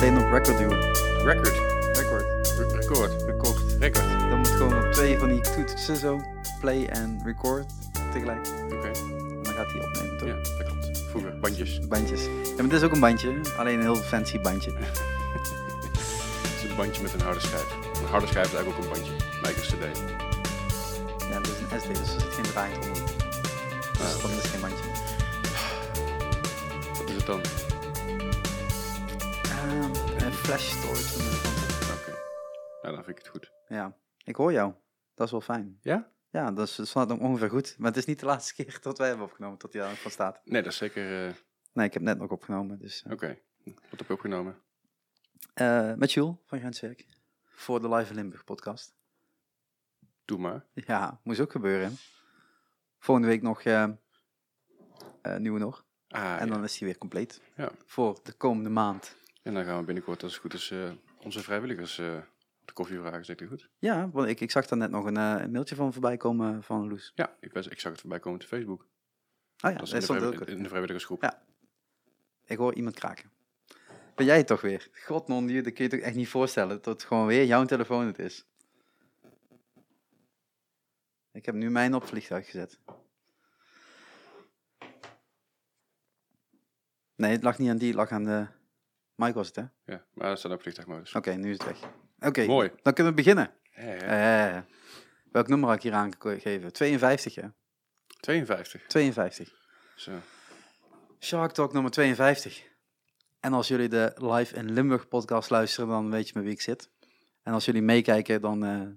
meteen 0.00 0.18
op 0.18 0.30
record 0.32 0.58
duwen. 0.58 0.80
Record. 1.24 1.54
Record. 1.96 2.24
Re- 2.56 2.76
Record. 2.76 3.22
Record. 3.22 3.58
Record. 3.78 4.08
Dan 4.30 4.38
moet 4.38 4.48
gewoon 4.48 4.84
op 4.84 4.92
twee 4.92 5.18
van 5.18 5.28
die 5.28 5.40
toetsen 5.40 5.96
zo. 5.96 6.20
Play 6.60 6.86
en 6.86 7.20
record 7.24 7.66
tegelijk. 8.12 8.48
Oké. 8.72 8.86
En 8.86 9.42
dan 9.42 9.52
gaat 9.54 9.72
hij 9.72 9.80
opnemen 9.80 10.18
toch? 10.18 10.28
Ja, 10.28 10.34
dat 10.34 10.64
klopt. 10.64 10.98
Vroeger, 11.10 11.38
bandjes. 11.40 11.80
Bandjes. 11.88 12.24
Ja, 12.24 12.30
maar 12.56 12.64
dit 12.64 12.72
is 12.72 12.82
ook 12.82 12.92
een 12.92 13.00
bandje. 13.00 13.40
Alleen 13.56 13.74
een 13.74 13.80
heel 13.80 13.96
fancy 13.96 14.40
bandje. 14.40 14.72
Het 16.42 16.64
is 16.64 16.70
een 16.70 16.76
bandje 16.76 17.02
met 17.02 17.12
een 17.12 17.20
harde 17.20 17.40
schijf. 17.40 17.74
Een 18.02 18.08
harde 18.10 18.26
schijf 18.26 18.46
is 18.46 18.54
eigenlijk 18.54 18.78
ook 18.78 18.84
een 18.84 18.90
bandje. 19.00 19.12
Lijkt 19.42 19.58
een 19.58 19.64
cd. 19.78 19.98
Ja, 21.30 21.38
dit 21.40 21.50
is 21.50 21.60
een 21.60 21.80
SD, 21.80 21.88
dus 21.88 22.14
er 22.14 22.20
zit 22.20 22.32
geen 22.32 22.44
draaiend 22.44 22.86
onder. 22.86 23.02
Dus 23.02 24.14
Ah, 24.16 24.22
dan 24.22 24.30
is 24.30 24.36
het 24.36 24.46
geen 24.46 24.60
bandje. 24.60 24.84
Wat 26.98 27.08
is 27.08 27.14
het 27.16 27.26
dan? 27.26 27.40
Flash 30.50 30.70
storage. 30.78 31.18
Nou, 32.82 32.94
dan 32.94 33.04
vind 33.04 33.08
ik 33.08 33.24
het 33.24 33.28
goed. 33.28 33.52
Ja, 33.68 33.96
ik 34.24 34.36
hoor 34.36 34.52
jou. 34.52 34.74
Dat 35.14 35.26
is 35.26 35.32
wel 35.32 35.40
fijn. 35.40 35.78
Ja? 35.82 36.10
Ja, 36.30 36.50
dat 36.52 36.68
is, 36.68 36.74
dat 36.76 36.88
slaat 36.88 37.12
ook 37.12 37.20
ongeveer 37.20 37.48
goed. 37.50 37.74
Maar 37.78 37.88
het 37.88 37.96
is 37.96 38.04
niet 38.04 38.20
de 38.20 38.26
laatste 38.26 38.54
keer 38.62 38.78
dat 38.82 38.98
wij 38.98 39.08
hebben 39.08 39.26
opgenomen, 39.26 39.58
tot 39.58 39.72
hij 39.72 39.94
van 39.94 40.10
staat. 40.10 40.40
Nee, 40.44 40.62
dat 40.62 40.72
is 40.72 40.78
zeker... 40.78 41.26
eh, 41.28 41.34
Nee, 41.72 41.86
ik 41.86 41.92
heb 41.92 42.02
net 42.02 42.18
nog 42.18 42.30
opgenomen. 42.30 42.78
Dus, 42.78 43.02
eh, 43.02 43.12
Oké. 43.12 43.38
Wat 43.64 43.98
heb 43.98 44.06
je 44.06 44.12
opgenomen? 44.12 44.58
eh, 45.54 45.94
met 45.94 46.12
Jules 46.12 46.36
van 46.46 46.58
Grenswerk. 46.58 47.06
Voor 47.44 47.80
de 47.80 47.88
Live 47.88 48.14
Limburg 48.14 48.44
podcast. 48.44 48.94
Doe 50.24 50.38
maar. 50.38 50.66
Ja, 50.74 51.20
moest 51.24 51.40
ook 51.40 51.52
gebeuren. 51.52 51.96
Volgende 52.98 53.28
week 53.28 53.42
nog 53.42 53.62
nieuwe 55.38 55.58
nog. 55.58 55.84
Ah, 56.08 56.40
en 56.40 56.46
ja. 56.46 56.52
dan 56.52 56.64
is 56.64 56.78
hij 56.78 56.88
weer 56.88 56.98
compleet. 56.98 57.40
Ja. 57.56 57.70
Voor 57.86 58.20
de 58.22 58.32
komende 58.32 58.70
maand. 58.70 59.18
En 59.42 59.54
dan 59.54 59.64
gaan 59.64 59.78
we 59.78 59.84
binnenkort, 59.84 60.22
als 60.22 60.32
het 60.32 60.40
goed 60.42 60.54
is, 60.54 60.70
eh, 60.70 60.90
onze 61.22 61.42
vrijwilligers 61.42 61.98
eh, 61.98 62.20
de 62.64 62.72
koffie 62.72 62.98
vragen. 62.98 63.24
Zegt 63.24 63.40
u 63.40 63.46
goed? 63.46 63.68
Ja, 63.78 64.10
want 64.10 64.28
ik, 64.28 64.40
ik 64.40 64.50
zag 64.50 64.66
daar 64.66 64.78
net 64.78 64.90
nog 64.90 65.04
een, 65.04 65.16
eh, 65.16 65.46
mailtje 65.46 65.74
van 65.74 65.92
voorbij 65.92 66.16
komen 66.16 66.62
van 66.62 66.88
Loes. 66.88 67.12
Ja, 67.14 67.36
ik, 67.40 67.52
was, 67.52 67.66
ik 67.66 67.80
zag 67.80 67.92
het 67.92 68.00
voorbij 68.00 68.18
komen 68.20 68.40
op 68.40 68.46
Facebook. 68.46 68.86
Ah 69.56 69.72
ja, 69.72 69.78
dat 69.78 69.92
is 69.92 70.06
de, 70.06 70.20
ook. 70.20 70.40
in 70.40 70.62
de 70.62 70.68
vrijwilligersgroep. 70.68 71.22
Ja. 71.22 71.42
Ik 72.44 72.56
hoor 72.56 72.74
iemand 72.74 72.94
kraken. 72.94 73.30
Ben 74.14 74.26
jij 74.26 74.36
het 74.36 74.46
toch 74.46 74.60
weer? 74.60 74.88
God 75.04 75.28
non, 75.28 75.46
die- 75.46 75.62
dat 75.62 75.72
kun 75.72 75.84
je 75.84 75.90
toch 75.90 76.00
echt 76.00 76.14
niet 76.16 76.28
voorstellen 76.28 76.76
dat 76.82 76.84
het 76.84 77.04
gewoon 77.04 77.26
weer 77.26 77.44
jouw 77.44 77.64
telefoon 77.64 78.06
het 78.06 78.18
is. 78.18 78.46
Ik 81.32 81.46
heb 81.46 81.54
nu 81.54 81.70
mijn 81.70 81.94
op 81.94 82.06
vliegtuig 82.06 82.44
gezet. 82.44 82.78
Nee, 87.16 87.32
het 87.32 87.42
lag 87.42 87.58
niet 87.58 87.70
aan 87.70 87.76
die, 87.78 87.86
het 87.88 87.96
lag 87.96 88.10
aan 88.10 88.24
de... 88.24 88.46
Mike 89.20 89.32
was 89.34 89.46
het, 89.46 89.56
hè? 89.56 89.62
Oké, 89.62 89.72
Ja, 89.92 90.04
maar 90.14 90.28
dat 90.28 90.38
staat 90.38 90.52
op 90.52 90.60
vliegtuigmodus. 90.62 91.12
nu 91.36 91.50
is 91.50 91.58
het 91.58 91.64
weg. 91.66 91.78
Oké, 92.20 92.44
Mooi. 92.46 92.70
dan 92.82 92.92
kunnen 92.92 93.12
we 93.12 93.22
beginnen. 93.22 93.50
Ja, 93.74 93.82
ja. 93.94 94.56
Eh, 94.56 94.62
welk 95.32 95.48
nummer 95.48 95.68
had 95.68 95.76
ik 95.76 95.82
hier 95.82 95.92
aangegeven? 95.92 96.72
52, 96.72 97.34
hè? 97.34 97.48
52. 98.20 98.86
52. 98.86 99.54
Zo. 99.96 100.12
Shark 101.18 101.52
Talk 101.52 101.72
nummer 101.72 101.90
52. 101.90 102.68
En 103.40 103.52
als 103.52 103.68
jullie 103.68 103.88
de 103.88 104.12
Live 104.16 104.54
in 104.56 104.72
Limburg 104.72 105.08
podcast 105.08 105.50
luisteren, 105.50 105.88
dan 105.88 106.10
weet 106.10 106.26
je 106.26 106.32
met 106.34 106.44
wie 106.44 106.52
ik 106.52 106.60
zit. 106.60 106.90
En 107.42 107.52
als 107.52 107.64
jullie 107.64 107.82
meekijken, 107.82 108.40
dan... 108.40 108.64
eh, 108.64 108.88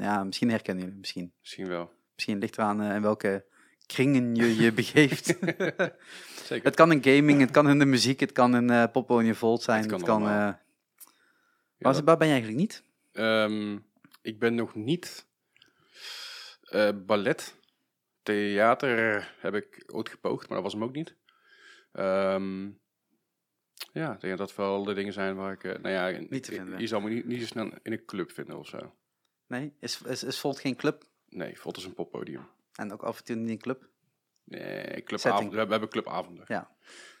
ja, 0.00 0.24
misschien 0.24 0.50
herkennen 0.50 0.84
jullie 0.84 0.98
misschien. 0.98 1.32
Misschien 1.40 1.68
wel. 1.68 1.92
Misschien 2.14 2.38
ligt 2.38 2.58
eraan 2.58 2.82
eh, 2.82 2.94
in 2.94 3.02
welke 3.02 3.44
kringen 3.86 4.34
je 4.34 4.56
je 4.56 4.72
begeeft. 4.72 5.26
Zeker. 6.44 6.64
het 6.64 6.74
kan 6.74 6.92
in 6.92 7.02
gaming, 7.04 7.40
het 7.40 7.50
kan 7.50 7.68
in 7.68 7.78
de 7.78 7.84
muziek, 7.84 8.20
het 8.20 8.32
kan 8.32 8.56
in 8.56 8.70
eh 8.70 8.84
Popolonia 8.92 9.34
Volt 9.34 9.62
zijn. 9.62 9.82
Het 9.82 9.90
Het 9.90 10.02
kan 10.02 10.20
kan... 10.20 10.28
eh, 10.28 10.34
Ja, 10.34 10.60
waar, 11.78 11.92
dat- 11.92 12.04
waar 12.04 12.16
ben 12.16 12.26
je 12.26 12.32
eigenlijk 12.32 12.62
niet? 12.62 12.82
Ehm, 13.12 13.78
ik 14.22 14.38
ben 14.38 14.54
nog 14.54 14.74
niet 14.74 15.26
eh, 16.62 16.88
ballet. 17.06 17.54
Theater 18.22 19.34
heb 19.40 19.54
ik 19.54 19.82
ooit 19.86 20.08
gepoogd, 20.08 20.48
maar 20.48 20.54
dat 20.62 20.64
was 20.64 20.72
hem 20.72 20.82
ook 20.84 20.94
niet. 20.94 21.14
Ehm, 21.92 22.64
ja, 23.92 24.12
ik 24.14 24.20
denk 24.20 24.38
dat 24.38 24.48
dat 24.48 24.54
wel 24.56 24.84
de 24.84 24.94
dingen 24.94 25.12
zijn 25.12 25.36
waar 25.36 25.52
ik... 25.52 25.64
eh, 25.64 25.78
nou 25.82 25.88
ja, 25.88 26.20
Niet 26.28 26.42
te 26.42 26.52
vinden. 26.52 26.80
Je 26.80 26.86
zal 26.86 27.00
me 27.00 27.10
niet, 27.10 27.26
niet 27.26 27.40
zo 27.40 27.46
snel 27.46 27.70
in 27.82 27.92
een 27.92 28.04
club 28.04 28.30
vinden 28.32 28.58
of 28.58 28.66
zo. 28.66 28.94
Nee? 29.46 29.72
Is, 29.80 30.02
is, 30.02 30.22
is 30.24 30.38
Volt 30.40 30.58
geen 30.60 30.76
club? 30.76 31.04
Nee, 31.28 31.58
Volt 31.58 31.76
is 31.76 31.84
een 31.84 31.94
poppodium. 31.94 32.48
En 32.76 32.92
ook 32.92 33.02
af 33.02 33.18
en 33.18 33.24
toe 33.24 33.36
niet 33.36 33.50
een 33.50 33.58
club? 33.58 33.88
Nee, 34.44 35.02
clubavond. 35.02 35.52
We 35.52 35.58
hebben, 35.58 35.88
clubavonden. 35.88 36.44
Ja. 36.48 36.70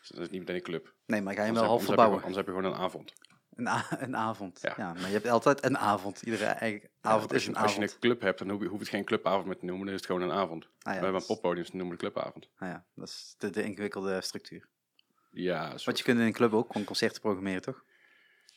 Dus 0.00 0.08
dat 0.08 0.20
is 0.20 0.28
niet 0.30 0.40
meteen 0.40 0.54
een 0.56 0.62
club. 0.62 0.94
Nee, 1.06 1.22
maar 1.22 1.34
ga 1.34 1.40
je 1.40 1.46
hem 1.46 1.54
wel 1.54 1.64
half 1.64 1.84
verbouwen. 1.84 2.18
Anders 2.18 2.36
heb 2.36 2.46
je 2.46 2.52
gewoon 2.52 2.72
een 2.72 2.78
avond. 2.78 3.12
Een, 3.54 3.68
een 4.06 4.16
avond. 4.16 4.58
Ja. 4.62 4.74
Ja. 4.76 4.92
maar 4.92 5.06
je 5.06 5.12
hebt 5.12 5.26
altijd 5.28 5.64
een 5.64 5.78
avond. 5.78 6.22
Iedere 6.22 6.44
eigen 6.44 6.90
avond 7.00 7.32
is 7.32 7.42
je, 7.44 7.48
een 7.48 7.56
als 7.56 7.70
je 7.70 7.76
avond. 7.78 7.92
een 7.92 7.98
club 8.00 8.20
hebt, 8.20 8.38
dan 8.38 8.50
hoef 8.50 8.60
je, 8.62 8.66
hoeft 8.68 8.80
het 8.80 8.88
geen 8.90 9.04
clubavond 9.04 9.46
meer 9.46 9.58
te 9.58 9.64
noemen. 9.64 9.84
Dan 9.86 9.94
is 9.94 10.00
het 10.00 10.10
gewoon 10.10 10.28
een 10.28 10.36
avond. 10.36 10.64
Ah, 10.64 10.70
ja, 10.82 10.98
we 10.98 11.04
hebben 11.04 11.20
een 11.20 11.26
poppodium, 11.26 11.62
dus 11.62 11.70
dan 11.70 11.76
noemen 11.80 11.98
we 11.98 12.04
het 12.04 12.12
clubavond. 12.14 12.48
Ah 12.56 12.68
ja, 12.68 12.84
dat 12.94 13.08
is 13.08 13.34
de, 13.38 13.50
de 13.50 13.62
ingewikkelde 13.62 14.20
structuur. 14.20 14.68
Ja, 15.30 15.68
Want 15.68 15.80
soort- 15.80 15.98
je 15.98 16.04
kunt 16.04 16.18
in 16.18 16.24
een 16.26 16.32
club 16.32 16.52
ook 16.52 16.66
gewoon 16.72 16.86
concerten 16.86 17.20
programmeren, 17.20 17.62
toch? 17.62 17.84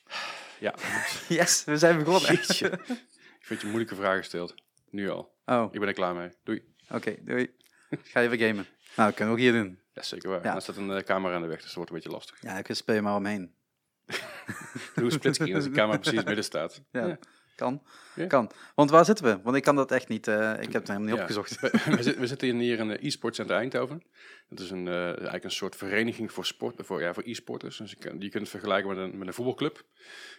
ja. 0.60 0.74
Yes, 1.28 1.64
we 1.64 1.78
zijn 1.78 1.98
begonnen. 1.98 2.32
Ik 2.32 3.46
vind 3.46 3.62
je 3.62 3.68
moeilijke 3.68 3.96
vragen 3.96 4.18
gesteld. 4.18 4.54
Nu 4.90 5.10
al. 5.10 5.38
Oh, 5.46 5.74
Ik 5.74 5.80
ben 5.80 5.88
er 5.88 5.94
klaar 5.94 6.16
mee. 6.16 6.30
Doei. 6.44 6.64
Doei. 7.22 7.56
Ga 8.04 8.20
je 8.20 8.30
weer 8.30 8.48
gamen? 8.48 8.68
Nou, 8.96 9.10
dat 9.10 9.14
kunnen 9.14 9.36
we 9.36 9.42
ook 9.42 9.48
hier 9.52 9.62
doen. 9.62 9.80
Ja, 9.94 10.02
zeker 10.02 10.30
waar. 10.30 10.44
Ja. 10.44 10.52
Dan 10.52 10.62
staat 10.62 10.76
een 10.76 10.92
eh, 10.92 11.04
camera 11.04 11.36
aan 11.36 11.42
de 11.42 11.48
weg, 11.48 11.58
dus 11.58 11.66
dat 11.66 11.76
wordt 11.76 11.90
een 11.90 11.96
beetje 11.96 12.12
lastig. 12.12 12.42
Ja, 12.42 12.58
ik 12.58 12.76
speel 12.76 12.96
je 12.96 13.02
maar 13.02 13.16
omheen. 13.16 13.54
Doe 14.96 15.06
een 15.06 15.12
splitscreen 15.12 15.56
als 15.56 15.64
de 15.64 15.70
camera 15.70 15.98
precies 15.98 16.20
in 16.20 16.26
midden 16.26 16.44
staat. 16.44 16.82
Ja, 16.92 17.18
kan. 17.60 17.82
Ja. 18.16 18.26
Kan. 18.28 18.52
Want 18.76 18.90
waar 18.90 19.06
zitten 19.06 19.26
we? 19.26 19.40
Want 19.44 19.56
ik 19.56 19.64
kan 19.64 19.76
dat 19.76 19.92
echt 19.92 20.08
niet. 20.08 20.28
eh, 20.28 20.52
ik 20.54 20.64
heb 20.74 20.74
het 20.74 20.88
helemaal 20.88 21.08
niet 21.08 21.16
Ja. 21.16 21.22
opgezocht. 21.22 21.60
We, 21.60 22.16
we 22.20 22.28
zitten- 22.28 22.60
hier 22.60 22.80
in 22.80 22.88
de 22.88 23.06
e-sport 23.06 23.36
center 23.36 23.56
Eindhoven. 23.56 24.04
Dat 24.50 24.60
is 24.60 24.72
een, 24.72 24.88
eh, 24.88 25.06
eigenlijk 25.08 25.44
een 25.44 25.52
soort 25.52 25.76
vereniging 25.76 26.32
voor, 26.32 26.46
sport, 26.46 26.76
voor, 26.86 27.02
ja, 27.02 27.14
voor 27.14 27.24
e-sporters. 27.26 27.78
Dus 27.78 27.92
je, 27.92 27.98
kan, 27.98 28.12
je 28.20 28.30
kunt 28.30 28.34
het 28.44 28.50
vergelijken 28.50 28.90
met 28.90 28.98
een, 28.98 29.18
met 29.18 29.28
een 29.28 29.34
voetbalclub. 29.34 29.84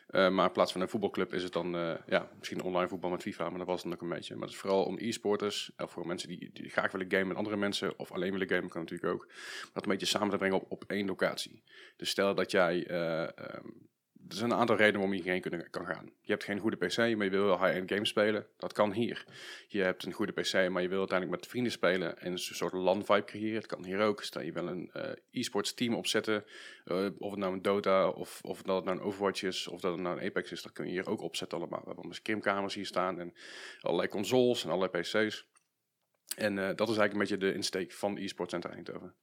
Eh, 0.07 0.29
maar 0.31 0.47
in 0.47 0.53
plaats 0.53 0.73
van 0.73 0.81
een 0.81 0.89
voetbalclub 0.89 1.35
is 1.35 1.43
het 1.43 1.53
dan 1.53 1.71
ja, 2.07 2.29
misschien 2.39 2.63
online 2.63 2.89
voetbal 2.89 3.11
met 3.11 3.23
FIFA, 3.23 3.49
maar 3.49 3.59
dat 3.59 3.67
was 3.67 3.77
het 3.83 3.85
dan 3.85 3.93
ook 3.95 4.03
een 4.03 4.17
beetje. 4.17 4.35
Maar 4.35 4.43
het 4.43 4.53
is 4.53 4.57
vooral 4.61 4.85
om 4.85 4.97
e-sporters, 4.99 5.71
of 5.77 5.91
voor 5.91 6.07
mensen 6.07 6.29
die, 6.29 6.51
die 6.53 6.69
graag 6.71 6.93
willen 6.93 7.11
gamen 7.11 7.29
met 7.29 7.37
andere 7.37 7.57
mensen, 7.57 7.99
of 7.99 8.13
alleen 8.13 8.33
willen 8.33 8.49
gamen, 8.49 8.69
kan 8.69 8.81
natuurlijk 8.81 9.13
ook. 9.13 9.29
Dat 9.73 9.83
een 9.85 9.91
beetje 9.91 10.07
samen 10.07 10.31
te 10.31 10.37
brengen 10.37 10.57
op, 10.57 10.71
op 10.71 10.85
één 10.87 11.07
locatie. 11.07 11.63
Dus 11.97 12.11
stel 12.11 12.35
dat 12.35 12.51
jij 12.51 12.87
eh, 12.87 13.23
ehm, 13.23 13.67
er 14.31 14.37
zijn 14.37 14.51
een 14.51 14.57
aantal 14.57 14.77
redenen 14.77 15.01
waarom 15.01 15.17
je 15.17 15.23
hierheen 15.23 15.41
kunnen, 15.41 15.71
kan 15.71 15.87
gaan. 15.87 16.13
Je 16.21 16.33
hebt 16.33 16.45
geen 16.45 16.59
goede 16.59 16.77
PC, 16.77 16.97
maar 16.97 17.25
je 17.25 17.31
wil 17.31 17.45
wel 17.45 17.65
high-end 17.65 17.91
games 17.93 18.09
spelen. 18.09 18.47
Dat 18.57 18.73
kan 18.73 18.93
hier. 18.93 19.25
Je 19.69 19.83
hebt 19.83 20.05
een 20.05 20.13
goede 20.13 20.33
PC, 20.33 20.53
maar 20.53 20.83
je 20.83 20.89
wil 20.89 20.99
uiteindelijk 20.99 21.41
met 21.41 21.51
vrienden 21.51 21.73
spelen 21.73 22.19
en 22.19 22.33
een 22.33 22.39
soort 22.39 22.73
LAN-vibe 22.73 23.25
creëren. 23.25 23.61
Dat 23.61 23.67
kan 23.67 23.85
hier 23.85 24.01
ook. 24.01 24.23
Stel 24.23 24.43
je 24.43 24.53
wil 24.53 24.67
een 24.67 24.91
eh, 24.93 25.11
e-sports 25.31 25.75
team 25.75 25.95
opzetten, 25.95 26.45
eh, 26.85 27.07
of 27.19 27.31
het 27.31 27.41
nou 27.41 27.53
een 27.53 27.63
Dota, 27.63 28.09
of, 28.09 28.41
of 28.43 28.63
dat 28.63 28.77
het 28.77 28.85
nou 28.85 28.99
een 28.99 29.05
Overwatch 29.05 29.43
is, 29.43 29.69
of 29.69 29.81
dat 29.81 29.93
het 29.93 30.01
nou 30.01 30.19
een 30.19 30.27
Apex 30.27 30.53
is, 30.53 30.63
dat 30.63 30.73
kun 30.73 30.85
je 30.85 30.91
hier 30.91 31.09
ook 31.09 31.23
opzetten 31.23 31.59
allemaal. 31.59 31.81
We 31.81 31.87
hebben 31.87 32.05
allemaal 32.45 32.71
hier 32.71 32.87
staan 32.87 33.21
en 33.21 33.35
allerlei 33.81 34.09
consoles 34.09 34.65
en 34.65 34.71
allerlei 34.71 35.03
PC's. 35.03 35.49
En 36.37 36.59
eh, 36.59 36.77
dat 36.77 36.89
is 36.89 36.97
eigenlijk 36.97 37.13
een 37.13 37.19
beetje 37.19 37.37
de 37.37 37.55
insteek 37.55 37.93
van 37.93 38.17
e-sport 38.17 38.51
Center 38.51 38.71
Eindhoven. 38.71 39.15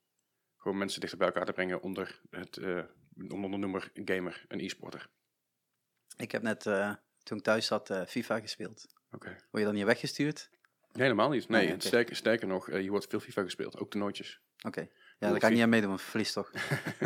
Gewoon 0.58 0.78
mensen 0.78 1.00
dichter 1.00 1.18
bij 1.18 1.26
elkaar 1.28 1.44
te 1.44 1.52
brengen 1.52 1.82
onder 1.82 2.20
het 2.30 2.56
eh, 2.56 2.82
onder 3.28 3.50
de 3.50 3.56
noemer 3.56 3.90
gamer, 3.94 4.44
een 4.48 4.60
e-sporter. 4.60 5.08
Ik 6.16 6.32
heb 6.32 6.42
net, 6.42 6.66
eh, 6.66 6.92
toen 7.22 7.38
ik 7.38 7.44
thuis 7.44 7.66
zat, 7.66 7.90
eh, 7.90 8.04
FIFA 8.06 8.40
gespeeld. 8.40 8.86
Oké. 9.10 9.28
Word 9.28 9.38
je 9.52 9.64
dan 9.64 9.74
niet 9.74 9.84
weggestuurd? 9.84 10.48
Nee, 10.92 11.02
helemaal 11.02 11.28
niet. 11.30 11.48
Nee, 11.48 11.72
oké. 11.72 11.86
sterker, 11.86 12.16
sterker 12.16 12.46
nog, 12.46 12.66
hier 12.66 12.90
wordt 12.90 13.06
veel 13.08 13.20
FIFA 13.20 13.42
gespeeld. 13.42 13.78
Ook 13.78 13.90
toernooitjes. 13.90 14.40
Oké. 14.66 14.80
Ja, 15.18 15.30
daar 15.30 15.38
kan 15.38 15.48
ik 15.48 15.54
niet 15.54 15.64
aan 15.64 15.68
meedoen, 15.70 15.88
want 15.88 16.02
verlies 16.02 16.32
toch. 16.32 16.50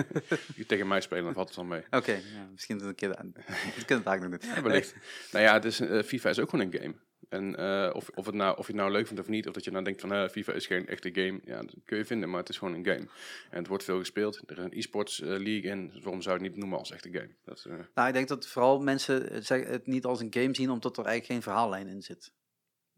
Je 0.56 0.64
tegen 0.66 0.88
mij 0.88 1.00
spelen, 1.00 1.24
dan 1.24 1.32
valt 1.34 1.46
het 1.46 1.56
dan 1.56 1.68
mee. 1.68 1.84
Oké, 1.90 2.12
ja, 2.12 2.48
misschien 2.52 2.78
dat 2.78 2.86
een 2.88 2.94
keer. 2.94 3.16
aan- 3.16 3.32
We 3.34 3.84
kunnen 3.86 3.96
het 3.96 4.06
eigenlijk 4.06 4.42
nog 4.44 4.54
doen. 4.54 4.62
Wellicht. 4.64 4.94
nou 5.32 5.44
ja, 5.44 5.58
dus, 5.58 5.80
eh, 5.80 6.02
FIFA 6.02 6.28
is 6.28 6.38
ook 6.38 6.50
gewoon 6.50 6.66
een 6.72 6.80
game. 6.80 6.94
En 7.28 7.56
eh, 7.56 7.90
of, 7.94 8.08
of, 8.14 8.26
het 8.26 8.34
nou, 8.34 8.58
of 8.58 8.66
je 8.66 8.72
het 8.72 8.80
nou 8.80 8.92
leuk 8.92 9.06
vindt 9.06 9.22
of 9.22 9.28
niet, 9.28 9.46
of 9.46 9.52
dat 9.52 9.64
je 9.64 9.70
nou 9.70 9.84
denkt 9.84 10.00
van 10.00 10.12
eh, 10.12 10.28
FIFA 10.28 10.52
is 10.52 10.66
geen 10.66 10.86
echte 10.86 11.10
game, 11.12 11.40
ja, 11.44 11.62
dat 11.62 11.74
kun 11.84 11.98
je 11.98 12.04
vinden, 12.04 12.30
maar 12.30 12.40
het 12.40 12.48
is 12.48 12.58
gewoon 12.58 12.74
een 12.74 12.84
game. 12.86 13.08
En 13.50 13.58
het 13.58 13.66
wordt 13.66 13.84
veel 13.84 13.98
gespeeld. 13.98 14.42
Er 14.46 14.58
is 14.58 14.64
een 14.64 14.72
e-sports 14.72 15.20
eh, 15.20 15.28
league 15.28 15.70
in, 15.70 15.90
dus 15.90 16.02
waarom 16.02 16.22
zou 16.22 16.36
je 16.36 16.42
het 16.42 16.50
niet 16.50 16.60
noemen 16.60 16.78
als 16.78 16.90
echte 16.90 17.12
game? 17.12 17.30
Dat, 17.44 17.66
Nou, 17.94 18.08
ik 18.08 18.14
denk 18.14 18.28
dat 18.28 18.46
vooral 18.46 18.80
mensen 18.80 19.32
het 19.32 19.86
niet 19.86 20.04
als 20.04 20.20
een 20.20 20.34
game 20.34 20.54
zien, 20.54 20.70
omdat 20.70 20.96
er 20.96 21.04
eigenlijk 21.04 21.32
geen 21.32 21.52
verhaallijn 21.52 21.88
in 21.88 22.02
zit. 22.02 22.32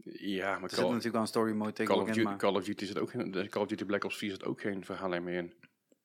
ja, 0.05 0.53
maar 0.53 0.63
Er 0.63 0.69
zit 0.69 0.79
Call, 0.79 0.87
natuurlijk 0.87 1.13
wel 1.13 1.23
een 1.23 1.29
story 1.29 1.53
mode 1.53 1.85
Call, 1.85 2.01
of 2.01 2.07
Duty, 2.07 2.23
maar... 2.23 2.37
Call 2.37 2.55
of 2.55 2.65
Duty 2.65 2.85
zit 2.85 2.99
ook 2.99 3.11
geen, 3.11 3.49
Call 3.49 3.63
of 3.63 3.69
Duty 3.69 3.85
Black 3.85 4.05
Ops 4.05 4.17
4 4.17 4.31
zit 4.31 4.45
ook 4.45 4.61
geen 4.61 4.85
verhaallijn 4.85 5.25
meer 5.25 5.39
in. 5.39 5.53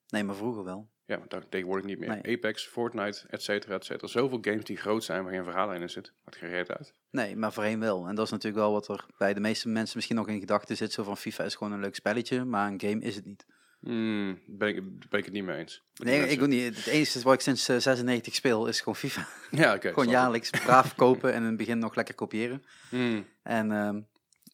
Nee, 0.08 0.24
maar 0.24 0.36
vroeger 0.36 0.64
wel. 0.64 0.90
Ja, 1.10 1.20
daar 1.28 1.48
tegenwoordig 1.48 1.86
niet 1.86 1.98
meer. 1.98 2.08
Nee. 2.08 2.36
Apex, 2.36 2.66
Fortnite, 2.66 3.22
et 3.28 3.42
cetera, 3.42 3.74
et 3.74 3.84
cetera. 3.84 4.06
Zoveel 4.06 4.38
games 4.40 4.64
die 4.64 4.76
groot 4.76 5.04
zijn 5.04 5.22
waar 5.22 5.32
geen 5.32 5.44
verhaallijn 5.44 5.80
in 5.82 5.90
zit. 5.90 6.12
Maakt 6.24 6.36
geen 6.36 6.50
reet 6.50 6.70
uit. 6.70 6.94
Nee, 7.10 7.36
maar 7.36 7.52
voorheen 7.52 7.80
wel. 7.80 8.06
En 8.06 8.14
dat 8.14 8.24
is 8.24 8.30
natuurlijk 8.30 8.62
wel 8.62 8.72
wat 8.72 8.88
er 8.88 9.06
bij 9.18 9.34
de 9.34 9.40
meeste 9.40 9.68
mensen 9.68 9.96
misschien 9.96 10.16
nog 10.16 10.28
in 10.28 10.40
gedachten 10.40 10.76
zit. 10.76 10.92
Zo 10.92 11.02
van 11.02 11.16
FIFA 11.16 11.44
is 11.44 11.54
gewoon 11.54 11.72
een 11.72 11.80
leuk 11.80 11.94
spelletje, 11.94 12.44
maar 12.44 12.68
een 12.68 12.80
game 12.80 13.00
is 13.00 13.16
het 13.16 13.24
niet. 13.24 13.46
Hmm, 13.80 14.40
ben, 14.46 14.68
ik, 14.68 15.08
ben 15.08 15.18
ik 15.18 15.24
het 15.24 15.32
niet 15.34 15.44
mee 15.44 15.56
eens. 15.58 15.82
Nee, 15.94 16.28
ik 16.28 16.42
ook 16.42 16.48
niet. 16.48 16.76
Het 16.76 16.86
enige 16.86 17.22
wat 17.22 17.34
ik 17.34 17.40
sinds 17.40 17.68
eh, 17.68 17.76
96 17.76 18.34
speel 18.34 18.66
is 18.66 18.78
gewoon 18.78 18.96
FIFA. 18.96 19.26
Ja, 19.50 19.74
oké. 19.74 19.88
gewoon 19.88 19.94
snap 19.94 20.04
ik. 20.04 20.10
jaarlijks 20.10 20.50
braaf 20.50 20.94
kopen 21.04 21.32
en 21.32 21.42
in 21.42 21.48
het 21.48 21.56
begin 21.56 21.78
nog 21.78 21.94
lekker 21.94 22.14
kopiëren. 22.14 22.64
Hmm, 22.88 23.26
En, 23.42 23.72
ehm, 23.72 24.00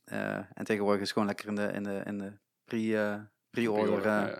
eh, 0.05 0.37
en 0.55 0.65
tegenwoordig 0.65 1.03
is 1.03 1.09
het 1.09 1.19
gewoon 1.19 1.27
lekker 1.27 1.49
in 1.49 1.55
de, 1.55 1.71
in 1.73 1.83
de, 1.83 2.03
in 2.05 2.19
de 2.19 2.33
pre, 2.65 2.99
eh, 2.99 3.21
pre-order 3.51 4.07
eh. 4.07 4.37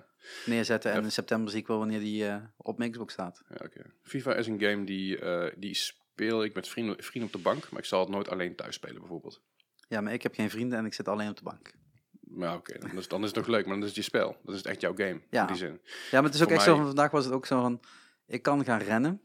Neerzetten. 0.47 0.93
En 0.93 1.05
in 1.05 1.13
september 1.13 1.51
zie 1.51 1.61
ik 1.61 1.67
wel 1.67 1.79
wanneer 1.79 2.01
die 2.01 2.29
eh, 2.29 2.37
op 2.57 2.79
mijn 2.79 2.91
Xbox 2.91 3.13
staat. 3.13 3.43
Ja. 3.49 3.69
FIFA 4.03 4.35
is 4.35 4.47
een 4.47 4.61
game 4.61 4.85
die, 4.85 5.19
eh, 5.19 5.53
die 5.57 5.75
speel 5.75 6.45
ik 6.45 6.55
met 6.55 6.69
vrienden, 6.69 7.03
vrienden 7.05 7.31
op 7.35 7.37
de 7.37 7.43
bank, 7.43 7.71
maar 7.71 7.81
ik 7.81 7.87
zal 7.87 8.01
het 8.01 8.09
nooit 8.09 8.29
alleen 8.29 8.57
thuis 8.57 8.75
spelen 8.75 8.99
bijvoorbeeld. 9.01 9.41
Ja, 9.89 10.01
maar 10.01 10.13
ik 10.13 10.23
heb 10.23 10.35
geen 10.35 10.51
vrienden 10.51 10.79
en 10.79 10.85
ik 10.87 10.95
zit 10.95 11.09
alleen 11.09 11.29
op 11.29 11.37
de 11.37 11.43
bank. 11.43 11.73
Maar 12.21 12.55
oké, 12.55 12.79
dan, 12.79 12.99
is, 12.99 13.09
dan 13.09 13.21
is 13.21 13.27
het 13.27 13.37
nog 13.37 13.47
leuk, 13.47 13.67
maar 13.67 13.75
dan 13.75 13.83
is 13.83 13.89
het 13.89 13.97
je 13.97 14.03
spel. 14.03 14.37
Dan 14.45 14.53
is 14.55 14.59
het 14.61 14.69
echt 14.69 14.81
jouw 14.81 14.95
game, 14.95 15.21
Ja. 15.31 15.41
in 15.41 15.47
die 15.47 15.57
zin. 15.57 15.81
Ja, 16.11 16.21
maar 16.21 16.23
het 16.23 16.35
is 16.35 16.41
ook 16.41 16.47
Voor 16.47 16.57
echt 16.57 16.67
zo 16.67 16.77
van 16.77 16.87
vandaag 16.87 17.11
was 17.11 17.25
het 17.25 17.35
ook 17.35 17.47
zo 17.47 17.61
van, 17.61 17.81
ik 18.27 18.43
kan 18.43 18.65
gaan 18.65 18.81
rennen. 18.81 19.21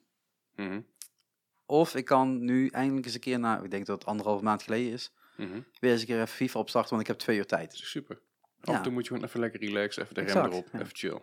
Mhm, 0.55 0.81
Of 1.65 1.95
ik 1.95 2.05
kan 2.05 2.43
nu 2.45 2.67
eindelijk 2.67 3.05
eens 3.05 3.13
een 3.13 3.19
keer, 3.19 3.39
na, 3.39 3.61
ik 3.61 3.71
denk 3.71 3.85
dat 3.85 3.99
het 3.99 4.07
anderhalve 4.07 4.43
maand 4.43 4.63
geleden 4.63 4.91
is, 4.91 5.13
mhm. 5.37 5.59
weer 5.79 5.91
eens 5.91 6.01
een 6.01 6.07
keer 6.07 6.15
even 6.15 6.27
FIFA 6.27 6.59
opstarten, 6.59 6.89
want 6.89 7.01
ik 7.01 7.07
heb 7.07 7.17
twee 7.17 7.37
uur 7.37 7.45
tijd. 7.45 7.71
Dat 7.71 7.79
is 7.79 7.89
super. 7.89 8.19
Af 8.61 8.75
en 8.75 8.81
toe 8.81 8.91
moet 8.91 9.03
je 9.03 9.07
gewoon 9.11 9.23
even 9.27 9.39
lekker 9.39 9.59
relaxen, 9.59 10.03
even 10.03 10.15
de 10.15 10.21
rem 10.21 10.29
Exact, 10.29 10.53
erop, 10.53 10.73
even 10.73 10.95
chill. 10.95 11.21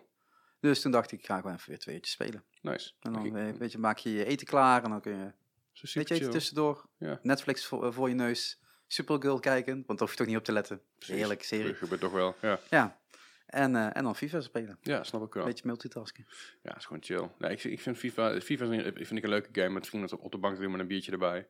Dus 0.59 0.81
toen 0.81 0.91
dacht 0.91 1.11
ik, 1.11 1.19
ik 1.19 1.25
ga 1.25 1.35
gewoon 1.39 1.55
even 1.55 1.69
weer 1.69 1.79
twee 1.79 1.95
uurtjes 1.95 2.13
spelen. 2.13 2.43
Nice. 2.61 2.91
En 3.01 3.13
dan 3.13 3.25
Ik- 3.25 3.35
eh, 3.35 3.49
weet 3.59 3.71
je, 3.71 3.77
maak 3.77 3.97
je 3.97 4.11
je 4.13 4.25
eten 4.25 4.47
klaar 4.47 4.83
en 4.83 4.89
dan 4.89 5.01
kun 5.01 5.11
je, 5.11 5.17
zo 5.71 5.81
weet 5.81 5.89
super 5.91 6.15
je, 6.15 6.19
eten 6.21 6.29
tussendoor, 6.31 6.85
Ja. 6.97 7.19
Netflix 7.23 7.65
voor, 7.65 7.85
eh, 7.85 7.91
voor 7.91 8.09
je 8.09 8.15
neus, 8.15 8.59
Supergirl 8.87 9.39
kijken, 9.39 9.73
want 9.73 9.87
daar 9.87 9.97
hoef 9.99 10.11
je 10.11 10.15
toch 10.15 10.27
niet 10.27 10.37
op 10.37 10.43
te 10.43 10.51
letten. 10.51 10.81
Precies. 10.95 11.15
Heerlijk 11.15 11.43
serie. 11.43 11.67
Dat 11.67 11.77
gebeurt 11.77 12.01
toch 12.01 12.11
wel, 12.11 12.35
ja. 12.41 12.59
Ja. 12.69 12.97
En, 13.45 13.75
eh, 13.75 13.95
en 13.97 14.03
dan 14.03 14.15
FIFA 14.15 14.41
spelen. 14.41 14.77
Ja, 14.81 15.03
snap 15.03 15.25
ik 15.25 15.33
wel. 15.33 15.45
Beetje 15.45 15.67
multitasken. 15.67 16.25
Ja, 16.63 16.77
is 16.77 16.85
gewoon 16.85 17.03
chill. 17.03 17.29
Ik, 17.49 17.63
ik 17.63 17.81
vind 17.81 17.97
FIFA, 17.97 18.41
FIFA 18.41 18.65
is 18.65 18.69
een, 18.85 18.93
vind 18.93 19.11
ik 19.11 19.23
een 19.23 19.29
leuke 19.29 19.49
game 19.51 19.69
met 19.69 19.87
vrienden 19.87 20.19
op, 20.19 20.31
de 20.31 20.37
bank 20.37 20.55
te 20.55 20.61
doen 20.61 20.71
met 20.71 20.79
een 20.79 20.87
biertje 20.87 21.11
erbij. 21.11 21.47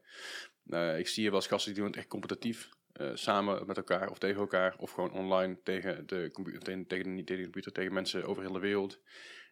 Eh, 0.70 1.00
ik 1.00 1.08
zie 1.08 1.22
hier 1.22 1.32
wel 1.32 1.40
eens 1.40 1.50
gasten 1.50 1.72
die 1.74 1.82
doen 1.82 1.90
het 1.92 2.00
echt 2.00 2.08
competitief. 2.08 2.70
Eh, 2.94 3.10
samen 3.14 3.66
met 3.66 3.78
elkaar 3.78 4.10
of 4.10 4.18
tegen 4.18 4.40
elkaar. 4.40 4.76
Of 4.78 4.92
gewoon 4.92 5.12
online 5.12 5.58
tegen 5.64 6.08
de, 6.08 6.30
computer, 6.34 6.88
tegen, 6.88 7.14
niet 7.14 7.26
tegen 7.26 7.38
de 7.38 7.44
computer, 7.44 7.72
tegen 7.72 7.94
mensen 7.94 8.24
over 8.24 8.44
heel 8.44 8.52
de 8.54 8.60
wereld. 8.60 9.00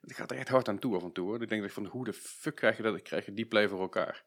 Het 0.01 0.13
gaat 0.15 0.31
er 0.31 0.37
echt 0.37 0.47
hard 0.47 0.67
aan 0.67 0.79
toe 0.79 0.95
af 0.95 1.03
en 1.03 1.11
toe 1.11 1.25
hoor. 1.27 1.41
Ik 1.41 1.49
denk 1.49 1.61
dat 1.61 1.71
van 1.71 1.85
hoe 1.85 2.05
de 2.05 2.13
fuck 2.13 2.55
krijg 2.55 2.77
je 2.77 2.83
dat? 2.83 3.01
Krijg 3.01 3.25
je 3.25 3.33
die 3.33 3.45
play 3.45 3.67
voor 3.67 3.79
elkaar? 3.81 4.23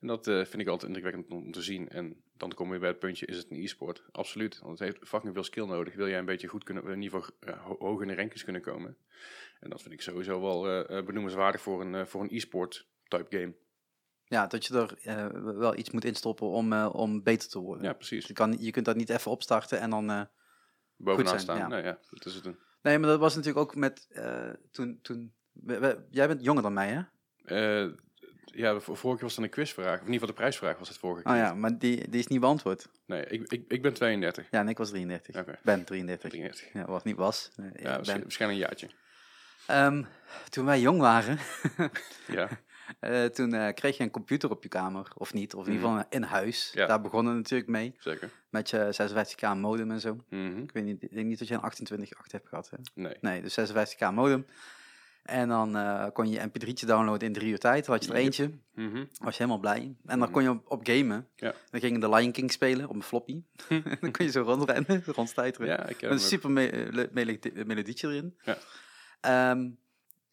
En 0.00 0.06
dat 0.06 0.26
eh, 0.26 0.34
vind 0.44 0.58
ik 0.58 0.68
altijd 0.68 0.92
indrukwekkend 0.94 1.32
om, 1.32 1.52
te 1.52 1.62
zien. 1.62 1.88
En 1.88 2.22
dan 2.36 2.54
kom 2.54 2.72
je 2.72 2.78
bij 2.78 2.88
het 2.88 2.98
puntje, 2.98 3.26
is 3.26 3.36
het 3.36 3.50
een 3.50 3.62
e-sport? 3.62 4.02
Absoluut. 4.12 4.58
Want 4.58 4.78
het 4.78 4.88
heeft 4.88 5.08
fucking 5.08 5.34
veel 5.34 5.44
skill 5.44 5.66
nodig. 5.66 5.94
Wil 5.94 6.08
jij 6.08 6.18
een 6.18 6.24
beetje 6.24 6.48
goed 6.48 6.64
kunnen, 6.64 6.84
in 6.84 7.02
ieder 7.02 7.22
geval 7.22 7.36
eh, 7.40 7.64
ho- 7.64 7.76
hoog 7.78 8.00
in 8.02 8.08
de 8.08 8.14
rankings 8.14 8.44
kunnen 8.44 8.62
komen? 8.62 8.96
En 9.60 9.70
dat 9.70 9.82
vind 9.82 9.94
ik 9.94 10.00
sowieso 10.00 10.40
wel 10.40 10.84
benoemenswaardig 11.04 11.60
voor 11.60 11.80
een, 11.80 12.06
voor 12.06 12.22
een 12.22 12.30
e-sport 12.30 12.86
type 13.08 13.36
game. 13.38 13.54
Ja, 14.28 14.46
dat 14.46 14.66
je 14.66 14.74
er 14.78 14.98
eh, 15.02 15.26
wel 15.56 15.76
iets 15.76 15.90
moet 15.90 16.04
instoppen 16.04 16.46
om, 16.46 16.72
eh, 16.72 16.88
om 16.92 17.22
beter 17.22 17.48
te 17.48 17.58
worden. 17.58 17.84
Ja, 17.84 17.92
precies. 17.92 18.26
Je, 18.26 18.32
kan, 18.32 18.56
je 18.60 18.70
kunt 18.70 18.84
dat 18.84 18.96
niet 18.96 19.10
even 19.10 19.30
opstarten 19.30 19.80
en 19.80 19.90
dan... 19.90 20.10
eh, 20.10 20.20
Bovenaan 20.96 21.28
zijn, 21.28 21.40
staan. 21.40 21.56
ja. 21.58 21.66
Nee, 21.68 21.82
ja, 21.82 21.98
dat 22.10 22.26
is 22.26 22.34
het. 22.34 22.44
Nee, 22.82 22.98
maar 22.98 23.08
dat 23.08 23.18
was 23.18 23.34
natuurlijk 23.34 23.66
ook 23.66 23.74
met... 23.74 24.08
toen, 24.72 24.98
toen, 25.02 25.34
we- 25.52 25.78
we- 25.78 26.06
jij 26.10 26.26
bent 26.28 26.44
jonger 26.44 26.62
dan 26.62 26.72
mij, 26.72 26.88
hè? 26.88 27.00
Ja, 28.44 28.80
vorige 28.80 29.02
keer 29.14 29.18
was 29.26 29.34
dan 29.34 29.44
een 29.44 29.50
quizvraag. 29.50 29.94
Of 30.00 30.06
in 30.06 30.12
ieder 30.12 30.12
geval 30.12 30.26
de 30.28 30.32
prijsvraag 30.40 30.78
was 30.78 30.88
het 30.88 30.98
vorige 30.98 31.22
keer. 31.22 31.32
Oh 31.32 31.38
ja, 31.38 31.54
maar 31.54 31.78
die, 31.78 32.08
die 32.10 32.20
is 32.20 32.26
niet 32.26 32.40
beantwoord. 32.40 32.88
Nee, 33.06 33.26
ik, 33.26 33.52
ik, 33.52 33.64
ik 33.68 33.82
ben 33.82 33.92
32. 33.92 34.46
Ja, 34.50 34.60
en 34.60 34.68
ik 34.68 34.78
was 34.78 34.88
33. 34.90 35.36
Oké. 35.36 35.58
Ben 35.62 35.84
33. 35.84 36.30
33. 36.30 36.72
Ja, 36.72 36.84
wat 36.86 37.04
niet 37.04 37.16
was. 37.16 37.50
Nee, 37.56 37.70
Ja, 37.72 37.82
ben. 38.00 38.04
waarschijnlijk 38.22 38.40
een 38.40 38.56
jaartje. 38.56 38.88
Ehm, 39.66 40.02
toen 40.48 40.64
wij 40.64 40.80
jong 40.80 41.00
waren, 41.00 41.38
Ja, 42.26 42.48
eh, 43.00 43.24
toen 43.24 43.54
eh, 43.54 43.74
kreeg 43.74 43.96
je 43.96 44.02
een 44.02 44.10
computer 44.10 44.50
op 44.50 44.62
je 44.62 44.68
kamer. 44.68 45.08
Of 45.14 45.32
niet, 45.34 45.54
of 45.54 45.66
in 45.66 45.72
ieder 45.72 45.88
geval 45.88 46.04
in 46.08 46.22
huis. 46.22 46.70
Ja. 46.74 46.86
Daar 46.86 47.00
begonnen 47.00 47.32
we 47.32 47.38
natuurlijk 47.38 47.70
mee. 47.70 47.94
zeker. 47.98 48.30
Met 48.50 48.70
je 48.70 48.96
56k 49.10 49.56
modem 49.56 49.90
en 49.90 50.00
zo. 50.00 50.16
Mhm. 50.28 50.58
Ik 50.62 50.72
weet 50.72 50.84
niet, 50.84 51.02
ik 51.02 51.14
denk 51.14 51.26
niet 51.26 51.38
dat 51.38 51.48
je 51.48 51.54
een 51.54 51.60
28.8 51.60 52.30
hebt 52.32 52.48
gehad. 52.48 52.70
Hè? 52.70 52.76
Nee. 52.94 53.16
Nee, 53.20 53.42
dus 53.42 53.58
56k 53.72 54.14
modem. 54.14 54.46
En 55.22 55.48
dan 55.48 55.76
eh, 55.76 56.06
kon 56.12 56.28
je 56.30 56.40
mp3'tje 56.40 56.86
downloaden 56.86 57.26
in 57.28 57.32
drie 57.32 57.50
uur 57.50 57.58
tijd. 57.58 57.86
Had 57.86 58.04
je 58.04 58.10
er 58.10 58.16
eentje. 58.16 58.50
Mhm. 58.74 59.04
Was 59.18 59.36
je 59.36 59.42
helemaal 59.42 59.58
blij. 59.58 59.80
En 59.82 59.96
dan 60.06 60.18
Mhm. 60.18 60.30
kon 60.30 60.42
je 60.42 60.50
op, 60.50 60.70
op 60.70 60.80
gamen. 60.86 61.28
Ja. 61.36 61.54
Dan 61.70 61.80
ging 61.80 62.00
de 62.00 62.08
Lion 62.08 62.32
King 62.32 62.52
spelen 62.52 62.88
op 62.88 62.94
een 62.94 63.02
floppy. 63.02 63.42
dan 64.00 64.10
kon 64.10 64.24
je 64.24 64.30
zo 64.30 64.42
rondrennen, 64.42 65.02
rondstuiteren. 65.06 65.68
Ja, 65.68 65.84
Met 65.86 66.02
een 66.02 66.18
super 66.18 66.50
me- 66.50 67.08
melodietje 67.66 68.08
erin. 68.08 68.36
Ja. 68.42 68.56
Ehm, 69.20 69.68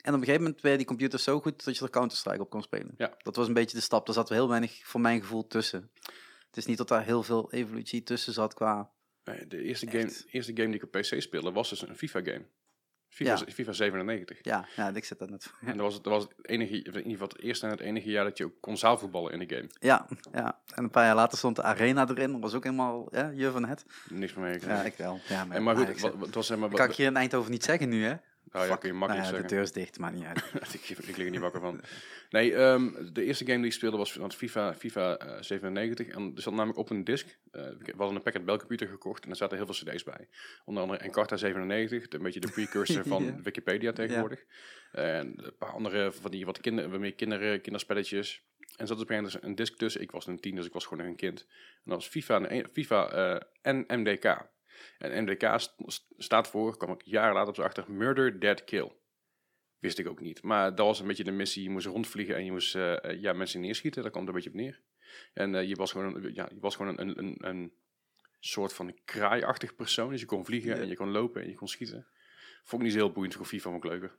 en 0.03 0.13
op 0.13 0.19
een 0.19 0.25
gegeven 0.25 0.41
moment 0.43 0.61
werden 0.61 0.77
die 0.79 0.87
computers 0.87 1.23
zo 1.23 1.39
goed 1.39 1.65
dat 1.65 1.77
je 1.77 1.83
er 1.83 1.89
Counter-Strike 1.89 2.41
op 2.41 2.49
kon 2.49 2.61
spelen. 2.61 2.93
Ja. 2.97 3.13
Dat 3.17 3.35
was 3.35 3.47
een 3.47 3.53
beetje 3.53 3.77
de 3.77 3.83
stap. 3.83 4.05
Daar 4.05 4.15
zat 4.15 4.29
heel 4.29 4.49
weinig, 4.49 4.81
voor 4.83 5.01
mijn 5.01 5.21
gevoel, 5.21 5.47
tussen. 5.47 5.91
Het 6.47 6.57
is 6.57 6.65
niet 6.65 6.77
dat 6.77 6.87
daar 6.87 7.03
heel 7.03 7.23
veel 7.23 7.51
evolutie 7.51 8.03
tussen 8.03 8.33
zat 8.33 8.53
qua... 8.53 8.89
Nee, 9.23 9.47
de 9.47 9.61
eerste 9.63 9.85
Echt. 9.85 9.95
game, 9.95 10.31
eerste 10.31 10.51
game 10.55 10.67
die 10.67 10.75
ik 10.75 10.83
op 10.83 10.91
PC 10.91 11.21
speelde 11.21 11.51
was 11.51 11.69
dus 11.69 11.81
een 11.87 11.95
FIFA-game. 11.97 12.45
FIFA, 13.09 13.31
Ja. 13.31 13.37
FIFA 13.53 13.71
97. 13.73 14.37
Ja, 14.41 14.65
ja 14.75 14.89
ik 14.95 15.05
zit 15.05 15.19
daar 15.19 15.29
net 15.29 15.43
voor. 15.43 15.67
En 15.67 15.77
dat 15.77 15.85
was, 15.85 15.93
het- 15.93 16.03
dat 16.03 16.13
was 16.13 16.23
het 16.23 16.47
enige, 16.47 16.71
in 16.75 16.83
ieder 16.85 17.03
geval 17.11 17.27
het 17.27 17.39
eerste 17.39 17.65
en 17.65 17.71
het 17.71 17.79
enige 17.79 18.09
jaar 18.09 18.23
dat 18.23 18.37
je 18.37 18.45
ook 18.45 18.53
kon 18.59 18.77
zaalvoetballen 18.77 19.31
in 19.31 19.39
de 19.47 19.55
game. 19.55 19.69
Ja, 19.79 20.07
ja. 20.31 20.61
En 20.75 20.83
een 20.83 20.89
paar 20.89 21.05
jaar 21.05 21.15
later 21.15 21.37
stond 21.37 21.55
de 21.55 21.63
Arena 21.63 22.07
erin. 22.09 22.31
Dat 22.31 22.41
was 22.41 22.53
ook 22.53 22.63
helemaal 22.63 23.07
ja, 23.11 23.29
je 23.29 23.51
van 23.51 23.65
het. 23.65 23.85
Niks 24.09 24.33
meer. 24.33 24.67
Ja, 24.67 24.81
ik 24.83 24.95
wel. 24.97 25.19
Ja, 25.27 25.45
maar, 25.45 25.57
en 25.57 25.63
maar 25.63 25.75
goed, 25.75 25.89
ik 25.89 25.99
wat, 25.99 26.33
was 26.33 26.47
zeg 26.47 26.57
maar... 26.57 26.69
dat 26.69 26.79
kan 26.79 26.89
ik 26.89 26.95
hier 26.95 27.07
in 27.07 27.15
Eindhoven 27.15 27.51
niet 27.51 27.63
zeggen 27.63 27.89
nu, 27.89 28.03
hè? 28.03 28.15
Nou 28.51 28.67
ja, 28.67 28.75
kun 28.75 28.89
je 28.89 28.95
Nou 28.95 29.07
makkelijk 29.07 29.35
ja, 29.35 29.41
de 29.41 29.47
deur 29.47 29.61
is 29.61 29.71
dicht, 29.71 29.99
maakt 29.99 30.15
niet 30.15 30.23
uit. 30.23 30.37
ik, 30.73 30.89
ik 30.89 31.17
lig 31.17 31.25
er 31.25 31.31
niet 31.31 31.39
wakker 31.39 31.61
van. 31.61 31.81
Nee, 32.29 32.55
ehm, 32.55 33.13
de 33.13 33.23
eerste 33.23 33.45
game 33.45 33.57
die 33.57 33.65
ik 33.65 33.73
speelde 33.73 33.97
was 33.97 34.13
van 34.13 34.31
FIFA, 34.31 34.73
FIFA 34.75 35.17
eh, 35.17 35.41
97. 35.41 36.07
En 36.07 36.31
er 36.35 36.41
zat 36.41 36.53
namelijk 36.53 36.77
op 36.79 36.89
een 36.89 37.03
disk. 37.03 37.37
eh, 37.51 37.61
we 37.61 37.93
hadden 37.97 38.15
een 38.15 38.21
Packet 38.21 38.45
Bell 38.45 38.57
computer 38.57 38.87
gekocht 38.87 39.23
en 39.23 39.29
er 39.29 39.35
zaten 39.35 39.57
heel 39.57 39.65
veel 39.73 39.75
cd's 39.93 40.03
bij. 40.03 40.27
Onder 40.65 40.83
andere 40.83 41.01
Encarta 41.01 41.37
97, 41.37 42.07
de- 42.07 42.17
een 42.17 42.23
beetje 42.23 42.39
de 42.39 42.51
precursor 42.51 43.03
van 43.13 43.23
Ja. 43.25 43.35
Wikipedia 43.43 43.91
tegenwoordig. 43.91 44.43
En 44.91 45.33
een 45.45 45.57
paar 45.57 45.71
andere 45.71 46.11
van 46.11 46.31
die 46.31 46.45
wat 46.45 46.59
kinder, 46.59 46.89
wat 46.89 46.99
meer 46.99 47.13
kinder, 47.13 47.59
kinderspelletjes. 47.59 48.43
En 48.77 48.87
zat 48.87 48.99
op 49.01 49.09
een 49.09 49.15
gegeven 49.15 49.23
moment 49.33 49.43
een 49.43 49.55
disk 49.65 49.77
tussen. 49.77 50.01
Ik 50.01 50.11
was 50.11 50.27
een 50.27 50.39
tien, 50.39 50.55
dus 50.55 50.65
ik 50.65 50.73
was 50.73 50.83
gewoon 50.85 50.99
nog 50.99 51.07
een 51.07 51.15
kind. 51.19 51.39
En 51.41 51.47
dat 51.83 51.95
was 51.95 52.07
FIFA, 52.07 52.41
en, 52.45 52.69
FIFA 52.73 53.09
eh, 53.11 53.41
en 53.61 53.85
MDK. 54.01 54.37
En 54.97 55.23
MDK 55.23 55.59
st- 55.59 55.73
st- 55.85 56.13
staat 56.17 56.47
voor, 56.47 56.77
kwam 56.77 56.91
ik 56.91 57.01
jaren 57.01 57.33
later 57.33 57.49
op 57.49 57.55
zo 57.55 57.61
achter, 57.61 57.91
Murder, 57.91 58.39
Dead, 58.39 58.63
Kill. 58.63 58.91
Wist 59.79 59.99
ik 59.99 60.07
ook 60.07 60.19
niet. 60.21 60.43
Maar 60.43 60.75
dat 60.75 60.85
was 60.85 60.99
een 60.99 61.07
beetje 61.07 61.23
de 61.23 61.31
missie. 61.31 61.63
Je 61.63 61.69
moest 61.69 61.85
rondvliegen 61.85 62.35
en 62.35 62.45
je 62.45 62.51
moest 62.51 62.75
eh, 62.75 63.03
eh, 63.03 63.21
ja, 63.21 63.33
mensen 63.33 63.61
neerschieten. 63.61 64.01
Daar 64.01 64.11
kwam 64.11 64.25
het 64.25 64.35
een 64.35 64.41
beetje 64.41 64.57
op 64.57 64.63
neer. 64.65 64.81
En 65.33 65.55
eh, 65.55 65.67
je 65.67 65.75
was 65.75 65.91
gewoon, 65.91 66.15
een, 66.15 66.33
ja, 66.33 66.49
je 66.53 66.59
was 66.59 66.75
gewoon 66.75 66.99
een, 66.99 67.17
een, 67.19 67.35
een 67.39 67.73
soort 68.39 68.73
van 68.73 68.99
kraaiachtig 69.05 69.75
persoon. 69.75 70.09
Dus 70.09 70.19
je 70.19 70.25
kon 70.25 70.45
vliegen 70.45 70.69
Ja. 70.75 70.81
en 70.81 70.87
je 70.87 70.95
kon 70.95 71.11
lopen 71.11 71.41
en 71.41 71.49
je 71.49 71.55
kon 71.55 71.67
schieten. 71.67 72.07
Vond 72.63 72.81
ik 72.81 72.87
niet 72.87 72.97
zo 72.97 73.03
heel 73.05 73.13
boeiend 73.13 73.35
voor 73.35 73.45
FIFA, 73.45 73.69
vond 73.69 73.83
ik 73.83 73.89
leuker. 73.91 74.17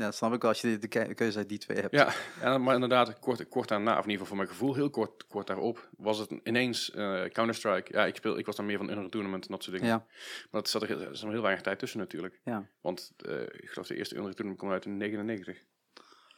Ja, 0.00 0.06
dat 0.06 0.14
snap 0.14 0.32
ik 0.34 0.40
wel 0.40 0.50
als 0.50 0.60
je 0.60 0.68
de, 0.70 0.78
de 0.78 0.88
ke- 0.88 1.14
keuze 1.14 1.38
uit 1.38 1.48
die 1.48 1.58
twee 1.58 1.78
hebt. 1.80 1.94
Ja, 1.94 2.12
ja, 2.40 2.58
maar 2.58 2.74
inderdaad, 2.74 3.18
kort, 3.18 3.48
kort 3.48 3.68
daarna, 3.68 3.90
of 3.98 4.04
in 4.04 4.10
ieder 4.10 4.12
geval 4.12 4.26
voor 4.26 4.36
mijn 4.36 4.48
gevoel, 4.48 4.74
heel 4.74 4.90
kort, 4.90 5.26
kort 5.26 5.46
daarop, 5.46 5.88
was 5.96 6.18
het 6.18 6.30
ineens 6.44 6.90
eh, 6.90 7.24
Counter-Strike. 7.24 7.92
Ja, 7.92 8.06
ik, 8.06 8.16
speel, 8.16 8.38
ik 8.38 8.46
was 8.46 8.56
dan 8.56 8.66
meer 8.66 8.76
van 8.76 8.90
Unreal 8.90 9.08
Tournament 9.08 9.44
en 9.44 9.50
dat 9.50 9.62
soort 9.62 9.76
dingen. 9.76 9.92
Ja. 9.92 10.04
Maar 10.50 10.60
dat 10.60 10.68
zat 10.68 10.82
er, 10.82 10.88
heel- 10.88 11.00
er 11.00 11.16
zat 11.16 11.22
nog 11.24 11.32
heel 11.32 11.42
weinig 11.42 11.62
tijd 11.62 11.78
tussen 11.78 11.98
natuurlijk. 11.98 12.40
Ja. 12.44 12.66
Want 12.80 13.12
eh, 13.16 13.42
ik 13.42 13.68
geloof 13.70 13.86
de 13.86 13.96
eerste 13.96 14.14
Unreal 14.14 14.32
Tournament 14.34 14.58
kwam 14.60 14.72
uit 14.72 14.84
in 14.84 14.96
99. 14.96 15.58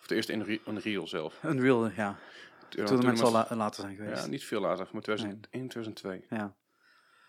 Of 0.00 0.06
de 0.06 0.14
eerste 0.14 0.32
Unreal, 0.32 0.58
Unreal 0.68 1.06
zelf. 1.06 1.42
Unreal, 1.44 1.90
ja. 1.90 2.18
Toen 2.68 2.84
de 2.86 2.92
mensen 2.92 2.96
al 3.00 3.10
Tournament- 3.10 3.50
la- 3.50 3.56
later 3.56 3.82
zijn 3.82 3.96
geweest. 3.96 4.22
Ja, 4.24 4.28
niet 4.30 4.44
veel 4.44 4.60
later, 4.60 4.88
maar 4.92 5.02
2001, 5.02 5.68
2002. 5.68 6.24
Ja. 6.28 6.56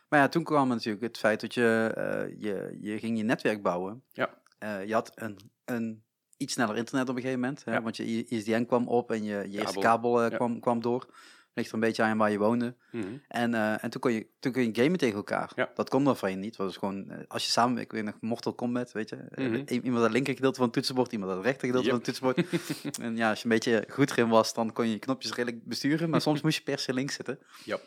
Maar 0.10 0.20
ja, 0.22 0.28
toen 0.28 0.44
kwam 0.44 0.68
natuurlijk 0.68 1.04
het 1.04 1.18
feit 1.18 1.42
dat 1.42 1.54
je, 1.54 1.92
eh, 1.96 2.42
je, 2.42 2.78
je 2.80 3.00
ging 3.00 3.18
je 3.18 3.24
netwerk 3.24 3.62
bouwen. 3.62 4.04
Ja. 4.12 4.42
Je 4.86 4.94
had 4.94 5.12
een, 5.16 5.52
een 5.66 6.03
iets 6.44 6.54
sneller 6.54 6.76
internet 6.78 7.10
op 7.10 7.16
een 7.16 7.22
gegeven 7.22 7.42
moment. 7.42 7.66
Hè? 7.66 7.74
Ja. 7.74 7.82
Want 7.82 7.98
je 7.98 8.26
ISDN 8.26 8.66
kwam 8.66 8.88
op 8.88 9.12
en 9.12 9.24
je, 9.24 9.46
je 9.50 9.60
eerste 9.60 9.80
Kabel. 9.80 9.82
kabel 9.82 10.24
eh, 10.24 10.36
kwam, 10.36 10.60
kwam 10.60 10.82
door. 10.82 11.08
Ligt 11.54 11.68
er 11.68 11.74
een 11.74 11.80
beetje 11.80 12.04
aan 12.04 12.18
waar 12.18 12.32
je 12.32 12.38
woonde. 12.38 12.76
Mhm. 12.92 13.06
En, 13.28 13.54
eh, 13.54 13.84
en 13.84 13.90
toen, 13.90 14.02
kon 14.02 14.12
je, 14.14 14.28
toen 14.40 14.52
kon 14.52 14.64
je 14.64 14.82
gamen 14.82 14.98
tegen 14.98 15.16
elkaar. 15.16 15.52
Ja. 15.56 15.72
Dat 15.76 15.90
kon 15.90 16.04
dan 16.04 16.18
van 16.18 16.30
je 16.30 16.36
niet. 16.36 16.58
Dat 16.58 16.66
was 16.66 16.78
gewoon, 16.78 17.10
eh, 17.10 17.18
als 17.28 17.46
je 17.46 17.52
samen, 17.52 17.82
ik 17.82 17.92
weet 17.92 18.04
nog, 18.04 18.18
Mortal 18.22 18.54
Kombat, 18.54 18.92
weet 18.92 19.10
je. 19.10 19.18
Mhm. 19.36 19.64
Iemand 19.68 20.04
het 20.04 20.12
linker 20.12 20.34
gedeelte 20.34 20.56
van 20.56 20.66
het 20.66 20.74
toetsenbord, 20.74 21.12
iemand 21.12 21.32
het 21.32 21.44
rechter 21.44 21.68
gedeelte 21.68 21.90
Yep. 21.90 22.06
van 22.06 22.14
het 22.14 22.36
toetsenbord. 22.36 23.00
en 23.08 23.16
ja, 23.16 23.30
als 23.30 23.38
je 23.38 23.44
een 23.44 23.52
beetje 23.52 23.86
goed 23.90 24.12
erin 24.12 24.30
was, 24.30 24.54
dan 24.54 24.74
kon 24.74 24.86
je 24.86 24.92
je 24.92 25.00
knopjes 25.00 25.34
redelijk 25.34 25.66
besturen. 25.66 26.10
Maar 26.10 26.22
soms 26.22 26.42
moest 26.42 26.58
je 26.58 26.64
per 26.64 26.80
se 26.80 26.94
links 26.94 27.16
zitten. 27.16 27.40
Ja. 27.64 27.80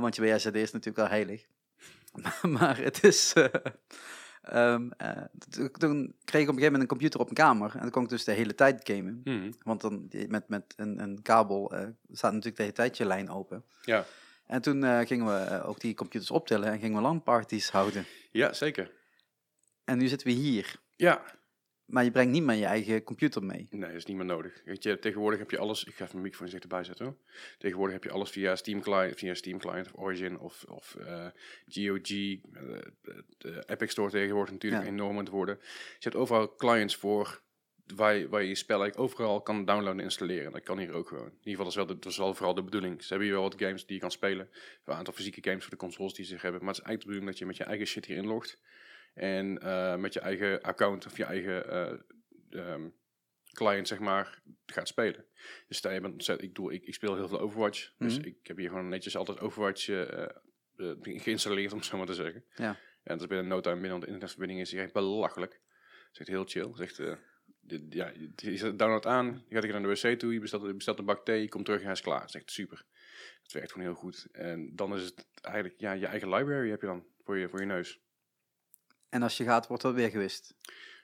Want 0.00 0.16
je 0.16 0.22
WSD 0.22 0.54
is 0.54 0.72
natuurlijk 0.72 0.96
wel 0.96 1.08
heilig. 1.08 1.46
maar 2.58 2.78
het 2.78 3.04
is... 3.04 3.32
ehm, 4.50 4.90
eh, 4.96 5.22
toen 5.78 6.14
kreeg 6.24 6.42
ik 6.42 6.48
op 6.48 6.54
een 6.54 6.60
gegeven 6.60 6.64
moment 6.64 6.80
een 6.82 6.86
computer 6.86 7.20
op 7.20 7.32
mijn 7.32 7.48
kamer. 7.48 7.72
En 7.74 7.80
dan 7.80 7.90
kon 7.90 8.02
ik 8.02 8.08
dus 8.08 8.24
de 8.24 8.32
hele 8.32 8.54
tijd 8.54 8.80
gamen. 8.82 9.20
Mhm. 9.24 9.52
Want 9.62 9.80
dan 9.80 10.08
met, 10.28 10.48
met 10.48 10.74
een, 10.76 10.98
een 10.98 11.22
kabel 11.22 11.72
eh, 11.72 11.86
staat 12.12 12.32
natuurlijk 12.32 12.56
de 12.56 12.62
hele 12.62 12.74
tijd 12.74 12.96
je 12.96 13.04
lijn 13.04 13.30
open. 13.30 13.64
Ja. 13.82 14.04
En 14.46 14.62
toen 14.62 14.84
eh, 14.84 15.06
gingen 15.06 15.26
we 15.26 15.62
ook 15.64 15.80
die 15.80 15.94
computers 15.94 16.30
optillen 16.30 16.68
en 16.72 16.78
gingen 16.78 16.96
we 16.96 17.02
LAN-parties 17.02 17.70
houden. 17.70 18.06
ja, 18.30 18.52
zeker. 18.52 18.90
En 19.84 19.98
nu 19.98 20.08
zitten 20.08 20.26
we 20.26 20.32
hier. 20.32 20.76
Ja, 20.96 21.22
maar 21.90 22.04
je 22.04 22.10
brengt 22.10 22.32
niet 22.32 22.42
meer 22.42 22.56
je 22.56 22.64
eigen 22.64 23.02
computer 23.02 23.42
mee. 23.44 23.66
nee, 23.70 23.80
dat 23.80 23.90
is 23.96 24.04
niet 24.04 24.16
meer 24.16 24.24
nodig. 24.26 24.62
Weet 24.64 24.82
je, 24.82 24.98
tegenwoordig 24.98 25.38
heb 25.38 25.50
je 25.50 25.58
alles... 25.58 25.84
Ik 25.84 25.94
ga 25.94 26.04
even 26.04 26.08
mijn 26.10 26.22
microfoon 26.22 26.42
eens 26.46 26.52
dichterbij 26.52 26.84
zetten. 26.84 27.04
Hoor. 27.04 27.16
Tegenwoordig 27.58 27.94
heb 27.94 28.04
je 28.04 28.10
alles 28.10 28.30
via 28.30 28.56
Steam 28.56 28.80
Client, 28.80 29.18
via 29.18 29.34
Steam 29.34 29.58
Client 29.58 29.86
of 29.86 30.00
Origin 30.00 30.38
of, 30.38 30.64
of 30.68 30.94
eh, 30.94 31.26
GOG. 31.68 32.10
eh, 32.10 32.38
de, 33.02 33.24
de 33.38 33.62
Epic 33.66 33.90
Store 33.90 34.10
tegenwoordig 34.10 34.52
natuurlijk 34.52 34.82
Ja. 34.82 34.88
enorm 34.88 35.10
aan 35.18 35.24
het 35.24 35.28
worden. 35.32 35.58
Je 35.60 35.96
hebt 35.98 36.16
overal 36.16 36.54
clients 36.56 36.96
voor 36.96 37.40
waar 37.94 38.14
je, 38.14 38.28
waar 38.28 38.42
je 38.42 38.48
je 38.48 38.54
spel 38.54 38.80
eigenlijk 38.82 39.10
overal 39.12 39.40
kan 39.40 39.64
downloaden 39.64 39.98
en 39.98 40.04
installeren. 40.04 40.52
Dat 40.52 40.62
kan 40.62 40.78
hier 40.78 40.92
ook 40.92 41.08
gewoon. 41.08 41.26
In 41.26 41.32
ieder 41.42 41.50
geval, 41.50 41.64
dat 41.64 41.72
is, 41.72 41.76
wel 41.76 41.86
de, 41.86 41.98
dat 41.98 42.12
is 42.12 42.18
wel 42.18 42.34
vooral 42.34 42.54
de 42.54 42.62
bedoeling. 42.62 43.02
Ze 43.02 43.08
hebben 43.08 43.26
hier 43.26 43.36
wel 43.36 43.44
wat 43.48 43.60
games 43.60 43.86
die 43.86 43.94
je 43.94 44.00
kan 44.00 44.10
spelen. 44.10 44.48
Een 44.84 44.94
aantal 44.94 45.14
fysieke 45.14 45.42
games 45.42 45.62
voor 45.62 45.70
de 45.70 45.76
consoles 45.76 46.14
die 46.14 46.24
ze 46.24 46.36
hebben. 46.38 46.60
Maar 46.64 46.74
het 46.74 46.78
is 46.78 46.84
eigenlijk 46.86 47.00
de 47.00 47.06
bedoeling 47.06 47.30
dat 47.30 47.38
je 47.38 47.46
met 47.46 47.56
je 47.56 47.64
eigen 47.64 47.86
shit 47.86 48.04
hier 48.06 48.16
inlogt. 48.16 48.58
En 49.14 49.58
eh, 49.58 49.96
met 49.96 50.12
je 50.12 50.20
eigen 50.20 50.60
account 50.62 51.06
of 51.06 51.16
je 51.16 51.24
eigen 51.24 51.68
eh, 51.70 51.98
ehm, 52.50 52.88
client, 53.52 53.88
zeg 53.88 53.98
maar, 53.98 54.42
gaat 54.66 54.88
spelen. 54.88 55.24
Dus 55.68 55.76
stel 55.76 55.92
je 55.92 56.00
bent 56.00 56.12
ontzettend, 56.12 56.48
ik, 56.48 56.54
doe, 56.54 56.72
ik, 56.72 56.84
ik 56.84 56.94
speel 56.94 57.14
heel 57.16 57.28
veel 57.28 57.40
Overwatch. 57.40 57.92
Dus 57.98 58.18
Mhm. 58.18 58.26
ik 58.26 58.46
heb 58.46 58.56
hier 58.56 58.68
gewoon 58.68 58.88
netjes 58.88 59.16
altijd 59.16 59.40
Overwatch 59.40 59.88
eh, 59.88 60.26
geïnstalleerd, 61.02 61.72
om 61.72 61.78
het 61.78 61.86
zo 61.86 61.96
maar 61.96 62.06
te 62.06 62.14
zeggen. 62.14 62.44
Ja. 62.54 62.68
En 63.02 63.12
dat 63.16 63.20
is 63.20 63.26
binnen 63.26 63.48
no 63.48 63.60
time 63.60 63.80
binnen 63.80 64.00
de 64.00 64.06
internetverbinding 64.06 64.60
is 64.60 64.72
echt 64.72 64.92
belachelijk. 64.92 65.50
Dat 65.52 66.12
is 66.12 66.18
echt 66.18 66.28
heel 66.28 66.44
chill. 66.44 66.62
Dat 66.62 66.80
is 66.80 66.98
echt, 66.98 67.18
dit- 67.60 67.82
ja, 67.94 68.12
je 68.36 68.56
zet 68.56 68.78
download 68.78 69.06
aan, 69.06 69.44
je 69.48 69.54
gaat 69.60 69.66
naar 69.70 69.82
de 69.82 69.88
wc 69.88 70.18
toe, 70.18 70.32
je 70.32 70.40
bestelt, 70.40 70.66
je 70.66 70.74
bestelt 70.74 70.98
een 70.98 71.04
bak 71.04 71.24
thee, 71.24 71.40
je 71.40 71.48
komt 71.48 71.64
terug 71.64 71.78
en 71.80 71.84
hij 71.86 71.94
is 71.94 72.00
klaar. 72.00 72.20
Dat 72.20 72.28
is 72.28 72.34
echt 72.34 72.50
super. 72.50 72.84
Het 73.42 73.52
werkt 73.52 73.72
gewoon 73.72 73.86
heel 73.86 73.96
goed. 73.96 74.28
En 74.32 74.76
dan 74.76 74.94
is 74.94 75.02
het 75.04 75.26
eigenlijk, 75.40 75.80
ja, 75.80 75.92
je 75.92 76.06
eigen 76.06 76.28
library 76.34 76.70
heb 76.70 76.80
je 76.80 76.86
dan 76.86 77.06
voor 77.24 77.38
je, 77.38 77.48
voor 77.48 77.60
je 77.60 77.66
neus. 77.66 78.00
En 79.10 79.22
als 79.22 79.36
je 79.36 79.44
gaat, 79.44 79.66
wordt 79.66 79.82
dat 79.82 79.94
weer 79.94 80.10
gewist. 80.10 80.54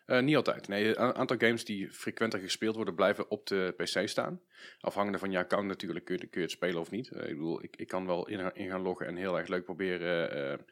Eh, 0.07 0.21
niet 0.21 0.37
altijd. 0.37 0.69
Nee, 0.69 0.99
een 0.99 1.15
aantal 1.15 1.37
games 1.39 1.65
die 1.65 1.93
frequenter 1.93 2.41
gespeeld 2.41 2.77
worden, 2.77 2.95
blijven 2.95 3.31
op 3.31 3.47
de 3.47 3.75
PC 3.77 4.09
staan. 4.09 4.41
Afhankelijk 4.81 5.23
van 5.23 5.33
je 5.33 5.39
account 5.39 5.67
natuurlijk 5.67 6.05
kun 6.05 6.15
je, 6.19 6.27
kun 6.27 6.41
je 6.41 6.47
het 6.47 6.57
spelen 6.57 6.81
of 6.81 6.91
niet. 6.91 7.09
Eh, 7.11 7.21
ik 7.29 7.37
bedoel, 7.37 7.63
ik, 7.63 7.77
ik 7.77 7.89
kan 7.89 8.07
wel 8.07 8.29
in, 8.29 8.55
in 8.55 8.69
gaan 8.71 8.83
loggen 8.83 9.07
en 9.07 9.17
heel 9.17 9.39
erg 9.39 9.49
leuk 9.49 9.65
proberen, 9.65 10.31
eh 10.31 10.65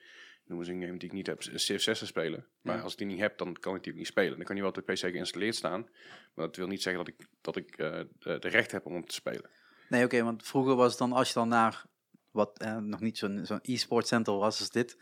noem 0.46 0.58
eens 0.58 0.68
een 0.68 0.80
game 0.80 0.96
die 0.98 1.08
ik 1.08 1.14
niet 1.14 1.26
heb, 1.26 1.42
Civ 1.42 1.80
6 1.80 1.98
te 1.98 2.06
spelen. 2.06 2.46
Maar 2.60 2.76
Ja. 2.76 2.82
als 2.82 2.92
ik 2.92 2.98
die 2.98 3.06
niet 3.06 3.18
heb, 3.20 3.38
dan 3.38 3.56
kan 3.60 3.74
ik 3.74 3.82
die 3.82 3.92
ook 3.92 3.98
niet 3.98 4.06
spelen. 4.06 4.36
Dan 4.36 4.44
kan 4.44 4.54
die 4.54 4.64
wel 4.64 4.72
op 4.76 4.86
de 4.86 4.92
PC 4.92 4.98
geïnstalleerd 4.98 5.54
staan. 5.54 5.80
Maar 6.34 6.46
dat 6.46 6.56
wil 6.56 6.66
niet 6.66 6.82
zeggen 6.82 7.04
dat 7.04 7.14
ik, 7.18 7.26
dat 7.40 7.56
ik 7.56 7.76
de, 7.76 8.38
recht 8.40 8.70
heb 8.70 8.86
om 8.86 8.92
hem 8.92 9.06
te 9.06 9.14
spelen. 9.14 9.50
Nee, 9.88 10.04
oké, 10.04 10.22
want 10.22 10.46
vroeger 10.46 10.74
was 10.74 10.88
het 10.90 10.98
dan 10.98 11.12
als 11.12 11.28
je 11.28 11.34
dan 11.34 11.48
naar 11.48 11.84
wat 12.30 12.64
nog 12.80 13.00
niet 13.00 13.18
zo'n 13.18 13.40
zo'n 13.42 13.58
e-sport 13.62 14.06
center 14.06 14.34
was 14.34 14.58
als 14.60 14.70
dit, 14.70 14.96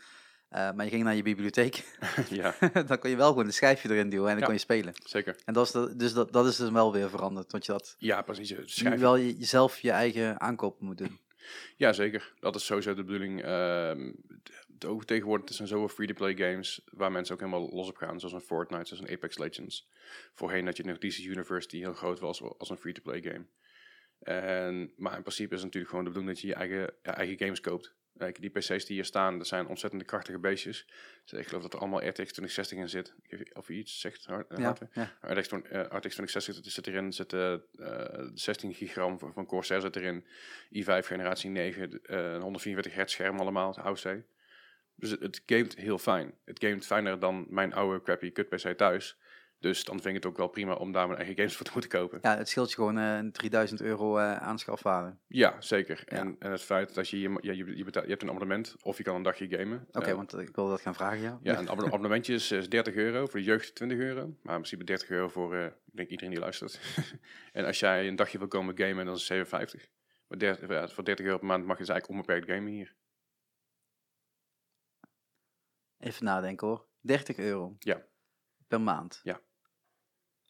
eh, 0.53 0.71
maar 0.71 0.85
je 0.85 0.91
ging 0.91 1.03
naar 1.03 1.15
je 1.15 1.21
bibliotheek, 1.23 1.83
ja, 2.29 2.55
dan 2.87 2.99
kon 2.99 3.09
je 3.09 3.15
wel 3.15 3.29
gewoon 3.29 3.45
een 3.45 3.53
schijfje 3.53 3.89
erin 3.89 4.09
duwen 4.09 4.25
en 4.27 4.31
dan 4.31 4.39
Ja. 4.39 4.45
kon 4.45 4.53
je 4.53 4.59
spelen. 4.59 4.93
zeker. 5.05 5.35
En 5.45 5.53
dat 5.53 5.65
is, 5.65 5.71
de, 5.71 5.95
dus 5.95 6.13
dat, 6.13 6.33
dat 6.33 6.45
is 6.47 6.55
dus 6.55 6.69
wel 6.69 6.93
weer 6.93 7.09
veranderd, 7.09 7.51
want 7.51 7.65
je 7.65 7.71
dat 7.71 7.95
Ja, 7.97 8.21
precies. 8.21 8.49
Je 8.75 8.89
nu 8.89 8.97
wel 8.97 9.15
je, 9.15 9.37
jezelf 9.37 9.79
je 9.79 9.91
eigen 9.91 10.39
aankopen 10.41 10.85
moet 10.85 10.97
doen. 10.97 11.19
Ja, 11.77 11.93
zeker. 11.93 12.33
Dat 12.39 12.55
is 12.55 12.65
sowieso 12.65 12.93
de 12.93 13.03
bedoeling. 13.03 13.41
Het- 13.41 14.85
ook 14.87 15.05
tegenwoordig 15.05 15.47
er 15.47 15.53
zijn 15.53 15.67
zoveel 15.67 15.87
free-to-play 15.87 16.35
games 16.35 16.81
waar 16.91 17.11
mensen 17.11 17.33
ook 17.33 17.39
helemaal 17.41 17.69
los 17.69 17.87
op 17.89 17.97
gaan. 17.97 18.19
Zoals 18.19 18.33
een 18.35 18.41
Fortnite, 18.41 18.85
zoals 18.85 19.03
een 19.03 19.15
Apex 19.15 19.37
Legends. 19.37 19.89
Voorheen 20.33 20.65
had 20.65 20.77
je 20.77 20.83
nog 20.83 20.97
DC 20.97 21.17
Universe 21.17 21.67
die 21.67 21.81
heel 21.83 21.93
groot 21.93 22.19
was 22.19 22.41
als 22.57 22.69
een 22.69 22.77
free-to-play 22.77 23.21
game. 23.21 23.45
En, 24.19 24.93
maar 24.97 25.15
in 25.15 25.21
principe 25.21 25.53
is 25.55 25.61
het 25.61 25.63
natuurlijk 25.73 25.89
gewoon 25.89 26.03
de 26.03 26.09
bedoeling 26.11 26.35
dat 26.37 26.41
je 26.41 26.47
je 26.47 26.53
eigen, 26.55 26.93
je 27.03 27.09
eigen 27.11 27.37
games 27.39 27.59
koopt. 27.61 27.93
Kijk, 28.17 28.41
die 28.41 28.49
PC's 28.49 28.85
die 28.85 28.95
hier 28.95 29.05
staan, 29.05 29.37
dat 29.37 29.47
zijn 29.47 29.67
ontzettend 29.67 30.05
krachtige 30.05 30.39
beestjes. 30.39 30.87
Dus 31.25 31.39
ik 31.39 31.47
geloof 31.47 31.61
dat 31.63 31.73
er 31.73 31.79
allemaal 31.79 31.99
RTX 31.99 32.13
2060 32.13 32.77
in 32.77 32.89
zit. 32.89 33.13
Of 33.53 33.67
je 33.67 33.73
iets 33.73 33.99
zegt, 33.99 34.25
Hart- 34.25 34.57
Ja. 34.93 35.13
RTX, 35.21 35.47
20 35.47 35.71
eh, 35.71 35.79
RTX 35.81 35.99
2060 36.15 36.55
dat 36.55 36.65
zit 36.65 36.87
erin, 36.87 37.13
zit 37.13 37.33
eh, 37.33 37.53
eh, 37.53 38.29
16 38.33 38.73
gigram 38.73 39.19
van 39.19 39.45
Corsair 39.45 39.81
zit 39.81 39.95
erin, 39.95 40.25
i5 40.75 41.05
generatie 41.07 41.49
9, 41.49 42.01
eh, 42.03 42.31
een 42.33 42.41
144 42.41 42.93
hertz 42.93 43.13
scherm 43.13 43.39
allemaal, 43.39 43.77
AOC. 43.77 44.23
Dus 44.95 45.09
het, 45.09 45.19
het 45.21 45.41
gamet 45.45 45.75
heel 45.75 45.97
fijn. 45.97 46.33
Het 46.45 46.59
gamet 46.63 46.85
fijner 46.85 47.19
dan 47.19 47.45
mijn 47.49 47.73
oude 47.73 48.01
crappy 48.01 48.31
kut 48.31 48.49
PC 48.49 48.77
thuis. 48.77 49.17
Dus 49.63 49.83
dan 49.83 49.95
vind 50.01 50.07
ik 50.15 50.23
het 50.23 50.25
ook 50.31 50.37
wel 50.37 50.47
prima 50.47 50.73
om 50.73 50.91
daar 50.91 51.05
mijn 51.07 51.17
eigen 51.17 51.35
games 51.35 51.55
voor 51.55 51.65
te 51.65 51.71
moeten 51.73 51.91
kopen. 51.91 52.19
ja, 52.21 52.37
het 52.37 52.49
scheelt 52.49 52.69
je 52.69 52.75
gewoon 52.75 52.97
eh, 52.97 53.15
een 53.17 53.31
3000 53.31 53.81
euro 53.81 54.17
eh, 54.17 54.35
aanschafwaarde. 54.37 55.17
Ja, 55.27 55.61
zeker. 55.61 56.03
Ja. 56.05 56.17
En, 56.17 56.35
en 56.39 56.51
het 56.51 56.61
feit 56.61 56.93
dat 56.93 57.09
je, 57.09 57.19
je, 57.19 57.37
je, 57.41 57.77
je, 57.77 57.83
betaalt, 57.83 58.05
je 58.05 58.11
hebt 58.11 58.21
een 58.23 58.29
abonnement 58.29 58.75
of 58.81 58.97
je 58.97 59.03
kan 59.03 59.15
een 59.15 59.23
dagje 59.23 59.47
gamen. 59.47 59.87
Oké, 59.91 60.09
Eh, 60.09 60.15
want 60.15 60.37
ik 60.37 60.55
wil 60.55 60.67
dat 60.69 60.81
gaan 60.81 60.93
vragen, 60.95 61.21
ja. 61.21 61.39
Ja, 61.41 61.57
een 61.57 61.69
abonne- 61.69 61.85
abonnementje 61.85 62.33
is, 62.33 62.51
is 62.51 62.69
30 62.69 62.93
euro, 62.95 63.25
voor 63.25 63.39
de 63.39 63.45
jeugd 63.45 63.75
20 63.75 63.97
euro. 63.97 64.21
Maar 64.21 64.55
in 64.55 64.61
principe 64.61 64.83
30 64.83 65.09
euro 65.09 65.27
voor, 65.27 65.55
eh, 65.55 65.65
ik 65.65 65.73
denk 65.95 66.09
iedereen 66.09 66.31
die 66.31 66.39
luistert. 66.41 66.79
en 67.53 67.65
als 67.65 67.79
jij 67.79 68.07
een 68.07 68.15
dagje 68.15 68.37
wil 68.37 68.47
komen 68.47 68.77
gamen, 68.77 69.05
dan 69.05 69.13
is 69.13 69.19
het 69.19 69.27
57. 69.29 69.89
Maar 70.27 70.37
30, 70.37 70.69
ja, 70.69 70.87
voor 70.87 71.03
30 71.05 71.25
euro 71.25 71.37
per 71.37 71.47
maand 71.47 71.65
mag 71.65 71.77
je 71.77 71.83
dus 71.83 71.91
eigenlijk 71.93 72.19
onbeperkt 72.19 72.51
gamen 72.57 72.71
hier. 72.73 72.95
Even 75.97 76.25
nadenken 76.25 76.67
hoor. 76.67 76.85
30 77.01 77.37
euro. 77.37 77.75
Ja. 77.79 78.05
Per 78.67 78.81
maand. 78.81 79.19
Ja. 79.23 79.41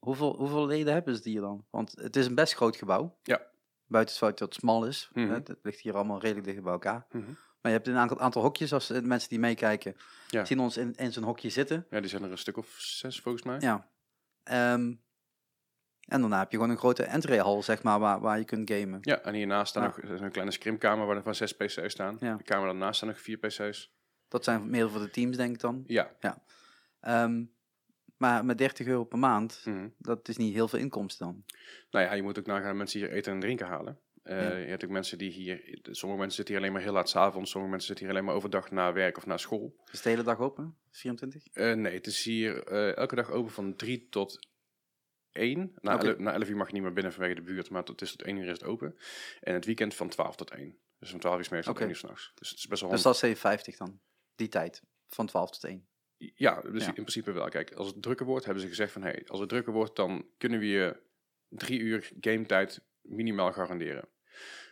Hoeveel, 0.03 0.35
hoeveel 0.37 0.65
leden 0.65 0.93
hebben 0.93 1.15
ze 1.15 1.29
hier 1.29 1.41
dan? 1.41 1.65
Want 1.69 1.91
het 2.01 2.15
is 2.15 2.25
een 2.25 2.35
best 2.35 2.53
groot 2.55 2.75
gebouw. 2.75 3.17
Ja. 3.23 3.41
Buiten 3.87 4.13
het 4.15 4.23
feit 4.23 4.37
dat 4.37 4.47
het 4.53 4.57
smal 4.57 4.85
is. 4.85 5.09
Hè, 5.13 5.27
Het 5.27 5.55
ligt 5.61 5.79
hier 5.79 5.95
allemaal 5.95 6.19
redelijk 6.21 6.45
dicht 6.45 6.61
bij 6.63 6.71
elkaar. 6.71 7.05
Mhm. 7.11 7.25
Maar 7.61 7.71
je 7.71 7.77
hebt 7.77 7.87
een 7.87 7.95
aantal, 7.97 8.19
aantal 8.19 8.41
hokjes. 8.41 8.73
Als 8.73 8.87
de 8.87 9.01
mensen 9.01 9.29
die 9.29 9.39
meekijken 9.39 9.95
Ja. 10.27 10.45
zien 10.45 10.59
ons 10.59 10.77
in, 10.77 10.95
in 10.95 11.11
zo'n 11.13 11.23
hokje 11.23 11.49
zitten. 11.49 11.85
Ja, 11.89 11.99
die 11.99 12.09
zijn 12.09 12.23
er 12.23 12.31
een 12.31 12.37
stuk 12.37 12.57
of 12.57 12.67
zes 12.77 13.19
volgens 13.19 13.43
mij. 13.43 13.59
Ja. 13.59 13.87
Ehm, 14.43 14.93
en 16.07 16.21
daarna 16.21 16.39
heb 16.39 16.51
je 16.51 16.57
gewoon 16.57 16.71
een 16.71 16.77
grote 16.77 17.03
entryhal, 17.03 17.63
zeg 17.63 17.83
maar, 17.83 17.99
waar, 17.99 18.19
waar 18.19 18.37
je 18.37 18.45
kunt 18.45 18.71
gamen. 18.71 18.97
Ja, 19.01 19.19
en 19.21 19.33
hiernaast 19.33 19.69
staan 19.69 19.83
Ja. 20.01 20.09
nog 20.11 20.19
een 20.21 20.31
kleine 20.31 20.51
scrimkamer 20.51 21.05
waar 21.05 21.15
er 21.15 21.23
van 21.23 21.35
zes 21.35 21.55
PC's 21.55 21.91
staan. 21.91 22.17
Ja. 22.19 22.35
De 22.35 22.43
kamer 22.43 22.65
daarnaast 22.65 22.95
staan 22.95 23.09
nog 23.09 23.19
vier 23.21 23.37
PC's. 23.37 23.93
Dat 24.27 24.43
zijn 24.43 24.69
meer 24.69 24.89
voor 24.89 24.99
de 25.01 25.09
teams, 25.09 25.37
denk 25.37 25.53
ik 25.53 25.59
dan. 25.59 25.83
Ja. 25.87 26.11
Ehm, 26.99 27.43
maar 28.23 28.45
met 28.45 28.57
30 28.57 28.87
euro 28.87 29.03
per 29.03 29.19
maand, 29.19 29.61
Mhm. 29.65 29.87
dat 29.97 30.27
is 30.27 30.37
niet 30.37 30.53
heel 30.53 30.67
veel 30.67 30.79
inkomsten 30.79 31.25
dan. 31.25 31.43
Nou 31.91 32.05
ja, 32.05 32.13
je 32.13 32.21
moet 32.21 32.39
ook 32.39 32.45
nagaan 32.45 32.77
mensen 32.77 32.99
hier 32.99 33.11
eten 33.11 33.33
en 33.33 33.39
drinken 33.39 33.67
halen. 33.67 33.99
Eh, 34.23 34.41
Ja. 34.49 34.55
Je 34.55 34.65
hebt 34.67 34.83
ook 34.83 34.89
mensen 34.89 35.17
die 35.17 35.31
hier, 35.31 35.79
sommige 35.81 36.19
mensen 36.21 36.35
zitten 36.35 36.45
hier 36.55 36.57
alleen 36.63 36.71
maar 36.73 36.81
heel 36.81 36.93
laat 36.93 37.09
's 37.09 37.15
avonds, 37.15 37.51
sommige 37.51 37.71
mensen 37.71 37.87
zitten 37.87 38.05
hier 38.05 38.15
alleen 38.15 38.27
maar 38.27 38.35
overdag 38.37 38.71
na 38.71 38.93
werk 38.93 39.17
of 39.17 39.25
na 39.25 39.37
school. 39.37 39.75
Is 39.85 39.91
het 39.91 40.03
de 40.03 40.09
hele 40.09 40.23
dag 40.23 40.39
open? 40.39 40.77
24? 40.91 41.47
Eh, 41.53 41.73
nee, 41.73 41.93
het 41.93 42.07
is 42.07 42.23
hier 42.23 42.63
eh, 42.63 42.95
elke 42.97 43.15
dag 43.15 43.29
open 43.31 43.51
van 43.51 43.75
3 43.75 44.07
tot 44.09 44.47
1. 45.31 45.73
Na, 45.81 45.99
ele- 46.01 46.15
na 46.17 46.33
11 46.33 46.49
uur 46.49 46.55
mag 46.57 46.67
je 46.67 46.73
niet 46.73 46.81
meer 46.83 46.93
binnen 46.93 47.13
vanwege 47.13 47.35
de 47.35 47.41
buurt, 47.41 47.69
maar 47.69 47.83
tot, 47.83 47.99
het 47.99 48.09
is 48.09 48.15
tot 48.15 48.27
1 48.27 48.37
uur 48.37 48.43
is 48.45 48.51
het 48.51 48.63
open. 48.63 48.97
En 49.41 49.53
het 49.53 49.65
weekend 49.65 49.93
van 49.95 50.09
12 50.09 50.35
tot 50.35 50.51
1. 50.51 50.77
Dus 50.99 51.09
van 51.09 51.19
12 51.19 51.37
uur 51.37 51.43
's 51.43 51.49
middags 51.49 51.67
tot 51.67 51.75
Oké. 51.75 51.83
1 51.85 51.89
uur 51.93 51.99
s'nachts. 51.99 52.31
Dus 52.35 52.49
het 52.49 52.57
is 52.59 52.67
best 52.67 52.81
wel 52.81 52.89
Dus 52.91 53.01
dat 53.01 53.13
is 53.13 53.19
750 53.19 53.77
dan, 53.77 53.99
die 54.35 54.47
tijd. 54.47 54.81
Van 55.07 55.25
12 55.25 55.51
tot 55.51 55.63
1. 55.63 55.87
Ja, 56.35 56.61
dus 56.61 56.81
Ja. 56.81 56.87
in 56.87 56.93
principe 56.93 57.31
wel. 57.31 57.49
Kijk, 57.49 57.73
als 57.73 57.87
het 57.87 58.01
drukker 58.01 58.25
wordt, 58.25 58.45
hebben 58.45 58.63
ze 58.63 58.69
gezegd 58.69 58.91
van... 58.91 59.01
Hey, 59.01 59.23
als 59.27 59.39
het 59.39 59.49
drukker 59.49 59.73
wordt, 59.73 59.95
dan 59.95 60.25
kunnen 60.37 60.59
we 60.59 60.67
je 60.67 60.97
drie 61.49 61.79
uur 61.79 62.11
gametijd 62.21 62.81
minimaal 63.01 63.51
garanderen. 63.51 64.07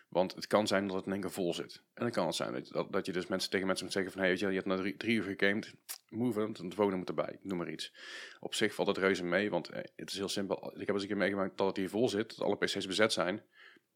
Want 0.07 0.35
het 0.35 0.47
kan 0.47 0.67
zijn 0.67 0.87
dat 0.87 0.95
het 0.95 1.05
in 1.05 1.11
één 1.11 1.21
keer 1.21 1.31
vol 1.31 1.53
zit. 1.53 1.75
En 1.93 2.03
dan 2.03 2.11
kan 2.11 2.25
het 2.25 2.35
zijn 2.35 2.65
dat, 2.71 2.91
dat, 2.91 3.05
je 3.05 3.11
dus 3.11 3.27
mensen, 3.27 3.49
tegen 3.49 3.65
mensen 3.67 3.85
moet 3.85 3.93
zeggen 3.93 4.11
van... 4.11 4.21
Hey, 4.21 4.29
weet 4.29 4.39
je, 4.39 4.47
je 4.47 4.53
hebt 4.53 4.65
na 4.65 4.75
drie, 4.75 4.97
drie 4.97 5.15
uur 5.15 5.23
gegamed, 5.23 5.73
move 6.09 6.41
it, 6.47 6.59
en 6.59 6.69
de 6.69 6.75
volgende 6.75 6.97
moet 6.99 7.09
erbij. 7.09 7.37
Noem 7.41 7.57
maar 7.57 7.71
iets. 7.71 7.93
Op 8.39 8.53
zich 8.53 8.73
valt 8.73 8.87
het 8.87 8.97
reuze 8.97 9.23
mee, 9.23 9.49
want 9.49 9.69
eh, 9.69 9.83
het 9.95 10.09
is 10.11 10.17
heel 10.17 10.29
simpel. 10.29 10.71
Ik 10.79 10.85
heb 10.85 10.89
eens 10.89 11.01
een 11.01 11.07
keer 11.07 11.17
meegemaakt 11.17 11.57
dat 11.57 11.67
het 11.67 11.77
hier 11.77 11.89
vol 11.89 12.09
zit, 12.09 12.29
dat 12.29 12.45
alle 12.45 12.57
PC's 12.57 12.87
bezet 12.87 13.13
zijn. 13.13 13.43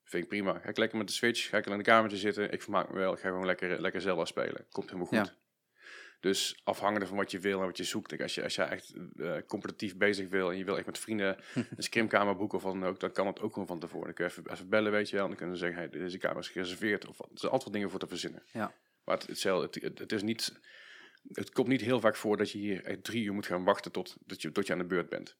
Vind 0.04 0.24
ik 0.24 0.30
prima. 0.30 0.60
Ga 0.60 0.70
ik 0.70 0.78
lekker 0.78 0.98
met 0.98 1.08
de 1.08 1.14
Switch, 1.14 1.50
ga 1.50 1.58
ik 1.58 1.66
in 1.66 1.78
de 1.78 1.84
kamertje 1.84 2.18
zitten. 2.18 2.52
Ik 2.52 2.62
vermaak 2.62 2.90
me 2.90 2.96
wel, 2.96 3.14
ik 3.14 3.20
ga 3.20 3.30
gewoon 3.30 3.46
lekker, 3.46 3.82
lekker 3.82 4.02
Zelda 4.02 4.26
spelen. 4.26 4.66
Komt 4.72 4.86
helemaal 4.86 5.08
goed. 5.08 5.18
Ja. 5.18 5.45
Dus 6.20 6.62
afhankelijk 6.64 7.08
van 7.08 7.18
wat 7.18 7.32
je 7.32 7.40
wil 7.40 7.60
en 7.60 7.66
wat 7.66 7.78
je 7.78 7.84
zoekt. 7.84 8.08
Kijk, 8.08 8.22
Als 8.22 8.36
je, 8.36 8.44
als 8.44 8.56
je 8.56 8.62
echt 8.62 8.94
eh, 9.18 9.38
competitief 9.48 9.98
bezig 9.98 10.30
wil 10.30 10.52
en 10.52 10.58
je 10.58 10.66
wil 10.66 10.78
echt 10.78 10.86
met 10.86 10.98
vrienden 10.98 11.38
een 11.78 11.84
scrimkamer 11.84 12.36
boeken 12.36 12.58
of 12.58 12.64
wat 12.64 12.74
dan 12.74 12.86
ook, 12.86 13.00
dan 13.00 13.12
kan 13.12 13.28
het 13.28 13.42
ook 13.42 13.54
gewoon 13.54 13.68
van 13.68 13.80
tevoren. 13.80 14.06
Dan 14.06 14.14
kun 14.14 14.26
je 14.26 14.32
even, 14.32 14.52
even 14.52 14.70
bellen, 14.70 14.92
weet 14.92 15.10
je 15.10 15.16
wel. 15.16 15.24
En 15.24 15.30
dan 15.30 15.38
kunnen 15.40 15.58
ze 15.58 15.66
zeggen, 15.66 15.82
hey, 15.82 16.00
deze 16.00 16.18
kamer 16.18 16.40
is 16.40 16.50
gereserveerd. 16.50 17.08
Of 17.08 17.20
er 17.20 17.26
zijn 17.34 17.52
altijd 17.52 17.64
wat 17.64 17.74
dingen 17.74 17.90
voor 17.90 18.00
te 18.00 18.08
verzinnen. 18.08 18.44
Ja. 18.52 18.74
Maar 19.04 19.18
het, 19.18 19.44
het, 19.44 20.00
het, 20.00 20.12
is 20.12 20.22
niet... 20.22 20.60
Het 21.32 21.52
komt 21.52 21.68
niet 21.68 21.82
heel 21.82 22.00
vaak 22.00 22.16
voor 22.16 22.38
dat 22.38 22.52
je 22.52 22.58
hier 22.58 23.02
drie 23.02 23.24
uur 23.24 23.34
moet 23.34 23.46
gaan 23.46 23.64
wachten 23.64 23.92
tot, 23.92 24.16
dat 24.26 24.42
je, 24.42 24.52
tot 24.52 24.68
je 24.68 24.74
aan 24.74 24.80
de 24.80 24.86
beurt 24.86 25.10
bent. 25.10 25.36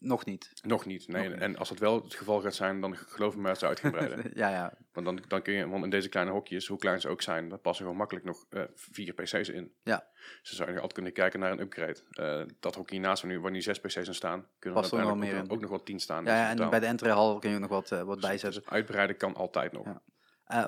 Nog 0.00 0.24
niet. 0.24 0.52
Nog 0.62 0.86
niet, 0.86 1.08
nee. 1.08 1.22
Nog 1.22 1.32
niet. 1.32 1.42
En 1.42 1.56
als 1.56 1.68
het 1.70 1.78
wel 1.78 2.02
het 2.02 2.14
geval 2.14 2.40
gaat 2.40 2.54
zijn, 2.54 2.80
dan 2.80 2.96
geloof 2.96 3.34
me 3.34 3.40
maar 3.40 3.50
dat 3.50 3.58
ze 3.60 3.66
uit 3.66 3.80
gaan 3.80 3.90
breiden. 3.98 4.30
ja, 4.34 4.48
ja. 4.48 4.72
Want 4.92 5.06
dan, 5.06 5.20
dan 5.28 5.42
kun 5.42 5.52
je, 5.54 5.68
want 5.68 5.84
in 5.84 5.90
deze 5.90 6.08
kleine 6.08 6.32
hokjes, 6.32 6.66
hoe 6.66 6.78
klein 6.78 7.00
ze 7.00 7.08
ook 7.08 7.22
zijn, 7.22 7.48
daar 7.48 7.58
passen 7.58 7.82
gewoon 7.84 7.98
makkelijk 7.98 8.26
nog 8.26 8.44
eh, 8.50 8.62
vier 8.74 9.12
PC's 9.14 9.48
in. 9.48 9.72
Ja. 9.82 10.06
Dus 10.40 10.48
dan 10.48 10.56
zou 10.56 10.68
je 10.68 10.74
altijd 10.74 10.92
kunnen 10.92 11.12
kijken 11.12 11.40
naar 11.40 11.50
een 11.52 11.60
upgrade. 11.60 12.00
Eh, 12.10 12.42
dat 12.60 12.74
hokje 12.74 13.00
waar 13.00 13.28
nu, 13.28 13.40
waar 13.40 13.50
nu 13.50 13.62
zes 13.62 13.80
PC's 13.80 13.96
in 13.96 14.14
staan, 14.14 14.46
kunnen 14.58 14.82
er 14.82 14.90
nog 14.98 15.50
ook, 15.50 15.60
nog 15.60 15.70
wel 15.70 15.82
tien 15.82 16.00
staan. 16.00 16.24
ja, 16.24 16.34
ja 16.34 16.48
en 16.50 16.70
bij 16.70 16.80
de 16.80 16.86
entryhal 16.86 17.38
kun 17.38 17.48
je 17.48 17.54
ook 17.54 17.60
nog 17.62 17.70
wat, 17.70 17.92
eh, 17.92 18.02
wat 18.02 18.16
Dus- 18.16 18.26
bijzetten. 18.28 18.62
dus 18.62 18.70
uitbreiden 18.70 19.16
kan 19.16 19.34
altijd 19.34 19.72
nog. 19.72 19.86
Ja. 19.86 20.02
Eh, 20.44 20.66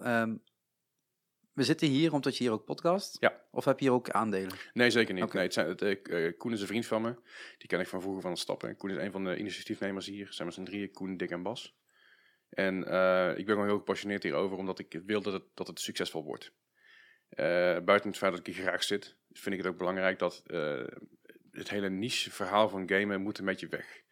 ehm, 0.00 0.36
we 1.60 1.66
zitten 1.66 1.88
hier 1.88 2.12
omdat 2.12 2.36
je 2.36 2.44
hier 2.44 2.52
ook 2.52 2.64
podcast? 2.64 3.16
Ja. 3.20 3.40
Of 3.50 3.64
heb 3.64 3.78
je 3.78 3.84
hier 3.84 3.94
ook 3.94 4.10
aandelen? 4.10 4.52
Nee, 4.72 4.90
zeker 4.90 5.14
niet. 5.14 5.32
Nee, 5.32 5.42
het 5.42 5.52
zijn, 5.52 5.68
het, 5.68 5.82
eh, 5.82 6.32
Koen 6.38 6.52
is 6.52 6.60
een 6.60 6.66
vriend 6.66 6.86
van 6.86 7.02
me. 7.02 7.14
Die 7.58 7.68
ken 7.68 7.80
ik 7.80 7.86
van 7.86 8.00
vroeger 8.00 8.22
van 8.22 8.30
het 8.30 8.40
stappen. 8.40 8.76
Koen 8.76 8.90
is 8.90 8.96
een 8.96 9.12
van 9.12 9.24
de 9.24 9.36
initiatiefnemers 9.36 10.06
hier. 10.06 10.26
Zijn 10.30 10.46
met 10.46 10.56
z'n 10.56 10.64
drieën, 10.64 10.90
Koen, 10.90 11.16
Dick 11.16 11.30
en 11.30 11.42
Bas. 11.42 11.78
En 12.50 12.84
eh, 12.84 13.28
ik 13.28 13.46
ben 13.46 13.54
gewoon 13.54 13.66
heel 13.66 13.78
gepassioneerd 13.78 14.22
hierover, 14.22 14.56
omdat 14.56 14.78
ik 14.78 15.00
wil 15.06 15.22
dat 15.22 15.32
het, 15.32 15.44
dat 15.54 15.66
het 15.66 15.80
succesvol 15.80 16.24
wordt. 16.24 16.52
Eh, 17.28 17.46
buiten 17.78 18.08
het 18.08 18.18
feit 18.18 18.32
dat 18.32 18.46
ik 18.46 18.54
hier 18.54 18.64
graag 18.64 18.82
zit, 18.82 19.16
vind 19.30 19.54
ik 19.54 19.62
het 19.62 19.72
ook 19.72 19.78
belangrijk 19.78 20.18
dat 20.18 20.42
het 21.50 21.70
hele 21.70 21.90
niche 21.90 22.30
verhaal 22.30 22.68
van 22.68 22.88
gamen 22.88 23.20
moet 23.20 23.38
een 23.38 23.44
beetje 23.44 23.68
weg. 23.68 24.02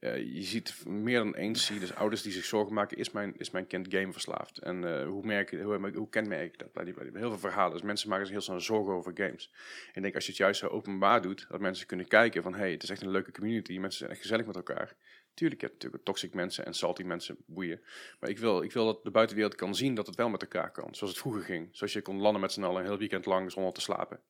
Eh, 0.00 0.34
je 0.34 0.42
ziet 0.42 0.86
meer 0.86 1.18
dan 1.18 1.34
eens, 1.34 1.66
zie 1.66 1.80
dus 1.80 1.94
ouders 1.94 2.22
die 2.22 2.32
zich 2.32 2.44
zorgen 2.44 2.74
maken, 2.74 2.96
is 2.96 3.10
mijn, 3.10 3.34
is 3.36 3.50
mijn 3.50 3.66
kind 3.66 3.86
gameverslaafd? 3.90 4.58
En 4.58 4.84
eh, 4.84 5.06
hoe, 5.06 5.26
merk, 5.26 5.50
hoe, 5.50 5.90
hoe 5.94 6.08
kenmerk 6.08 6.52
ik 6.52 6.58
dat? 6.58 6.84
Heel 6.84 7.12
veel 7.12 7.38
verhalen, 7.38 7.72
dus 7.72 7.82
mensen 7.82 8.08
maken 8.08 8.24
zich 8.24 8.34
heel 8.34 8.44
snel 8.44 8.60
zorgen 8.60 8.94
over 8.94 9.12
games. 9.14 9.52
En 9.86 9.94
ik 9.94 10.02
denk 10.02 10.14
als 10.14 10.24
je 10.24 10.30
het 10.30 10.40
juist 10.40 10.60
zo 10.60 10.66
openbaar 10.66 11.22
doet, 11.22 11.46
dat 11.48 11.60
mensen 11.60 11.86
kunnen 11.86 12.08
kijken 12.08 12.42
van, 12.42 12.54
hey, 12.54 12.70
het 12.70 12.82
is 12.82 12.90
echt 12.90 13.02
een 13.02 13.10
leuke 13.10 13.32
community, 13.32 13.78
mensen 13.78 13.98
zijn 13.98 14.10
echt 14.10 14.20
gezellig 14.20 14.46
met 14.46 14.56
elkaar. 14.56 14.96
Tuurlijk, 15.34 15.60
je 15.60 15.66
hebt 15.66 15.78
natuurlijk 15.78 16.04
toxic 16.04 16.34
mensen 16.34 16.64
en 16.64 16.74
salty 16.74 17.02
mensen, 17.02 17.36
boeien. 17.46 17.80
Maar 18.20 18.30
ik 18.30 18.38
wil, 18.38 18.62
ik 18.62 18.72
wil 18.72 18.84
dat 18.84 19.04
de 19.04 19.10
buitenwereld 19.10 19.54
kan 19.54 19.74
zien 19.74 19.94
dat 19.94 20.06
het 20.06 20.16
wel 20.16 20.28
met 20.28 20.42
elkaar 20.42 20.70
kan. 20.70 20.94
Zoals 20.94 21.12
het 21.12 21.22
vroeger 21.22 21.42
ging. 21.42 21.68
Zoals 21.72 21.92
je 21.92 22.02
kon 22.02 22.20
landen 22.20 22.40
met 22.40 22.52
z'n 22.52 22.62
allen 22.62 22.80
een 22.80 22.88
heel 22.88 22.98
weekend 22.98 23.26
lang 23.26 23.52
zonder 23.52 23.72
te 23.72 23.80
slapen. 23.80 24.20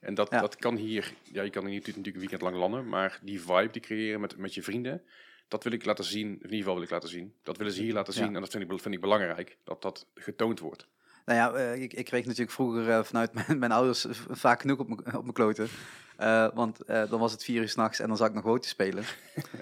En 0.00 0.14
dat, 0.14 0.30
Ja. 0.30 0.40
dat 0.40 0.56
kan 0.56 0.76
hier, 0.76 1.12
ja, 1.32 1.42
je 1.42 1.50
kan 1.50 1.66
hier 1.66 1.78
natuurlijk 1.78 2.06
een 2.14 2.20
weekend 2.20 2.42
lang 2.42 2.56
landen, 2.56 2.88
maar 2.88 3.18
die 3.22 3.40
vibe 3.40 3.70
die 3.70 3.82
creëren 3.82 4.20
met, 4.20 4.36
met 4.36 4.54
je 4.54 4.62
vrienden, 4.62 5.02
dat 5.48 5.64
wil 5.64 5.72
ik 5.72 5.84
laten 5.84 6.04
zien, 6.04 6.26
in 6.28 6.42
ieder 6.42 6.58
geval 6.58 6.74
wil 6.74 6.82
ik 6.82 6.90
laten 6.90 7.08
zien. 7.08 7.34
Dat 7.42 7.56
willen 7.56 7.72
ze 7.72 7.82
hier 7.82 7.92
laten 7.92 8.14
Ja. 8.14 8.24
zien 8.24 8.34
en 8.34 8.40
dat 8.40 8.50
vind 8.50 8.70
ik, 8.72 8.80
vind 8.80 8.94
ik 8.94 9.00
belangrijk, 9.00 9.56
dat 9.64 9.82
dat 9.82 10.06
getoond 10.14 10.60
wordt. 10.60 10.86
Nou 11.24 11.38
ja, 11.38 11.52
eh, 11.52 11.82
ik, 11.82 11.92
ik 11.92 12.04
kreeg 12.04 12.24
natuurlijk 12.24 12.50
vroeger 12.50 12.90
eh, 12.90 13.02
vanuit 13.04 13.32
mijn, 13.46 13.58
mijn 13.58 13.72
ouders 13.72 14.06
vaak 14.30 14.60
genoeg 14.60 14.78
op 14.78 14.88
mijn 15.22 15.32
kloten. 15.32 15.68
Eh, 16.16 16.48
want 16.54 16.86
dan 16.86 17.18
was 17.20 17.32
het 17.32 17.44
vier 17.44 17.60
uur 17.60 17.68
s'nachts 17.68 17.98
en 17.98 18.08
dan 18.08 18.16
zat 18.16 18.28
ik 18.28 18.34
nog 18.34 18.44
WoW 18.44 18.58
te 18.60 18.68
spelen. 18.68 19.04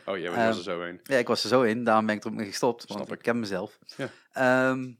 Oh 0.06 0.18
ja, 0.18 0.30
maar 0.30 0.38
Ehm, 0.38 0.46
was 0.46 0.56
er 0.56 0.62
zo 0.62 0.80
een. 0.80 1.00
Ja, 1.02 1.16
ik 1.16 1.26
was 1.26 1.42
er 1.42 1.48
zo 1.48 1.62
in, 1.62 1.84
daarom 1.84 2.06
ben 2.06 2.14
ik 2.16 2.24
er 2.24 2.30
ook 2.30 2.36
mee 2.36 2.46
gestopt, 2.46 2.84
want 2.86 3.00
Snap 3.00 3.12
ik 3.12 3.18
ik. 3.18 3.22
ken 3.22 3.40
mezelf. 3.40 3.78
Ja. 3.96 4.10
Ehm, 4.32 4.92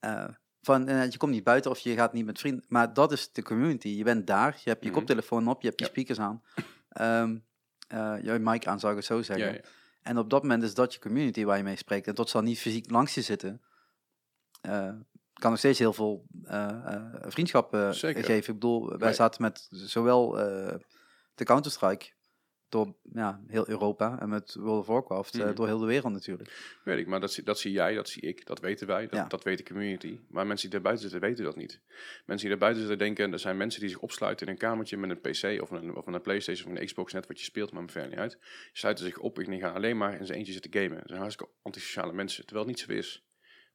eh, 0.00 0.28
van, 0.64 0.88
eh, 0.88 1.10
je 1.10 1.16
komt 1.16 1.32
niet 1.32 1.44
buiten 1.44 1.70
of 1.70 1.78
je 1.78 1.94
gaat 1.94 2.12
niet 2.12 2.24
met 2.24 2.38
vrienden, 2.38 2.64
maar 2.68 2.94
dat 2.94 3.12
is 3.12 3.32
de 3.32 3.42
community. 3.42 3.88
Je 3.88 4.04
bent 4.04 4.26
daar, 4.26 4.60
je 4.64 4.70
hebt 4.70 4.82
je 4.84 4.88
Mhm. 4.90 4.98
koptelefoon 4.98 5.48
op, 5.48 5.60
je 5.62 5.68
hebt 5.68 5.80
je 5.80 5.84
Ja. 5.86 5.90
speakers 5.90 6.18
aan, 6.18 6.42
Ehm 6.88 7.36
eh, 7.88 8.14
je 8.22 8.38
mic 8.38 8.66
aan 8.66 8.80
zou 8.80 8.92
ik 8.92 8.98
het 8.98 9.06
zo 9.06 9.22
zeggen. 9.22 9.46
Ja, 9.46 9.52
ja. 9.52 9.60
En 10.02 10.18
op 10.18 10.30
dat 10.30 10.42
moment 10.42 10.62
is 10.62 10.74
dat 10.74 10.92
je 10.94 11.00
community 11.00 11.44
waar 11.44 11.56
je 11.56 11.62
mee 11.62 11.76
spreekt. 11.76 12.06
En 12.06 12.14
tot 12.14 12.28
ze 12.30 12.36
dan 12.36 12.44
niet 12.46 12.58
fysiek 12.58 12.90
langs 12.90 13.14
je 13.14 13.22
zitten, 13.22 13.62
eh, 14.60 14.92
kan 15.32 15.50
nog 15.50 15.58
steeds 15.58 15.78
heel 15.78 15.92
veel 15.92 16.24
vriendschap 17.20 17.76
Zeker. 17.90 18.24
geven. 18.24 18.54
Ik 18.54 18.60
bedoel, 18.60 18.98
wij 18.98 19.12
zaten 19.12 19.42
met 19.42 19.66
zowel 19.70 20.30
de 21.34 21.44
Counter-Strike 21.44 22.12
door 22.74 22.94
ja, 23.12 23.40
heel 23.46 23.68
Europa 23.68 24.20
en 24.20 24.28
met 24.28 24.54
World 24.54 24.80
of 24.80 24.86
Warcraft 24.86 25.34
eh, 25.34 25.44
Mhm. 25.44 25.54
door 25.54 25.66
heel 25.66 25.78
de 25.78 25.86
wereld 25.86 26.12
natuurlijk. 26.12 26.78
Weet 26.84 26.98
ik, 26.98 27.06
maar 27.06 27.20
dat, 27.20 27.32
zie- 27.32 27.42
dat 27.44 27.58
zie 27.58 27.72
jij, 27.72 27.94
dat 27.94 28.08
zie 28.08 28.22
ik, 28.22 28.46
dat 28.46 28.60
weten 28.60 28.86
wij, 28.86 29.02
dat, 29.02 29.12
Ja. 29.18 29.24
dat 29.26 29.42
weet 29.44 29.58
de 29.58 29.64
community. 29.64 30.18
Maar 30.28 30.46
mensen 30.46 30.70
die 30.70 30.80
daarbuiten 30.80 31.10
zitten, 31.10 31.28
weten 31.28 31.44
dat 31.44 31.56
niet. 31.56 31.80
Mensen 32.26 32.48
die 32.48 32.58
daarbuiten 32.58 32.80
zitten 32.80 32.98
denken, 33.06 33.32
er 33.32 33.38
zijn 33.38 33.56
mensen 33.56 33.80
die 33.80 33.88
zich 33.88 33.98
opsluiten 33.98 34.46
in 34.46 34.52
een 34.52 34.58
kamertje 34.58 34.96
met 34.96 35.10
een 35.10 35.20
PC 35.20 35.62
of 35.62 35.70
een, 35.70 35.94
of 35.96 36.06
een 36.06 36.20
Playstation 36.20 36.72
of 36.72 36.78
een 36.78 36.86
Xbox, 36.86 37.12
net 37.12 37.26
wat 37.26 37.38
je 37.38 37.44
speelt, 37.44 37.72
maar 37.72 37.82
me 37.82 37.88
verder 37.88 38.10
niet 38.10 38.18
uit. 38.18 38.32
Die 38.40 38.40
sluiten 38.72 39.04
zich 39.04 39.18
op 39.18 39.38
en 39.38 39.50
die 39.50 39.60
gaan 39.60 39.74
alleen 39.74 39.96
maar 39.96 40.18
in 40.18 40.26
zijn 40.26 40.38
eentje 40.38 40.52
zitten 40.52 40.72
gamen. 40.72 40.96
Dat 40.98 41.06
zijn 41.08 41.20
hartstikke 41.20 41.52
antisociale 41.62 42.12
mensen, 42.12 42.46
terwijl 42.46 42.66
het 42.68 42.76
niet 42.76 42.86
zo 42.86 42.92
is. 42.92 43.24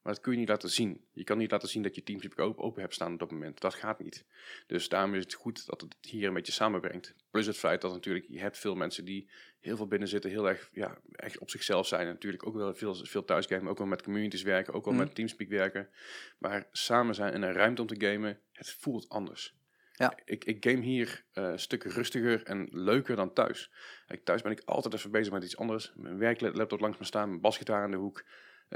Maar 0.09 0.17
dat 0.17 0.27
kun 0.27 0.33
je 0.37 0.43
niet 0.43 0.49
laten 0.49 0.69
zien. 0.69 1.05
Je 1.13 1.23
kan 1.23 1.37
niet 1.37 1.51
laten 1.51 1.69
zien 1.69 1.83
dat 1.83 1.95
je 1.95 2.03
Teamspeak 2.03 2.39
open, 2.39 2.63
open 2.63 2.81
hebt 2.81 2.93
staan 2.93 3.13
op 3.13 3.19
dat 3.19 3.31
moment. 3.31 3.61
Dat 3.61 3.73
gaat 3.73 3.99
niet. 3.99 4.25
Dus 4.67 4.89
daarom 4.89 5.13
is 5.13 5.23
het 5.23 5.33
goed 5.33 5.65
dat 5.65 5.81
het 5.81 5.95
hier 6.01 6.27
een 6.27 6.33
beetje 6.33 6.51
samenbrengt. 6.51 7.15
Plus 7.31 7.45
het 7.45 7.57
feit 7.57 7.81
dat 7.81 7.91
natuurlijk, 7.91 8.25
je 8.29 8.39
hebt 8.39 8.57
veel 8.57 8.75
mensen 8.75 9.05
die 9.05 9.29
heel 9.59 9.75
veel 9.75 9.87
binnen 9.87 10.07
zitten, 10.07 10.29
heel 10.31 10.49
erg 10.49 10.69
ja, 10.71 10.97
echt 11.11 11.37
op 11.39 11.49
zichzelf 11.49 11.87
zijn. 11.87 12.07
En 12.07 12.13
natuurlijk 12.13 12.47
ook 12.47 12.53
wel 12.55 12.73
veel, 12.73 12.95
veel 12.95 13.25
thuisgamen, 13.25 13.69
ook 13.71 13.77
wel 13.77 13.87
met 13.87 14.03
communities 14.03 14.41
werken, 14.41 14.73
ook 14.73 14.85
wel 14.85 14.93
Mhm. 14.93 15.03
met 15.03 15.15
Teamspeak 15.15 15.49
werken. 15.49 15.89
Maar 16.37 16.67
samen 16.71 17.15
zijn 17.15 17.33
in 17.33 17.41
een 17.41 17.53
ruimte 17.53 17.81
om 17.81 17.87
te 17.87 18.07
gamen, 18.07 18.39
het 18.51 18.69
voelt 18.69 19.09
anders. 19.09 19.57
Ja. 19.93 20.17
Ik, 20.25 20.45
ik 20.45 20.65
game 20.65 20.81
hier 20.81 21.25
eh, 21.33 21.43
een 21.43 21.59
stuk 21.59 21.83
rustiger 21.83 22.43
en 22.43 22.67
leuker 22.71 23.15
dan 23.15 23.33
thuis. 23.33 23.71
Kijk, 24.07 24.25
thuis 24.25 24.41
ben 24.41 24.51
ik 24.51 24.61
altijd 24.65 24.93
even 24.93 25.11
bezig 25.11 25.33
met 25.33 25.43
iets 25.43 25.57
anders. 25.57 25.93
Mijn 25.95 26.17
werklaptop 26.17 26.79
langs 26.79 26.97
me 26.97 27.05
staan, 27.05 27.29
mijn 27.29 27.41
basgitaar 27.41 27.85
in 27.85 27.91
de 27.91 27.97
hoek, 27.97 28.23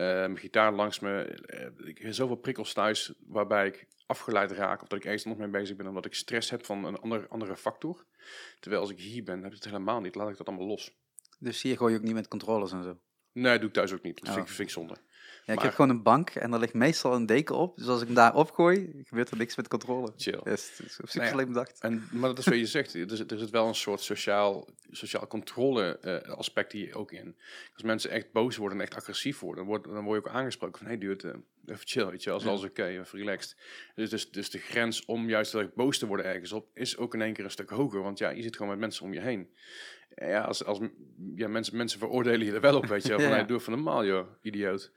mijn 0.02 0.38
gitaar 0.38 0.74
langs 0.74 1.00
me. 1.00 1.22
Eh, 1.24 1.88
ik 1.88 1.98
heb 1.98 2.14
zoveel 2.14 2.36
prikkels 2.36 2.74
thuis 2.74 3.14
waarbij 3.28 3.68
ik 3.68 3.88
afgeleid 4.06 4.52
raak 4.52 4.82
of 4.82 4.88
dat 4.88 4.98
ik 5.00 5.06
ergens 5.06 5.26
nog 5.26 5.38
mee 5.38 5.48
bezig 5.48 5.76
ben 5.76 5.88
omdat 5.88 6.06
ik 6.06 6.14
stress 6.14 6.50
heb 6.50 6.66
van 6.66 6.86
een 6.86 6.98
ander, 6.98 7.28
andere 7.28 7.56
factor. 7.56 8.06
Terwijl 8.60 8.82
als 8.82 8.92
ik 8.92 9.00
hier 9.00 9.24
ben, 9.24 9.38
heb 9.38 9.48
ik 9.52 9.54
het 9.54 9.66
helemaal 9.66 10.00
niet. 10.02 10.16
Laat 10.16 10.30
ik 10.30 10.38
dat 10.38 10.48
allemaal 10.48 10.68
los. 10.68 10.92
Dus 11.40 11.62
hier 11.62 11.78
gooi 11.78 11.94
je 11.94 12.00
ook 12.00 12.06
niet 12.06 12.14
met 12.14 12.28
controllers 12.28 12.72
en 12.72 12.84
zo. 12.84 13.00
Nee, 13.32 13.52
dat 13.52 13.60
doe 13.60 13.68
ik 13.70 13.76
thuis 13.76 13.94
ook 13.94 14.02
niet. 14.04 14.20
Dat 14.20 14.28
Oh. 14.28 14.34
vind, 14.34 14.48
ik, 14.48 14.54
vind 14.54 14.68
ik 14.68 14.74
zonde. 14.74 14.96
Ja, 15.46 15.52
ik 15.52 15.56
Maar- 15.56 15.66
heb 15.68 15.74
gewoon 15.76 15.90
een 15.90 16.04
bank 16.04 16.30
en 16.30 16.52
daar 16.52 16.60
ligt 16.60 16.74
meestal 16.74 17.14
een 17.16 17.26
deken 17.26 17.56
op. 17.56 17.78
Dus 17.78 17.88
als 17.88 18.00
ik 18.02 18.06
hem 18.08 18.16
daar 18.16 18.36
opgooi, 18.36 19.02
gebeurt 19.04 19.30
er 19.32 19.38
niks 19.38 19.56
met 19.56 19.68
controle. 19.68 20.14
Chill. 20.18 20.40
Yes, 20.44 20.70
het 20.78 20.86
is 20.88 21.00
op 21.02 21.10
zich 21.10 21.22
Nou 21.22 21.40
ja. 21.40 21.46
bedacht. 21.46 21.80
En, 21.82 22.08
maar 22.12 22.30
dat 22.30 22.38
is 22.38 22.46
wat 22.46 22.58
je 22.58 22.66
zegt. 22.66 22.94
Er 22.94 23.18
zit, 23.18 23.32
er 23.32 23.40
zit 23.40 23.50
wel 23.50 23.68
een 23.68 23.76
soort 23.76 24.02
sociaal, 24.02 24.68
sociaal 24.92 25.28
controle 25.28 26.00
eh, 26.00 26.32
aspect 26.34 26.72
hier 26.72 26.96
ook 26.96 27.12
in. 27.12 27.36
Als 27.74 27.84
mensen 27.84 28.10
echt 28.10 28.32
boos 28.32 28.58
worden 28.58 28.78
en 28.78 28.84
echt 28.84 28.96
agressief 28.96 29.40
worden, 29.40 29.58
dan 29.66 29.74
word, 29.74 29.84
dan 29.84 30.04
word 30.04 30.24
je 30.24 30.30
ook 30.30 30.36
aangesproken 30.36 30.78
van, 30.78 30.88
hey 30.88 30.98
dude, 30.98 31.28
eh, 31.32 31.74
even 31.74 31.88
chill, 31.88 32.06
weet 32.10 32.24
je, 32.24 32.32
als 32.32 32.44
Ja. 32.44 32.50
alles 32.50 32.64
oké, 32.64 32.86
even 32.86 33.18
relaxed. 33.20 33.56
Dus, 33.96 34.10
dus, 34.10 34.32
dus 34.32 34.50
de 34.50 34.58
grens 34.60 35.06
om 35.06 35.30
juist 35.30 35.54
erg 35.54 35.74
boos 35.74 35.98
te 35.98 36.06
worden 36.08 36.26
ergens 36.26 36.52
op, 36.52 36.68
is 36.74 36.98
ook 36.98 37.14
in 37.14 37.22
één 37.22 37.34
keer 37.34 37.44
een 37.44 37.52
stuk 37.52 37.70
hoger. 37.70 38.02
Want 38.02 38.18
ja, 38.18 38.30
je 38.30 38.42
zit 38.42 38.56
gewoon 38.56 38.72
met 38.72 38.80
mensen 38.80 39.06
om 39.06 39.14
je 39.14 39.20
heen. 39.20 39.50
En 40.16 40.28
ja, 40.30 40.42
als, 40.42 40.66
als 40.66 40.80
ja, 41.36 41.48
mensen, 41.48 41.78
mensen 41.78 42.00
veroordelen 42.00 42.46
je 42.46 42.54
er 42.54 42.62
wel 42.62 42.78
op, 42.78 42.86
weet 42.86 43.06
je, 43.08 43.14
van, 43.14 43.22
Ja. 43.24 43.30
hey, 43.30 43.46
doe 43.46 43.58
even 43.60 43.72
normaal, 43.72 44.06
joh, 44.06 44.28
idioot. 44.42 44.92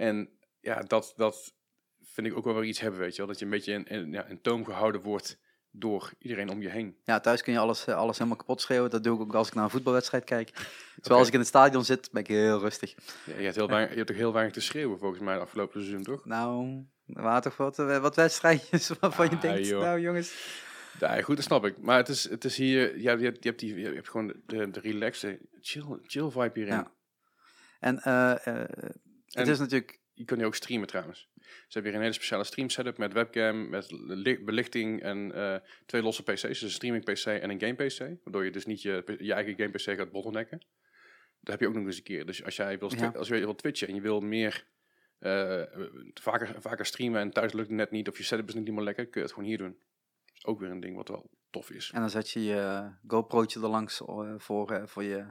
En 0.00 0.28
ja, 0.60 0.82
dat, 0.82 1.12
dat 1.16 1.54
vind 2.00 2.26
ik 2.26 2.36
ook 2.36 2.44
wel 2.44 2.54
weer 2.54 2.64
iets 2.64 2.80
hebben, 2.80 3.00
weet 3.00 3.12
je 3.12 3.18
wel, 3.18 3.26
dat 3.26 3.38
je 3.38 3.44
een 3.44 3.50
beetje 3.50 3.72
in, 3.72 3.84
in, 3.86 4.12
ja, 4.12 4.24
in 4.24 4.40
toom 4.40 4.64
gehouden 4.64 5.00
wordt 5.00 5.38
door 5.70 6.12
iedereen 6.18 6.50
om 6.50 6.62
je 6.62 6.68
heen. 6.68 6.96
Ja, 7.04 7.20
thuis 7.20 7.42
kun 7.42 7.52
je 7.52 7.58
alles, 7.58 7.86
eh, 7.86 7.94
alles 7.94 8.16
helemaal 8.16 8.38
kapot 8.38 8.60
schreeuwen. 8.60 8.90
Dat 8.90 9.04
doe 9.04 9.14
ik 9.14 9.20
ook 9.20 9.34
als 9.34 9.48
ik 9.48 9.54
naar 9.54 9.64
een 9.64 9.70
voetbalwedstrijd 9.70 10.24
kijk. 10.24 10.50
Terwijl 10.94 11.18
als 11.18 11.26
ik 11.28 11.32
in 11.32 11.38
het 11.38 11.48
stadion 11.48 11.84
zit, 11.84 12.08
ben 12.12 12.22
ik 12.22 12.28
heel 12.28 12.58
rustig. 12.60 12.94
Ja, 13.24 13.36
je, 13.36 13.42
hebt 13.42 13.56
heel 13.56 13.68
weinig, 13.68 13.90
je 13.90 13.96
hebt 13.96 14.08
toch 14.08 14.16
heel 14.16 14.32
weinig 14.32 14.54
te 14.54 14.60
schreeuwen 14.60 14.98
volgens 14.98 15.20
mij 15.20 15.34
de 15.34 15.40
afgelopen 15.40 15.80
seizoen, 15.80 16.02
toch? 16.02 16.24
Nou, 16.24 16.84
waren 17.06 17.42
toch 17.42 17.56
wat, 17.56 17.78
eh, 17.78 17.98
wat 17.98 18.16
wedstrijdjes 18.16 18.88
waarvan 19.00 19.28
je 19.28 19.34
Ah, 19.34 19.40
denkt, 19.42 19.66
joh. 19.66 19.82
nou 19.82 20.00
jongens. 20.00 20.58
Ja, 21.00 21.22
goed, 21.22 21.36
dat 21.36 21.44
snap 21.44 21.64
ik. 21.64 21.78
Maar 21.78 21.96
het 21.96 22.08
is, 22.08 22.28
het 22.28 22.44
is 22.44 22.56
hier, 22.56 22.98
ja, 22.98 23.12
je, 23.12 23.24
hebt, 23.24 23.42
je, 23.42 23.48
hebt 23.48 23.60
die, 23.60 23.78
je 23.78 23.94
hebt 23.94 24.08
gewoon 24.08 24.34
de, 24.46 24.70
de 24.70 24.80
relaxed, 24.80 25.38
chill, 25.60 25.98
chill 26.02 26.30
vibe 26.30 26.50
hierin. 26.54 26.74
Ja. 26.74 26.92
En, 27.80 27.98
eh, 27.98 28.64
En- 29.30 29.40
het 29.40 29.48
is 29.48 29.58
natuurlijk, 29.58 29.98
Je 30.14 30.24
kunt 30.26 30.40
nu 30.40 30.46
ook 30.46 30.54
streamen 30.54 30.86
trouwens. 30.88 31.28
Ze 31.34 31.44
hebben 31.68 31.82
hier 31.84 31.94
een 31.94 32.00
hele 32.00 32.12
speciale 32.14 32.44
stream 32.44 32.68
setup 32.68 32.98
met 32.98 33.12
webcam, 33.12 33.68
met 33.68 33.90
li- 33.90 34.44
belichting 34.44 35.02
en 35.02 35.32
eh, 35.34 35.56
twee 35.86 36.02
losse 36.02 36.22
PC's. 36.22 36.40
Dus 36.42 36.62
een 36.62 36.70
streaming 36.70 37.04
PC 37.04 37.24
en 37.26 37.50
een 37.50 37.60
game 37.60 37.74
PC. 37.74 37.98
Waardoor 38.24 38.44
je 38.44 38.50
dus 38.50 38.66
niet 38.66 38.82
je, 38.82 39.16
je 39.18 39.32
eigen 39.32 39.54
game 39.56 39.70
PC 39.70 39.80
gaat 39.98 40.10
bottlenecken. 40.12 40.58
Dat 41.40 41.50
heb 41.50 41.60
je 41.60 41.66
ook 41.68 41.74
nog 41.74 41.86
eens 41.86 41.96
een 41.96 42.02
keer. 42.02 42.26
Dus 42.26 42.44
als 42.44 42.56
jij 42.56 42.78
wil, 42.78 42.90
Ja. 42.96 43.08
als 43.16 43.28
je 43.28 43.38
wil 43.38 43.54
twitchen 43.54 43.88
en 43.88 43.94
je 43.94 44.00
wil 44.00 44.20
meer 44.20 44.66
eh, 45.18 45.62
vaker, 46.14 46.54
vaker 46.62 46.86
streamen 46.86 47.20
en 47.20 47.30
thuis 47.30 47.52
lukt 47.52 47.68
het 47.68 47.76
net 47.76 47.90
niet 47.90 48.08
of 48.08 48.16
je 48.18 48.24
setup 48.24 48.48
is 48.48 48.54
niet 48.54 48.62
helemaal 48.64 48.84
lekker, 48.84 49.04
kun 49.06 49.20
je 49.20 49.26
het 49.26 49.34
gewoon 49.34 49.48
hier 49.48 49.58
doen. 49.58 49.76
Dat 50.26 50.36
is 50.36 50.44
ook 50.46 50.60
weer 50.60 50.70
een 50.70 50.80
ding 50.80 50.96
wat 50.96 51.08
wel 51.08 51.30
tof 51.50 51.70
is. 51.70 51.90
en 51.94 52.00
dan 52.00 52.10
zet 52.10 52.30
je 52.30 52.44
je 52.44 52.90
GoPro'tje 53.06 53.60
er 53.60 53.68
langs 53.68 54.00
eh, 54.00 54.34
voor, 54.36 54.88
voor 54.88 55.02
je 55.02 55.26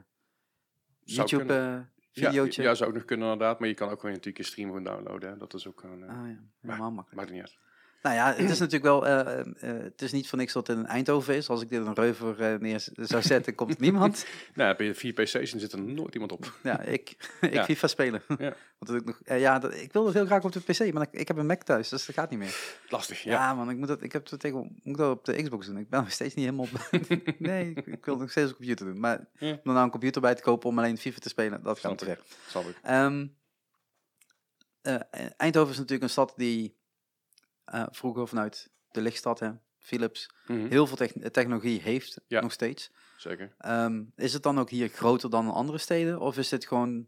Zou 1.04 1.44
YouTube-videootje. 2.12 2.62
Ja, 2.62 2.68
ja, 2.68 2.74
zou 2.74 2.88
ook 2.88 2.94
nog 2.96 3.04
kunnen 3.04 3.32
inderdaad, 3.32 3.58
maar 3.60 3.68
je 3.68 3.74
kan 3.74 3.88
ook 3.88 4.00
gewoon 4.00 4.10
natuurlijk 4.14 4.44
je 4.44 4.50
stream 4.50 4.68
gewoon 4.68 4.84
downloaden. 4.84 5.30
Hè. 5.30 5.36
Dat 5.36 5.54
is 5.54 5.66
ook 5.68 5.80
gewoon, 5.80 6.02
eh, 6.02 6.08
Ah, 6.08 6.28
ja. 6.28 6.38
Helemaal 6.60 6.90
makkelijk. 6.90 7.14
maakt 7.20 7.30
niet 7.30 7.40
uit. 7.40 7.58
Nou 8.02 8.14
ja, 8.14 8.34
het 8.34 8.50
is 8.50 8.58
natuurlijk 8.58 8.84
wel, 8.84 9.06
eh, 9.06 9.40
eh, 9.40 9.44
het 9.82 10.02
is 10.02 10.12
niet 10.12 10.28
voor 10.28 10.38
niks 10.38 10.52
dat 10.52 10.66
het 10.66 10.76
in 10.78 10.86
Eindhoven 10.86 11.34
is. 11.34 11.48
Als 11.48 11.62
ik 11.62 11.68
dit 11.68 11.86
een 11.86 11.94
reuver 11.94 12.40
eh, 12.52 12.58
neer 12.60 12.86
zou 12.94 13.22
zetten, 13.22 13.54
komt 13.54 13.78
niemand. 13.80 14.26
Nou, 14.54 14.68
heb 14.68 14.80
je 14.80 14.94
vier 14.94 15.12
PC's 15.12 15.52
en 15.52 15.60
zit 15.60 15.72
er 15.72 15.82
nooit 15.82 16.14
iemand 16.14 16.32
op. 16.32 16.52
Ja, 16.62 16.80
ik, 16.80 17.10
ik 17.40 17.52
Ja. 17.52 17.64
FIFA 17.64 17.86
spelen. 17.86 18.22
Ja. 18.38 18.54
Want 18.78 19.00
ik, 19.00 19.04
nog, 19.06 19.20
eh, 19.24 19.40
ja, 19.40 19.58
dat, 19.58 19.74
ik 19.74 19.92
wil 19.92 20.04
dat 20.04 20.12
heel 20.14 20.26
graag 20.26 20.44
op 20.44 20.52
de 20.52 20.60
PC, 20.60 20.92
maar 20.92 21.02
ik, 21.02 21.20
ik 21.20 21.28
heb 21.28 21.36
een 21.36 21.46
Mac 21.46 21.62
thuis, 21.62 21.88
dus 21.88 22.06
dat 22.06 22.14
gaat 22.14 22.30
niet 22.30 22.38
meer. 22.38 22.56
Lastig, 22.88 23.22
Ja, 23.22 23.30
ja. 23.32 23.54
man, 23.54 23.70
ik 23.70 23.76
moet 23.76 23.88
dat, 23.88 24.02
ik 24.02 24.12
heb 24.12 24.28
dat 24.28 24.40
tegen, 24.40 24.80
moet 24.82 24.96
dat 24.98 25.10
op 25.18 25.24
de 25.24 25.42
Xbox 25.42 25.66
doen. 25.66 25.78
Ik 25.78 25.88
ben 25.88 26.00
nog 26.00 26.10
steeds 26.12 26.34
niet 26.34 26.44
helemaal 26.44 26.66
op. 26.72 26.90
nee, 27.38 27.70
ik, 27.74 27.86
ik 27.86 28.04
wil 28.04 28.16
nog 28.16 28.30
steeds 28.30 28.50
op 28.50 28.56
computer 28.56 28.86
doen. 28.86 29.00
Maar 29.00 29.28
Ja. 29.38 29.48
om 29.50 29.52
er 29.52 29.60
nou 29.64 29.84
een 29.84 29.90
computer 29.90 30.20
bij 30.20 30.34
te 30.34 30.42
kopen 30.42 30.68
om 30.68 30.78
alleen 30.78 30.98
FIFA 30.98 31.18
te 31.18 31.28
spelen, 31.28 31.62
dat 31.62 31.78
gaat 31.78 31.98
te 31.98 32.04
ver. 32.04 32.20
Snap 32.48 32.64
ik. 32.68 32.78
Ehm, 32.82 33.26
eh, 34.82 34.96
Eindhoven 35.36 35.70
is 35.72 35.76
natuurlijk 35.78 36.02
een 36.02 36.10
stad 36.10 36.32
die 36.36 36.78
eh, 37.70 37.86
vroeger 37.90 38.28
vanuit 38.28 38.70
de 38.90 39.00
lichtstad, 39.00 39.38
hè, 39.40 39.50
Philips, 39.78 40.30
Mhm, 40.46 40.66
heel 40.68 40.86
veel 40.86 40.96
techn- 40.96 41.28
technologie 41.30 41.80
heeft, 41.80 42.20
Ja. 42.26 42.40
nog 42.40 42.52
steeds. 42.52 42.90
Zeker. 43.16 43.54
Ehm, 43.58 44.04
is 44.16 44.32
het 44.32 44.42
dan 44.42 44.58
ook 44.58 44.70
hier 44.70 44.88
groter 44.88 45.30
dan 45.30 45.44
in 45.44 45.50
andere 45.50 45.78
steden? 45.78 46.20
Of 46.20 46.38
is 46.38 46.48
dit 46.48 46.66
gewoon 46.66 47.06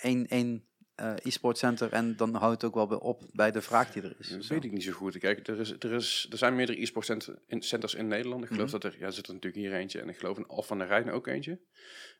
één, 0.00 0.26
één 0.26 0.64
eh 0.94 1.14
e-sport 1.22 1.58
center 1.58 1.92
en 1.92 2.16
dan 2.16 2.34
houdt 2.34 2.62
het 2.62 2.64
ook 2.70 2.74
wel 2.74 2.86
bij 2.86 2.98
op 2.98 3.22
bij 3.32 3.50
de 3.50 3.60
vraag 3.62 3.92
die 3.92 4.02
er 4.02 4.14
is. 4.18 4.28
Dat 4.28 4.44
Zo. 4.44 4.54
weet 4.54 4.64
ik 4.64 4.72
niet 4.72 4.82
zo 4.82 4.92
goed. 4.92 5.18
Kijk, 5.18 5.48
er, 5.48 5.60
is, 5.60 5.70
er, 5.78 5.92
is, 5.92 6.26
er 6.30 6.38
zijn 6.38 6.54
meerdere 6.54 6.80
e-sport 6.80 7.06
centers 7.58 7.94
in 7.94 8.06
Nederland. 8.08 8.42
Ik 8.42 8.48
geloof 8.48 8.72
Mhm. 8.72 8.80
dat 8.80 8.84
er, 8.92 8.98
ja, 8.98 9.10
zit 9.10 9.26
er 9.26 9.32
natuurlijk 9.34 9.62
hier 9.62 9.72
eentje. 9.74 10.00
En 10.00 10.08
ik 10.08 10.18
geloof 10.18 10.36
in 10.36 10.46
Alphen 10.46 10.72
aan 10.72 10.78
de 10.78 10.84
Rijn 10.94 11.10
ook 11.10 11.26
eentje. 11.26 11.60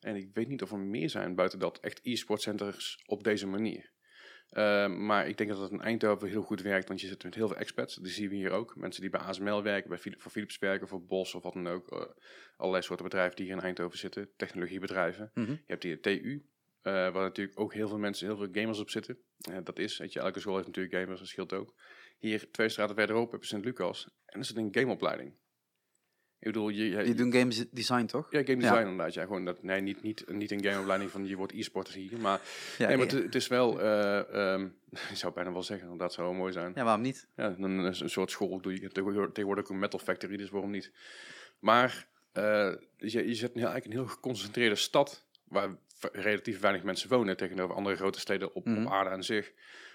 En 0.00 0.16
ik 0.16 0.30
weet 0.34 0.48
niet 0.48 0.62
of 0.62 0.70
er 0.72 0.78
meer 0.78 1.10
zijn 1.10 1.34
buiten 1.34 1.58
dat 1.58 1.78
echt 1.78 2.00
e-sport 2.02 2.42
centers 2.42 3.02
op 3.06 3.24
deze 3.24 3.46
manier. 3.46 3.90
Eh, 4.48 4.88
maar 4.88 5.28
ik 5.28 5.36
denk 5.36 5.50
dat 5.50 5.60
het 5.60 5.70
in 5.70 5.80
Eindhoven 5.80 6.28
heel 6.28 6.42
goed 6.42 6.62
werkt, 6.62 6.88
want 6.88 7.00
je 7.00 7.06
zit 7.06 7.24
met 7.24 7.34
heel 7.34 7.48
veel 7.48 7.56
expats. 7.56 7.94
Die 7.94 8.12
zien 8.12 8.28
we 8.28 8.34
hier 8.34 8.50
ook. 8.50 8.76
Mensen 8.76 9.00
die 9.00 9.10
bij 9.10 9.20
ASML 9.20 9.62
werken, 9.62 9.88
bij 9.88 10.14
voor 10.18 10.30
Philips 10.30 10.58
werken, 10.58 10.88
voor 10.88 11.04
Bos 11.04 11.34
of 11.34 11.42
wat 11.42 11.52
dan 11.52 11.66
ook. 11.66 11.92
Eh, 11.92 12.00
allerlei 12.56 12.84
soorten 12.84 13.04
bedrijven 13.04 13.36
die 13.36 13.46
hier 13.46 13.54
in 13.54 13.62
Eindhoven 13.62 13.98
zitten. 13.98 14.30
Technologiebedrijven. 14.36 15.30
Mhm. 15.34 15.50
Je 15.50 15.62
hebt 15.66 15.82
hier 15.82 16.00
de 16.00 16.00
TU, 16.00 16.46
eh, 16.82 16.92
waar 16.92 17.12
natuurlijk 17.12 17.60
ook 17.60 17.74
heel 17.74 17.88
veel 17.88 17.98
mensen, 17.98 18.26
heel 18.26 18.36
veel 18.36 18.48
gamers 18.52 18.78
op 18.78 18.90
zitten. 18.90 19.18
Eh, 19.38 19.56
dat 19.62 19.78
is, 19.78 19.98
weet 19.98 20.12
je, 20.12 20.20
elke 20.20 20.40
school 20.40 20.54
heeft 20.54 20.66
natuurlijk 20.66 20.94
gamers, 20.94 21.18
dat 21.18 21.28
scheelt 21.28 21.52
ook. 21.52 21.74
Hier, 22.18 22.50
twee 22.50 22.68
straten 22.68 22.94
verderop, 22.94 23.32
heb 23.32 23.40
je 23.40 23.46
Sint-Lucas. 23.46 24.08
En 24.24 24.38
er 24.38 24.44
zit 24.44 24.56
een 24.56 24.74
gameopleiding. 24.74 25.36
Ik 26.44 26.52
bedoel, 26.52 26.68
je, 26.68 26.88
je, 26.88 27.02
Die 27.02 27.14
doen 27.14 27.32
games 27.32 27.64
design 27.70 28.04
toch? 28.04 28.26
ja, 28.30 28.38
game 28.42 28.56
design 28.56 28.74
Ja. 28.74 28.80
inderdaad. 28.80 29.14
Ja, 29.14 29.22
gewoon 29.22 29.44
dat, 29.44 29.62
nee, 29.62 29.80
niet, 29.80 30.02
niet, 30.02 30.24
niet 30.32 30.50
een 30.50 30.64
gameopleiding 30.64 31.10
van 31.10 31.26
je 31.26 31.36
wordt 31.36 31.52
e-sporter 31.52 31.94
hier. 31.94 32.18
Maar, 32.18 32.40
Ja, 32.78 32.86
nee, 32.88 32.96
maar 32.96 33.06
het, 33.06 33.22
het 33.22 33.34
is 33.34 33.46
wel, 33.48 33.80
eh, 33.80 34.52
ehm, 34.52 34.62
ik 35.10 35.16
zou 35.16 35.32
bijna 35.32 35.52
wel 35.52 35.62
zeggen, 35.62 35.96
dat 35.96 36.12
zou 36.12 36.26
wel 36.28 36.36
mooi 36.36 36.52
zijn. 36.52 36.72
ja, 36.74 36.84
waarom 36.84 37.02
niet? 37.02 37.26
Ja, 37.36 37.48
dan 37.58 37.86
is 37.86 38.00
een 38.00 38.10
soort 38.10 38.30
school. 38.30 38.60
Doe 38.60 38.72
je 38.80 38.88
tegenwoordig 38.88 39.26
tegenwoordig 39.32 39.64
ook 39.64 39.70
een 39.70 39.78
metal 39.78 39.98
factory, 39.98 40.36
dus 40.36 40.50
waarom 40.50 40.70
niet? 40.70 40.92
Maar 41.58 42.06
eh, 42.32 42.72
je, 42.96 43.26
je 43.28 43.34
zet 43.34 43.50
een 43.50 43.56
eigenlijk 43.56 43.84
een 43.84 43.92
heel 43.92 44.06
geconcentreerde 44.06 44.74
stad 44.74 45.26
waar 45.48 45.76
relatief 46.12 46.60
weinig 46.60 46.82
mensen 46.82 47.08
wonen 47.08 47.36
tegenover 47.36 47.76
andere 47.76 47.96
grote 47.96 48.20
steden 48.20 48.54
op, 48.54 48.64
Mhm. 48.66 48.86
op 48.86 48.92
aarde 48.92 49.10
aan 49.10 49.22
zich. 49.24 49.52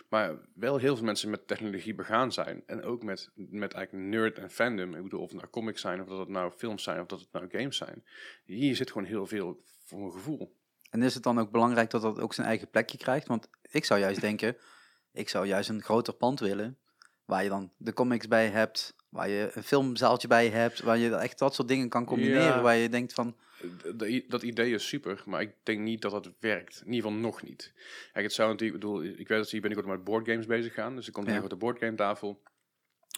Maar 0.10 0.36
wel 0.56 0.78
heel 0.78 0.96
veel 0.96 1.06
mensen 1.06 1.30
met 1.30 1.48
technologie 1.48 1.96
begaan 1.96 2.32
zijn. 2.32 2.64
En 2.66 2.84
ook 2.84 3.04
met, 3.04 3.30
met 3.36 3.74
eigenlijk 3.74 4.06
nerd 4.08 4.38
en 4.38 4.50
fandom. 4.50 4.96
Ik 4.96 5.04
bedoel, 5.04 5.22
of 5.22 5.30
het 5.30 5.38
nou 5.38 5.50
comics 5.52 5.82
zijn, 5.82 6.02
of 6.02 6.08
dat 6.08 6.20
het 6.20 6.28
nou 6.30 6.52
films 6.52 6.84
zijn, 6.84 7.00
of 7.02 7.08
dat 7.08 7.20
het 7.20 7.32
nou 7.32 7.50
games 7.52 7.78
zijn. 7.78 8.04
Hier 8.46 8.76
zit 8.76 8.92
gewoon 8.92 9.08
heel 9.08 9.26
veel 9.26 9.64
voor 9.86 10.00
mijn 10.00 10.12
gevoel. 10.12 10.58
En 10.90 11.04
is 11.04 11.14
het 11.14 11.24
dan 11.24 11.40
ook 11.40 11.52
belangrijk 11.52 11.90
dat 11.90 12.02
dat 12.02 12.20
ook 12.20 12.34
zijn 12.34 12.48
eigen 12.48 12.70
plekje 12.70 12.98
krijgt? 12.98 13.28
Want 13.28 13.50
ik 13.62 13.86
zou 13.86 14.00
juist 14.00 14.22
denken, 14.22 14.58
ik 15.12 15.30
zou 15.30 15.46
juist 15.48 15.70
een 15.70 15.84
groter 15.84 16.14
pand 16.14 16.40
willen, 16.40 16.78
waar 17.26 17.44
je 17.44 17.50
dan 17.50 17.72
de 17.78 17.94
comics 17.94 18.28
bij 18.28 18.48
hebt, 18.50 18.96
waar 19.10 19.30
je 19.30 19.52
een 19.54 19.64
filmzaaltje 19.64 20.28
bij 20.28 20.50
hebt, 20.50 20.82
waar 20.82 20.98
je 20.98 21.16
echt 21.16 21.40
dat 21.40 21.56
soort 21.56 21.68
dingen 21.68 21.90
kan 21.90 22.06
combineren, 22.06 22.44
Ja. 22.44 22.62
waar 22.62 22.76
je 22.76 22.90
denkt 22.90 23.14
van, 23.14 23.36
dat 24.28 24.44
idee 24.44 24.74
is 24.74 24.88
super, 24.88 25.24
maar 25.26 25.42
ik 25.42 25.52
denk 25.64 25.80
niet 25.80 26.02
dat 26.02 26.12
dat 26.12 26.32
werkt. 26.40 26.82
In 26.86 26.94
ieder 26.94 27.10
geval 27.10 27.24
nog 27.24 27.44
niet. 27.44 27.74
Kijk, 28.14 28.26
het 28.26 28.34
zou 28.34 28.50
natuurlijk, 28.52 28.84
ik 28.84 28.90
bedoel, 28.90 29.04
ik 29.04 29.28
weet 29.28 29.38
dat 29.38 29.46
ze 29.50 29.52
hier 29.52 29.62
binnenkort 29.62 29.96
met 29.96 30.04
boardgames 30.04 30.46
bezig 30.46 30.74
gaan. 30.74 30.96
Dus 30.96 31.06
er 31.08 31.12
komt 31.12 31.28
Ja. 31.28 31.34
een 31.34 31.40
grote 31.40 31.56
boardgame 31.56 31.96
tafel. 31.96 32.42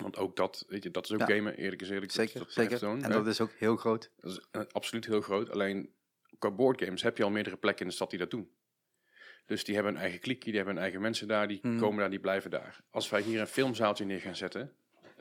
Want 0.01 0.17
ook 0.17 0.35
dat, 0.35 0.65
weet 0.67 0.83
je, 0.83 0.91
dat 0.91 1.05
is 1.05 1.11
ook 1.11 1.19
Ja. 1.19 1.25
gamen, 1.35 1.55
eerlijk 1.57 1.81
is 1.81 1.89
eerlijk. 1.89 2.11
zeker, 2.11 2.33
dat, 2.39 2.53
dat 2.53 2.71
is 2.71 2.79
zeker. 2.79 3.03
En 3.03 3.11
dat 3.11 3.27
is 3.27 3.41
ook 3.41 3.51
heel 3.57 3.75
groot. 3.75 4.11
Dat 4.17 4.31
is 4.31 4.39
eh, 4.51 4.61
absoluut 4.71 5.05
heel 5.05 5.21
groot. 5.21 5.49
Alleen 5.49 5.89
qua 6.39 6.51
boardgames 6.51 7.01
heb 7.01 7.17
je 7.17 7.23
al 7.23 7.29
meerdere 7.29 7.57
plekken 7.57 7.83
in 7.83 7.89
de 7.89 7.95
stad 7.95 8.09
die 8.09 8.19
dat 8.19 8.31
doen. 8.31 8.49
Dus 9.45 9.63
die 9.63 9.75
hebben 9.75 9.93
een 9.95 9.99
eigen 10.01 10.19
klikje, 10.19 10.45
die 10.49 10.55
hebben 10.55 10.75
een 10.75 10.81
eigen 10.81 11.01
mensen 11.01 11.27
daar, 11.27 11.47
die 11.47 11.59
Mhm. 11.61 11.77
komen 11.79 11.97
daar, 11.99 12.09
die 12.09 12.19
blijven 12.19 12.51
daar. 12.51 12.81
Als 12.89 13.09
wij 13.09 13.21
hier 13.21 13.39
een 13.39 13.47
filmzaaltje 13.47 14.05
neer 14.05 14.19
gaan 14.21 14.35
zetten, 14.35 14.71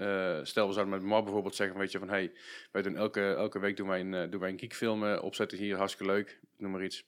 eh, 0.00 0.40
stel 0.44 0.66
we 0.66 0.72
zouden 0.72 0.94
met 0.94 1.02
Mar 1.02 1.22
bijvoorbeeld 1.22 1.54
zeggen, 1.54 1.78
weet 1.78 1.92
je, 1.92 1.98
van 1.98 2.08
hey, 2.08 2.32
wij 2.72 2.82
doen 2.82 2.96
elke, 2.96 3.34
elke 3.34 3.58
week 3.58 3.76
doen 3.76 3.88
wij 3.88 4.00
een, 4.00 4.14
eh, 4.14 4.30
doen 4.30 4.40
wij 4.40 4.50
een 4.50 4.58
geekfilm 4.58 5.04
eh, 5.04 5.22
opzetten 5.22 5.58
hier, 5.58 5.76
hartstikke 5.76 6.12
leuk, 6.12 6.40
noem 6.56 6.70
maar 6.70 6.84
iets. 6.84 7.04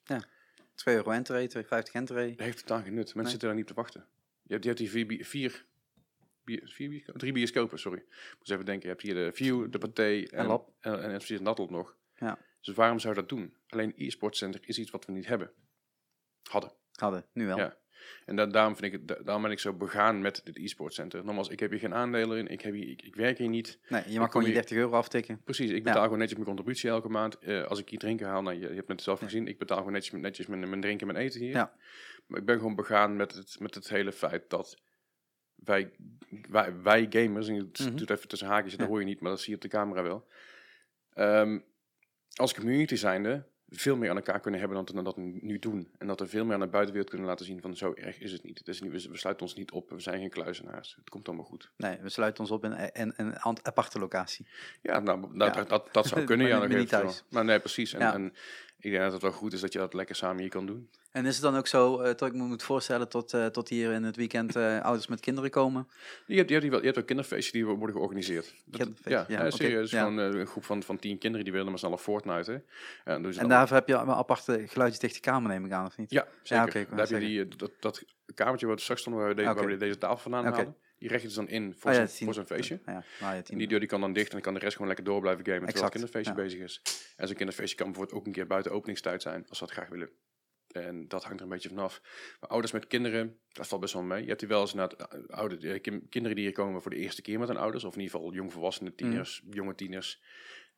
2 0.74 0.94
euro 0.94 1.10
entree, 1.10 1.48
2,50 1.48 1.92
entree. 1.92 2.28
Dat 2.36 2.46
heeft 2.46 2.58
totaal 2.58 2.82
geen 2.82 2.94
nut. 2.94 3.04
Mensen 3.04 3.22
Nee. 3.22 3.30
zitten 3.30 3.48
daar 3.48 3.56
niet 3.56 3.68
op 3.70 3.74
te 3.76 3.80
wachten. 3.82 4.06
Je 4.42 4.52
hebt, 4.52 4.62
je 4.62 4.68
hebt 4.68 4.80
hier 4.80 4.90
vier, 4.90 5.24
vier, 5.24 5.64
vier 6.64 6.88
biosco- 6.88 7.12
drie 7.12 7.32
bioscopen, 7.32 7.78
sorry. 7.78 7.98
Ik 7.98 8.34
moet 8.38 8.50
even 8.50 8.64
denken. 8.64 8.82
Je 8.82 8.88
hebt 8.94 9.02
hier 9.02 9.14
de 9.14 9.30
View, 9.32 9.70
de 9.70 9.78
Pathé 9.78 10.22
en, 10.30 10.50
en, 10.50 10.62
en, 10.80 11.00
en 11.02 11.16
precies 11.16 11.40
dat 11.40 11.70
nog. 11.70 11.96
Ja. 12.16 12.38
Dus 12.60 12.74
waarom 12.74 12.98
zou 12.98 13.14
je 13.14 13.20
dat 13.20 13.28
doen? 13.28 13.56
Alleen 13.68 13.92
e-sport 13.96 14.36
center 14.36 14.60
is 14.64 14.78
iets 14.78 14.90
wat 14.90 15.04
we 15.04 15.12
niet 15.12 15.26
hebben. 15.26 15.50
Hadden. 16.50 16.72
Hadden, 16.92 17.26
nu 17.32 17.46
wel. 17.46 17.56
Ja. 17.56 17.76
En 18.26 18.36
da- 18.36 18.46
daarom, 18.46 18.76
vind 18.76 18.92
ik 18.94 19.00
het, 19.06 19.24
daarom 19.24 19.42
ben 19.42 19.50
ik 19.52 19.58
zo 19.58 19.72
begaan 19.72 20.20
met 20.20 20.40
dit 20.44 20.56
e-sport 20.58 20.94
center. 20.94 21.24
Nogmaals, 21.24 21.48
ik 21.48 21.60
heb 21.60 21.70
hier 21.70 21.78
geen 21.78 21.94
aandelen 21.94 22.38
in. 22.38 22.46
Ik, 22.48 22.60
heb 22.60 22.74
hier, 22.74 22.88
ik, 22.88 23.02
ik 23.02 23.14
werk 23.14 23.38
hier 23.38 23.48
niet. 23.48 23.78
Nee, 23.88 24.02
je 24.06 24.18
mag 24.18 24.26
gewoon 24.30 24.42
je 24.46 24.52
hier- 24.52 24.60
30 24.60 24.76
euro 24.76 24.92
aftikken. 24.96 25.40
Precies, 25.44 25.70
ik 25.70 25.84
betaal 25.84 26.02
gewoon 26.02 26.18
netjes 26.18 26.34
mijn 26.38 26.48
contributie 26.48 26.88
elke 26.90 27.08
maand. 27.08 27.38
Eh, 27.38 27.64
als 27.64 27.78
ik 27.78 27.88
hier 27.88 27.98
drinken 27.98 28.26
haal, 28.26 28.42
nou, 28.42 28.56
je, 28.60 28.68
je 28.68 28.74
hebt 28.74 28.88
het 28.88 29.02
zelf 29.02 29.20
Ja. 29.20 29.26
gezien, 29.26 29.46
ik 29.48 29.58
betaal 29.58 29.76
gewoon 29.78 29.92
netjes, 29.92 30.20
netjes 30.20 30.46
mijn, 30.46 30.68
mijn 30.68 30.80
drinken 30.80 31.06
en 31.08 31.12
mijn 31.14 31.26
eten 31.26 31.40
hier. 31.40 31.50
Ja. 31.50 31.72
Maar 32.26 32.40
ik 32.40 32.46
ben 32.46 32.56
gewoon 32.56 32.74
begaan 32.74 33.16
met 33.16 33.34
het, 33.34 33.56
met 33.60 33.74
het 33.74 33.88
hele 33.88 34.12
feit 34.12 34.50
dat 34.50 34.80
wij, 35.54 35.90
wij, 36.48 36.80
wij 36.82 37.06
gamers, 37.10 37.48
en 37.48 37.54
het 37.56 37.78
Mhm. 37.78 37.96
doet 37.96 38.10
even 38.10 38.28
tussen 38.28 38.48
haakjes, 38.48 38.76
dat 38.76 38.86
hoor 38.88 38.98
je 39.00 39.04
niet, 39.06 39.20
maar 39.20 39.30
dat 39.30 39.40
zie 39.40 39.48
je 39.50 39.54
op 39.56 39.62
de 39.62 39.68
camera 39.68 40.02
wel. 40.02 40.26
Ehm, 41.14 41.58
als 42.34 42.54
community 42.54 42.94
zijnde 42.94 43.46
veel 43.72 43.96
meer 43.96 44.10
aan 44.10 44.16
elkaar 44.16 44.40
kunnen 44.40 44.60
hebben 44.60 44.84
dan, 44.84 45.04
dat 45.04 45.14
we 45.14 45.38
nu 45.40 45.58
doen. 45.58 45.88
En 45.98 46.06
dat 46.06 46.20
we 46.20 46.26
veel 46.26 46.44
meer 46.44 46.54
aan 46.54 46.60
de 46.60 46.66
buitenwereld 46.66 47.10
kunnen 47.10 47.28
laten 47.28 47.46
zien 47.46 47.60
van 47.60 47.76
zo 47.76 47.94
erg 47.94 48.20
is 48.20 48.32
het 48.32 48.44
niet. 48.44 48.58
Het 48.58 48.68
is 48.68 48.80
niet 48.80 48.92
we, 48.92 49.16
sluiten 49.16 49.46
ons 49.46 49.54
niet 49.54 49.70
op, 49.70 49.90
we 49.90 50.00
zijn 50.00 50.20
geen 50.20 50.30
kluizenaars. 50.30 50.94
Het 50.98 51.10
komt 51.10 51.26
allemaal 51.28 51.44
goed. 51.46 51.70
Nee, 51.76 51.98
we 52.00 52.08
sluiten 52.08 52.42
ons 52.42 52.52
op 52.52 52.64
in 52.64 53.12
een, 53.16 53.36
aparte 53.62 53.98
locatie. 53.98 54.46
Ja, 54.82 54.98
nou, 55.00 55.38
dat, 55.38 55.54
Ja. 55.54 55.64
dat, 55.64 55.88
dat 55.92 56.06
zou 56.06 56.24
kunnen, 56.24 56.46
ja. 56.46 56.58
maar 56.58 56.68
niet 56.68 56.88
thuis. 56.88 57.24
Maar 57.30 57.44
nee, 57.44 57.60
precies. 57.60 57.92
En, 57.92 58.00
Ja. 58.00 58.14
en 58.14 58.34
ik 58.82 58.90
denk 58.90 59.02
dat 59.02 59.12
het 59.12 59.22
wel 59.22 59.32
goed 59.32 59.52
is 59.52 59.60
dat 59.60 59.72
je 59.72 59.78
dat 59.78 59.94
lekker 59.94 60.14
samen 60.14 60.40
hier 60.40 60.50
kan 60.50 60.66
doen. 60.66 60.88
En 61.12 61.26
is 61.26 61.34
het 61.34 61.42
dan 61.42 61.56
ook 61.56 61.66
zo 61.66 61.98
eh, 62.00 62.04
dat 62.04 62.22
ik 62.22 62.34
me 62.34 62.42
moet 62.42 62.62
voorstellen 62.62 63.08
tot, 63.08 63.32
eh, 63.34 63.46
tot 63.46 63.68
hier 63.68 63.92
in 63.92 64.02
het 64.02 64.16
weekend 64.16 64.56
eh, 64.56 64.80
ouders 64.80 65.06
met 65.06 65.20
kinderen 65.20 65.50
komen? 65.50 65.88
Je 66.26 66.36
hebt, 66.36 66.48
je 66.48 66.54
hebt, 66.58 66.74
je 66.78 66.84
hebt 66.84 66.98
ook 66.98 67.06
kinderfeestjes 67.06 67.52
die 67.52 67.66
worden 67.66 67.92
georganiseerd. 67.96 68.54
Dat, 68.64 68.88
ja, 69.04 69.24
ja, 69.28 69.44
ja, 69.44 69.50
serieus. 69.50 69.90
ja. 69.90 69.98
Gewoon 70.02 70.20
eh, 70.20 70.40
een 70.40 70.46
groep 70.46 70.64
van, 70.64 70.82
van 70.82 70.98
tien 70.98 71.18
kinderen 71.18 71.44
die 71.44 71.52
willen 71.54 71.68
maar 71.68 71.78
snel 71.78 71.96
Fortnite. 71.96 72.50
Hè. 72.52 72.58
En, 73.12 73.34
ze 73.34 73.40
En 73.40 73.48
daarvoor 73.48 73.76
heb 73.76 73.88
je 73.88 73.94
een 73.94 74.10
aparte 74.10 74.64
geluidsdichte 74.68 75.20
kamer, 75.20 75.50
neem 75.50 75.64
ik 75.64 75.72
aan, 75.72 75.86
of 75.86 75.96
niet? 75.96 76.10
Ja, 76.10 76.26
zeker. 76.42 76.72
wou 76.72 76.86
Daar 76.96 76.98
heb 77.08 77.20
je 77.20 77.26
die, 77.26 77.42
eh, 77.42 77.50
dat, 77.56 77.70
dat 77.80 78.04
kamertje 78.34 78.66
waar 78.66 78.74
we 78.74 78.80
straks 78.82 79.00
stonden, 79.00 79.22
waar 79.22 79.34
we, 79.34 79.42
de- 79.42 79.48
Oké. 79.48 79.54
waar 79.60 79.66
we 79.66 79.76
deze 79.76 79.98
tafel 79.98 80.16
vandaan 80.18 80.46
Oké. 80.46 80.56
halen. 80.56 80.76
Die 81.02 81.10
recht 81.10 81.22
je 81.22 81.28
dus 81.28 81.36
dan 81.36 81.48
in 81.48 81.74
voor 81.74 81.92
ja, 81.92 82.00
het 82.00 82.16
tien- 82.16 82.34
voor 82.34 82.44
feestje. 82.44 82.80
Ja, 82.86 83.04
nou 83.20 83.42
En 83.46 83.58
die 83.58 83.68
deur 83.68 83.78
die 83.78 83.88
kan 83.88 84.00
dan 84.00 84.12
dicht 84.12 84.26
en 84.26 84.32
dan 84.32 84.40
kan 84.40 84.54
de 84.54 84.60
rest 84.60 84.72
gewoon 84.72 84.86
lekker 84.86 85.04
door 85.06 85.20
blijven 85.20 85.44
gamen 85.44 85.60
terwijl 85.62 85.84
het 85.84 85.92
kinderfeestje 85.92 86.34
bezig 86.34 86.60
is. 86.60 86.82
En 87.16 87.26
zo'n 87.26 87.36
kinderfeestje 87.36 87.76
kan 87.76 87.86
bijvoorbeeld 87.86 88.18
ook 88.18 88.26
een 88.26 88.32
keer 88.32 88.46
buiten 88.46 88.72
openingstijd 88.72 89.22
zijn, 89.22 89.46
als 89.48 89.58
ze 89.58 89.64
dat 89.64 89.72
graag 89.72 89.88
willen. 89.88 90.10
En 90.66 91.08
dat 91.08 91.22
hangt 91.24 91.38
er 91.38 91.44
een 91.46 91.52
beetje 91.52 91.68
vanaf. 91.68 92.00
Maar 92.40 92.50
ouders 92.50 92.72
met 92.72 92.86
kinderen, 92.86 93.38
dat 93.48 93.66
valt 93.68 93.80
best 93.80 93.92
wel 93.94 94.02
mee. 94.02 94.22
Je 94.22 94.28
hebt 94.28 94.40
hier 94.40 94.48
wel 94.50 94.60
eens 94.60 94.72
inderdaad 94.72 95.12
eh, 95.12 95.36
oude, 95.36 95.68
eh, 95.72 95.80
kin- 95.80 96.08
kinderen 96.08 96.36
die 96.36 96.44
hier 96.46 96.54
komen 96.54 96.82
voor 96.82 96.90
de 96.90 96.96
eerste 96.96 97.22
keer 97.22 97.38
met 97.38 97.48
hun 97.48 97.56
ouders. 97.56 97.84
Of 97.84 97.94
in 97.94 98.00
ieder 98.00 98.16
geval 98.16 98.32
jongvolwassenen, 98.34 98.94
tieners, 98.94 99.42
Mm. 99.44 99.52
jonge 99.52 99.74
tieners. 99.74 100.22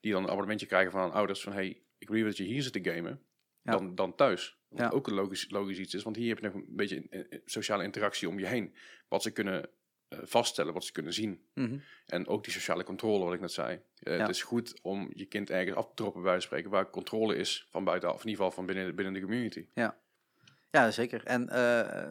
Die 0.00 0.12
dan 0.12 0.22
een 0.22 0.28
abonnementje 0.28 0.66
krijgen 0.66 0.90
van 0.92 1.00
hun 1.00 1.12
ouders 1.12 1.40
van... 1.42 1.52
hey, 1.52 1.82
ik 1.98 2.08
wil 2.08 2.24
dat 2.24 2.36
je 2.36 2.44
hier 2.44 2.62
zit 2.62 2.72
te 2.72 2.90
gamen 2.90 3.22
Ja. 3.62 3.72
dan, 3.72 3.94
dan 3.94 4.14
thuis. 4.14 4.58
Wat 4.68 4.78
Ja. 4.78 4.88
ook 4.88 5.06
een 5.06 5.14
logisch, 5.14 5.50
logisch 5.50 5.78
iets 5.78 5.94
is. 5.94 6.02
Want 6.02 6.16
hier 6.16 6.28
heb 6.28 6.38
je 6.38 6.44
nog 6.44 6.54
een 6.54 6.66
beetje 6.68 7.06
een 7.10 7.40
sociale 7.44 7.84
interactie 7.84 8.28
om 8.28 8.38
je 8.38 8.46
heen. 8.46 8.74
Wat 9.08 9.22
ze 9.22 9.30
kunnen 9.30 9.62
eh, 9.62 9.68
vaststellen, 10.08 10.72
wat 10.72 10.84
ze 10.84 10.92
kunnen 10.92 11.12
zien. 11.12 11.44
Mhm. 11.54 11.78
En 12.06 12.26
ook 12.26 12.44
die 12.44 12.52
sociale 12.52 12.84
controle, 12.84 13.24
wat 13.24 13.34
ik 13.34 13.40
net 13.40 13.52
zei. 13.52 13.80
Eh, 13.98 14.14
Ja. 14.16 14.20
Het 14.20 14.30
is 14.30 14.42
goed 14.42 14.78
om 14.82 15.10
je 15.14 15.24
kind 15.24 15.50
ergens 15.50 15.76
af 15.76 15.86
te 15.86 15.94
droppen, 15.94 16.22
bij 16.22 16.32
van 16.32 16.42
spreken, 16.42 16.70
waar 16.70 16.90
controle 16.90 17.36
is 17.36 17.66
van 17.70 17.84
buitenaf. 17.84 18.22
In 18.22 18.28
ieder 18.28 18.44
geval 18.44 18.50
van 18.50 18.66
binnen, 18.66 18.94
binnen 18.94 19.14
de 19.14 19.20
community. 19.20 19.66
Ja, 20.70 20.90
zeker. 20.90 21.24
En 21.24 21.48
eh, 21.48 22.10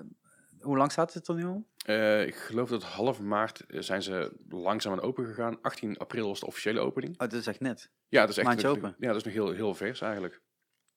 hoe 0.60 0.78
lang 0.78 0.92
staat 0.92 1.14
het 1.14 1.28
er 1.28 1.36
nu 1.36 1.46
al? 1.46 1.68
Eh, 1.86 2.26
ik 2.26 2.36
geloof 2.36 2.70
dat 2.70 2.84
half 2.84 3.20
maart 3.20 3.66
eh, 3.66 3.82
zijn 3.82 4.04
ze 4.04 4.32
langzaam 4.50 4.94
aan 4.94 5.02
open 5.02 5.26
gegaan. 5.26 5.62
18 5.62 5.98
april 5.98 6.28
was 6.28 6.40
de 6.40 6.46
officiële 6.46 6.80
opening. 6.80 7.14
Oh, 7.14 7.20
dat 7.30 7.34
is 7.34 7.48
echt 7.48 7.60
net. 7.60 7.90
Ja, 8.08 8.22
dat 8.22 8.30
is 8.30 8.38
echt 8.38 8.48
Maandje 8.48 8.68
open. 8.68 8.96
Ja, 9.00 9.08
dat 9.08 9.16
is 9.16 9.24
nog 9.24 9.34
heel, 9.34 9.52
heel 9.52 9.76
vers 9.76 10.02
eigenlijk. 10.02 10.42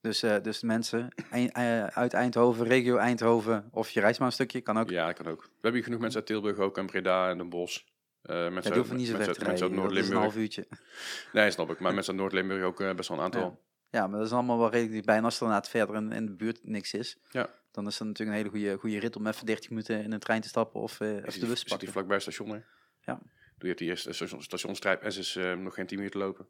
Dus, 0.07 0.23
eh, 0.23 0.37
dus 0.42 0.62
mensen 0.62 1.09
ein- 1.31 1.53
eh, 1.53 1.85
uit 1.87 2.12
Eindhoven, 2.12 2.66
regio 2.66 2.97
Eindhoven, 2.97 3.69
of 3.71 3.90
je 3.90 4.01
reist 4.01 4.19
maar 4.19 4.29
een 4.29 4.35
stukje, 4.35 4.61
kan 4.61 4.79
ook. 4.79 4.90
Ja, 4.90 5.12
kan 5.12 5.27
ook. 5.27 5.42
We 5.42 5.49
hebben 5.53 5.73
hier 5.73 5.83
genoeg 5.85 6.01
mensen 6.01 6.19
uit 6.19 6.29
Tilburg 6.29 6.59
ook 6.59 6.79
en 6.79 6.87
Breda 6.87 7.31
en 7.31 7.38
Den 7.38 7.49
Bosch. 7.49 7.83
Eh 8.23 8.49
mensen 8.53 8.75
Ja, 8.75 8.83
die 8.83 8.92
niet 8.95 9.07
zo 9.07 9.12
mensen 9.16 9.29
uit- 9.37 9.47
mensen 9.47 9.53
is 9.53 9.61
een 9.61 9.79
half 9.79 9.92
Noord-Limburg. 9.92 10.35
uurtje. 10.35 10.66
Nee, 11.33 11.51
snap 11.51 11.71
ik. 11.71 11.81
Maar 11.81 11.95
mensen 11.95 12.12
uit 12.12 12.21
Noord-Limburg 12.21 12.62
ook 12.64 12.97
best 12.97 13.09
wel 13.09 13.19
een 13.19 13.25
aantal. 13.25 13.64
Ja, 13.90 14.07
maar 14.07 14.19
dat 14.19 14.27
is 14.27 14.33
allemaal 14.33 14.59
wel 14.59 14.71
redelijk. 14.71 15.07
En 15.07 15.25
als 15.25 15.37
er 15.37 15.42
inderdaad 15.42 15.69
verder 15.69 15.97
in, 15.97 16.12
in 16.12 16.27
de 16.27 16.33
buurt 16.33 16.59
niks 16.62 16.92
is, 16.95 17.19
Ja. 17.31 17.49
dan 17.73 17.87
is 17.87 17.99
dat 17.99 18.07
natuurlijk 18.07 18.38
een 18.38 18.45
hele 18.45 18.57
goede, 18.59 18.77
goede 18.81 18.99
rit 18.99 19.16
om 19.16 19.27
even 19.27 19.47
30 19.47 19.71
minuten 19.71 20.03
in 20.03 20.12
een 20.12 20.19
trein 20.19 20.40
te 20.40 20.49
stappen 20.49 20.81
of, 20.81 21.01
Is 21.01 21.25
of 21.25 21.33
de 21.35 21.38
die, 21.40 21.49
bus 21.49 21.51
is 21.51 21.59
te 21.59 21.64
die 21.64 21.69
pakken. 21.69 21.88
vlakbij 21.92 22.14
het 22.14 22.23
station, 22.25 22.49
hè? 22.49 22.59
Ja. 23.01 23.21
Je 23.59 23.66
hebt 23.66 23.79
die 23.79 23.88
eerste 23.88 24.12
station, 24.12 24.42
stationstrijp 24.42 25.03
S 25.11 25.16
is 25.16 25.37
eh, 25.37 25.53
nog 25.55 25.75
geen 25.75 25.87
10 25.87 25.99
minuten 25.99 26.21
lopen. 26.21 26.47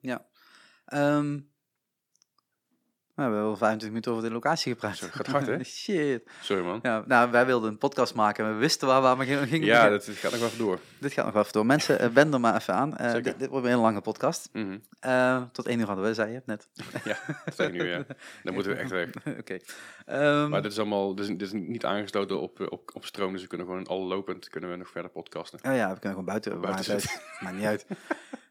Ehm, 3.17 3.29
we 3.29 3.35
hebben 3.35 3.51
wel 3.51 3.57
25 3.57 3.89
minuten 3.89 4.13
over 4.13 4.25
de 4.25 4.35
locatie 4.35 4.73
gepraat. 4.73 4.97
Zo, 4.97 5.07
gaat 5.11 5.27
hard, 5.27 5.47
hè? 5.47 5.65
Shit. 5.83 6.31
Sorry 6.41 6.65
man. 6.65 6.79
Ja, 6.83 7.05
nou, 7.07 7.31
wij 7.31 7.47
wilden 7.47 7.71
een 7.71 7.79
podcast 7.79 8.15
maken 8.15 8.45
en 8.45 8.53
we 8.53 8.59
wisten 8.59 8.89
waar 8.89 9.03
we 9.03 9.09
aan 9.09 9.25
gingen 9.25 9.49
gingen 9.49 9.67
Ja, 9.67 9.89
dat, 9.89 10.05
gaat 10.05 10.31
nog 10.31 10.41
wel 10.41 10.49
even 10.49 10.59
door. 10.59 10.79
Dit 10.99 11.13
gaat 11.13 11.25
nog 11.25 11.35
wel 11.35 11.43
even 11.43 11.55
door. 11.55 11.67
Mensen, 11.67 11.99
eh, 11.99 12.09
wend 12.09 12.35
er 12.35 12.41
maar 12.41 12.57
even 12.57 12.75
aan. 12.75 12.97
Eh, 12.97 13.13
dit, 13.23 13.39
dit 13.39 13.49
wordt 13.49 13.67
een 13.67 13.79
lange 13.79 14.01
podcast. 14.01 14.49
Mhm. 14.53 14.79
Eh, 15.01 15.43
tot 15.53 15.67
één 15.67 15.79
uur 15.81 15.87
hadden 15.87 16.05
we, 16.05 16.15
zei 16.15 16.33
je 16.33 16.43
net. 16.45 16.69
Ja, 17.05 17.19
dat 17.45 17.57
zeg 17.57 17.67
ik 17.67 17.73
nu, 17.73 17.89
ja. 17.89 18.05
Dan 18.43 18.55
moeten 18.55 18.73
we 18.73 18.79
echt 18.79 18.91
weg. 19.01 19.09
Oké. 19.39 19.59
Ehm, 20.07 20.49
Maar 20.49 20.63
dit 20.63 20.73
is 20.73 20.79
allemaal 20.79 21.15
dit 21.15 21.29
is, 21.29 21.31
dit 21.37 21.43
is 21.43 21.53
niet 21.53 21.85
aangesloten 21.85 22.41
op, 22.41 22.61
op, 22.71 22.91
op 22.95 23.05
stroom, 23.05 23.33
dus 23.33 23.43
we 23.43 23.49
kunnen 23.49 23.67
gewoon 23.67 23.87
al 23.87 24.07
lopend 24.07 24.49
kunnen 24.49 24.71
we 24.71 24.77
nog 24.77 24.89
verder 24.89 25.11
podcasten. 25.11 25.59
Oh 25.63 25.75
ja, 25.75 25.93
we 25.93 25.99
kunnen 25.99 26.11
gewoon 26.11 26.25
buiten. 26.25 26.61
Buiten 26.61 26.93
uit. 26.93 27.23
Maakt 27.41 27.57
niet 27.57 27.65
uit. 27.65 27.87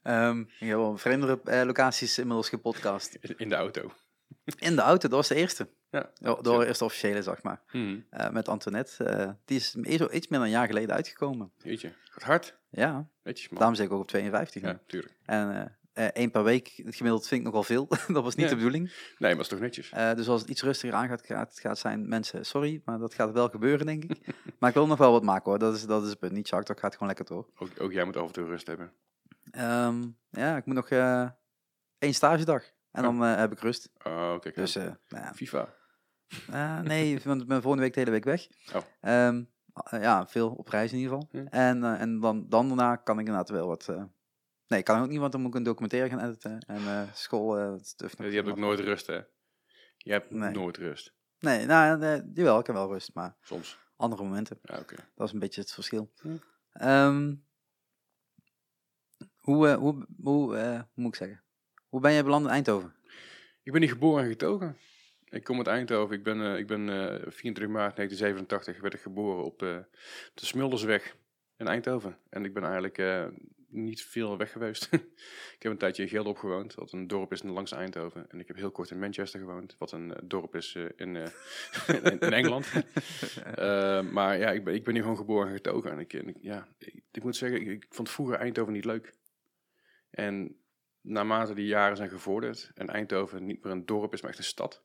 Ehm 0.04 0.40
ik 0.40 0.68
heb 0.68 0.78
wel 0.78 0.98
vreemdere 0.98 1.66
locaties 1.66 2.18
inmiddels 2.18 2.50
gepodcast. 2.50 3.18
In 3.38 3.50
de 3.50 3.56
auto. 3.56 3.92
In 4.46 4.76
de 4.76 4.82
auto, 4.82 5.08
dat 5.08 5.18
was 5.18 5.28
de 5.28 5.36
eerste. 5.36 5.70
Ja. 5.90 6.12
De 6.42 6.66
eerste 6.66 6.84
officiële, 6.84 7.22
zeg 7.22 7.44
maar. 7.44 7.62
Mhm. 7.72 8.00
Eh, 8.10 8.30
met 8.30 8.48
Antoinette. 8.48 9.04
Eh, 9.04 9.30
die 9.46 9.58
is 9.58 9.76
iets 9.76 10.04
iets 10.04 10.28
meer 10.28 10.40
dan 10.40 10.48
een 10.48 10.50
jaar 10.54 10.68
geleden 10.68 10.96
uitgekomen. 10.96 11.52
Weet 11.58 11.82
je, 11.82 11.92
gaat 12.04 12.24
hard. 12.24 12.58
Ja, 12.70 13.08
daarom 13.50 13.76
zeg 13.76 13.86
ik 13.86 13.92
ook 13.92 14.02
op 14.02 14.08
52. 14.08 14.62
Ja, 14.62 14.80
tuurlijk. 14.88 15.14
En 15.26 15.78
eh, 15.94 16.06
één 16.06 16.32
per 16.32 16.44
week, 16.44 16.82
het 16.86 16.96
gemiddeld 16.96 17.28
vind 17.28 17.40
ik 17.42 17.48
nogal 17.48 17.64
veel. 17.64 17.88
dat 18.08 18.24
was 18.24 18.36
niet 18.36 18.46
Ja. 18.46 18.52
de 18.52 18.56
bedoeling. 18.56 18.86
Nee, 18.88 18.96
maar 19.18 19.30
dat 19.30 19.40
is 19.40 19.48
toch 19.48 19.60
netjes. 19.60 19.90
Dus 19.90 20.28
als 20.28 20.42
het 20.42 20.50
iets 20.50 20.62
rustiger 20.62 20.96
aan 20.96 21.08
gaat, 21.08 21.26
gaat, 21.26 21.60
gaat 21.60 21.78
zijn 21.78 22.08
mensen, 22.08 22.46
sorry, 22.46 22.82
maar 22.86 23.00
dat 23.00 23.14
gaat 23.14 23.32
wel 23.32 23.50
gebeuren, 23.50 23.86
denk 23.86 24.04
ik. 24.04 24.28
maar 24.60 24.70
ik 24.70 24.76
wil 24.76 24.88
nog 24.88 24.98
wel 24.98 25.12
wat 25.12 25.24
maken 25.24 25.50
hoor, 25.50 25.60
dat 25.60 25.76
is, 25.76 25.86
dat 25.86 26.04
is 26.04 26.10
het 26.10 26.20
punt. 26.20 26.32
Niet 26.32 26.48
Shark 26.48 26.66
Talk 26.66 26.80
gaat 26.80 26.94
gewoon 26.94 27.08
lekker 27.08 27.26
door. 27.26 27.50
Ook, 27.58 27.70
ook 27.80 27.92
jij 27.92 28.04
moet 28.06 28.18
af 28.18 28.28
en 28.28 28.34
toe 28.34 28.46
rust 28.46 28.68
hebben. 28.68 28.92
Ehm, 29.52 30.04
ja, 30.30 30.58
ik 30.58 30.66
moet 30.66 30.76
nog 30.76 30.90
eh 30.90 31.30
één 31.98 32.14
stagedag 32.14 32.64
en 32.96 33.04
dan 33.04 33.24
eh, 33.24 33.36
heb 33.36 33.52
ik 33.52 33.60
rust. 33.60 33.90
Oh, 34.04 34.32
oké. 34.34 34.40
kijk. 34.40 34.56
Dus 34.56 34.76
eh, 34.76 34.84
nou 34.84 35.24
ja. 35.24 35.34
FIFA. 35.34 35.74
Eh, 36.52 36.80
nee, 36.80 37.20
want 37.24 37.42
ik 37.42 37.48
ben 37.48 37.62
volgende 37.62 37.84
week 37.84 37.94
de 37.94 38.00
hele 38.00 38.12
week 38.12 38.24
weg. 38.24 38.48
Oh. 38.74 38.82
Ehm, 39.02 39.44
eh, 39.74 40.02
ja, 40.02 40.28
veel 40.28 40.50
op 40.52 40.68
reis 40.68 40.92
in 40.92 40.98
ieder 40.98 41.14
geval. 41.14 41.30
Hm. 41.32 41.48
En, 41.48 41.84
en 41.84 42.20
dan, 42.20 42.50
dan 42.50 42.68
daarna 42.68 42.96
kan 42.96 43.20
ik 43.20 43.26
inderdaad 43.26 43.50
wel 43.50 43.68
wat... 43.68 43.88
nee, 44.68 44.80
ik 44.80 44.86
kan 44.86 45.02
ook 45.02 45.10
niet, 45.10 45.20
want 45.20 45.32
dan 45.32 45.42
moet 45.42 45.50
ik 45.50 45.56
een 45.56 45.64
documentaire 45.64 46.10
gaan 46.10 46.26
editen. 46.26 46.60
En 46.60 47.10
school... 47.14 47.80
stuff 47.82 48.18
nog 48.18 48.28
Je 48.30 48.36
hebt 48.36 48.48
ook 48.48 48.58
nooit 48.58 48.80
rust, 48.80 49.08
hè? 49.08 49.20
Je 49.98 50.12
hebt 50.12 50.32
Nee. 50.32 50.52
nooit 50.52 50.78
rust. 50.78 51.14
Nee, 51.40 51.66
nou, 51.66 52.02
eh, 52.02 52.22
jawel, 52.34 52.60
ik 52.60 52.66
heb 52.66 52.76
wel 52.76 52.92
rust, 52.92 53.14
maar 53.14 53.36
Soms. 53.42 53.80
andere 53.96 54.24
momenten. 54.24 54.60
Ja, 54.62 54.80
oké. 54.80 54.96
Dat 55.16 55.28
is 55.28 55.34
een 55.34 55.40
beetje 55.40 55.62
het 55.62 55.72
verschil. 55.72 56.12
Hm. 56.22 56.38
Ehm, 56.72 57.36
hoe, 59.36 59.74
hoe, 59.74 60.08
hoe 60.24 60.88
moet 60.94 61.08
ik 61.08 61.16
zeggen? 61.16 61.44
Hoe 61.96 62.04
ben 62.04 62.14
jij 62.14 62.24
beland 62.24 62.46
in 62.46 62.52
Eindhoven? 62.52 62.94
Ik 63.64 63.72
ben 63.72 63.82
niet 63.82 63.92
geboren 63.92 64.24
en 64.24 64.30
getogen. 64.30 64.78
Ik 65.30 65.44
kom 65.44 65.58
uit 65.58 65.68
Eindhoven. 65.68 66.16
Ik 66.16 66.24
ben, 66.24 66.42
eh, 66.42 66.58
ik 66.58 66.68
ben 66.68 66.90
eh 66.90 67.32
24 67.32 67.68
maart 67.68 67.96
1987 67.96 68.82
werd 68.82 68.94
ik 68.94 69.00
geboren 69.00 69.44
op 69.44 69.62
eh, 69.64 69.78
de 70.34 70.46
Smuldersweg 70.46 71.16
in 71.58 71.68
Eindhoven. 71.68 72.18
En 72.30 72.46
ik 72.46 72.54
ben 72.54 72.64
eigenlijk 72.64 73.32
niet 73.68 74.02
veel 74.04 74.38
weg 74.38 74.52
geweest. 74.52 74.88
ik 75.56 75.58
heb 75.60 75.72
een 75.72 75.78
tijdje 75.78 76.04
in 76.04 76.10
Gelderop 76.10 76.38
gewoond, 76.38 76.74
wat 76.76 76.92
een 76.92 77.08
dorp 77.08 77.32
is 77.32 77.44
langs 77.44 77.72
Eindhoven. 77.72 78.30
En 78.30 78.40
ik 78.40 78.48
heb 78.48 78.56
heel 78.56 78.72
kort 78.72 78.92
in 78.92 79.00
Manchester 79.00 79.40
gewoond, 79.40 79.76
wat 79.78 79.92
een 79.92 80.14
dorp 80.24 80.56
is 80.56 80.76
in, 80.76 81.16
in, 81.88 82.20
in 82.20 82.34
Engeland. 82.34 82.72
Maar 84.14 84.38
ja, 84.38 84.52
ik 84.52 84.64
ben, 84.64 84.74
ik 84.74 84.84
ben 84.84 84.94
hier 84.94 85.04
gewoon 85.04 85.18
geboren 85.18 85.48
en 85.48 85.56
getogen. 85.56 85.92
En 85.92 86.00
ik, 86.00 86.14
en 86.14 86.28
ik- 86.28 86.42
ja, 86.42 86.68
ik, 86.78 87.02
ik 87.12 87.24
moet 87.24 87.36
zeggen, 87.36 87.62
ik, 87.62 87.68
ik 87.68 87.86
vond 87.90 88.10
vroeger 88.10 88.36
Eindhoven 88.36 88.74
niet 88.74 88.86
leuk. 88.86 89.14
En 90.10 90.60
naarmate 91.06 91.54
die 91.54 91.66
jaren 91.66 91.98
zijn 91.98 92.10
gevorderd 92.10 92.72
en 92.76 92.90
Eindhoven 92.90 93.46
niet 93.46 93.64
meer 93.64 93.72
een 93.74 93.86
dorp 93.86 94.14
is, 94.14 94.22
maar 94.22 94.30
echt 94.30 94.40
een 94.40 94.46
stad, 94.46 94.84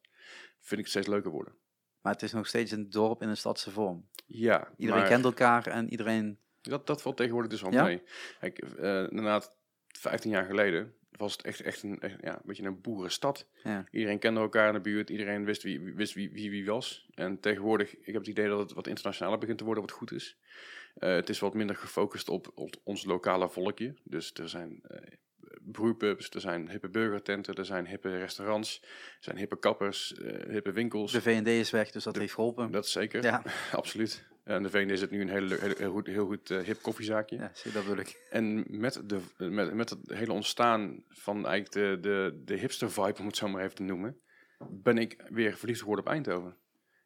vind 0.59 0.71
ik 0.71 0.79
het 0.79 0.89
steeds 0.89 1.07
leuker 1.07 1.31
worden. 1.31 1.55
Maar 2.01 2.13
het 2.13 2.23
is 2.23 2.33
nog 2.33 2.47
steeds 2.47 2.71
een 2.71 2.91
dorp 2.91 3.23
in 3.23 3.29
een 3.29 3.37
stadse 3.37 3.71
vorm. 3.71 4.09
Ja, 4.27 4.69
Iedereen 4.77 5.01
maar 5.01 5.11
kent 5.11 5.25
elkaar 5.25 5.67
en 5.67 5.91
iedereen... 5.91 6.39
dat, 6.61 6.87
dat 6.87 7.03
valt 7.03 7.17
tegenwoordig 7.17 7.51
dus 7.51 7.63
wel 7.63 7.73
Ja? 7.73 7.85
mee. 7.85 8.03
Kijk, 8.41 8.59
eh 8.59 9.03
inderdaad, 9.11 9.57
15 9.89 10.31
jaar 10.31 10.45
geleden 10.45 10.95
was 11.11 11.33
het 11.33 11.43
echt, 11.43 11.61
echt, 11.61 11.83
een, 11.83 12.01
echt, 12.01 12.17
ja, 12.21 12.35
een 12.35 12.43
beetje 12.45 12.63
een 12.65 12.81
boerenstad. 12.81 13.47
Ja. 13.63 13.85
Iedereen 13.91 14.19
kende 14.19 14.41
elkaar 14.41 14.69
in 14.69 14.75
de 14.75 14.81
buurt, 14.81 15.11
iedereen 15.11 15.45
wist 15.45 15.63
wie 15.63 15.81
wie- 15.81 15.95
wist 15.95 16.15
wie, 16.15 16.31
wie, 16.31 16.51
wie 16.51 16.67
was. 16.67 17.09
En 17.15 17.41
tegenwoordig, 17.41 17.97
ik 17.97 18.05
heb 18.07 18.15
het 18.15 18.27
idee 18.27 18.49
dat 18.49 18.59
het 18.59 18.73
wat 18.73 18.87
internationaler 18.87 19.39
begint 19.39 19.59
te 19.59 19.65
worden, 19.65 19.83
wat 19.83 19.93
goed 19.93 20.13
is. 20.13 20.37
Eh, 20.95 21.15
het 21.15 21.29
is 21.29 21.39
wat 21.39 21.55
minder 21.55 21.77
gefocust 21.77 22.29
op, 22.29 22.51
op 22.55 22.75
ons 22.85 23.05
lokale 23.05 23.49
volkje. 23.49 23.95
Dus 24.05 24.33
er 24.35 24.49
zijn 24.49 24.81
eh 24.83 25.13
brewpubs, 25.73 26.31
er 26.31 26.41
zijn 26.41 26.71
hippe 26.71 26.89
burgertenten, 26.89 27.55
er 27.55 27.65
zijn 27.65 27.87
hippe 27.87 28.19
restaurants, 28.19 28.81
er 28.83 28.89
zijn 29.21 29.37
hippe 29.37 29.59
kappers, 29.59 30.15
eh, 30.15 30.49
hippe 30.51 30.73
winkels. 30.73 31.13
De 31.13 31.21
V&D 31.23 31.47
is 31.47 31.71
weg, 31.71 31.91
dus 31.91 32.05
dat 32.05 32.17
heeft 32.17 32.35
geholpen. 32.35 32.71
Dat 32.71 32.85
is 32.85 32.93
zeker, 32.93 33.23
Ja, 33.23 33.43
absoluut. 33.73 34.29
En 34.45 34.63
de 34.63 34.71
VND 34.71 34.91
is 34.91 35.01
het 35.01 35.11
nu 35.11 35.21
een 35.21 35.29
hele, 35.29 35.47
le- 35.47 35.59
hele, 35.61 35.75
heel 35.79 35.91
goed, 35.93 36.07
heel 36.07 36.27
goed 36.27 36.51
eh, 36.51 36.59
hip 36.59 36.83
koffiezaakje. 36.83 37.37
ja 37.37 37.51
zie, 37.55 37.73
dat 37.73 37.83
bedoel 37.83 37.99
ik. 37.99 38.27
En 38.31 38.65
met, 38.69 39.03
de, 39.05 39.21
met, 39.37 39.75
met 39.75 39.91
het 39.91 39.99
hele 40.07 40.33
ontstaan 40.33 41.05
van 41.09 41.47
eigenlijk 41.47 41.73
de, 41.73 41.99
de, 42.09 42.43
de 42.45 42.55
hipster 42.55 42.91
vibe, 42.91 43.19
om 43.19 43.27
het 43.27 43.37
zo 43.37 43.49
maar 43.49 43.63
even 43.63 43.75
te 43.75 43.83
noemen, 43.83 44.21
ben 44.71 44.99
ik 44.99 45.23
weer 45.29 45.57
verliefd 45.57 45.81
geworden 45.81 46.05
op 46.05 46.11
Eindhoven. 46.11 46.57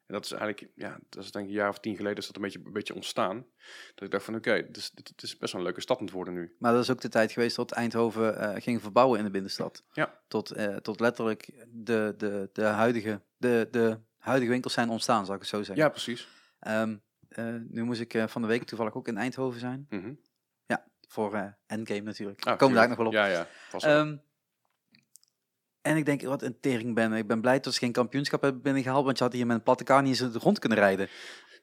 En 0.07 0.13
dat 0.13 0.25
is 0.25 0.31
eigenlijk, 0.31 0.71
ja, 0.75 0.99
dat 1.09 1.23
is 1.23 1.31
denk 1.31 1.45
ik 1.45 1.51
een 1.51 1.57
jaar 1.57 1.69
of 1.69 1.79
tien 1.79 1.95
geleden 1.95 2.17
is 2.17 2.25
dat 2.25 2.35
een 2.35 2.41
beetje, 2.41 2.59
een 2.65 2.73
beetje 2.73 2.95
ontstaan. 2.95 3.45
Dat 3.95 4.05
ik 4.05 4.11
dacht 4.11 4.25
van 4.25 4.35
oké, 4.35 4.51
het, 4.51 4.77
is, 4.77 4.91
het 4.95 5.23
is 5.23 5.37
best 5.37 5.51
wel 5.51 5.61
een 5.61 5.67
leuke 5.67 5.81
stad 5.81 5.97
aan 5.97 6.05
het 6.05 6.13
worden 6.13 6.33
nu. 6.33 6.55
Maar 6.59 6.73
dat 6.73 6.83
is 6.83 6.89
ook 6.89 7.01
de 7.01 7.09
tijd 7.09 7.31
geweest 7.31 7.55
dat 7.55 7.71
Eindhoven 7.71 8.39
eh, 8.39 8.61
ging 8.61 8.81
verbouwen 8.81 9.19
in 9.19 9.25
de 9.25 9.31
binnenstad. 9.31 9.83
Ja. 9.91 10.21
Tot, 10.27 10.51
eh, 10.51 10.75
tot 10.75 10.99
letterlijk 10.99 11.65
de, 11.69 12.13
de, 12.17 12.49
de, 12.53 12.63
huidige, 12.63 13.21
de, 13.37 13.67
de 13.71 13.99
huidige 14.17 14.51
winkels 14.51 14.73
zijn 14.73 14.89
ontstaan, 14.89 15.23
zou 15.25 15.35
ik 15.35 15.41
het 15.41 15.49
zo 15.49 15.63
zeggen. 15.63 15.83
Ja, 15.83 15.89
precies. 15.89 16.27
Ehm, 16.59 16.97
eh, 17.27 17.55
nu 17.67 17.83
moest 17.83 18.01
ik 18.01 18.23
van 18.27 18.41
de 18.41 18.47
week 18.47 18.63
toevallig 18.63 18.95
ook 18.95 19.07
in 19.07 19.17
Eindhoven 19.17 19.59
zijn. 19.59 19.85
Mhm. 19.89 20.13
Voor 21.15 21.33
eh, 21.33 21.45
Endgame 21.67 22.01
natuurlijk. 22.01 22.45
Ah, 22.45 22.57
Komen 22.57 22.75
daar 22.75 22.87
nog 22.87 22.97
wel 22.97 23.05
op. 23.05 23.13
Ja, 23.13 23.25
ja. 23.25 23.47
Vast 23.69 23.85
wel. 23.85 24.19
En 25.85 25.97
ik 25.97 26.05
denk, 26.05 26.21
wat 26.21 26.41
een 26.41 26.59
tering 26.59 26.95
ben. 26.95 27.13
Ik 27.13 27.27
ben 27.27 27.41
blij 27.41 27.59
dat 27.59 27.73
ze 27.73 27.79
geen 27.79 27.91
kampioenschap 27.91 28.41
hebben 28.41 28.61
binnengehaald, 28.61 29.05
want 29.05 29.17
je 29.17 29.23
had 29.23 29.33
hier 29.33 29.45
met 29.45 29.55
een 29.55 29.63
platte 29.63 29.83
kar 29.83 30.01
niet 30.01 30.21
eens 30.21 30.35
rond 30.35 30.59
kunnen 30.59 30.77
rijden. 30.77 31.07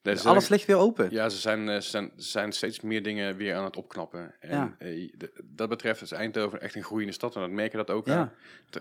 Nee, 0.02 0.20
Alles 0.20 0.48
ligt 0.48 0.66
weer 0.66 0.76
open. 0.76 1.10
Ja, 1.10 1.28
ze 1.28 1.38
zijn, 1.38 1.68
eh, 1.68 1.74
ze, 1.80 1.90
zijn, 1.90 2.10
ze 2.16 2.28
zijn 2.28 2.52
steeds 2.52 2.80
meer 2.80 3.02
dingen 3.02 3.36
weer 3.36 3.54
aan 3.54 3.64
het 3.64 3.76
opknappen. 3.76 4.34
En 4.40 4.50
Ja. 4.56 4.74
eh, 4.78 5.12
dat 5.44 5.68
betreft 5.68 6.02
is 6.02 6.12
Eindhoven 6.12 6.60
echt 6.60 6.74
een 6.74 6.82
groeiende 6.82 7.12
stad. 7.12 7.34
En 7.34 7.40
dat 7.40 7.50
merk 7.50 7.70
je 7.70 7.76
dat 7.76 7.90
ook 7.90 8.06
Ja. 8.06 8.32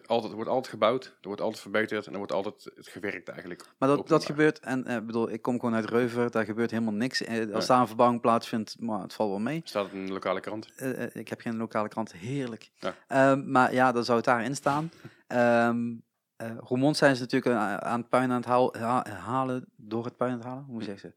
altijd, 0.05 0.29
er 0.31 0.35
wordt 0.35 0.49
altijd 0.49 0.67
gebouwd, 0.73 1.05
er 1.05 1.27
wordt 1.27 1.41
altijd 1.41 1.61
verbeterd 1.61 2.05
en 2.05 2.11
er 2.11 2.17
wordt 2.17 2.31
altijd 2.31 2.71
het 2.75 2.87
gewerkt 2.87 3.27
eigenlijk. 3.29 3.65
Maar 3.77 3.89
dat, 3.89 4.07
dat 4.07 4.25
gebeurt, 4.25 4.59
en 4.59 4.85
eh, 4.85 4.99
bedoel, 4.99 5.31
ik 5.31 5.41
kom 5.41 5.59
gewoon 5.59 5.75
uit 5.75 5.89
Reuver, 5.89 6.31
daar 6.31 6.45
gebeurt 6.45 6.71
helemaal 6.71 6.93
niks. 6.93 7.21
Eh, 7.23 7.53
als 7.53 7.67
daar 7.67 7.79
een 7.79 7.87
verbouwing 7.87 8.21
plaatsvindt, 8.21 8.75
maar 8.79 9.01
het 9.01 9.13
valt 9.13 9.29
wel 9.29 9.39
mee. 9.39 9.61
Staat 9.63 9.83
het 9.85 9.93
in 9.93 10.05
de 10.05 10.13
lokale 10.13 10.39
krant. 10.39 10.67
Ik 11.13 11.27
heb 11.27 11.41
geen 11.41 11.57
lokale 11.57 11.87
krant, 11.87 12.11
heerlijk. 12.13 12.69
Ja. 12.79 12.95
Ehm, 13.07 13.51
maar 13.51 13.73
ja, 13.73 13.91
dan 13.91 14.03
zou 14.05 14.17
het 14.17 14.25
daarin 14.25 14.55
staan. 14.55 14.91
Ehm 15.27 15.93
eh, 16.41 16.57
Roermond 16.57 16.97
zijn 16.97 17.15
ze 17.15 17.21
natuurlijk 17.21 17.55
aan, 17.55 17.81
aan 17.81 17.99
het 17.99 18.09
puin 18.09 18.29
aan 18.31 18.35
het 18.37 18.45
haal- 18.45 18.73
ha- 18.77 19.05
halen, 19.09 19.65
door 19.75 20.05
het 20.05 20.17
puin 20.17 20.31
aan 20.31 20.37
het 20.37 20.47
halen, 20.47 20.63
hoe 20.63 20.83
zeg 20.83 21.01
je 21.01 21.13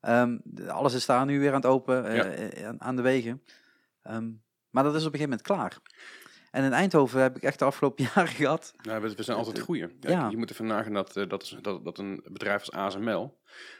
Ehm, 0.00 0.38
de- 0.44 0.70
alles 0.72 0.94
is 0.94 1.06
daar 1.06 1.24
nu 1.26 1.38
weer 1.40 1.48
aan 1.48 1.54
het 1.60 1.66
open, 1.66 2.04
eh, 2.06 2.16
Ja. 2.16 2.24
eh, 2.24 2.68
aan, 2.78 2.96
de 2.96 3.02
wegen. 3.02 3.42
Ehm, 4.02 4.30
maar 4.70 4.84
dat 4.84 4.94
is 4.94 5.06
op 5.06 5.12
een 5.12 5.18
gegeven 5.18 5.28
moment 5.28 5.42
klaar. 5.42 5.78
En 6.50 6.64
in 6.64 6.72
Eindhoven 6.72 7.22
heb 7.22 7.36
ik 7.36 7.42
echt 7.42 7.58
de 7.58 7.64
afgelopen 7.64 8.04
jaren 8.14 8.28
gehad. 8.32 8.74
Nou, 8.82 9.02
we, 9.02 9.14
we 9.14 9.22
zijn 9.22 9.36
altijd 9.36 9.58
groeien. 9.58 9.96
Ja, 10.00 10.10
Ja. 10.10 10.28
Je 10.28 10.36
moet 10.36 10.50
even 10.50 10.66
nagaan 10.66 10.92
dat, 10.92 11.16
eh, 11.16 11.28
dat, 11.28 11.42
is, 11.42 11.56
dat, 11.62 11.84
dat 11.84 11.98
een 11.98 12.22
bedrijf 12.24 12.60
als 12.60 12.72
ASML, 12.72 13.38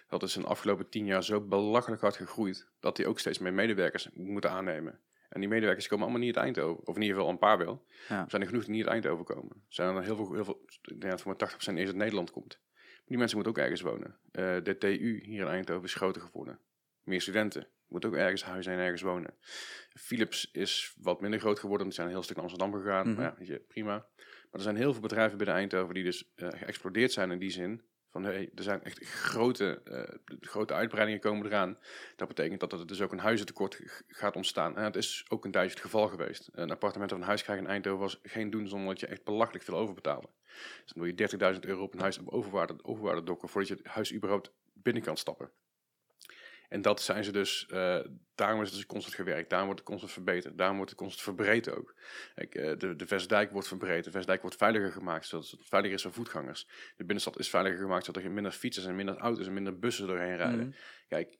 dat 0.09 0.22
is 0.22 0.37
in 0.37 0.42
de 0.42 0.48
afgelopen 0.48 0.88
tien 0.88 1.05
jaar 1.07 1.24
zo 1.24 1.40
belachelijk 1.40 2.00
hard 2.03 2.16
gegroeid, 2.16 2.68
dat 2.81 2.96
die 2.96 3.07
ook 3.07 3.18
steeds 3.18 3.38
meer 3.38 3.53
medewerkers 3.53 4.09
moeten 4.14 4.50
aannemen. 4.50 4.98
En 5.31 5.40
die 5.40 5.49
medewerkers 5.49 5.88
komen 5.88 6.05
allemaal 6.05 6.25
niet 6.25 6.37
uit 6.37 6.45
Eindhoven. 6.45 6.87
Of 6.87 6.95
in 6.97 7.03
ieder 7.03 7.16
geval 7.16 7.33
een 7.33 7.38
paar 7.38 7.59
wel. 7.59 7.87
Ja. 8.09 8.23
Er 8.25 8.31
zijn 8.31 8.43
er 8.43 8.49
genoeg 8.49 8.64
die 8.64 8.73
niet 8.73 8.85
uit 8.85 8.93
Eindhoven 8.93 9.25
komen. 9.25 9.51
Er 9.51 9.75
zijn 9.75 9.97
er 9.97 10.03
heel 10.03 10.16
veel, 10.16 10.33
heel 10.33 10.45
veel 10.45 10.64
dat 10.95 11.21
voor 11.21 11.37
maar 11.38 11.51
80% 11.51 11.55
eerst 11.55 11.71
uit 11.71 11.95
Nederland 11.95 12.31
komt. 12.31 12.61
Die 13.07 13.19
mensen 13.19 13.37
moeten 13.37 13.55
ook 13.55 13.62
ergens 13.62 13.81
wonen. 13.81 14.16
Eh, 14.33 14.57
de 14.62 14.79
TU 14.79 15.21
hier 15.25 15.40
in 15.40 15.47
Eindhoven 15.47 15.85
is 15.85 15.95
groter 15.95 16.23
geworden. 16.23 16.59
Meer 17.03 17.21
studenten. 17.21 17.66
Moeten 17.88 18.11
ook 18.11 18.16
ergens 18.16 18.45
huizen 18.45 18.73
en 18.73 18.79
ergens 18.79 19.03
wonen. 19.03 19.35
Philips 19.95 20.51
is 20.53 20.95
wat 20.99 21.21
minder 21.21 21.40
groot 21.40 21.59
geworden. 21.59 21.87
Die 21.87 21.95
zijn 21.95 22.07
een 22.07 22.12
heel 22.12 22.23
stuk 22.23 22.37
naar 22.37 22.45
Amsterdam 22.45 22.81
gegaan. 22.81 23.07
Mhm. 23.07 23.16
Maar 23.16 23.25
ja, 23.25 23.35
weet 23.38 23.47
je, 23.47 23.59
prima. 23.59 24.07
Maar 24.16 24.49
er 24.51 24.61
zijn 24.61 24.77
heel 24.77 24.93
veel 24.93 25.03
bedrijven 25.03 25.38
binnen 25.38 25.57
Eindhoven 25.57 25.95
die 25.95 26.05
dus 26.05 26.33
eh, 26.35 26.49
geëxplodeerd 26.49 27.12
zijn 27.12 27.31
in 27.31 27.38
die 27.38 27.51
zin. 27.51 27.83
Van 28.11 28.25
hey, 28.25 28.51
er 28.55 28.62
zijn 28.62 28.83
echt 28.83 28.99
grote, 28.99 29.81
eh, 29.85 30.37
grote 30.40 30.75
uitbreidingen 30.75 31.20
komen 31.20 31.46
eraan. 31.46 31.79
Dat 32.16 32.29
betekent 32.29 32.61
dat 32.61 32.73
er 32.73 32.87
dus 32.87 33.01
ook 33.01 33.12
een 33.12 33.18
huizentekort 33.18 33.81
gaat 34.09 34.37
ontstaan. 34.37 34.77
En 34.77 34.85
het 34.85 34.96
is 34.96 35.25
ook 35.29 35.44
een 35.44 35.51
tijdje 35.51 35.70
het 35.70 35.81
geval 35.81 36.09
geweest. 36.09 36.49
Een 36.53 36.70
appartement 36.70 37.12
of 37.12 37.18
een 37.18 37.25
huis 37.25 37.42
krijgen 37.42 37.64
in 37.64 37.70
Eindhoven 37.70 38.01
was 38.01 38.20
geen 38.23 38.51
doen 38.51 38.68
zonder 38.68 38.88
dat 38.88 39.01
je 39.01 39.07
echt 39.07 39.25
belachelijk 39.25 39.64
veel 39.64 39.77
overbetaalde. 39.77 40.29
Dus 40.85 40.92
dan 40.92 41.03
doe 41.03 41.07
je 41.07 41.55
30.000 41.55 41.66
euro 41.66 41.83
op 41.83 41.94
een 41.94 42.01
huis 42.01 42.18
op 42.18 42.29
overwaarde, 42.29 42.75
overwaarde 42.83 43.23
dokken 43.23 43.49
voordat 43.49 43.70
je 43.70 43.77
het 43.77 43.87
huis 43.87 44.14
überhaupt 44.14 44.53
binnen 44.73 45.03
kan 45.03 45.16
stappen. 45.16 45.51
En 46.70 46.83
dat 46.83 47.02
zijn 47.02 47.24
ze 47.24 47.33
dus, 47.33 47.66
eh, 47.66 48.00
daarom 48.35 48.61
is 48.61 48.66
het 48.66 48.76
dus 48.76 48.87
constant 48.87 49.14
gewerkt, 49.14 49.50
daarom 49.50 49.66
wordt 49.66 49.80
het 49.80 49.90
constant 49.90 50.12
verbeterd, 50.12 50.59
daarom 50.59 50.76
wordt 50.76 50.90
het 50.90 51.00
constant 51.00 51.22
verbreed 51.24 51.70
ook. 51.70 51.94
Kijk, 52.35 52.54
eh, 52.54 52.78
de, 52.78 52.96
de 52.96 53.06
Vestdijk 53.06 53.50
wordt 53.50 53.68
verbreed, 53.68 54.04
de 54.04 54.11
Vestdijk 54.11 54.40
wordt 54.40 54.56
veiliger 54.56 54.92
gemaakt, 54.92 55.26
zodat 55.26 55.50
het 55.50 55.61
veiliger 55.68 55.96
is 55.96 56.02
voor 56.02 56.12
voetgangers. 56.12 56.68
De 56.96 57.04
binnenstad 57.04 57.38
is 57.38 57.50
veiliger 57.50 57.78
gemaakt, 57.78 58.04
zodat 58.04 58.22
er 58.22 58.30
minder 58.30 58.52
fietsers 58.52 58.87
en 58.87 58.96
minder 58.96 59.16
auto's 59.16 59.46
en 59.46 59.52
minder 59.52 59.78
bussen 59.78 60.06
doorheen 60.06 60.37
rijden. 60.37 60.66
Mhm. 60.66 60.76
Kijk, 61.09 61.38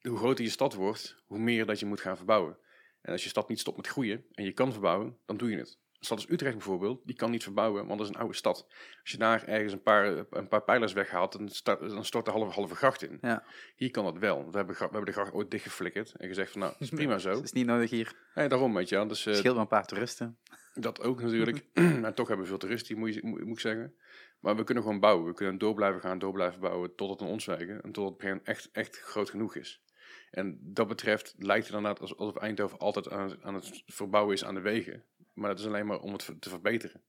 hoe 0.00 0.16
groter 0.16 0.44
je 0.44 0.50
stad 0.50 0.74
wordt, 0.74 1.22
hoe 1.26 1.38
meer 1.38 1.66
dat 1.66 1.80
je 1.80 1.86
moet 1.86 2.00
gaan 2.00 2.16
verbouwen. 2.16 2.58
En 3.00 3.12
als 3.12 3.22
je 3.22 3.28
stad 3.28 3.48
niet 3.48 3.60
stopt 3.60 3.76
met 3.76 3.86
groeien 3.86 4.24
en 4.32 4.44
je 4.44 4.52
kan 4.52 4.72
verbouwen, 4.72 5.18
dan 5.26 5.36
doe 5.36 5.50
je 5.50 5.56
het. 5.56 5.78
Stad 6.04 6.18
als 6.18 6.30
Utrecht 6.30 6.54
bijvoorbeeld, 6.54 7.00
die 7.04 7.16
kan 7.16 7.30
niet 7.30 7.42
verbouwen, 7.42 7.86
want 7.86 7.98
dat 7.98 8.08
is 8.08 8.14
een 8.14 8.20
oude 8.20 8.34
stad. 8.34 8.66
Als 9.02 9.10
je 9.10 9.16
daar 9.18 9.44
ergens 9.44 9.72
een 9.72 9.82
paar, 9.82 10.24
een 10.30 10.48
paar 10.48 10.62
pijlers 10.62 10.92
weghaalt, 10.92 11.32
dan, 11.32 11.48
start, 11.48 11.80
dan 11.80 12.04
stort 12.04 12.24
de 12.24 12.30
halve, 12.30 12.52
halve 12.52 12.74
gracht 12.74 13.02
in. 13.02 13.18
Ja. 13.20 13.44
Hier 13.76 13.90
kan 13.90 14.04
dat 14.04 14.18
wel. 14.18 14.50
We 14.50 14.56
hebben, 14.56 14.74
we 14.74 14.80
hebben 14.80 15.04
de 15.04 15.12
gracht 15.12 15.32
ooit 15.32 15.50
dichtgeflikkerd 15.50 16.14
en 16.16 16.28
gezegd 16.28 16.50
van 16.50 16.60
nou, 16.60 16.72
dat 16.72 16.80
is 16.80 16.88
prima 17.00 17.18
zo. 17.18 17.30
Het 17.30 17.44
is 17.44 17.52
niet 17.52 17.66
nodig 17.66 17.90
hier. 17.90 18.12
Nee, 18.34 18.48
daarom 18.48 18.74
weet 18.74 18.88
je 18.88 18.94
wel. 18.94 19.06
Dus 19.06 19.24
Het 19.24 19.34
eh, 19.34 19.38
scheelt 19.40 19.54
maar 19.54 19.62
een 19.62 19.68
paar 19.68 19.86
toeristen. 19.86 20.38
dat 20.74 21.00
ook 21.00 21.20
natuurlijk. 21.22 21.64
maar 22.00 22.14
toch 22.14 22.26
hebben 22.28 22.44
we 22.44 22.50
veel 22.50 22.60
toeristen, 22.60 22.98
moet, 22.98 23.14
je, 23.14 23.20
moet, 23.24 23.40
moet 23.44 23.56
ik 23.56 23.60
zeggen. 23.60 23.94
Maar 24.40 24.56
we 24.56 24.64
kunnen 24.64 24.82
gewoon 24.84 25.00
bouwen. 25.00 25.26
We 25.26 25.34
kunnen 25.34 25.58
door 25.58 25.74
blijven 25.74 26.00
gaan, 26.00 26.18
door 26.18 26.32
blijven 26.32 26.60
bouwen, 26.60 26.94
tot 26.94 27.10
het 27.20 27.28
ons 27.28 27.44
wijken. 27.44 27.82
En 27.82 27.92
tot 27.92 28.22
het 28.22 28.42
echt, 28.42 28.68
echt 28.72 28.98
groot 29.00 29.30
genoeg 29.30 29.56
is. 29.56 29.82
En 30.30 30.58
dat 30.62 30.88
betreft 30.88 31.34
lijkt 31.38 31.66
het 31.66 31.74
inderdaad 31.76 32.00
als- 32.00 32.16
alsof 32.16 32.36
Eindhoven 32.36 32.78
altijd 32.78 33.10
aan, 33.10 33.42
aan 33.42 33.54
het 33.54 33.82
verbouwen 33.86 34.34
is 34.34 34.44
aan 34.44 34.54
de 34.54 34.60
wegen. 34.60 35.04
Maar 35.32 35.48
dat 35.50 35.58
is 35.58 35.66
alleen 35.66 35.86
maar 35.86 35.98
om 36.00 36.12
het 36.12 36.34
te 36.40 36.48
verbeteren. 36.48 37.02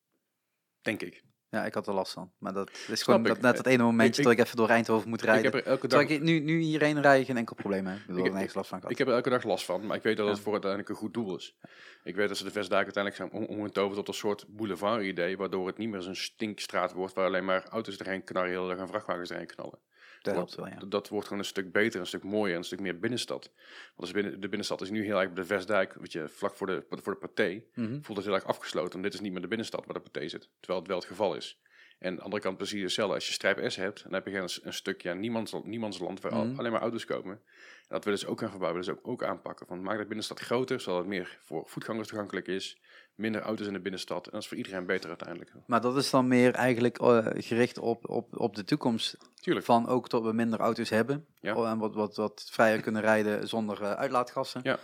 Denk 0.82 1.02
ik. 1.02 1.24
Ja, 1.50 1.66
ik 1.66 1.74
had 1.74 1.88
er 1.88 1.94
last 1.94 2.14
van. 2.14 2.32
Maar 2.38 2.54
dat 2.54 2.70
is 2.88 3.04
gewoon 3.04 3.24
dat, 3.24 3.42
net 3.42 3.56
dat 3.58 3.66
ene 3.66 3.84
momentje 3.84 4.22
ik- 4.22 4.28
dat 4.28 4.38
ik 4.38 4.44
even 4.46 4.58
door 4.58 4.70
Eindhoven 4.70 5.10
moet 5.10 5.22
rijden. 5.22 5.46
Ik 5.46 5.54
heb 5.54 5.66
er 5.66 5.72
elke 5.72 5.88
dag, 5.88 6.02
ik 6.08 6.22
nu, 6.22 6.40
nu 6.40 6.60
hierheen 6.60 7.02
rij, 7.02 7.26
geen 7.26 7.38
enkel 7.38 7.56
probleem 7.56 7.86
heb. 7.86 7.98
Ik 8.00 8.06
bedoel, 8.08 8.26
Ik- 8.26 8.32
er 8.50 8.52
last 8.56 8.70
van 8.70 8.82
ik 8.90 8.98
heb 8.98 9.08
er 9.08 9.14
elke 9.14 9.30
dag 9.30 9.44
last 9.44 9.66
van. 9.66 9.86
Maar 9.86 9.98
ik 9.98 10.04
weet 10.04 10.18
dat 10.18 10.28
het 10.28 10.38
Ja. 10.38 10.44
voor 10.44 10.52
uiteindelijk 10.52 10.90
een 10.92 10.96
goed 10.96 11.14
doel 11.14 11.36
is. 11.36 11.56
Ik 12.04 12.16
weet 12.16 12.28
dat 12.28 12.38
ze 12.38 12.44
de 12.44 12.52
Vestdijk 12.52 12.84
uiteindelijk 12.84 13.32
zijn 13.32 13.44
om- 13.50 13.58
omgetoverd 13.58 13.96
tot 13.96 14.08
een 14.08 14.14
soort 14.14 14.46
boulevard-idee. 14.48 15.38
Waardoor 15.38 15.68
het 15.68 15.78
niet 15.78 15.90
meer 15.90 16.02
zo'n 16.02 16.16
stinkstraat 16.16 16.94
wordt 16.94 17.14
waar 17.14 17.26
alleen 17.26 17.46
maar 17.46 17.64
auto's 17.70 17.98
erheen 17.98 18.24
knallen 18.24 18.50
heel 18.50 18.70
erg 18.70 18.80
en 18.80 18.88
vrachtwagens 18.88 19.30
erheen 19.30 19.48
knallen. 19.48 19.80
Dat 20.24 20.56
wel, 20.56 20.68
ja. 20.68 20.76
Dat- 20.80 20.92
Dat 20.92 21.10
wordt 21.10 21.28
gewoon 21.28 21.42
een 21.42 21.48
stuk 21.50 21.72
beter, 21.72 22.00
een 22.00 22.08
stuk 22.08 22.24
mooier, 22.24 22.58
een 22.58 22.64
stuk 22.64 22.80
meer 22.80 23.00
binnenstad. 23.00 23.52
Want 23.86 23.94
als 23.96 24.12
binnen, 24.12 24.32
de 24.34 24.48
binnenstad 24.48 24.82
is 24.82 24.90
nu 24.90 25.06
heel 25.06 25.22
erg 25.22 25.34
de 25.34 25.46
Vestdijk, 25.46 25.94
weet 25.94 26.12
je, 26.12 26.28
vlak 26.28 26.56
voor 26.56 26.68
de, 26.68 26.84
voor 26.90 27.14
de 27.14 27.20
paté, 27.20 27.64
Mhm. 27.74 28.02
voelt 28.02 28.18
het 28.18 28.26
heel 28.28 28.36
erg 28.36 28.46
afgesloten. 28.46 28.92
Want 28.92 29.04
dit 29.04 29.14
is 29.14 29.20
niet 29.20 29.32
meer 29.32 29.42
de 29.42 29.48
binnenstad 29.48 29.86
waar 29.86 29.94
de 29.96 30.10
paté 30.10 30.28
zit, 30.28 30.50
terwijl 30.60 30.80
het 30.80 30.88
wel 30.88 30.98
het 30.98 31.08
geval 31.08 31.36
is. 31.36 31.62
En 32.00 32.10
aan 32.10 32.16
de 32.16 32.22
andere 32.22 32.42
kant 32.42 32.58
precies 32.58 32.82
hetzelfde. 32.82 33.16
Als 33.16 33.28
je 33.28 33.34
strijp 33.34 33.72
S 33.72 33.76
hebt, 33.76 34.04
dan 34.04 34.14
heb 34.14 34.28
je 34.28 34.38
een, 34.38 34.50
een 34.64 34.74
stuk 34.74 35.02
ja, 35.02 35.14
niemands, 35.14 35.54
niemandsland 35.64 36.22
waar 36.22 36.36
Mhm. 36.36 36.60
alleen 36.60 36.72
maar 36.72 36.82
auto's 36.82 37.06
komen. 37.06 37.34
En 37.34 38.00
dat 38.00 38.04
willen 38.04 38.20
ze 38.20 38.28
ook 38.28 38.40
gaan 38.40 38.50
verbouwen, 38.50 38.80
willen 38.82 38.96
ze 38.96 39.02
ook, 39.06 39.12
ook 39.12 39.24
aanpakken. 39.24 39.68
Van, 39.68 39.82
maak 39.82 39.98
de 39.98 40.06
binnenstad 40.06 40.40
groter, 40.40 40.80
zodat 40.80 41.00
het 41.00 41.08
meer 41.08 41.40
voor 41.42 41.64
voetgangers 41.68 42.08
toegankelijk 42.08 42.48
is. 42.48 42.78
Minder 43.16 43.42
auto's 43.42 43.68
in 43.68 43.74
de 43.74 43.80
binnenstad. 43.80 44.26
En 44.26 44.32
dat 44.32 44.42
is 44.42 44.48
voor 44.48 44.58
iedereen 44.58 44.86
beter 44.86 45.10
uiteindelijk. 45.10 45.54
Maar 45.68 45.82
dat 45.82 45.98
is 45.98 46.10
dan 46.10 46.28
meer 46.28 46.54
eigenlijk 46.54 47.00
eh, 47.00 47.28
gericht 47.34 47.78
op, 47.78 48.10
op, 48.10 48.40
op 48.40 48.56
de 48.56 48.64
toekomst. 48.64 49.18
Tuurlijk. 49.42 49.66
Van 49.66 49.88
ook 49.88 50.10
tot 50.10 50.24
we 50.24 50.34
minder 50.34 50.60
auto's 50.60 50.90
hebben. 50.90 51.28
Ja. 51.40 51.56
Oh, 51.56 51.70
En 51.70 51.78
wat, 51.78 51.94
wat, 51.94 52.16
wat 52.16 52.48
vrijer 52.52 52.82
kunnen 52.82 53.02
rijden 53.02 53.48
zonder 53.48 53.82
eh, 53.82 53.92
uitlaatgassen. 53.92 54.62
Ja. 54.64 54.80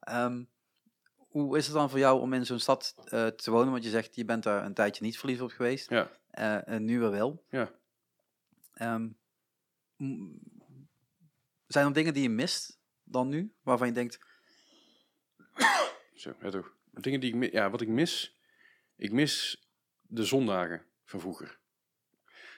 Ehm, 0.00 0.44
hoe 1.16 1.56
is 1.56 1.66
het 1.66 1.74
dan 1.74 1.90
voor 1.90 1.98
jou 1.98 2.20
om 2.20 2.32
in 2.32 2.46
zo'n 2.46 2.58
stad 2.58 2.94
eh, 3.04 3.26
te 3.26 3.50
wonen? 3.50 3.70
Want 3.70 3.84
je 3.84 3.90
zegt, 3.90 4.14
je 4.14 4.24
bent 4.24 4.42
daar 4.42 4.64
een 4.64 4.74
tijdje 4.74 5.04
niet 5.04 5.18
verliefd 5.18 5.40
op 5.40 5.50
geweest. 5.50 5.90
Ja. 5.90 6.10
En 6.64 6.84
nu 6.84 7.00
weer 7.00 7.10
wel. 7.10 7.44
Ja. 7.50 7.70
Ehm, 8.74 9.08
zijn 11.66 11.86
er 11.86 11.92
dingen 11.92 12.14
die 12.14 12.22
je 12.22 12.28
mist 12.30 12.78
dan 13.04 13.28
nu? 13.28 13.54
Waarvan 13.62 13.86
je 13.86 13.92
denkt, 13.92 14.18
Zo, 16.14 16.32
ja 16.40 16.50
toch. 16.50 16.76
Dingen 17.02 17.20
die 17.20 17.36
ik, 17.36 17.52
ja, 17.52 17.70
wat 17.70 17.80
ik 17.80 17.88
mis, 17.88 18.38
ik 18.96 19.12
mis 19.12 19.62
de 20.02 20.24
zondagen 20.24 20.82
van 21.04 21.20
vroeger. 21.20 21.58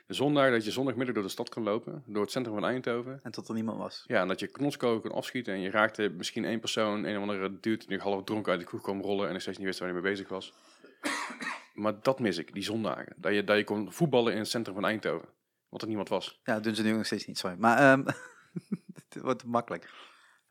De 0.07 0.16
zondagen 0.16 0.53
dat 0.53 0.64
je 0.64 0.70
zondagmiddag 0.70 1.14
door 1.14 1.24
de 1.24 1.31
stad 1.31 1.48
kan 1.48 1.62
lopen, 1.62 2.03
door 2.07 2.22
het 2.22 2.31
centrum 2.31 2.55
van 2.55 2.64
Eindhoven. 2.64 3.20
en 3.22 3.31
tot 3.31 3.48
er 3.48 3.55
niemand 3.55 3.79
was. 3.79 4.05
Ja, 4.07 4.20
en 4.20 4.29
dat 4.29 4.40
je 4.40 4.46
knotskoken 4.46 5.11
kan 5.11 5.18
afschieten 5.18 5.55
en 5.55 5.61
je 5.61 5.70
raakte 5.70 6.09
misschien 6.09 6.44
één 6.44 6.61
persoon, 6.61 7.05
een 7.05 7.16
of 7.16 7.22
andere 7.22 7.61
dude 7.61 7.87
die 7.87 7.98
half 7.98 8.24
dronken 8.24 8.53
uit 8.53 8.61
de 8.61 8.66
kroeg 8.66 8.83
kwam 8.83 9.00
rollen 9.00 9.29
en 9.29 9.35
ik 9.35 9.40
steeds 9.40 9.59
niet 9.59 9.66
wist 9.66 9.79
waar 9.79 9.88
hij 9.88 10.00
mee 10.00 10.11
bezig 10.11 10.29
was. 10.29 10.53
Maar 11.74 12.03
dat 12.03 12.20
mis 12.20 12.38
ik, 12.38 12.55
die 12.55 12.62
zondagen. 12.62 13.14
Dat 13.16 13.35
je, 13.35 13.44
dat 13.44 13.57
je 13.57 13.64
kon 13.64 13.92
voetballen 13.92 14.33
in 14.33 14.38
het 14.38 14.48
centrum 14.48 14.74
van 14.74 14.85
Eindhoven. 14.85 15.29
Want 15.68 15.83
er 15.83 15.88
niemand 15.88 16.09
was. 16.09 16.40
Ja, 16.44 16.55
dat 16.55 16.64
doen 16.64 16.74
ze 16.74 16.83
nu 16.83 16.92
nog 16.92 17.07
steeds 17.07 17.26
niet, 17.26 17.38
sorry. 17.38 17.57
Maar 17.59 17.79
ehm 17.79 18.07
het 18.94 19.22
wordt 19.22 19.44
makkelijk. 19.44 19.90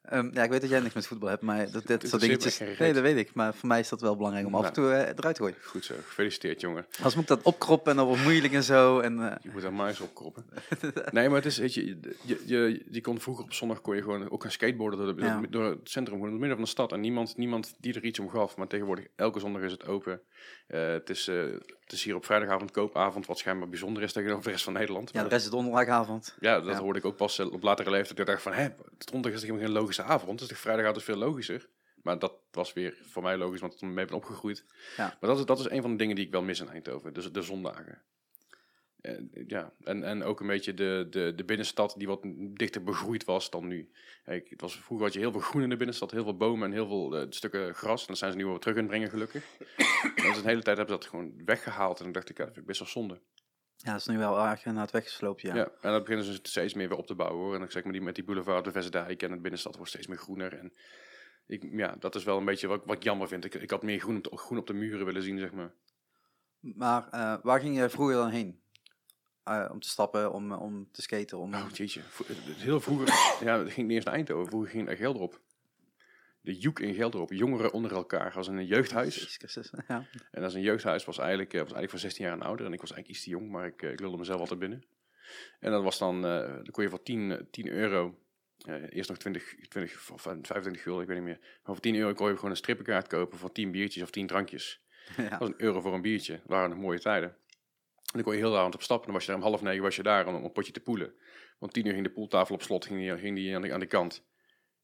Ehm, 0.09 0.29
ja, 0.33 0.43
ik 0.43 0.49
weet 0.49 0.61
dat 0.61 0.69
jij 0.69 0.79
niks 0.79 0.93
met 0.93 1.07
voetbal 1.07 1.29
hebt, 1.29 1.41
maar 1.41 1.71
dat, 1.71 1.85
dit 1.87 2.03
soort 2.09 2.21
dingetjes... 2.21 2.59
Nee, 2.79 2.93
dat 2.93 3.01
weet 3.03 3.17
ik. 3.17 3.33
Maar 3.33 3.53
voor 3.53 3.67
mij 3.67 3.79
is 3.79 3.89
dat 3.89 4.01
wel 4.01 4.15
belangrijk 4.15 4.45
om 4.45 4.55
af 4.55 4.59
en 4.65 4.71
Nou. 4.73 4.73
toe 4.73 4.91
eh, 4.91 5.13
eruit 5.17 5.35
te 5.35 5.41
gooien. 5.41 5.55
Goed 5.63 5.85
zo, 5.85 5.95
gefeliciteerd 6.07 6.61
jongen. 6.61 6.85
Als 7.03 7.13
moet 7.15 7.23
ik 7.23 7.29
dat 7.29 7.41
opkroppen 7.41 7.91
en 7.91 7.97
dat 7.97 8.07
wordt 8.07 8.23
moeilijk 8.23 8.53
en 8.53 8.63
zo. 8.63 8.99
En, 8.99 9.19
eh, 9.31 9.35
Je 9.41 9.49
moet 9.51 9.61
daar 9.61 9.73
maar 9.73 9.87
eens 9.87 9.99
opkroppen. 9.99 10.45
nee, 11.11 11.27
maar 11.27 11.37
het 11.37 11.45
is, 11.45 11.57
weet 11.57 11.73
je, 11.73 11.85
je, 12.25 12.41
je, 12.45 12.85
je 12.89 13.01
kon 13.01 13.19
vroeger 13.19 13.43
op 13.43 13.53
zondag 13.53 13.81
kon 13.81 13.95
je 13.95 14.01
gewoon 14.01 14.29
ook 14.29 14.41
gaan 14.41 14.51
skateboarden 14.51 14.99
door, 15.05 15.15
de, 15.15 15.21
Ja. 15.23 15.41
door 15.49 15.63
het 15.63 15.79
centrum, 15.89 16.13
gewoon 16.15 16.27
in 16.27 16.31
het 16.31 16.39
midden 16.39 16.57
van 16.57 16.65
de 16.65 16.71
stad. 16.71 16.91
En 16.91 16.99
niemand, 16.99 17.37
niemand 17.37 17.75
die 17.79 17.93
er 17.93 18.03
iets 18.03 18.19
om 18.19 18.29
gaf. 18.29 18.57
Maar 18.57 18.67
tegenwoordig, 18.67 19.05
elke 19.15 19.39
zondag 19.39 19.61
is 19.61 19.71
het 19.71 19.87
open. 19.87 20.21
Eh, 20.67 20.87
het, 20.91 21.09
is, 21.09 21.31
het 21.89 21.97
is 21.97 22.03
hier 22.03 22.15
op 22.15 22.25
vrijdagavond 22.25 22.71
koopavond, 22.71 23.25
wat 23.25 23.37
schijnbaar 23.37 23.69
bijzonder 23.69 24.03
is 24.03 24.13
tegenover 24.13 24.43
de 24.43 24.49
rest 24.49 24.63
van 24.63 24.73
Nederland. 24.73 25.13
ja, 25.13 25.23
de 25.23 25.29
rest 25.29 25.45
is 25.45 25.51
donderdagavond. 25.51 26.35
ja, 26.39 26.59
dat 26.59 26.73
ja. 26.73 26.81
hoorde 26.81 26.99
ik 26.99 27.05
ook 27.05 27.15
pas 27.15 27.39
eh, 27.39 27.51
op 27.51 27.63
latere 27.63 27.89
leeftijd. 27.89 28.19
Ik 28.19 28.25
dacht 28.25 28.41
van, 28.41 28.53
hè, 28.53 28.69
zondag 28.97 29.31
is 29.31 29.41
toch 29.41 29.59
geen 29.59 29.69
logische 29.69 30.03
avond. 30.03 30.41
Is 30.41 30.47
toch 30.47 30.57
vrijdagavond 30.57 30.97
is 30.97 31.03
veel 31.03 31.15
logischer. 31.15 31.69
Maar 32.03 32.19
dat 32.19 32.33
was 32.51 32.73
weer 32.73 32.97
voor 33.01 33.23
mij 33.23 33.37
logisch, 33.37 33.59
want 33.59 33.73
ik 33.73 33.81
mee 33.81 34.05
ben 34.05 34.15
opgegroeid. 34.15 34.65
Ja. 34.97 35.17
Maar 35.19 35.29
dat 35.29 35.39
is, 35.39 35.45
dat 35.45 35.59
is 35.59 35.69
een 35.69 35.81
van 35.81 35.91
de 35.91 35.97
dingen 35.97 36.15
die 36.15 36.25
ik 36.25 36.31
wel 36.31 36.41
mis 36.41 36.59
in 36.59 36.69
Eindhoven. 36.69 37.13
Dus 37.13 37.31
de 37.31 37.41
zondagen. 37.41 38.01
En, 39.01 39.31
ja, 39.47 39.73
en, 39.83 40.03
en 40.03 40.23
ook 40.23 40.39
een 40.39 40.47
beetje 40.47 40.73
de, 40.73 41.07
de, 41.09 41.33
de 41.35 41.43
binnenstad 41.43 41.95
die 41.97 42.07
wat 42.07 42.19
dichter 42.53 42.83
begroeid 42.83 43.23
was 43.23 43.49
dan 43.49 43.67
nu. 43.67 43.91
Kijk, 44.23 44.49
het 44.49 44.61
was, 44.61 44.79
vroeger 44.79 45.05
had 45.05 45.15
je 45.15 45.19
heel 45.19 45.31
veel 45.31 45.41
groen 45.41 45.63
in 45.63 45.69
de 45.69 45.77
binnenstad, 45.77 46.11
heel 46.11 46.23
veel 46.23 46.37
bomen 46.37 46.67
en 46.67 46.73
heel 46.73 46.87
veel 46.87 47.17
eh, 47.17 47.25
stukken 47.29 47.75
gras. 47.75 48.01
En 48.01 48.07
dat 48.07 48.17
zijn 48.17 48.31
ze 48.31 48.37
nu 48.37 48.45
weer 48.45 48.59
terug 48.59 48.77
in 48.77 48.87
brengen, 48.87 49.09
gelukkig. 49.09 49.45
En 50.15 50.29
is 50.29 50.37
een 50.37 50.45
hele 50.45 50.61
tijd 50.61 50.77
hebben 50.77 50.95
ze 50.95 51.01
dat 51.01 51.05
gewoon 51.05 51.33
weggehaald. 51.45 51.97
En 51.97 52.03
dan 52.03 52.13
dacht 52.13 52.29
ik, 52.29 52.37
ja, 52.37 52.43
dat 52.43 52.53
vind 52.53 52.65
ik 52.65 52.71
best 52.71 52.79
wel 52.79 52.89
zonde. 52.89 53.21
Ja, 53.75 53.91
dat 53.91 53.99
is 53.99 54.07
nu 54.07 54.17
wel 54.17 54.39
erg 54.39 54.65
naar 54.65 54.81
het 54.81 54.91
weggesloopt, 54.91 55.41
ja. 55.41 55.55
Ja. 55.55 55.71
en 55.81 55.91
dat 55.91 56.03
beginnen 56.03 56.25
ze 56.25 56.39
steeds 56.41 56.73
meer 56.73 56.89
weer 56.89 56.97
op 56.97 57.07
te 57.07 57.15
bouwen 57.15 57.43
hoor. 57.43 57.53
En 57.53 57.59
dan 57.59 57.71
zeg 57.71 57.83
maar 57.83 57.93
die 57.93 58.01
met 58.01 58.15
die 58.15 58.23
boulevard, 58.23 58.65
de 58.65 58.71
Vestdijk 58.71 59.23
en 59.23 59.31
het 59.31 59.41
binnenstad 59.41 59.75
wordt 59.75 59.91
steeds 59.91 60.07
meer 60.07 60.17
groener. 60.17 60.53
En 60.53 60.73
ik, 61.47 61.67
ja, 61.71 61.95
dat 61.99 62.15
is 62.15 62.23
wel 62.23 62.37
een 62.37 62.45
beetje 62.45 62.67
wat, 62.67 62.81
wat 62.85 62.95
ik 62.95 63.03
jammer 63.03 63.27
vind. 63.27 63.45
Ik, 63.45 63.53
ik 63.53 63.69
had 63.69 63.83
meer 63.83 63.99
groen 63.99 64.17
op, 64.17 64.23
de, 64.23 64.37
groen 64.37 64.57
op 64.57 64.67
de 64.67 64.73
muren 64.73 65.05
willen 65.05 65.23
zien, 65.23 65.39
zeg 65.39 65.51
maar. 65.51 65.73
Maar 66.59 67.07
eh, 67.09 67.35
waar 67.43 67.59
ging 67.59 67.77
je 67.77 67.89
vroeger 67.89 68.15
dan 68.15 68.29
heen? 68.29 68.59
Eh, 69.49 69.69
om 69.71 69.79
te 69.79 69.89
stappen, 69.89 70.33
om, 70.33 70.51
om 70.51 70.87
te 70.91 71.01
skaten, 71.01 71.37
om... 71.37 71.53
Oh, 71.53 71.69
jeetje. 71.73 72.01
Heel 72.57 72.79
vroeger, 72.79 73.07
ja, 73.47 73.59
het 73.59 73.71
ging 73.71 73.87
niet 73.87 73.95
eens 73.95 74.05
naar 74.05 74.13
Eindhoven. 74.13 74.47
Vroeger 74.47 74.69
ging 74.69 74.85
naar 74.85 74.95
Gelderop. 74.95 75.39
De 76.41 76.57
Joek 76.57 76.79
in 76.79 76.93
Gelderop, 76.93 77.33
jongeren 77.33 77.73
onder 77.73 77.91
elkaar, 77.91 78.33
als 78.35 78.47
een 78.47 78.65
jeugdhuis. 78.65 79.37
Christus, 79.37 79.71
ja. 79.87 80.05
En 80.31 80.43
als 80.43 80.53
een 80.53 80.61
jeugdhuis 80.61 81.05
was 81.05 81.17
eigenlijk, 81.17 81.53
eh, 81.53 81.59
was 81.59 81.73
eigenlijk 81.73 81.91
voor 81.91 81.99
16 81.99 82.25
jaar 82.25 82.33
en 82.33 82.41
ouder. 82.41 82.65
En 82.65 82.73
ik 82.73 82.81
was 82.81 82.91
eigenlijk 82.91 83.19
iets 83.19 83.23
te 83.23 83.29
jong, 83.29 83.49
maar 83.49 83.65
ik, 83.65 83.81
eh, 83.81 83.91
ik 83.91 83.99
lulde 83.99 84.17
mezelf 84.17 84.39
altijd 84.39 84.59
binnen. 84.59 84.83
En 85.59 85.71
dat 85.71 85.83
was 85.83 85.97
dan, 85.97 86.25
eh, 86.25 86.53
dan 86.53 86.71
kon 86.71 86.83
je 86.83 86.89
voor 86.89 87.03
10, 87.03 87.31
eh, 87.31 87.37
10 87.51 87.67
euro, 87.67 88.19
eerst 88.89 89.09
nog 89.09 89.17
20, 89.17 89.55
20 89.67 90.11
of 90.11 90.21
25 90.21 90.81
gulden, 90.81 91.01
ik 91.01 91.07
weet 91.07 91.17
niet 91.17 91.27
meer. 91.27 91.39
Maar 91.39 91.73
voor 91.75 91.79
10 91.79 91.95
euro 91.95 92.13
kon 92.13 92.29
je 92.29 92.35
gewoon 92.35 92.49
een 92.49 92.57
strippenkaart 92.57 93.07
kopen 93.07 93.37
voor 93.37 93.51
10 93.51 93.71
biertjes 93.71 94.03
of 94.03 94.09
10 94.09 94.27
drankjes. 94.27 94.81
ja. 95.17 95.29
Dat 95.29 95.39
was 95.39 95.47
een 95.47 95.61
euro 95.61 95.81
voor 95.81 95.93
een 95.93 96.01
biertje. 96.01 96.33
Dat 96.33 96.45
waren 96.45 96.69
nog 96.69 96.79
mooie 96.79 96.99
tijden. 96.99 97.35
En 98.11 98.15
dan 98.15 98.23
kon 98.23 98.33
je 98.33 98.39
heel 98.39 98.51
de 98.51 98.57
avond 98.57 98.75
op 98.75 98.81
stap. 98.81 99.03
Dan 99.03 99.13
was 99.13 99.25
je 99.25 99.31
daar 99.31 99.41
om 99.41 99.47
half 99.47 99.61
negen 99.61 99.83
was 99.83 99.95
je 99.95 100.03
daar 100.03 100.27
om, 100.27 100.35
om 100.35 100.43
een 100.43 100.51
potje 100.51 100.71
te 100.71 100.79
poelen. 100.79 101.13
Want 101.59 101.73
tien 101.73 101.85
uur 101.85 101.93
ging 101.93 102.05
de 102.05 102.11
poeltafel 102.11 102.55
op 102.55 102.61
slot, 102.61 102.85
ging 102.85 102.99
die, 102.99 103.17
ging 103.17 103.35
die 103.35 103.55
aan, 103.55 103.61
de, 103.61 103.73
aan 103.73 103.79
de 103.79 103.85
kant. 103.85 104.27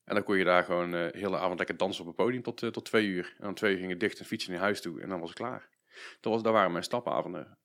En 0.04 0.16
dan 0.16 0.24
kon 0.24 0.38
je 0.38 0.44
daar 0.44 0.64
gewoon 0.64 0.96
eh, 0.96 1.12
de 1.12 1.18
hele 1.18 1.38
avond 1.38 1.58
lekker 1.58 1.78
dansen 1.78 2.02
op 2.02 2.08
het 2.08 2.16
podium 2.16 2.42
tot, 2.42 2.64
eh, 2.64 2.70
tot 2.70 2.86
twee 2.86 3.06
uur. 3.06 3.36
En 3.40 3.48
om 3.48 3.54
twee 3.54 3.72
uur 3.72 3.78
ging 3.78 3.90
het 3.90 4.00
dicht 4.00 4.20
en 4.20 4.26
fietsen 4.26 4.52
naar 4.52 4.62
huis 4.62 4.82
toe. 4.82 5.02
En 5.02 5.10
dan 5.10 5.20
was 5.20 5.30
het 5.30 5.38
klaar. 5.38 5.70
Dat, 6.22 6.34
was, 6.34 6.44
dat 6.44 6.54
waren 6.54 6.72
mijn 6.72 6.84
stapavonden. 6.84 7.58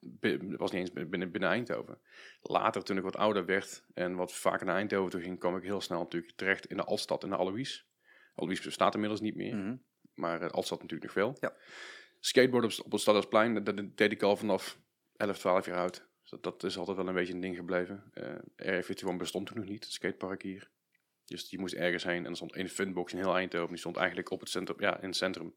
Dat 0.00 0.58
was 0.58 0.70
niet 0.70 0.80
eens 0.80 0.92
binnen, 0.92 1.30
binnen 1.30 1.50
Eindhoven. 1.50 1.98
Later, 2.42 2.82
toen 2.82 2.96
ik 2.96 3.02
wat 3.02 3.16
ouder 3.16 3.44
werd 3.44 3.84
en 3.94 4.14
wat 4.14 4.32
vaker 4.32 4.66
naar 4.66 4.76
Eindhoven 4.76 5.10
toe 5.10 5.20
ging, 5.20 5.38
kwam 5.38 5.56
ik 5.56 5.62
heel 5.62 5.80
snel 5.80 5.98
natuurlijk 5.98 6.36
terecht 6.36 6.66
in 6.66 6.76
de 6.76 6.84
Altstad 6.84 7.22
en 7.22 7.30
de 7.30 7.36
Alois. 7.36 7.86
Alois 8.34 8.60
bestaat 8.60 8.94
inmiddels 8.94 9.20
niet 9.20 9.36
meer. 9.36 9.56
Mhm. 9.56 9.76
Maar 10.14 10.42
uh, 10.42 10.48
Altstad 10.48 10.82
natuurlijk 10.82 11.14
nog 11.14 11.24
wel. 11.24 11.36
Ja. 11.40 11.56
Skateboarden 12.20 12.84
op, 12.84 12.92
het 12.92 13.00
Stadhuisplein, 13.00 13.54
dat, 13.54 13.76
dat 13.76 13.96
deed 13.96 14.12
ik 14.12 14.22
al 14.22 14.36
vanaf 14.36 14.78
11, 15.16 15.38
12 15.38 15.66
jaar 15.66 15.78
oud. 15.78 16.08
Dus 16.22 16.40
dat, 16.40 16.64
is 16.64 16.78
altijd 16.78 16.96
wel 16.96 17.08
een 17.08 17.14
beetje 17.14 17.32
een 17.32 17.40
ding 17.40 17.56
gebleven. 17.56 18.12
Uh, 18.56 19.16
bestond 19.16 19.46
toen 19.46 19.56
nog 19.56 19.68
niet, 19.68 19.84
het 19.84 19.92
skatepark 19.92 20.42
hier. 20.42 20.70
Dus 21.24 21.50
je 21.50 21.58
moest 21.58 21.74
ergens 21.74 22.04
heen 22.04 22.24
en 22.24 22.30
er 22.30 22.36
stond 22.36 22.54
één 22.54 22.68
funbox 22.68 23.12
in 23.12 23.18
heel 23.18 23.36
Eindhoven. 23.36 23.68
Die 23.68 23.78
stond 23.78 23.96
eigenlijk 23.96 24.30
op 24.30 24.40
het 24.40 24.48
centrum, 24.48 24.80
ja, 24.80 25.00
in 25.00 25.08
het 25.08 25.16
centrum, 25.16 25.54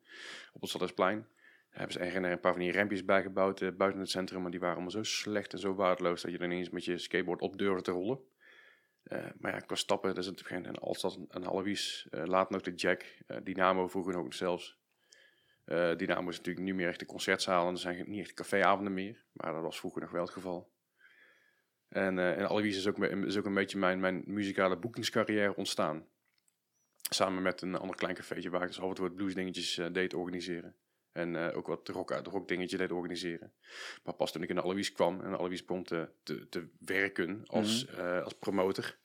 op 0.54 0.62
het 0.62 0.70
Stadhuisplein. 0.70 1.18
Daar 1.18 1.88
hebben 1.88 1.94
ze 1.94 2.30
een 2.30 2.40
paar 2.40 2.52
van 2.52 2.62
die 2.62 2.72
rempjes 2.72 3.06
bijgebouwd 3.06 3.62
uh, 3.62 3.72
buiten 3.72 4.00
het 4.00 4.10
centrum. 4.10 4.42
Maar 4.42 4.52
die 4.52 4.60
waren 4.60 4.76
allemaal 4.76 4.92
zo 4.92 5.04
slecht 5.04 5.54
en 5.54 5.60
zo 5.60 5.76
waardeloos 5.76 6.22
dat 6.22 6.32
je 6.32 6.38
er 6.38 6.44
ineens 6.44 6.70
met 6.70 6.86
je 6.86 6.98
skateboard 6.98 7.42
op 7.42 7.58
durfde 7.58 7.82
te 7.82 7.92
rollen. 7.92 8.20
Eh, 9.04 9.26
maar 9.38 9.54
ja, 9.54 9.60
qua 9.60 9.76
stappen, 9.76 10.10
dat 10.16 10.24
is 10.24 10.30
het 10.30 10.46
geen 10.46 10.68
een 10.68 10.78
Alstad, 10.78 11.20
een 11.30 11.46
Alois, 11.46 12.08
uh, 12.12 12.24
laat 12.26 12.50
nog 12.50 12.62
de 12.62 12.74
Jack, 12.74 13.06
Dynamo 13.44 13.88
vroeger 13.88 14.14
nog 14.14 14.34
zelfs. 14.34 14.78
Uh, 15.66 15.96
Dynamo 15.96 16.30
is 16.30 16.38
natuurlijk 16.38 16.66
niet 16.66 16.76
meer 16.76 16.88
echt 16.88 17.00
de 17.00 17.06
concertzalen, 17.06 17.74
er 17.74 17.80
zijn 17.80 18.10
niet 18.10 18.20
echt 18.20 18.34
caféavonden 18.34 18.94
meer, 18.94 19.24
maar 19.32 19.54
dat 19.54 19.62
was 19.62 19.80
vroeger 19.80 20.02
nog 20.02 20.12
wel 20.12 20.22
het 20.22 20.32
geval. 20.32 20.72
En, 21.88 22.20
en 22.20 22.48
Alois 22.48 22.78
is 22.78 22.88
ook, 22.88 22.98
is 22.98 23.38
ook 23.38 23.46
een 23.46 23.54
beetje 23.54 23.78
mijn, 23.78 24.00
mijn 24.00 24.24
muzikale 24.26 24.78
boekingscarrière 24.78 25.56
ontstaan. 25.56 26.08
Samen 27.10 27.42
met 27.42 27.62
een 27.62 27.76
ander 27.76 27.96
klein 27.96 28.16
cafeetje 28.16 28.50
waar 28.50 28.62
ik 28.62 28.68
dus 28.68 28.78
en 28.78 28.94
toe 28.94 29.08
wat 29.08 29.16
blues 29.16 29.34
dingetjes 29.34 29.82
deed 29.92 30.14
organiseren. 30.14 30.76
En 31.14 31.34
uh, 31.34 31.58
ook 31.58 31.68
wat 31.68 31.88
rock, 31.88 32.12
rock 32.12 32.48
dingetje 32.48 32.78
deed 32.78 32.92
organiseren. 32.92 33.54
Maar 34.04 34.14
pas 34.14 34.32
toen 34.32 34.44
ik 34.44 34.50
in 34.50 34.62
Alois 34.62 34.92
kwam 34.92 35.22
en 35.22 35.38
Alois 35.38 35.66
begon 35.66 35.84
te, 35.84 36.10
te, 36.24 36.50
te, 36.50 36.68
werken 36.80 37.44
als, 37.46 37.86
mm 37.86 37.96
-hmm. 37.96 38.06
uh, 38.06 38.24
als 38.24 38.34
promotor. 38.34 38.98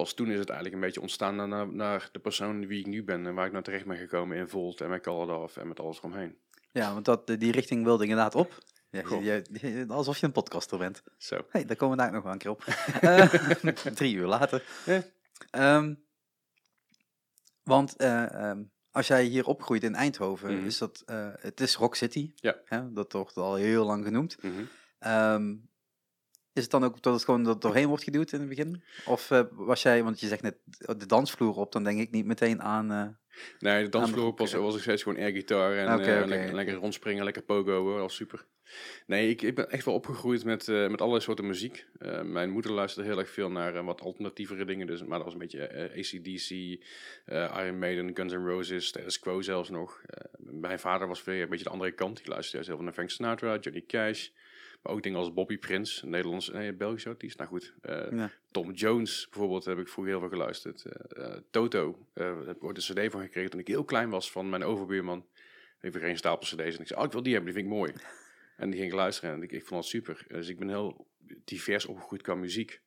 Pas 0.00 0.14
toen 0.14 0.30
is 0.30 0.38
het 0.38 0.48
eigenlijk 0.48 0.74
een 0.74 0.86
beetje 0.86 1.00
ontstaan 1.00 1.48
naar, 1.48 1.72
naar 1.72 2.08
de 2.12 2.18
persoon 2.18 2.66
wie 2.66 2.80
ik 2.80 2.86
nu 2.86 3.04
ben. 3.04 3.26
En 3.26 3.34
waar 3.34 3.46
ik 3.46 3.52
nou 3.52 3.64
terecht 3.64 3.86
ben 3.86 3.96
gekomen 3.96 4.36
in 4.36 4.48
Volt 4.48 4.80
en 4.80 4.88
met 4.88 5.02
Calladaf 5.02 5.56
en 5.56 5.68
met 5.68 5.80
alles 5.80 5.98
eromheen. 5.98 6.38
Ja, 6.72 6.92
want 6.92 7.04
dat, 7.04 7.26
die 7.26 7.52
richting 7.52 7.84
wilde 7.84 8.04
ik 8.04 8.10
inderdaad 8.10 8.34
op. 8.34 8.58
Ja, 8.90 9.02
je, 9.08 9.44
je, 9.52 9.84
alsof 9.88 10.18
je 10.18 10.26
een 10.26 10.32
podcaster 10.32 10.78
bent. 10.78 11.02
Zo. 11.16 11.46
hey, 11.48 11.64
daar 11.64 11.76
komen 11.76 11.96
we 11.96 12.02
daar 12.02 12.12
nog 12.12 12.22
wel 12.22 12.32
een 12.32 12.38
keer 12.38 12.50
op. 12.50 12.64
uh, 13.02 13.24
drie 14.00 14.14
uur 14.14 14.26
later. 14.26 14.64
Yeah. 14.86 15.76
Um, 15.76 16.04
want 17.62 18.02
um, 18.02 18.70
als 18.90 19.06
jij 19.06 19.24
hier 19.24 19.46
opgroeit 19.46 19.82
in 19.82 19.94
Eindhoven, 19.94 20.50
mm 20.50 20.56
-hmm. 20.56 20.66
is 20.66 20.78
dat, 20.78 21.02
uh, 21.06 21.28
het 21.40 21.60
is 21.60 21.76
Rock 21.76 21.94
City. 21.94 22.32
Ja. 22.34 22.56
Hè, 22.64 22.92
dat 22.92 23.12
wordt 23.12 23.36
al 23.36 23.54
heel 23.54 23.84
lang 23.84 24.04
genoemd. 24.04 24.42
Mm 24.42 24.52
-hmm. 24.52 24.68
um, 25.12 25.70
is 26.60 26.72
het 26.72 26.80
dan 26.80 26.90
ook 26.90 27.02
dat 27.02 27.14
het 27.14 27.24
gewoon 27.24 27.46
er 27.46 27.60
doorheen 27.60 27.88
wordt 27.88 28.04
geduwd 28.04 28.32
in 28.32 28.40
het 28.40 28.48
begin? 28.48 28.82
Of 29.06 29.30
uh, 29.30 29.40
was 29.50 29.82
jij, 29.82 30.02
want 30.02 30.20
je 30.20 30.26
zegt 30.26 30.42
net 30.42 30.56
de 30.98 31.06
dansvloer 31.06 31.56
op, 31.56 31.72
dan 31.72 31.84
denk 31.84 32.00
ik 32.00 32.10
niet 32.10 32.26
meteen 32.26 32.62
aan... 32.62 32.92
Uh, 32.92 33.06
nee, 33.58 33.84
de 33.84 33.88
dansvloer 33.88 34.26
op 34.26 34.38
was, 34.38 34.52
was 34.52 34.74
ik 34.74 34.80
steeds 34.80 35.02
gewoon 35.02 35.18
air 35.18 35.32
gitaar 35.32 35.72
en 35.72 35.84
okay, 35.84 35.98
okay. 35.98 36.28
Lekker, 36.28 36.54
lekker, 36.54 36.74
rondspringen, 36.74 37.24
lekker 37.24 37.42
pogo, 37.42 37.82
hoor, 37.82 38.00
al 38.00 38.08
super. 38.08 38.46
Nee, 39.06 39.28
ik, 39.28 39.42
ik 39.42 39.54
ben 39.54 39.70
echt 39.70 39.84
wel 39.84 39.94
opgegroeid 39.94 40.44
met, 40.44 40.68
uh, 40.68 40.88
met 40.88 41.00
allerlei 41.00 41.24
soorten 41.24 41.46
muziek. 41.46 41.86
Uh, 41.98 42.22
mijn 42.22 42.50
moeder 42.50 42.72
luisterde 42.72 43.08
heel 43.08 43.18
erg 43.18 43.30
veel 43.30 43.50
naar 43.50 43.74
uh, 43.74 43.84
wat 43.84 44.00
alternatievere 44.00 44.64
dingen, 44.64 44.86
dus, 44.86 45.04
maar 45.04 45.16
dat 45.16 45.24
was 45.24 45.32
een 45.32 45.40
beetje 45.40 45.90
ACDC, 45.96 46.50
Iron 47.60 47.78
Maiden, 47.78 48.16
Guns 48.16 48.32
N' 48.32 48.46
Roses, 48.46 48.86
Status 48.86 49.18
Quo 49.18 49.40
zelfs 49.40 49.70
nog. 49.70 50.00
mijn 50.38 50.78
vader 50.78 51.08
was 51.08 51.24
weer 51.24 51.42
een 51.42 51.48
beetje 51.48 51.64
de 51.64 51.70
andere 51.70 51.92
kant, 51.92 52.16
die 52.16 52.28
luisterde 52.28 52.52
juist 52.52 52.68
heel 52.68 52.76
veel 52.76 52.84
naar 52.84 52.94
Frank 52.94 53.10
Sinatra, 53.10 53.56
Johnny 53.56 53.84
Cash... 53.86 54.28
Maar 54.82 54.92
ook 54.92 55.02
dingen 55.02 55.18
als 55.18 55.32
Bobby 55.32 55.58
Prince, 55.58 56.04
een 56.04 56.10
Nederlands, 56.10 56.48
nee, 56.48 56.72
Belgische 56.72 57.08
artiest. 57.08 57.38
Nou 57.38 57.48
goed, 57.48 57.74
uh, 57.82 58.10
ja. 58.10 58.30
Tom 58.50 58.72
Jones 58.72 59.28
bijvoorbeeld 59.30 59.64
heb 59.64 59.78
ik 59.78 59.88
vroeger 59.88 60.12
heel 60.12 60.20
veel 60.20 60.38
geluisterd. 60.38 60.84
Uh, 60.86 61.24
uh, 61.24 61.36
Toto, 61.50 62.06
daar 62.14 62.36
heb 62.36 62.56
ik 62.56 62.64
ooit 62.64 62.76
een 62.76 62.94
cd 62.94 63.12
van 63.12 63.20
gekregen 63.20 63.50
toen 63.50 63.60
ik 63.60 63.66
heel 63.66 63.84
klein 63.84 64.10
was 64.10 64.30
van 64.30 64.48
mijn 64.48 64.64
overbuurman. 64.64 65.26
Ik 65.80 65.92
heb 65.92 66.02
geen 66.02 66.16
stapel 66.16 66.46
cd's 66.46 66.74
en 66.74 66.80
ik 66.80 66.86
zei, 66.86 67.00
oh 67.00 67.06
ik 67.06 67.12
wil 67.12 67.22
die 67.22 67.34
hebben, 67.34 67.52
die 67.52 67.62
vind 67.62 67.72
ik 67.72 67.78
mooi. 67.78 67.92
En 68.56 68.70
die 68.70 68.78
ging 68.78 68.90
ik 68.90 68.96
luisteren 68.98 69.34
en 69.34 69.42
ik, 69.42 69.52
ik 69.52 69.66
vond 69.66 69.80
het 69.80 69.90
super. 69.90 70.24
Dus 70.28 70.48
ik 70.48 70.58
ben 70.58 70.68
heel 70.68 71.06
divers 71.44 71.86
opgegroeid 71.86 72.22
qua 72.22 72.34
muziek. 72.34 72.80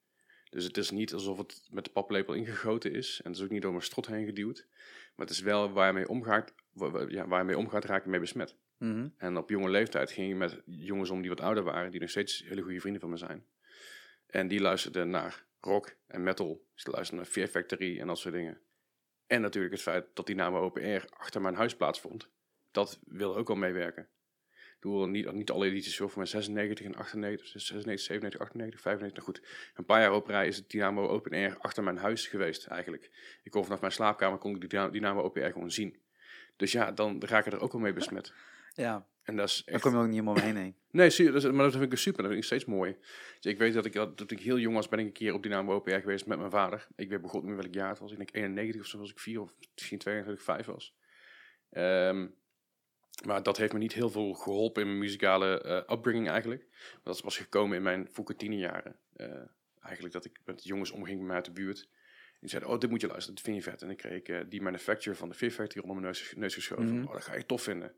Dus 0.49 0.63
het 0.63 0.77
is 0.77 0.91
niet 0.91 1.13
alsof 1.13 1.37
het 1.37 1.67
met 1.71 1.85
de 1.85 1.91
paplepel 1.91 2.33
ingegoten 2.33 2.93
is. 2.93 3.19
En 3.23 3.29
het 3.29 3.39
is 3.39 3.45
ook 3.45 3.51
niet 3.51 3.61
door 3.61 3.71
mijn 3.71 3.83
strot 3.83 4.07
heen 4.07 4.25
geduwd. 4.25 4.67
Maar 5.15 5.25
het 5.25 5.35
is 5.35 5.41
wel 5.41 5.71
waar 5.71 5.87
je 5.87 5.93
mee 5.93 6.07
omgaat, 6.07 6.53
waar, 6.73 7.11
ja, 7.11 7.27
waar 7.27 7.39
je 7.39 7.45
mee 7.45 7.57
omgaat, 7.57 7.85
raak 7.85 8.03
je 8.03 8.09
mee 8.09 8.19
besmet. 8.19 8.55
-hmm. 8.91 9.13
En 9.17 9.37
op 9.37 9.49
jonge 9.49 9.69
leeftijd 9.69 10.11
ging 10.11 10.31
ik 10.31 10.37
met 10.37 10.61
jongens 10.65 11.09
om 11.09 11.21
die 11.21 11.29
wat 11.29 11.41
ouder 11.41 11.63
waren, 11.63 11.91
die 11.91 11.99
nog 11.99 12.09
steeds 12.09 12.43
hele 12.47 12.61
goede 12.61 12.79
vrienden 12.79 13.01
van 13.01 13.09
me 13.09 13.17
zijn. 13.17 13.45
En 14.27 14.47
die 14.47 14.61
luisterden 14.61 15.09
naar 15.09 15.45
rock 15.59 15.95
en 16.07 16.23
metal. 16.23 16.65
Ze 16.73 16.89
luisterden 16.89 17.23
naar 17.23 17.33
Fear 17.33 17.47
Factory 17.47 17.99
en 17.99 18.07
dat 18.07 18.17
soort 18.17 18.33
dingen. 18.33 18.61
En 19.27 19.41
natuurlijk 19.41 19.73
het 19.73 19.81
feit 19.81 20.05
dat 20.13 20.25
die 20.25 20.35
naam 20.35 20.55
Open 20.55 20.83
Air 20.83 21.05
achter 21.09 21.41
mijn 21.41 21.55
huis 21.55 21.75
plaatsvond. 21.75 22.29
Dat 22.71 22.99
wil 23.05 23.35
ook 23.35 23.49
al 23.49 23.55
meewerken. 23.55 24.07
Ik 24.79 25.07
niet, 25.07 25.31
niet 25.31 25.51
alle 25.51 25.65
edities 25.65 25.95
zo 25.95 26.07
van 26.07 26.27
96 26.27 26.85
en 26.85 26.95
98, 26.95 27.47
96, 27.47 28.05
97, 28.05 28.41
98, 28.41 28.81
95. 28.81 29.25
Nou 29.25 29.31
goed, 29.31 29.47
een 29.75 29.85
paar 29.85 30.01
jaar 30.01 30.13
op 30.13 30.27
rij 30.27 30.47
is 30.47 30.57
het 30.57 30.69
Dynamo 30.69 31.07
Open 31.07 31.31
Air 31.31 31.57
achter 31.57 31.83
mijn 31.83 31.97
huis 31.97 32.27
geweest 32.27 32.65
eigenlijk. 32.65 33.11
Ik 33.43 33.51
kon 33.51 33.63
vanaf 33.63 33.79
mijn 33.79 33.91
slaapkamer 33.91 34.37
kon 34.37 34.55
ik 34.55 34.69
die 34.69 34.89
Dynamo 34.89 35.21
Open 35.21 35.41
Air 35.41 35.51
gewoon 35.51 35.71
zien. 35.71 36.01
Dus 36.55 36.71
ja, 36.71 36.91
dan 36.91 37.23
raak 37.25 37.45
ik 37.45 37.53
er 37.53 37.61
ook 37.61 37.71
wel 37.71 37.81
mee 37.81 37.93
besmet. 37.93 38.33
Ja, 38.73 39.07
en 39.23 39.35
dat 39.35 39.47
is 39.47 39.63
echt... 39.65 39.71
dan 39.71 39.79
kom 39.81 39.91
je 39.91 39.97
ook 39.97 40.11
niet 40.11 40.19
helemaal 40.19 40.35
omheen 40.35 40.63
heen. 40.63 40.75
Nee, 40.93 41.09
zie, 41.09 41.31
dat 41.31 41.43
is, 41.43 41.51
maar 41.51 41.63
dat 41.63 41.71
vind 41.71 41.91
ik 41.91 41.97
super. 41.97 42.21
Dat 42.21 42.31
vind 42.31 42.43
ik 42.43 42.49
steeds 42.49 42.65
mooi. 42.65 42.97
Dus 43.39 43.51
ik 43.51 43.57
weet 43.57 43.73
dat 43.73 43.85
ik, 43.85 43.93
dat 43.93 44.31
ik 44.31 44.39
heel 44.39 44.59
jong 44.59 44.75
was, 44.75 44.89
ben 44.89 44.99
ik 44.99 45.05
een 45.05 45.11
keer 45.11 45.33
op 45.33 45.43
Dynamo 45.43 45.83
Air 45.85 45.99
geweest 45.99 46.25
met 46.25 46.37
mijn 46.37 46.51
vader. 46.51 46.87
Ik 46.95 47.09
weet 47.09 47.21
begon 47.21 47.45
niet 47.45 47.55
welk 47.55 47.73
jaar 47.73 47.89
het 47.89 47.99
was. 47.99 48.11
Ik 48.11 48.17
denk 48.17 48.33
91 48.33 48.81
of 48.81 48.87
zo 48.87 48.97
was 48.97 49.11
ik 49.11 49.19
4 49.19 49.41
of 49.41 49.53
misschien 49.75 49.97
22, 49.97 50.43
5 50.43 50.65
was. 50.65 50.95
Um, 51.71 52.35
maar 53.25 53.43
dat 53.43 53.57
heeft 53.57 53.73
me 53.73 53.79
niet 53.79 53.93
heel 53.93 54.09
veel 54.09 54.33
geholpen 54.33 54.81
in 54.81 54.87
mijn 54.87 54.99
muzikale 54.99 55.63
uh, 55.65 55.95
upbringing 55.95 56.29
eigenlijk. 56.29 56.67
Dat 57.03 57.21
was 57.21 57.37
gekomen 57.37 57.77
in 57.77 57.83
mijn 57.83 58.07
vroege 58.11 58.35
tienerjaren. 58.35 58.95
Uh, 59.15 59.27
eigenlijk 59.81 60.13
dat 60.13 60.25
ik 60.25 60.39
met 60.45 60.63
jongens 60.63 60.91
omging 60.91 61.17
bij 61.17 61.27
mij 61.27 61.35
uit 61.35 61.45
de 61.45 61.51
buurt. 61.51 61.89
Die 62.39 62.49
zeiden, 62.49 62.71
oh, 62.71 62.79
dit 62.79 62.89
moet 62.89 63.01
je 63.01 63.07
luisteren, 63.07 63.35
dat 63.35 63.43
vind 63.43 63.57
je 63.57 63.71
vet. 63.71 63.81
En 63.81 63.87
dan 63.87 63.95
kreeg 63.95 64.17
ik 64.17 64.29
uh, 64.29 64.39
die 64.49 64.61
Manufacture 64.61 65.15
van 65.15 65.29
de 65.29 65.35
Fear 65.35 65.51
Factory 65.51 65.81
onder 65.81 66.01
mijn 66.01 66.05
neus, 66.05 66.33
neus 66.35 66.53
geschoven. 66.53 66.85
Mm 66.85 66.97
-hmm. 66.97 67.07
Oh, 67.07 67.13
dat 67.13 67.23
ga 67.23 67.35
je 67.35 67.45
tof 67.45 67.61
vinden. 67.61 67.95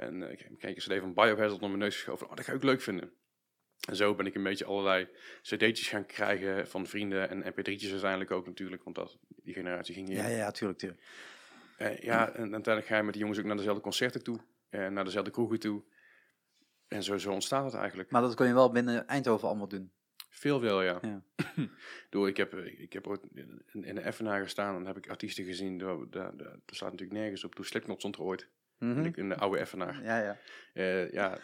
En 0.00 0.20
uh, 0.20 0.30
ik 0.30 0.48
kreeg 0.58 0.86
een 0.86 0.96
cd 0.96 1.00
van 1.00 1.14
Biohazard 1.14 1.52
onder 1.52 1.68
mijn 1.68 1.80
neus 1.80 1.94
geschoven. 1.94 2.30
Oh, 2.30 2.36
dat 2.36 2.44
ga 2.44 2.52
ik 2.52 2.62
leuk 2.62 2.80
vinden. 2.80 3.12
En 3.88 3.96
zo 3.96 4.14
ben 4.14 4.26
ik 4.26 4.34
een 4.34 4.42
beetje 4.42 4.64
allerlei 4.64 5.08
cd'tjes 5.42 5.88
gaan 5.88 6.06
krijgen 6.06 6.68
van 6.68 6.86
vrienden 6.86 7.28
en 7.28 7.42
mp3'tjes 7.42 7.90
uiteindelijk 7.90 8.30
ook 8.30 8.46
natuurlijk. 8.46 8.82
Want 8.82 8.96
dat, 8.96 9.18
die 9.28 9.54
generatie 9.54 9.94
ging 9.94 10.08
hier. 10.08 10.16
Ja, 10.16 10.28
ja, 10.28 10.50
tuurlijk, 10.50 10.78
tuurlijk. 10.78 11.02
ja, 12.02 12.28
en, 12.28 12.34
en 12.34 12.52
uiteindelijk 12.52 12.86
ga 12.86 12.96
je 12.96 13.02
met 13.02 13.12
die 13.12 13.22
jongens 13.22 13.40
ook 13.40 13.46
naar 13.46 13.56
dezelfde 13.56 13.82
concerten 13.82 14.22
toe. 14.22 14.40
En 14.70 14.92
naar 14.92 15.04
dezelfde 15.04 15.30
kroegen 15.30 15.60
toe. 15.60 15.82
En 16.88 17.02
zo, 17.02 17.18
zo 17.18 17.32
ontstaat 17.32 17.64
het 17.64 17.74
eigenlijk. 17.74 18.10
Maar 18.10 18.22
dat 18.22 18.34
kon 18.34 18.46
je 18.46 18.54
wel 18.54 18.70
binnen 18.70 19.06
Eindhoven 19.06 19.48
allemaal 19.48 19.68
doen? 19.68 19.92
Veel 20.28 20.60
wel, 20.60 20.82
ja. 20.82 20.98
ja. 21.02 21.22
Door, 22.10 22.28
ik 22.28 22.36
heb, 22.36 22.54
ik 22.54 22.92
heb 22.92 23.06
ooit 23.06 23.20
in, 23.34 23.62
in 23.72 23.94
de 23.94 24.00
Effenaar 24.00 24.42
gestaan 24.42 24.76
en 24.76 24.86
heb 24.86 24.96
ik 24.96 25.08
artiesten 25.08 25.44
gezien. 25.44 25.78
Daar, 25.78 25.96
daar, 26.10 26.36
daar 26.36 26.58
staat 26.66 26.90
natuurlijk 26.90 27.20
nergens 27.20 27.44
op. 27.44 27.54
Toen 27.54 27.64
Slipknot 27.64 27.98
stond 27.98 28.16
er 28.16 28.22
ooit. 28.22 28.48
Mm 28.80 28.94
-hmm. 28.94 29.12
In 29.14 29.28
de 29.28 29.36
oude 29.36 29.58
Effenaar. 29.58 30.02
Ja, 30.02 30.18
ja. 30.18 30.36
Uh, 30.74 31.12
ja, 31.12 31.38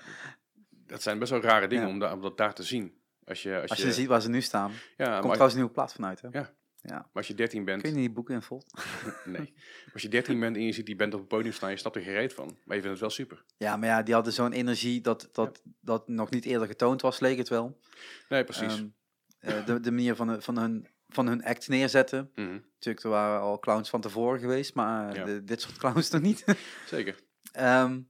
dat 0.70 1.02
zijn 1.02 1.18
best 1.18 1.30
wel 1.30 1.40
rare 1.40 1.66
dingen 1.66 1.86
ja. 1.86 1.90
om, 1.90 1.98
da 1.98 2.12
om, 2.12 2.20
dat 2.20 2.36
daar 2.36 2.54
te 2.54 2.62
zien. 2.62 2.94
Als 3.24 3.42
je, 3.42 3.60
als, 3.60 3.70
als 3.70 3.78
je, 3.78 3.86
je 3.86 3.92
ziet 3.92 4.06
waar 4.06 4.20
ze 4.20 4.28
nu 4.28 4.40
staan. 4.40 4.72
Ja, 4.96 5.10
komt 5.10 5.22
trouwens 5.22 5.52
een 5.52 5.58
nieuwe 5.58 5.72
plaats 5.72 5.94
vanuit, 5.94 6.20
hè? 6.20 6.28
Ja. 6.32 6.54
Ja. 6.86 6.94
Maar 6.96 7.08
als 7.12 7.26
je 7.26 7.34
13 7.34 7.64
bent. 7.64 7.80
Kun 7.82 7.90
je 7.90 7.96
niet 7.96 8.06
die 8.06 8.14
boeken 8.14 8.34
in 8.34 8.42
vol? 8.42 8.62
nee. 9.24 9.54
Als 9.92 10.02
je 10.02 10.08
13 10.08 10.40
bent 10.40 10.56
en 10.56 10.62
je 10.62 10.72
ziet 10.72 10.86
die 10.86 10.96
band 10.96 11.14
op 11.14 11.20
het 11.20 11.28
podium 11.28 11.52
staan, 11.52 11.70
je 11.70 11.76
snapt 11.76 11.96
er 11.96 12.02
gereed 12.02 12.32
van. 12.32 12.46
Maar 12.46 12.76
je 12.76 12.82
vindt 12.82 12.88
het 12.88 13.00
wel 13.00 13.10
super. 13.10 13.44
Ja, 13.56 13.76
maar 13.76 13.88
ja, 13.88 14.02
die 14.02 14.14
hadden 14.14 14.32
zo'n 14.32 14.52
energie 14.52 15.00
dat, 15.00 15.28
dat, 15.32 15.60
ja. 15.64 15.70
dat 15.80 16.08
nog 16.08 16.30
niet 16.30 16.44
eerder 16.44 16.66
getoond 16.66 17.02
was, 17.02 17.20
leek 17.20 17.38
het 17.38 17.48
wel. 17.48 17.80
Nee, 18.28 18.44
precies. 18.44 18.78
Um, 18.78 18.94
uh, 19.40 19.66
de, 19.66 19.80
de 19.80 19.90
manier 19.90 20.16
van, 20.16 20.42
van, 20.42 20.58
hun, 20.58 20.88
van 21.08 21.26
hun 21.26 21.44
act 21.44 21.68
neerzetten. 21.68 22.30
Mm 22.34 22.44
-hmm. 22.44 22.64
Natuurlijk, 22.74 23.04
er 23.04 23.10
waren 23.10 23.40
al 23.40 23.58
clowns 23.58 23.90
van 23.90 24.00
tevoren 24.00 24.40
geweest, 24.40 24.74
maar 24.74 25.14
ja. 25.14 25.24
de, 25.24 25.44
dit 25.44 25.60
soort 25.60 25.76
clowns 25.78 26.10
nog 26.10 26.22
niet. 26.22 26.44
Zeker. 26.86 27.16
Um, 27.60 28.08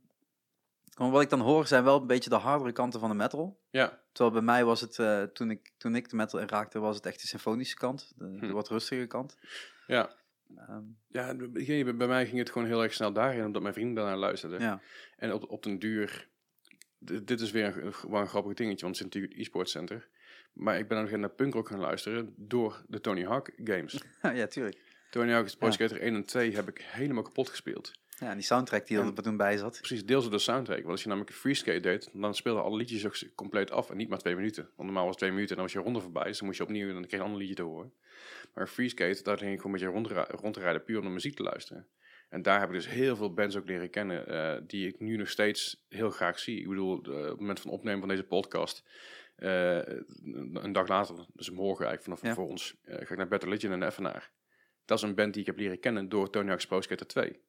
wat 0.96 1.22
ik 1.22 1.30
dan 1.30 1.40
hoor 1.40 1.66
zijn 1.66 1.84
wel 1.84 2.00
een 2.00 2.06
beetje 2.06 2.30
de 2.30 2.36
hardere 2.36 2.72
kanten 2.72 3.00
van 3.00 3.08
de 3.08 3.14
metal. 3.14 3.60
Ja. 3.70 4.00
Terwijl 4.12 4.36
bij 4.36 4.44
mij 4.44 4.64
was 4.64 4.80
het, 4.80 4.98
uh, 4.98 5.22
toen, 5.22 5.50
ik, 5.50 5.72
toen 5.76 5.94
ik 5.94 6.08
de 6.08 6.16
metal 6.16 6.40
raakte, 6.40 6.78
was 6.78 6.96
het 6.96 7.06
echt 7.06 7.20
de 7.20 7.26
symfonische 7.26 7.76
kant. 7.76 8.12
De, 8.16 8.24
hm. 8.24 8.46
de 8.46 8.52
wat 8.52 8.68
rustige 8.68 9.06
kant. 9.06 9.38
Ja. 9.86 10.10
Um, 10.68 10.98
ja, 11.08 11.34
bij 11.34 12.06
mij 12.06 12.26
ging 12.26 12.38
het 12.38 12.50
gewoon 12.50 12.68
heel 12.68 12.82
erg 12.82 12.94
snel 12.94 13.12
daarin, 13.12 13.44
omdat 13.44 13.62
mijn 13.62 13.74
vrienden 13.74 13.94
daarnaar 13.94 14.16
luisterden. 14.16 14.60
Ja. 14.60 14.80
En 15.16 15.32
op, 15.32 15.50
op 15.50 15.62
den 15.62 15.78
duur, 15.78 16.28
dit 16.98 17.40
is 17.40 17.50
weer 17.50 17.84
een, 17.84 17.94
wel 18.10 18.20
een 18.20 18.28
grappig 18.28 18.54
dingetje, 18.54 18.84
want 18.84 18.98
het 18.98 19.06
is 19.06 19.12
natuurlijk 19.12 19.32
het 19.32 19.42
e-sport 19.42 19.68
center. 19.68 20.08
Maar 20.52 20.78
ik 20.78 20.88
ben 20.88 21.06
dan 21.06 21.20
naar 21.20 21.30
punkrock 21.30 21.68
gaan 21.68 21.80
luisteren 21.80 22.34
door 22.36 22.84
de 22.88 23.00
Tony 23.00 23.24
Hawk 23.24 23.52
games. 23.64 24.02
ja, 24.22 24.46
tuurlijk. 24.46 24.78
Tony 25.10 25.32
Hawk's 25.32 25.56
Pro 25.56 25.70
Skater 25.70 26.00
1 26.00 26.14
en 26.14 26.24
2 26.24 26.54
heb 26.54 26.68
ik 26.68 26.80
helemaal 26.80 27.22
kapot 27.22 27.48
gespeeld. 27.48 27.92
Ja, 28.18 28.30
en 28.30 28.36
die 28.36 28.44
soundtrack 28.44 28.86
die 28.86 28.98
er 28.98 29.14
toen 29.14 29.36
bij 29.36 29.56
zat. 29.56 29.76
Precies, 29.78 30.04
deels 30.04 30.22
door 30.22 30.32
de 30.32 30.38
soundtrack. 30.38 30.78
Want 30.78 30.90
als 30.90 31.02
je 31.02 31.08
namelijk 31.08 31.32
een 31.32 31.38
freeskate 31.38 31.80
deed, 31.80 32.10
dan 32.12 32.34
speelden 32.34 32.62
alle 32.62 32.76
liedjes 32.76 33.06
ook 33.06 33.34
compleet 33.34 33.70
af 33.70 33.90
en 33.90 33.96
niet 33.96 34.08
maar 34.08 34.18
twee 34.18 34.34
minuten. 34.34 34.62
Want 34.62 34.88
normaal 34.88 35.04
was 35.04 35.10
het 35.10 35.18
twee 35.18 35.30
minuten 35.30 35.50
en 35.50 35.56
dan 35.56 35.64
was 35.64 35.74
je 35.74 35.84
ronde 35.88 36.00
voorbij, 36.00 36.24
dus 36.24 36.38
dan 36.38 36.46
moest 36.46 36.58
je 36.58 36.64
opnieuw 36.64 36.88
en 36.88 36.94
dan 36.94 37.02
kreeg 37.02 37.10
je 37.10 37.16
een 37.16 37.22
ander 37.22 37.40
liedje 37.40 37.54
te 37.54 37.62
horen. 37.62 37.92
Maar 38.54 38.64
een 38.64 38.70
freeskate, 38.70 39.22
daar 39.22 39.38
ging 39.38 39.50
ik 39.50 39.56
gewoon 39.56 39.72
met 39.72 39.80
je 39.80 39.86
rond, 39.86 40.10
rond 40.40 40.54
te 40.54 40.60
rijden 40.60 40.84
puur 40.84 40.98
om 40.98 41.04
de 41.04 41.10
muziek 41.10 41.36
te 41.36 41.42
luisteren. 41.42 41.86
En 42.28 42.42
daar 42.42 42.60
heb 42.60 42.68
ik 42.68 42.74
dus 42.74 42.88
heel 42.88 43.16
veel 43.16 43.34
bands 43.34 43.56
ook 43.56 43.66
leren 43.66 43.90
kennen, 43.90 44.32
uh, 44.32 44.66
die 44.66 44.86
ik 44.86 45.00
nu 45.00 45.16
nog 45.16 45.28
steeds 45.28 45.84
heel 45.88 46.10
graag 46.10 46.38
zie. 46.38 46.60
Ik 46.60 46.68
bedoel, 46.68 47.08
uh, 47.08 47.18
op 47.18 47.28
het 47.28 47.40
moment 47.40 47.60
van 47.60 47.70
opnemen 47.70 48.00
van 48.00 48.08
deze 48.08 48.24
podcast, 48.24 48.84
uh, 49.38 49.76
een 50.52 50.72
dag 50.72 50.88
later, 50.88 51.14
dus 51.34 51.50
morgen 51.50 51.86
eigenlijk 51.86 52.02
vanaf 52.02 52.22
ja. 52.22 52.34
voor 52.34 52.50
ons, 52.50 52.76
ga 52.84 52.98
ik 52.98 53.16
naar 53.16 53.28
Better 53.28 53.48
Legend 53.48 53.72
en 53.72 53.82
Effenaar. 53.82 54.30
Dat 54.84 54.98
is 54.98 55.04
een 55.04 55.14
band 55.14 55.32
die 55.32 55.40
ik 55.40 55.48
heb 55.48 55.58
leren 55.58 55.80
kennen 55.80 56.08
door 56.08 56.30
Tony 56.30 56.48
Hawk's 56.48 56.66
Pro 56.66 56.80
Skater 56.80 57.06
2. 57.06 57.40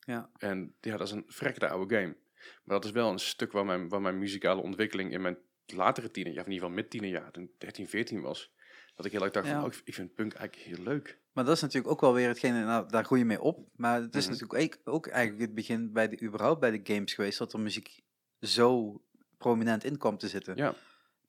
Ja. 0.00 0.30
En 0.38 0.74
ja, 0.80 0.96
dat 0.96 1.06
is 1.06 1.12
een 1.12 1.24
verrekte 1.26 1.68
oude 1.68 1.94
game. 1.94 2.16
Maar 2.64 2.74
dat 2.76 2.84
is 2.84 2.90
wel 2.90 3.10
een 3.10 3.18
stuk 3.18 3.52
waar 3.52 3.64
mijn, 3.64 3.88
waar 3.88 4.00
mijn 4.00 4.18
muzikale 4.18 4.60
ontwikkeling 4.62 5.12
in 5.12 5.20
mijn 5.20 5.38
latere 5.66 6.10
tienerjaar, 6.10 6.40
of 6.42 6.46
in 6.48 6.52
ieder 6.52 6.68
geval 6.68 6.82
mid-tienerjaar, 6.82 7.30
toen 7.30 7.50
13, 7.58 7.88
14 7.88 8.20
was, 8.20 8.52
Dat 8.94 9.04
ik 9.08 9.12
heel 9.12 9.22
erg 9.24 9.32
dacht, 9.32 9.46
Ja. 9.46 9.52
van, 9.60 9.64
oh, 9.70 9.76
ik, 9.84 9.94
vind 9.94 10.14
punk 10.14 10.32
eigenlijk 10.34 10.68
heel 10.68 10.84
leuk. 10.84 11.18
Maar 11.32 11.44
dat 11.44 11.54
is 11.56 11.60
natuurlijk 11.62 11.92
ook 11.92 12.00
wel 12.00 12.14
weer 12.14 12.28
hetgene, 12.28 12.64
nou, 12.64 12.88
daar 12.88 13.04
groei 13.04 13.20
je 13.20 13.26
mee 13.26 13.40
op. 13.40 13.68
Maar 13.76 14.00
het 14.00 14.14
is 14.16 14.28
Mhm. 14.28 14.32
natuurlijk 14.38 14.62
ook, 14.84 14.94
ook 14.94 15.06
eigenlijk 15.06 15.42
het 15.42 15.54
begin 15.54 15.92
bij 15.92 16.08
de, 16.08 16.22
überhaupt 16.22 16.60
bij 16.60 16.70
de 16.70 16.92
games 16.94 17.14
geweest, 17.14 17.38
dat 17.38 17.52
er 17.52 17.60
muziek 17.60 18.00
zo 18.40 19.00
prominent 19.38 19.84
in 19.84 19.98
kwam 19.98 20.18
te 20.18 20.28
zitten. 20.28 20.56
Ja. 20.56 20.74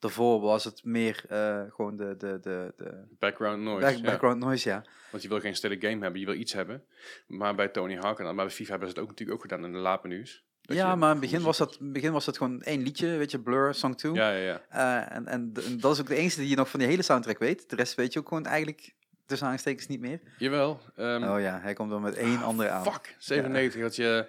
Daarvoor 0.01 0.39
was 0.39 0.63
het 0.63 0.83
meer 0.83 1.23
eh, 1.29 1.61
gewoon 1.69 1.95
de, 1.95 2.15
de, 2.17 2.39
de, 2.41 2.73
de 2.77 3.03
Background 3.19 3.61
noise. 3.61 3.85
back- 3.85 3.95
ja. 3.95 4.01
background 4.01 4.39
noise, 4.39 4.69
ja. 4.69 4.85
Want 5.11 5.23
je 5.23 5.29
wil 5.29 5.39
geen 5.39 5.55
stille 5.55 5.77
game 5.79 6.01
hebben, 6.01 6.19
je 6.19 6.25
wil 6.25 6.35
iets 6.35 6.53
hebben. 6.53 6.83
Maar 7.27 7.55
bij 7.55 7.67
Tony 7.67 7.95
Hawk 7.95 8.19
en 8.19 8.35
bij 8.35 8.49
FIFA 8.49 8.69
hebben 8.69 8.87
ze 8.87 8.93
het 8.93 9.03
ook 9.03 9.09
natuurlijk 9.09 9.37
ook 9.37 9.41
gedaan 9.49 9.65
in 9.65 9.71
de 9.71 9.77
laadmenu's. 9.77 10.43
Dat 10.61 10.77
ja, 10.77 10.95
maar 10.95 11.15
in 11.15 11.21
het 11.21 11.29
begin 11.31 11.41
was, 11.45 11.57
dat, 11.57 11.77
begin 11.81 12.11
was 12.11 12.25
dat 12.25 12.37
gewoon 12.37 12.61
één 12.61 12.81
liedje, 12.81 13.07
weet 13.17 13.31
je, 13.31 13.39
Blur, 13.39 13.73
Song 13.73 13.93
2. 13.95 14.13
Ja, 14.13 14.31
ja, 14.31 14.37
ja. 14.37 14.61
Eh, 14.69 15.15
en, 15.15 15.27
en, 15.27 15.53
dat 15.79 15.93
is 15.93 15.99
ook 15.99 16.07
de 16.07 16.15
enige 16.15 16.39
die 16.39 16.49
je 16.49 16.55
nog 16.55 16.69
van 16.69 16.79
die 16.79 16.89
hele 16.89 17.01
soundtrack 17.01 17.39
weet. 17.39 17.69
De 17.69 17.75
rest 17.75 17.95
weet 17.95 18.13
je 18.13 18.19
ook 18.19 18.27
gewoon 18.27 18.45
eigenlijk 18.45 18.93
tussen 19.25 19.47
aanstekens 19.47 19.87
niet 19.87 19.99
meer. 19.99 20.19
Jawel. 20.37 20.81
ehm, 20.95 21.23
oh 21.23 21.39
ja, 21.41 21.59
hij 21.61 21.73
komt 21.73 21.89
dan 21.89 22.01
met 22.01 22.15
één 22.15 22.41
andere 22.43 22.69
aan. 22.69 22.83
Fuck, 22.83 23.15
97 23.17 23.81
had 23.81 23.95
je... 23.95 24.27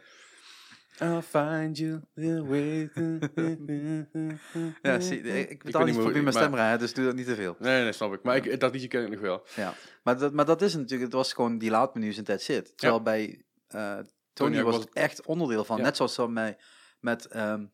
I'll 1.01 1.23
find 1.23 1.79
you 1.79 2.01
the 2.15 2.45
way 2.45 2.91
Ja, 4.83 5.01
zie, 5.01 5.49
ik 5.49 5.63
betaal 5.63 5.85
niet 5.85 5.95
niet 5.95 6.03
voor 6.03 6.13
wie 6.13 6.23
mijn 6.23 6.35
maar- 6.35 6.43
stem 6.43 6.55
rijden, 6.55 6.79
dus 6.79 6.95
doe 6.95 7.05
dat 7.05 7.15
niet 7.15 7.27
te 7.27 7.35
veel. 7.35 7.57
Nee, 7.59 7.83
nee, 7.83 7.93
snap 7.93 8.13
ik. 8.13 8.23
Maar 8.23 8.37
ik, 8.37 8.61
dat 8.61 8.73
liedje 8.73 8.89
ken 8.89 9.03
ik 9.03 9.11
nog 9.11 9.21
wel. 9.21 9.47
Ja. 9.57 9.75
Maar, 10.03 10.19
dat, 10.19 10.33
maar 10.33 10.45
dat 10.45 10.63
is 10.63 10.75
natuurlijk, 10.75 11.03
het 11.03 11.13
was 11.13 11.33
gewoon 11.33 11.59
die 11.59 11.71
laadmenu's 11.71 12.19
en 12.19 12.25
that's 12.25 12.49
it. 12.49 12.77
Terwijl 12.77 13.03
bij 13.03 13.45
eh, 13.69 13.99
Tony 14.33 14.63
was 14.63 14.77
het 14.77 14.93
echt 14.93 15.27
onderdeel 15.27 15.65
van. 15.65 15.77
Ja. 15.77 15.83
Net 15.83 15.97
zoals 15.97 16.19
met, 16.29 16.57
met 17.01 17.27
ehm 17.27 17.65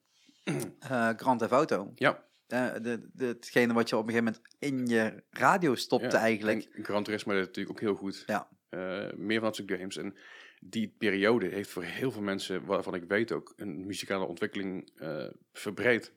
eh, 0.78 1.08
Grand 1.16 1.38
Theft 1.38 1.52
Auto. 1.52 1.92
Ja. 1.94 2.26
Eh, 2.46 2.72
de, 2.82 3.08
de, 3.12 3.26
hetgene 3.26 3.72
wat 3.72 3.88
je 3.88 3.96
op 3.96 4.08
een 4.08 4.12
gegeven 4.14 4.32
moment 4.34 4.56
in 4.58 4.86
je 4.86 5.22
radio 5.30 5.74
stopte 5.74 6.16
Ja, 6.16 6.22
eigenlijk. 6.22 6.68
En 6.72 6.84
Gran 6.84 7.02
Turismo 7.02 7.32
deed 7.32 7.40
het 7.46 7.56
natuurlijk 7.56 7.76
ook 7.76 7.88
heel 7.88 7.96
goed. 7.96 8.22
Ja. 8.26 8.48
Eh, 8.68 9.12
meer 9.16 9.38
van 9.38 9.44
dat 9.44 9.56
soort 9.56 9.70
games. 9.70 9.96
En 9.96 10.16
die 10.60 10.94
periode 10.98 11.46
heeft 11.46 11.70
voor 11.70 11.82
heel 11.82 12.10
veel 12.10 12.22
mensen, 12.22 12.64
waarvan 12.64 12.94
ik 12.94 13.04
weet 13.04 13.32
ook, 13.32 13.52
een 13.56 13.86
muzikale 13.86 14.24
ontwikkeling 14.24 14.90
eh, 14.96 15.26
verbreed. 15.52 16.12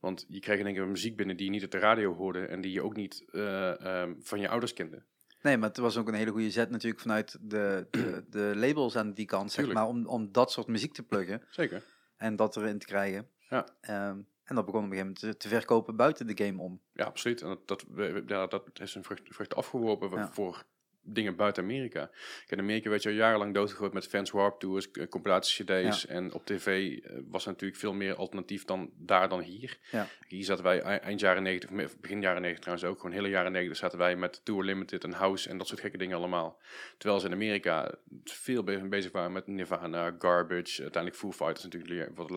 Want 0.00 0.24
je 0.28 0.40
kreeg 0.40 0.58
in 0.58 0.66
één 0.66 0.74
keer 0.74 0.86
muziek 0.86 1.16
binnen 1.16 1.36
die 1.36 1.44
je 1.46 1.50
niet 1.52 1.64
op 1.64 1.70
de 1.70 1.78
radio 1.78 2.14
hoorde 2.14 2.46
en 2.46 2.60
die 2.60 2.72
je 2.72 2.82
ook 2.82 2.96
niet 2.96 3.24
eh, 3.32 3.80
ehm, 3.80 4.14
van 4.20 4.40
je 4.40 4.48
ouders 4.48 4.72
kende. 4.72 5.02
Nee, 5.42 5.56
maar 5.56 5.68
het 5.68 5.78
was 5.78 5.96
ook 5.96 6.08
een 6.08 6.14
hele 6.14 6.30
goede 6.30 6.50
zet 6.50 6.70
natuurlijk 6.70 7.02
vanuit 7.02 7.38
de, 7.40 7.86
de, 7.90 8.24
de 8.30 8.52
labels 8.54 8.96
aan 8.96 9.12
die 9.12 9.26
kant, 9.26 9.52
zeg 9.52 9.72
maar, 9.72 9.86
om, 9.86 10.06
om 10.06 10.32
dat 10.32 10.52
soort 10.52 10.66
muziek 10.66 10.92
te 10.92 11.02
pluggen 11.02 11.42
Zeker. 11.50 11.84
en 12.16 12.36
dat 12.36 12.56
erin 12.56 12.78
te 12.78 12.86
krijgen. 12.86 13.28
Ja. 13.48 13.66
Ehm, 13.80 14.18
en 14.44 14.54
dat 14.54 14.64
begon 14.64 14.84
op 14.84 14.90
een 14.90 14.96
gegeven 14.96 15.14
moment 15.14 15.18
te, 15.18 15.36
te 15.36 15.48
verkopen 15.48 15.96
buiten 15.96 16.26
de 16.26 16.44
game 16.44 16.62
om. 16.62 16.80
Ja, 16.92 17.04
absoluut. 17.04 17.42
En 17.42 17.48
dat, 17.48 17.68
dat, 17.68 17.84
ja, 18.26 18.46
dat 18.46 18.80
is 18.80 18.94
een 18.94 19.04
vrucht, 19.04 19.22
vrucht 19.24 19.54
afgeworpen 19.54 20.10
Ja. 20.10 20.32
voor 20.32 20.64
dingen 21.06 21.36
buiten 21.36 21.62
Amerika. 21.62 22.10
Kijk, 22.38 22.50
in 22.50 22.58
Amerika 22.58 22.90
werd 22.90 23.02
je 23.02 23.08
al 23.08 23.14
jarenlang 23.14 23.54
doodgegooid 23.54 23.92
met 23.92 24.06
Fans 24.06 24.30
Warp 24.30 24.60
Tours, 24.60 24.90
eh, 24.90 25.06
compilatie-cd's. 25.08 26.06
En 26.06 26.32
op 26.32 26.46
tv 26.46 26.98
eh, 26.98 27.10
was 27.30 27.44
er 27.44 27.50
natuurlijk 27.50 27.80
veel 27.80 27.92
meer 27.92 28.14
alternatief 28.14 28.64
dan 28.64 28.90
daar 28.98 29.28
dan 29.28 29.40
hier. 29.40 29.78
Ja. 29.90 30.06
Hier 30.28 30.44
zaten 30.44 30.64
wij 30.64 30.80
ei- 30.80 30.98
eind 30.98 31.20
jaren 31.20 31.42
90, 31.42 31.70
of 31.70 31.76
me- 31.76 31.88
begin 32.00 32.20
jaren 32.20 32.40
90 32.42 32.60
trouwens 32.64 32.88
ook, 32.90 32.96
gewoon 33.00 33.12
hele 33.16 33.28
jaren 33.28 33.52
90 33.52 33.76
zaten 33.78 33.98
wij 33.98 34.16
met 34.16 34.40
Tour 34.44 34.64
Limited 34.64 35.04
en 35.04 35.12
House 35.12 35.48
en 35.48 35.58
dat 35.58 35.66
soort 35.66 35.80
gekke 35.80 35.98
dingen 35.98 36.16
allemaal. 36.16 36.58
Terwijl 36.98 37.20
ze 37.20 37.26
in 37.26 37.32
Amerika 37.32 37.94
veel 38.24 38.62
be- 38.62 38.88
bezig 38.88 39.12
waren 39.12 39.32
met 39.32 39.46
Nirvana, 39.46 40.14
Garbage, 40.18 40.82
uiteindelijk 40.82 41.14
Foo 41.22 41.32
Fighters 41.32 41.62
natuurlijk 41.64 42.10
wat 42.16 42.30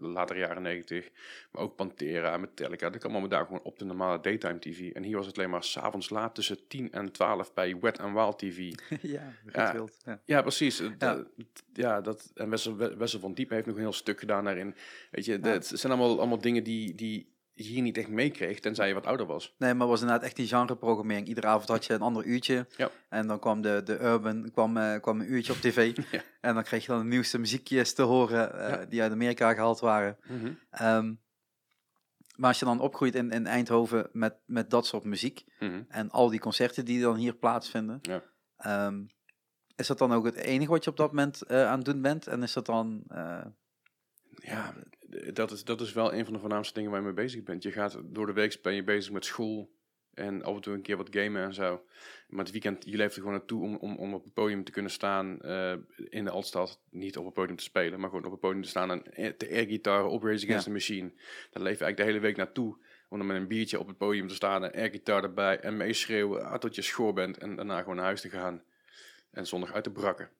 later 0.00 0.38
jaren 0.38 0.62
90. 0.62 1.08
Maar 1.50 1.62
ook 1.62 1.76
Pantera, 1.76 2.36
Metallica, 2.36 2.90
dat 2.90 2.98
kwam 3.00 3.10
allemaal 3.12 3.28
daar 3.30 3.44
gewoon 3.44 3.62
op 3.62 3.78
de 3.78 3.84
normale 3.84 4.20
daytime 4.20 4.58
tv. 4.58 4.90
En 4.92 5.02
hier 5.02 5.16
was 5.16 5.26
het 5.26 5.38
alleen 5.38 5.50
maar 5.50 5.64
s'avonds 5.64 6.10
laat 6.10 6.34
tussen 6.34 6.66
10 6.68 6.92
en 6.92 7.12
12 7.12 7.54
bij 7.54 7.76
Wet 7.80 7.98
and 8.00 8.13
Wild 8.14 8.38
TV. 8.38 8.58
ja, 9.02 9.32
Ja. 9.52 9.72
wild. 9.72 9.96
Ja. 10.04 10.20
Ja, 10.24 10.42
precies. 10.42 10.78
Ja. 10.78 10.94
dat- 10.98 11.26
Ja, 11.72 12.00
dat, 12.00 12.30
en 12.34 12.50
Wessel, 12.50 12.76
Wessel 12.76 13.20
van 13.20 13.34
Diepen 13.34 13.54
heeft 13.54 13.66
nog 13.66 13.76
een 13.76 13.82
heel 13.82 13.92
stuk 13.92 14.18
gedaan 14.18 14.44
daarin. 14.44 14.74
Weet 15.10 15.24
je, 15.24 15.38
het 15.42 15.66
zijn 15.66 15.92
allemaal, 15.92 16.18
allemaal 16.18 16.40
dingen 16.40 16.64
die, 16.64 16.94
die 16.94 17.32
je 17.56 17.62
hier 17.64 17.82
niet 17.82 17.96
echt 17.98 18.08
meekreeg, 18.08 18.60
tenzij 18.60 18.88
je 18.88 18.94
wat 18.94 19.06
ouder 19.06 19.26
was. 19.26 19.54
Nee, 19.58 19.74
maar 19.74 19.86
was 19.86 20.00
inderdaad 20.00 20.24
echt 20.24 20.36
die 20.36 20.46
genreprogrammering. 20.46 21.26
Iedere 21.28 21.46
avond 21.46 21.68
had 21.68 21.84
je 21.84 21.92
een 21.92 22.00
ander 22.00 22.24
uurtje. 22.24 22.66
Ja. 22.76 22.90
En 23.08 23.26
dan 23.26 23.38
kwam 23.38 23.60
de, 23.62 23.80
de 23.84 24.00
Urban, 24.00 24.50
kwam, 24.52 24.76
eh, 24.76 25.00
kwam 25.00 25.20
een 25.20 25.32
uurtje 25.32 25.52
op 25.52 25.58
tv. 25.58 25.96
Ja. 26.10 26.22
En 26.40 26.54
dan 26.54 26.62
kreeg 26.62 26.82
je 26.86 26.92
dan 26.92 26.98
de 27.00 27.06
nieuwste 27.08 27.38
muziekjes 27.38 27.94
te 27.94 28.02
horen 28.02 28.58
eh, 28.60 28.68
Ja. 28.70 28.84
die 28.84 29.02
uit 29.02 29.12
Amerika 29.12 29.52
gehaald 29.54 29.80
waren. 29.80 30.16
Ehm, 30.70 31.14
maar 32.36 32.48
als 32.48 32.58
je 32.58 32.64
dan 32.64 32.80
opgroeit 32.80 33.14
in, 33.14 33.30
in 33.30 33.46
Eindhoven 33.46 34.08
met, 34.12 34.34
met 34.46 34.70
dat 34.70 34.86
soort 34.86 35.04
muziek 35.04 35.44
Mhm. 35.58 35.82
en 35.88 36.10
al 36.10 36.30
die 36.30 36.40
concerten 36.40 36.84
die 36.84 37.00
dan 37.00 37.16
hier 37.16 37.34
plaatsvinden, 37.34 37.98
Ja. 38.02 38.22
ehm, 38.56 39.04
is 39.76 39.86
dat 39.86 39.98
dan 39.98 40.12
ook 40.12 40.24
het 40.24 40.34
enige 40.36 40.70
wat 40.70 40.84
je 40.84 40.90
op 40.90 40.96
dat 40.96 41.08
moment 41.10 41.42
eh, 41.42 41.66
aan 41.66 41.76
het 41.76 41.84
doen 41.84 42.02
bent? 42.02 42.26
En 42.26 42.42
is 42.42 42.52
dat 42.52 42.66
dan... 42.66 43.02
eh, 43.08 43.44
Ja, 44.36 44.74
dat 45.32 45.50
is, 45.50 45.64
dat 45.64 45.80
is 45.80 45.92
wel 45.92 46.14
een 46.14 46.24
van 46.24 46.32
de 46.34 46.38
voornaamste 46.40 46.74
dingen 46.74 46.90
waar 46.90 47.00
je 47.00 47.06
mee 47.06 47.14
bezig 47.14 47.42
bent. 47.42 47.62
Je 47.62 47.72
gaat 47.72 47.98
door 48.04 48.26
de 48.26 48.32
week 48.32 48.58
ben 48.62 48.74
je 48.74 48.84
bezig 48.84 49.12
met 49.12 49.24
school 49.24 49.73
en 50.14 50.42
af 50.42 50.54
en 50.54 50.60
toe 50.60 50.74
een 50.74 50.82
keer 50.82 50.96
wat 50.96 51.08
gamen 51.10 51.42
en 51.42 51.54
zo. 51.54 51.84
Maar 52.28 52.44
het 52.44 52.52
weekend, 52.52 52.84
je 52.84 52.96
leeft 52.96 53.14
er 53.14 53.20
gewoon 53.20 53.36
naartoe 53.36 53.62
om, 53.62 53.76
om, 53.76 53.96
om 53.96 54.14
op 54.14 54.24
het 54.24 54.32
podium 54.34 54.64
te 54.64 54.72
kunnen 54.72 54.90
staan 54.90 55.40
eh, 55.40 55.72
in 56.08 56.24
de 56.24 56.30
Altstad. 56.30 56.80
Niet 56.90 57.16
op 57.16 57.24
het 57.24 57.34
podium 57.34 57.56
te 57.56 57.62
spelen, 57.62 58.00
maar 58.00 58.08
gewoon 58.08 58.24
op 58.24 58.30
het 58.30 58.40
podium 58.40 58.62
te 58.62 58.68
staan 58.68 58.90
en 58.90 59.14
eh, 59.14 59.30
te 59.30 59.48
airgitaren 59.50 60.10
op 60.10 60.22
Race 60.22 60.44
Against 60.44 60.48
Ja. 60.48 60.60
the 60.62 60.70
Machine. 60.70 61.08
Daar 61.50 61.62
leef 61.62 61.78
je 61.78 61.84
eigenlijk 61.84 61.96
de 61.96 62.02
hele 62.04 62.18
week 62.18 62.36
naartoe. 62.36 62.76
Om 63.08 63.18
dan 63.18 63.26
met 63.26 63.36
een 63.36 63.48
biertje 63.48 63.78
op 63.78 63.86
het 63.86 63.96
podium 63.96 64.28
te 64.28 64.34
staan 64.34 64.64
en 64.64 64.72
airgitaar 64.72 65.22
erbij 65.22 65.60
en 65.60 65.76
meeschreeuwen 65.76 66.44
ah, 66.46 66.58
tot 66.58 66.74
je 66.74 66.82
schoor 66.82 67.12
bent. 67.12 67.38
En 67.38 67.56
daarna 67.56 67.78
gewoon 67.78 67.96
naar 67.96 68.04
huis 68.04 68.20
te 68.20 68.28
gaan 68.30 68.62
en 69.30 69.46
zondag 69.46 69.72
uit 69.72 69.84
te 69.84 69.90
brakken. 69.90 70.30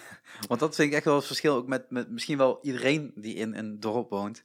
want 0.48 0.60
dat 0.60 0.74
vind 0.74 0.88
ik 0.88 0.94
echt 0.94 1.04
wel 1.04 1.16
het 1.16 1.26
verschil 1.26 1.54
ook 1.54 1.66
met, 1.66 1.90
met 1.90 2.10
misschien 2.10 2.38
wel 2.38 2.58
iedereen 2.62 3.12
die 3.14 3.34
in 3.34 3.54
een 3.54 3.80
dorp 3.80 4.10
woont. 4.10 4.44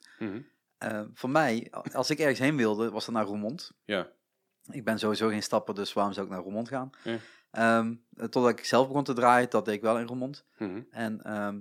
Eh, 0.78 1.02
voor 1.14 1.30
mij, 1.30 1.68
als 1.94 2.10
ik 2.10 2.20
ergens 2.20 2.40
heen 2.40 2.58
wilde, 2.58 2.90
was 2.90 3.06
dat 3.06 3.16
naar 3.16 3.26
Roermond. 3.26 3.72
Ja, 3.86 4.12
Ik 4.72 4.84
ben 4.84 5.00
sowieso 5.00 5.28
geen 5.30 5.44
stapper, 5.44 5.76
dus 5.76 5.94
waarom 5.94 6.14
zou 6.14 6.26
ik 6.26 6.32
naar 6.32 6.42
Roermond 6.42 6.68
gaan? 6.68 6.90
Ja. 7.04 7.18
Ehm, 7.52 7.96
totdat 8.16 8.50
ik 8.50 8.66
zelf 8.66 8.88
begon 8.88 9.04
te 9.04 9.14
draaien, 9.14 9.50
dat 9.50 9.66
deed 9.66 9.74
ik 9.76 9.82
wel 9.82 10.00
in 10.00 10.08
Roermond. 10.08 10.46
Mhm. 10.58 10.82
En, 10.92 11.22
ehm, 11.22 11.60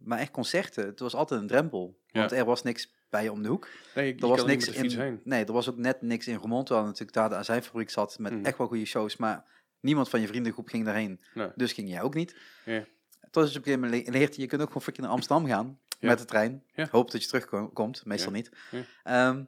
maar 0.00 0.18
echt 0.18 0.30
concerten, 0.30 0.86
het 0.86 0.98
was 1.00 1.14
altijd 1.14 1.40
een 1.40 1.46
drempel. 1.46 1.98
Ja. 2.06 2.20
Want 2.20 2.32
er 2.32 2.44
was 2.44 2.62
niks 2.62 2.94
bij 3.10 3.22
je 3.22 3.32
om 3.32 3.42
de 3.42 3.48
hoek. 3.48 3.68
nee, 3.94 4.14
Er 4.14 4.26
was 4.28 4.44
niks 4.44 4.68
in. 4.68 4.90
heen. 5.00 5.20
Nee, 5.24 5.44
er 5.44 5.52
was 5.52 5.68
ook 5.70 5.76
net 5.76 6.02
niks 6.02 6.26
in 6.26 6.36
Roermond, 6.36 6.66
terwijl 6.66 6.86
natuurlijk 6.86 7.16
daar 7.16 7.28
de 7.28 7.34
azijnfabriek 7.34 7.90
zat 7.90 8.18
met 8.18 8.32
Mhm. 8.32 8.44
echt 8.44 8.58
wel 8.58 8.66
goede 8.66 8.84
shows. 8.84 9.16
Maar 9.16 9.44
niemand 9.80 10.08
van 10.08 10.20
je 10.20 10.26
vriendengroep 10.26 10.68
ging 10.68 10.84
daarheen. 10.84 11.20
Nee. 11.34 11.48
Dus 11.54 11.72
ging 11.72 11.88
jij 11.88 12.02
ook 12.02 12.14
niet. 12.14 12.36
Ja. 12.64 12.84
Tot 13.30 13.52
je 13.52 13.58
op 13.58 13.66
een 13.66 13.72
gegeven 13.72 13.80
moment 13.80 14.06
le- 14.06 14.12
leert 14.18 14.34
je, 14.34 14.40
je 14.40 14.46
kunt 14.48 14.60
ook 14.60 14.66
gewoon 14.66 14.82
freaking 14.82 15.06
naar 15.06 15.16
Amsterdam 15.16 15.46
gaan 15.46 15.78
Ja. 15.98 16.08
met 16.08 16.18
de 16.18 16.24
trein. 16.24 16.62
Ja. 16.74 16.88
Hoop 16.90 17.10
dat 17.10 17.22
je 17.22 17.28
terugkomt, 17.28 18.04
meestal 18.04 18.32
niet. 18.32 18.50
Ja. 19.04 19.46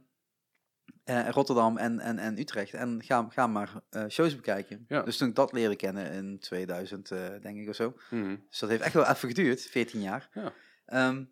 Eh, 1.08 1.28
Rotterdam 1.28 1.76
en, 1.76 2.00
en, 2.00 2.18
en 2.18 2.38
Utrecht. 2.38 2.74
En 2.74 3.02
ga, 3.04 3.26
ga 3.30 3.46
maar 3.46 3.72
eh, 3.90 4.04
shows 4.08 4.36
bekijken. 4.36 4.84
Ja. 4.88 5.02
Dus 5.02 5.16
toen 5.16 5.28
ik 5.28 5.34
dat 5.34 5.52
leerde 5.52 5.76
kennen 5.76 6.12
in 6.12 6.38
2000, 6.38 7.10
eh, 7.10 7.18
denk 7.42 7.58
ik 7.58 7.68
of 7.68 7.74
zo. 7.74 7.94
Mhm. 8.10 8.36
Dus 8.48 8.58
dat 8.58 8.68
heeft 8.68 8.82
echt 8.82 8.94
wel 8.94 9.06
even 9.06 9.28
geduurd, 9.28 9.60
14 9.60 10.00
jaar. 10.00 10.28
Ja. 10.32 10.52
Ehm, 10.86 11.24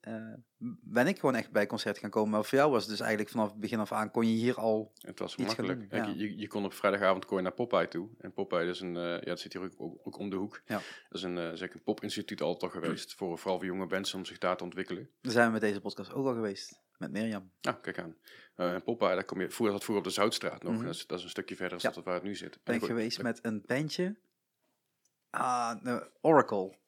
eh, 0.00 0.34
ben 0.80 1.06
ik 1.06 1.18
gewoon 1.18 1.34
echt 1.34 1.50
bij 1.50 1.66
concerten 1.66 2.00
gaan 2.02 2.10
komen. 2.10 2.30
Maar 2.30 2.44
voor 2.44 2.58
jou 2.58 2.70
was 2.70 2.80
het 2.82 2.90
dus 2.90 3.00
eigenlijk 3.00 3.30
vanaf 3.30 3.50
het 3.50 3.60
begin 3.60 3.78
af 3.78 3.92
aan, 3.92 4.10
kon 4.10 4.26
je 4.26 4.34
hier 4.34 4.54
al... 4.54 4.92
Het 4.98 5.18
was 5.18 5.36
makkelijk. 5.36 5.78
doen, 5.78 5.88
Kijk, 5.88 6.06
ja. 6.06 6.12
je, 6.12 6.38
je 6.38 6.48
kon 6.48 6.64
op 6.64 6.72
vrijdagavond 6.72 7.24
kon 7.24 7.36
je 7.36 7.42
naar 7.42 7.52
Popeye 7.52 7.88
toe. 7.88 8.08
En 8.18 8.32
Popeye 8.32 8.68
is 8.68 8.80
een, 8.80 8.94
ja, 8.94 9.20
dat 9.20 9.40
zit 9.40 9.52
hier 9.52 9.62
ook, 9.62 9.72
ook, 9.76 9.98
ook 10.02 10.18
om 10.18 10.30
de 10.30 10.36
hoek. 10.36 10.62
Ja. 10.66 10.80
Dat 11.08 11.18
is 11.18 11.22
een, 11.22 11.56
zeg 11.56 11.74
een 11.74 11.82
popinstituut 11.82 12.42
altijd 12.42 12.72
al 12.72 12.80
geweest. 12.80 13.14
Voor, 13.14 13.38
vooral 13.38 13.58
voor 13.58 13.66
jonge 13.66 13.86
mensen 13.86 14.18
om 14.18 14.24
zich 14.24 14.38
daar 14.38 14.56
te 14.56 14.64
ontwikkelen. 14.64 15.10
Daar 15.20 15.32
zijn 15.32 15.46
we 15.46 15.52
met 15.52 15.60
deze 15.60 15.80
podcast 15.80 16.12
ook 16.12 16.26
al 16.26 16.34
geweest. 16.34 16.80
Met 17.00 17.10
Mirjam. 17.10 17.50
Nou, 17.60 17.76
kijk 17.80 17.98
aan. 17.98 18.16
Eh, 18.54 18.72
en 18.72 18.82
Popeye, 18.82 19.14
daar 19.14 19.24
kom 19.24 19.40
je, 19.40 19.50
vroeger 19.50 19.76
zat 19.76 19.84
vroeger 19.84 20.06
op 20.06 20.12
de 20.14 20.20
Zoutstraat 20.20 20.62
nog. 20.62 20.72
Mhm. 20.74 20.84
dat, 20.84 20.94
is, 20.94 21.06
dat 21.06 21.18
is 21.18 21.24
een 21.24 21.30
stukje 21.30 21.56
verder 21.56 21.76
Ja. 21.78 21.82
dan 21.84 21.92
dat 21.94 22.04
waar 22.04 22.14
het 22.14 22.22
nu 22.22 22.34
zit. 22.34 22.54
En 22.54 22.60
Ben 22.64 22.74
ik 22.74 22.84
geweest 22.84 23.22
met 23.22 23.38
een 23.42 23.62
bandje. 23.66 24.16
Ah, 25.30 25.96
Oracle. 26.20 26.78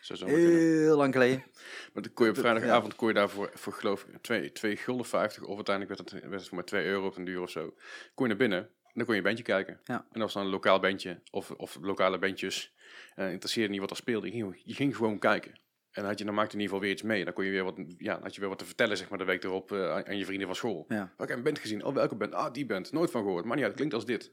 Zo 0.00 0.14
kunnen. 0.14 0.36
Heel 0.36 0.96
lang 0.96 1.12
geleden. 1.12 1.44
Maar 1.92 2.02
dan 2.02 2.12
kon 2.12 2.24
je 2.24 2.30
op 2.30 2.36
Ja. 2.36 2.42
vrijdagavond 2.42 2.94
kon 2.94 3.08
je 3.08 3.14
daarvoor 3.14 3.50
voor 3.54 3.72
geloof 3.72 4.04
ik 4.04 4.22
2, 4.22 4.52
2 4.52 4.76
gulden 4.76 5.06
50 5.06 5.42
of 5.42 5.54
uiteindelijk 5.56 5.98
werd 5.98 6.10
het, 6.10 6.20
werd 6.22 6.32
het 6.40 6.48
voor 6.48 6.56
maar 6.56 6.66
2 6.66 6.84
euro 6.86 7.06
op 7.06 7.16
een 7.16 7.24
duur 7.24 7.40
of 7.40 7.50
zo. 7.50 7.74
Kon 8.14 8.26
je 8.28 8.34
naar 8.34 8.36
binnen 8.48 8.58
en 8.60 8.92
dan 8.94 9.04
kon 9.04 9.14
je 9.14 9.20
een 9.20 9.26
bandje 9.26 9.44
kijken. 9.44 9.80
Ja. 9.84 9.94
En 9.98 10.06
dat 10.10 10.22
was 10.22 10.32
dan 10.32 10.42
een 10.44 10.50
lokaal 10.50 10.80
bandje 10.80 11.22
of, 11.30 11.50
of 11.50 11.78
lokale 11.80 12.18
bandjes. 12.18 12.74
En 13.14 13.30
interesseerde 13.30 13.70
niet 13.70 13.80
wat 13.80 13.90
er 13.90 13.96
speelde. 13.96 14.26
Je 14.26 14.32
ging, 14.32 14.62
je 14.64 14.74
ging 14.74 14.96
gewoon 14.96 15.18
kijken. 15.18 15.60
En 15.92 16.00
dan 16.00 16.10
had 16.10 16.18
je, 16.18 16.24
dan 16.24 16.34
maakte 16.34 16.54
in 16.54 16.60
ieder 16.60 16.74
geval 16.74 16.80
weer 16.80 16.98
iets 16.98 17.02
mee. 17.08 17.24
Dan 17.24 17.32
kon 17.32 17.44
je 17.44 17.50
weer 17.50 17.64
wat, 17.64 17.74
ja, 17.98 18.20
had 18.20 18.34
je 18.34 18.40
weer 18.40 18.48
wat 18.48 18.58
te 18.58 18.64
vertellen 18.64 18.96
zeg 18.96 19.08
maar, 19.08 19.18
de 19.18 19.24
week 19.24 19.44
erop 19.44 19.72
eh, 19.72 19.90
aan, 19.90 20.06
aan 20.06 20.18
je 20.18 20.24
vrienden 20.24 20.46
van 20.46 20.56
school. 20.56 20.84
Ja. 20.88 21.12
Heb 21.16 21.30
een 21.30 21.42
band 21.42 21.58
gezien. 21.58 21.84
Oh, 21.84 21.94
welke 21.94 22.14
band? 22.14 22.34
Ah, 22.34 22.52
die 22.52 22.66
band. 22.66 22.92
Nooit 22.92 23.10
van 23.10 23.22
gehoord. 23.22 23.44
Maar 23.44 23.56
niet 23.56 23.64
uit, 23.64 23.78
het 23.78 23.80
klinkt 23.80 23.94
als 23.94 24.06
dit. 24.06 24.32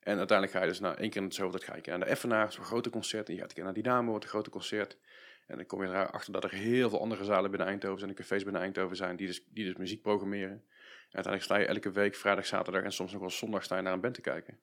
En 0.00 0.18
uiteindelijk 0.18 0.58
ga 0.58 0.62
je 0.62 0.68
dus 0.68 0.80
na 0.80 0.96
één 0.96 1.10
keer 1.10 1.20
in 1.20 1.26
het 1.26 1.34
zoveel 1.34 1.50
tijd 1.50 1.64
ga 1.64 1.70
je 1.70 1.76
een 1.76 1.82
keer 1.82 1.92
naar 1.92 2.04
de 2.04 2.10
Effenaar, 2.10 2.52
zo'n 2.52 2.64
grote 2.64 2.90
concert. 2.90 3.28
En 3.28 3.34
je 3.34 3.40
gaat 3.40 3.48
een 3.48 3.54
keer 3.54 3.64
naar 3.64 3.72
Dynamo, 3.72 4.12
wat 4.12 4.22
een 4.22 4.28
grote 4.28 4.50
concert. 4.50 4.98
En 5.46 5.56
dan 5.56 5.66
kom 5.66 5.82
je 5.82 5.88
erachter 5.88 6.32
dat 6.32 6.44
er 6.44 6.50
heel 6.50 6.88
veel 6.88 7.00
andere 7.00 7.24
zalen 7.24 7.50
binnen 7.50 7.68
Eindhoven 7.68 7.98
zijn, 7.98 8.10
en 8.10 8.16
cafés 8.16 8.44
binnen 8.44 8.62
Eindhoven 8.62 8.96
zijn, 8.96 9.16
die 9.16 9.26
dus, 9.26 9.44
die 9.50 9.64
dus 9.64 9.76
muziek 9.76 10.02
programmeren. 10.02 10.64
uiteindelijk 11.02 11.42
sta 11.42 11.56
je 11.56 11.66
elke 11.66 11.90
week, 11.90 12.14
vrijdag, 12.14 12.46
zaterdag 12.46 12.82
en 12.82 12.92
soms 12.92 13.12
nog 13.12 13.20
wel 13.20 13.30
zondag 13.30 13.64
sta 13.64 13.76
je 13.76 13.82
naar 13.82 13.92
een 13.92 14.00
band 14.00 14.14
te 14.14 14.20
kijken. 14.20 14.58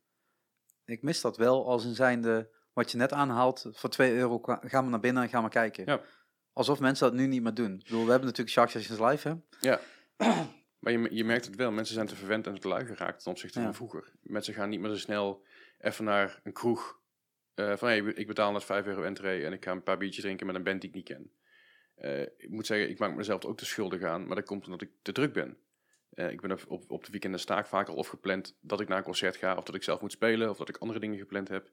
Ik 0.85 1.01
mis 1.01 1.21
dat 1.21 1.37
wel 1.37 1.67
als 1.67 1.85
een 1.85 1.95
zijnde 1.95 2.49
wat 2.73 2.91
je 2.91 2.97
net 2.97 3.13
aanhaalt. 3.13 3.65
Voor 3.71 3.89
2 3.89 4.13
euro 4.13 4.39
gaan 4.41 4.83
we 4.83 4.89
naar 4.89 4.99
binnen 4.99 5.23
en 5.23 5.29
gaan 5.29 5.43
we 5.43 5.49
kijken. 5.49 5.83
Ja. 5.85 6.01
Alsof 6.53 6.79
mensen 6.79 7.07
dat 7.09 7.19
nu 7.19 7.27
niet 7.27 7.41
meer 7.41 7.53
doen. 7.53 7.73
Ik 7.73 7.83
bedoel, 7.83 8.03
we 8.05 8.09
hebben 8.09 8.27
natuurlijk 8.27 8.55
Shark 8.55 8.69
Sessions 8.69 8.99
Live, 8.99 9.27
hè? 9.27 9.35
Maar 10.79 10.91
je, 10.91 11.07
je 11.11 11.23
merkt 11.23 11.45
het 11.45 11.55
wel, 11.55 11.71
mensen 11.71 11.93
zijn 11.95 12.07
te 12.07 12.15
verwend 12.15 12.47
en 12.47 12.59
te 12.59 12.67
lui 12.67 12.85
geraakt 12.85 13.23
ten 13.23 13.31
opzichte 13.31 13.59
Ja. 13.59 13.65
van 13.65 13.75
vroeger. 13.75 14.11
Mensen 14.21 14.53
gaan 14.53 14.69
niet 14.69 14.79
meer 14.79 14.89
zo 14.89 14.97
snel 14.97 15.43
even 15.79 16.05
naar 16.05 16.39
een 16.43 16.53
kroeg. 16.53 16.99
eh, 17.53 17.75
van 17.77 17.87
hey, 17.87 17.97
ik 17.99 18.27
betaal 18.27 18.51
net 18.51 18.63
5 18.63 18.85
euro 18.85 19.03
entree 19.03 19.45
en 19.45 19.53
ik 19.53 19.63
ga 19.63 19.71
een 19.71 19.83
paar 19.83 19.97
biertjes 19.97 20.23
drinken 20.23 20.45
met 20.45 20.55
een 20.55 20.63
band 20.63 20.81
die 20.81 20.89
ik 20.89 20.95
niet 20.95 21.05
ken. 21.05 21.31
Eh, 21.95 22.21
ik 22.21 22.49
moet 22.49 22.65
zeggen, 22.65 22.89
ik 22.89 22.99
maak 22.99 23.15
mezelf 23.15 23.45
ook 23.45 23.57
te 23.57 23.65
schuldig 23.65 24.03
aan, 24.03 24.27
maar 24.27 24.35
dat 24.35 24.45
komt 24.45 24.65
omdat 24.65 24.81
ik 24.81 24.89
te 25.01 25.11
druk 25.11 25.33
ben. 25.33 25.57
Eh, 26.09 26.31
ik 26.31 26.41
ben 26.41 26.51
op, 26.67 26.83
op, 26.91 27.05
de 27.05 27.11
weekenden 27.11 27.39
vaak 27.39 27.67
vaak 27.67 27.87
al 27.87 28.03
gepland 28.03 28.57
dat 28.61 28.81
ik 28.81 28.87
naar 28.87 28.97
een 28.97 29.03
concert 29.03 29.35
ga, 29.35 29.55
of 29.55 29.63
dat 29.63 29.75
ik 29.75 29.83
zelf 29.83 30.01
moet 30.01 30.11
spelen, 30.11 30.49
of 30.49 30.57
dat 30.57 30.69
ik 30.69 30.77
andere 30.77 30.99
dingen 30.99 31.17
gepland 31.17 31.47
heb. 31.47 31.71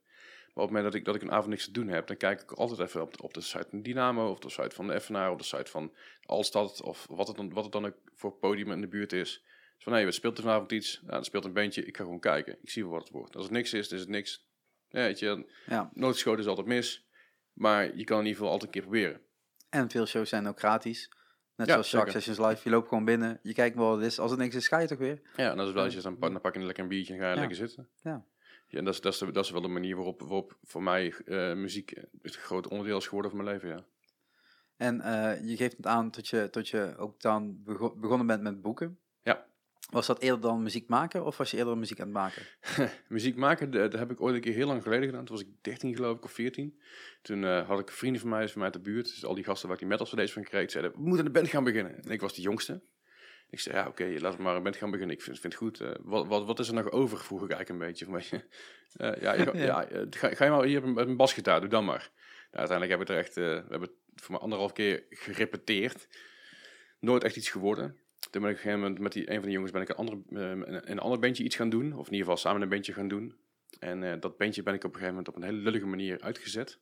Maar 0.59 0.67
op 0.67 0.73
het 0.73 0.83
moment 0.83 0.85
dat 0.85 0.95
ik, 0.95 1.05
dat 1.07 1.15
ik 1.15 1.23
een 1.29 1.37
avond 1.37 1.49
niks 1.49 1.65
te 1.65 1.71
doen 1.73 1.89
heb, 1.89 2.07
dan 2.07 2.17
kijk 2.17 2.41
ik 2.43 2.53
altijd 2.53 2.81
even 2.81 3.03
op, 3.03 3.17
de- 3.17 3.23
op 3.23 3.35
de 3.35 3.41
site 3.41 3.67
van 3.71 3.83
Dynamo, 3.83 4.31
of 4.31 4.39
de 4.39 4.51
site 4.51 4.75
van 4.75 4.87
de 4.87 4.95
Evenaar, 4.95 5.31
op 5.31 5.39
de 5.39 5.45
site 5.45 5.71
van 5.71 5.95
Alstad, 6.27 6.83
of 6.83 7.07
wat 7.11 7.29
het 7.29 7.37
dan, 7.37 7.53
wat 7.53 7.65
het 7.65 7.73
dan 7.73 7.87
ook 7.87 7.95
voor 8.15 8.33
podium 8.33 8.73
in 8.73 8.81
de 8.81 8.89
buurt 8.89 9.13
is. 9.13 9.43
Dus 9.75 9.85
van, 9.85 9.93
hé, 9.93 10.05
we 10.05 10.11
speelt 10.13 10.37
er 10.39 10.43
vanavond 10.45 10.73
iets? 10.73 11.03
Ja, 11.07 11.13
er 11.13 11.25
speelt 11.25 11.45
een 11.45 11.53
bandje, 11.53 11.85
ik 11.85 11.97
ga 11.97 12.03
gewoon 12.05 12.21
kijken. 12.21 12.59
Ik 12.63 12.71
zie 12.71 12.83
wel 12.83 12.93
wat 12.93 13.03
het 13.03 13.11
wordt. 13.11 13.35
Als 13.37 13.45
het 13.45 13.53
niks 13.53 13.73
is, 13.73 13.89
dan 13.89 13.99
is 13.99 14.05
het 14.05 14.13
niks. 14.15 14.47
Ja, 14.89 15.01
weet 15.01 15.19
je, 15.19 15.47
Ja. 15.67 15.91
noodschoten 15.95 16.41
is 16.41 16.47
altijd 16.47 16.67
mis. 16.67 17.07
Maar 17.53 17.97
je 17.97 18.05
kan 18.05 18.19
in 18.19 18.25
ieder 18.27 18.37
geval 18.39 18.51
altijd 18.53 18.63
een 18.63 18.71
keer 18.81 18.83
proberen. 18.91 19.21
En 19.69 19.91
veel 19.91 20.07
shows 20.07 20.29
zijn 20.29 20.47
ook 20.49 20.59
gratis. 20.59 21.11
Net 21.57 21.67
Ja, 21.67 21.73
zoals 21.73 21.89
Shark. 21.89 22.11
Sessions 22.11 22.39
Live. 22.39 22.61
Je 22.65 22.71
loopt 22.71 22.89
gewoon 22.89 23.05
binnen, 23.05 23.39
je 23.43 23.53
kijkt 23.53 23.77
wel 23.77 23.89
wat 23.89 23.97
het 23.97 24.07
is. 24.07 24.19
Als 24.19 24.31
het 24.31 24.41
niks 24.41 24.55
is, 24.55 24.69
ga 24.69 24.79
je 24.79 24.87
toch 24.87 24.99
weer? 24.99 25.21
Ja, 25.37 25.51
en 25.51 25.57
dat 25.57 25.67
is 25.67 25.73
wel, 25.73 25.85
als 25.85 25.95
je 25.95 26.01
dan, 26.01 26.19
pa- 26.19 26.29
dan 26.31 26.41
pak 26.41 26.55
je 26.55 26.61
lekker 26.61 26.83
een 26.83 26.89
biertje 26.89 27.13
en 27.15 27.19
ga 27.21 27.29
je 27.29 27.35
Ja. 27.35 27.39
lekker 27.39 27.57
zitten. 27.57 27.89
Ja. 28.03 28.25
Ja, 28.69 28.79
en 28.79 28.85
dat 28.85 28.95
is, 28.95 29.01
dat, 29.01 29.13
is, 29.13 29.19
dat 29.19 29.45
is 29.45 29.51
wel 29.51 29.61
de 29.61 29.69
manier 29.69 29.97
waarop, 29.97 30.21
waarop 30.21 30.59
voor 30.63 30.83
mij 30.83 31.15
eh, 31.25 31.55
muziek 31.55 31.93
het 32.23 32.37
groot 32.37 32.69
onderdeel 32.69 32.97
is 32.97 33.07
geworden 33.07 33.31
van 33.31 33.45
mijn 33.45 33.55
leven, 33.55 33.69
ja. 33.69 33.85
En 34.77 35.01
eh, 35.01 35.49
je 35.49 35.57
geeft 35.57 35.77
het 35.77 35.87
aan 35.87 36.11
tot 36.11 36.29
je, 36.29 36.51
tot 36.51 36.69
je 36.69 36.95
ook 36.97 37.21
dan 37.21 37.63
bego- 37.65 37.97
begonnen 37.97 38.27
bent 38.27 38.43
met 38.43 38.63
boeken. 38.63 38.99
Ja. 39.23 39.47
Was 39.91 40.07
dat 40.07 40.21
eerder 40.21 40.41
dan 40.41 40.63
muziek 40.63 40.89
maken 40.89 41.25
of 41.25 41.37
was 41.37 41.51
je 41.51 41.57
eerder 41.57 41.79
muziek 41.79 42.01
aan 42.01 42.07
het 42.07 42.15
maken? 42.15 42.43
muziek 43.09 43.37
maken, 43.37 43.71
dat 43.71 43.91
dat 43.91 44.01
heb 44.01 44.11
ik 44.11 44.21
ooit 44.21 44.35
een 44.35 44.41
keer 44.41 44.55
heel 44.55 44.67
lang 44.67 44.83
geleden 44.83 45.05
gedaan. 45.05 45.25
Toen 45.25 45.37
was 45.37 45.45
ik 45.45 45.53
13 45.61 45.95
geloof 45.95 46.17
ik, 46.17 46.25
of 46.25 46.33
14. 46.33 46.81
Toen 47.23 47.45
eh, 47.45 47.69
had 47.69 47.79
ik 47.79 47.91
vrienden 47.91 48.21
van 48.21 48.31
mij, 48.31 48.49
van 48.49 48.55
mij 48.55 48.65
uit 48.65 48.85
de 48.85 48.91
buurt. 48.91 49.05
Dus 49.05 49.25
al 49.25 49.35
die 49.35 49.45
gasten 49.45 49.69
waar 49.69 49.77
ik 49.77 49.89
die 49.89 49.99
metal 49.99 50.07
cd's 50.07 50.33
van 50.33 50.43
kreeg, 50.43 50.71
zeiden, 50.71 50.93
we 50.93 51.01
moeten 51.01 51.27
een 51.27 51.33
band 51.33 51.49
gaan 51.49 51.65
beginnen. 51.65 52.03
En 52.03 52.11
ik 52.11 52.21
was 52.21 52.35
de 52.35 52.43
jongste. 52.43 52.83
Ik 53.51 53.61
zei, 53.61 53.77
ja 53.77 53.87
oké, 53.87 54.05
laten 54.19 54.37
we 54.39 54.43
maar 54.45 54.57
een 54.57 54.63
band 54.63 54.77
gaan 54.77 54.91
beginnen. 54.91 55.17
Ik 55.17 55.23
vind, 55.23 55.41
vind 55.41 55.53
het 55.53 55.63
goed. 55.63 55.81
Eh, 55.81 55.91
wat, 56.01 56.27
wat, 56.27 56.47
wat 56.47 56.59
is 56.59 56.69
er 56.69 56.75
nog 56.75 56.91
over, 56.91 57.19
vroeg 57.19 57.45
ik 57.45 57.51
eigenlijk 57.51 57.81
een 57.81 57.87
beetje. 57.87 58.05
Van, 58.11 58.43
eh, 59.07 59.23
ja, 59.23 59.33
je- 59.33 59.45
Ja. 59.59 59.65
ja. 59.65 59.85
eh, 59.89 60.03
ga, 60.11 60.35
ga 60.35 60.45
je 60.45 60.51
maar 60.51 60.65
hier 60.65 60.89
met 60.89 61.07
een 61.09 61.17
basgitaar, 61.17 61.61
doe 61.61 61.69
dan 61.69 61.85
maar. 61.85 62.11
Nou, 62.51 62.69
uiteindelijk 62.69 62.89
hebben 62.89 63.07
we 63.07 63.13
er 63.13 63.19
echt, 63.19 63.35
we 63.35 63.71
hebben 63.71 63.81
het 63.89 64.23
voor 64.23 64.31
mij 64.31 64.41
anderhalf 64.41 64.73
keer 64.73 65.05
gerepeteerd. 65.11 66.09
Nooit 67.01 67.25
echt 67.25 67.37
iets 67.37 67.51
geworden. 67.51 67.97
Toen 68.31 68.43
ben 68.43 68.51
ik 68.51 68.57
op 68.57 68.63
een 68.65 68.71
gegeven 68.71 68.81
moment 68.81 68.99
met 68.99 69.13
die, 69.13 69.29
een 69.31 69.35
van 69.35 69.45
die 69.45 69.53
jongens 69.53 69.73
ben 69.73 69.83
ik 69.83 69.89
een, 69.89 69.95
andere, 69.97 70.23
in 70.67 70.81
een 70.85 70.99
ander 70.99 71.19
bandje 71.19 71.45
iets 71.45 71.57
gaan 71.57 71.69
doen. 71.71 71.93
Of 71.93 72.07
in 72.07 72.13
ieder 72.13 72.19
geval 72.19 72.37
samen 72.37 72.63
een 72.63 72.69
bandje 72.69 72.93
gaan 72.93 73.09
doen. 73.09 73.37
En 73.79 74.21
dat 74.21 74.37
bandje 74.37 74.63
ben 74.63 74.75
ik 74.75 74.85
op 74.85 74.95
een 74.95 75.01
gegeven 75.01 75.15
moment 75.15 75.29
op 75.29 75.37
een 75.37 75.49
hele 75.49 75.63
lullige 75.63 75.87
manier 75.87 76.21
uitgezet. 76.21 76.79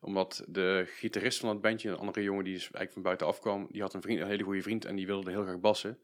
Omdat 0.00 0.44
de 0.48 0.84
gitarist 0.86 1.38
van 1.38 1.48
dat 1.48 1.60
bandje, 1.60 1.88
een 1.88 1.96
andere 1.96 2.22
jongen 2.22 2.44
die 2.44 2.52
dus 2.52 2.62
eigenlijk 2.62 2.92
van 2.92 3.02
buitenaf 3.02 3.40
kwam, 3.40 3.66
die 3.70 3.80
had 3.82 3.94
een, 3.94 4.02
vriend, 4.02 4.20
een 4.20 4.26
hele 4.26 4.42
goede 4.42 4.62
vriend 4.62 4.84
en 4.84 4.96
die 4.96 5.06
wilde 5.06 5.30
heel 5.30 5.42
graag 5.42 5.60
bassen. 5.60 5.98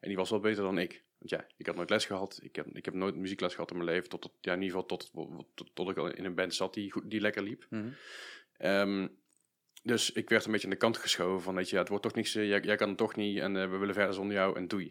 En 0.00 0.08
die 0.08 0.16
was 0.16 0.30
wel 0.30 0.40
beter 0.40 0.62
dan 0.62 0.78
ik. 0.78 1.02
Want 1.18 1.30
ja, 1.30 1.46
ik 1.56 1.66
had 1.66 1.76
nooit 1.76 1.90
les 1.90 2.04
gehad. 2.06 2.38
Ik 2.42 2.56
heb, 2.56 2.66
ik 2.76 2.84
heb 2.84 2.94
nooit 2.94 3.16
muziekles 3.16 3.54
gehad 3.54 3.70
in 3.70 3.76
mijn 3.76 3.88
leven. 3.88 4.08
Tot, 4.08 4.30
ja, 4.40 4.52
in 4.54 4.62
ieder 4.62 4.80
geval 4.80 4.98
tot, 4.98 5.10
tot, 5.54 5.70
tot 5.74 5.90
ik 5.90 5.96
al 5.96 6.06
in 6.14 6.24
een 6.24 6.34
band 6.34 6.54
zat 6.54 6.74
die, 6.74 6.90
goed- 6.92 7.10
die 7.10 7.20
lekker 7.20 7.42
liep. 7.42 7.66
Mhm. 7.70 7.88
Ehm, 8.56 9.08
dus 9.82 10.12
ik 10.12 10.28
werd 10.28 10.44
een 10.44 10.50
beetje 10.52 10.66
aan 10.66 10.72
de 10.72 10.78
kant 10.78 10.96
geschoven 10.96 11.42
van, 11.42 11.54
weet 11.54 11.68
je, 11.68 11.74
ja, 11.74 11.80
het 11.80 11.88
wordt 11.88 12.04
toch 12.04 12.14
niks, 12.14 12.34
eh, 12.34 12.48
jij, 12.48 12.60
jij 12.60 12.76
kan 12.76 12.88
het 12.88 12.98
toch 12.98 13.16
niet 13.16 13.38
en 13.38 13.56
eh, 13.56 13.70
we 13.70 13.76
willen 13.76 13.94
verder 13.94 14.14
zonder 14.14 14.36
jou 14.36 14.56
en 14.56 14.68
doei. 14.68 14.86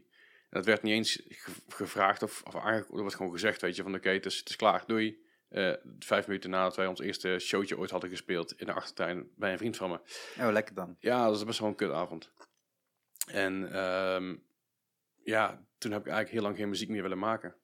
En 0.50 0.58
dat 0.58 0.66
werd 0.66 0.82
niet 0.82 0.94
eens 0.94 1.22
ge- 1.28 1.52
gevraagd 1.68 2.24
of, 2.24 2.44
of 2.44 2.56
aangekondigd, 2.56 2.92
er 2.98 3.02
werd 3.04 3.16
gewoon 3.16 3.32
gezegd, 3.32 3.62
weet 3.62 3.76
je, 3.76 3.84
van 3.84 3.96
oké, 3.96 4.10
het, 4.10 4.26
is, 4.26 4.38
het 4.38 4.50
is 4.50 4.56
klaar, 4.56 4.84
doei. 4.88 5.28
Eh, 5.50 5.74
vijf 6.00 6.28
minuten 6.28 6.50
nadat 6.50 6.76
wij 6.76 6.88
ons 6.88 7.00
eerste 7.00 7.40
showtje 7.40 7.78
ooit 7.78 7.92
hadden 7.92 8.10
gespeeld 8.10 8.60
in 8.60 8.66
de 8.66 8.74
achtertuin 8.74 9.30
bij 9.36 9.52
een 9.52 9.58
vriend 9.58 9.78
van 9.78 9.90
me. 9.90 10.00
Oh, 10.40 10.52
lekker 10.52 10.76
dan. 10.76 10.96
Ja, 11.00 11.26
dat 11.26 11.36
is 11.36 11.46
best 11.46 11.60
wel 11.60 11.68
een 11.70 11.76
kutavond. 11.76 12.32
En 13.32 13.72
ehm, 13.72 14.36
ja, 15.24 15.66
toen 15.78 15.92
heb 15.92 16.02
ik 16.02 16.08
eigenlijk 16.08 16.36
heel 16.36 16.42
lang 16.42 16.56
geen 16.56 16.70
muziek 16.70 16.90
meer 16.90 17.02
willen 17.02 17.20
maken. 17.20 17.56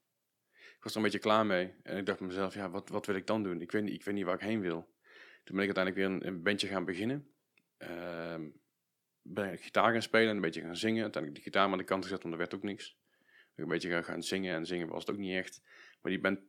Ik 0.54 0.84
was 0.84 0.92
er 0.92 0.98
een 0.98 1.04
beetje 1.04 1.20
klaar 1.20 1.46
mee. 1.46 1.74
En 1.84 1.98
ik 1.98 2.06
dacht 2.06 2.20
bij 2.20 2.28
mezelf, 2.28 2.54
ja, 2.54 2.70
wat, 2.70 2.90
wat 2.90 3.06
wil 3.06 3.16
ik 3.16 3.28
dan 3.28 3.44
doen? 3.44 3.62
Ik 3.62 3.72
weet, 3.72 3.84
niet, 3.84 3.94
ik 3.94 4.04
weet 4.04 4.16
niet 4.16 4.26
waar 4.26 4.36
ik 4.36 4.42
heen 4.42 4.62
wil. 4.62 4.94
Toen 5.44 5.56
ben 5.56 5.66
ik 5.66 5.76
uiteindelijk 5.76 5.96
weer 5.96 6.06
een, 6.06 6.36
een 6.36 6.44
bandje 6.44 6.68
gaan 6.68 6.86
beginnen. 6.86 7.32
Ehm, 7.78 8.50
ben 9.22 9.54
ik 9.54 9.62
gitaar 9.62 9.92
gaan 9.92 10.02
spelen 10.02 10.30
en 10.30 10.36
een 10.36 10.42
beetje 10.42 10.62
gaan 10.62 10.78
zingen. 10.78 11.04
Uiteindelijk 11.04 11.44
de 11.44 11.50
gitaar 11.50 11.72
aan 11.72 11.78
de 11.78 11.84
kant 11.84 12.04
gezet, 12.04 12.22
want 12.22 12.34
er 12.34 12.40
werd 12.40 12.56
ook 12.56 12.64
niks. 12.64 12.98
Ik 13.56 13.64
een 13.64 13.68
beetje 13.68 13.90
gaan, 13.90 14.04
gaan 14.04 14.24
zingen 14.24 14.56
en 14.56 14.66
zingen 14.66 14.88
was 14.88 15.06
het 15.06 15.16
ook 15.16 15.22
niet 15.22 15.36
echt. 15.36 15.62
Maar 16.02 16.12
die 16.12 16.22
band, 16.22 16.40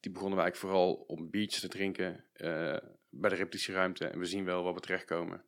die 0.00 0.12
begonnen 0.12 0.38
we 0.38 0.44
eigenlijk 0.44 0.72
vooral 0.74 0.94
om 0.94 1.30
biertjes 1.30 1.60
te 1.60 1.68
drinken 1.68 2.24
eh, 2.32 2.76
bij 3.08 3.30
de 3.30 3.36
repetitieruimte. 3.36 4.06
En 4.06 4.18
we 4.18 4.24
zien 4.24 4.44
wel 4.44 4.62
waar 4.62 4.74
we 4.74 4.80
terechtkomen. 4.80 5.44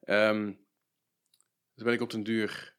Ehm 0.00 0.52
toen 1.74 1.84
ben 1.84 1.92
ik 1.94 2.00
op 2.00 2.10
den 2.10 2.22
duur 2.22 2.74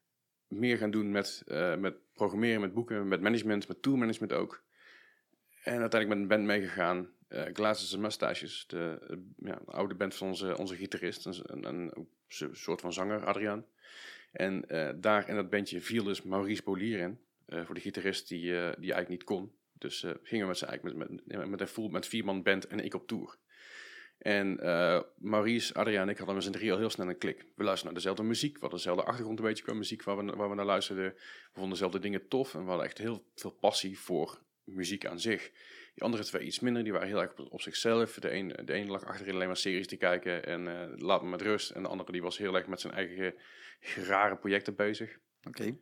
meer 0.48 0.78
gaan 0.78 0.92
doen 0.92 1.12
met, 1.12 1.44
eh, 1.48 1.76
met 1.76 2.14
programmeren, 2.14 2.62
met 2.62 2.74
boeken, 2.74 3.08
met 3.08 3.22
management, 3.22 3.68
met 3.68 3.82
tourmanagement 3.82 4.34
ook. 4.34 4.64
En 5.64 5.80
uiteindelijk 5.80 6.10
met 6.10 6.18
een 6.18 6.28
band 6.28 6.44
meegegaan. 6.44 7.12
eh 7.28 7.54
Glasses 7.54 7.94
en 7.94 8.02
Mustaches, 8.02 8.68
de 8.68 9.00
oude 9.66 9.96
band 9.96 10.16
van 10.16 10.28
onze, 10.28 10.58
onze 10.58 10.76
gitarist. 10.76 11.26
En, 11.26 11.34
en, 11.46 11.66
en 11.66 11.96
ook 11.96 12.08
een 12.28 12.56
soort 12.56 12.82
van 12.82 12.94
zanger, 12.94 13.26
Adriaan. 13.26 13.66
En 14.32 14.66
daar 15.02 15.30
in 15.30 15.36
dat 15.36 15.50
bandje 15.50 15.82
viel 15.82 16.04
dus 16.04 16.22
Maurice 16.22 16.64
Bolier 16.64 17.00
in. 17.00 17.20
voor 17.66 17.76
de 17.76 17.82
gitarist 17.82 18.28
die, 18.28 18.42
die 18.52 18.94
eigenlijk 18.94 19.10
niet 19.10 19.24
kon. 19.24 19.54
Dus 19.84 20.04
eh, 20.04 20.12
gingen 20.24 20.48
we 20.48 20.52
met 20.52 20.62
eigenlijk 20.62 20.98
met, 20.98 21.26
met, 21.26 21.50
met 21.50 21.62
een 21.62 21.68
full, 21.68 21.90
met 21.90 22.08
vier 22.08 22.26
man 22.26 22.44
band 22.44 22.68
en 22.68 22.80
ik 22.80 22.94
op 22.94 23.08
tour. 23.08 23.38
En 24.18 24.60
eh, 24.60 25.02
Maurice, 25.18 25.74
Adriaan 25.74 26.04
en 26.04 26.10
ik 26.10 26.18
hadden 26.18 26.36
met 26.36 26.44
z'n 26.44 26.52
drieën 26.52 26.72
al 26.72 26.78
heel 26.78 26.90
snel 26.90 27.10
een 27.10 27.18
klik. 27.18 27.38
We 27.38 27.64
luisterden 27.64 27.84
naar 27.84 27.94
dezelfde 27.94 28.24
muziek, 28.24 28.54
we 28.54 28.60
hadden 28.60 28.78
dezelfde 28.78 29.04
achtergrond 29.04 29.40
een 29.40 29.46
beetje 29.46 29.64
qua 29.64 29.74
muziek 29.74 30.04
waar 30.04 30.18
we, 30.18 30.36
waar 30.36 30.50
we 30.50 30.56
naar 30.56 30.66
luisterden. 30.66 31.14
We 31.14 31.50
vonden 31.52 31.72
dezelfde 31.72 32.00
dingen 32.00 32.28
tof 32.28 32.54
en 32.54 32.62
we 32.62 32.68
hadden 32.68 32.86
echt 32.86 32.98
heel 32.98 33.26
veel 33.36 33.52
passie 33.52 34.00
voor 34.00 34.42
muziek 34.64 35.06
aan 35.06 35.20
zich. 35.20 35.52
Die 35.94 36.04
andere 36.04 36.24
twee 36.24 36.46
iets 36.46 36.60
minder, 36.60 36.84
die 36.84 36.92
waren 36.92 37.08
heel 37.08 37.22
erg 37.22 37.32
op, 37.32 37.52
op 37.52 37.62
zichzelf. 37.62 38.14
De 38.14 38.34
een, 38.34 38.48
de 38.66 38.74
ene 38.74 38.92
lag 38.92 39.06
achterin 39.06 39.34
alleen 39.34 39.48
maar 39.48 39.58
series 39.58 39.88
te 39.88 39.98
kijken 39.98 40.46
en 40.46 40.68
eh, 40.68 40.98
laat 40.98 41.24
me 41.24 41.30
met 41.30 41.42
rust. 41.42 41.70
En 41.70 41.82
de 41.82 41.90
andere 41.90 42.12
die 42.12 42.22
was 42.22 42.38
heel 42.38 42.56
erg 42.56 42.68
met 42.68 42.82
zijn 42.82 42.94
eigen 42.94 43.36
rare 44.12 44.38
projecten 44.38 44.76
bezig. 44.76 45.18
Oké. 45.44 45.78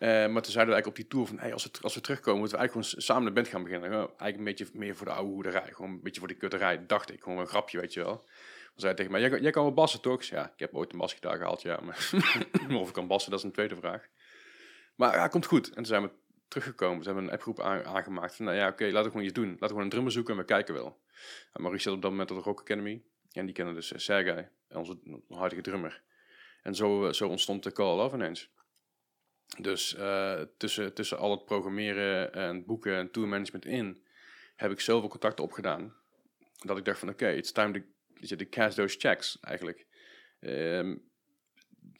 Eh, 0.00 0.08
maar 0.08 0.42
toen 0.42 0.52
zeiden 0.52 0.74
we 0.74 0.80
eigenlijk 0.80 0.86
op 0.86 0.94
die 0.94 1.06
tour 1.06 1.26
van, 1.26 1.38
hey, 1.38 1.52
als, 1.52 1.64
we, 1.64 1.70
als 1.80 1.94
we 1.94 2.00
terugkomen, 2.00 2.38
moeten 2.40 2.58
we 2.58 2.62
eigenlijk 2.64 2.88
gewoon 2.88 3.02
samen 3.04 3.24
de 3.24 3.32
band 3.32 3.48
gaan 3.48 3.62
beginnen. 3.62 3.90
Eigenlijk 3.92 4.36
een 4.38 4.44
beetje 4.44 4.66
meer 4.72 4.96
voor 4.96 5.06
de 5.06 5.12
oude 5.12 5.30
hoederij. 5.32 5.72
Gewoon 5.72 5.90
een 5.90 6.02
beetje 6.02 6.18
voor 6.20 6.28
de 6.28 6.34
kutterij, 6.34 6.86
dacht 6.86 7.10
ik. 7.12 7.22
Gewoon 7.22 7.38
een 7.38 7.46
grapje, 7.46 7.80
weet 7.80 7.92
je 7.92 8.00
wel. 8.00 8.14
Dan 8.14 8.24
zei 8.74 8.86
hij 8.86 8.94
tegen 8.94 9.10
mij, 9.12 9.20
jij, 9.20 9.30
kan- 9.30 9.42
jij 9.42 9.50
kan 9.50 9.62
wel 9.62 9.72
bassen 9.74 10.00
toch? 10.00 10.22
Ja, 10.24 10.44
ik 10.52 10.58
heb 10.58 10.74
ooit 10.74 10.92
een 10.92 10.98
basgitaar 10.98 11.36
gehaald, 11.36 11.62
ja. 11.62 11.80
Maar 11.80 12.10
of 12.80 12.88
ik 12.88 12.94
kan 12.94 13.06
bassen, 13.06 13.30
dat 13.30 13.38
is 13.40 13.44
een 13.44 13.52
tweede 13.52 13.76
vraag. 13.76 14.06
Maar 14.96 15.14
ja, 15.14 15.28
komt 15.28 15.46
goed. 15.46 15.68
En 15.68 15.74
toen 15.74 15.84
zijn 15.84 16.02
we 16.02 16.10
teruggekomen. 16.48 17.02
Ze 17.02 17.08
hebben 17.08 17.24
een 17.26 17.32
appgroep 17.32 17.60
aan- 17.60 17.84
aangemaakt. 17.84 18.38
Nou 18.38 18.56
ja, 18.56 18.68
oké, 18.68 18.84
laten 18.84 19.02
we 19.02 19.08
gewoon 19.10 19.24
iets 19.24 19.32
doen. 19.34 19.46
Laten 19.48 19.60
we 19.60 19.66
gewoon 19.66 19.82
een 19.82 19.88
drummer 19.90 20.12
zoeken 20.12 20.32
en 20.34 20.40
we 20.40 20.46
kijken 20.46 20.74
wel. 20.74 21.00
En 21.52 21.62
Maurice 21.62 21.82
zat 21.82 21.94
op 21.94 22.02
dat 22.02 22.10
moment 22.10 22.30
op 22.30 22.36
de 22.36 22.42
Rock 22.42 22.60
Academy. 22.60 23.02
En 23.32 23.44
die 23.46 23.54
kennen 23.54 23.74
dus 23.74 23.92
uh, 23.92 23.98
Sergei, 23.98 24.48
onze 24.68 24.98
huidige 25.28 25.62
drummer. 25.62 26.02
En 26.62 26.74
zo, 26.74 27.06
eh, 27.06 27.12
zo 27.12 27.28
ontstond 27.28 27.62
de 27.62 27.72
Call 27.72 27.96
Love 27.96 28.14
ineens. 28.16 28.50
Dus 29.58 29.94
eh, 29.94 30.40
tussen, 30.56 30.94
tussen 30.94 31.18
al 31.18 31.30
het 31.30 31.44
programmeren 31.44 32.32
en 32.32 32.64
boeken 32.64 32.96
en 32.96 33.10
tourmanagement 33.10 33.64
in, 33.64 34.02
heb 34.56 34.70
ik 34.70 34.80
zoveel 34.80 35.08
contacten 35.08 35.44
opgedaan, 35.44 35.96
dat 36.58 36.78
ik 36.78 36.84
dacht 36.84 36.98
van 36.98 37.08
oké, 37.08 37.28
it's 37.30 37.52
time 37.52 37.72
to, 37.72 37.80
to, 38.26 38.36
to 38.36 38.44
cash 38.50 38.74
those 38.74 38.98
checks 38.98 39.40
eigenlijk. 39.40 39.86
Ehm, 40.40 40.96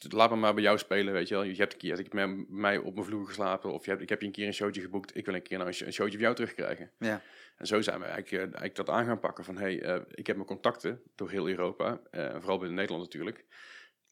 laat 0.09 0.31
me 0.31 0.37
maar 0.37 0.55
bij 0.55 0.63
jou 0.63 0.79
spelen, 0.79 1.13
weet 1.13 1.29
je 1.29 1.35
wel. 1.35 1.43
Je 1.45 1.55
hebt 1.55 1.73
een 1.73 1.79
keer 1.79 1.99
ik 1.99 2.13
met 2.13 2.49
mij 2.51 2.79
op 2.79 2.95
mijn 2.95 3.07
vloer 3.07 3.27
geslapen, 3.27 3.73
of 3.73 3.85
je 3.85 3.91
hebt, 3.91 4.03
ik 4.03 4.09
heb 4.09 4.21
je 4.21 4.27
een 4.27 4.33
keer 4.33 4.47
een 4.47 4.55
showtje 4.55 4.81
geboekt, 4.81 5.17
ik 5.17 5.25
wil 5.25 5.35
een 5.35 5.43
keer 5.43 5.57
nou 5.57 5.69
een 5.69 5.75
sh- 5.75 5.81
een 5.81 5.93
showtje 5.93 6.13
van 6.13 6.23
jou 6.23 6.35
terugkrijgen. 6.35 6.91
Ja. 6.99 7.23
En 7.57 7.67
zo 7.67 7.81
zijn 7.81 7.99
we 7.99 8.05
eigenlijk, 8.05 8.33
eh, 8.33 8.41
eigenlijk 8.41 8.75
dat 8.75 8.89
aan 8.89 9.05
gaan 9.05 9.21
pakken 9.21 9.45
van, 9.45 9.57
hey, 9.57 9.83
eh, 9.83 10.01
ik 10.11 10.27
heb 10.27 10.37
mijn 10.37 10.49
contacten 10.49 11.03
door 11.15 11.31
heel 11.31 11.49
Europa, 11.49 12.01
eh, 12.11 12.35
vooral 12.39 12.59
binnen 12.59 12.77
Nederland 12.77 13.03
natuurlijk, 13.05 13.45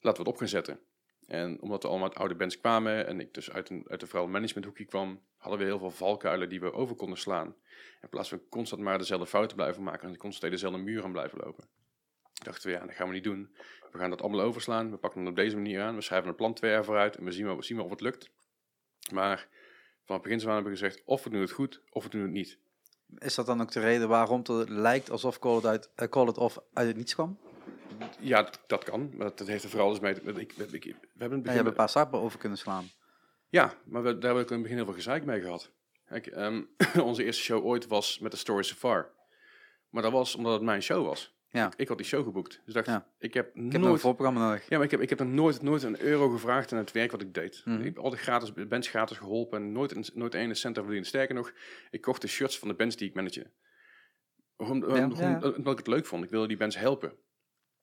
laten 0.00 0.22
we 0.22 0.28
het 0.28 0.28
op 0.28 0.36
gaan 0.36 0.48
zetten. 0.48 0.80
En 1.28 1.60
omdat 1.60 1.82
we 1.82 1.88
allemaal 1.88 2.08
uit 2.08 2.18
oude 2.18 2.34
bands 2.34 2.58
kwamen 2.58 3.06
en 3.06 3.20
ik 3.20 3.34
dus 3.34 3.50
uit, 3.50 3.70
een, 3.70 3.84
uit 3.88 4.00
de 4.00 4.06
vooral 4.06 4.28
managementhoekje 4.28 4.84
kwam, 4.84 5.20
hadden 5.36 5.58
we 5.58 5.64
heel 5.64 5.78
veel 5.78 5.90
valkuilen 5.90 6.48
die 6.48 6.60
we 6.60 6.72
over 6.72 6.96
konden 6.96 7.18
slaan. 7.18 7.54
In 8.02 8.08
plaats 8.08 8.28
van 8.28 8.40
constant 8.48 8.82
maar 8.82 8.98
dezelfde 8.98 9.26
fouten 9.26 9.56
blijven 9.56 9.82
maken 9.82 10.08
en 10.08 10.16
constant 10.16 10.52
dezelfde 10.52 10.78
muur 10.78 11.04
aan 11.04 11.12
blijven 11.12 11.38
lopen. 11.38 11.68
Dachten 12.42 12.70
we, 12.70 12.76
ja, 12.76 12.86
dat 12.86 12.94
gaan 12.94 13.08
we 13.08 13.14
niet 13.14 13.24
doen. 13.24 13.56
We 13.92 13.98
gaan 13.98 14.10
dat 14.10 14.22
allemaal 14.22 14.40
overslaan. 14.40 14.90
We 14.90 14.96
pakken 14.96 15.20
het 15.20 15.28
op 15.28 15.36
deze 15.36 15.56
manier 15.56 15.82
aan. 15.82 15.94
We 15.94 16.00
schrijven 16.00 16.28
een 16.28 16.34
plan 16.34 16.54
twee 16.54 16.70
jaar 16.70 16.84
vooruit 16.84 17.16
en 17.16 17.24
we 17.24 17.32
zien 17.32 17.44
wel, 17.44 17.56
we 17.56 17.64
zien 17.64 17.76
wel 17.76 17.86
of 17.86 17.90
het 17.90 18.00
lukt. 18.00 18.30
Maar 19.12 19.48
Van 20.04 20.14
het 20.14 20.24
begin 20.24 20.38
hebben 20.40 20.64
we 20.64 20.70
gezegd, 20.70 21.02
of 21.04 21.24
we 21.24 21.30
doen 21.30 21.40
het 21.40 21.50
goed, 21.50 21.82
of 21.90 22.04
we 22.04 22.10
doen 22.10 22.22
het 22.22 22.30
niet. 22.30 22.58
Is 23.18 23.34
dat 23.34 23.46
dan 23.46 23.60
ook 23.60 23.72
de 23.72 23.80
reden 23.80 24.08
waarom 24.08 24.42
het 24.46 24.68
lijkt 24.68 25.10
alsof 25.10 25.38
Call 25.38 25.56
It, 25.56 25.66
uit, 25.66 25.90
eh, 25.94 26.08
Call 26.08 26.28
It 26.28 26.38
Off 26.38 26.58
uit 26.72 26.86
het 26.86 26.96
niets 26.96 27.14
kwam? 27.14 27.38
Ja, 28.20 28.42
dat, 28.42 28.60
dat 28.66 28.84
kan. 28.84 29.10
Maar 29.16 29.26
dat, 29.26 29.38
dat 29.38 29.46
heeft 29.46 29.64
er 29.64 29.70
vooral 29.70 29.90
dus 29.90 30.00
mee... 30.00 30.14
Ik, 30.14 30.52
ik, 30.52 30.72
ik- 30.72 30.84
we 30.84 31.18
hebben 31.18 31.42
begin... 31.42 31.56
hebt 31.56 31.68
een 31.68 31.74
paar 31.74 31.88
stappen 31.88 32.20
over 32.20 32.38
kunnen 32.38 32.58
slaan. 32.58 32.84
Ja, 33.48 33.74
maar 33.84 34.02
we, 34.02 34.18
daar 34.18 34.34
heb 34.34 34.42
ik 34.42 34.48
in 34.48 34.52
het 34.54 34.62
begin 34.62 34.76
heel 34.76 34.86
veel 34.86 34.94
gezeik 34.94 35.24
mee 35.24 35.40
gehad. 35.40 35.72
Kijk, 36.06 36.26
ehm, 36.26 36.62
onze 37.02 37.24
eerste 37.24 37.42
show 37.42 37.64
ooit 37.64 37.86
was 37.86 38.18
met 38.18 38.30
de 38.30 38.36
Story 38.38 38.62
So 38.62 38.74
Far. 38.74 39.10
Maar 39.90 40.02
dat 40.02 40.12
was 40.12 40.34
omdat 40.34 40.52
het 40.52 40.62
mijn 40.62 40.82
show 40.82 41.06
was. 41.06 41.36
Ja. 41.50 41.66
Ik, 41.66 41.74
ik 41.76 41.88
had 41.88 41.96
die 41.96 42.06
show 42.06 42.24
geboekt. 42.24 42.62
Dus 42.64 42.74
dacht, 42.74 42.86
Ja. 42.86 43.06
ik 43.18 43.34
heb 43.34 43.46
Ik 43.46 43.62
heb 43.62 43.74
een 43.74 43.80
nooit... 43.80 44.00
voorprogramma 44.00 44.46
nodig. 44.48 44.68
Ja, 44.68 44.76
maar 44.76 44.84
ik 44.84 44.90
heb, 44.90 45.00
ik 45.00 45.08
heb 45.08 45.20
er 45.20 45.26
nooit, 45.26 45.62
nooit 45.62 45.82
een 45.82 46.00
euro 46.00 46.28
gevraagd 46.28 46.72
aan 46.72 46.78
het 46.78 46.92
werk 46.92 47.10
wat 47.10 47.20
ik 47.20 47.34
deed. 47.34 47.62
Mhm. 47.64 47.78
Ik 47.78 47.84
heb 47.84 47.98
altijd 47.98 48.22
gratis, 48.22 48.52
bands 48.68 48.88
gratis 48.88 49.16
geholpen 49.16 49.58
en 49.62 49.72
nooit, 49.72 49.96
een, 49.96 50.04
nooit 50.14 50.34
één 50.34 50.56
cent 50.56 50.78
verdiend. 50.78 51.06
Sterker 51.06 51.34
nog, 51.34 51.52
ik 51.90 52.00
kocht 52.00 52.20
de 52.20 52.28
shirts 52.28 52.58
van 52.58 52.68
de 52.68 52.74
bands 52.74 52.96
die 52.96 53.08
ik 53.08 53.14
manage. 53.14 53.50
Ja, 54.56 54.64
gewoon 54.66 54.84
Omdat 55.56 55.72
ik 55.72 55.78
het 55.78 55.86
leuk 55.86 56.06
vond. 56.06 56.24
Ik 56.24 56.30
wilde 56.30 56.48
die 56.48 56.56
bands 56.56 56.78
helpen. 56.78 57.12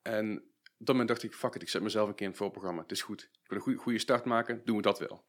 En 0.08 0.38
op 0.78 0.86
dat 0.86 0.88
moment 0.88 1.08
dacht 1.08 1.24
ik, 1.24 1.34
fuck 1.34 1.56
it, 1.56 1.62
ik 1.62 1.70
zet 1.70 1.82
mezelf 1.82 2.08
een 2.08 2.16
keer 2.16 2.26
in 2.26 2.32
het 2.32 2.41
voorprogramma. 2.41 2.82
Het 2.82 2.91
is 2.91 3.01
goed. 3.01 3.22
Ik 3.22 3.49
wil 3.49 3.58
een 3.58 3.64
goede, 3.64 3.80
goede 3.80 3.99
start 3.99 4.26
maken, 4.26 4.62
doen 4.66 4.76
we 4.76 4.82
dat 4.82 4.99
wel. 4.99 5.26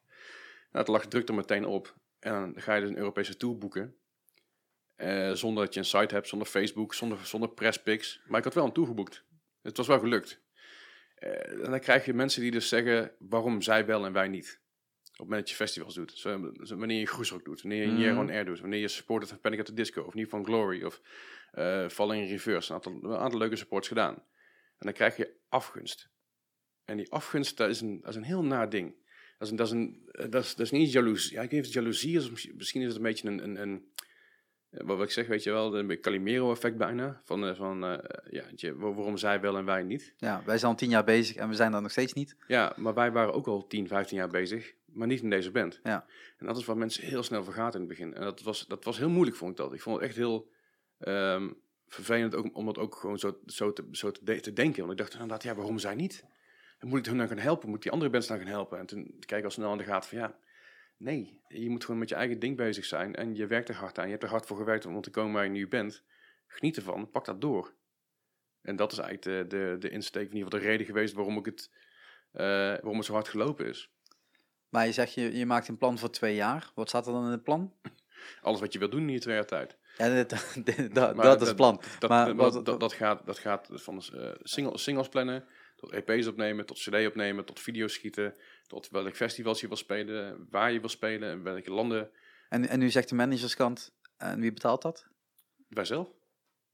Nou, 0.71 0.85
het 0.85 0.89
lag 0.89 1.07
druk 1.07 1.29
er 1.29 1.35
meteen 1.35 1.65
op. 1.65 1.97
En 2.19 2.33
dan 2.33 2.63
ga 2.63 2.75
je 2.75 2.81
dus 2.81 2.91
een 2.91 2.97
Europese 2.97 3.37
tour 3.37 3.59
boeken. 3.59 3.97
Eh, 4.97 5.33
zonder 5.33 5.65
dat 5.65 5.75
je 5.75 5.81
een 5.81 5.87
site 5.87 6.15
hebt, 6.15 6.29
zonder 6.29 6.49
Facebook, 6.49 6.95
zonder, 6.95 7.27
zonder 7.27 7.49
presspics. 7.49 8.21
Maar 8.27 8.39
ik 8.39 8.45
had 8.45 8.55
wel 8.55 8.65
een 8.65 8.73
tour 8.73 8.89
geboekt. 8.89 9.25
Het 9.63 9.77
was 9.77 9.87
wel 9.87 9.99
gelukt. 9.99 10.41
Eh, 11.15 11.65
en 11.65 11.71
dan 11.71 11.81
krijg 11.81 12.05
je 12.05 12.15
mensen 12.15 12.43
die 12.43 12.51
dus 12.51 12.69
zeggen 12.69 13.13
waarom 13.19 13.63
zij 13.63 13.87
wel 13.87 14.07
en 14.07 14.13
wij 14.13 14.29
niet. 14.29 14.61
Op 15.03 15.13
het 15.13 15.19
moment 15.19 15.41
dat 15.41 15.51
je 15.51 15.57
festivals 15.57 15.95
doet. 15.95 16.13
Zo, 16.13 16.53
wanneer 16.77 16.99
je 16.99 17.07
Groesrock 17.07 17.45
doet. 17.45 17.63
Wanneer 17.63 17.87
je. 17.87 17.97
Year 17.97 18.19
on 18.19 18.31
Air 18.31 18.45
doet. 18.45 18.61
Wanneer 18.61 18.81
je 18.81 18.89
supported 18.89 19.29
van 19.29 19.41
Panic 19.41 19.59
at 19.59 19.67
the 19.67 19.75
Disco. 19.75 20.03
Of 20.03 20.15
niet 20.15 20.29
van 20.29 20.45
Glory. 20.45 20.85
Of 20.85 21.01
eh 21.53 21.89
Falling 21.89 22.23
in 22.23 22.31
Reverse. 22.31 22.69
Een 22.69 22.75
aantal, 22.75 22.93
een 22.93 23.19
aantal 23.19 23.39
leuke 23.39 23.57
supports 23.57 23.89
gedaan. 23.89 24.25
En 24.79 24.87
dan 24.87 24.93
krijg 24.93 25.17
je 25.17 25.37
afgunst. 25.49 26.09
En 26.85 26.97
die 26.97 27.13
afgunst, 27.13 27.57
dat 27.57 27.69
is 27.69 27.81
een, 27.81 28.01
dat 28.01 28.11
is 28.11 28.17
een 28.17 28.23
heel 28.23 28.45
naar 28.45 28.69
ding. 28.69 28.95
Dat 29.39 29.49
is, 29.49 29.51
een, 29.51 29.57
dat 29.57 29.67
is, 29.67 29.73
een, 29.73 30.09
eh, 30.11 30.31
dat 30.31 30.45
is, 30.45 30.55
dat 30.55 30.67
is 30.67 30.71
niet 30.71 30.93
jaloezie. 30.93 31.33
Ja, 31.33 31.43
ik 31.43 31.51
weet 31.51 31.51
niet 31.51 31.61
of 31.61 31.67
het 31.67 31.75
jaloezie 31.75 32.17
is. 32.17 32.53
Misschien 32.53 32.81
is 32.81 32.87
het 32.87 32.97
een 32.97 33.03
beetje 33.03 33.29
een... 33.29 33.45
een, 33.45 33.61
een 33.61 33.93
eh, 34.77 34.87
wat 34.87 35.03
ik 35.03 35.11
zeg, 35.11 35.27
weet 35.27 35.43
je 35.43 35.51
wel, 35.51 35.79
een 35.79 36.01
Calimero-effect 36.01 36.77
bijna. 36.77 37.21
Van, 37.25 37.47
eh, 37.47 37.55
van 37.55 37.85
eh, 37.85 38.43
ja, 38.57 38.75
waarom 38.75 39.17
zij 39.17 39.41
wel 39.41 39.57
en 39.57 39.65
wij 39.65 39.83
niet. 39.83 40.15
Ja, 40.17 40.43
wij 40.45 40.59
zijn 40.59 40.71
al 40.71 40.79
tien 40.79 40.91
jaar 40.91 41.05
bezig 41.05 41.37
en 41.37 41.49
we 41.49 41.55
zijn 41.55 41.73
daar 41.73 41.83
nog 41.83 41.91
steeds 41.91 42.13
niet. 42.13 42.37
Ja, 42.47 42.73
maar 42.77 42.95
wij 42.95 43.13
waren 43.13 43.35
ook 43.35 43.47
al 43.47 43.67
10, 43.67 43.89
15 43.89 44.17
jaar 44.17 44.29
bezig, 44.29 44.75
maar 44.85 45.07
niet 45.07 45.23
in 45.23 45.31
deze 45.31 45.51
band. 45.51 45.81
Ja. 45.83 46.07
En 46.39 46.47
dat 46.47 46.57
is 46.57 46.65
waar 46.65 46.77
mensen 46.77 47.05
heel 47.05 47.23
snel 47.23 47.45
vergaten 47.45 47.81
in 47.81 47.87
het 47.87 47.97
begin. 47.97 48.15
En 48.15 48.21
dat 48.21 48.43
was, 48.43 48.67
dat 48.67 48.85
was 48.85 48.99
heel 48.99 49.11
moeilijk, 49.11 49.37
vond 49.37 49.51
ik 49.51 49.57
dat. 49.57 49.73
Ik 49.73 49.81
vond 49.81 49.97
het 49.97 50.05
echt 50.05 50.17
heel 50.17 50.51
ehm, 50.99 51.51
vervelend 51.89 52.35
ook, 52.35 52.57
om 52.57 52.67
het 52.67 52.79
ook 52.79 52.95
gewoon 52.95 53.19
zo, 53.19 53.39
zo, 53.47 53.73
te, 53.73 53.89
zo 53.91 54.11
te, 54.11 54.25
de- 54.25 54.41
te 54.41 54.53
denken. 54.53 54.79
Want 54.81 54.93
ik 54.93 54.99
dacht 54.99 55.13
inderdaad, 55.13 55.43
ja, 55.43 55.55
waarom 55.55 55.79
zij 55.79 55.95
niet? 55.95 56.25
En 56.79 56.89
moet 56.89 56.99
ik 56.99 57.07
hun 57.07 57.19
dan 57.19 57.29
gaan 57.29 57.39
helpen? 57.39 57.67
Moet 57.69 57.77
ik 57.77 57.83
die 57.83 57.93
andere 57.93 58.11
bands 58.11 58.27
dan 58.27 58.39
gaan 58.39 58.47
helpen? 58.47 58.79
En 58.79 58.87
toen 58.87 59.05
kijk 59.19 59.39
ik 59.39 59.45
al 59.45 59.51
snel 59.51 59.71
aan 59.71 59.79
de 59.79 59.85
gaten 59.85 60.09
van 60.09 60.19
ja, 60.19 60.39
nee. 60.97 61.41
Je 61.49 61.71
moet 61.71 61.85
gewoon 61.85 62.01
met 62.01 62.09
je 62.09 62.15
eigen 62.15 62.39
ding 62.39 62.57
bezig 62.57 62.85
zijn. 62.85 63.15
En 63.15 63.35
je 63.35 63.47
werkt 63.47 63.69
er 63.69 63.75
hard 63.75 63.99
aan. 63.99 64.05
Je 64.05 64.11
hebt 64.11 64.23
er 64.23 64.29
hard 64.29 64.47
voor 64.47 64.57
gewerkt 64.57 64.87
om 64.87 65.01
te 65.01 65.11
komen 65.11 65.33
waar 65.33 65.45
je 65.45 65.51
nu 65.51 65.69
bent. 65.69 66.03
Geniet 66.47 66.77
ervan, 66.77 67.11
pak 67.11 67.25
dat 67.25 67.41
door. 67.41 67.75
En 68.63 68.77
dat 68.77 68.93
is 68.93 68.99
eigenlijk 68.99 69.51
de, 69.51 69.57
de, 69.57 69.77
de 69.79 69.89
insteek, 69.91 70.29
in 70.31 70.37
ieder 70.37 70.45
geval 70.45 70.61
de 70.61 70.67
reden 70.67 70.87
geweest 70.87 71.15
waarom 71.15 71.39
ik 71.39 71.45
het 71.45 71.71
eh, 72.33 72.43
waarom 72.47 72.97
het 72.97 73.05
zo 73.05 73.13
hard 73.13 73.29
gelopen 73.29 73.67
is. 73.67 73.91
Maar 74.69 74.87
je 74.87 74.93
zegt, 74.93 75.15
je, 75.15 75.37
je 75.37 75.47
maakt 75.47 75.69
een 75.69 75.79
plan 75.79 75.99
voor 75.99 76.11
twee 76.11 76.35
jaar. 76.35 76.71
Wat 76.75 76.89
staat 76.89 77.07
er 77.07 77.13
dan 77.13 77.25
in 77.25 77.31
het 77.31 77.43
plan? 77.43 77.75
Alles 78.43 78.61
wat 78.61 78.73
je 78.73 78.79
wil 78.79 78.91
doen 78.91 79.01
in 79.01 79.07
die 79.07 79.21
twee 79.21 79.35
jaar 79.35 79.47
tijd. 79.47 79.77
Ja, 79.97 80.09
dit- 80.15 80.55
dit- 80.77 80.95
dat, 80.95 81.15
Maar 81.15 81.25
dat 81.25 81.41
is 81.41 81.47
het 81.47 81.57
plan. 81.57 81.81
Dat, 81.99 82.11
Maar 82.11 82.27
dat, 82.27 82.37
wat- 82.55 82.65
dat, 82.67 82.81
dat, 82.81 82.93
gaat, 82.93 83.27
dat 83.27 83.39
gaat 83.39 83.69
van 83.73 84.03
eh, 84.15 84.31
single, 84.43 84.79
singles 84.79 85.09
plannen, 85.09 85.45
tot 85.77 85.93
EP's 85.93 86.27
opnemen, 86.27 86.67
tot 86.67 86.79
CD 86.79 87.07
opnemen, 87.07 87.45
tot 87.45 87.61
video's 87.61 87.93
schieten, 87.93 88.35
tot 88.67 88.89
welk 88.89 89.17
festivals 89.17 89.61
je 89.61 89.69
wil 89.69 89.77
spelen, 89.77 90.47
waar 90.51 90.73
je 90.73 90.81
wil 90.81 90.89
spelen 90.89 91.31
en 91.31 91.43
welke 91.43 91.71
landen. 91.71 92.11
En, 92.49 92.69
en 92.69 92.79
nu 92.79 92.91
zegt 92.91 93.09
de 93.09 93.15
managerskant, 93.15 93.93
en 94.17 94.41
wie 94.41 94.53
betaalt 94.53 94.83
dat? 94.83 95.07
Wij 95.69 95.85
zelf. 95.85 96.09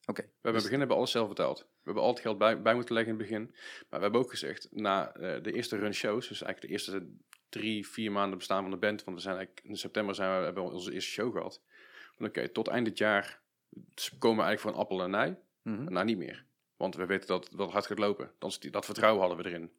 Oké. 0.06 0.22
We 0.22 0.28
hebben 0.28 0.28
in 0.42 0.52
dus- 0.52 0.52
het 0.52 0.62
begin 0.62 0.78
hebben 0.78 0.88
we 0.88 0.94
alles 0.94 1.10
zelf 1.10 1.28
betaald. 1.28 1.58
We 1.58 1.66
hebben 1.84 2.02
al 2.02 2.10
het 2.10 2.20
geld 2.20 2.38
bij, 2.38 2.62
bij 2.62 2.74
moeten 2.74 2.94
leggen 2.94 3.12
in 3.12 3.18
het 3.18 3.28
begin. 3.28 3.44
Maar 3.88 3.98
we 3.98 4.04
hebben 4.04 4.20
ook 4.20 4.30
gezegd, 4.30 4.68
na 4.70 5.12
eh, 5.14 5.42
de 5.42 5.52
eerste 5.52 5.76
run 5.76 5.94
shows, 5.94 6.28
dus 6.28 6.42
eigenlijk 6.42 6.60
de 6.60 6.68
eerste 6.68 7.08
drie, 7.48 7.88
vier 7.88 8.12
maanden 8.12 8.38
bestaan 8.38 8.62
van 8.62 8.70
de 8.70 8.76
band, 8.76 9.04
want 9.04 9.16
we 9.16 9.22
zijn 9.22 9.36
eigenlijk 9.36 9.66
in 9.66 9.76
september 9.76 10.14
zijn 10.14 10.38
we, 10.38 10.44
hebben 10.44 10.64
we 10.64 10.70
onze 10.70 10.92
eerste 10.92 11.10
show 11.10 11.32
gehad. 11.32 11.60
Oké, 12.22 12.48
tot 12.48 12.68
eind 12.68 12.86
dit 12.86 12.98
jaar 12.98 13.40
komen 14.18 14.38
we 14.38 14.42
eigenlijk 14.44 14.60
voor 14.60 14.70
een 14.70 14.76
appel 14.76 15.02
en 15.02 15.14
ei. 15.14 15.36
Mhm. 15.62 15.92
Nou, 15.92 16.04
niet 16.04 16.18
meer. 16.18 16.44
Want 16.76 16.96
we 16.96 17.06
weten 17.06 17.26
dat 17.26 17.50
wel 17.50 17.70
hard 17.70 17.86
gaat 17.86 17.98
lopen. 17.98 18.32
Dat, 18.38 18.58
dat 18.70 18.84
vertrouwen 18.84 19.20
hadden 19.20 19.44
we 19.44 19.50
erin. 19.50 19.70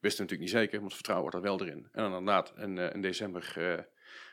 Wisten 0.00 0.26
we 0.26 0.32
natuurlijk 0.32 0.40
niet 0.40 0.50
zeker, 0.50 0.74
maar 0.74 0.84
het 0.84 0.94
vertrouwen 0.94 1.30
wordt 1.30 1.46
er 1.46 1.56
wel 1.56 1.60
erin. 1.66 1.88
En 1.92 2.02
dan 2.02 2.18
inderdaad, 2.18 2.52
in, 2.56 2.78
eh, 2.78 2.94
in 2.94 3.02
december 3.02 3.52
eh, 3.56 3.84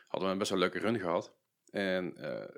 hadden 0.06 0.28
we 0.28 0.32
een 0.32 0.38
best 0.38 0.50
wel 0.50 0.58
leuke 0.58 0.78
run 0.78 0.98
gehad. 0.98 1.34
En 1.70 2.16
eh, 2.16 2.54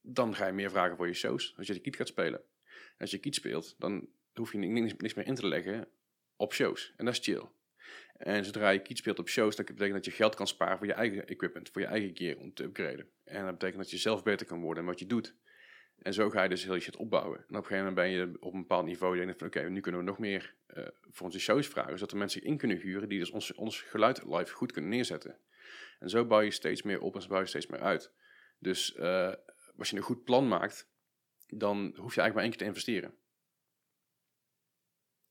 dan 0.00 0.34
ga 0.34 0.46
je 0.46 0.52
meer 0.52 0.70
vragen 0.70 0.96
voor 0.96 1.06
je 1.06 1.14
shows, 1.14 1.54
als 1.56 1.66
je 1.66 1.72
de 1.72 1.80
kiet 1.80 1.96
gaat 1.96 2.08
spelen. 2.08 2.40
En 2.68 2.98
als 2.98 3.10
je 3.10 3.18
kiet 3.18 3.34
speelt, 3.34 3.74
dan 3.78 4.08
hoef 4.34 4.52
je 4.52 4.58
ni- 4.58 4.80
niks, 4.80 4.94
niks 4.96 5.14
meer 5.14 5.26
in 5.26 5.34
te 5.34 5.46
leggen 5.46 5.88
op 6.36 6.54
shows. 6.54 6.92
En 6.96 7.04
dat 7.04 7.14
is 7.14 7.20
chill. 7.24 7.42
En 8.16 8.44
zodra 8.44 8.70
je 8.70 8.82
kiet 8.82 8.98
speelt 8.98 9.18
op 9.18 9.28
shows, 9.28 9.56
dan 9.56 9.64
betekent 9.64 9.94
dat 9.94 10.04
je 10.04 10.10
geld 10.10 10.34
kan 10.34 10.46
sparen 10.46 10.78
voor 10.78 10.86
je 10.86 10.92
eigen 10.92 11.26
equipment, 11.26 11.70
voor 11.70 11.80
je 11.80 11.86
eigen 11.86 12.16
gear 12.16 12.36
om 12.36 12.54
te 12.54 12.62
upgraden. 12.62 13.08
En 13.24 13.42
dat 13.42 13.52
betekent 13.52 13.82
dat 13.82 13.90
je 13.90 13.96
zelf 13.96 14.22
beter 14.22 14.46
kan 14.46 14.60
worden 14.60 14.82
in 14.82 14.88
wat 14.88 14.98
je 14.98 15.06
doet. 15.06 15.34
En 15.98 16.14
zo 16.14 16.30
ga 16.30 16.42
je 16.42 16.48
dus 16.48 16.64
heel 16.64 16.74
je 16.74 16.80
shit 16.80 16.96
opbouwen. 16.96 17.38
En 17.38 17.44
op 17.44 17.54
een 17.54 17.64
gegeven 17.64 17.84
moment 17.84 17.94
ben 17.94 18.10
je 18.10 18.36
op 18.40 18.52
een 18.52 18.60
bepaald 18.60 18.86
niveau. 18.86 19.18
Je 19.18 19.24
denkt 19.24 19.38
van 19.38 19.46
oké, 19.46 19.68
nu 19.68 19.80
kunnen 19.80 20.00
we 20.00 20.06
nog 20.06 20.18
meer 20.18 20.54
eh, 20.66 20.86
voor 21.10 21.26
onze 21.26 21.40
shows 21.40 21.66
vragen. 21.66 21.92
Zodat 21.92 22.10
er 22.10 22.18
mensen 22.18 22.42
in 22.42 22.56
kunnen 22.56 22.76
huren 22.76 23.08
die 23.08 23.18
dus 23.18 23.30
ons, 23.30 23.54
ons 23.54 23.80
geluid 23.80 24.24
live 24.24 24.54
goed 24.54 24.72
kunnen 24.72 24.90
neerzetten. 24.90 25.38
En 25.98 26.10
zo 26.10 26.24
bouw 26.26 26.40
je 26.40 26.50
steeds 26.50 26.82
meer 26.82 27.00
op 27.00 27.14
en 27.14 27.22
zo 27.22 27.28
bouw 27.28 27.40
je 27.40 27.46
steeds 27.46 27.66
meer 27.66 27.80
uit. 27.80 28.12
Dus 28.58 28.94
eh, 28.94 29.32
als 29.78 29.90
je 29.90 29.96
een 29.96 30.02
goed 30.02 30.24
plan 30.24 30.48
maakt, 30.48 30.88
dan 31.46 31.78
hoef 31.78 32.14
je 32.14 32.20
eigenlijk 32.20 32.34
maar 32.34 32.42
één 32.42 32.50
keer 32.50 32.60
te 32.60 32.64
investeren. 32.64 33.14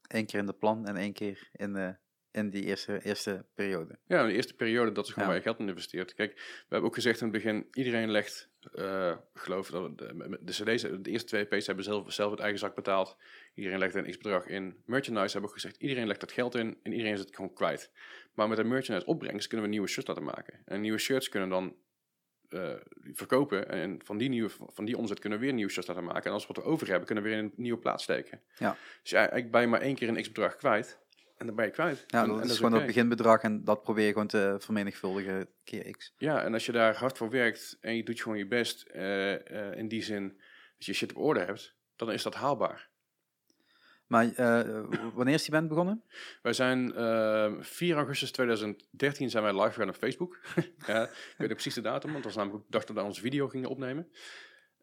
Eén 0.07 0.25
keer 0.25 0.39
in 0.39 0.47
het 0.47 0.59
plan 0.59 0.87
en 0.87 0.95
één 0.95 1.13
keer 1.13 1.49
in, 1.51 1.73
de, 1.73 1.95
in 2.35 2.49
die 2.49 2.63
eerste, 2.63 2.99
eerste 3.03 3.45
periode. 3.53 3.97
Ja, 4.07 4.21
in 4.21 4.27
de 4.27 4.33
eerste 4.33 4.55
periode, 4.55 4.91
dat 4.91 5.05
is 5.05 5.13
gewoon 5.13 5.27
waar 5.27 5.37
je 5.37 5.43
geld 5.43 5.59
in 5.59 5.67
investeert. 5.67 6.13
Kijk, 6.13 6.33
we 6.33 6.65
hebben 6.69 6.89
ook 6.89 6.95
gezegd 6.95 7.21
in 7.21 7.27
het 7.27 7.35
begin, 7.35 7.67
iedereen 7.71 8.11
legt, 8.11 8.49
eh, 8.73 9.09
ik 9.33 9.41
geloof 9.41 9.69
dat 9.69 9.97
de, 9.97 10.13
met 10.13 10.39
de 10.41 10.51
cd's, 10.51 10.81
de 10.81 11.09
eerste 11.11 11.27
twee 11.27 11.47
EP's 11.47 11.67
hebben 11.67 11.85
zelf, 11.85 12.13
zelf 12.13 12.31
het 12.31 12.39
eigen 12.39 12.59
zak 12.59 12.75
betaald. 12.75 13.17
Iedereen 13.53 13.79
legt 13.79 13.95
een 13.95 14.09
x-bedrag 14.09 14.47
in. 14.47 14.63
Merchandise 14.85 15.31
hebben 15.31 15.41
we 15.41 15.47
ook 15.47 15.61
gezegd, 15.61 15.77
iedereen 15.77 16.07
legt 16.07 16.19
dat 16.19 16.31
geld 16.31 16.55
in 16.55 16.77
en 16.83 16.91
iedereen 16.91 17.13
is 17.13 17.19
het 17.19 17.35
gewoon 17.35 17.53
kwijt. 17.53 17.91
Maar 18.33 18.47
met 18.47 18.57
de 18.57 18.63
merchandise 18.63 19.07
opbrengst 19.07 19.47
kunnen 19.47 19.65
we 19.65 19.71
nieuwe 19.71 19.87
shirts 19.87 20.07
laten 20.07 20.23
maken. 20.23 20.59
En 20.65 20.81
nieuwe 20.81 20.97
shirts 20.97 21.29
kunnen 21.29 21.49
dan 21.49 21.75
eh, 22.49 22.73
verkopen 23.13 23.69
en 23.69 23.99
van 24.03 24.17
die, 24.17 24.29
nieuwe, 24.29 24.49
van 24.49 24.85
die 24.85 24.97
omzet 24.97 25.19
kunnen 25.19 25.39
we 25.39 25.45
weer 25.45 25.53
nieuwe 25.53 25.71
shirts 25.71 25.87
laten 25.87 26.03
maken. 26.03 26.23
En 26.23 26.31
als 26.31 26.47
we 26.47 26.53
wat 26.53 26.63
we 26.63 26.69
over 26.69 26.87
hebben, 26.87 27.05
kunnen 27.05 27.23
we 27.23 27.29
weer 27.29 27.39
in 27.39 27.45
een 27.45 27.53
nieuwe 27.55 27.79
plaats 27.79 28.03
steken. 28.03 28.41
Ja. 28.57 28.77
Dus 29.01 29.11
ja, 29.11 29.17
eigenlijk 29.17 29.51
ben 29.51 29.61
je 29.61 29.67
maar 29.67 29.81
één 29.81 29.95
keer 29.95 30.07
een 30.07 30.21
x-bedrag 30.21 30.55
kwijt 30.55 30.99
en 31.37 31.45
dan 31.45 31.55
ben 31.55 31.65
je 31.65 31.71
kwijt. 31.71 32.03
Ja, 32.07 32.21
En- 32.21 32.27
dat 32.29 32.41
en 32.41 32.49
is 32.49 32.55
gewoon 32.55 32.73
het 32.73 32.85
beginbedrag 32.85 33.41
en 33.41 33.63
dat 33.63 33.81
probeer 33.81 34.05
je 34.05 34.11
gewoon 34.11 34.27
te 34.27 34.55
vermenigvuldigen 34.59 35.49
keer 35.63 35.91
x. 35.91 36.13
Ja, 36.17 36.43
en 36.43 36.53
als 36.53 36.65
je 36.65 36.71
daar 36.71 36.95
hard 36.95 37.17
voor 37.17 37.29
werkt 37.29 37.77
en 37.81 37.95
je 37.95 38.03
doet 38.03 38.21
gewoon 38.21 38.37
je 38.37 38.47
best, 38.47 38.81
eh, 38.81 39.69
eh, 39.69 39.77
in 39.77 39.87
die 39.87 40.03
zin 40.03 40.27
dat 40.77 40.85
je 40.85 40.93
shit 40.93 41.13
op 41.13 41.21
orde 41.23 41.39
hebt, 41.39 41.75
dan 41.95 42.11
is 42.11 42.23
dat 42.23 42.35
haalbaar. 42.35 42.89
Maar 44.07 44.33
eh, 44.35 44.83
wanneer 45.13 45.33
is 45.33 45.41
die 45.41 45.51
band 45.51 45.67
begonnen? 45.67 46.03
Wij 46.41 46.53
zijn 46.53 46.93
eh, 46.93 47.53
4 47.59 47.95
augustus 47.95 48.31
2013 48.31 49.29
zijn 49.29 49.43
wij 49.43 49.53
live 49.53 49.73
gegaan 49.73 49.89
op 49.89 49.95
Facebook. 49.95 50.37
ja, 50.87 51.03
ik 51.03 51.35
weet 51.37 51.47
precies 51.47 51.73
de 51.73 51.81
datum, 51.81 52.11
want 52.11 52.23
dat 52.23 52.33
was 52.33 52.43
namelijk 52.43 52.65
de 52.65 52.71
dag 52.71 52.85
dat 52.85 52.95
we 52.95 53.01
onze 53.01 53.21
video 53.21 53.47
gingen 53.47 53.69
opnemen. 53.69 54.11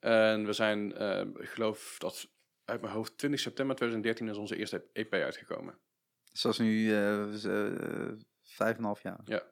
En 0.00 0.46
we 0.46 0.52
zijn, 0.52 0.90
ik 1.40 1.48
geloof 1.48 1.96
dat 1.98 2.28
uit 2.64 2.80
mijn 2.80 2.92
hoofd 2.92 3.18
20 3.18 3.40
september 3.40 3.76
2013 3.76 4.28
is 4.28 4.36
onze 4.36 4.56
eerste 4.56 4.84
EP 4.92 5.12
uitgekomen. 5.12 5.78
Dus 6.32 6.44
is 6.44 6.58
nu 6.58 6.90
eh, 6.92 7.44
eh, 7.44 8.12
vijf 8.42 8.72
en 8.72 8.78
een 8.78 8.84
half 8.84 9.02
jaar. 9.02 9.20
Ja. 9.24 9.42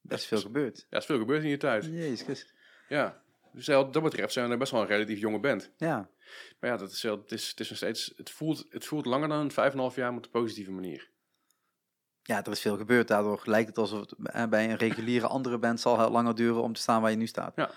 Best 0.00 0.24
veel 0.26 0.40
gebeurd. 0.40 0.78
Ja, 0.78 0.86
er 0.90 0.98
is 0.98 1.04
veel 1.04 1.18
gebeurd 1.18 1.42
in 1.42 1.48
die 1.48 1.56
tijd. 1.56 1.84
Jezus 1.84 2.22
Christus. 2.22 2.54
Ja, 2.88 3.22
dus 3.52 3.66
wat 3.66 3.92
dat 3.92 4.02
betreft 4.02 4.32
zijn 4.32 4.48
we 4.50 4.56
best 4.56 4.72
wel 4.72 4.80
een 4.80 4.86
relatief 4.86 5.18
jonge 5.18 5.40
band. 5.40 5.70
Ja, 5.76 6.10
Maar 6.60 6.70
ja, 6.70 6.76
dat 6.76 6.90
is, 6.90 7.02
wel- 7.02 7.18
het, 7.18 7.32
is, 7.32 7.48
het 7.48 7.60
is 7.60 7.68
nog 7.68 7.78
steeds, 7.78 8.12
het 8.16 8.30
voelt, 8.30 8.66
het 8.68 8.84
voelt 8.84 9.06
langer 9.06 9.28
dan 9.28 9.50
vijf 9.50 9.66
en 9.68 9.74
een 9.74 9.80
half 9.80 9.94
jaar, 9.96 10.08
maar 10.08 10.18
op 10.18 10.24
een 10.24 10.30
positieve 10.30 10.70
manier. 10.70 11.10
ja, 12.22 12.44
er 12.44 12.52
is 12.52 12.60
veel 12.60 12.76
gebeurd. 12.76 13.08
Daardoor 13.08 13.42
lijkt 13.44 13.68
het 13.68 13.78
alsof 13.78 14.00
het 14.00 14.14
eh, 14.22 14.46
bij 14.46 14.70
een 14.70 14.76
reguliere 14.76 15.26
andere 15.26 15.58
band 15.58 15.80
zal 15.80 15.98
heel 15.98 16.10
langer 16.10 16.34
duren 16.34 16.62
om 16.62 16.72
te 16.72 16.80
staan 16.80 17.00
waar 17.02 17.10
je 17.10 17.16
nu 17.16 17.26
staat. 17.26 17.56
Ja. 17.56 17.70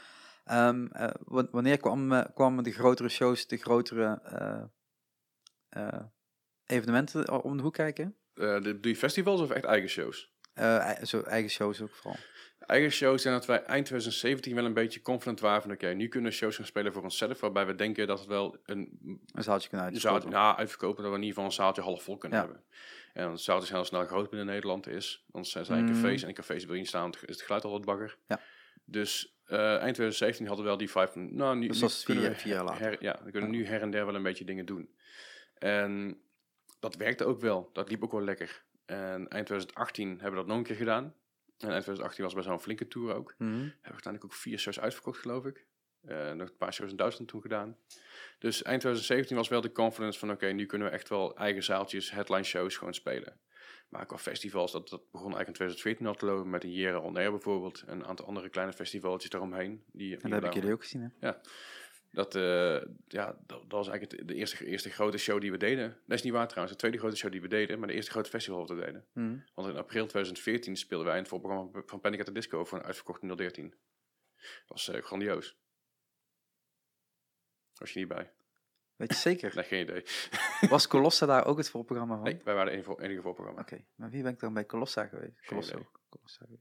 Ehm, 0.45 0.85
eh, 0.85 1.09
wa- 1.19 1.47
wanneer 1.51 1.77
kwam, 1.77 2.31
kwamen 2.33 2.63
de 2.63 2.71
grotere 2.71 3.09
shows, 3.09 3.47
de 3.47 3.57
grotere 3.57 4.21
evenementen 6.65 7.43
om 7.43 7.57
de 7.57 7.63
hoek 7.63 7.73
kijken? 7.73 8.15
Eh, 8.33 8.61
de, 8.61 8.79
doe 8.79 8.91
je 8.91 8.97
festivals 8.97 9.41
of 9.41 9.49
echt 9.51 9.63
eigen 9.65 9.89
shows? 9.89 10.33
Eh, 10.53 10.77
ei- 10.77 11.05
zo 11.05 11.21
eigen 11.21 11.49
shows 11.51 11.81
ook 11.81 11.95
vooral. 11.95 12.19
Eigen 12.59 12.91
shows 12.91 13.21
zijn 13.21 13.33
dat 13.33 13.45
wij 13.45 13.63
eind 13.63 13.85
2017 13.85 14.55
wel 14.55 14.65
een 14.65 14.73
beetje 14.73 15.01
confident 15.01 15.39
waren 15.39 15.61
van 15.61 15.71
oké, 15.71 15.87
nu 15.93 16.07
kunnen 16.07 16.29
we 16.31 16.35
shows 16.37 16.55
gaan 16.55 16.65
spelen 16.65 16.93
voor 16.93 17.03
onszelf, 17.03 17.39
waarbij 17.39 17.65
we 17.65 17.75
denken 17.75 18.07
dat 18.07 18.19
het 18.19 18.27
wel 18.27 18.57
een 18.65 18.99
Een 19.33 19.43
zaaltje 19.43 19.69
kunnen 19.69 19.87
uitverkopen. 19.87 20.29
nou, 20.29 20.57
uitverkopen, 20.57 21.03
dat 21.03 21.11
we 21.11 21.17
in 21.17 21.23
ieder 21.23 21.35
geval 21.35 21.45
een 21.49 21.55
zaaltje 21.55 21.81
half 21.81 22.03
vol 22.03 22.17
kunnen 22.17 22.39
Ja. 22.39 22.45
hebben. 22.45 22.63
En 23.13 23.27
een 23.29 23.37
zaaltje 23.37 23.73
heel 23.73 23.85
snel 23.85 24.05
groot 24.05 24.29
binnen 24.29 24.47
Nederland 24.47 24.87
is. 24.87 25.25
Want 25.31 25.47
zijn 25.47 25.65
zijn 25.65 25.83
Mm. 25.85 25.91
cafés 25.93 26.21
en 26.21 26.27
in 26.27 26.33
cafés 26.35 26.65
wil 26.65 26.75
je 26.75 26.85
staan, 26.85 27.09
is 27.11 27.19
het 27.21 27.41
geluid 27.41 27.63
al 27.63 27.71
wat 27.71 27.85
bagger. 27.85 28.17
Ja. 28.27 28.39
Dus 28.85 29.39
eh, 29.45 29.57
eind 29.59 29.95
2017 29.95 30.45
hadden 30.47 30.63
we 30.63 30.69
wel 30.69 30.79
die 30.79 30.89
vibe 30.89 31.07
van, 31.11 31.35
nou, 31.35 31.57
nu, 31.57 31.67
Dus 31.67 32.03
kunnen 32.03 32.23
vier- 32.23 32.31
we 32.33 32.39
vier 32.39 32.53
jaar 32.53 32.63
later. 32.63 32.81
her- 32.81 33.03
ja, 33.03 33.19
we 33.23 33.31
kunnen 33.31 33.49
nu 33.49 33.65
her 33.65 33.81
en 33.81 33.91
der 33.91 34.05
wel 34.05 34.15
een 34.15 34.23
beetje 34.23 34.45
dingen 34.45 34.65
doen. 34.65 34.89
En 35.57 36.19
dat 36.91 36.95
werkte 36.95 37.25
ook 37.25 37.39
wel. 37.39 37.69
Dat 37.73 37.89
liep 37.89 38.03
ook 38.03 38.11
wel 38.11 38.21
lekker. 38.21 38.63
En 38.85 39.27
eind 39.27 39.45
2018 39.45 40.09
hebben 40.09 40.29
we 40.29 40.35
dat 40.35 40.47
nog 40.47 40.57
een 40.57 40.63
keer 40.63 40.75
gedaan. 40.75 41.03
En 41.57 41.69
eind 41.69 41.83
2018 41.83 42.23
was 42.23 42.33
wel 42.33 42.53
een 42.53 42.59
flinke 42.59 42.87
tour 42.87 43.15
ook. 43.15 43.35
Mhm. 43.37 43.49
Hebben 43.51 43.69
we 43.81 43.91
uiteindelijk 43.91 44.25
ook 44.25 44.33
vier 44.33 44.59
shows 44.59 44.79
uitverkocht, 44.79 45.19
geloof 45.19 45.45
ik. 45.45 45.65
Eh, 46.01 46.31
nog 46.31 46.47
een 46.47 46.57
paar 46.57 46.73
shows 46.73 46.91
in 46.91 46.97
Duitsland 46.97 47.29
toen 47.29 47.41
gedaan. 47.41 47.77
Dus 48.39 48.63
eind 48.63 48.81
2017 48.81 49.35
was 49.35 49.47
wel 49.47 49.61
de 49.61 49.71
confidence 49.71 50.19
van... 50.19 50.31
oké, 50.31 50.47
nu 50.47 50.65
kunnen 50.65 50.87
we 50.87 50.93
echt 50.93 51.09
wel 51.09 51.35
eigen 51.35 51.63
zaaltjes, 51.63 52.11
headline 52.11 52.43
shows 52.43 52.77
gewoon 52.77 52.93
spelen. 52.93 53.39
Maar 53.89 54.05
qua 54.05 54.17
festivals, 54.17 54.71
dat, 54.71 54.89
dat 54.89 55.11
begon 55.11 55.35
eigenlijk 55.35 55.47
in 55.47 55.53
2014 55.53 56.07
al 56.07 56.15
te 56.15 56.25
lopen... 56.25 56.49
met 56.49 56.63
een 56.63 56.73
Jera 56.73 56.99
On 56.99 57.17
Air 57.17 57.31
bijvoorbeeld. 57.31 57.83
En 57.87 57.99
een 57.99 58.05
aantal 58.05 58.25
andere 58.25 58.49
kleine 58.49 58.73
festivaltjes 58.73 59.29
daaromheen. 59.29 59.83
Die, 59.91 60.17
En 60.17 60.29
dat 60.29 60.41
heb 60.41 60.43
ik 60.43 60.53
jullie 60.53 60.73
ook 60.73 60.83
gezien, 60.83 61.13
hè? 61.19 61.31
Dat, 62.15 62.35
eh, 62.35 62.81
ja, 63.07 63.25
dat, 63.45 63.47
dat 63.47 63.71
was 63.71 63.87
eigenlijk 63.87 64.11
het- 64.19 64.27
de 64.27 64.33
eerste, 64.35 64.65
eerste 64.65 64.89
grote 64.89 65.17
show 65.17 65.41
die 65.41 65.51
we 65.51 65.57
deden. 65.57 65.89
Dat 66.05 66.17
is 66.17 66.23
niet 66.23 66.33
waar 66.33 66.47
trouwens, 66.47 66.71
de 66.73 66.79
tweede 66.79 66.97
grote 66.97 67.15
show 67.15 67.31
die 67.31 67.41
we 67.41 67.47
deden... 67.47 67.79
maar 67.79 67.87
de 67.87 67.93
eerste 67.93 68.11
grote 68.11 68.29
festival 68.29 68.59
wat 68.59 68.69
we 68.69 68.75
deden. 68.85 69.05
Mhm. 69.13 69.37
Want 69.53 69.67
in 69.67 69.77
april 69.77 70.05
2014 70.07 70.75
speelden 70.75 71.05
wij 71.07 71.15
in 71.15 71.21
het 71.21 71.29
voorprogramma 71.31 71.81
van 71.85 71.99
Panic 71.99 72.19
at 72.19 72.25
the 72.25 72.31
Disco... 72.31 72.65
voor 72.65 72.77
een 72.77 72.83
uitverkochte 72.85 73.35
013. 73.35 73.69
Dat 73.69 73.77
was 74.67 74.89
eh, 74.89 75.01
grandioos. 75.01 75.57
Was 77.75 77.91
je 77.93 77.99
niet 77.99 78.07
bij? 78.07 78.31
Weet 78.95 79.09
je 79.09 79.15
zeker? 79.15 79.51
Nee, 79.55 79.63
geen 79.63 79.81
idee. 79.81 80.03
Was 80.69 80.87
Colossa 80.87 81.25
daar 81.25 81.45
ook 81.45 81.57
het 81.57 81.69
voorprogramma 81.69 82.15
van? 82.15 82.23
Nee, 82.23 82.41
wij 82.43 82.53
waren 82.53 82.65
de 82.65 82.71
enige, 82.71 82.85
voor- 82.89 83.01
enige 83.01 83.21
voorprogramma. 83.21 83.61
Oké, 83.61 83.85
maar 83.95 84.09
wie 84.09 84.23
ben 84.23 84.33
ik 84.33 84.39
dan 84.39 84.53
bij 84.53 84.65
Colossa 84.65 85.05
geweest? 85.05 85.45
Colosso. 85.45 85.87
Colossa. 86.09 86.45
Dat 86.49 86.59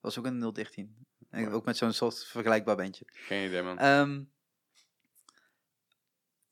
was 0.00 0.18
ook 0.18 0.24
een 0.26 0.52
013. 0.52 1.06
En 1.30 1.48
ook 1.48 1.64
met 1.64 1.76
zo'n 1.76 1.92
soort 1.92 2.24
vergelijkbaar 2.24 2.76
bandje. 2.76 3.04
Geen 3.06 3.46
idee, 3.46 3.62
man. 3.62 3.78
Ehm, 3.78 4.22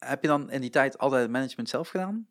heb 0.04 0.22
je 0.22 0.28
dan 0.28 0.50
in 0.50 0.60
die 0.60 0.70
tijd 0.70 0.98
altijd 0.98 1.22
het 1.22 1.30
management 1.30 1.68
zelf 1.68 1.88
gedaan? 1.88 2.26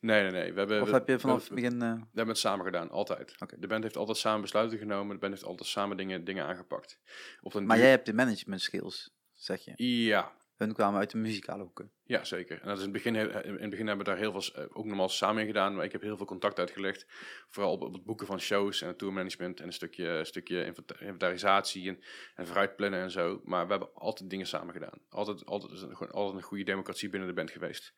nee, 0.00 0.22
nee, 0.22 0.30
nee. 0.30 0.52
We 0.52 0.58
hebben, 0.58 0.80
Of 0.82 0.88
we, 0.88 0.94
heb 0.94 1.08
je 1.08 1.18
vanaf 1.18 1.44
het 1.44 1.54
begin... 1.54 1.82
eh, 1.82 1.92
we 1.92 1.98
hebben 2.14 2.26
het 2.28 2.38
samen 2.38 2.64
gedaan, 2.64 2.90
altijd. 2.90 3.34
De 3.58 3.66
band 3.66 3.82
heeft 3.82 3.96
altijd 3.96 4.18
samen 4.18 4.40
besluiten 4.40 4.78
genomen. 4.78 5.14
De 5.14 5.20
band 5.20 5.32
heeft 5.32 5.44
altijd 5.46 5.68
samen 5.68 5.96
dingen, 5.96 6.24
dingen 6.24 6.44
aangepakt. 6.46 6.98
Op 7.42 7.54
een 7.54 7.66
maar 7.66 7.76
duur- 7.76 7.84
jij 7.84 7.94
hebt 7.94 8.06
de 8.06 8.14
management 8.14 8.60
skills, 8.60 9.14
zeg 9.34 9.64
je. 9.64 9.72
Ja, 10.04 10.32
Hun 10.62 10.74
kwamen 10.74 11.00
uit 11.00 11.10
de 11.10 11.18
muzikale 11.18 11.62
hoeken. 11.62 11.90
Ja, 12.04 12.24
zeker. 12.24 12.60
En 12.60 12.68
dat 12.68 12.78
is 12.78 12.84
in, 12.84 12.94
het 12.94 13.02
begin, 13.02 13.14
in 13.44 13.60
het 13.60 13.70
begin 13.70 13.86
hebben 13.86 14.04
we 14.06 14.10
daar 14.10 14.20
heel 14.20 14.40
veel, 14.40 14.62
eh, 14.62 14.68
ook 14.72 14.84
normaal 14.84 15.08
samen 15.08 15.46
gedaan, 15.46 15.74
maar 15.74 15.84
ik 15.84 15.92
heb 15.92 16.02
heel 16.02 16.16
veel 16.16 16.26
contact 16.26 16.58
uitgelegd. 16.58 17.06
Vooral 17.48 17.72
op, 17.72 17.92
het 17.92 18.04
boeken 18.04 18.26
van 18.26 18.40
shows 18.40 18.82
en 18.82 18.96
tourmanagement 18.96 19.60
en 19.60 19.66
een 19.66 19.72
stukje, 19.72 20.24
stukje 20.24 20.64
inventa- 20.64 21.00
inventarisatie 21.00 21.88
en, 21.88 21.98
en 22.34 22.46
vooruitplannen 22.46 23.00
en 23.00 23.10
zo. 23.10 23.40
Maar 23.44 23.64
we 23.64 23.70
hebben 23.70 23.94
altijd 23.94 24.30
dingen 24.30 24.46
samen 24.46 24.72
gedaan. 24.72 24.98
Altijd, 25.08 25.46
altijd, 25.46 25.78
gewoon 25.80 26.10
altijd 26.10 26.36
een 26.36 26.48
goede 26.48 26.64
democratie 26.64 27.08
binnen 27.08 27.28
de 27.28 27.34
band 27.34 27.50
geweest. 27.50 27.94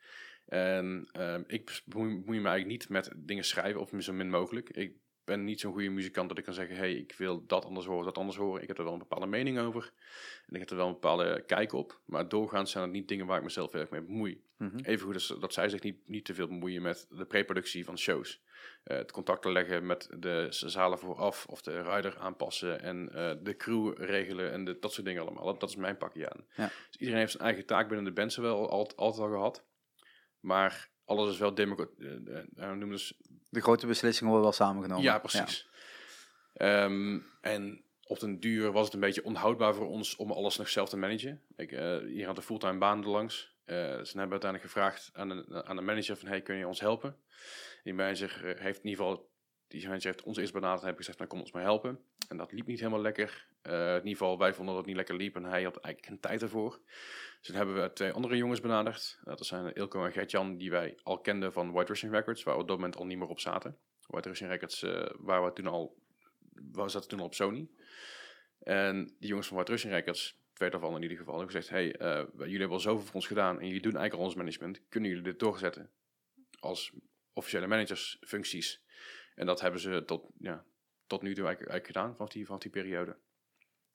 En 0.47 1.09
ehm, 1.13 1.43
ik 1.47 1.83
bemoei 1.85 2.41
me 2.41 2.49
eigenlijk 2.49 2.67
niet 2.67 2.89
met 2.89 3.13
dingen 3.17 3.45
schrijven, 3.45 3.81
of 3.81 3.91
zo 3.99 4.13
min 4.13 4.31
mogelijk. 4.31 4.71
Ik 4.71 4.97
ben 5.25 5.45
niet 5.45 5.61
zo'n 5.61 5.73
goede 5.73 5.89
muzikant 5.89 6.29
dat 6.29 6.39
ik 6.39 6.45
kan 6.45 6.55
zeggen, 6.55 6.77
hey, 6.77 6.95
ik 6.95 7.15
wil 7.19 7.47
dat 7.47 7.65
anders 7.65 7.87
horen, 7.87 8.05
dat 8.05 8.19
anders 8.19 8.37
horen. 8.37 8.63
Ik 8.63 8.69
heb 8.69 8.79
er 8.79 8.85
wel 8.85 8.93
een 8.93 8.99
bepaalde 8.99 9.27
mening 9.27 9.59
over. 9.59 9.93
En 10.47 10.55
ik 10.55 10.61
heb 10.61 10.71
er 10.71 10.77
wel 10.77 10.87
een 10.87 10.93
bepaalde 10.93 11.45
kijk 11.47 11.73
op. 11.73 12.01
Maar 12.05 12.29
doorgaans 12.29 12.71
zijn 12.71 12.85
het 12.85 12.93
niet 12.93 13.09
dingen 13.09 13.27
waar 13.27 13.39
ik 13.39 13.45
mezelf 13.45 13.73
heel 13.73 13.81
erg 13.81 13.91
mee 13.91 14.03
bemoei. 14.03 14.43
Mhm. 14.57 14.79
Even 14.79 15.07
goed 15.07 15.29
dat, 15.29 15.41
dat 15.41 15.53
zij 15.53 15.69
zich 15.69 15.83
niet, 15.83 16.09
niet 16.09 16.25
te 16.25 16.35
veel 16.35 16.47
bemoeien 16.47 16.83
met 16.83 17.07
de 17.11 17.25
preproductie 17.25 17.85
van 17.85 17.99
shows. 17.99 18.43
Eh, 18.85 18.97
het 18.97 19.13
contact 19.13 19.45
leggen 19.45 19.87
met 19.87 20.09
de 20.19 20.47
zalen 20.51 20.99
vooraf 20.99 21.47
of 21.47 21.63
de 21.63 21.83
rider 21.83 22.19
aanpassen 22.19 22.81
en 22.81 23.09
eh, 23.13 23.35
de 23.43 23.57
crew 23.57 23.93
regelen 23.97 24.53
en 24.53 24.65
de, 24.65 24.79
dat 24.79 24.93
soort 24.93 25.07
dingen 25.07 25.23
allemaal. 25.23 25.45
Dat, 25.45 25.61
dat 25.61 25.69
is 25.69 25.77
mijn 25.77 25.97
pakje 25.97 26.31
aan. 26.31 26.45
Ja. 26.57 26.71
Dus 26.91 26.97
iedereen 26.99 27.21
heeft 27.21 27.33
zijn 27.33 27.45
eigen 27.45 27.67
taak 27.67 27.89
binnen 27.89 28.05
de 28.05 28.13
band 28.13 28.33
zowel 28.33 28.71
altijd, 28.71 28.99
altijd 28.99 29.23
al 29.23 29.31
gehad. 29.31 29.65
Maar 30.41 30.91
alles 31.05 31.31
is 31.31 31.39
wel 31.39 31.55
democratisch. 31.55 32.07
noemen 32.55 32.89
dus 32.89 33.21
De 33.55 33.61
grote 33.61 33.87
beslissingen 33.87 34.33
worden 34.33 34.51
wel 34.51 34.67
samengenomen. 34.67 35.05
ja, 35.05 35.19
precies. 35.19 35.69
Ehm, 36.55 37.19
en 37.41 37.85
op 38.07 38.21
den 38.21 38.41
duur 38.41 38.73
was 38.73 38.85
het 38.85 38.95
een 38.95 39.01
beetje 39.01 39.25
onhoudbaar 39.25 39.75
voor 39.75 39.89
ons 39.89 40.17
om 40.17 40.33
alles 40.33 40.57
nog 40.57 40.69
zelf 40.69 40.89
te 40.89 40.97
managen. 40.97 41.43
Ik, 41.57 41.73
eh, 41.73 41.99
hier 41.99 42.27
had 42.27 42.37
een 42.37 42.43
fulltime 42.43 42.79
baan 42.79 43.03
erlangs. 43.03 43.53
Eh 43.65 43.77
ze 43.77 44.19
hebben 44.19 44.31
uiteindelijk 44.31 44.63
gevraagd 44.63 45.11
aan 45.13 45.29
de, 45.29 45.65
aan 45.65 45.77
de 45.77 45.83
manager 45.83 46.17
van, 46.17 46.29
hey, 46.29 46.41
kun 46.43 46.57
je 46.57 46.67
ons 46.67 46.81
helpen? 46.81 47.17
Die 47.83 47.95
manager 47.95 48.31
eh, 48.45 48.61
heeft 48.61 48.83
in 48.83 48.89
ieder 48.89 49.05
geval, 49.05 49.31
manager 49.83 50.07
heeft 50.07 50.23
ons 50.23 50.37
eerst 50.37 50.53
benaderd 50.53 50.81
en 50.81 50.87
heeft 50.87 50.99
gezegd, 50.99 51.19
nou 51.19 51.31
kom 51.31 51.41
ons 51.41 51.53
maar 51.53 51.63
helpen. 51.63 52.01
En 52.29 52.37
dat 52.37 52.53
liep 52.53 52.67
niet 52.67 52.79
helemaal 52.79 53.01
lekker. 53.01 53.47
Eh, 53.63 53.89
in 53.89 53.97
ieder 53.97 54.11
geval, 54.11 54.39
wij 54.39 54.55
vonden 54.55 54.75
dat 54.75 54.77
het 54.77 54.87
niet 54.87 54.97
lekker 54.97 55.17
liep 55.17 55.37
en 55.37 55.45
hij 55.45 55.63
had 55.63 55.77
eigenlijk 55.77 56.07
geen 56.07 56.21
tijd 56.21 56.43
ervoor. 56.43 56.81
Dus 57.39 57.47
toen 57.47 57.57
hebben 57.57 57.83
we 57.83 57.93
twee 57.93 58.13
andere 58.13 58.37
jongens 58.37 58.61
benaderd. 58.61 59.19
Uh, 59.21 59.37
dat 59.37 59.47
zijn 59.47 59.73
Ilko 59.73 60.05
en 60.05 60.13
Gert-Jan, 60.13 60.57
die 60.57 60.71
wij 60.71 60.99
al 61.03 61.19
kenden 61.19 61.53
van 61.53 61.73
White 61.73 61.93
Russian 61.93 62.13
Records, 62.13 62.43
waar 62.43 62.55
we 62.55 62.61
op 62.61 62.69
dat 62.69 62.77
moment 62.77 62.97
al 62.97 63.07
niet 63.07 63.19
meer 63.19 63.29
op 63.29 63.41
zaten. 63.41 63.79
White 64.07 64.29
Russian 64.29 64.51
Records, 64.51 64.83
eh, 64.83 65.07
waar 65.19 65.45
we 65.45 65.53
toen 65.53 65.67
al, 65.67 65.97
we 66.73 66.89
zaten 66.89 67.09
toen 67.09 67.19
al 67.19 67.25
op 67.25 67.35
Sony. 67.35 67.69
En 68.59 69.05
die 69.05 69.29
jongens 69.29 69.47
van 69.47 69.57
White 69.57 69.73
Russian 69.73 69.93
Records, 69.93 70.39
twee 70.53 70.71
daarvan 70.71 70.97
in 70.97 71.03
ieder 71.03 71.17
geval, 71.17 71.39
hebben 71.39 71.55
gezegd, 71.55 71.71
hey, 71.71 71.97
eh, 71.97 72.25
jullie 72.37 72.59
hebben 72.59 72.77
al 72.77 72.81
zoveel 72.81 73.05
voor 73.05 73.15
ons 73.15 73.27
gedaan 73.27 73.61
en 73.61 73.67
jullie 73.67 73.83
doen 73.83 73.97
eigenlijk 73.97 74.21
al 74.21 74.29
ons 74.29 74.35
management. 74.35 74.81
Kunnen 74.89 75.11
jullie 75.11 75.25
dit 75.25 75.39
doorzetten 75.39 75.91
als 76.61 76.93
officiële 77.33 77.67
managersfuncties? 77.67 78.84
En 79.35 79.47
dat 79.47 79.61
hebben 79.61 79.81
ze 79.81 80.03
tot, 80.07 80.27
ja, 80.39 80.65
tot 81.07 81.23
nu 81.23 81.35
toe 81.35 81.45
eigenlijk, 81.45 81.73
eigenlijk 81.73 81.87
gedaan 81.87 82.17
vanaf 82.17 82.33
die, 82.33 82.47
vanaf 82.47 82.61
die 82.61 82.71
periode. 82.71 83.17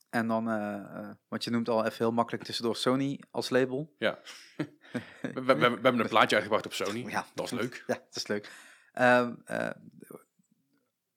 En 0.09 0.27
dan, 0.27 0.49
eh, 0.49 1.09
wat 1.27 1.43
je 1.43 1.49
noemt 1.49 1.69
al 1.69 1.85
even 1.85 1.97
heel 1.97 2.11
makkelijk 2.11 2.43
tussendoor, 2.43 2.75
Sony 2.75 3.19
als 3.31 3.49
label. 3.49 3.95
Ja. 3.97 4.19
we, 4.57 4.67
we, 5.33 5.41
we, 5.41 5.55
we 5.55 5.63
hebben 5.63 5.99
een 5.99 6.07
plaatje 6.07 6.35
uitgebracht 6.35 6.65
op 6.65 6.73
Sony. 6.73 7.05
Ja. 7.09 7.25
Dat 7.33 7.45
is 7.45 7.51
leuk. 7.51 7.83
Ja, 7.87 7.93
dat 7.93 8.15
is 8.15 8.27
leuk. 8.27 8.51
Ehm, 8.93 9.35
eh, 9.45 9.69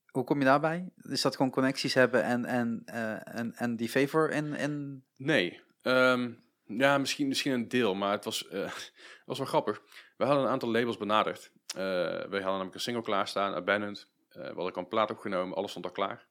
hoe 0.06 0.24
kom 0.24 0.38
je 0.38 0.44
daarbij? 0.44 0.90
Is 0.96 1.22
dat 1.22 1.36
gewoon 1.36 1.50
connecties 1.50 1.94
hebben 1.94 2.22
en, 2.22 2.44
en, 2.44 2.82
en, 3.24 3.54
en 3.54 3.76
die 3.76 3.88
favor 3.88 4.30
in, 4.30 4.54
in... 4.54 5.04
Nee. 5.16 5.60
Ehm, 5.82 6.32
ja, 6.66 6.98
misschien, 6.98 7.28
misschien 7.28 7.52
een 7.52 7.68
deel, 7.68 7.94
maar 7.94 8.12
het 8.12 8.24
was, 8.24 8.46
het 8.50 8.92
was 9.24 9.38
wel 9.38 9.46
grappig. 9.46 9.82
We 10.16 10.24
hadden 10.24 10.44
een 10.44 10.50
aantal 10.50 10.70
labels 10.70 10.96
benaderd. 10.96 11.52
Eh, 11.76 11.82
we 11.82 12.20
hadden 12.30 12.40
namelijk 12.42 12.74
een 12.74 12.80
single 12.80 13.02
klaarstaan, 13.02 13.54
Abandoned. 13.54 14.08
Eh 14.28 14.38
we 14.40 14.46
hadden 14.46 14.64
ook 14.64 14.76
een 14.76 14.88
plaat 14.88 15.10
opgenomen, 15.10 15.56
alles 15.56 15.70
stond 15.70 15.84
al 15.84 15.92
klaar. 15.92 16.26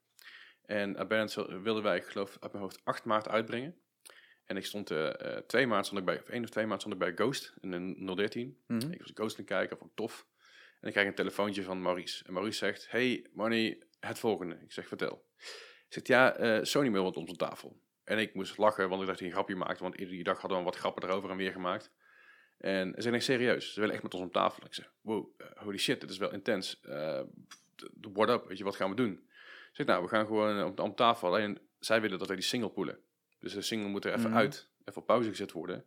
En 0.66 0.98
Abandoned 0.98 1.34
wil- 1.34 1.62
wilden 1.62 1.84
wij, 1.84 1.98
ik 1.98 2.04
geloof, 2.06 2.38
uit 2.40 2.52
mijn 2.52 2.64
hoofd 2.64 2.82
8 2.84 3.06
maart 3.06 3.28
uitbrengen. 3.28 3.76
En 4.46 4.58
ik 4.58 4.66
stond 4.66 4.92
eh, 4.92 5.38
2 5.38 5.68
maart 5.68 5.86
stond 5.86 6.00
ik 6.00 6.06
bij, 6.06 6.20
of 6.20 6.30
1 6.30 6.44
of 6.44 6.50
2 6.50 6.66
maart 6.66 6.80
stond 6.82 6.94
ik 6.94 7.00
bij 7.00 7.14
Ghost 7.14 7.54
in 7.60 7.72
de 7.72 8.16
013. 8.16 8.58
Mhm. 8.68 8.92
Ik 8.92 9.00
was 9.02 9.12
Ghost 9.14 9.38
aan 9.40 9.44
het 9.46 9.54
kijken, 9.54 9.78
vond 9.78 9.90
ik 9.90 9.96
tof. 9.96 10.26
En 10.80 10.88
ik 10.88 10.94
krijg 10.94 11.08
een 11.08 11.16
telefoontje 11.16 11.64
van 11.64 11.82
Maurice. 11.82 12.24
En 12.26 12.34
Maurice 12.34 12.58
zegt, 12.58 12.92
hey 12.92 13.26
Marnie, 13.34 13.84
het 14.00 14.20
volgende. 14.20 14.56
Ik 14.64 14.72
zeg, 14.72 14.88
vertel. 14.88 15.26
Hij 15.38 15.46
zegt, 15.88 16.08
ja, 16.08 16.64
Sony 16.64 16.92
wil 16.92 17.04
wat 17.04 17.16
op 17.16 17.22
onze 17.22 17.36
tafel. 17.36 17.82
En 18.04 18.18
ik 18.20 18.34
moest 18.34 18.58
lachen, 18.58 18.90
want 18.90 19.02
ik 19.02 19.08
dacht 19.08 19.10
dat 19.10 19.20
hij 19.20 19.28
een 19.28 19.34
grapje 19.34 19.56
maakte. 19.56 19.84
Want 19.84 19.96
iedere 19.96 20.24
dag 20.24 20.40
hadden 20.42 20.58
we 20.58 20.64
wat 20.64 20.76
grappen 20.76 21.04
erover 21.10 21.30
en 21.30 21.38
weer 21.38 21.52
gemaakt. 21.52 21.92
En 22.62 22.94
ze 22.96 23.02
zei, 23.02 23.12
nee, 23.14 23.22
serieus, 23.24 23.74
ze 23.74 23.80
willen 23.80 23.96
echt 23.96 24.04
met 24.04 24.14
ons 24.14 24.24
om 24.24 24.32
tafel. 24.32 24.66
Ik 24.66 24.74
zeg, 24.74 24.92
wow, 25.02 25.28
eh, 25.38 25.48
holy 25.56 25.78
shit, 25.78 26.02
dit 26.02 26.10
is 26.10 26.18
wel 26.18 26.32
intens. 26.34 26.80
Eh, 26.82 27.22
what 28.14 28.30
up, 28.30 28.48
weet 28.48 28.58
je, 28.58 28.64
wat 28.64 28.76
gaan 28.76 28.90
we 28.90 28.96
doen? 28.96 29.12
Ik 29.12 29.70
zeg, 29.78 29.86
nou, 29.86 30.04
we 30.04 30.10
gaan 30.10 30.26
gewoon 30.26 30.58
eh, 30.58 30.66
om, 30.66 30.74
om 30.78 30.96
tafel. 30.96 31.28
Alleen, 31.28 31.60
zij 31.80 32.02
willen 32.02 32.18
dat 32.20 32.28
wij 32.28 32.36
die 32.36 32.46
single 32.46 32.70
poelen. 32.70 33.00
Dus 33.40 33.54
de 33.54 33.62
single 33.62 33.90
moet 33.90 34.06
er 34.06 34.14
even 34.14 34.30
Mhm. 34.30 34.38
uit, 34.40 34.68
even 34.86 35.02
op 35.02 35.08
pauze 35.08 35.30
gezet 35.30 35.52
worden. 35.52 35.86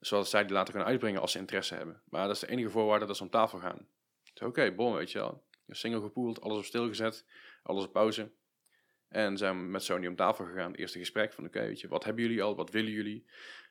Zodat 0.00 0.28
zij 0.28 0.42
die 0.44 0.52
later 0.52 0.70
kunnen 0.72 0.90
uitbrengen 0.90 1.20
als 1.20 1.32
ze 1.32 1.38
interesse 1.38 1.74
hebben. 1.74 2.02
Maar 2.04 2.26
dat 2.26 2.34
is 2.34 2.40
de 2.40 2.48
enige 2.48 2.70
voorwaarde 2.70 3.06
dat 3.06 3.16
ze 3.16 3.22
om 3.22 3.30
tafel 3.30 3.58
gaan. 3.58 3.86
Oké, 4.42 4.72
bon, 4.72 4.94
weet 4.94 5.12
je 5.12 5.18
wel. 5.18 5.42
Single 5.68 6.00
gepoeld, 6.00 6.40
alles 6.40 6.58
op 6.58 6.64
stil 6.64 6.88
gezet, 6.88 7.24
alles 7.62 7.84
op 7.84 7.92
pauze. 7.92 8.30
En 9.08 9.36
zijn 9.36 9.56
we 9.56 9.62
met 9.66 9.82
Sony 9.82 10.06
om 10.06 10.16
tafel 10.16 10.44
gegaan. 10.44 10.70
Het 10.70 10.80
eerste 10.80 10.98
gesprek 10.98 11.32
van, 11.32 11.44
oké, 11.44 11.60
weet 11.60 11.80
je, 11.80 11.88
wat 11.88 12.04
hebben 12.04 12.22
jullie 12.22 12.42
al? 12.42 12.56
Wat 12.56 12.70
willen 12.70 12.90
jullie? 12.90 13.26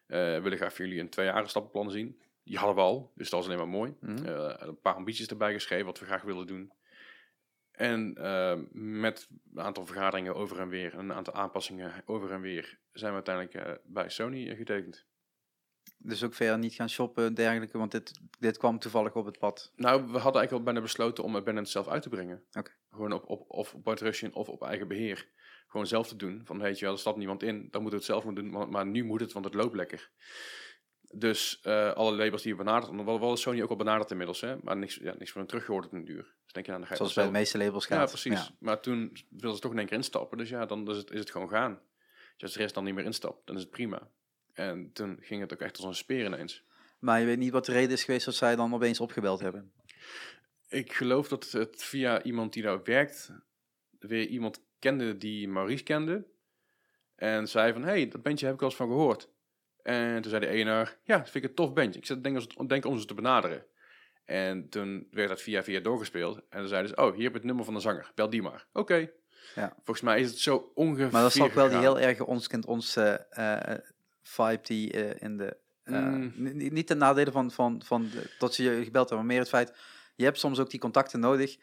We 0.06 0.40
willen 0.42 0.58
graag 0.58 0.76
van 0.76 0.86
jullie 0.86 1.02
een 1.02 1.10
twee 1.10 1.26
jaren 1.26 1.50
stappenplan 1.50 1.92
zien. 1.92 2.22
Die 2.48 2.58
hadden 2.58 2.76
we 2.76 2.82
al, 2.82 3.12
dus 3.16 3.30
dat 3.30 3.40
was 3.40 3.46
alleen 3.46 3.58
maar 3.58 3.78
mooi. 3.78 3.96
Mhm. 4.00 4.26
Eh, 4.26 4.54
een 4.58 4.80
paar 4.80 4.94
ambities 4.94 5.28
erbij 5.28 5.54
geschreven, 5.54 5.86
wat 5.86 6.00
we 6.00 6.06
graag 6.06 6.22
willen 6.22 6.48
doen. 6.48 6.72
En 7.72 8.16
eh, 8.16 8.60
met 8.72 9.30
een 9.54 9.62
aantal 9.62 9.86
vergaderingen 9.86 10.36
over 10.36 10.60
en 10.60 10.70
weer, 10.70 10.94
en 10.94 11.00
een 11.00 11.14
aantal 11.14 11.34
aanpassingen 11.34 12.04
over 12.06 12.32
en 12.32 12.42
weer, 12.42 12.80
zijn 12.92 13.10
we 13.10 13.24
uiteindelijk 13.24 13.56
eh, 13.56 13.74
bij 13.86 14.10
Sony 14.10 14.56
getekend. 14.56 15.06
dus 15.98 16.24
ook 16.24 16.34
verder 16.34 16.58
niet 16.58 16.74
gaan 16.74 16.90
shoppen 16.90 17.26
en 17.26 17.34
dergelijke, 17.34 17.78
want 17.78 17.92
dit, 17.92 18.20
dit 18.40 18.58
kwam 18.58 18.80
toevallig 18.80 19.16
op 19.16 19.26
het 19.26 19.40
pad. 19.40 19.72
Nou, 19.76 20.02
we 20.02 20.18
hadden 20.18 20.22
eigenlijk 20.24 20.52
al 20.52 20.64
bijna 20.64 20.82
besloten 20.82 21.24
om 21.24 21.36
het 21.36 21.44
Bennett 21.44 21.70
zelf 21.70 21.88
uit 21.88 22.02
te 22.02 22.10
brengen. 22.10 22.44
Oké. 22.52 22.72
Gewoon 22.90 23.12
op, 23.12 23.30
op, 23.30 23.50
of 23.50 23.74
op 23.74 23.84
Bart 23.84 24.02
Russian 24.02 24.34
of 24.34 24.50
op 24.50 24.64
eigen 24.64 24.88
beheer. 24.88 25.28
Gewoon 25.68 25.88
zelf 25.88 26.08
te 26.08 26.16
doen. 26.16 26.42
Van 26.44 26.60
weet 26.60 26.80
je 26.80 26.86
wel, 26.86 26.94
er 26.94 27.00
stapt 27.00 27.18
niemand 27.18 27.44
in, 27.44 27.68
dan 27.72 27.82
moeten 27.82 27.90
we 27.90 27.96
het 27.96 28.06
zelf 28.06 28.24
moeten 28.24 28.44
doen. 28.44 28.54
Maar, 28.54 28.70
maar 28.70 28.86
nu 28.86 29.04
moet 29.04 29.20
het, 29.20 29.34
want 29.34 29.46
het 29.46 29.54
loopt 29.54 29.76
lekker. 29.76 30.12
Dus 31.12 31.60
eh, 31.62 31.94
alle 31.94 32.16
labels 32.16 32.42
die 32.42 32.52
we 32.52 32.64
benaderd, 32.64 32.88
want 32.88 33.04
we 33.04 33.12
hadden 33.12 33.38
Sony 33.38 33.62
ook 33.62 33.70
al 33.70 33.76
benaderd 33.76 34.12
inmiddels, 34.12 34.42
hè, 34.42 34.56
maar 34.62 34.78
niks, 34.78 34.96
ja, 34.96 35.16
niks 35.18 35.32
van 35.32 35.46
teruggehoord 35.46 35.86
op 35.86 35.94
een 35.94 36.06
duur. 36.06 36.36
Dus 36.44 36.54
denk 36.54 36.66
je, 36.66 36.72
nou, 36.72 36.78
dan 36.78 36.88
ga 36.88 36.90
je 36.90 36.98
Zoals 36.98 37.14
bij 37.14 37.26
de 37.26 37.32
meeste 37.32 37.58
labels 37.58 37.86
gaat. 37.86 38.00
Ja, 38.00 38.06
precies. 38.06 38.52
Maar 38.60 38.80
toen 38.80 39.18
wilden 39.30 39.56
ze 39.56 39.62
toch 39.62 39.72
in 39.72 39.78
één 39.78 39.88
keer 39.88 39.98
instappen. 39.98 40.38
Dus 40.38 40.50
ja, 40.50 40.66
dan 40.66 40.90
is 40.90 40.98
het, 40.98 41.12
is 41.12 41.20
het 41.20 41.32
gewoon 41.32 41.50
gaan. 41.50 41.80
Dus 42.34 42.42
als 42.42 42.54
de 42.54 42.60
rest 42.60 42.74
dan 42.74 42.84
niet 42.84 42.94
meer 42.94 43.04
instapt, 43.04 43.48
dan 43.48 43.56
is 43.56 43.62
het 43.62 43.72
prima. 43.72 44.10
En 44.54 44.92
toen 44.94 45.18
ging 45.22 45.42
het 45.42 45.54
ook 45.54 45.62
echt 45.62 45.78
als 45.78 45.86
een 45.86 45.96
speer 45.96 46.26
ineens. 46.26 46.64
Maar 47.00 47.20
je 47.20 47.26
weet 47.26 47.38
niet 47.38 47.52
wat 47.52 47.66
de 47.66 47.72
reden 47.72 47.92
is 47.92 48.04
geweest 48.04 48.26
dat 48.26 48.36
zij 48.36 48.56
dan 48.56 48.74
opeens 48.74 49.00
opgebeld 49.00 49.40
hebben. 49.40 49.72
Ik 50.70 50.94
geloof 50.94 51.28
dat 51.28 51.52
het 51.52 51.84
via 51.84 52.24
iemand 52.24 52.54
die 52.54 52.64
daar 52.64 52.84
werkt, 52.84 53.32
weer 54.00 54.28
iemand 54.28 54.62
kende 54.80 55.18
die 55.18 55.48
Maurice 55.48 55.84
kende. 55.84 56.28
En 57.16 57.48
zei 57.48 57.74
van, 57.74 57.84
hey, 57.84 58.08
dat 58.08 58.22
bandje 58.22 58.46
heb 58.46 58.56
ik 58.56 58.62
al 58.62 58.68
eens 58.68 58.76
van 58.76 58.88
gehoord. 58.88 59.30
En 59.88 60.22
toen 60.22 60.30
zei 60.32 60.46
de 60.46 60.52
ene, 60.52 60.88
ja, 61.04 61.18
dat 61.18 61.30
vind 61.30 61.44
ik 61.44 61.50
een 61.50 61.56
tof 61.56 61.74
bandje. 61.74 62.00
Ik 62.00 62.06
zat 62.06 62.24
denk, 62.24 62.70
denk 62.70 62.86
om 62.86 63.00
ze 63.00 63.06
te 63.06 63.14
benaderen. 63.14 63.66
En 64.26 64.70
toen 64.70 65.08
werd 65.12 65.30
dat 65.30 65.42
via 65.42 65.64
via 65.64 65.80
doorgespeeld. 65.80 66.36
En 66.50 66.60
dan 66.60 66.68
zeiden 66.68 66.90
ze, 66.90 66.96
oh, 66.96 67.14
hier 67.14 67.24
heb 67.24 67.32
je 67.32 67.38
het 67.38 67.44
nummer 67.48 67.66
van 67.66 67.74
de 67.74 67.80
zanger. 67.80 68.12
Bel 68.16 68.30
die 68.30 68.42
maar. 68.42 68.68
Oké. 68.74 69.10
Ja. 69.56 69.74
Volgens 69.76 70.02
mij 70.02 70.20
is 70.20 70.30
het 70.30 70.40
zo 70.40 70.72
ongeveer 70.74 71.10
Maar 71.12 71.22
dat 71.22 71.36
is 71.36 71.42
ook 71.42 71.54
wel 71.54 71.70
die 71.70 71.78
heel 71.78 72.00
erg 72.00 72.20
ons 72.22 72.48
kent 72.48 72.66
ons 72.66 72.96
eh, 72.96 73.14
eh, 73.30 73.80
vibe 74.24 74.60
die 74.62 74.92
eh, 74.92 75.22
in 75.22 75.38
de... 75.38 75.58
Mm. 75.84 76.34
ni- 76.36 76.70
Niet 76.70 76.88
ten 76.88 76.98
nadele 76.98 77.32
van, 77.32 77.52
van, 77.52 77.82
van 77.86 78.10
de- 78.10 78.32
dat 78.40 78.54
ze 78.54 78.64
je 78.64 78.84
gebeld 78.84 79.10
hebben, 79.10 79.18
maar 79.18 79.26
meer 79.36 79.40
het 79.40 79.50
feit... 79.50 79.74
Je 80.16 80.24
hebt 80.24 80.40
soms 80.40 80.60
ook 80.60 80.70
die 80.70 80.80
contacten 80.80 81.20
nodig, 81.20 81.58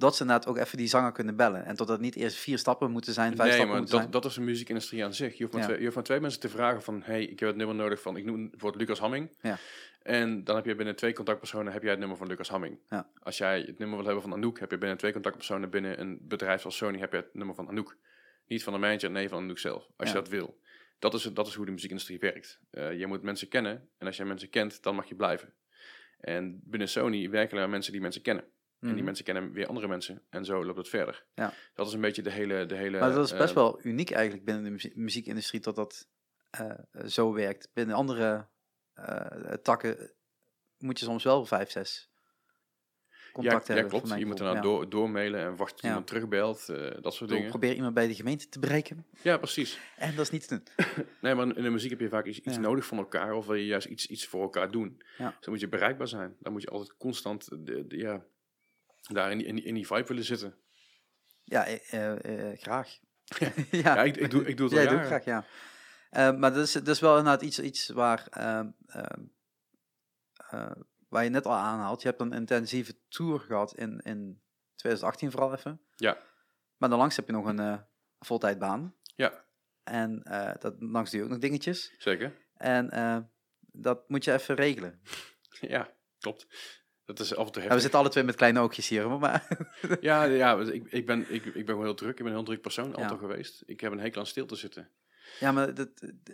dat 0.00 0.16
ze 0.16 0.22
inderdaad 0.22 0.46
ook 0.48 0.56
even 0.56 0.76
die 0.78 0.86
zanger 0.86 1.12
kunnen 1.12 1.36
bellen. 1.36 1.64
En 1.64 1.76
dat 1.76 2.00
niet 2.00 2.16
eerst 2.16 2.36
vier 2.36 2.58
stappen 2.58 2.90
moeten 2.90 3.12
zijn, 3.12 3.36
vijf 3.36 3.38
Nee, 3.38 3.48
stappen 3.50 3.68
maar 3.68 3.76
moeten 3.78 3.94
dat, 3.94 4.00
zijn. 4.10 4.22
dat 4.22 4.30
is 4.30 4.36
de 4.36 4.40
muziekindustrie 4.40 5.04
aan 5.04 5.14
zich. 5.14 5.36
Je 5.36 5.42
hoeft, 5.42 5.52
maar 5.52 5.62
Ja. 5.62 5.66
twee, 5.68 5.78
je 5.78 5.84
hoeft 5.84 5.96
maar 5.96 6.04
twee 6.04 6.20
mensen 6.20 6.40
te 6.40 6.48
vragen 6.48 6.82
van... 6.82 7.02
hey, 7.04 7.22
ik 7.22 7.38
heb 7.40 7.48
het 7.48 7.58
nummer 7.58 7.76
nodig 7.76 8.00
van... 8.00 8.16
Ik 8.16 8.24
noem 8.24 8.50
bijvoorbeeld 8.50 8.82
Lucas 8.82 8.98
Hamming. 8.98 9.30
Ja. 9.40 9.58
En 10.02 10.44
dan 10.44 10.56
heb 10.56 10.64
je 10.64 10.74
binnen 10.74 10.96
twee 10.96 11.12
contactpersonen... 11.12 11.72
heb 11.72 11.82
jij 11.82 11.90
het 11.90 11.98
nummer 12.00 12.16
van 12.16 12.26
Lucas 12.26 12.48
Hamming. 12.48 12.78
Ja. 12.88 13.10
Als 13.22 13.38
jij 13.38 13.60
het 13.60 13.78
nummer 13.78 13.96
wil 13.96 14.06
hebben 14.06 14.22
van 14.22 14.32
Anouk... 14.32 14.58
heb 14.60 14.70
je 14.70 14.78
binnen 14.78 14.98
twee 14.98 15.12
contactpersonen... 15.12 15.70
binnen 15.70 16.00
een 16.00 16.18
bedrijf 16.22 16.60
zoals 16.60 16.76
Sony... 16.76 16.98
heb 16.98 17.10
je 17.12 17.16
het 17.16 17.34
nummer 17.34 17.54
van 17.54 17.68
Anouk. 17.68 17.96
Niet 18.46 18.62
van 18.62 18.72
de 18.72 18.78
manager, 18.78 19.10
nee, 19.10 19.28
van 19.28 19.38
Anouk 19.42 19.58
zelf. 19.58 19.88
Als 19.96 20.08
Ja. 20.08 20.14
je 20.14 20.20
dat 20.20 20.28
wil. 20.28 20.60
Dat 20.98 21.14
is, 21.14 21.22
dat 21.22 21.46
is 21.46 21.54
hoe 21.54 21.64
de 21.66 21.70
muziekindustrie 21.72 22.18
werkt. 22.18 22.60
Eh, 22.70 22.98
je 22.98 23.06
moet 23.06 23.22
mensen 23.22 23.48
kennen. 23.48 23.88
En 23.98 24.06
als 24.06 24.16
jij 24.16 24.26
mensen 24.26 24.50
kent, 24.50 24.82
dan 24.82 24.94
mag 24.94 25.06
je 25.08 25.14
blijven. 25.14 25.52
En 26.20 26.60
binnen 26.64 26.88
Sony 26.88 27.30
werken 27.30 27.58
er 27.58 27.68
mensen 27.68 27.92
die 27.92 28.00
mensen 28.00 28.22
kennen. 28.22 28.44
En 28.80 28.86
die 28.86 28.96
Mhm. 28.96 29.04
mensen 29.04 29.24
kennen 29.24 29.52
weer 29.52 29.66
andere 29.66 29.88
mensen. 29.88 30.22
En 30.30 30.44
zo 30.44 30.64
loopt 30.64 30.78
het 30.78 30.88
verder. 30.88 31.24
Ja. 31.34 31.52
Dat 31.74 31.86
is 31.86 31.92
een 31.92 32.00
beetje 32.00 32.22
de 32.22 32.30
hele... 32.30 32.66
De 32.66 32.74
hele 32.74 32.98
Maar 32.98 33.12
dat 33.12 33.24
is 33.24 33.32
best 33.36 33.48
eh, 33.48 33.54
wel 33.54 33.80
uniek 33.82 34.10
eigenlijk 34.10 34.44
binnen 34.44 34.64
de 34.64 34.70
muzie- 34.70 34.92
muziekindustrie 34.94 35.60
dat 35.60 35.74
dat 35.76 36.08
eh, 36.50 36.70
zo 37.06 37.32
werkt. 37.32 37.70
Binnen 37.74 37.96
andere 37.96 38.48
eh, 38.94 39.52
takken 39.62 40.12
moet 40.78 40.98
je 40.98 41.04
soms 41.04 41.24
wel 41.24 41.44
vijf, 41.44 41.70
zes 41.70 42.08
contacten 43.32 43.74
ja, 43.74 43.80
ja, 43.80 43.86
hebben. 43.88 44.00
klopt. 44.08 44.20
Je 44.20 44.26
moet 44.26 44.38
ernaar 44.40 44.62
door, 44.62 44.88
doormailen 44.88 45.40
en 45.40 45.56
wachten 45.56 45.74
tot 45.76 45.80
Ja. 45.80 45.88
iemand 45.88 46.06
terugbelt. 46.06 46.66
dat 47.02 47.14
soort 47.14 47.30
dingen. 47.30 47.48
Probeer 47.48 47.74
iemand 47.74 47.94
bij 47.94 48.06
de 48.06 48.14
gemeente 48.14 48.48
te 48.48 48.58
bereiken. 48.58 49.06
Ja, 49.22 49.36
precies. 49.38 49.78
En 49.96 50.14
dat 50.16 50.24
is 50.24 50.30
niet 50.30 50.48
te 50.48 50.62
doen. 50.76 50.86
Nee, 51.20 51.34
maar 51.34 51.56
in 51.56 51.62
de 51.62 51.70
muziek 51.70 51.90
heb 51.90 52.00
je 52.00 52.08
vaak 52.08 52.26
iets, 52.26 52.38
iets 52.40 52.54
Ja. 52.54 52.60
nodig 52.60 52.86
van 52.86 52.98
elkaar. 52.98 53.32
Of 53.34 53.46
wil 53.46 53.54
je 53.54 53.66
juist 53.66 53.86
iets, 53.86 54.06
iets 54.06 54.26
voor 54.26 54.42
elkaar 54.42 54.70
doen. 54.70 55.02
Ja. 55.18 55.26
Dus 55.26 55.40
dan 55.40 55.50
moet 55.50 55.60
je 55.60 55.68
bereikbaar 55.68 56.08
zijn. 56.08 56.36
Dan 56.40 56.52
moet 56.52 56.62
je 56.62 56.68
altijd 56.68 56.96
constant 56.96 57.48
de, 57.66 57.86
de- 57.86 57.96
ja, 57.96 58.24
daar 59.14 59.30
in 59.30 59.38
die, 59.38 59.46
in, 59.46 59.54
die, 59.54 59.64
in 59.64 59.74
die 59.74 59.86
vibe 59.86 60.06
willen 60.06 60.24
zitten. 60.24 60.54
Ja, 61.44 61.66
eh, 61.66 61.92
eh, 61.92 62.50
eh, 62.50 62.58
graag. 62.58 62.98
ja, 63.38 63.52
Ja, 63.70 64.02
ik, 64.02 64.16
ik, 64.16 64.30
doe, 64.30 64.46
ik 64.46 64.56
doe 64.56 64.68
het 64.68 64.78
al 64.78 64.84
Jij 64.84 64.92
doet 64.92 65.06
graag, 65.06 65.24
ja. 65.24 65.44
Maar 66.32 66.52
dat 66.52 66.66
is, 66.66 66.72
dat 66.72 66.88
is 66.88 67.00
wel 67.00 67.18
inderdaad 67.18 67.42
iets, 67.42 67.60
iets 67.60 67.88
waar, 67.88 68.26
ehm, 68.30 68.70
ehm, 68.86 69.22
eh, 70.50 70.70
waar 71.08 71.24
je 71.24 71.30
net 71.30 71.46
al 71.46 71.52
aanhaalt. 71.52 72.02
Je 72.02 72.08
hebt 72.08 72.20
een 72.20 72.32
intensieve 72.32 72.98
tour 73.08 73.40
gehad 73.40 73.74
in, 73.76 74.00
in 74.00 74.42
2018 74.74 75.30
vooral 75.30 75.54
even. 75.54 75.80
Ja. 75.96 76.18
Maar 76.76 76.88
daarlangs 76.88 77.16
heb 77.16 77.26
je 77.26 77.32
nog 77.32 77.46
een 77.46 77.84
voltijdbaan. 78.18 78.94
Ja, 79.16 79.44
En 79.82 80.22
dat, 80.58 80.74
langs 80.78 81.10
doe 81.10 81.18
je 81.18 81.24
ook 81.24 81.32
nog 81.32 81.40
dingetjes. 81.40 81.94
zeker. 81.98 82.36
En 82.56 83.30
dat 83.60 84.08
moet 84.08 84.24
je 84.24 84.32
even 84.32 84.54
regelen. 84.54 85.00
Ja, 85.60 85.90
klopt. 86.18 86.46
Dat 87.16 87.20
is 87.26 87.34
af 87.36 87.46
en 87.46 87.52
toe 87.52 87.62
Ja, 87.62 87.68
we 87.68 87.80
zitten 87.80 87.98
alle 87.98 88.08
twee 88.08 88.24
met 88.24 88.34
kleine 88.36 88.60
oogjes 88.60 88.88
hier. 88.88 89.10
Maar 89.10 89.48
Ja, 90.00 90.24
ja 90.24 90.58
ik, 90.58 90.84
ik, 90.92 91.06
ben, 91.06 91.20
ik, 91.28 91.44
ik 91.44 91.52
ben 91.52 91.66
gewoon 91.66 91.84
heel 91.84 91.94
druk. 91.94 92.10
Ik 92.10 92.16
ben 92.16 92.26
een 92.26 92.32
heel 92.32 92.42
druk 92.44 92.60
persoon, 92.60 92.86
altijd 92.94 93.10
Ja. 93.10 93.16
geweest. 93.16 93.62
Ik 93.66 93.80
heb 93.80 93.92
een 93.92 93.98
hekel 94.00 94.20
aan 94.20 94.26
stil 94.26 94.46
te 94.46 94.56
zitten. 94.56 94.88
ja, 95.40 95.52
maar 95.52 95.74
dat, 95.74 95.88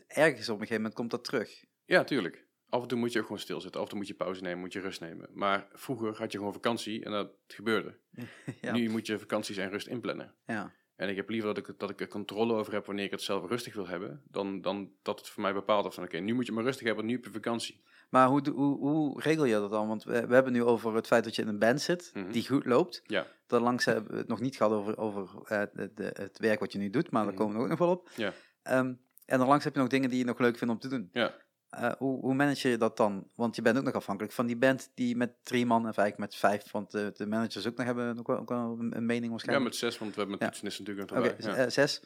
ergens 0.07 0.49
op 0.49 0.55
een 0.55 0.61
gegeven 0.61 0.77
moment 0.77 0.95
komt 0.95 1.11
dat 1.11 1.25
terug. 1.25 1.65
Ja, 1.85 2.05
tuurlijk. 2.05 2.45
Af 2.69 2.83
en 2.83 2.89
toe 2.89 2.99
moet 2.99 3.13
je 3.13 3.19
ook 3.19 3.25
gewoon 3.25 3.41
stilzitten. 3.41 3.81
Af 3.81 3.83
en 3.87 3.91
toe 3.91 3.99
moet 3.99 4.09
je 4.09 4.15
pauze 4.15 4.43
nemen, 4.43 4.59
moet 4.59 4.73
je 4.73 4.81
rust 4.81 5.01
nemen. 5.01 5.29
Maar 5.33 5.69
vroeger 5.73 6.17
had 6.19 6.33
je 6.33 6.39
gewoon 6.39 6.53
vakantie 6.53 7.05
en 7.05 7.11
dat 7.11 7.31
gebeurde. 7.47 7.95
ja. 8.61 8.73
Nu 8.73 8.89
moet 8.91 9.07
je 9.07 9.19
vakanties 9.19 9.57
en 9.57 9.71
rust 9.71 9.87
inplannen. 9.87 10.35
ja. 10.47 10.73
En 10.97 11.09
ik 11.09 11.17
heb 11.17 11.29
liever 11.29 11.55
dat 11.55 11.69
ik, 11.69 11.79
dat 11.79 11.91
ik 11.91 12.01
er 12.01 12.09
controle 12.09 12.55
over 12.55 12.73
heb 12.73 12.87
wanneer 12.87 13.05
ik 13.05 13.11
het 13.11 13.23
zelf 13.23 13.49
rustig 13.49 13.75
wil 13.75 13.87
hebben, 13.89 14.23
dan, 14.31 14.61
dan 14.61 14.93
dat 15.03 15.19
het 15.19 15.29
voor 15.29 15.43
mij 15.43 15.53
bepaald 15.53 15.81
wordt 15.81 15.95
van 15.97 16.05
oké, 16.05 16.19
nu 16.19 16.35
moet 16.35 16.47
je 16.47 16.53
maar 16.53 16.65
rustig 16.65 16.87
hebben, 16.87 17.05
want 17.05 17.15
nu 17.17 17.23
heb 17.23 17.33
je 17.33 17.41
vakantie. 17.41 17.83
Maar 18.09 18.29
hoe, 18.29 18.51
hoe, 18.51 18.79
hoe 18.79 19.21
regel 19.21 19.45
je 19.45 19.55
dat 19.55 19.71
dan? 19.71 19.89
Want 19.89 20.05
we, 20.05 20.27
we 20.27 20.35
hebben 20.35 20.53
nu 20.53 20.63
over 20.65 20.95
het 20.95 21.07
feit 21.07 21.25
dat 21.25 21.37
je 21.37 21.43
in 21.43 21.49
een 21.49 21.59
band 21.59 21.81
zit 21.81 22.11
Mhm. 22.15 22.31
die 22.31 22.47
goed 22.49 22.65
loopt. 22.67 23.03
Ja. 23.07 23.27
Daarlangs 23.47 23.85
hebben 23.85 24.11
we 24.13 24.17
het 24.19 24.29
nog 24.29 24.41
niet 24.41 24.57
gehad 24.57 24.73
over, 24.73 24.99
over 24.99 25.29
eh, 25.45 25.63
de, 25.73 25.93
de- 25.95 26.11
het 26.19 26.39
werk 26.39 26.61
wat 26.61 26.73
je 26.73 26.79
nu 26.79 26.91
doet, 26.91 27.11
maar 27.11 27.23
Mhm. 27.25 27.31
daar 27.31 27.41
komen 27.41 27.57
we 27.57 27.63
ook 27.63 27.69
nog 27.69 27.79
wel 27.79 27.89
op. 27.91 28.11
Ja. 28.17 28.33
Ehm, 28.63 28.87
en 29.27 29.39
daarlangs 29.39 29.65
heb 29.65 29.75
je 29.75 29.81
nog 29.81 29.89
dingen 29.89 30.09
die 30.11 30.19
je 30.19 30.25
nog 30.25 30.39
leuk 30.39 30.57
vindt 30.59 30.75
om 30.75 30.81
te 30.81 30.89
doen. 30.89 31.09
Ja. 31.13 31.35
Eh, 31.71 31.93
hoe, 31.99 32.21
hoe 32.21 32.35
manage 32.35 32.69
je 32.69 32.77
dat 32.79 32.97
dan? 32.97 33.29
Want 33.35 33.57
je 33.57 33.63
bent 33.63 33.79
ook 33.79 33.85
nog 33.85 33.95
afhankelijk 33.95 34.35
van 34.35 34.47
die 34.47 34.57
band 34.57 34.91
die 34.95 35.17
met 35.17 35.33
drie 35.43 35.67
man, 35.67 35.79
of 35.89 35.97
eigenlijk 35.97 36.19
met 36.19 36.35
vijf, 36.35 36.71
want 36.71 36.91
de, 36.91 37.13
de 37.17 37.27
managers 37.27 37.67
ook 37.67 37.77
nog 37.77 37.87
hebben 37.87 38.19
ook 38.19 38.27
wel, 38.27 38.39
ook 38.39 38.49
wel 38.49 38.77
een, 38.81 38.97
een 38.97 39.07
mening 39.07 39.25
Ja, 39.25 39.31
waarschijnlijk. 39.31 39.69
met 39.69 39.77
zes, 39.77 39.99
want 39.99 40.15
we 40.15 40.21
hebben 40.21 40.39
Ja. 40.39 40.45
met 40.45 40.53
toetsenist 40.55 40.79
natuurlijk 40.79 41.11
nog 41.11 41.19
Oké, 41.19 41.29
erbij. 41.29 41.53
z- 41.53 41.57
ja. 41.57 41.65
eh, 41.65 41.71
zes. 41.71 42.03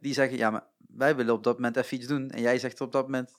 Die 0.00 0.12
zeggen, 0.14 0.38
ja, 0.38 0.50
maar 0.50 0.64
wij 0.78 1.16
willen 1.16 1.34
op 1.34 1.44
dat 1.44 1.54
moment 1.54 1.76
even 1.76 1.96
iets 1.96 2.06
doen. 2.06 2.30
En 2.30 2.40
jij 2.40 2.58
zegt 2.58 2.80
op 2.80 2.92
dat 2.92 3.02
moment, 3.04 3.36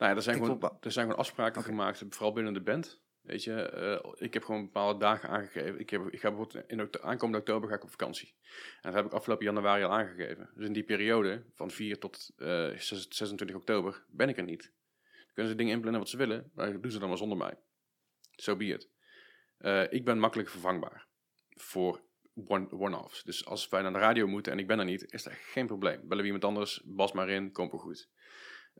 nou 0.00 0.12
ja, 0.12 0.16
er 0.16 0.22
zijn, 0.22 0.36
ik 0.36 0.44
gewoon, 0.44 0.78
er 0.80 0.92
zijn 0.92 1.04
gewoon 1.04 1.20
afspraken 1.20 1.62
gemaakt, 1.62 2.04
vooral 2.08 2.32
binnen 2.32 2.52
de 2.52 2.60
band. 2.60 3.00
Weet 3.20 3.44
je, 3.44 3.62
eh, 3.62 4.12
ik 4.26 4.34
heb 4.34 4.44
gewoon 4.44 4.64
bepaalde 4.64 4.98
dagen 4.98 5.28
aangegeven. 5.28 5.80
Ik, 5.80 5.90
heb, 5.90 6.06
ik 6.10 6.20
ga 6.20 6.28
bijvoorbeeld 6.30 6.70
in 6.70 7.02
aankomende 7.02 7.38
oktober 7.38 7.68
ga 7.68 7.74
ik 7.74 7.82
op 7.82 7.90
vakantie. 7.90 8.34
En 8.74 8.78
dat 8.82 8.94
heb 8.94 9.04
ik 9.04 9.12
afgelopen 9.12 9.44
januari 9.44 9.84
al 9.84 9.92
aangegeven. 9.92 10.50
Dus 10.54 10.66
in 10.66 10.72
die 10.72 10.82
periode, 10.82 11.44
van 11.54 11.70
4 11.70 11.98
tot 11.98 12.30
eh, 12.36 12.70
6 12.76 13.08
26 13.08 13.56
oktober, 13.56 14.04
ben 14.08 14.28
ik 14.28 14.36
er 14.36 14.44
niet. 14.44 14.62
Dan 14.62 15.34
kunnen 15.34 15.52
ze 15.52 15.58
dingen 15.58 15.72
inplannen 15.72 16.00
wat 16.00 16.10
ze 16.10 16.16
willen, 16.16 16.50
maar 16.54 16.80
doen 16.80 16.90
ze 16.90 16.98
dan 16.98 17.08
maar 17.08 17.18
zonder 17.18 17.38
mij. 17.38 17.58
So 18.36 18.56
be 18.56 18.64
it. 18.64 18.88
Eh, 19.58 19.92
ik 19.92 20.04
ben 20.04 20.18
makkelijk 20.18 20.48
vervangbaar 20.48 21.06
voor 21.54 22.00
one- 22.46 22.70
one-offs. 22.70 23.22
dus 23.22 23.46
als 23.46 23.68
wij 23.68 23.82
naar 23.82 23.92
de 23.92 23.98
radio 23.98 24.26
moeten 24.26 24.52
en 24.52 24.58
ik 24.58 24.66
ben 24.66 24.78
er 24.78 24.84
niet, 24.84 25.12
is 25.12 25.22
dat 25.22 25.32
geen 25.32 25.66
probleem. 25.66 26.00
Bellen 26.00 26.18
we 26.18 26.24
iemand 26.24 26.44
anders, 26.44 26.82
bas 26.84 27.12
maar 27.12 27.28
in, 27.28 27.52
komt 27.52 27.70
wel 27.70 27.80
goed. 27.80 28.08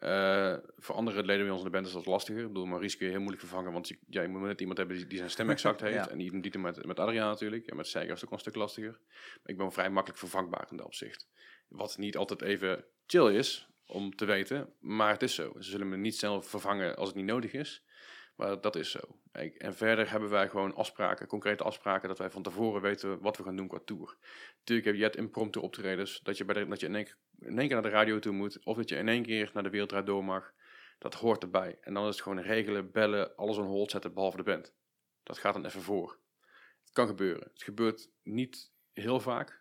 Eh, 0.01 0.57
voor 0.77 0.95
andere 0.95 1.23
leden 1.23 1.43
bij 1.43 1.51
ons 1.51 1.59
in 1.59 1.67
de 1.67 1.73
band 1.73 1.87
is 1.87 1.93
dat 1.93 2.07
lastiger. 2.07 2.41
Ik 2.43 2.49
bedoel, 2.49 2.67
Maurice 2.67 2.97
kun 2.97 3.07
je 3.07 3.13
heel 3.13 3.21
moeilijk 3.21 3.47
vervangen, 3.47 3.73
want 3.73 3.89
je, 3.89 3.99
ja, 4.09 4.23
je 4.23 4.29
moet 4.29 4.41
net 4.41 4.61
iemand 4.61 4.79
hebben 4.79 4.97
die, 4.97 5.07
die 5.07 5.19
zijn 5.19 5.31
stem 5.31 5.51
exact 5.51 5.81
heeft. 5.87 5.95
Ja. 5.95 6.09
En 6.09 6.19
die, 6.19 6.59
met, 6.59 6.87
met 6.87 6.99
Adriaan 6.99 7.29
natuurlijk. 7.29 7.67
En 7.67 7.77
met 7.77 7.87
Seiger 7.87 8.13
is 8.13 8.21
het 8.21 8.29
ook 8.29 8.35
een 8.35 8.41
stuk 8.41 8.55
lastiger. 8.55 8.99
Maar 9.11 9.41
ik 9.45 9.57
ben 9.57 9.73
vrij 9.73 9.91
makkelijk 9.91 10.21
vervangbaar 10.21 10.67
in 10.71 10.77
dat 10.77 10.87
opzicht. 10.87 11.29
Wat 11.69 11.99
niet 11.99 12.17
altijd 12.17 12.43
even 12.43 12.85
chill 13.07 13.35
is, 13.35 13.69
om 13.87 14.17
te 14.17 14.25
weten. 14.25 14.73
Maar 14.79 15.13
het 15.13 15.23
is 15.23 15.35
zo. 15.35 15.53
Ze 15.59 15.71
zullen 15.71 15.89
me 15.89 15.97
niet 15.97 16.17
snel 16.17 16.43
vervangen 16.43 16.97
als 16.97 17.09
het 17.09 17.17
niet 17.17 17.27
nodig 17.27 17.53
is. 17.53 17.85
Maar 18.41 18.61
dat 18.61 18.77
is 18.77 18.91
zo. 18.91 19.01
En 19.59 19.75
verder 19.75 20.11
hebben 20.11 20.31
wij 20.31 20.49
gewoon 20.49 20.75
afspraken, 20.75 21.27
concrete 21.27 21.65
afspraken, 21.65 22.09
dat 22.09 22.19
wij 22.19 22.31
van 22.31 22.43
tevoren 22.43 22.83
weten 22.83 23.21
wat 23.21 23.37
we 23.37 23.43
gaan 23.43 23.57
doen 23.57 23.69
qua 23.69 23.81
tour. 23.85 24.17
Natuurlijk 24.59 24.87
heb 24.87 24.97
je 24.97 25.03
het 25.03 25.17
impromptu 25.17 25.61
optredens, 25.61 26.21
dat 26.23 26.37
je, 26.37 26.45
bij 26.45 26.65
dat 26.65 26.81
je 26.81 26.87
in, 26.87 26.95
één, 26.95 27.05
keer- 27.05 27.17
in 27.39 27.59
één 27.59 27.67
keer 27.67 27.81
naar 27.81 27.91
de 27.91 27.97
radio 27.97 28.19
toe 28.19 28.33
moet, 28.33 28.65
of 28.65 28.77
dat 28.77 28.89
je 28.89 28.97
in 28.97 29.09
één 29.09 29.23
keer 29.23 29.51
naar 29.55 29.63
de 29.63 29.71
Wereldraad 29.71 30.07
door 30.07 30.25
mag. 30.25 30.53
Dat 30.99 31.15
hoort 31.15 31.43
erbij. 31.43 31.79
En 31.81 31.95
dan 31.95 32.03
is 32.07 32.15
het 32.15 32.23
gewoon 32.23 32.41
regelen, 32.41 32.91
bellen, 32.91 33.37
alles 33.37 33.57
on 33.57 33.67
hold 33.67 33.91
zetten, 33.91 34.15
behalve 34.15 34.37
de 34.37 34.43
band. 34.43 34.75
Dat 35.23 35.39
gaat 35.39 35.55
dan 35.55 35.65
even 35.65 35.83
voor. 35.83 36.19
Het 36.81 36.93
kan 36.93 37.07
gebeuren. 37.07 37.49
Het 37.53 37.63
gebeurt 37.63 38.11
niet 38.23 38.73
heel 38.93 39.21
vaak, 39.21 39.60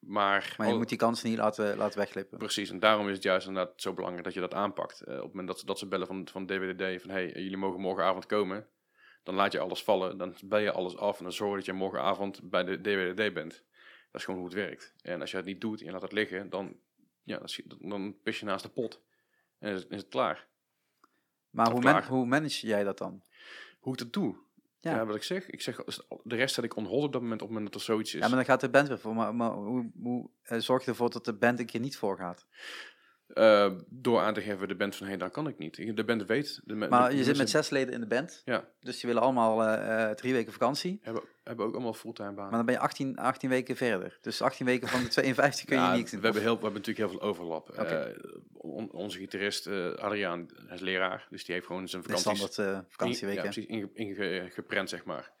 maar... 0.00 0.54
maar 0.58 0.66
je 0.66 0.72
al- 0.72 0.78
moet 0.78 0.88
die 0.88 0.98
kansen 0.98 1.28
niet 1.28 1.38
laten, 1.38 1.76
laten 1.76 1.98
wegglippen. 1.98 2.38
Precies, 2.38 2.70
en 2.70 2.78
daarom 2.78 3.08
is 3.08 3.14
het 3.14 3.22
juist 3.22 3.46
inderdaad 3.46 3.80
zo 3.80 3.92
belangrijk 3.94 4.24
dat 4.24 4.34
je 4.34 4.40
dat 4.40 4.54
aanpakt. 4.54 5.00
Eh, 5.00 5.14
op 5.14 5.20
het 5.20 5.28
moment 5.28 5.48
dat 5.48 5.58
ze, 5.58 5.66
dat 5.66 5.78
ze 5.78 5.86
bellen 5.86 6.06
van, 6.06 6.28
van 6.30 6.46
DWDD 6.46 7.00
van 7.00 7.10
hey, 7.10 7.26
jullie 7.32 7.56
mogen 7.56 7.80
morgenavond 7.80 8.26
komen, 8.26 8.66
dan 9.22 9.34
laat 9.34 9.52
je 9.52 9.58
alles 9.58 9.82
vallen, 9.82 10.18
dan 10.18 10.34
bel 10.44 10.58
je 10.58 10.72
alles 10.72 10.96
af 10.96 11.18
en 11.18 11.24
dan 11.24 11.32
zorg 11.32 11.54
dat 11.56 11.64
je 11.64 11.72
morgenavond 11.72 12.50
bij 12.50 12.64
de 12.64 12.80
DWDD 12.80 13.34
bent. 13.34 13.64
Dat 14.10 14.20
is 14.20 14.24
gewoon 14.24 14.40
hoe 14.40 14.48
het 14.48 14.58
werkt. 14.58 14.94
En 15.02 15.20
als 15.20 15.30
je 15.30 15.36
het 15.36 15.46
niet 15.46 15.60
doet 15.60 15.80
en 15.80 15.86
je 15.86 15.92
laat 15.92 16.02
het 16.02 16.12
liggen, 16.12 16.50
dan, 16.50 16.76
ja, 17.22 17.38
dan, 17.64 17.78
dan 17.90 18.16
pis 18.22 18.38
je 18.40 18.44
naast 18.46 18.62
de 18.62 18.70
pot 18.70 19.02
en 19.58 19.74
is, 19.74 19.86
is 19.86 19.96
het 20.00 20.08
klaar. 20.08 20.48
Maar 21.50 21.66
Of 21.66 21.72
hoe, 21.72 21.82
man- 21.82 22.02
hoe 22.02 22.26
manage 22.26 22.66
jij 22.66 22.84
dat 22.84 22.98
dan? 22.98 23.22
Hoe 23.80 23.92
ik 23.92 23.98
dat 23.98 24.12
doe? 24.12 24.36
Ja. 24.80 24.94
Ja, 24.94 25.06
wat 25.06 25.16
ik 25.16 25.22
zeg. 25.22 25.50
Ik 25.50 25.60
zeg, 25.60 25.76
de 26.22 26.36
rest 26.36 26.54
zet 26.54 26.64
ik 26.64 26.76
on 26.76 26.84
hold 26.84 27.04
op 27.04 27.12
dat 27.12 27.22
moment, 27.22 27.42
op 27.42 27.48
het 27.48 27.56
moment 27.56 27.72
dat 27.72 27.82
er 27.82 27.88
zoiets 27.88 28.14
is. 28.14 28.20
Ja, 28.20 28.26
maar 28.26 28.36
dan 28.36 28.44
gaat 28.44 28.60
de 28.60 28.70
band 28.70 28.88
weer 28.88 28.98
voor. 28.98 29.14
Maar, 29.14 29.34
maar 29.34 29.50
hoe, 29.50 29.90
hoe 30.02 30.30
eh, 30.42 30.58
zorg 30.58 30.84
je 30.84 30.90
ervoor 30.90 31.10
dat 31.10 31.24
de 31.24 31.34
band 31.34 31.58
een 31.58 31.66
keer 31.66 31.80
niet 31.80 31.96
voorgaat? 31.96 32.46
Eh, 33.34 33.70
door 33.88 34.20
aan 34.20 34.34
te 34.34 34.40
geven 34.40 34.68
de 34.68 34.74
band 34.74 34.96
van, 34.96 35.06
hé, 35.06 35.16
dat 35.16 35.30
kan 35.30 35.46
ik 35.48 35.58
niet. 35.58 35.96
De 35.96 36.04
band 36.04 36.26
weet. 36.26 36.60
De, 36.64 36.74
Maar 36.74 37.10
de 37.10 37.16
je 37.16 37.24
zit 37.24 37.36
met 37.36 37.50
zes 37.50 37.70
leden 37.70 37.94
in 37.94 38.00
de 38.00 38.06
band. 38.06 38.42
Ja. 38.44 38.68
Dus 38.80 39.00
die 39.00 39.06
willen 39.08 39.22
allemaal 39.22 39.62
eh, 39.64 40.04
eh, 40.10 40.16
drie 40.16 40.32
weken 40.32 40.52
vakantie. 40.52 40.98
Hebben, 41.02 41.22
hebben 41.44 41.66
ook 41.66 41.72
allemaal 41.74 41.94
fulltime 41.94 42.28
banen. 42.32 42.42
Maar 42.42 42.56
dan 42.56 42.66
ben 42.66 42.74
je 42.74 42.80
18, 42.80 43.16
18 43.16 43.48
weken 43.48 43.76
verder. 43.76 44.18
Dus 44.20 44.42
18 44.42 44.66
weken 44.66 44.88
van 44.88 45.02
de 45.02 45.08
52 45.18 45.64
kun 45.64 45.76
je 45.76 45.82
Ja, 45.82 45.94
niks 45.94 46.10
we, 46.10 46.18
hebben 46.20 46.42
heel, 46.42 46.56
we 46.56 46.62
hebben 46.62 46.80
natuurlijk 46.82 47.10
heel 47.10 47.18
veel 47.18 47.28
overlap. 47.28 47.68
On- 48.52 48.90
onze 48.92 49.18
gitarist 49.18 49.66
Adriaan 49.96 50.48
hij 50.66 50.74
is 50.74 50.80
leraar, 50.80 51.26
dus 51.30 51.44
die 51.44 51.54
heeft 51.54 51.66
gewoon 51.66 51.88
zijn 51.88 52.02
vakanties 52.02 52.46
standaard 52.52 52.86
vakantieweken. 52.88 53.28
In, 53.44 53.48
ja, 53.48 53.52
precies, 53.52 53.66
inge- 53.66 53.90
inge- 53.94 54.50
geprent, 54.50 54.88
zeg 54.88 55.04
maar. 55.04 55.32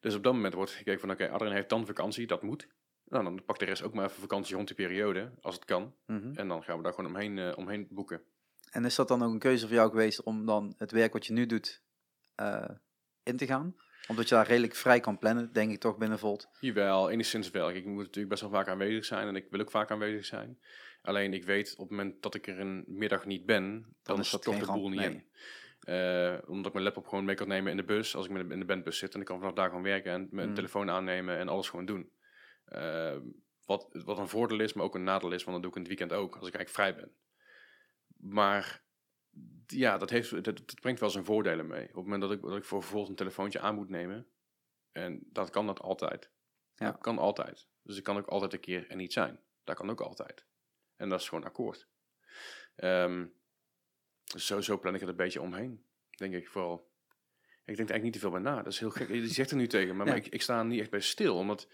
Dus 0.00 0.14
op 0.14 0.22
dat 0.22 0.32
moment 0.32 0.54
wordt 0.54 0.70
gekeken 0.70 1.00
van, 1.00 1.10
oké, 1.10 1.28
Adriaan 1.28 1.54
heeft 1.54 1.68
dan 1.68 1.86
vakantie, 1.86 2.26
dat 2.26 2.42
moet. 2.42 2.68
Nou, 3.12 3.24
dan 3.24 3.44
pakt 3.44 3.58
de 3.58 3.64
rest 3.64 3.82
ook 3.82 3.94
maar 3.94 4.04
even 4.04 4.20
vakantie 4.20 4.54
rond 4.54 4.66
die 4.66 4.76
periode, 4.76 5.32
als 5.40 5.54
het 5.54 5.64
kan. 5.64 5.94
Mhm. 6.06 6.32
En 6.34 6.48
dan 6.48 6.62
gaan 6.62 6.76
we 6.76 6.82
daar 6.82 6.92
gewoon 6.92 7.10
omheen, 7.10 7.38
eh, 7.38 7.58
omheen 7.58 7.86
boeken. 7.90 8.22
En 8.70 8.84
is 8.84 8.94
dat 8.94 9.08
dan 9.08 9.22
ook 9.22 9.32
een 9.32 9.38
keuze 9.38 9.66
voor 9.66 9.76
jou 9.76 9.90
geweest 9.90 10.22
om 10.22 10.46
dan 10.46 10.74
het 10.76 10.90
werk 10.90 11.12
wat 11.12 11.26
je 11.26 11.32
nu 11.32 11.46
doet 11.46 11.82
eh, 12.34 12.68
in 13.22 13.36
te 13.36 13.46
gaan? 13.46 13.76
Omdat 14.08 14.28
je 14.28 14.34
daar 14.34 14.46
redelijk 14.46 14.74
vrij 14.74 15.00
kan 15.00 15.18
plannen, 15.18 15.52
denk 15.52 15.72
ik 15.72 15.80
toch 15.80 15.96
binnen 15.98 16.18
Volt. 16.18 16.48
Jawel, 16.60 17.10
enigszins 17.10 17.50
wel. 17.50 17.70
Ik 17.70 17.84
moet 17.84 17.96
natuurlijk 17.96 18.28
best 18.28 18.40
wel 18.40 18.50
vaak 18.50 18.68
aanwezig 18.68 19.04
zijn 19.04 19.28
en 19.28 19.36
ik 19.36 19.46
wil 19.50 19.60
ook 19.60 19.70
vaak 19.70 19.90
aanwezig 19.90 20.24
zijn. 20.24 20.58
Alleen 21.02 21.34
ik 21.34 21.44
weet 21.44 21.72
op 21.72 21.88
het 21.88 21.90
moment 21.90 22.22
dat 22.22 22.34
ik 22.34 22.46
er 22.46 22.60
een 22.60 22.84
middag 22.86 23.26
niet 23.26 23.46
ben, 23.46 23.96
dan, 24.02 24.18
is 24.18 24.30
dat 24.30 24.44
geen 24.44 24.58
de 24.58 24.66
boel 24.66 24.88
niet 24.88 25.00
nee. 25.00 25.10
in. 25.10 25.24
Eh, 25.80 26.38
omdat 26.46 26.66
ik 26.66 26.72
mijn 26.72 26.84
laptop 26.84 27.06
gewoon 27.06 27.24
mee 27.24 27.34
kan 27.34 27.48
nemen 27.48 27.70
in 27.70 27.76
de 27.76 27.84
bus, 27.84 28.16
als 28.16 28.28
ik 28.28 28.36
in 28.36 28.58
de 28.58 28.64
bandbus 28.64 28.98
zit. 28.98 29.14
En 29.14 29.20
ik 29.20 29.26
kan 29.26 29.38
vanaf 29.38 29.54
daar 29.54 29.68
gewoon 29.68 29.82
werken 29.82 30.12
en 30.12 30.28
mijn 30.30 30.48
Mm. 30.48 30.54
telefoon 30.54 30.90
aannemen 30.90 31.38
en 31.38 31.48
alles 31.48 31.68
gewoon 31.68 31.86
doen. 31.86 32.10
Eh, 32.72 33.16
wat, 33.64 33.88
wat 33.92 34.18
een 34.18 34.28
voordeel 34.28 34.60
is, 34.60 34.72
maar 34.72 34.84
ook 34.84 34.94
een 34.94 35.04
nadeel 35.04 35.32
is, 35.32 35.44
want 35.44 35.52
dat 35.52 35.62
doe 35.62 35.70
ik 35.70 35.76
in 35.76 35.82
het 35.82 35.98
weekend 35.98 36.20
ook, 36.20 36.36
als 36.36 36.48
ik 36.48 36.54
eigenlijk 36.54 36.68
vrij 36.68 36.94
ben. 37.04 37.16
Maar 38.16 38.84
ja, 39.66 39.98
dat, 39.98 40.10
heeft, 40.10 40.30
dat, 40.30 40.44
dat 40.44 40.80
brengt 40.80 41.00
wel 41.00 41.10
zijn 41.10 41.24
voordelen 41.24 41.66
mee. 41.66 41.82
Op 41.82 41.94
het 41.94 42.04
moment 42.04 42.22
dat 42.22 42.32
ik, 42.32 42.42
dat 42.42 42.56
ik 42.56 42.64
voor 42.64 42.78
bijvoorbeeld 42.78 43.08
een 43.08 43.16
telefoontje 43.16 43.60
aan 43.60 43.74
moet 43.74 43.88
nemen, 43.88 44.26
en 44.92 45.22
dat 45.32 45.50
kan 45.50 45.66
dat 45.66 45.80
altijd. 45.80 46.30
Ja. 46.74 46.90
Dat 46.90 47.00
kan 47.00 47.18
altijd. 47.18 47.68
Dus 47.82 47.96
ik 47.96 48.04
kan 48.04 48.16
ook 48.16 48.26
altijd 48.26 48.52
een 48.52 48.60
keer 48.60 48.90
er 48.90 48.96
niet 48.96 49.12
zijn. 49.12 49.40
Dat 49.64 49.76
kan 49.76 49.90
ook 49.90 50.00
altijd. 50.00 50.46
En 50.96 51.08
dat 51.08 51.20
is 51.20 51.28
gewoon 51.28 51.44
akkoord. 51.44 51.88
Ehm, 52.76 53.26
dus 54.24 54.46
zo, 54.46 54.60
zo 54.60 54.78
plan 54.78 54.94
ik 54.94 55.00
het 55.00 55.08
een 55.08 55.16
beetje 55.16 55.40
omheen, 55.40 55.84
denk 56.10 56.34
ik 56.34 56.48
vooral. 56.48 56.90
Ik 57.64 57.76
denk 57.76 57.88
er 57.88 57.94
eigenlijk 57.94 58.02
niet 58.02 58.12
te 58.12 58.18
veel 58.18 58.30
bij 58.30 58.40
na. 58.40 58.62
Dat 58.62 58.72
is 58.72 58.78
heel 58.78 58.90
gek. 58.90 59.08
Je 59.08 59.26
zegt 59.28 59.50
er 59.50 59.56
nu 59.56 59.66
tegen 59.66 59.88
me, 59.88 60.04
maar 60.04 60.06
Ja. 60.06 60.14
ik, 60.14 60.26
ik 60.26 60.42
sta 60.42 60.58
er 60.58 60.64
niet 60.64 60.80
echt 60.80 60.90
bij 60.90 61.00
stil, 61.00 61.36
omdat 61.36 61.68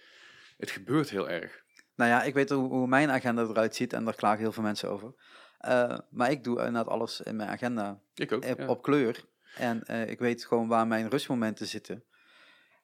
het 0.58 0.70
gebeurt 0.70 1.10
heel 1.10 1.28
erg. 1.28 1.64
Nou 1.94 2.10
ja, 2.10 2.22
ik 2.22 2.34
weet 2.34 2.50
hoe, 2.50 2.68
hoe 2.68 2.86
mijn 2.86 3.10
agenda 3.10 3.42
eruit 3.42 3.74
ziet 3.74 3.92
en 3.92 4.04
daar 4.04 4.14
klagen 4.14 4.38
heel 4.40 4.52
veel 4.52 4.62
mensen 4.62 4.90
over. 4.90 5.14
Eh, 5.58 5.98
maar 6.10 6.30
ik 6.30 6.44
doe 6.44 6.56
inderdaad 6.58 6.86
alles 6.88 7.20
in 7.20 7.36
mijn 7.36 7.48
agenda 7.48 8.00
Ik 8.14 8.32
ook. 8.32 8.44
op, 8.44 8.58
ja. 8.58 8.66
op 8.66 8.82
kleur. 8.82 9.24
En 9.56 9.84
eh, 9.84 10.10
ik 10.10 10.18
weet 10.18 10.44
gewoon 10.44 10.68
waar 10.68 10.86
mijn 10.86 11.08
rustmomenten 11.08 11.66
zitten. 11.66 12.02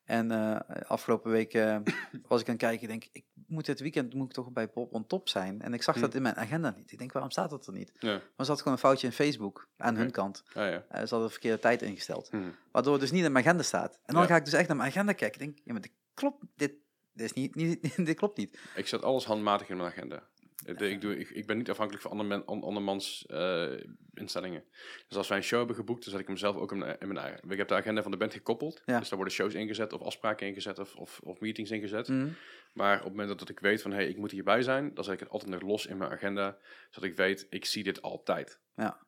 En 0.05 0.31
eh, 0.31 0.81
afgelopen 0.89 1.31
week 1.31 1.55
eh, 1.55 1.77
was 2.29 2.41
ik 2.41 2.47
aan 2.49 2.55
het 2.55 2.63
kijken. 2.63 2.83
Ik 2.83 2.89
denk, 2.89 3.05
ik 3.13 3.25
moet 3.47 3.65
dit 3.67 3.81
weekend 3.81 4.15
moet 4.15 4.27
ik 4.27 4.33
toch 4.33 4.51
bij 4.53 4.69
Pop 4.69 4.93
on 4.93 5.07
Top 5.07 5.29
zijn. 5.29 5.63
En 5.63 5.75
ik 5.75 5.83
zag 5.83 5.95
Hm. 5.95 6.01
dat 6.01 6.15
in 6.15 6.23
mijn 6.23 6.37
agenda 6.37 6.75
niet. 6.77 6.93
Ik 6.93 6.99
denk, 6.99 7.13
waarom 7.13 7.31
staat 7.31 7.51
dat 7.51 7.67
er 7.67 7.73
niet? 7.73 7.93
Ja, 7.99 8.13
Maar 8.13 8.21
er 8.37 8.45
zat 8.45 8.59
gewoon 8.59 8.73
een 8.73 8.79
foutje 8.79 9.07
in 9.07 9.13
Facebook 9.13 9.69
aan 9.77 9.95
hun 9.97 10.05
Oké. 10.09 10.13
kant. 10.13 10.43
ah, 10.49 10.55
ja. 10.55 10.85
Eh, 10.89 11.01
ze 11.03 11.09
hadden 11.09 11.23
de 11.23 11.29
verkeerde 11.31 11.59
tijd 11.59 11.83
ingesteld. 11.83 12.29
Hm. 12.31 12.37
Waardoor 12.73 12.93
het 12.93 13.01
dus 13.03 13.11
niet 13.11 13.25
in 13.25 13.33
mijn 13.33 13.45
agenda 13.45 13.63
staat. 13.63 13.99
En 14.05 14.15
dan 14.15 14.27
ga 14.27 14.37
ik 14.37 14.45
dus 14.45 14.55
echt 14.55 14.69
naar 14.69 14.77
mijn 14.77 14.89
agenda 14.89 15.13
kijken. 15.13 15.41
Ik 15.41 15.47
denk, 15.47 15.59
ja, 15.65 15.73
maar 15.73 15.83
dit 15.83 15.93
klopt, 16.15 16.45
dit, 16.57 16.73
dit, 17.15 17.27
is 17.27 17.33
niet, 17.33 17.55
niet, 17.55 17.97
dit 18.07 18.17
klopt 18.17 18.37
niet. 18.37 18.59
Ik 18.75 18.87
zet 18.87 19.03
alles 19.03 19.25
handmatig 19.25 19.69
in 19.69 19.77
mijn 19.77 19.89
agenda. 19.89 20.29
Ik, 20.65 21.01
doe, 21.01 21.19
ik, 21.19 21.31
ik 21.31 21.47
ben 21.47 21.57
niet 21.57 21.71
afhankelijk 21.71 22.03
van 22.03 22.11
ander 22.11 22.27
men, 22.27 22.45
an- 22.47 22.63
andermans 22.63 23.27
eh, 23.27 23.73
instellingen. 24.15 24.65
Dus 25.09 25.17
als 25.17 25.29
wij 25.29 25.37
een 25.37 25.45
show 25.45 25.59
hebben 25.59 25.77
geboekt, 25.77 26.03
dan 26.03 26.11
zet 26.11 26.21
ik 26.21 26.27
hem 26.27 26.37
zelf 26.37 26.57
ook 26.57 26.73
in 26.73 26.79
mijn, 26.79 26.97
in 26.99 27.09
mijn 27.09 27.19
eigen. 27.21 27.51
Ik 27.51 27.57
heb 27.59 27.69
de 27.69 27.75
agenda 27.75 28.03
van 28.03 28.11
de 28.11 28.17
band 28.17 28.33
gekoppeld. 28.33 28.83
Ja. 28.85 28.99
Dus 28.99 29.09
daar 29.09 29.19
worden 29.19 29.35
shows 29.35 29.55
ingezet, 29.55 29.93
of 29.93 30.01
afspraken 30.01 30.47
ingezet, 30.47 30.79
of, 30.79 30.95
of, 30.97 31.21
of 31.25 31.41
meetings 31.41 31.71
ingezet. 31.71 32.09
Mhm. 32.09 32.29
Maar 32.73 32.97
op 32.99 33.05
het 33.05 33.13
moment 33.13 33.39
dat 33.39 33.49
ik 33.49 33.61
weet 33.61 33.83
van, 33.83 33.91
hé, 33.91 33.97
hey, 33.97 34.09
ik 34.09 34.17
moet 34.17 34.31
hierbij 34.31 34.63
zijn, 34.63 34.95
dan 34.95 35.05
zet 35.05 35.13
ik 35.15 35.21
het 35.21 35.29
altijd 35.29 35.51
nog 35.51 35.63
los 35.63 35.87
in 35.87 35.97
mijn 35.97 36.11
agenda. 36.11 36.57
Zodat 36.91 37.11
ik 37.11 37.17
weet, 37.17 37.47
ik 37.51 37.65
zie 37.65 37.83
dit 37.83 38.03
altijd. 38.03 38.61
Ja, 38.77 39.04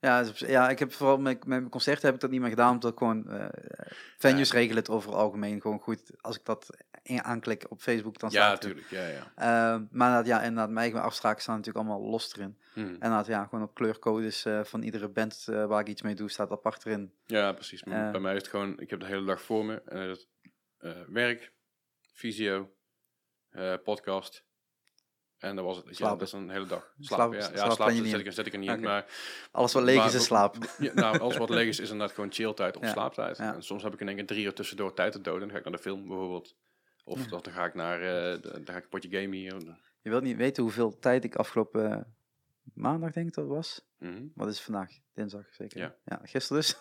op- 0.00 0.36
ja, 0.36 0.68
ik 0.70 0.78
heb 0.78 0.92
vooral 0.92 1.18
met, 1.18 1.38
met 1.38 1.46
mijn 1.58 1.68
concerten 1.68 2.04
heb 2.06 2.14
ik 2.14 2.20
dat 2.20 2.30
niet 2.30 2.40
meer 2.40 2.48
gedaan, 2.50 2.72
omdat 2.72 2.92
ik 2.92 2.98
gewoon 2.98 3.28
eh, 3.30 3.48
venues 4.18 4.52
regelen 4.52 4.76
het 4.76 4.88
over 4.90 5.10
het 5.10 5.18
algemeen 5.18 5.60
gewoon 5.60 5.80
goed. 5.80 6.10
Als 6.20 6.36
ik 6.38 6.44
dat 6.44 6.76
in- 7.02 7.24
aanklik 7.24 7.64
op 7.68 7.80
Facebook, 7.80 8.18
dan 8.18 8.30
ja, 8.30 8.36
staat 8.42 8.62
het 8.62 8.72
er. 8.72 8.76
natuurlijk. 8.76 9.12
Ja, 9.12 9.18
ja. 9.18 9.32
Eh, 9.34 9.80
maar 9.90 10.08
inderdaad, 10.08 10.26
ja, 10.26 10.38
inderdaad, 10.42 10.68
mijn 10.68 10.78
eigen 10.78 11.02
afspraken 11.02 11.42
staan 11.42 11.56
natuurlijk 11.56 11.86
allemaal 11.86 12.10
los 12.10 12.34
erin. 12.36 12.58
Hm. 12.72 12.80
En 12.80 12.86
inderdaad, 12.92 13.26
ja, 13.26 13.44
gewoon 13.44 13.64
op 13.64 13.74
kleurcodes 13.74 14.44
eh, 14.44 14.64
van 14.64 14.82
iedere 14.82 15.08
band 15.08 15.44
eh, 15.48 15.66
waar 15.66 15.80
ik 15.80 15.88
iets 15.88 16.02
mee 16.02 16.14
doe, 16.14 16.30
staat 16.30 16.50
apart 16.50 16.86
erin. 16.86 17.12
Ja, 17.26 17.52
precies. 17.52 17.82
Bij 17.82 18.18
mij 18.20 18.32
is 18.34 18.40
het 18.42 18.50
gewoon, 18.50 18.80
ik 18.80 18.90
heb 18.90 19.00
de 19.00 19.06
hele 19.06 19.24
dag 19.24 19.42
voor 19.42 19.64
me. 19.64 19.82
En 19.84 20.18
eh, 20.78 20.92
werk, 21.08 21.52
visio, 22.12 22.70
podcast. 23.84 24.44
En 25.38 25.56
dat 25.56 25.64
was 25.64 25.76
het. 25.76 25.98
Ja, 25.98 26.08
dat 26.08 26.22
is 26.22 26.32
een 26.32 26.50
hele 26.50 26.66
dag. 26.66 26.92
Slaap- 27.00 27.32
ja. 27.32 27.38
ja 27.38 27.70
slaap 27.70 27.90
zet 28.32 28.46
ik, 28.46 28.52
er 28.52 28.58
niet 28.58 28.70
in. 28.70 28.80
Maar 28.80 29.06
Alles 29.50 29.72
wat 29.72 29.82
leeg 29.82 29.96
Maar 29.96 30.06
is, 30.06 30.14
is 30.14 30.24
slaap. 30.24 30.56
ja, 30.78 30.92
nou, 30.94 31.18
alles 31.18 31.36
wat 31.36 31.50
leeg 31.50 31.68
is, 31.68 31.80
is 31.80 31.90
inderdaad 31.90 32.14
gewoon 32.14 32.32
chilltijd 32.32 32.76
of 32.76 32.82
Ja. 32.82 32.92
slaaptijd. 32.92 33.38
En 33.38 33.62
soms 33.62 33.82
heb 33.82 33.92
ik 33.92 34.00
in 34.00 34.06
één 34.08 34.16
keer 34.16 34.26
drie 34.26 34.44
uur 34.44 34.54
tussendoor 34.54 34.94
tijd 34.94 35.12
te 35.12 35.20
doden. 35.20 35.40
Dan 35.40 35.50
ga 35.50 35.56
ik 35.56 35.64
naar 35.64 35.72
de 35.72 35.78
film 35.78 36.08
bijvoorbeeld. 36.08 36.54
Of 37.04 37.26
dan 37.26 37.42
ga 37.42 37.64
ik 37.64 37.74
naar, 37.74 38.00
eh, 38.02 38.42
dan 38.42 38.62
ga 38.64 38.76
ik 38.76 38.82
een 38.82 38.88
potje 38.88 39.08
gamen 39.08 39.32
hier. 39.32 39.54
Je 40.00 40.10
wilt 40.10 40.22
niet 40.22 40.36
weten 40.36 40.62
hoeveel 40.62 40.98
tijd 40.98 41.24
ik 41.24 41.36
afgelopen 41.36 42.16
maandag, 42.74 43.12
denk 43.12 43.28
ik 43.28 43.34
dat 43.34 43.44
het 43.44 43.54
was. 43.54 43.86
Mhm. 43.98 44.22
Wat 44.34 44.48
is 44.48 44.54
het 44.54 44.64
vandaag? 44.64 44.90
Dinsdag 45.14 45.44
zeker? 45.50 45.78
Ja. 45.78 45.94
ja 46.04 46.20
gisteren 46.24 46.62
dus. 46.62 46.76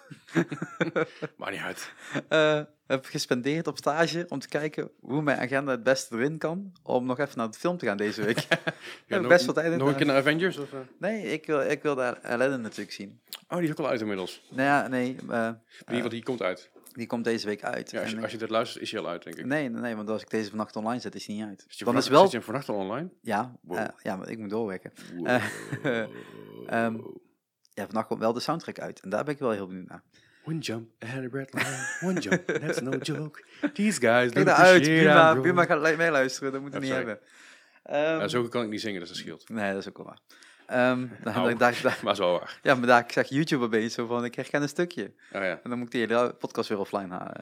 Maakt 1.38 1.52
niet 1.52 1.62
uit. 1.62 1.94
Eh, 2.28 2.62
heb 2.88 3.06
gespendeerd 3.06 3.68
op 3.68 3.78
stage 3.78 4.26
om 4.30 4.40
te 4.40 4.48
kijken 4.48 4.92
hoe 5.00 5.22
mijn 5.22 5.40
agenda 5.40 5.72
het 5.72 5.84
beste 5.84 6.16
erin 6.16 6.38
kan. 6.38 6.74
Om 6.84 7.06
nog 7.06 7.20
even 7.20 7.38
naar 7.38 7.52
de 7.52 7.58
film 7.58 7.78
te 7.78 7.86
gaan 7.86 7.98
deze 7.98 8.24
week. 8.24 8.48
Ja, 9.08 9.22
best 9.22 9.46
wel 9.46 9.54
tijd 9.54 9.72
in 9.72 9.78
Nog 9.78 9.88
een 9.88 9.96
keer 9.96 10.06
naar 10.06 10.18
Avengers? 10.18 10.58
Of, 10.58 10.74
eh? 10.74 10.80
nee, 11.00 11.24
ik 11.24 11.46
wil, 11.46 11.62
ik 11.62 11.82
wil 11.82 11.96
de 11.96 12.22
Aladdin 12.24 12.62
natuurlijk 12.62 12.92
zien. 12.92 13.22
Oh, 13.50 13.58
die 13.58 13.66
is 13.66 13.72
ook 13.72 13.80
al 13.80 13.88
uit 13.88 14.02
inmiddels. 14.02 14.44
Nou 14.50 14.62
ja, 14.62 14.88
nee, 14.88 15.16
eh, 15.30 15.46
In 15.46 15.60
ieder 15.80 15.96
geval, 15.96 16.10
die 16.10 16.24
komt 16.24 16.42
uit. 16.42 16.70
Die 16.98 17.08
komt 17.08 17.24
deze 17.24 17.46
week 17.46 17.64
uit. 17.64 17.92
Ja, 17.92 18.02
als, 18.02 18.10
je, 18.12 18.22
als 18.22 18.32
je 18.32 18.38
dit 18.38 18.50
luistert, 18.50 18.84
is 18.84 18.92
hij 18.92 19.00
al 19.00 19.08
uit, 19.08 19.24
denk 19.24 19.36
ik. 19.36 19.46
nee, 19.46 19.70
nee, 19.70 19.82
nee, 19.82 19.96
want 19.96 20.10
als 20.10 20.22
ik 20.22 20.30
deze 20.30 20.50
vannacht 20.50 20.76
online 20.76 21.00
zet, 21.02 21.16
is 21.16 21.26
die 21.26 21.36
niet 21.36 21.46
uit. 21.46 21.66
Je 21.68 21.86
Dan 21.86 21.98
is 21.98 22.08
wel, 22.08 22.22
Zit 22.22 22.32
je 22.32 22.38
hem 22.38 22.46
vannacht 22.46 22.70
al 22.70 22.76
online? 22.76 23.10
ja, 23.22 23.56
Wow. 23.62 23.78
eh, 23.78 23.86
ja, 24.04 24.16
maar 24.16 24.30
ik 24.30 24.38
moet 24.38 24.50
doorwerken. 24.50 24.92
Wow. 25.16 25.28
ehm, 26.68 26.98
Ja, 27.74 27.86
vannacht 27.86 28.08
komt 28.08 28.20
wel 28.20 28.34
de 28.34 28.40
soundtrack 28.40 28.80
uit. 28.80 29.00
En 29.00 29.10
daar 29.10 29.24
ben 29.24 29.34
ik 29.34 29.40
wel 29.40 29.52
heel 29.52 29.68
benieuwd 29.68 29.88
naar. 29.88 30.04
One 30.44 30.58
jump 30.60 30.90
ahead 31.04 31.26
of 31.26 31.34
red 31.34 31.54
line, 31.54 31.88
one 32.12 32.20
jump, 32.20 32.46
that's 32.48 32.80
no 32.80 32.92
joke. 32.98 33.44
These 33.74 34.00
guys 34.00 34.32
Kijk 34.32 34.48
uit, 34.48 34.84
shit 34.86 34.96
prima, 34.98 35.30
out, 35.30 35.42
prima, 35.42 35.66
bro. 35.66 35.82
ga 35.82 35.96
meeluisteren, 35.96 36.52
dat 36.52 36.62
moet 36.62 36.74
Oh, 36.74 36.80
niet 36.80 36.90
sorry. 36.90 37.06
hebben. 37.06 37.28
Ehm, 37.84 38.20
Ja, 38.20 38.28
zo 38.28 38.44
kan 38.48 38.64
ik 38.64 38.70
niet 38.70 38.82
zingen, 38.82 39.00
dat 39.00 39.16
scheelt. 39.16 39.50
Nee, 39.50 39.72
dat 39.72 39.82
is 39.82 39.88
ook 39.90 39.98
wel 39.98 40.06
waar. 40.06 40.20
Ehm, 40.68 41.08
dan, 41.24 41.34
Au. 41.34 41.48
dan, 41.50 41.58
daar- 41.58 41.80
daar- 41.84 42.00
Maar 42.04 42.16
wel 42.16 42.32
waar. 42.32 42.60
ja, 42.64 42.76
maar 42.76 42.88
daar 42.88 43.00
ik 43.04 43.12
zeg 43.12 43.30
YouTube 43.30 43.64
opeens 43.66 43.94
zo 43.94 44.06
van, 44.08 44.26
ik 44.26 44.36
herken 44.36 44.62
een 44.62 44.68
stukje. 44.70 45.04
Oh, 45.06 45.42
ja. 45.42 45.60
En 45.64 45.70
dan 45.70 45.78
moet 45.78 45.86
ik 45.86 45.92
die 45.92 46.18
hele 46.18 46.34
podcast 46.34 46.70
weer 46.70 46.80
offline 46.80 47.08
halen. 47.10 47.34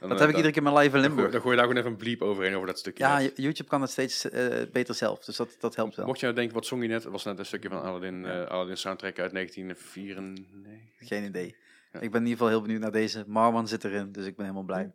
Dan, 0.00 0.08
Dat 0.08 0.10
eh, 0.10 0.18
heb 0.18 0.28
ik 0.28 0.34
iedere 0.36 0.52
keer 0.54 0.62
met 0.62 0.72
live 0.76 0.96
in 0.96 1.02
Limburg. 1.02 1.30
Dan 1.32 1.40
gooi 1.40 1.50
je 1.54 1.60
daar 1.60 1.66
gewoon 1.70 1.82
even 1.82 1.90
een 1.96 2.02
bliep 2.04 2.22
overheen 2.22 2.54
over 2.54 2.66
dat 2.66 2.78
stukje. 2.78 3.04
Ja, 3.04 3.18
net. 3.18 3.32
YouTube 3.36 3.68
kan 3.68 3.80
het 3.80 3.90
steeds 3.90 4.30
eh, 4.30 4.62
beter 4.72 4.94
zelf, 4.94 5.24
dus 5.24 5.36
dat, 5.36 5.56
dat 5.58 5.76
helpt 5.76 5.96
wel. 5.96 6.06
Mocht 6.06 6.18
je 6.18 6.24
nou 6.24 6.36
denken, 6.38 6.54
wat 6.54 6.66
zong 6.66 6.82
je 6.82 6.88
net? 6.88 7.02
Het 7.02 7.12
was 7.12 7.24
net 7.24 7.38
een 7.38 7.46
stukje 7.46 7.68
van 7.68 7.82
Aladdin, 7.82 8.24
eh, 8.26 8.44
Aladdin 8.46 8.76
soundtrack 8.76 9.18
uit 9.18 9.32
1994. 9.32 11.08
Geen 11.08 11.24
idee. 11.24 11.56
Ja. 11.92 12.00
Ik 12.00 12.10
ben 12.10 12.20
in 12.20 12.26
ieder 12.26 12.30
geval 12.30 12.48
heel 12.48 12.62
benieuwd 12.62 12.80
naar 12.80 12.92
deze. 12.92 13.24
Marwan 13.26 13.68
zit 13.68 13.84
erin, 13.84 14.12
dus 14.12 14.26
ik 14.26 14.36
ben 14.36 14.44
helemaal 14.44 14.66
blij. 14.66 14.92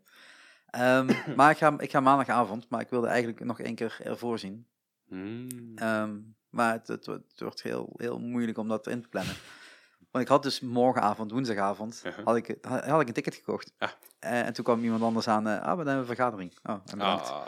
Hm. 0.72 0.78
Ehm, 0.82 1.10
maar 1.36 1.52
ik 1.52 1.58
ga, 1.58 1.76
ik 1.78 1.92
ga 1.92 2.00
maandagavond, 2.00 2.70
maar 2.70 2.82
ik 2.82 2.90
wilde 2.90 3.08
eigenlijk 3.08 3.44
nog 3.44 3.60
één 3.60 3.76
keer 3.76 3.98
ervoor 4.04 4.40
zien. 4.40 4.66
Hmm. 5.08 5.48
Ehm, 5.76 6.16
maar 6.56 6.72
het, 6.74 6.88
het, 6.88 7.06
wordt- 7.06 7.30
het 7.32 7.40
wordt 7.40 7.62
heel, 7.64 7.94
heel 7.98 8.20
moeilijk 8.20 8.58
om 8.58 8.68
dat 8.68 8.88
in 8.88 9.02
te 9.02 9.08
plannen. 9.08 9.36
Want 10.12 10.24
ik 10.24 10.32
had 10.32 10.44
dus 10.44 10.60
morgenavond, 10.60 11.32
woensdagavond, 11.32 12.02
Uh-huh. 12.06 12.26
had, 12.26 12.36
ik, 12.36 12.58
had, 12.62 12.86
had 12.86 13.02
ik 13.02 13.08
een 13.08 13.14
ticket 13.14 13.36
gekocht. 13.36 13.74
Ah. 13.78 13.90
Eh, 14.20 14.40
en 14.46 14.54
toen 14.54 14.64
kwam 14.64 14.84
iemand 14.84 15.02
anders 15.04 15.28
aan, 15.28 15.48
eh, 15.48 15.54
ah, 15.58 15.62
we 15.62 15.68
hebben 15.76 15.88
een 15.96 16.06
vergadering. 16.06 16.58
Oh, 16.64 16.74
en 16.74 16.82
bedankt. 16.98 17.30
Ah, 17.30 17.46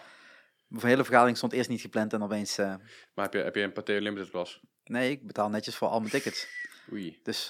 Mijn 0.68 0.86
hele 0.86 1.04
vergadering 1.04 1.38
stond 1.38 1.54
eerst 1.54 1.70
niet 1.70 1.82
gepland 1.82 2.14
en 2.14 2.24
opeens, 2.24 2.58
eh, 2.58 2.66
maar 3.14 3.26
heb 3.26 3.34
je, 3.34 3.40
heb 3.40 3.56
je 3.56 3.62
een 3.62 3.72
Pathé 3.74 3.94
Limited 4.00 4.32
Plus? 4.32 4.62
nee, 4.84 5.12
ik 5.12 5.28
betaal 5.28 5.50
netjes 5.50 5.76
voor 5.76 5.88
al 5.88 6.00
mijn 6.00 6.12
tickets. 6.12 6.48
Oei, 6.92 7.20
Dus 7.24 7.46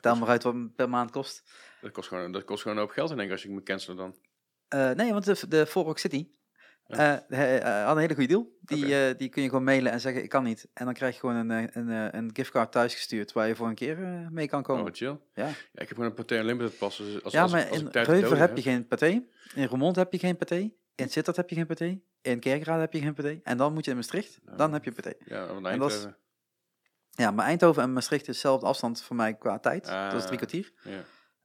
tel 0.00 0.16
maar 0.16 0.28
uit 0.28 0.42
wat 0.42 0.74
per 0.74 0.88
maand 0.88 1.10
kost. 1.10 1.42
dat 1.80 1.90
kost 1.92 2.08
gewoon, 2.08 2.32
dat 2.32 2.44
kost 2.44 2.62
gewoon 2.62 2.76
een 2.76 2.82
hoop 2.82 2.92
geld 2.92 3.10
één 3.10 3.18
keer 3.18 3.30
als 3.30 3.42
je 3.42 3.50
moet 3.50 3.62
cancelen 3.64 3.96
dan. 3.96 4.16
Nee, 4.96 5.12
want 5.12 5.24
de, 5.24 5.48
de 5.48 5.66
Four 5.66 5.84
Rock 5.84 5.98
City, 5.98 6.28
Eh, 6.98 7.56
eh, 7.56 7.84
had 7.86 7.94
een 7.94 8.00
hele 8.00 8.14
goede 8.14 8.28
deal. 8.28 8.50
Die, 8.60 8.96
eh, 9.06 9.18
die 9.18 9.28
kun 9.28 9.42
je 9.42 9.48
gewoon 9.48 9.64
mailen 9.64 9.92
en 9.92 10.00
zeggen, 10.00 10.22
ik 10.22 10.28
kan 10.28 10.44
niet. 10.44 10.68
En 10.74 10.84
dan 10.84 10.94
krijg 10.94 11.14
je 11.14 11.20
gewoon 11.20 11.36
een, 11.36 11.70
een, 11.78 12.16
een 12.16 12.30
giftcard 12.32 12.72
thuisgestuurd 12.72 13.32
waar 13.32 13.48
je 13.48 13.56
voor 13.56 13.68
een 13.68 13.74
keer 13.74 13.98
mee 14.30 14.48
kan 14.48 14.58
Oh, 14.60 14.64
komen. 14.66 14.84
wat 14.84 14.96
chill. 14.96 15.18
Ja. 15.34 15.46
Ja, 15.46 15.48
ik 15.72 15.88
heb 15.88 15.88
gewoon 15.88 16.06
een 16.06 16.14
Pathé 16.14 16.38
Unlimited 16.38 16.78
pas. 16.78 16.96
Dus 16.96 17.22
als, 17.24 17.32
ja, 17.32 17.42
als, 17.42 17.52
maar 17.52 17.68
als 17.68 17.78
in 17.80 17.88
Reuver 17.92 18.38
heb 18.38 18.56
je 18.56 18.62
geen 18.62 18.86
paté. 18.86 19.06
In 19.54 19.66
Roermond 19.66 19.96
heb 19.96 20.12
je 20.12 20.18
geen 20.18 20.36
paté. 20.36 20.70
In 20.94 21.08
Sittard 21.08 21.36
heb 21.36 21.48
je 21.48 21.54
geen 21.56 21.66
paté. 21.66 22.00
In 22.22 22.40
Kerkrade 22.40 22.80
heb 22.80 22.92
je 22.92 23.00
geen 23.00 23.14
paté. 23.14 23.40
En 23.42 23.56
dan 23.56 23.72
moet 23.72 23.84
je 23.84 23.90
in 23.90 23.96
Maastricht, 23.96 24.38
dan 24.56 24.72
heb 24.72 24.84
je 24.84 24.92
paté. 24.92 25.12
Ja, 25.24 25.46
van 25.46 25.66
En 25.66 25.78
dat 25.78 25.90
is- 25.90 25.94
Eindhoven. 25.96 26.16
Ja, 27.10 27.30
maar 27.30 27.46
Eindhoven 27.46 27.82
en 27.82 27.92
Maastricht 27.92 28.28
is 28.28 28.34
dezelfde 28.34 28.66
afstand 28.66 29.02
voor 29.02 29.16
mij 29.16 29.34
qua 29.34 29.58
tijd. 29.58 29.84
dat 29.84 30.12
is 30.14 30.20
Ah. 30.20 30.26
drie 30.26 30.36
kwartier. 30.36 30.72
Ja. 30.82 30.90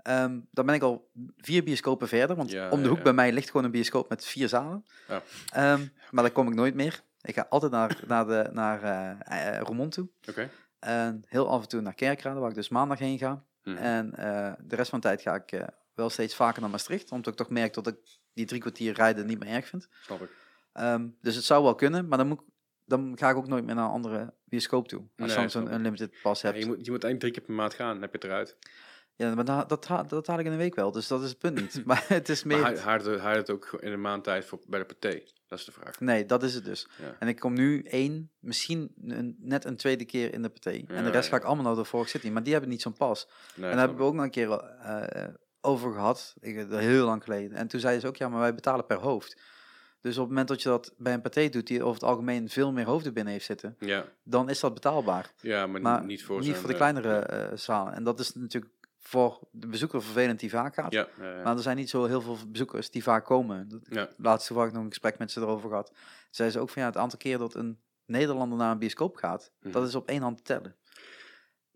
Ehm, 0.07 0.39
dan 0.51 0.65
ben 0.65 0.75
ik 0.75 0.81
al 0.81 1.09
vier 1.37 1.63
bioscopen 1.63 2.07
verder. 2.07 2.35
Want 2.35 2.51
Ja, 2.51 2.69
om 2.69 2.81
de 2.81 2.87
hoek 2.87 2.97
ja. 2.97 3.03
bij 3.03 3.13
mij 3.13 3.31
ligt 3.31 3.49
gewoon 3.49 3.65
een 3.65 3.71
bioscoop 3.71 4.09
met 4.09 4.25
vier 4.25 4.47
zalen. 4.47 4.85
Ja. 5.07 5.21
Ehm, 5.53 5.85
maar 6.11 6.23
daar 6.23 6.31
kom 6.33 6.47
ik 6.47 6.53
nooit 6.53 6.73
meer. 6.75 7.01
Ik 7.21 7.35
ga 7.35 7.45
altijd 7.49 7.71
naar, 7.71 7.99
naar, 8.07 8.25
de, 8.27 8.49
naar 8.53 9.59
Roermond 9.61 9.91
toe. 9.91 10.07
Oké. 10.29 10.49
En 10.79 11.23
heel 11.27 11.49
af 11.49 11.61
en 11.61 11.67
toe 11.67 11.81
naar 11.81 11.93
Kerkrade, 11.93 12.39
waar 12.39 12.49
ik 12.49 12.55
dus 12.55 12.69
maandag 12.69 12.99
heen 12.99 13.17
ga. 13.17 13.43
Hm. 13.63 13.75
En 13.75 14.15
eh, 14.15 14.53
de 14.59 14.75
rest 14.75 14.89
van 14.89 14.99
de 14.99 15.07
tijd 15.07 15.21
ga 15.21 15.35
ik 15.35 15.65
wel 15.93 16.09
steeds 16.09 16.35
vaker 16.35 16.61
naar 16.61 16.69
Maastricht. 16.69 17.11
Omdat 17.11 17.31
ik 17.33 17.37
toch 17.39 17.49
merk 17.49 17.73
dat 17.73 17.87
ik 17.87 17.95
die 18.33 18.45
drie 18.45 18.61
kwartier 18.61 18.93
rijden 18.93 19.25
niet 19.25 19.39
meer 19.39 19.49
erg 19.53 19.67
vind. 19.67 19.87
Snap 20.01 20.21
ik. 20.21 20.29
Ehm, 20.73 21.07
dus 21.21 21.35
het 21.35 21.43
zou 21.45 21.63
wel 21.63 21.75
kunnen, 21.75 22.07
maar 22.07 22.17
dan, 22.17 22.27
moet, 22.27 22.39
ik- 22.41 22.47
dan 22.85 23.11
ga 23.19 23.29
ik 23.29 23.35
ook 23.35 23.47
nooit 23.47 23.65
meer 23.65 23.75
naar 23.75 23.85
een 23.85 23.91
andere 23.91 24.33
bioscoop 24.43 24.87
toe. 24.87 24.99
Als 25.17 25.33
Nee, 25.35 25.43
je 25.43 25.49
zo'n 25.49 25.67
ik. 25.67 25.73
unlimited 25.73 26.13
pass 26.21 26.41
Ja, 26.41 26.47
hebt. 26.51 26.61
je, 26.63 26.67
moet, 26.67 26.85
je 26.85 26.91
moet 26.91 27.03
eigenlijk 27.03 27.19
drie 27.19 27.31
keer 27.31 27.41
per 27.43 27.53
maand 27.53 27.73
gaan, 27.73 27.91
dan 27.93 28.01
heb 28.01 28.11
je 28.11 28.17
het 28.17 28.27
eruit. 28.27 28.57
Ja, 29.17 29.35
maar 29.35 29.45
da- 29.45 29.65
dat, 29.65 29.87
dat 30.07 30.27
haal 30.27 30.39
ik 30.39 30.45
in 30.45 30.51
een 30.51 30.57
week 30.57 30.75
wel, 30.75 30.91
dus 30.91 31.07
dat 31.07 31.21
is 31.23 31.29
het 31.29 31.39
punt 31.39 31.61
niet. 31.61 31.81
maar 31.85 32.05
het 32.07 32.29
is 32.29 32.43
meer... 32.43 32.59
Maar 32.59 32.77
haalt 32.77 33.05
het, 33.05 33.49
ook 33.49 33.77
in 33.79 33.91
een 33.91 34.01
maand 34.01 34.23
tijd 34.23 34.45
voor, 34.45 34.59
bij 34.67 34.79
de 34.79 34.85
Pathé? 34.85 35.23
Dat 35.47 35.59
is 35.59 35.65
de 35.65 35.71
vraag. 35.71 35.99
Nee, 35.99 36.25
dat 36.25 36.43
is 36.43 36.53
het 36.53 36.65
dus. 36.65 36.87
Ja. 37.01 37.15
En 37.19 37.27
ik 37.27 37.39
kom 37.39 37.53
nu 37.53 37.81
één, 37.83 38.31
misschien 38.39 38.93
een, 39.01 39.35
net 39.39 39.65
een 39.65 39.75
tweede 39.75 40.05
keer 40.05 40.33
in 40.33 40.41
de 40.41 40.49
paté. 40.49 40.83
en 40.87 41.03
de 41.03 41.09
rest 41.09 41.23
ja. 41.23 41.29
ga 41.29 41.37
ik 41.37 41.43
allemaal 41.43 41.65
naar 41.65 41.75
de 41.75 41.85
Fork 41.85 42.07
City. 42.07 42.29
Maar 42.29 42.43
die 42.43 42.51
hebben 42.51 42.69
niet 42.69 42.81
zo'n 42.81 42.93
pas. 42.93 43.27
Nee, 43.55 43.65
en 43.65 43.71
daar 43.71 43.79
hebben 43.79 43.97
we 43.97 44.03
ook 44.03 44.13
nog 44.13 44.23
een 44.23 44.31
keer 44.31 44.51
eh, 44.51 45.23
over 45.61 45.93
gehad. 45.93 46.33
Ik, 46.39 46.67
heel 46.69 47.05
lang 47.05 47.23
geleden. 47.23 47.57
En 47.57 47.67
toen 47.67 47.79
zeiden 47.79 48.01
ze 48.01 48.07
ook, 48.07 48.15
ja, 48.15 48.29
maar 48.29 48.39
wij 48.39 48.55
betalen 48.55 48.85
per 48.85 48.97
hoofd. 48.97 49.37
Dus 50.01 50.15
op 50.15 50.19
het 50.19 50.29
moment 50.29 50.47
dat 50.47 50.61
je 50.61 50.69
dat 50.69 50.93
bij 50.97 51.13
een 51.13 51.21
paté 51.21 51.49
doet, 51.49 51.67
die 51.67 51.83
over 51.83 51.93
het 51.93 52.09
algemeen 52.09 52.49
veel 52.49 52.71
meer 52.71 52.85
hoofden 52.85 53.13
binnen 53.13 53.33
heeft 53.33 53.45
zitten, 53.45 53.75
Ja, 53.79 54.05
dan 54.23 54.49
is 54.49 54.59
dat 54.59 54.73
betaalbaar. 54.73 55.31
ja 55.41 55.67
maar, 55.67 55.81
Maar 55.81 56.05
niet 56.05 56.23
voor 56.23 56.39
niet 56.39 56.55
voor 56.55 56.67
de 56.67 56.73
eh, 56.73 56.79
kleinere 56.79 57.19
eh, 57.19 57.57
zalen. 57.57 57.93
En 57.93 58.03
dat 58.03 58.19
is 58.19 58.33
natuurlijk 58.33 58.73
voor 59.07 59.39
de 59.51 59.67
bezoeker 59.67 60.01
vervelend 60.03 60.39
die 60.39 60.49
vaak 60.49 60.73
gaat. 60.73 60.91
Ja, 60.93 61.07
ja, 61.19 61.35
ja. 61.35 61.43
Maar 61.43 61.55
er 61.55 61.61
zijn 61.61 61.77
niet 61.77 61.89
zo 61.89 62.05
heel 62.05 62.21
veel 62.21 62.37
bezoekers 62.47 62.91
die 62.91 63.03
vaak 63.03 63.25
komen. 63.25 63.81
Laatst 64.17 64.47
toevallig 64.47 64.71
nog 64.73 64.81
een 64.83 64.89
gesprek 64.89 65.17
met 65.17 65.31
ze 65.31 65.39
erover 65.41 65.69
gehad. 65.69 65.91
Zei 66.31 66.49
ze 66.49 66.59
ook 66.59 66.69
van 66.69 66.81
ja, 66.81 66.87
het 66.87 66.97
aantal 66.97 67.17
keer 67.19 67.37
dat 67.37 67.55
een 67.55 67.79
Nederlander 68.05 68.57
naar 68.57 68.71
een 68.71 68.79
bioscoop 68.79 69.15
gaat, 69.15 69.51
Mhm. 69.59 69.71
dat 69.71 69.87
is 69.87 69.95
op 69.95 70.07
één 70.07 70.21
hand 70.21 70.37
te 70.37 70.43
tellen. 70.43 70.75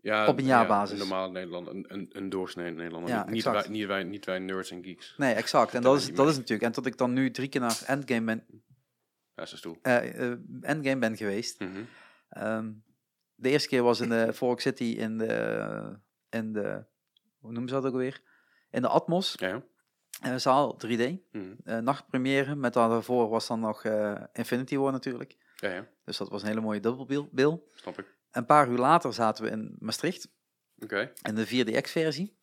Ja, 0.00 0.26
Op 0.28 0.38
een 0.38 0.44
jaarbasis. 0.44 0.96
Ja, 0.96 1.02
een 1.02 1.08
normale 1.08 1.32
Nederlander, 1.32 1.74
een, 1.74 1.84
een, 1.88 2.08
een 2.12 2.28
doorsnee 2.28 2.70
Nederlander. 2.70 3.10
Ja, 3.10 3.24
niet, 3.30 3.44
wij, 3.44 3.66
niet, 3.68 3.86
wij, 3.86 4.02
niet 4.04 4.24
wij 4.24 4.38
nerds 4.38 4.70
en 4.70 4.82
geeks. 4.84 5.14
Nee, 5.16 5.34
exact. 5.34 5.74
En 5.74 5.82
Dat 5.82 5.92
dat 5.92 6.00
is 6.02 6.08
is, 6.08 6.16
dat 6.16 6.28
is 6.28 6.36
natuurlijk. 6.36 6.62
En 6.62 6.72
tot 6.72 6.86
ik 6.86 6.96
dan 6.96 7.12
nu 7.12 7.30
drie 7.30 7.48
keer 7.48 7.60
naar 7.60 7.82
Endgame 7.86 8.24
ben, 8.24 8.44
Ja, 9.34 9.46
zijn 9.46 9.58
stoel. 9.58 9.78
eh, 9.82 10.30
eh, 10.32 10.38
Endgame 10.60 10.98
ben 10.98 11.16
geweest. 11.16 11.60
Mhm. 11.60 11.70
Ehm, 12.28 12.70
de 13.34 13.48
eerste 13.50 13.68
keer 13.68 13.82
was 13.82 14.00
in 14.00 14.08
de 14.08 14.32
Fork 14.32 14.60
City 14.60 14.84
in 14.84 15.18
de, 15.18 15.98
in 16.30 16.52
de, 16.52 16.84
hoe 17.42 17.52
noemen 17.52 17.68
ze 17.68 17.74
dat 17.74 17.84
ook 17.84 17.92
alweer? 17.92 18.20
In 18.70 18.82
de 18.82 18.88
Atmos 18.88 19.34
Ja, 19.38 19.62
eh, 20.20 20.36
zaal 20.36 20.76
3D. 20.76 21.18
Mhm. 21.32 21.52
eh 21.64 21.78
nachtpremière. 21.78 22.54
Met 22.54 22.72
daarvoor 22.72 23.28
was 23.28 23.46
dan 23.46 23.60
nog 23.60 23.84
eh, 23.84 24.20
Infinity 24.32 24.76
War 24.76 24.92
natuurlijk. 24.92 25.36
ja, 25.56 25.68
ja. 25.70 25.86
Dus 26.04 26.16
dat 26.16 26.28
was 26.28 26.42
een 26.42 26.48
hele 26.48 26.60
mooie 26.60 26.80
dubbelbil. 26.80 27.68
Snap 27.74 27.98
ik. 27.98 28.06
Een 28.30 28.46
paar 28.46 28.68
uur 28.68 28.78
later 28.78 29.12
zaten 29.14 29.44
we 29.44 29.50
in 29.50 29.76
Maastricht. 29.78 30.28
Oké. 30.78 31.12
in 31.22 31.34
de 31.34 31.46
4DX-versie. 31.46 32.40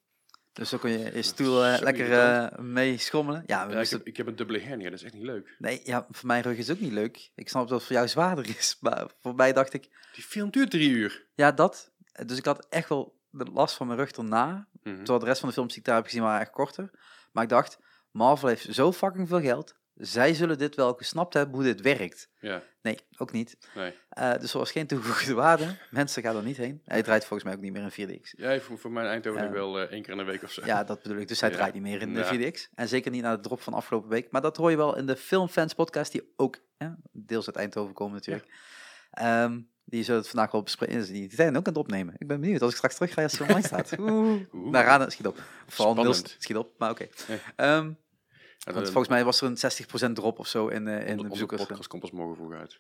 Dus 0.54 0.70
dan 0.70 0.80
kun 0.80 0.90
je 0.92 1.16
je 1.16 1.22
stoel 1.22 1.66
eh, 1.66 1.82
lekker 1.82 2.64
mee 2.64 2.98
schommelen. 2.98 3.44
Ja, 3.46 3.68
ik, 3.68 3.90
heb, 3.90 4.06
ik 4.08 4.18
heb 4.18 4.28
een 4.28 4.36
dubbele 4.36 4.60
hernia, 4.60 4.90
dat 4.90 5.00
is 5.00 5.06
echt 5.06 5.14
niet 5.14 5.24
leuk. 5.24 5.56
nee, 5.58 5.82
ja, 5.84 6.08
voor 6.10 6.28
mijn 6.28 6.42
rug 6.42 6.58
is 6.58 6.68
het 6.68 6.78
ook 6.78 6.84
niet 6.84 6.92
leuk. 6.92 7.32
Ik 7.36 7.50
snap 7.50 7.68
dat 7.68 7.78
het 7.78 7.88
voor 7.88 7.96
jou 7.96 8.08
zwaarder 8.08 8.48
is. 8.58 8.78
Maar 8.82 9.08
voor 9.22 9.36
mij 9.36 9.54
dacht 9.54 9.74
ik, 9.74 9.90
Die 10.14 10.24
film 10.24 10.50
duurt 10.50 10.72
drie 10.72 10.90
uur. 10.90 11.28
ja, 11.36 11.52
dat. 11.52 11.92
Dus 12.26 12.38
ik 12.38 12.46
had 12.46 12.68
echt 12.70 12.90
wel 12.90 13.18
de 13.30 13.46
last 13.46 13.76
van 13.76 13.88
mijn 13.88 14.00
rug 14.00 14.12
erna. 14.12 14.68
Mhm. 14.84 14.96
Terwijl 14.96 15.20
de 15.20 15.26
rest 15.26 15.40
van 15.40 15.50
de 15.50 15.56
films 15.56 15.70
die 15.70 15.80
ik 15.80 15.86
daar 15.86 15.96
heb 15.96 16.06
gezien 16.06 16.22
waren 16.22 16.42
echt 16.42 16.52
korter. 16.52 16.90
Maar 17.32 17.44
ik 17.44 17.50
dacht, 17.50 17.80
Marvel 18.12 18.48
heeft 18.48 18.74
zo 18.76 18.92
fucking 18.92 19.28
veel 19.28 19.42
geld. 19.42 19.78
Zij 19.96 20.34
zullen 20.34 20.58
dit 20.58 20.76
wel 20.76 20.94
gesnapt 20.94 21.34
hebben 21.34 21.56
hoe 21.56 21.64
dit 21.64 21.82
werkt. 21.82 22.30
Ja, 22.40 22.64
Nee, 22.82 23.00
ook 23.18 23.32
niet. 23.32 23.58
nee. 23.76 23.94
Eh, 24.10 24.34
dus 24.40 24.52
er 24.54 24.58
was 24.60 24.72
geen 24.72 24.88
toegevoegde 24.88 25.34
waarde. 25.34 25.76
Mensen 25.92 26.22
gaan 26.24 26.36
er 26.36 26.44
niet 26.44 26.58
heen. 26.58 26.82
Hij 26.86 27.04
draait 27.04 27.26
volgens 27.26 27.44
mij 27.44 27.54
ook 27.54 27.62
niet 27.64 27.72
meer 27.72 27.82
in 27.82 27.92
4DX. 28.22 28.34
Ja, 28.38 28.60
voor, 28.60 28.78
voor 28.80 28.92
mijn 28.92 29.08
Eindhoven 29.08 29.44
nog 29.44 29.52
wel 29.52 29.80
eh, 29.80 29.92
één 29.92 30.02
keer 30.02 30.12
in 30.12 30.18
de 30.18 30.24
week 30.24 30.44
of 30.44 30.52
zo. 30.52 30.66
Ja, 30.66 30.84
dat 30.84 31.02
bedoel 31.02 31.18
ik. 31.18 31.28
Dus 31.28 31.42
hij 31.42 31.50
Ja. 31.50 31.56
draait 31.56 31.74
niet 31.74 31.82
meer 31.84 32.02
in 32.02 32.14
de 32.14 32.20
Ja. 32.20 32.26
4DX. 32.52 32.70
En 32.76 32.88
zeker 32.88 33.12
niet 33.12 33.22
naar 33.22 33.36
de 33.36 33.42
drop 33.44 33.62
van 33.62 33.74
afgelopen 33.74 34.10
week. 34.10 34.32
Maar 34.32 34.42
dat 34.42 34.58
hoor 34.58 34.70
je 34.72 34.78
wel 34.78 34.98
in 34.98 35.06
de 35.06 35.16
Filmfans 35.16 35.74
podcast, 35.74 36.12
die 36.12 36.34
ook 36.36 36.58
deels 37.12 37.48
uit 37.48 37.56
Eindhoven 37.56 37.94
komen 37.94 38.14
natuurlijk. 38.14 38.48
Ehm, 39.12 39.60
die 39.90 40.03
zullen 40.03 40.20
het 40.22 40.30
vandaag 40.30 40.52
wel 40.52 40.64
bespreken. 40.64 41.03
Die 41.06 41.30
zijn 41.34 41.49
ook 41.49 41.56
aan 41.68 41.74
het 41.74 41.78
opnemen. 41.78 42.14
Ik 42.18 42.28
ben 42.28 42.40
benieuwd 42.41 42.61
als 42.61 42.70
ik 42.72 42.76
straks 42.78 42.95
terug 42.95 43.14
ga 43.14 43.24
als 43.24 43.32
het 43.32 43.41
online 43.41 43.66
staat. 43.68 43.99
Oeh. 43.99 44.11
Oeh. 44.53 44.72
Nou, 44.72 44.86
Rana, 44.86 45.10
schiet 45.10 45.28
op. 45.28 45.41
Vooral 45.68 45.95
Niels, 45.95 46.36
schiet 46.38 46.57
op. 46.57 46.74
Maar 46.78 46.90
oké. 46.91 47.07
Ja. 47.28 47.38
Ehm, 47.56 47.91
Ja, 48.57 48.74
want 48.74 48.86
volgens 48.86 49.07
mij 49.07 49.24
was 49.24 49.41
er 49.41 49.48
een 49.48 49.57
60% 49.57 50.16
drop 50.16 50.40
of 50.40 50.48
zo 50.48 50.68
in, 50.68 50.88
eh, 50.88 50.94
in 50.94 50.99
onze- 51.02 51.06
de 51.16 51.18
onze 51.18 51.30
bezoekers. 51.30 51.61
podcast 51.61 51.88
komt 51.88 52.02
pas 52.02 52.11
morgen 52.11 52.36
vroeg 52.36 52.53
uit. 52.53 52.80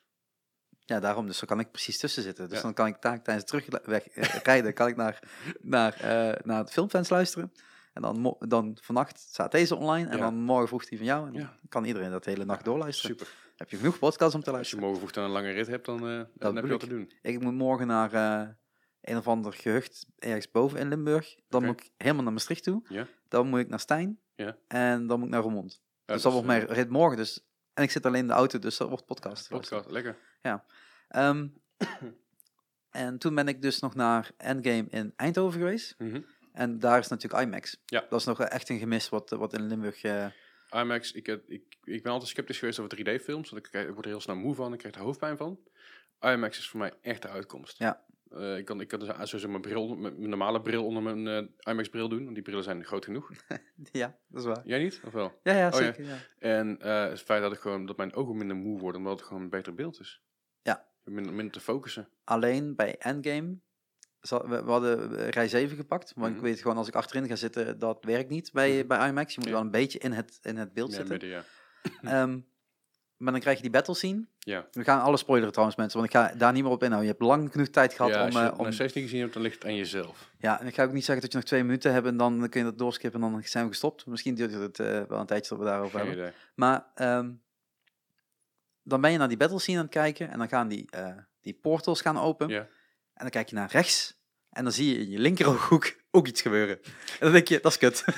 Ja, 0.85 0.99
daarom. 0.99 1.25
Dus 1.27 1.39
dan 1.39 1.47
kan 1.47 1.59
ik 1.59 1.71
precies 1.71 1.97
tussen 1.97 2.23
zitten. 2.23 2.47
Dus 2.49 2.57
Ja. 2.57 2.63
dan 2.63 2.73
kan 2.73 2.87
ik 2.87 2.95
tijdens 2.95 3.25
het 3.35 3.47
terugweg 3.47 4.07
eh, 4.07 4.23
rijden, 4.43 4.73
kan 4.73 4.87
ik 4.87 4.95
naar, 4.95 5.19
naar, 5.61 5.93
eh, 5.93 6.43
naar 6.45 6.57
het 6.59 6.71
filmfans 6.71 7.09
luisteren. 7.09 7.51
En 7.93 8.01
dan, 8.01 8.35
dan 8.39 8.77
vannacht 8.81 9.19
staat 9.19 9.51
deze 9.51 9.75
online. 9.75 10.09
En 10.09 10.17
Ja. 10.17 10.23
dan 10.23 10.35
morgen 10.35 10.67
vroeg 10.67 10.85
die 10.85 10.97
van 10.97 11.07
jou. 11.07 11.27
En 11.27 11.33
dan 11.33 11.49
kan 11.69 11.85
iedereen 11.85 12.11
dat 12.11 12.23
de 12.23 12.29
hele 12.31 12.45
nacht 12.45 12.65
doorluisteren. 12.65 13.17
Super. 13.17 13.33
Heb 13.59 13.69
je 13.69 13.77
genoeg 13.77 13.99
podcasts 13.99 14.35
om 14.35 14.41
te 14.41 14.45
Als 14.45 14.45
je 14.45 14.51
luisteren? 14.51 14.83
morgen 14.83 14.99
vroeg 14.99 15.11
dan 15.11 15.23
een 15.23 15.29
lange 15.29 15.51
rit 15.51 15.67
hebt, 15.67 15.85
dan, 15.85 16.09
eh, 16.09 16.21
dan 16.33 16.55
heb 16.55 16.65
je 16.65 16.71
wat 16.71 16.79
te 16.79 16.87
doen. 16.87 17.11
Ik 17.21 17.41
moet 17.41 17.53
morgen 17.53 17.87
naar 17.87 18.13
eh, 18.13 18.47
een 19.01 19.17
of 19.17 19.27
ander 19.27 19.53
gehucht 19.53 20.05
ergens 20.17 20.51
boven 20.51 20.79
in 20.79 20.87
Limburg. 20.87 21.35
Dan 21.49 21.65
moet 21.65 21.81
ik 21.81 21.91
helemaal 21.97 22.23
naar 22.23 22.33
Maastricht 22.33 22.63
toe. 22.63 22.81
Ja. 22.89 23.07
Dan 23.27 23.47
moet 23.47 23.59
ik 23.59 23.69
naar 23.69 23.79
Stijn. 23.79 24.19
Ja. 24.35 24.57
En 24.67 25.07
dan 25.07 25.17
moet 25.17 25.27
ik 25.27 25.33
naar 25.33 25.41
Roermond. 25.41 25.81
Ja, 26.05 26.13
dus 26.13 26.23
dat 26.23 26.31
wordt 26.31 26.47
eh, 26.47 26.55
mijn 26.55 26.67
rit 26.67 26.89
morgen. 26.89 27.17
Dus, 27.17 27.47
en 27.73 27.83
ik 27.83 27.91
zit 27.91 28.05
alleen 28.05 28.21
in 28.21 28.27
de 28.27 28.33
auto, 28.33 28.59
dus 28.59 28.77
dat 28.77 28.89
wordt 28.89 29.05
podcast. 29.05 29.49
Podcast, 29.49 29.89
lekker. 29.89 30.17
Ehm, 31.07 31.47
en 32.89 33.17
toen 33.17 33.35
ben 33.35 33.47
ik 33.47 33.61
dus 33.61 33.79
nog 33.79 33.95
naar 33.95 34.31
Endgame 34.37 34.85
in 34.89 35.13
Eindhoven 35.15 35.59
geweest. 35.59 35.95
Mhm. 35.97 36.21
En 36.51 36.79
daar 36.79 36.99
is 36.99 37.07
natuurlijk 37.07 37.43
IMAX. 37.43 37.81
Ja. 37.85 38.05
Dat 38.09 38.19
is 38.19 38.25
nog 38.25 38.41
echt 38.41 38.69
een 38.69 38.79
gemis 38.79 39.09
wat, 39.09 39.29
wat 39.29 39.53
in 39.53 39.67
Limburg... 39.67 40.01
IMAX, 40.71 41.11
ik, 41.11 41.25
heb- 41.25 41.49
ik, 41.49 41.63
ik 41.83 42.03
ben 42.03 42.11
altijd 42.11 42.29
sceptisch 42.29 42.59
geweest 42.59 42.79
over 42.79 42.97
3D-films. 42.97 43.49
Want 43.49 43.65
ik, 43.65 43.73
ik 43.73 43.93
word 43.93 44.05
er 44.05 44.11
heel 44.11 44.19
snel 44.21 44.35
moe 44.35 44.55
van, 44.55 44.73
ik 44.73 44.79
krijg 44.79 44.95
er 44.95 45.01
hoofdpijn 45.01 45.37
van. 45.37 45.59
IMAX 46.21 46.57
is 46.57 46.67
voor 46.69 46.79
mij 46.79 46.93
echt 47.01 47.21
de 47.21 47.27
uitkomst. 47.27 47.77
Ja. 47.77 48.05
Eh, 48.29 48.57
ik 48.57 48.65
kan, 48.65 48.81
ik 48.81 48.87
kan 48.87 48.99
dus 48.99 49.09
sowieso 49.09 49.49
mijn, 49.49 49.61
bril, 49.61 49.87
mijn 49.95 50.17
mijn 50.17 50.29
normale 50.29 50.61
bril 50.61 50.85
onder 50.85 51.03
mijn 51.03 51.27
eh, 51.27 51.71
IMAX-bril 51.73 52.09
doen. 52.09 52.23
Want 52.23 52.33
die 52.33 52.43
brillen 52.43 52.63
zijn 52.63 52.85
groot 52.85 53.05
genoeg. 53.05 53.31
ja, 53.91 54.17
dat 54.27 54.41
is 54.41 54.47
waar. 54.47 54.61
Jij 54.65 54.79
niet? 54.83 55.01
Of 55.05 55.13
wel? 55.13 55.39
Ja, 55.43 55.53
ja, 55.57 55.67
Oh, 55.67 55.79
ja. 55.79 55.85
zeker. 55.85 56.05
Ja. 56.05 56.17
En 56.39 56.81
eh, 56.81 57.09
het 57.09 57.21
feit 57.21 57.41
dat, 57.41 57.53
ik 57.53 57.59
gewoon, 57.59 57.85
dat 57.85 57.97
mijn 57.97 58.13
ogen 58.13 58.37
minder 58.37 58.55
moe 58.55 58.79
worden, 58.79 59.01
omdat 59.01 59.19
het 59.19 59.27
gewoon 59.27 59.43
een 59.43 59.49
beter 59.49 59.73
beeld 59.73 59.99
is. 59.99 60.21
Ja. 60.61 60.87
Minder, 61.03 61.33
minder 61.33 61.53
te 61.53 61.59
focussen. 61.59 62.09
Alleen 62.23 62.75
bij 62.75 62.97
Endgame... 62.97 63.57
We, 64.21 64.61
hadden 64.65 65.29
rij 65.29 65.47
7 65.47 65.77
gepakt. 65.77 66.15
Maar 66.15 66.27
Mhm. 66.29 66.37
ik 66.37 66.43
weet 66.43 66.61
gewoon, 66.61 66.77
als 66.77 66.87
ik 66.87 66.95
achterin 66.95 67.27
ga 67.27 67.35
zitten, 67.35 67.79
dat 67.79 68.03
werkt 68.05 68.29
niet 68.29 68.51
bij, 68.51 68.77
Mhm. 68.77 68.87
bij 68.87 69.07
IMAX. 69.09 69.33
Je 69.33 69.39
moet 69.39 69.49
Ja. 69.49 69.55
wel 69.55 69.63
een 69.63 69.71
beetje 69.71 69.99
in 69.99 70.11
het, 70.11 70.39
in 70.41 70.57
het 70.57 70.73
beeld 70.73 70.89
Ja, 70.89 70.95
zitten. 70.95 71.11
midden, 71.13 71.29
ja. 71.29 71.43
Ehm, 72.21 72.39
maar 73.17 73.31
dan 73.31 73.41
krijg 73.41 73.55
je 73.55 73.61
die 73.63 73.71
battle 73.71 73.93
scene. 73.95 74.25
Ja. 74.39 74.67
We 74.71 74.83
gaan 74.83 75.01
alle 75.01 75.17
spoileren 75.17 75.51
trouwens, 75.51 75.77
mensen. 75.79 75.99
Want 75.99 76.13
ik 76.13 76.17
ga 76.19 76.33
daar 76.37 76.53
niet 76.53 76.63
meer 76.63 76.71
op 76.71 76.83
inhouden. 76.83 77.09
Je 77.11 77.15
hebt 77.17 77.25
lang 77.29 77.51
genoeg 77.51 77.67
tijd 77.67 77.93
gehad 77.93 78.15
om... 78.15 78.19
als 78.21 78.33
je 78.33 78.39
eh, 78.39 78.45
het 78.45 78.57
om 78.57 78.65
nog 78.65 78.73
steeds 78.73 78.93
niet 78.93 79.03
gezien 79.03 79.19
hebt, 79.21 79.33
dan 79.33 79.41
ligt 79.41 79.55
het 79.55 79.65
aan 79.65 79.75
jezelf. 79.75 80.29
Ja, 80.37 80.59
en 80.59 80.67
ik 80.67 80.73
ga 80.75 80.83
ook 80.83 80.91
niet 80.93 81.05
zeggen 81.05 81.21
dat 81.23 81.31
je 81.31 81.37
nog 81.37 81.47
twee 81.47 81.63
minuten 81.63 81.93
hebt 81.93 82.07
en 82.07 82.17
dan 82.17 82.49
kun 82.49 82.59
je 82.59 82.65
dat 82.65 82.77
doorskippen 82.77 83.23
en 83.23 83.31
dan 83.31 83.43
zijn 83.43 83.63
we 83.63 83.69
gestopt. 83.69 84.05
Misschien 84.05 84.35
duurt 84.35 84.53
het 84.53 84.79
eh, 84.79 85.01
wel 85.07 85.19
een 85.19 85.25
tijdje 85.25 85.49
dat 85.49 85.59
we 85.59 85.65
daarover 85.65 85.99
Geen 85.99 86.07
hebben. 86.07 86.25
idee. 86.27 86.35
Maar 86.55 86.85
ehm, 86.95 87.31
dan 88.83 89.01
ben 89.01 89.11
je 89.11 89.17
naar 89.17 89.27
die 89.27 89.37
battle 89.37 89.59
scene 89.59 89.77
aan 89.77 89.83
het 89.83 89.93
kijken 89.93 90.29
en 90.29 90.37
dan 90.37 90.47
gaan 90.49 90.67
die, 90.67 90.87
eh, 90.91 91.17
die 91.41 91.53
portals 91.53 92.01
gaan 92.01 92.17
open. 92.17 92.47
Ja. 92.47 92.67
En 93.19 93.25
dan 93.25 93.29
kijk 93.29 93.49
je 93.49 93.55
naar 93.55 93.71
rechts 93.71 94.17
en 94.49 94.63
dan 94.63 94.73
zie 94.73 94.93
je 94.93 94.99
in 94.99 95.09
je 95.09 95.19
linkerooghoek 95.19 95.95
ook 96.11 96.27
iets 96.27 96.41
gebeuren. 96.41 96.79
En 96.83 97.19
dan 97.19 97.31
denk 97.31 97.47
je, 97.47 97.59
dat 97.61 97.71
is 97.71 97.77
kut. 97.77 98.03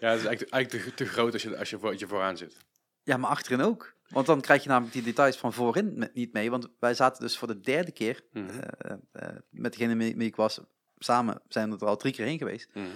Ja, 0.00 0.10
het 0.10 0.20
is 0.20 0.26
eigenlijk, 0.26 0.50
eigenlijk 0.50 0.84
te, 0.84 0.94
te 0.94 1.06
groot 1.06 1.32
als 1.32 1.42
je, 1.42 1.58
als 1.58 1.70
je, 1.70 1.78
voor, 1.78 1.90
als 1.90 2.00
je 2.00 2.06
vooraan 2.06 2.36
zit. 2.36 2.56
ja, 3.02 3.16
maar 3.16 3.30
achterin 3.30 3.60
ook. 3.60 3.96
Want 4.08 4.26
dan 4.26 4.40
krijg 4.40 4.62
je 4.62 4.68
namelijk 4.68 4.92
die 4.92 5.02
details 5.02 5.36
van 5.36 5.52
voorin 5.52 5.98
met, 5.98 6.14
niet 6.14 6.32
mee. 6.32 6.50
Want 6.50 6.68
wij 6.78 6.94
zaten 6.94 7.22
dus 7.22 7.38
voor 7.38 7.48
de 7.48 7.60
derde 7.60 7.92
keer 7.92 8.24
eh, 8.32 8.42
eh, 9.12 9.28
met 9.50 9.72
degene 9.72 9.94
met 9.94 10.14
wie 10.14 10.26
ik 10.26 10.36
was. 10.36 10.60
Samen 10.98 11.42
zijn 11.48 11.70
we 11.70 11.78
er 11.78 11.86
al 11.86 11.96
drie 11.96 12.12
keer 12.12 12.26
heen 12.26 12.38
geweest. 12.38 12.68
Mhm. 12.74 12.86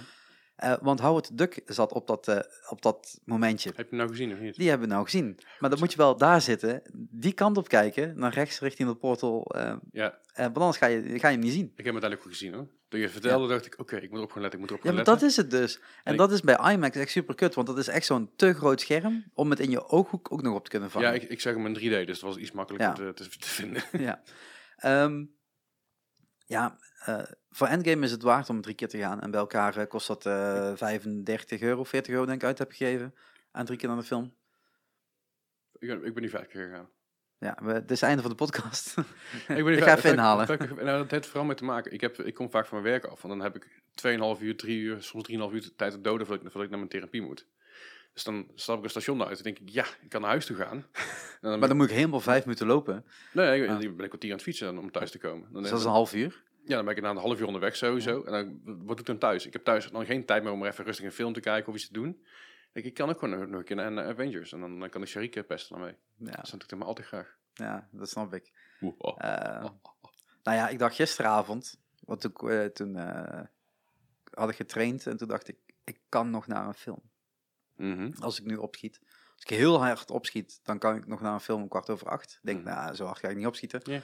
Eh, 0.55 0.73
want 0.81 0.99
Howard 0.99 1.37
Duck 1.37 1.61
zat 1.65 1.91
op 1.93 2.07
dat, 2.07 2.27
eh, 2.27 2.39
op 2.69 2.81
dat 2.81 3.19
momentje. 3.25 3.69
Heb 3.69 3.77
je 3.77 3.85
hem 3.89 3.97
nou 3.97 4.09
gezien 4.09 4.33
of 4.33 4.39
niet? 4.39 4.55
Die 4.55 4.69
hebben 4.69 4.87
we 4.87 4.93
nou 4.93 5.05
gezien. 5.05 5.39
Maar 5.59 5.69
dan 5.69 5.79
moet 5.79 5.91
je 5.91 5.97
wel 5.97 6.17
daar 6.17 6.41
zitten, 6.41 6.81
die 6.93 7.33
kant 7.33 7.57
op 7.57 7.67
kijken, 7.67 8.13
naar 8.19 8.33
rechts 8.33 8.59
richting 8.59 8.89
de 8.89 8.95
portal. 8.95 9.45
eh 9.55 9.75
Ja, 9.91 10.19
want 10.35 10.57
anders 10.57 10.77
ga 10.77 10.85
je, 10.85 11.01
ga 11.01 11.27
je 11.27 11.35
hem 11.35 11.39
niet 11.39 11.53
zien. 11.53 11.65
ik 11.65 11.85
heb 11.85 11.93
hem 11.93 11.93
uiteindelijk 11.93 12.21
goed 12.21 12.31
gezien 12.31 12.53
hoor. 12.53 12.67
Toen 12.87 12.99
je 12.99 13.09
vertelde, 13.09 13.47
dacht 13.47 13.65
ik, 13.65 13.79
oké, 13.79 13.95
ik 13.95 14.09
moet 14.09 14.17
erop 14.17 14.31
gaan 14.31 14.41
letten, 14.41 14.59
ik 14.59 14.65
moet 14.69 14.69
erop 14.79 14.83
Ja, 14.83 14.89
gaan 14.89 15.05
maar 15.05 15.07
letten. 15.19 15.29
dat 15.29 15.29
is 15.29 15.37
het 15.37 15.51
dus. 15.61 15.79
En 16.03 16.11
ik- 16.13 16.19
dat 16.19 16.31
is 16.31 16.41
bij 16.41 16.73
IMAX 16.73 16.97
echt 16.97 17.11
super 17.11 17.35
kut, 17.35 17.53
want 17.55 17.67
dat 17.67 17.77
is 17.77 17.87
echt 17.87 18.05
zo'n 18.05 18.29
te 18.35 18.53
groot 18.53 18.81
scherm 18.81 19.23
om 19.33 19.49
het 19.49 19.59
in 19.59 19.69
je 19.69 19.87
ooghoek 19.87 20.31
ook 20.31 20.41
nog 20.41 20.55
op 20.55 20.63
te 20.63 20.69
kunnen 20.69 20.91
vangen. 20.91 21.07
Ja, 21.07 21.13
ik, 21.13 21.23
ik 21.23 21.41
zag 21.41 21.53
hem 21.53 21.65
in 21.65 21.73
3D, 21.75 22.05
dus 22.07 22.19
dat 22.19 22.29
was 22.29 22.37
iets 22.37 22.51
makkelijker 22.51 23.05
Ja. 23.05 23.13
te, 23.13 23.23
te, 23.29 23.37
te 23.37 23.47
vinden. 23.49 23.83
ja. 23.91 24.21
Ehm, 24.77 25.25
ja, 26.45 26.77
eh, 26.99 27.23
voor 27.49 27.67
Endgame 27.67 28.05
is 28.05 28.11
het 28.11 28.21
waard 28.21 28.49
om 28.49 28.61
drie 28.61 28.75
keer 28.75 28.87
te 28.87 28.97
gaan. 28.97 29.21
En 29.21 29.31
bij 29.31 29.39
elkaar 29.39 29.77
eh, 29.77 29.87
kost 29.87 30.07
dat 30.07 30.25
eh 30.25 30.71
35 30.75 31.61
euro, 31.61 31.83
40 31.83 32.13
euro 32.13 32.25
denk 32.25 32.41
ik 32.41 32.47
uit 32.47 32.57
heb 32.57 32.71
gegeven. 32.71 33.15
Aan 33.51 33.65
drie 33.65 33.77
keer 33.77 33.87
naar 33.87 33.97
de 33.97 34.03
film. 34.03 34.35
ik, 35.79 35.87
ben, 35.87 36.05
ik 36.05 36.13
ben 36.13 36.23
niet 36.23 36.31
vijf 36.31 36.47
keer 36.47 36.65
gegaan. 36.65 36.89
Ja, 37.37 37.57
we, 37.61 37.73
dit 37.73 37.91
is 37.91 37.99
het 37.99 38.09
einde 38.09 38.21
van 38.21 38.31
de 38.31 38.37
podcast. 38.37 38.97
Ik, 39.47 39.47
ben 39.63 39.73
Ik 39.73 39.83
ga 39.83 39.97
even 39.97 40.11
inhalen. 40.11 40.47
nou, 40.75 40.97
dat 40.97 41.11
heeft 41.11 41.25
vooral 41.25 41.45
mee 41.45 41.55
te 41.55 41.63
maken. 41.63 41.91
Ik, 41.91 42.01
heb, 42.01 42.19
ik 42.19 42.33
kom 42.33 42.51
vaak 42.51 42.65
van 42.65 42.81
mijn 42.81 42.91
werk 42.91 43.05
af. 43.05 43.23
En 43.23 43.29
dan 43.29 43.41
heb 43.41 43.55
ik 43.55 43.81
2,5 44.37 44.41
uur, 44.41 44.57
3 44.57 44.79
uur, 44.79 45.01
soms 45.01 45.29
3,5 45.31 45.37
uur 45.53 45.75
tijd 45.75 45.91
te 45.91 46.01
doden 46.01 46.27
voordat 46.27 46.45
ik, 46.45 46.51
voordat 46.51 46.63
ik 46.63 46.69
naar 46.69 46.79
mijn 46.79 46.89
therapie 46.89 47.21
moet. 47.21 47.47
Dus 48.13 48.23
dan 48.23 48.47
stap 48.55 48.77
ik 48.77 48.83
een 48.83 48.89
station 48.89 49.23
uit 49.23 49.37
en 49.37 49.43
denk 49.43 49.59
ik, 49.59 49.69
ja, 49.69 49.85
ik 50.01 50.09
kan 50.09 50.21
naar 50.21 50.29
huis 50.29 50.45
toe 50.45 50.55
gaan. 50.55 50.85
Dan, 51.41 51.59
maar 51.59 51.67
dan 51.67 51.77
moet 51.77 51.89
ik 51.89 51.95
helemaal 51.95 52.19
vijf 52.19 52.45
minuten 52.45 52.67
lopen. 52.67 53.05
nee, 53.33 53.61
ik, 53.63 53.69
Ah. 53.69 53.81
ik 53.81 53.95
ben 53.95 54.03
een 54.03 54.07
kwartier 54.07 54.29
aan 54.29 54.35
het 54.35 54.45
fietsen 54.45 54.77
om 54.77 54.91
thuis 54.91 55.11
te 55.11 55.17
komen. 55.17 55.47
Dan, 55.51 55.61
Dus 55.61 55.71
dat 55.71 55.79
is 55.79 55.85
een 55.85 55.91
half 55.91 56.13
uur. 56.13 56.43
Ja, 56.65 56.75
dan 56.75 56.85
ben 56.85 56.95
ik 56.95 57.01
na 57.01 57.09
een 57.09 57.17
half 57.17 57.39
uur 57.39 57.45
onderweg 57.45 57.75
sowieso. 57.75 58.23
En 58.23 58.31
dan, 58.31 58.61
wat 58.65 58.87
doe 58.87 58.99
ik 58.99 59.05
dan 59.05 59.17
thuis? 59.17 59.45
Ik 59.45 59.53
heb 59.53 59.63
thuis 59.63 59.89
dan 59.89 60.05
geen 60.05 60.25
tijd 60.25 60.43
meer 60.43 60.51
om 60.51 60.65
even 60.65 60.85
rustig 60.85 61.05
een 61.05 61.11
film 61.11 61.33
te 61.33 61.39
kijken 61.39 61.69
of 61.69 61.75
iets 61.75 61.87
te 61.87 61.93
doen. 61.93 62.09
Ik, 62.09 62.69
denk, 62.73 62.85
ik 62.85 62.93
kan 62.93 63.09
ook 63.09 63.19
gewoon 63.19 63.49
nog, 63.49 63.59
een 63.59 63.63
keer 63.65 63.75
naar 63.75 64.05
Avengers. 64.07 64.51
En 64.53 64.59
dan, 64.59 64.79
dan 64.79 64.89
kan 64.89 65.01
ik 65.01 65.07
Sharika 65.07 65.41
pesten 65.41 65.75
dan 65.75 65.85
mee. 65.85 65.95
Ja, 66.17 66.35
Dat 66.35 66.49
doe 66.49 66.59
ik 66.59 66.63
helemaal 66.69 66.87
altijd 66.87 67.07
graag. 67.07 67.35
ja 67.53 67.87
dat 67.91 68.09
snap 68.09 68.33
ik. 68.33 68.51
Oeh, 68.81 68.93
oh. 68.97 69.15
Eh, 69.17 69.65
nou 70.43 70.57
ja, 70.57 70.67
ik 70.69 70.79
dacht 70.79 70.95
gisteravond, 70.95 71.79
want 71.99 72.21
toen, 72.21 72.49
eh, 72.49 72.65
toen 72.65 72.95
eh, 72.95 73.41
had 74.33 74.49
ik 74.49 74.55
getraind 74.55 75.07
en 75.07 75.17
toen 75.17 75.27
dacht 75.27 75.47
ik, 75.47 75.57
ik 75.83 75.99
kan 76.09 76.29
nog 76.29 76.47
naar 76.47 76.67
een 76.67 76.73
film. 76.73 77.01
Mhm. 77.75 78.11
Als 78.19 78.39
ik 78.39 78.45
nu 78.45 78.55
opschiet. 78.55 78.99
Als 79.33 79.41
ik 79.43 79.49
heel 79.49 79.83
hard 79.83 80.11
opschiet, 80.11 80.59
dan 80.63 80.79
kan 80.79 80.95
ik 80.95 81.07
nog 81.07 81.21
naar 81.21 81.33
een 81.33 81.39
film 81.39 81.61
om 81.61 81.67
kwart 81.67 81.89
over 81.89 82.09
acht. 82.09 82.39
Denk, 82.41 82.63
Mhm. 82.63 82.73
nou, 82.75 82.95
zo 82.95 83.05
hard 83.05 83.19
ga 83.19 83.27
ik 83.27 83.37
niet 83.37 83.45
opschieten. 83.47 83.81
Ja. 83.83 84.01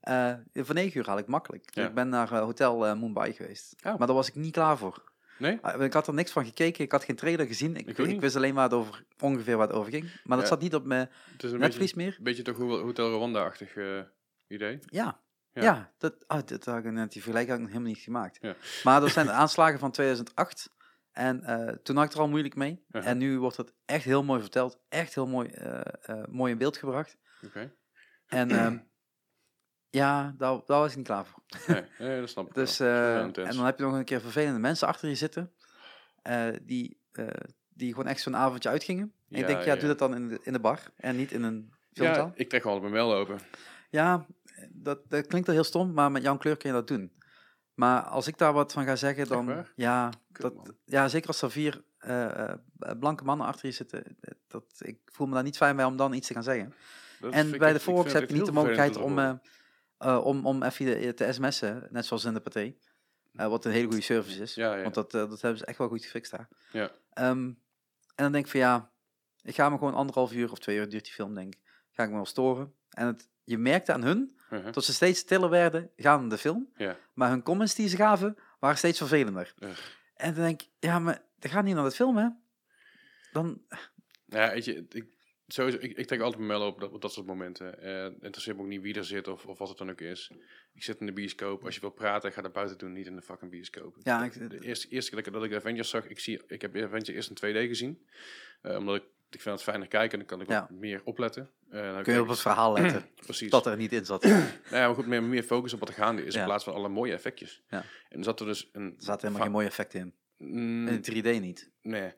Eh, 0.00 0.64
voor 0.64 0.74
negen 0.74 0.98
uur 1.00 1.06
haal 1.06 1.18
ik 1.18 1.26
makkelijk. 1.26 1.74
Ja. 1.74 1.86
Ik 1.86 1.94
ben 1.94 2.08
naar 2.08 2.32
eh, 2.32 2.38
Hotel 2.40 2.86
eh, 2.86 2.98
Mumbai 3.00 3.32
geweest. 3.32 3.74
Oh. 3.84 3.96
Maar 3.98 4.06
daar 4.06 4.16
was 4.16 4.28
ik 4.28 4.34
niet 4.34 4.52
klaar 4.52 4.78
voor. 4.78 5.14
Nee? 5.38 5.58
Ah, 5.62 5.82
Ik 5.82 5.92
had 5.92 6.06
er 6.06 6.14
niks 6.14 6.30
van 6.30 6.44
gekeken. 6.44 6.84
Ik 6.84 6.92
had 6.92 7.04
geen 7.04 7.16
trailer 7.16 7.46
gezien. 7.46 7.76
Ik, 7.76 8.20
wist 8.20 8.36
alleen 8.36 8.54
waar 8.54 8.64
het 8.64 8.72
over, 8.72 9.04
ongeveer 9.20 9.56
waar 9.56 9.66
het 9.66 9.76
over 9.76 9.92
ging. 9.92 10.20
Maar 10.24 10.38
dat 10.38 10.48
zat 10.48 10.60
niet 10.60 10.74
op 10.74 10.84
mijn 10.84 11.10
Het 11.32 11.42
is 11.42 11.52
een 11.52 11.58
beetje, 11.58 11.92
meer. 11.96 12.18
beetje 12.20 12.42
toch 12.42 12.56
Ho- 12.56 12.82
Hotel 12.82 13.14
Rwanda-achtig 13.14 13.76
eh, 13.76 14.00
idee. 14.46 14.78
Ja. 14.86 15.20
Ja. 15.52 15.62
Ja, 15.62 15.92
dat, 15.98 16.14
oh, 16.26 16.38
dat 16.44 16.64
had 16.64 16.84
ik 16.84 16.84
net, 16.92 17.12
die 17.12 17.22
vergelijking 17.22 17.48
had 17.48 17.56
ik 17.58 17.62
nog 17.62 17.68
helemaal 17.68 17.92
niet 17.92 18.02
gemaakt. 18.02 18.38
Ja. 18.40 18.54
Maar 18.84 19.00
dat 19.00 19.10
zijn 19.10 19.26
de 19.26 19.32
aanslagen 19.42 19.78
van 19.78 19.90
2008. 19.90 20.70
En 21.16 21.44
eh, 21.44 21.74
toen 21.82 21.96
had 21.96 22.04
ik 22.04 22.12
er 22.12 22.20
al 22.20 22.28
moeilijk 22.28 22.54
mee. 22.54 22.84
Uh-huh. 22.90 23.10
En 23.10 23.18
nu 23.18 23.38
wordt 23.38 23.56
het 23.56 23.72
echt 23.84 24.04
heel 24.04 24.24
mooi 24.24 24.40
verteld. 24.40 24.80
Echt 24.88 25.14
heel 25.14 25.26
mooi, 25.26 25.48
eh, 25.48 25.80
eh, 26.02 26.24
mooi 26.28 26.52
in 26.52 26.58
beeld 26.58 26.76
gebracht. 26.76 27.16
Oké. 27.44 27.74
En 28.26 28.50
ehm, 28.50 28.78
ja, 29.90 30.34
daar, 30.38 30.60
daar 30.66 30.78
was 30.78 30.90
ik 30.90 30.96
niet 30.96 31.06
klaar 31.06 31.26
voor. 31.26 31.42
Nee, 31.66 31.82
nee, 31.98 32.20
dat 32.20 32.28
snap 32.28 32.46
ik 32.46 32.54
Dus, 32.54 32.78
wel. 32.78 33.22
en 33.22 33.32
dan 33.32 33.64
heb 33.64 33.78
je 33.78 33.84
nog 33.84 33.94
een 33.94 34.04
keer 34.04 34.20
vervelende 34.20 34.58
mensen 34.58 34.88
achter 34.88 35.08
je 35.08 35.14
zitten. 35.14 35.52
die, 36.62 37.00
die 37.68 37.90
gewoon 37.90 38.06
echt 38.06 38.20
zo'n 38.20 38.36
avondje 38.36 38.68
uitgingen. 38.68 39.12
En 39.28 39.36
ik 39.36 39.40
Ja, 39.40 39.46
denk, 39.46 39.62
ja, 39.64 39.72
ja. 39.74 39.78
doe 39.78 39.88
dat 39.88 39.98
dan 39.98 40.14
in 40.14 40.28
de, 40.28 40.38
in 40.42 40.52
de 40.52 40.60
bar. 40.60 40.80
En 40.96 41.16
niet 41.16 41.32
in 41.32 41.42
een 41.42 41.72
filmzaal. 41.92 42.26
ja, 42.26 42.32
ik 42.34 42.48
trek 42.48 42.62
gewoon 42.62 42.76
op 42.76 42.82
mijn 42.82 42.94
mail 42.94 43.14
open. 43.14 43.38
Ja, 43.90 44.26
dat, 44.70 45.10
dat 45.10 45.26
klinkt 45.26 45.48
al 45.48 45.54
heel 45.54 45.64
stom, 45.64 45.92
maar 45.92 46.10
met 46.10 46.22
jouw 46.22 46.36
kleur 46.36 46.56
kun 46.56 46.68
je 46.70 46.74
dat 46.76 46.88
doen. 46.88 47.12
Maar 47.76 48.02
als 48.02 48.26
ik 48.26 48.38
daar 48.38 48.52
wat 48.52 48.72
van 48.72 48.84
ga 48.84 48.96
zeggen, 48.96 49.26
dan... 49.28 49.66
Ja, 49.74 50.10
dat, 50.28 50.52
ja, 50.84 51.08
zeker 51.08 51.28
als 51.28 51.42
er 51.42 51.50
vier 51.50 51.84
eh, 51.98 52.48
eh, 52.50 52.58
blanke 52.98 53.24
mannen 53.24 53.46
achter 53.46 53.66
je 53.66 53.74
zitten. 53.74 54.04
eh, 54.20 54.34
Dat, 54.46 54.64
ik 54.78 54.98
voel 55.04 55.26
me 55.26 55.34
daar 55.34 55.42
niet 55.42 55.56
fijn 55.56 55.76
bij 55.76 55.84
om 55.84 55.96
dan 55.96 56.12
iets 56.12 56.26
te 56.26 56.34
gaan 56.34 56.42
zeggen. 56.42 56.74
Dat 57.20 57.32
en 57.32 57.52
ik 57.52 57.58
bij 57.58 57.72
de 57.72 57.80
vind 57.80 58.12
heb 58.12 58.28
je 58.28 58.34
niet 58.34 58.46
de 58.46 58.52
mogelijkheid 58.52 58.96
om, 58.96 59.18
eh, 59.18 59.32
eh, 59.98 60.24
om, 60.24 60.46
om 60.46 60.62
even 60.62 61.14
te 61.14 61.32
sms'en, 61.32 61.86
net 61.90 62.06
zoals 62.06 62.24
in 62.24 62.34
de 62.34 62.40
paté. 62.40 62.74
Eh, 63.32 63.48
wat 63.48 63.64
een 63.64 63.72
hele 63.72 63.86
goede 63.86 64.02
service 64.02 64.42
is. 64.42 64.54
Ja, 64.54 64.74
ja. 64.74 64.82
Want 64.82 64.94
dat, 64.94 65.14
eh, 65.14 65.28
dat 65.28 65.40
hebben 65.40 65.58
ze 65.58 65.64
echt 65.66 65.78
wel 65.78 65.88
goed 65.88 66.04
gefixt 66.04 66.30
daar. 66.30 66.48
Ja. 66.72 66.90
Ehm, 67.12 67.44
en 68.14 68.22
dan 68.24 68.32
denk 68.32 68.44
ik 68.44 68.50
van 68.50 68.60
ja, 68.60 68.90
ik 69.42 69.54
ga 69.54 69.68
me 69.68 69.78
gewoon 69.78 69.94
anderhalf 69.94 70.32
uur 70.32 70.50
of 70.50 70.58
twee 70.58 70.76
uur 70.76 70.88
duurt 70.88 71.04
die 71.04 71.12
film, 71.12 71.34
denk 71.34 71.54
ik. 71.54 71.60
Ga 71.90 72.02
ik 72.02 72.08
me 72.08 72.14
wel 72.14 72.26
storen. 72.26 72.74
En 72.90 73.06
het, 73.06 73.28
je 73.44 73.58
merkte 73.58 73.92
aan 73.92 74.02
hun 74.02 74.35
Uh-huh. 74.50 74.72
dat 74.72 74.84
ze 74.84 74.92
steeds 74.92 75.18
stiller 75.18 75.50
werden 75.50 75.90
gaande 75.96 76.28
de 76.28 76.38
film. 76.40 76.72
Maar 77.14 77.30
hun 77.30 77.42
comments 77.42 77.74
die 77.74 77.88
ze 77.88 77.96
gaven, 77.96 78.36
waren 78.58 78.76
steeds 78.78 78.98
vervelender. 78.98 79.54
En 80.14 80.34
dan 80.34 80.44
denk 80.44 80.62
ik, 80.62 80.68
ja, 80.80 80.98
maar 80.98 81.22
dat 81.38 81.50
gaat 81.50 81.64
niet 81.64 81.74
naar 81.74 81.84
het 81.84 81.94
film, 81.94 82.16
hè? 82.16 82.28
Dan, 83.32 83.62
Ja, 84.26 84.50
weet 84.52 84.64
je, 84.64 84.86
ik, 84.88 85.06
sowieso, 85.46 85.78
ik, 85.80 85.96
ik 85.96 86.06
trek 86.06 86.20
altijd 86.20 86.42
mijn 86.42 86.58
mail 86.58 86.68
open 86.70 86.92
op 86.92 87.02
dat 87.02 87.12
soort 87.12 87.26
momenten. 87.26 87.82
Eh 87.82 88.04
interesseert 88.04 88.56
me 88.56 88.62
ook 88.62 88.68
niet 88.68 88.80
wie 88.82 88.94
er 88.94 89.04
zit 89.04 89.28
of, 89.28 89.46
of 89.46 89.58
wat 89.58 89.68
het 89.68 89.78
dan 89.78 89.90
ook 89.90 90.00
is. 90.00 90.30
Ik 90.74 90.82
zit 90.82 91.00
in 91.00 91.06
de 91.06 91.12
bioscoop. 91.12 91.64
Als 91.64 91.74
je 91.74 91.80
wil 91.80 91.90
praten, 91.90 92.32
ga 92.32 92.40
naar 92.40 92.50
buiten 92.50 92.78
doen, 92.78 92.92
niet 92.92 93.06
in 93.06 93.16
de 93.16 93.22
fucking 93.22 93.50
bioscoop. 93.50 93.96
Ja, 94.02 94.24
ik- 94.24 94.50
de 94.50 94.60
eerste, 94.60 94.88
eerste 94.88 95.10
keer 95.10 95.32
dat 95.32 95.44
ik- 95.44 95.50
dat 95.50 95.60
Avengers 95.60 95.88
zag, 95.90 96.06
ik, 96.06 96.18
zie, 96.18 96.42
ik 96.46 96.62
heb 96.62 96.76
Avengers 96.76 97.08
eerst 97.08 97.28
in 97.28 97.34
2D 97.34 97.68
gezien. 97.68 98.06
Eh, 98.62 98.76
omdat 98.76 98.96
ik, 98.96 99.02
ik 99.30 99.40
vind 99.40 99.54
het 99.54 99.64
fijner 99.64 99.88
kijken 99.88 100.12
en 100.20 100.26
dan 100.26 100.36
kan 100.36 100.40
ik 100.40 100.48
Ja. 100.50 100.60
wat 100.60 100.70
meer 100.70 101.00
opletten. 101.04 101.50
Eh, 101.70 102.00
kun 102.02 102.12
je 102.14 102.20
op 102.20 102.28
het 102.28 102.38
verhaal 102.40 102.72
letten 102.78 103.08
Precies. 103.24 103.50
dat 103.50 103.66
er 103.66 103.76
niet 103.76 103.92
in 103.92 104.04
zat. 104.04 104.22
Nou 104.24 104.36
ja, 104.70 104.86
maar 104.86 104.94
goed, 104.94 105.06
meer, 105.06 105.22
meer 105.22 105.42
focus 105.42 105.72
op 105.72 105.80
wat 105.80 105.88
er 105.88 105.94
gaande 105.94 106.24
is 106.24 106.34
Ja. 106.34 106.40
in 106.40 106.46
plaats 106.46 106.64
van 106.64 106.74
alle 106.74 106.88
mooie 106.88 107.12
effectjes. 107.12 107.62
Ja. 107.68 107.84
En 108.08 108.18
er 108.18 108.24
zat 108.24 108.40
er 108.40 108.46
dus 108.46 108.68
een... 108.72 108.94
zaten 108.98 109.20
helemaal 109.20 109.42
geen 109.42 109.52
mooie 109.52 109.66
effecten 109.66 110.00
in. 110.00 110.14
Mm, 110.38 110.88
In 110.88 111.00
3D 111.12 111.40
niet. 111.40 111.70
Nee. 111.82 112.12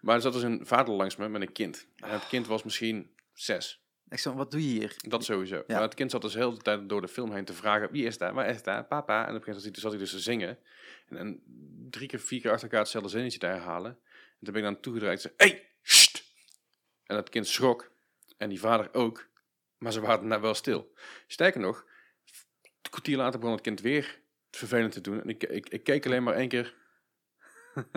Maar 0.00 0.14
er 0.14 0.20
zat 0.20 0.32
dus 0.32 0.42
een 0.42 0.66
vader 0.66 0.94
langs 0.94 1.16
me 1.16 1.28
met 1.28 1.40
een 1.42 1.52
kind. 1.52 1.86
En 1.96 2.10
het 2.10 2.28
kind 2.28 2.46
was 2.46 2.62
misschien 2.62 3.10
zes. 3.32 3.82
Ik 4.08 4.18
zo, 4.18 4.34
wat 4.34 4.50
doe 4.50 4.62
je 4.62 4.68
hier? 4.78 4.94
Dat 4.96 5.24
sowieso. 5.24 5.56
Ja. 5.56 5.62
Maar 5.66 5.82
het 5.82 5.94
kind 5.94 6.10
zat 6.10 6.22
dus 6.22 6.34
heel 6.34 6.42
de 6.50 6.50
hele 6.50 6.62
tijd 6.62 6.88
door 6.88 7.00
de 7.00 7.08
film 7.08 7.32
heen 7.32 7.44
te 7.44 7.52
vragen... 7.52 7.90
Wie 7.90 8.04
is 8.06 8.18
daar? 8.18 8.34
Waar 8.34 8.48
is 8.48 8.62
daar? 8.62 8.84
Papa? 8.86 9.14
En 9.14 9.20
op 9.22 9.26
een 9.28 9.32
gegeven 9.42 9.56
moment 9.62 9.78
zat 9.78 9.90
hij 9.90 10.00
dus 10.00 10.10
te 10.10 10.18
zingen. 10.18 10.58
En, 11.08 11.16
en 11.16 11.42
drie 11.90 12.08
keer, 12.08 12.18
vier 12.20 12.40
keer 12.40 12.50
achter 12.50 12.64
elkaar 12.66 12.80
hetzelfde 12.82 13.10
zinnetje 13.10 13.38
te 13.38 13.46
herhalen. 13.46 13.90
En 13.90 14.44
toen 14.44 14.52
ben 14.52 14.62
ik 14.64 14.68
dan 14.72 14.80
toegedraaid 14.80 15.24
en 15.24 15.32
zei... 15.36 15.50
Hey! 15.52 15.68
Sst! 15.82 16.24
En 17.06 17.16
dat 17.16 17.28
kind 17.28 17.46
schrok. 17.46 17.90
En 18.38 18.48
die 18.48 18.60
vader 18.60 18.94
ook. 18.94 19.28
Maar 19.78 19.92
ze 19.92 20.00
waren 20.00 20.26
nou 20.26 20.40
wel 20.40 20.54
stil. 20.54 20.92
Sterker 21.26 21.60
nog... 21.60 21.86
Een 22.62 22.90
kwartier 22.90 23.16
later 23.16 23.38
begon 23.38 23.54
het 23.54 23.64
kind 23.64 23.80
weer 23.80 24.20
vervelend 24.50 24.92
te 24.92 25.00
doen. 25.00 25.22
En 25.22 25.28
ik, 25.28 25.42
ik, 25.42 25.68
ik 25.68 25.84
keek 25.84 26.06
alleen 26.06 26.22
maar 26.22 26.34
één 26.34 26.48
keer... 26.48 26.74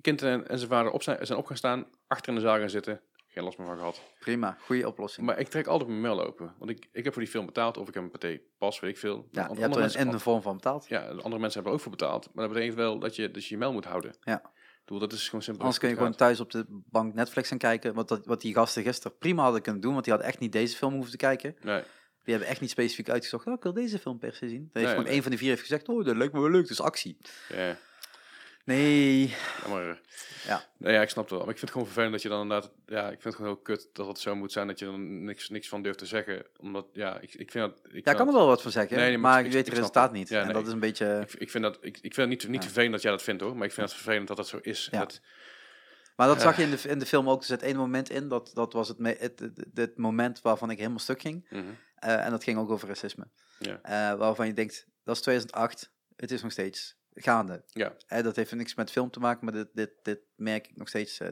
Kind 0.00 0.22
en, 0.22 0.48
en 0.48 0.58
zijn 0.58 0.70
vader 0.70 0.92
op 0.92 1.02
zijn, 1.02 1.26
zijn 1.26 1.38
op 1.38 1.46
gaan 1.46 1.56
staan, 1.56 1.88
achter 2.06 2.28
in 2.28 2.34
de 2.34 2.40
zaal 2.40 2.58
gaan 2.58 2.70
zitten. 2.70 3.00
Geen 3.26 3.44
last 3.44 3.58
meer 3.58 3.66
van 3.66 3.76
gehad. 3.76 4.02
Prima, 4.18 4.56
goede 4.60 4.88
oplossing. 4.88 5.26
Maar 5.26 5.38
ik 5.38 5.48
trek 5.48 5.66
altijd 5.66 5.88
mijn 5.88 6.00
mail 6.00 6.24
open. 6.24 6.54
Want 6.58 6.70
ik, 6.70 6.88
ik 6.92 7.04
heb 7.04 7.12
voor 7.12 7.22
die 7.22 7.30
film 7.30 7.46
betaald. 7.46 7.76
Of 7.76 7.88
ik 7.88 7.94
heb 7.94 8.02
een 8.02 8.10
paté 8.10 8.40
pas, 8.58 8.80
weet 8.80 8.90
ik 8.90 8.98
veel. 8.98 9.28
ja, 9.30 9.50
je 9.52 9.60
hebt 9.60 9.76
er 9.76 9.96
in 9.96 10.10
de 10.10 10.18
vorm 10.18 10.42
van 10.42 10.54
betaald. 10.56 10.88
ja, 10.88 11.06
andere 11.06 11.38
mensen 11.38 11.52
hebben 11.52 11.64
er 11.64 11.72
ook 11.72 11.80
voor 11.80 11.90
betaald. 11.90 12.30
Maar 12.34 12.44
dat 12.44 12.52
betekent 12.52 12.76
wel 12.78 12.98
dat 12.98 13.16
je, 13.16 13.30
dat 13.30 13.44
je 13.44 13.54
je 13.54 13.60
mail 13.60 13.72
moet 13.72 13.84
houden. 13.84 14.16
Ja. 14.20 14.52
Bedoel, 14.84 14.98
dat 14.98 15.12
is 15.12 15.24
gewoon 15.24 15.42
simpel. 15.42 15.62
Anders 15.62 15.80
kun 15.80 15.88
je 15.88 15.96
gewoon 15.96 16.14
thuis 16.14 16.40
op 16.40 16.50
de 16.50 16.64
bank 16.68 17.14
Netflix 17.14 17.48
gaan 17.48 17.58
kijken. 17.58 17.94
Wat, 17.94 18.08
dat, 18.08 18.26
wat 18.26 18.40
die 18.40 18.54
gasten 18.54 18.82
gisteren 18.82 19.18
prima 19.18 19.42
hadden 19.42 19.62
kunnen 19.62 19.80
doen. 19.80 19.92
Want 19.92 20.04
die 20.04 20.12
hadden 20.12 20.30
echt 20.32 20.40
niet 20.40 20.52
deze 20.52 20.76
film 20.76 20.92
hoeven 20.92 21.10
te 21.10 21.16
kijken. 21.16 21.56
Nee, 21.62 21.82
Die 22.24 22.34
hebben 22.34 22.48
echt 22.48 22.60
niet 22.60 22.70
specifiek 22.70 23.08
uitgezocht. 23.10 23.46
Oh, 23.46 23.52
ik 23.52 23.62
wil 23.62 23.72
deze 23.72 23.98
film 23.98 24.18
per 24.18 24.34
se 24.34 24.48
zien. 24.48 24.58
Dan 24.58 24.58
heeft 24.58 24.74
Nee, 24.74 24.86
gewoon 24.86 25.02
nee. 25.04 25.12
één 25.12 25.22
van 25.22 25.30
de 25.30 25.38
vier 25.38 25.48
heeft 25.48 25.60
gezegd. 25.60 25.88
Oh, 25.88 26.04
dat 26.04 26.16
lijkt 26.16 26.32
me 26.32 26.40
wel 26.40 26.50
leuk. 26.50 26.68
Dus 26.68 26.80
actie. 26.80 27.16
ja, 27.48 27.76
Nee. 28.64 29.34
ja. 30.46 30.64
Nee, 30.78 30.92
ja, 30.94 31.02
ik 31.02 31.08
snap 31.08 31.24
het 31.24 31.32
wel. 31.32 31.40
Maar 31.44 31.48
ik 31.54 31.58
vind 31.58 31.60
het 31.60 31.70
gewoon 31.70 31.86
vervelend 31.86 32.12
dat 32.12 32.22
je 32.22 32.28
dan 32.28 32.42
inderdaad... 32.42 32.70
Ja, 32.86 33.02
ik 33.04 33.08
vind 33.10 33.24
het 33.24 33.34
gewoon 33.34 33.50
heel 33.52 33.62
kut 33.62 33.88
dat 33.92 34.06
het 34.06 34.18
zo 34.18 34.34
moet 34.34 34.52
zijn 34.52 34.66
dat 34.66 34.78
je 34.78 34.84
dan 34.84 35.24
niks, 35.24 35.48
niks 35.48 35.68
van 35.68 35.82
durft 35.82 35.98
te 35.98 36.06
zeggen. 36.06 36.46
Omdat, 36.56 36.86
ja, 36.92 37.18
ik, 37.20 37.34
ik 37.34 37.50
vind 37.50 37.68
dat... 37.68 37.78
Ik 37.78 37.84
Ja, 37.84 37.90
vind 37.92 38.04
kan 38.04 38.18
er 38.18 38.24
dat- 38.24 38.34
wel 38.34 38.46
wat 38.46 38.62
van 38.62 38.70
zeggen. 38.70 38.96
Nee, 38.96 39.08
nee, 39.08 39.18
maar 39.18 39.30
maar 39.32 39.44
ik- 39.44 39.52
weet 39.52 39.66
het 39.66 39.74
resultaat 39.76 40.08
het. 40.08 40.18
niet. 40.18 40.28
Ja, 40.28 40.38
en 40.40 40.44
nee. 40.44 40.54
dat 40.54 40.66
is 40.66 40.72
een 40.72 40.80
beetje... 40.80 41.20
Ik, 41.28 41.34
ik 41.40 41.50
vind 41.50 41.64
dat... 41.64 41.78
Ik, 41.80 41.96
ik 42.00 42.14
vind 42.14 42.16
het 42.16 42.28
niet, 42.28 42.48
niet 42.48 42.54
Ja. 42.62 42.66
vervelend 42.68 42.92
dat 42.92 43.02
jij 43.02 43.10
dat 43.10 43.22
vindt, 43.22 43.42
hoor. 43.42 43.56
Maar 43.56 43.66
ik 43.66 43.72
vind 43.72 43.86
het 43.90 43.96
vervelend 43.98 44.28
dat 44.28 44.36
het 44.38 44.46
zo 44.46 44.58
is. 44.62 44.88
Ja. 44.90 44.98
Dat, 44.98 45.20
Maar 46.16 46.26
dat 46.26 46.40
zag 46.40 46.56
je 46.56 46.62
in 46.62 46.70
de, 46.70 46.88
in 46.88 46.98
de 46.98 47.06
film 47.06 47.28
ook. 47.30 47.40
Er 47.40 47.46
zit 47.46 47.62
één 47.62 47.76
moment 47.76 48.10
in. 48.10 48.28
Dat, 48.28 48.50
dat 48.54 48.72
was 48.72 48.88
het, 48.88 48.98
me- 48.98 49.16
het, 49.18 49.38
het, 49.38 49.66
het 49.74 49.96
moment 49.98 50.40
waarvan 50.42 50.70
ik 50.70 50.78
helemaal 50.78 50.98
stuk 50.98 51.20
ging. 51.20 51.46
Mhm. 51.50 51.62
Eh, 51.94 52.24
en 52.24 52.30
dat 52.30 52.44
ging 52.44 52.58
ook 52.58 52.70
over 52.70 52.88
racisme. 52.88 53.28
Ja. 53.58 53.78
Eh, 53.82 54.18
waarvan 54.18 54.46
je 54.46 54.52
denkt, 54.52 54.86
dat 55.04 55.16
is 55.16 55.22
2008. 55.22 55.92
Het 56.16 56.30
is 56.30 56.42
nog 56.42 56.52
steeds 56.52 56.96
gaande. 57.14 57.64
Ja. 57.66 57.92
Dat 58.22 58.36
heeft 58.36 58.52
niks 58.54 58.74
met 58.74 58.90
film 58.90 59.10
te 59.10 59.20
maken. 59.20 59.44
Maar 59.44 59.54
dit, 59.54 59.68
dit, 59.72 59.90
dit 60.02 60.20
merk 60.36 60.66
ik 60.68 60.76
nog 60.76 60.88
steeds 60.88 61.20
eh, 61.20 61.28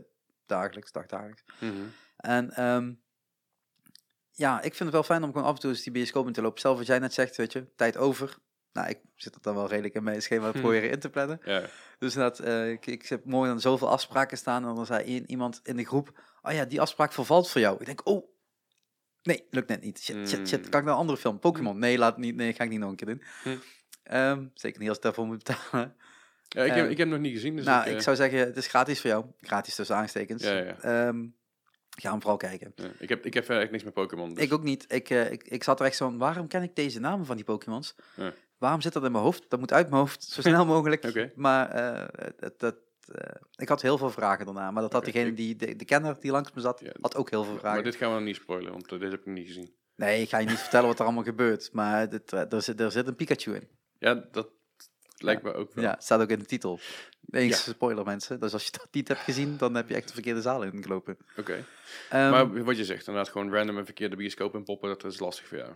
dagelijks, 0.47 0.93
dagdagelijks. 0.93 1.43
Mhm. 1.61 1.73
En 2.17 2.51
ehm, 2.51 2.93
ja, 4.31 4.57
ik 4.57 4.75
vind 4.75 4.79
het 4.79 4.93
wel 4.93 5.03
fijn 5.03 5.23
om 5.23 5.33
gewoon 5.33 5.47
af 5.47 5.55
en 5.55 5.61
toe 5.61 5.71
eens 5.71 5.83
die 5.83 5.93
bioscoop 5.93 6.27
in 6.27 6.33
te 6.33 6.43
lopen. 6.43 6.61
Zelf 6.61 6.77
wat 6.79 6.87
jij 6.87 6.99
net 6.99 7.13
zegt, 7.15 7.37
weet 7.37 7.53
je, 7.53 7.75
tijd 7.77 7.97
over. 7.97 8.39
Nou, 8.73 8.89
ik 8.89 8.99
zit 9.15 9.35
er 9.35 9.43
dan 9.43 9.55
wel 9.55 9.69
redelijk 9.69 9.95
in 9.95 10.03
mijn 10.03 10.23
schema 10.23 10.51
Hm. 10.53 10.61
proberen 10.61 10.91
in 10.91 10.99
te 10.99 11.11
plannen. 11.11 11.41
Ja. 11.45 11.67
Dus 11.99 12.15
dat, 12.15 12.39
eh, 12.39 12.71
ik, 12.71 12.87
ik 12.87 13.07
heb 13.07 13.25
mooi 13.25 13.49
dan 13.49 13.61
zoveel 13.61 13.89
afspraken 13.89 14.37
staan. 14.39 14.69
En 14.69 14.75
dan 14.75 14.87
zei 14.87 15.05
i- 15.15 15.25
iemand 15.27 15.61
in 15.63 15.77
de 15.77 15.85
groep, 15.85 16.21
oh 16.43 16.53
ja, 16.53 16.65
die 16.65 16.81
afspraak 16.81 17.13
vervalt 17.13 17.51
voor 17.51 17.61
jou. 17.61 17.77
Ik 17.81 17.87
denk, 17.87 18.07
oh, 18.07 18.27
nee, 19.23 19.47
lukt 19.51 19.69
net 19.69 19.81
niet. 19.83 19.99
Shit, 20.03 20.29
shit, 20.29 20.49
shit. 20.49 20.65
Mm. 20.65 20.71
Kan 20.71 20.81
ik 20.81 20.87
naar 20.87 20.95
een 20.95 21.01
andere 21.01 21.19
film? 21.19 21.39
Pokémon? 21.39 21.79
Nee, 21.79 21.99
laat 21.99 22.19
niet, 22.19 22.35
nee, 22.37 22.53
ga 22.53 22.65
ik 22.65 22.71
niet 22.71 22.79
nog 22.79 22.91
een 22.91 22.97
keer 22.97 23.07
doen. 23.07 23.23
Hm. 23.43 23.57
Ehm, 24.13 24.45
zeker 24.55 24.81
niet 24.81 24.89
als 24.89 24.97
ik 24.97 25.03
daarvoor 25.03 25.27
moet 25.27 25.45
betalen. 25.45 25.95
Ja, 26.49 26.63
ik, 26.65 26.73
heb, 26.73 26.85
Ehm, 26.85 26.91
ik 26.91 26.99
heb 26.99 27.09
nog 27.09 27.19
niet 27.19 27.33
gezien. 27.33 27.57
Dus 27.57 27.65
nou, 27.65 27.83
ik, 27.83 27.91
ik, 27.91 27.97
eh, 27.97 28.03
zou 28.03 28.17
zeggen, 28.17 28.39
het 28.39 28.57
is 28.57 28.67
gratis 28.67 29.01
voor 29.01 29.11
jou. 29.11 29.25
Gratis 29.41 29.75
tussen 29.75 29.97
aanstekens. 29.97 30.43
Ja, 30.43 30.53
ja. 30.53 30.77
Ehm, 30.81 31.27
ga 31.91 32.11
hem 32.11 32.21
vooral 32.21 32.37
kijken. 32.37 32.73
ja, 32.75 32.91
ik, 32.99 33.09
heb, 33.09 33.27
ik 33.27 33.35
heb 33.35 33.45
verder 33.45 33.63
echt 33.63 33.73
niks 33.73 33.85
met 33.85 33.95
Pokémon. 33.95 34.35
Dus. 34.35 34.45
Ik 34.45 34.53
ook 34.53 34.63
niet. 34.63 34.85
Ik, 34.93 35.11
eh, 35.11 35.31
ik, 35.33 35.45
ik 35.45 35.63
zat 35.63 35.81
er 35.81 35.87
echt 35.87 35.97
zo 35.97 36.09
van, 36.09 36.19
waarom 36.19 36.49
ken 36.49 36.63
ik 36.63 36.77
deze 36.77 37.01
namen 37.01 37.27
van 37.27 37.37
die 37.37 37.45
Pokémons? 37.45 37.95
Ja. 38.17 38.33
Waarom 38.59 38.81
zit 38.81 38.93
dat 38.93 39.05
in 39.05 39.13
mijn 39.13 39.25
hoofd? 39.25 39.45
Dat 39.49 39.59
moet 39.59 39.73
uit 39.73 39.89
mijn 39.89 40.01
hoofd, 40.01 40.23
zo 40.23 40.41
snel 40.41 40.67
mogelijk. 40.75 41.33
Maar 41.37 41.71
eh, 41.71 42.29
dat, 42.37 42.59
dat, 42.59 42.77
ik 43.57 43.69
had 43.69 43.83
heel 43.83 43.99
veel 43.99 44.11
vragen 44.11 44.45
daarna. 44.45 44.71
Maar 44.71 44.83
dat 44.83 44.93
had 44.93 45.05
degene 45.05 45.35
die, 45.35 45.57
de, 45.57 45.77
de 45.77 45.85
kenner 45.85 46.17
die 46.21 46.31
langs 46.31 46.53
me 46.53 46.61
zat, 46.61 46.81
Ja, 46.81 46.93
had 47.01 47.17
ook 47.17 47.31
heel 47.31 47.45
veel 47.45 47.59
vragen. 47.59 47.75
Maar 47.75 47.91
dit 47.91 47.97
gaan 47.97 48.09
we 48.09 48.15
nog 48.15 48.25
niet 48.25 48.37
spoilen, 48.37 48.73
want 48.73 48.89
dit 48.89 49.01
heb 49.01 49.21
ik 49.21 49.27
niet 49.27 49.47
gezien. 49.47 49.75
Nee, 49.97 50.23
ik 50.23 50.29
ga 50.29 50.39
je 50.39 50.47
niet 50.47 50.59
vertellen 50.67 50.87
wat 50.89 50.99
er 50.99 51.05
allemaal 51.05 51.25
gebeurt. 51.25 51.73
Maar 51.73 52.09
dit, 52.09 52.33
er, 52.33 52.63
zit, 52.63 52.81
er 52.81 52.91
zit 52.91 53.07
een 53.07 53.17
Pikachu 53.17 53.55
in. 53.55 53.69
Ja, 54.03 54.15
dat 54.31 54.49
lijkt 55.17 55.43
me 55.43 55.55
ook 55.55 55.75
wel. 55.75 55.85
Ja, 55.85 55.91
het 55.91 56.03
staat 56.05 56.21
ook 56.21 56.29
in 56.31 56.39
de 56.39 56.45
titel. 56.45 56.81
Ja. 57.21 57.55
spoiler 57.57 58.05
mensen. 58.05 58.41
Dus 58.41 58.53
als 58.53 58.65
je 58.65 58.71
dat 58.71 58.89
niet 58.91 59.09
hebt 59.09 59.21
gezien, 59.21 59.57
dan 59.57 59.75
heb 59.75 59.89
je 59.89 59.95
echt 59.95 60.07
de 60.09 60.13
verkeerde 60.15 60.41
zaal 60.41 60.63
ingelopen. 60.63 61.17
Oké. 61.37 61.65
Ehm, 62.11 62.31
maar 62.31 62.65
wat 62.65 62.77
je 62.77 62.85
zegt, 62.85 63.07
inderdaad 63.07 63.33
gewoon 63.33 63.53
random 63.53 63.77
een 63.77 63.85
verkeerde 63.85 64.17
bioscoop 64.17 64.55
in 64.55 64.65
poppen, 64.65 64.89
dat 64.89 65.05
is 65.05 65.19
lastig 65.19 65.47
voor 65.47 65.59
jou. 65.59 65.73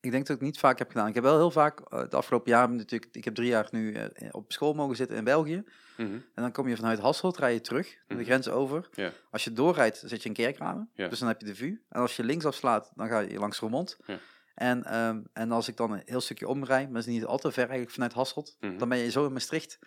Ik 0.00 0.10
denk 0.10 0.26
dat 0.26 0.36
ik 0.36 0.42
het 0.42 0.50
niet 0.52 0.58
vaak 0.58 0.78
heb 0.78 0.90
gedaan. 0.90 1.08
Ik 1.08 1.14
heb 1.14 1.22
wel 1.22 1.36
heel 1.36 1.50
vaak, 1.50 1.80
eh, 1.80 2.08
de 2.08 2.16
afgelopen 2.16 2.50
jaren 2.50 2.76
natuurlijk, 2.76 3.14
ik 3.16 3.24
heb 3.24 3.34
drie 3.34 3.48
jaar 3.48 3.68
nu 3.70 3.94
eh, 3.94 4.28
op 4.30 4.52
school 4.52 4.72
mogen 4.72 4.96
zitten 4.96 5.16
in 5.16 5.24
België. 5.24 5.64
Mhm. 5.96 6.12
En 6.12 6.22
dan 6.42 6.52
kom 6.52 6.68
je 6.68 6.76
vanuit 6.76 6.98
Hasselt, 6.98 7.36
rij 7.38 7.52
je 7.52 7.60
terug, 7.60 7.96
de 8.06 8.14
Mhm. 8.14 8.24
grens 8.24 8.48
over. 8.48 8.88
Als 9.30 9.44
je 9.44 9.52
doorrijdt, 9.52 10.02
zit 10.04 10.22
je 10.22 10.28
in 10.28 10.34
Kerkrade. 10.34 10.86
Ja. 10.94 11.08
Dus 11.08 11.18
dan 11.18 11.28
heb 11.28 11.40
je 11.40 11.46
de 11.46 11.54
VU. 11.54 11.82
En 11.88 12.00
als 12.00 12.16
je 12.16 12.24
links 12.24 12.44
afslaat, 12.44 12.92
dan 12.94 13.08
ga 13.08 13.18
je 13.18 13.38
langs 13.38 13.58
Roermond. 13.58 13.98
Ja. 14.06 14.18
En, 14.60 14.84
ehm, 14.84 15.20
en 15.32 15.52
als 15.52 15.68
ik 15.68 15.76
dan 15.76 15.92
een 15.92 16.02
heel 16.04 16.20
stukje 16.20 16.48
omrij, 16.48 16.84
maar 16.84 16.92
dat 16.92 17.06
is 17.06 17.12
niet 17.14 17.24
al 17.24 17.38
te 17.38 17.50
ver 17.52 17.62
eigenlijk 17.62 17.90
vanuit 17.90 18.12
Hasselt, 18.12 18.56
Mhm. 18.60 18.78
dan 18.78 18.88
ben 18.88 18.98
je 18.98 19.10
zo 19.10 19.26
in 19.26 19.32
Maastricht. 19.32 19.78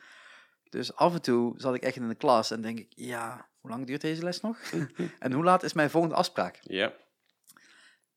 Dus 0.69 0.95
af 0.95 1.13
en 1.13 1.21
toe 1.21 1.53
zat 1.57 1.75
ik 1.75 1.83
echt 1.83 1.95
in 1.95 2.07
de 2.07 2.15
klas 2.15 2.51
en 2.51 2.61
denk 2.61 2.79
ik, 2.79 2.91
ja, 2.95 3.49
hoe 3.59 3.69
lang 3.71 3.85
duurt 3.85 4.01
deze 4.01 4.23
les 4.23 4.41
nog? 4.41 4.57
en 5.19 5.31
hoe 5.31 5.43
laat 5.43 5.63
is 5.63 5.73
mijn 5.73 5.89
volgende 5.89 6.15
afspraak? 6.15 6.59
Ja. 6.61 6.93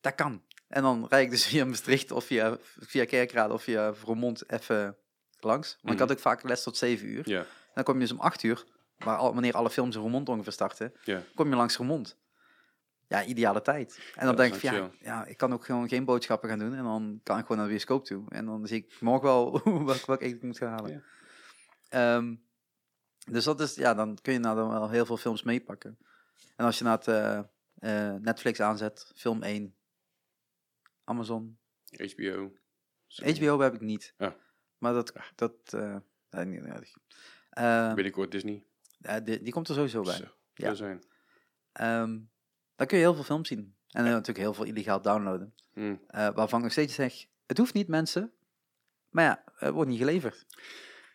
Dat 0.01 0.15
kan. 0.15 0.43
En 0.67 0.81
dan 0.81 1.05
rijd 1.09 1.23
ik 1.25 1.31
dus 1.31 1.45
via 1.51 1.65
Maastricht 1.65 2.11
of 2.11 2.25
via, 2.25 2.57
via 2.79 3.05
Kerkrade 3.05 3.53
of 3.53 3.63
via 3.63 3.93
Roermond 4.03 4.51
even 4.51 4.97
langs. 5.39 5.67
Want 5.69 5.83
ik 5.83 5.89
Mhm. 5.91 5.99
had 5.99 6.11
ook 6.11 6.19
vaak 6.19 6.43
les 6.43 6.63
tot 6.63 6.77
7 6.77 7.07
uur. 7.07 7.29
Ja. 7.29 7.45
Dan 7.73 7.83
kom 7.83 7.93
je 7.93 7.99
dus 7.99 8.11
om 8.11 8.19
8 8.19 8.43
uur, 8.43 8.65
waar 8.97 9.17
al, 9.17 9.33
wanneer 9.33 9.53
alle 9.53 9.69
films 9.69 9.95
in 9.95 10.01
Roermond 10.01 10.29
ongeveer 10.29 10.51
starten, 10.53 10.93
kom 11.35 11.49
je 11.49 11.55
langs 11.55 11.75
Roermond. 11.75 12.17
Ja, 13.07 13.25
ideale 13.25 13.61
tijd. 13.61 14.11
En 14.15 14.25
dan 14.25 14.35
denk 14.35 14.53
ik, 14.53 14.59
van, 14.59 14.75
ja, 14.75 14.91
ja, 14.99 15.25
ik 15.25 15.37
kan 15.37 15.53
ook 15.53 15.65
gewoon 15.65 15.87
geen 15.87 16.05
boodschappen 16.05 16.49
gaan 16.49 16.59
doen. 16.59 16.73
En 16.73 16.83
dan 16.83 17.19
kan 17.23 17.37
ik 17.37 17.41
gewoon 17.41 17.57
naar 17.57 17.65
de 17.65 17.71
bioscoop 17.71 18.05
toe. 18.05 18.25
En 18.29 18.45
dan 18.45 18.67
zie 18.67 18.77
ik 18.77 19.01
morgen 19.01 19.27
wel 19.27 19.61
welk 19.85 20.21
eten 20.21 20.37
ik 20.37 20.43
moet 20.43 20.57
gaan 20.57 20.71
halen. 20.71 20.91
Ja. 20.91 21.01
Ehm, 21.89 22.35
dus 23.29 23.43
dat 23.43 23.59
is, 23.59 23.75
ja, 23.75 23.93
dan 23.93 24.17
kun 24.21 24.33
je 24.33 24.39
nou 24.39 24.55
dan 24.55 24.69
wel 24.69 24.89
heel 24.89 25.05
veel 25.05 25.17
films 25.17 25.43
meepakken. 25.43 25.97
En 26.55 26.65
als 26.65 26.77
je 26.77 26.83
naar 26.83 26.97
het 26.97 27.07
eh, 27.07 27.37
eh, 27.75 28.21
Netflix 28.21 28.59
aanzet, 28.59 29.11
film 29.15 29.43
1, 29.43 29.75
Amazon, 31.03 31.59
HBO. 31.97 32.53
HBO 33.15 33.59
heb 33.59 33.73
ik 33.73 33.81
niet. 33.81 34.13
Maar 34.77 34.93
dat, 34.93 35.13
dat 35.35 35.71
nee, 36.29 36.45
niet 36.45 36.61
nodig. 36.61 36.93
Eh, 37.49 37.93
Binnenkort 37.93 38.31
Disney. 38.31 38.65
die, 39.23 39.41
die 39.41 39.53
komt 39.53 39.67
er 39.67 39.75
sowieso 39.75 40.01
bij. 40.01 40.15
Zo, 40.15 40.23
Ja. 40.53 40.67
ja. 40.67 40.73
zijn. 40.73 41.03
Ehm 41.71 42.17
dan 42.77 42.87
kun 42.87 42.97
je 42.97 43.03
heel 43.03 43.13
veel 43.13 43.23
films 43.23 43.47
zien. 43.47 43.75
En 43.91 44.03
natuurlijk 44.03 44.37
heel 44.37 44.53
veel 44.53 44.65
illegaal 44.65 45.01
downloaden. 45.01 45.53
Hm. 45.73 45.95
Eh, 46.07 46.29
waarvan 46.35 46.57
ik 46.57 46.63
nog 46.63 46.71
steeds 46.71 46.93
zeg, 46.93 47.25
het 47.45 47.57
hoeft 47.57 47.73
niet 47.73 47.87
mensen. 47.87 48.31
Maar 49.09 49.23
ja, 49.23 49.43
het 49.55 49.73
wordt 49.73 49.89
niet 49.89 49.99
geleverd. 49.99 50.45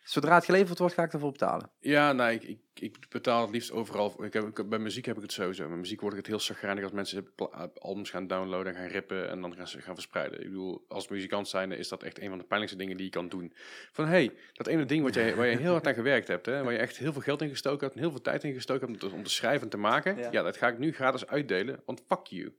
Zodra 0.03 0.35
het 0.35 0.45
geleverd 0.45 0.79
wordt, 0.79 0.95
ga 0.95 1.03
ik 1.03 1.13
ervoor 1.13 1.33
betalen. 1.33 1.71
Ja, 1.81 2.13
nou, 2.13 2.33
ik, 2.33 2.43
ik, 2.43 2.59
ik 2.75 2.97
betaal 3.09 3.41
het 3.41 3.51
liefst 3.51 3.73
overal. 3.73 4.25
Ik 4.25 4.33
heb, 4.33 4.59
ik, 4.59 4.69
bij 4.69 4.79
muziek 4.79 5.05
heb 5.05 5.17
ik 5.17 5.23
het 5.23 5.33
sowieso. 5.33 5.69
Met 5.69 5.79
muziek 5.79 6.01
word 6.01 6.13
ik 6.13 6.19
het 6.19 6.27
heel 6.27 6.39
chagrijnig 6.39 6.83
als 6.83 6.93
mensen 6.93 7.35
pla- 7.35 7.71
albums 7.79 8.11
gaan 8.11 8.27
downloaden 8.27 8.75
en 8.75 8.79
gaan 8.79 8.89
rippen 8.91 9.29
en 9.31 9.41
dan 9.41 9.55
gaan 9.57 9.69
ze 9.69 9.81
gaan 9.81 9.95
verspreiden. 9.95 10.41
Ik 10.41 10.47
bedoel, 10.49 10.85
als 10.89 11.09
muzikant 11.09 11.49
zijnde 11.49 11.77
is 11.77 11.89
dat 11.89 12.03
echt 12.03 12.21
een 12.21 12.29
van 12.29 12.39
de 12.39 12.45
pijnlijkste 12.45 12.79
dingen 12.79 12.97
die 12.97 13.07
je 13.07 13.13
kan 13.13 13.29
doen. 13.29 13.53
Van, 13.93 14.07
hey, 14.07 14.35
dat 14.53 14.67
ene 14.67 14.85
ding 14.85 15.03
wat 15.03 15.15
jij, 15.15 15.35
waar 15.35 15.47
je 15.47 15.57
heel 15.57 15.73
hard 15.73 15.87
aan 15.87 15.95
gewerkt 15.95 16.29
hebt, 16.29 16.47
hè, 16.47 16.63
waar 16.63 16.73
je 16.73 16.79
echt 16.79 16.97
heel 16.97 17.13
veel 17.13 17.23
geld 17.23 17.43
in 17.43 17.49
gestoken 17.49 17.81
hebt 17.81 17.95
en 17.95 18.01
heel 18.01 18.11
veel 18.11 18.21
tijd 18.23 18.45
in 18.45 18.55
gestoken 18.55 18.89
hebt 18.89 19.03
om 19.03 19.09
te, 19.11 19.15
om 19.17 19.23
te 19.23 19.31
schrijven 19.31 19.63
en 19.63 19.69
te 19.69 19.77
maken. 19.77 20.17
Ja. 20.17 20.29
Ja. 20.31 20.43
dat 20.43 20.57
ga 20.57 20.69
ik 20.69 20.79
nu 20.79 20.93
gratis 20.93 21.27
uitdelen, 21.27 21.83
want 21.87 22.03
fuck 22.09 22.27
you. 22.27 22.53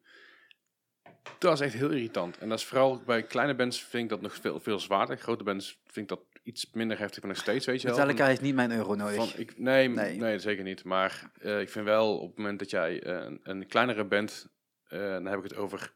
Dat 1.40 1.54
is 1.54 1.60
echt 1.60 1.74
heel 1.74 1.90
irritant. 1.90 2.38
En 2.38 2.50
dat 2.50 2.60
is 2.60 2.66
vooral 2.66 3.02
bij 3.06 3.24
kleine 3.24 3.56
bands 3.56 3.84
vind 3.84 4.04
ik 4.04 4.10
dat 4.10 4.22
nog 4.22 4.36
veel, 4.36 4.60
veel 4.60 4.80
zwaarder. 4.80 5.18
Grote 5.18 5.44
bands 5.44 5.82
vind 5.86 6.12
ik 6.12 6.18
dat 6.18 6.33
iets 6.44 6.72
minder 6.72 7.00
heftig, 7.00 7.22
maar 7.24 7.32
nog 7.32 7.42
steeds, 7.42 7.66
weet 7.66 7.82
je 7.82 7.88
wel. 7.88 7.96
Van- 7.96 8.06
Metallica 8.06 8.30
heeft 8.30 8.42
niet 8.42 8.56
mijn 8.56 8.72
euro 8.72 8.96
nodig. 8.96 9.16
van, 9.16 9.40
ik, 9.42 9.60
nee, 9.60 9.90
Nee. 9.90 10.18
nee. 10.18 10.40
zeker 10.40 10.64
niet. 10.64 10.84
Maar 10.84 11.32
eh, 11.40 11.60
ik 11.60 11.70
vind 11.70 11.86
wel 11.86 12.20
op 12.20 12.28
het 12.30 12.38
moment 12.38 12.60
dat 12.60 12.70
jij 12.70 13.04
eh, 13.04 13.14
een, 13.26 13.40
een 13.44 13.68
kleinere 13.68 14.06
band, 14.06 14.48
eh, 14.88 15.00
dan 15.00 15.26
heb 15.26 15.38
ik 15.38 15.44
het 15.44 15.56
over 15.56 15.94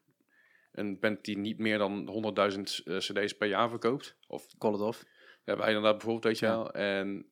een 0.71 0.99
band 0.99 1.25
die 1.25 1.37
niet 1.37 1.57
meer 1.57 1.77
dan 1.77 2.05
100.000 2.07 2.83
eh, 2.85 2.97
cd's 2.97 3.37
per 3.37 3.47
jaar 3.47 3.69
verkoopt. 3.69 4.15
Of 4.27 4.45
Call 4.57 4.73
it 4.73 4.79
off. 4.79 5.05
ja, 5.45 5.57
wij 5.57 5.67
inderdaad 5.67 5.91
bijvoorbeeld, 5.97 6.23
weet 6.23 6.39
je 6.39 6.45
Ja. 6.45 6.51
wel. 6.51 6.71
En 6.71 7.25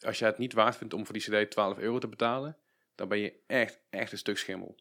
als 0.00 0.18
jij 0.18 0.28
het 0.28 0.38
niet 0.38 0.52
waard 0.52 0.76
vindt 0.76 0.94
om 0.94 1.04
voor 1.06 1.14
die 1.18 1.22
cd 1.44 1.50
12 1.50 1.78
euro 1.78 1.98
te 1.98 2.08
betalen, 2.08 2.56
dan 2.94 3.08
ben 3.08 3.18
je 3.18 3.34
echt, 3.46 3.80
echt 3.90 4.12
een 4.12 4.18
stuk 4.18 4.38
schimmel. 4.38 4.76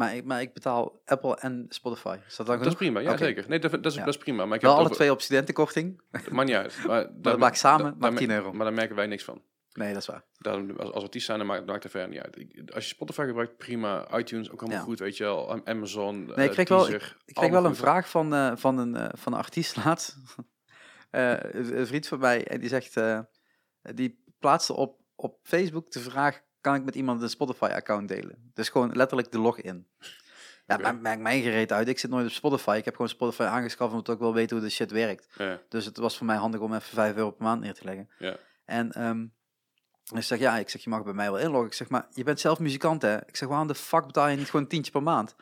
Maar 0.00 0.16
ik, 0.16 0.24
maar 0.24 0.40
ik 0.40 0.52
betaal 0.52 1.02
Apple 1.04 1.36
en 1.36 1.66
Spotify. 1.68 2.18
Is 2.26 2.36
dat 2.36 2.46
dan 2.46 2.58
Dat 2.58 2.66
is 2.66 2.74
prima, 2.74 3.00
ja 3.00 3.16
zeker. 3.16 3.48
Nee, 3.48 3.58
dat, 3.58 3.70
dat, 3.70 3.86
is, 3.86 3.94
Ja. 3.94 4.04
dat 4.04 4.14
is 4.14 4.20
prima. 4.20 4.44
Maar 4.46 4.56
ik 4.56 4.62
Wel 4.62 4.70
heb 4.76 4.80
alle 4.86 4.94
twee 4.94 5.10
op 5.10 5.20
studentenkorting. 5.20 6.02
Maakt 6.10 6.46
niet 6.48 6.56
uit. 6.56 6.84
Maar, 6.86 7.08
dat 7.22 7.38
maakt 7.38 7.58
samen 7.58 7.94
maar 7.98 8.10
daar 8.10 8.18
10 8.18 8.28
me- 8.28 8.34
euro. 8.34 8.52
Maar 8.52 8.64
daar 8.64 8.74
merken 8.74 8.96
wij 8.96 9.06
niks 9.06 9.24
van. 9.24 9.42
Nee, 9.72 9.92
dat 9.92 10.00
is 10.02 10.06
waar. 10.06 10.24
Daarom, 10.38 10.70
als, 10.76 10.92
als 10.92 11.02
artiest 11.02 11.26
zijn, 11.26 11.38
dan 11.38 11.46
maakt, 11.46 11.66
maakt 11.66 11.82
het 11.82 11.92
verder 11.92 12.08
niet 12.10 12.20
uit. 12.20 12.36
Ik- 12.38 12.70
als 12.70 12.84
je 12.84 12.90
Spotify 12.94 13.24
gebruikt, 13.26 13.56
prima. 13.56 14.18
iTunes 14.18 14.50
ook 14.50 14.60
allemaal 14.60 14.78
Ja. 14.78 14.84
goed, 14.84 14.98
weet 14.98 15.16
je 15.16 15.24
wel. 15.24 15.50
Am- 15.50 15.62
Amazon, 15.64 16.24
Nee, 16.24 16.34
eh, 16.34 16.44
ik 16.44 16.50
kreeg 16.50 16.68
wel, 16.68 16.88
ik, 16.88 17.16
ik 17.24 17.34
kreeg 17.34 17.50
wel 17.50 17.64
een 17.64 17.76
vraag 17.76 18.08
van, 18.10 18.34
eh, 18.34 18.52
van, 18.56 18.78
een, 18.78 18.96
eh, 18.96 19.08
van 19.12 19.32
een 19.32 19.38
artiest 19.38 19.76
laatst. 19.84 20.16
Eh, 21.10 21.36
een 21.52 21.86
vriend 21.86 22.06
van 22.06 22.18
mij, 22.18 22.46
en 22.46 22.60
die 22.60 22.68
zegt, 22.68 22.96
eh, 22.96 23.20
die 23.82 24.24
plaatste 24.38 24.72
op, 24.74 25.00
op 25.14 25.38
Facebook 25.42 25.90
de 25.90 26.00
vraag, 26.00 26.40
kan 26.60 26.74
ik 26.74 26.84
met 26.84 26.94
iemand 26.94 27.22
een 27.22 27.30
Spotify-account 27.30 28.08
delen? 28.08 28.50
Dus 28.54 28.68
gewoon 28.68 28.90
letterlijk 28.96 29.32
de 29.32 29.38
login. 29.38 29.86
Ja, 30.66 30.74
Oké. 30.74 30.82
maakt 30.84 31.00
maakt 31.02 31.20
mij 31.20 31.40
gereed 31.40 31.72
uit. 31.72 31.88
Ik 31.88 31.98
zit 31.98 32.10
nooit 32.10 32.26
op 32.26 32.32
Spotify. 32.32 32.74
Ik 32.78 32.84
heb 32.84 32.94
gewoon 32.94 33.08
Spotify 33.10 33.42
aangeschaft 33.42 33.90
omdat 33.92 34.06
ik 34.08 34.14
ook 34.14 34.20
wel 34.20 34.34
weet 34.34 34.50
hoe 34.50 34.60
de 34.60 34.70
shit 34.70 34.90
werkt. 34.90 35.28
Ja, 35.36 35.60
Dus 35.68 35.84
het 35.84 35.96
was 35.96 36.16
voor 36.16 36.26
mij 36.26 36.36
handig 36.36 36.60
om 36.60 36.74
even 36.74 36.82
5 36.94 37.16
euro 37.16 37.30
per 37.30 37.44
maand 37.44 37.60
neer 37.60 37.74
te 37.74 37.84
leggen. 37.84 38.08
ja. 38.18 38.36
En 38.64 38.92
ehm, 38.92 39.22
ik 40.14 40.22
zeg, 40.22 40.38
ja, 40.38 40.58
ik 40.58 40.68
zeg, 40.68 40.84
je 40.84 40.90
mag 40.90 41.02
bij 41.04 41.12
mij 41.12 41.30
wel 41.30 41.40
inloggen. 41.40 41.66
Ik 41.68 41.74
zeg, 41.74 41.88
maar 41.88 42.06
je 42.12 42.24
bent 42.24 42.40
zelf 42.40 42.58
muzikant, 42.58 43.02
hè? 43.02 43.16
Ik 43.26 43.36
zeg, 43.36 43.48
waarom 43.48 43.66
de 43.66 43.74
fuck 43.74 44.06
betaal 44.06 44.28
je 44.28 44.36
niet 44.36 44.46
gewoon 44.46 44.62
een 44.62 44.68
tientje 44.68 44.92
per 44.92 45.02
maand? 45.02 45.34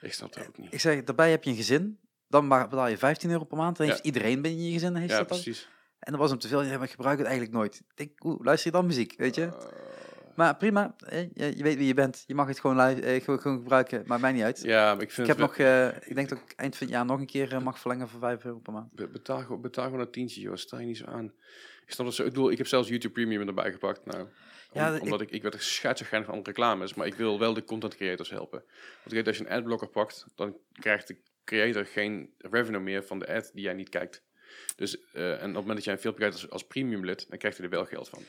Ik 0.00 0.12
snap 0.12 0.32
dat 0.34 0.46
ook 0.48 0.58
niet. 0.58 0.72
Ik 0.72 0.80
zeg, 0.80 1.04
daarbij 1.04 1.30
heb 1.30 1.44
je 1.44 1.50
een 1.50 1.56
gezin. 1.56 2.00
Dan 2.28 2.48
betaal 2.48 2.86
je 2.88 2.98
15 2.98 3.30
euro 3.30 3.44
per 3.44 3.56
maand. 3.56 3.76
Dan 3.76 3.86
Ja. 3.86 3.92
heeft 3.92 4.04
iedereen 4.04 4.42
binnen 4.42 4.64
je 4.64 4.72
gezin 4.72 4.94
heeft 4.96 5.10
Ja, 5.12 5.18
dat 5.18 5.28
dan. 5.28 5.40
precies. 5.40 5.68
En 5.98 6.12
dat 6.12 6.20
was 6.20 6.30
hem 6.30 6.38
te 6.38 6.48
veel. 6.48 6.62
Ja, 6.62 6.74
maar 6.76 6.82
ik 6.86 6.90
gebruik 6.90 7.18
het 7.18 7.26
eigenlijk 7.26 7.56
nooit. 7.56 7.74
Ik 7.94 7.96
denk, 7.96 8.40
luister 8.44 8.70
je 8.70 8.76
dan 8.76 8.86
muziek, 8.86 9.14
weet 9.16 9.34
je? 9.34 9.44
Eh, 9.44 9.52
Maar 10.34 10.56
prima, 10.56 10.94
hè, 11.06 11.18
je, 11.34 11.56
je 11.56 11.62
weet 11.62 11.76
wie 11.76 11.86
je 11.86 11.94
bent. 11.94 12.24
Je 12.26 12.34
mag 12.34 12.46
het 12.46 12.60
gewoon, 12.60 12.78
eh, 12.80 13.22
gewoon, 13.22 13.40
gewoon 13.40 13.58
gebruiken. 13.58 14.02
Maakt 14.06 14.20
mij 14.20 14.32
niet 14.32 14.42
uit. 14.42 14.62
ja, 14.62 14.94
maar 14.94 15.02
ik 15.02 15.10
vind 15.10 15.28
ik 15.28 15.36
heb 15.36 15.46
nog, 15.46 15.56
eh, 15.56 15.86
ik 15.86 16.14
denk 16.14 16.28
dat 16.28 16.38
ik 16.38 16.52
eind 16.56 16.76
van 16.76 16.86
het 16.86 16.96
jaar 16.96 17.04
nog 17.04 17.18
een 17.20 17.26
keer 17.26 17.52
eh, 17.52 17.60
mag 17.62 17.78
verlengen 17.78 18.08
voor 18.08 18.20
5 18.20 18.44
euro 18.44 18.58
per 18.58 18.72
maand. 18.72 18.92
Be- 18.92 19.08
Betaal, 19.08 19.58
betaal 19.60 19.84
gewoon 19.84 20.00
een 20.00 20.10
tientje, 20.10 20.40
joh. 20.40 20.56
Stel 20.56 20.78
je 20.78 20.86
niet 20.86 20.96
zo 20.96 21.04
aan. 21.06 21.24
Ik 21.86 21.92
snap 21.96 22.06
dat 22.06 22.14
zo. 22.14 22.22
Ik 22.24 22.28
bedoel, 22.28 22.50
ik 22.50 22.58
heb 22.58 22.66
zelfs 22.66 22.88
YouTube 22.88 23.12
Premium 23.14 23.48
erbij 23.48 23.72
gepakt. 23.72 24.04
Nou, 24.06 24.20
om- 24.22 24.28
Ja, 24.72 24.88
ik- 24.94 25.02
omdat 25.02 25.20
ik, 25.20 25.30
ik 25.30 25.42
werd 25.42 25.54
er 25.54 25.60
scheidsgeinig 25.62 26.28
van 26.30 26.40
reclames, 26.42 26.94
maar 26.94 27.06
ik 27.06 27.14
wil 27.14 27.38
wel 27.38 27.54
de 27.54 27.64
content 27.64 27.96
creators 27.96 28.30
helpen. 28.30 28.58
Want 28.68 29.06
ik 29.06 29.12
weet, 29.12 29.26
als 29.26 29.36
je 29.38 29.44
een 29.46 29.50
adblocker 29.52 29.88
pakt, 29.88 30.26
dan 30.34 30.56
krijgt 30.72 31.06
de 31.08 31.16
creator 31.44 31.86
geen 31.86 32.34
revenue 32.38 32.80
meer 32.80 33.04
van 33.04 33.18
de 33.18 33.34
ad 33.34 33.50
die 33.54 33.62
jij 33.62 33.74
niet 33.74 33.88
kijkt. 33.88 34.22
Dus, 34.76 34.98
eh, 35.12 35.30
en 35.30 35.34
op 35.36 35.40
het 35.44 35.52
moment 35.54 35.74
dat 35.74 35.84
jij 35.84 35.94
een 35.94 36.00
filmpje 36.00 36.26
als, 36.26 36.50
als 36.50 36.66
premium 36.66 37.04
lid, 37.04 37.26
dan 37.28 37.38
krijgt 37.38 37.56
hij 37.58 37.66
er 37.66 37.72
wel 37.72 37.84
geld 37.84 38.08
van. 38.08 38.22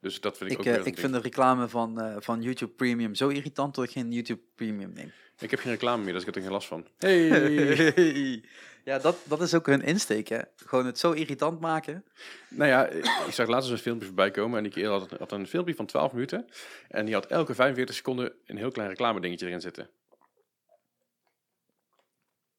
Dus 0.00 0.20
dat 0.20 0.36
vind 0.36 0.50
ik, 0.50 0.58
Ik, 0.58 0.66
ook 0.66 0.72
eh, 0.72 0.78
weer 0.78 0.86
ik 0.86 0.98
vind 0.98 1.12
de 1.12 1.20
reclame 1.20 1.68
van, 1.68 2.00
eh, 2.00 2.16
van 2.18 2.42
YouTube 2.42 2.72
Premium 2.72 3.14
zo 3.14 3.28
irritant 3.28 3.74
dat 3.74 3.84
ik 3.84 3.90
geen 3.90 4.12
YouTube 4.12 4.40
Premium 4.54 4.92
neem. 4.92 5.12
Ik 5.38 5.50
heb 5.50 5.60
geen 5.60 5.72
reclame 5.72 6.04
meer, 6.04 6.12
dus 6.12 6.20
ik 6.20 6.26
heb 6.26 6.36
er 6.36 6.42
geen 6.42 6.52
last 6.52 6.68
van. 6.68 6.86
Hey! 6.98 8.44
ja, 8.84 8.98
dat, 8.98 9.16
dat 9.24 9.40
is 9.40 9.54
ook 9.54 9.66
hun 9.66 9.82
insteek, 9.82 10.28
hè. 10.28 10.40
Gewoon 10.56 10.86
het 10.86 10.98
zo 10.98 11.12
irritant 11.12 11.60
maken. 11.60 12.04
Nou 12.48 12.70
ja, 12.70 12.86
ik 12.86 13.04
ik 13.26 13.32
zag 13.32 13.48
laatst 13.48 13.68
eens 13.68 13.78
een 13.78 13.84
filmpje 13.84 14.06
voorbij 14.06 14.30
komen 14.30 14.56
en 14.56 14.62
die 14.62 14.72
kerel 14.72 14.98
had, 14.98 15.10
had 15.10 15.32
een 15.32 15.46
filmpje 15.46 15.74
van 15.74 15.86
12 15.86 16.12
minuten. 16.12 16.46
En 16.88 17.04
die 17.04 17.14
had 17.14 17.26
elke 17.26 17.54
45 17.54 17.94
seconden 17.94 18.32
een 18.46 18.56
heel 18.56 18.70
klein 18.70 18.88
reclame 18.88 19.20
dingetje 19.20 19.46
erin 19.46 19.60
zitten. 19.60 19.90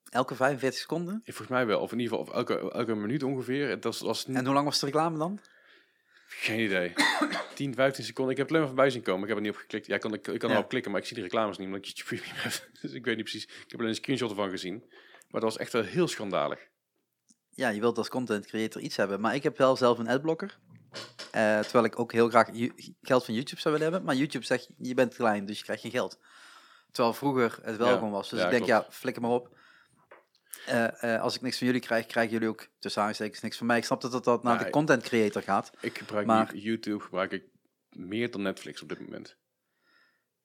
Elke 0.10 0.36
45 0.36 0.80
seconden? 0.80 1.22
Volgens 1.26 1.48
mij 1.48 1.66
wel. 1.66 1.80
Of 1.80 1.92
in 1.92 2.00
ieder 2.00 2.18
geval 2.18 2.32
of 2.32 2.38
elke, 2.38 2.72
elke 2.72 2.96
minuut 2.96 3.24
ongeveer. 3.24 3.70
Het 3.70 3.84
was, 3.84 4.00
was 4.00 4.26
niet, 4.26 4.38
En 4.38 4.46
hoe 4.46 4.54
lang 4.54 4.66
was 4.66 4.80
de 4.80 4.86
reclame 4.86 5.18
dan? 5.18 5.40
Geen 6.32 6.60
idee. 6.60 6.94
10, 7.56 7.74
15 7.74 8.04
seconden. 8.04 8.32
Ik 8.32 8.38
heb 8.38 8.48
het 8.48 8.56
alleen 8.58 8.68
maar 8.68 8.76
voorbij 8.76 8.90
zien 8.94 9.02
komen. 9.04 9.22
Ik 9.22 9.28
heb 9.28 9.38
er 9.38 9.44
niet 9.44 9.52
op 9.54 9.58
geklikt. 9.60 9.86
Ja, 9.86 9.96
ik 9.96 10.02
kan, 10.02 10.14
ik, 10.14 10.28
ik 10.28 10.40
kan 10.40 10.50
Ja. 10.50 10.56
erop 10.56 10.70
klikken, 10.70 10.92
maar 10.92 11.00
ik 11.00 11.06
zie 11.06 11.16
die 11.16 11.24
reclames 11.26 11.58
niet, 11.58 11.68
omdat 11.68 11.86
ik 11.86 11.86
YouTube 11.98 12.16
Premium 12.22 12.42
heb. 12.44 12.68
Dus 12.82 12.92
ik 12.92 13.06
weet 13.06 13.16
niet 13.16 13.24
precies. 13.24 13.44
Ik 13.44 13.64
heb 13.68 13.76
alleen 13.80 13.90
een 13.92 13.96
screenshot 13.96 14.30
ervan 14.30 14.50
gezien. 14.50 14.78
Maar 15.30 15.42
dat 15.42 15.44
was 15.44 15.58
echt 15.58 15.74
wel 15.74 15.84
heel 15.84 16.08
schandalig. 16.08 16.60
Ja, 17.50 17.70
je 17.70 17.80
wilt 17.80 17.98
als 17.98 18.10
content 18.10 18.46
creator 18.46 18.82
iets 18.82 18.96
hebben. 18.96 19.20
Maar 19.22 19.36
ik 19.36 19.44
heb 19.44 19.58
wel 19.58 19.76
zelf 19.76 19.98
een 19.98 20.08
adblocker. 20.08 20.58
Eh, 21.32 21.60
terwijl 21.60 21.86
ik 21.86 22.00
ook 22.00 22.12
heel 22.12 22.30
graag 22.30 22.48
geld 23.02 23.26
van 23.26 23.34
YouTube 23.34 23.62
zou 23.62 23.74
willen 23.74 23.82
hebben. 23.92 24.04
Maar 24.04 24.16
YouTube 24.16 24.46
zegt, 24.46 24.70
je 24.78 24.94
bent 24.94 25.16
klein, 25.16 25.46
dus 25.46 25.58
je 25.58 25.64
krijgt 25.64 25.82
geen 25.82 25.92
geld. 25.92 26.20
Terwijl 26.92 27.14
vroeger 27.16 27.60
het 27.62 27.78
wel 27.78 27.88
Ja, 27.88 27.94
gewoon 27.94 28.12
was. 28.12 28.30
Dus 28.30 28.40
ja, 28.40 28.46
ik 28.46 28.52
denk, 28.52 28.66
klopt. 28.66 28.86
ja, 28.86 28.92
flikker 28.92 29.22
maar 29.22 29.32
op. 29.32 29.58
Eh, 30.70 31.16
eh, 31.16 31.22
als 31.22 31.36
ik 31.36 31.42
niks 31.42 31.58
van 31.58 31.68
jullie 31.68 31.82
krijg, 31.82 32.06
krijgen 32.06 32.34
jullie 32.34 32.48
ook 32.48 32.68
tussen 32.80 33.04
aanstekens 33.04 33.42
niks 33.42 33.58
van 33.58 33.68
mij. 33.68 33.78
Ik 33.78 33.84
snap 33.84 34.02
dat 34.02 34.12
dat, 34.12 34.24
dat 34.24 34.44
naar 34.44 34.64
de 34.64 34.70
content 34.70 35.04
creator 35.04 35.42
gaat. 35.42 35.72
Ik 35.80 35.98
gebruik 35.98 36.26
Maar- 36.26 36.56
YouTube 36.56 37.00
gebruik 37.04 37.32
ik 37.32 37.44
meer 37.90 38.32
dan 38.32 38.42
Netflix 38.42 38.82
op 38.82 38.90
dit 38.90 39.00
moment. 39.00 39.38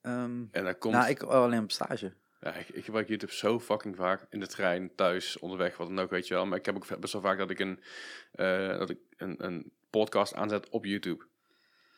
Ehm 0.01 0.43
En 0.51 0.63
daar 0.63 0.75
komt... 0.75 0.93
nou, 0.93 1.09
ik 1.09 1.23
alleen 1.23 1.63
op 1.63 1.71
stage. 1.71 2.13
Ja, 2.39 2.53
ik, 2.53 2.69
ik 2.69 2.85
gebruik 2.85 3.07
YouTube 3.07 3.33
zo 3.33 3.59
fucking 3.59 3.95
vaak. 3.95 4.25
In 4.29 4.39
de 4.39 4.47
trein, 4.47 4.95
thuis, 4.95 5.39
onderweg, 5.39 5.77
wat 5.77 5.87
dan 5.87 5.99
ook, 5.99 6.09
weet 6.09 6.27
je 6.27 6.33
wel. 6.33 6.45
Maar 6.45 6.57
ik 6.57 6.65
heb 6.65 6.75
ook 6.75 6.99
best 6.99 7.13
wel 7.13 7.21
vaak 7.21 7.37
dat 7.37 7.49
ik 7.49 7.59
een, 7.59 7.83
eh, 8.31 8.67
dat 8.67 8.89
ik 8.89 8.99
een, 9.17 9.45
een 9.45 9.71
podcast 9.89 10.33
aanzet 10.33 10.69
op 10.69 10.85
YouTube. 10.85 11.25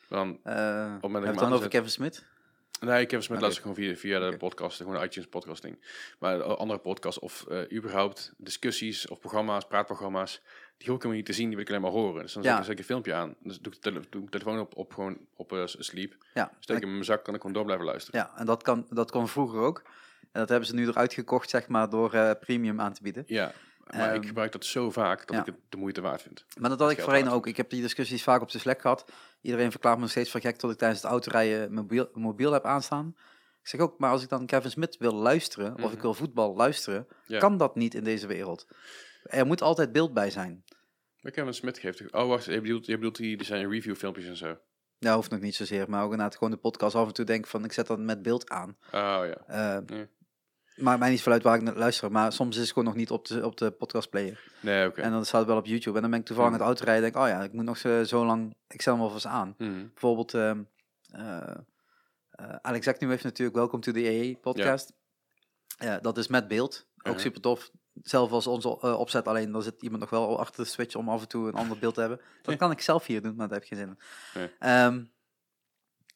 Dan, 0.09 0.27
moment 0.27 0.43
dat 0.43 0.93
ik 0.93 1.01
hebben 1.01 1.11
we 1.11 1.17
hem 1.17 1.25
het 1.27 1.39
dan 1.39 1.53
over 1.53 1.69
Kevin 1.69 1.89
Smith? 1.89 2.25
Nee, 2.79 3.01
ik 3.01 3.11
heb 3.11 3.21
ze 3.23 3.27
met 3.31 3.37
Oké. 3.37 3.47
laatst 3.47 3.59
gewoon 3.61 3.75
via, 3.75 3.95
via 3.95 4.29
de 4.29 4.37
podcast, 4.37 4.77
gewoon 4.77 4.99
de 4.99 5.05
iTunes 5.05 5.29
podcasting. 5.29 5.79
Maar 6.19 6.39
eh, 6.39 6.55
andere 6.57 6.79
podcasts 6.79 7.19
of 7.19 7.45
eh, 7.49 7.71
überhaupt 7.77 8.33
discussies 8.37 9.07
of 9.07 9.19
programma's, 9.19 9.65
praatprogramma's, 9.67 10.41
die 10.77 10.87
hoef 10.87 10.95
ik 10.95 11.01
helemaal 11.01 11.15
niet 11.15 11.25
te 11.25 11.33
zien, 11.33 11.45
die 11.47 11.55
wil 11.55 11.63
ik 11.65 11.69
alleen 11.69 11.81
maar 11.81 11.91
horen. 11.91 12.21
Dus 12.21 12.33
dan 12.33 12.43
Ja. 12.43 12.61
zet, 12.61 12.71
ik, 12.71 12.77
een 12.77 12.83
filmpje 12.83 13.13
aan. 13.13 13.35
Dus 13.43 13.59
doe 13.59 13.73
ik 13.73 13.81
de, 13.83 13.91
tele- 14.09 14.25
telefoon 14.29 14.59
op, 14.59 14.75
op 14.77 14.93
gewoon 14.93 15.17
op 15.35 15.51
eh, 15.53 15.61
sleep. 15.65 16.15
Ja, 16.33 16.51
Steek 16.59 16.75
hem 16.79 16.85
in 16.87 16.91
mijn 16.93 17.05
zak, 17.05 17.23
kan 17.23 17.33
ik 17.33 17.39
gewoon 17.41 17.55
door 17.55 17.65
blijven 17.65 17.85
luisteren. 17.85 18.19
ja 18.19 18.31
en 18.39 18.45
dat, 18.45 18.63
kan, 18.63 18.87
dat 18.89 19.11
kon 19.11 19.27
vroeger 19.27 19.59
ook. 19.59 19.81
En 20.31 20.39
dat 20.43 20.49
hebben 20.49 20.67
ze 20.67 20.75
nu 20.75 20.87
eruit 20.87 21.13
gekocht, 21.13 21.49
zeg 21.49 21.67
maar, 21.67 21.89
door 21.89 22.35
premium 22.39 22.81
aan 22.81 22.93
te 22.93 23.01
bieden. 23.03 23.23
Ja, 23.27 23.51
maar 23.91 24.09
ik 24.09 24.15
Ehm, 24.19 24.27
gebruik 24.27 24.51
dat 24.51 24.65
zo 24.65 24.91
vaak 24.91 25.27
dat 25.27 25.35
ja. 25.35 25.39
ik 25.41 25.45
het 25.45 25.55
de 25.69 25.77
moeite 25.77 26.01
waard 26.01 26.21
vind. 26.21 26.45
Maar 26.59 26.69
dat 26.69 26.79
had 26.79 26.91
ik 26.91 27.01
voorheen 27.01 27.29
ook. 27.29 27.47
Ik 27.47 27.57
heb 27.57 27.69
die 27.69 27.81
discussies 27.81 28.23
vaak 28.23 28.41
op 28.41 28.51
de 28.51 28.59
Slack 28.59 28.81
gehad. 28.81 29.05
Iedereen 29.41 29.71
verklaart 29.71 29.99
me 29.99 30.07
steeds 30.07 30.31
van 30.31 30.41
gek 30.41 30.57
tot 30.57 30.71
ik 30.71 30.77
tijdens 30.77 31.01
het 31.01 31.11
autorijden 31.11 31.73
mobiel, 31.73 32.09
mobiel 32.13 32.51
heb 32.51 32.65
aanstaan. 32.65 33.15
Ik 33.61 33.67
zeg 33.67 33.81
ook, 33.81 33.99
maar 33.99 34.11
als 34.11 34.23
ik 34.23 34.29
dan 34.29 34.45
Kevin 34.45 34.71
Smith 34.71 34.97
wil 34.97 35.13
luisteren, 35.13 35.73
of 35.75 35.83
ik 35.89 35.91
Mhm. 35.91 36.01
wil 36.01 36.13
voetbal 36.13 36.55
luisteren, 36.55 37.07
Ja. 37.25 37.39
kan 37.39 37.57
dat 37.57 37.75
niet 37.75 37.93
in 37.93 38.03
deze 38.03 38.27
wereld. 38.27 38.67
Er 39.23 39.45
moet 39.45 39.61
altijd 39.61 39.91
beeld 39.91 40.13
bij 40.13 40.29
zijn. 40.29 40.63
Maar 41.21 41.31
Kevin 41.31 41.53
Smith 41.53 41.77
geeft... 41.77 42.11
Oh, 42.13 42.27
wacht, 42.27 42.45
je 42.45 42.61
bedoelt, 42.61 42.85
je 42.85 42.95
bedoelt 42.95 43.15
die, 43.15 43.37
die 43.37 43.45
zijn 43.45 43.69
review 43.69 43.95
filmpjes 43.95 44.25
en 44.25 44.37
zo. 44.37 44.57
Dat 44.99 45.15
hoeft 45.15 45.29
nog 45.31 45.39
niet 45.39 45.55
zozeer, 45.55 45.89
maar 45.89 45.99
ook 46.03 46.11
inderdaad 46.11 46.33
gewoon 46.37 46.51
de 46.51 46.57
podcast 46.59 46.95
af 46.95 47.07
en 47.07 47.13
toe 47.13 47.25
denk 47.25 47.47
van, 47.47 47.63
ik 47.63 47.71
zet 47.73 47.87
dat 47.87 47.99
met 47.99 48.21
beeld 48.21 48.49
aan. 48.49 48.77
Oh 48.91 48.91
ja. 49.23 49.37
Eh 49.47 49.79
Ja. 49.97 50.07
Maakt 50.77 50.99
mij 50.99 51.09
niet 51.09 51.21
veel 51.21 51.31
uit 51.31 51.43
waar 51.43 51.55
ik 51.55 51.61
naar 51.61 51.75
luister, 51.75 52.11
maar 52.11 52.33
soms 52.33 52.55
is 52.55 52.61
het 52.61 52.71
gewoon 52.71 52.83
nog 52.83 52.95
niet 52.95 53.11
op 53.11 53.25
de, 53.25 53.45
op 53.45 53.57
de 53.57 53.71
podcastplayer. 53.71 54.51
Nee, 54.59 54.87
oké. 54.87 55.01
En 55.01 55.11
dan 55.11 55.25
staat 55.25 55.39
het 55.39 55.49
wel 55.49 55.57
op 55.57 55.65
YouTube. 55.65 55.95
En 55.95 56.01
dan 56.01 56.11
ben 56.11 56.19
ik 56.19 56.25
toevallig 56.25 56.51
aan 56.51 56.57
het 56.57 56.67
autorijden 56.67 57.05
en 57.05 57.11
denk, 57.11 57.25
oh 57.25 57.31
ja, 57.31 57.43
ik 57.43 57.53
moet 57.53 57.65
nog 57.65 57.77
zo, 57.77 58.03
zo 58.03 58.25
lang, 58.25 58.55
ik 58.67 58.81
zet 58.81 58.93
hem 58.93 59.03
alvast 59.03 59.25
aan. 59.25 59.55
Mhm. 59.57 59.87
Bijvoorbeeld, 59.93 60.33
eh 60.33 60.51
eh, 62.37 62.55
Alex 62.61 62.87
Agnew 62.87 63.09
heeft 63.09 63.23
natuurlijk 63.23 63.57
Welcome 63.57 63.83
to 63.83 63.91
the 63.91 64.07
AA 64.07 64.39
podcast. 64.41 64.93
Ja. 65.77 65.99
dat 65.99 66.17
is 66.17 66.27
met 66.27 66.47
beeld. 66.47 66.85
Ook 67.03 67.19
super 67.19 67.41
tof. 67.41 67.71
Zelf 68.03 68.31
als 68.31 68.47
onze 68.47 68.77
eh, 68.81 68.99
opzet, 68.99 69.27
alleen 69.27 69.51
dan 69.51 69.63
zit 69.63 69.81
iemand 69.81 70.01
nog 70.01 70.09
wel 70.09 70.39
achter 70.39 70.63
de 70.63 70.69
switch 70.69 70.95
om 70.95 71.09
af 71.09 71.21
en 71.21 71.27
toe 71.27 71.47
een 71.47 71.53
ander 71.53 71.77
beeld 71.79 71.93
te 71.93 71.99
hebben. 71.99 72.21
Dat 72.41 72.55
kan 72.55 72.71
ik 72.71 72.81
zelf 72.81 73.05
hier 73.05 73.21
doen, 73.21 73.35
maar 73.35 73.47
daar 73.47 73.59
heb 73.59 73.69
ik 73.71 73.77
geen 73.77 73.87
zin 73.87 73.87
in. 73.87 73.99
Nee. 74.33 74.51
Ehm, 74.59 75.03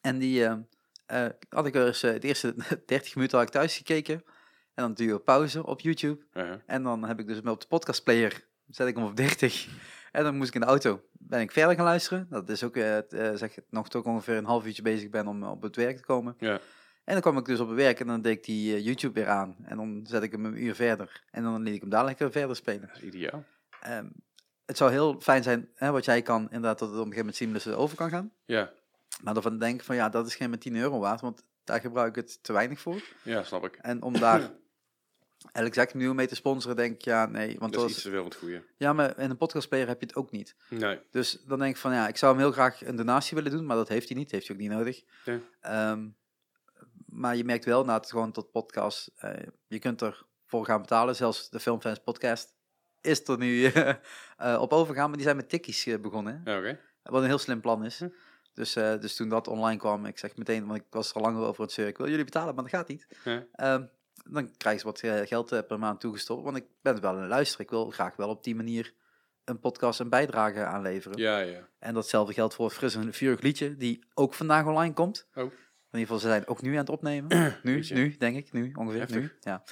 en 0.01 0.17
die 0.17 0.45
ehm, 0.45 0.61
eh, 1.05 1.25
had 1.49 1.65
ik 1.65 1.75
er 1.75 1.87
eens, 1.87 2.03
eh, 2.03 2.19
de 2.19 2.27
eerste 2.27 2.55
30 2.85 3.15
minuten 3.15 3.37
had 3.37 3.47
ik 3.47 3.53
thuis 3.53 3.77
gekeken. 3.77 4.23
En 4.81 4.87
dan 4.87 4.95
duur 4.95 5.19
pauze 5.19 5.65
op 5.65 5.79
YouTube. 5.79 6.21
Uh-huh. 6.33 6.55
En 6.65 6.83
dan 6.83 7.03
heb 7.03 7.19
ik 7.19 7.27
dus 7.27 7.41
op 7.41 7.61
de 7.61 7.67
podcastplayer, 7.67 8.43
zet 8.69 8.87
ik 8.87 8.95
hem 8.95 9.05
op 9.05 9.15
30. 9.15 9.67
En 10.11 10.23
dan 10.23 10.35
moest 10.35 10.47
ik 10.47 10.55
in 10.55 10.61
de 10.61 10.67
auto, 10.67 11.01
ben 11.11 11.39
ik 11.39 11.51
verder 11.51 11.75
gaan 11.75 11.85
luisteren. 11.85 12.27
Dat 12.29 12.49
is 12.49 12.63
ook, 12.63 12.75
eh, 12.75 12.97
eh, 12.97 13.35
zeg 13.35 13.57
nog 13.69 13.89
toch 13.89 14.03
ongeveer 14.03 14.37
een 14.37 14.45
half 14.45 14.65
uurtje 14.65 14.81
bezig 14.81 15.09
ben 15.09 15.27
om 15.27 15.43
op 15.43 15.61
het 15.61 15.75
werk 15.75 15.97
te 15.97 16.03
komen. 16.03 16.35
Ja. 16.39 16.59
En 17.03 17.13
dan 17.13 17.21
kwam 17.21 17.37
ik 17.37 17.45
dus 17.45 17.59
op 17.59 17.67
het 17.67 17.77
werk 17.77 17.99
en 17.99 18.07
dan 18.07 18.21
deed 18.21 18.37
ik 18.37 18.43
die 18.43 18.75
eh, 18.75 18.85
YouTube 18.85 19.19
weer 19.19 19.29
aan. 19.29 19.55
En 19.63 19.77
dan 19.77 20.05
zet 20.07 20.23
ik 20.23 20.31
hem 20.31 20.45
een 20.45 20.63
uur 20.63 20.75
verder. 20.75 21.23
En 21.31 21.43
dan 21.43 21.63
liet 21.63 21.75
ik 21.75 21.81
hem 21.81 21.89
daar 21.89 22.05
lekker 22.05 22.31
verder 22.31 22.55
spelen. 22.55 22.87
Dat 22.87 22.97
is 22.97 23.03
ideaal. 23.03 23.43
Ehm, 23.81 24.05
het 24.65 24.77
zou 24.77 24.91
heel 24.91 25.19
fijn 25.19 25.43
zijn, 25.43 25.69
hè, 25.75 25.91
wat 25.91 26.05
jij 26.05 26.21
kan, 26.21 26.41
inderdaad, 26.41 26.79
dat 26.79 26.89
het 26.89 26.99
op 26.99 27.05
een 27.05 27.13
gegeven 27.13 27.17
moment 27.17 27.35
seamless 27.35 27.67
over 27.67 27.97
kan 27.97 28.09
gaan. 28.09 28.31
Ja, 28.45 28.71
Maar 29.23 29.33
dan 29.33 29.57
denk 29.57 29.79
ik 29.79 29.85
van, 29.85 29.95
ja, 29.95 30.09
dat 30.09 30.27
is 30.27 30.35
geen 30.35 30.49
met 30.49 30.61
10 30.61 30.75
euro 30.75 30.99
waard, 30.99 31.21
want 31.21 31.43
daar 31.63 31.79
gebruik 31.79 32.09
ik 32.09 32.23
het 32.23 32.43
te 32.43 32.53
weinig 32.53 32.79
voor. 32.79 33.03
ja, 33.23 33.43
snap 33.43 33.65
ik. 33.65 33.75
En 33.75 34.01
om 34.01 34.19
daar 34.19 34.51
exact 35.51 35.93
nieuw 35.93 36.13
mee 36.13 36.27
te 36.27 36.35
sponsoren, 36.35 36.75
denk 36.75 36.93
ik, 36.93 37.01
ja, 37.01 37.25
nee. 37.25 37.55
Want 37.59 37.73
Dat 37.73 37.83
is 37.83 37.91
iets 37.91 38.01
te 38.01 38.09
veel 38.09 38.23
het 38.23 38.35
goede. 38.35 38.63
ja, 38.77 38.93
maar 38.93 39.19
in 39.19 39.29
een 39.29 39.37
podcastplayer 39.37 39.87
heb 39.87 39.99
je 39.99 40.05
het 40.05 40.15
ook 40.15 40.31
niet. 40.31 40.55
Nee. 40.69 40.99
Dus 41.11 41.43
dan 41.47 41.59
denk 41.59 41.71
ik 41.75 41.81
van, 41.81 41.93
ja, 41.93 42.07
ik 42.07 42.17
zou 42.17 42.31
hem 42.31 42.41
heel 42.41 42.51
graag 42.51 42.85
een 42.85 42.95
donatie 42.95 43.35
willen 43.35 43.51
doen, 43.51 43.65
maar 43.65 43.75
dat 43.75 43.87
heeft 43.87 44.09
hij 44.09 44.17
niet, 44.17 44.31
heeft 44.31 44.47
hij 44.47 44.55
ook 44.55 44.61
niet 44.61 44.71
nodig. 44.71 45.03
Ja. 45.25 45.39
Ehm, 45.59 46.07
maar 47.05 47.35
je 47.35 47.43
merkt 47.43 47.65
wel, 47.65 47.85
na 47.85 47.93
het 47.93 48.09
gewoon 48.09 48.31
tot 48.31 48.51
podcast, 48.51 49.11
eh, 49.15 49.33
je 49.67 49.79
kunt 49.79 50.01
er 50.01 50.25
voor 50.45 50.65
gaan 50.65 50.81
betalen. 50.81 51.15
Zelfs 51.15 51.49
de 51.49 51.59
Filmfans 51.59 51.99
podcast 51.99 52.55
is 53.01 53.27
er 53.27 53.37
nu 53.37 53.65
eh, 54.37 54.57
op 54.61 54.73
overgaan, 54.73 55.07
maar 55.07 55.15
die 55.17 55.25
zijn 55.25 55.35
met 55.35 55.49
tikkies 55.49 55.85
eh, 55.85 55.99
begonnen. 55.99 56.39
Oké. 56.39 56.79
Wat 57.03 57.21
een 57.21 57.27
heel 57.27 57.37
slim 57.37 57.61
plan 57.61 57.85
is. 57.85 57.99
Hm. 57.99 58.09
Dus, 58.53 58.73
dus 58.73 59.15
toen 59.15 59.29
dat 59.29 59.47
online 59.47 59.79
kwam, 59.79 60.05
ik 60.05 60.17
zeg 60.17 60.35
meteen, 60.35 60.65
want 60.65 60.79
ik 60.79 60.85
was 60.89 61.09
er 61.09 61.15
al 61.15 61.21
langer 61.21 61.41
over 61.47 61.63
het 61.63 61.75
wil 61.75 62.09
jullie 62.09 62.23
betalen, 62.23 62.55
maar 62.55 62.63
dat 62.63 62.73
gaat 62.73 62.87
niet. 62.87 63.07
Ja. 63.23 63.45
Ehm, 63.51 63.85
dan 64.29 64.57
krijg 64.57 64.77
je 64.77 64.83
wat 64.83 64.99
eh, 65.01 65.19
geld 65.27 65.51
eh, 65.51 65.59
per 65.67 65.79
maand 65.79 65.99
toegestopt, 65.99 66.43
want 66.43 66.57
ik 66.57 66.65
ben 66.81 66.93
het 66.93 67.01
wel 67.01 67.11
aan 67.11 67.19
het 67.19 67.29
luisteren. 67.29 67.65
Ik 67.65 67.71
wil 67.71 67.89
graag 67.89 68.15
wel 68.15 68.29
op 68.29 68.43
die 68.43 68.55
manier 68.55 68.93
een 69.45 69.59
podcast 69.59 69.99
een 69.99 70.09
bijdrage 70.09 70.63
aanleveren. 70.65 71.17
Ja, 71.17 71.39
ja. 71.39 71.67
En 71.79 71.93
datzelfde 71.93 72.33
geldt 72.33 72.53
voor 72.55 72.69
Fris 72.69 72.95
en 72.95 73.13
Vurig 73.13 73.41
Liedje, 73.41 73.75
die 73.77 74.03
ook 74.13 74.33
vandaag 74.33 74.65
online 74.65 74.93
komt. 74.93 75.27
Oh. 75.33 75.43
In 75.43 75.49
ieder 75.99 75.99
geval, 75.99 76.19
ze 76.19 76.27
zijn 76.27 76.47
ook 76.47 76.61
nu 76.61 76.71
aan 76.71 76.77
het 76.77 76.89
opnemen. 76.89 77.29
nu, 77.63 77.75
Liedje. 77.75 77.95
nu, 77.95 78.17
denk 78.17 78.37
ik, 78.37 78.51
nu, 78.51 78.71
ongeveer, 78.75 78.99
Heftig. 78.99 79.19
nu. 79.21 79.31
Ja. 79.39 79.63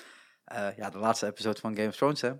Eh, 0.44 0.78
ja, 0.78 0.90
de 0.90 0.98
laatste 0.98 1.26
episode 1.26 1.60
van 1.60 1.76
Game 1.76 1.88
of 1.88 1.96
Thrones, 1.96 2.22
hè. 2.22 2.32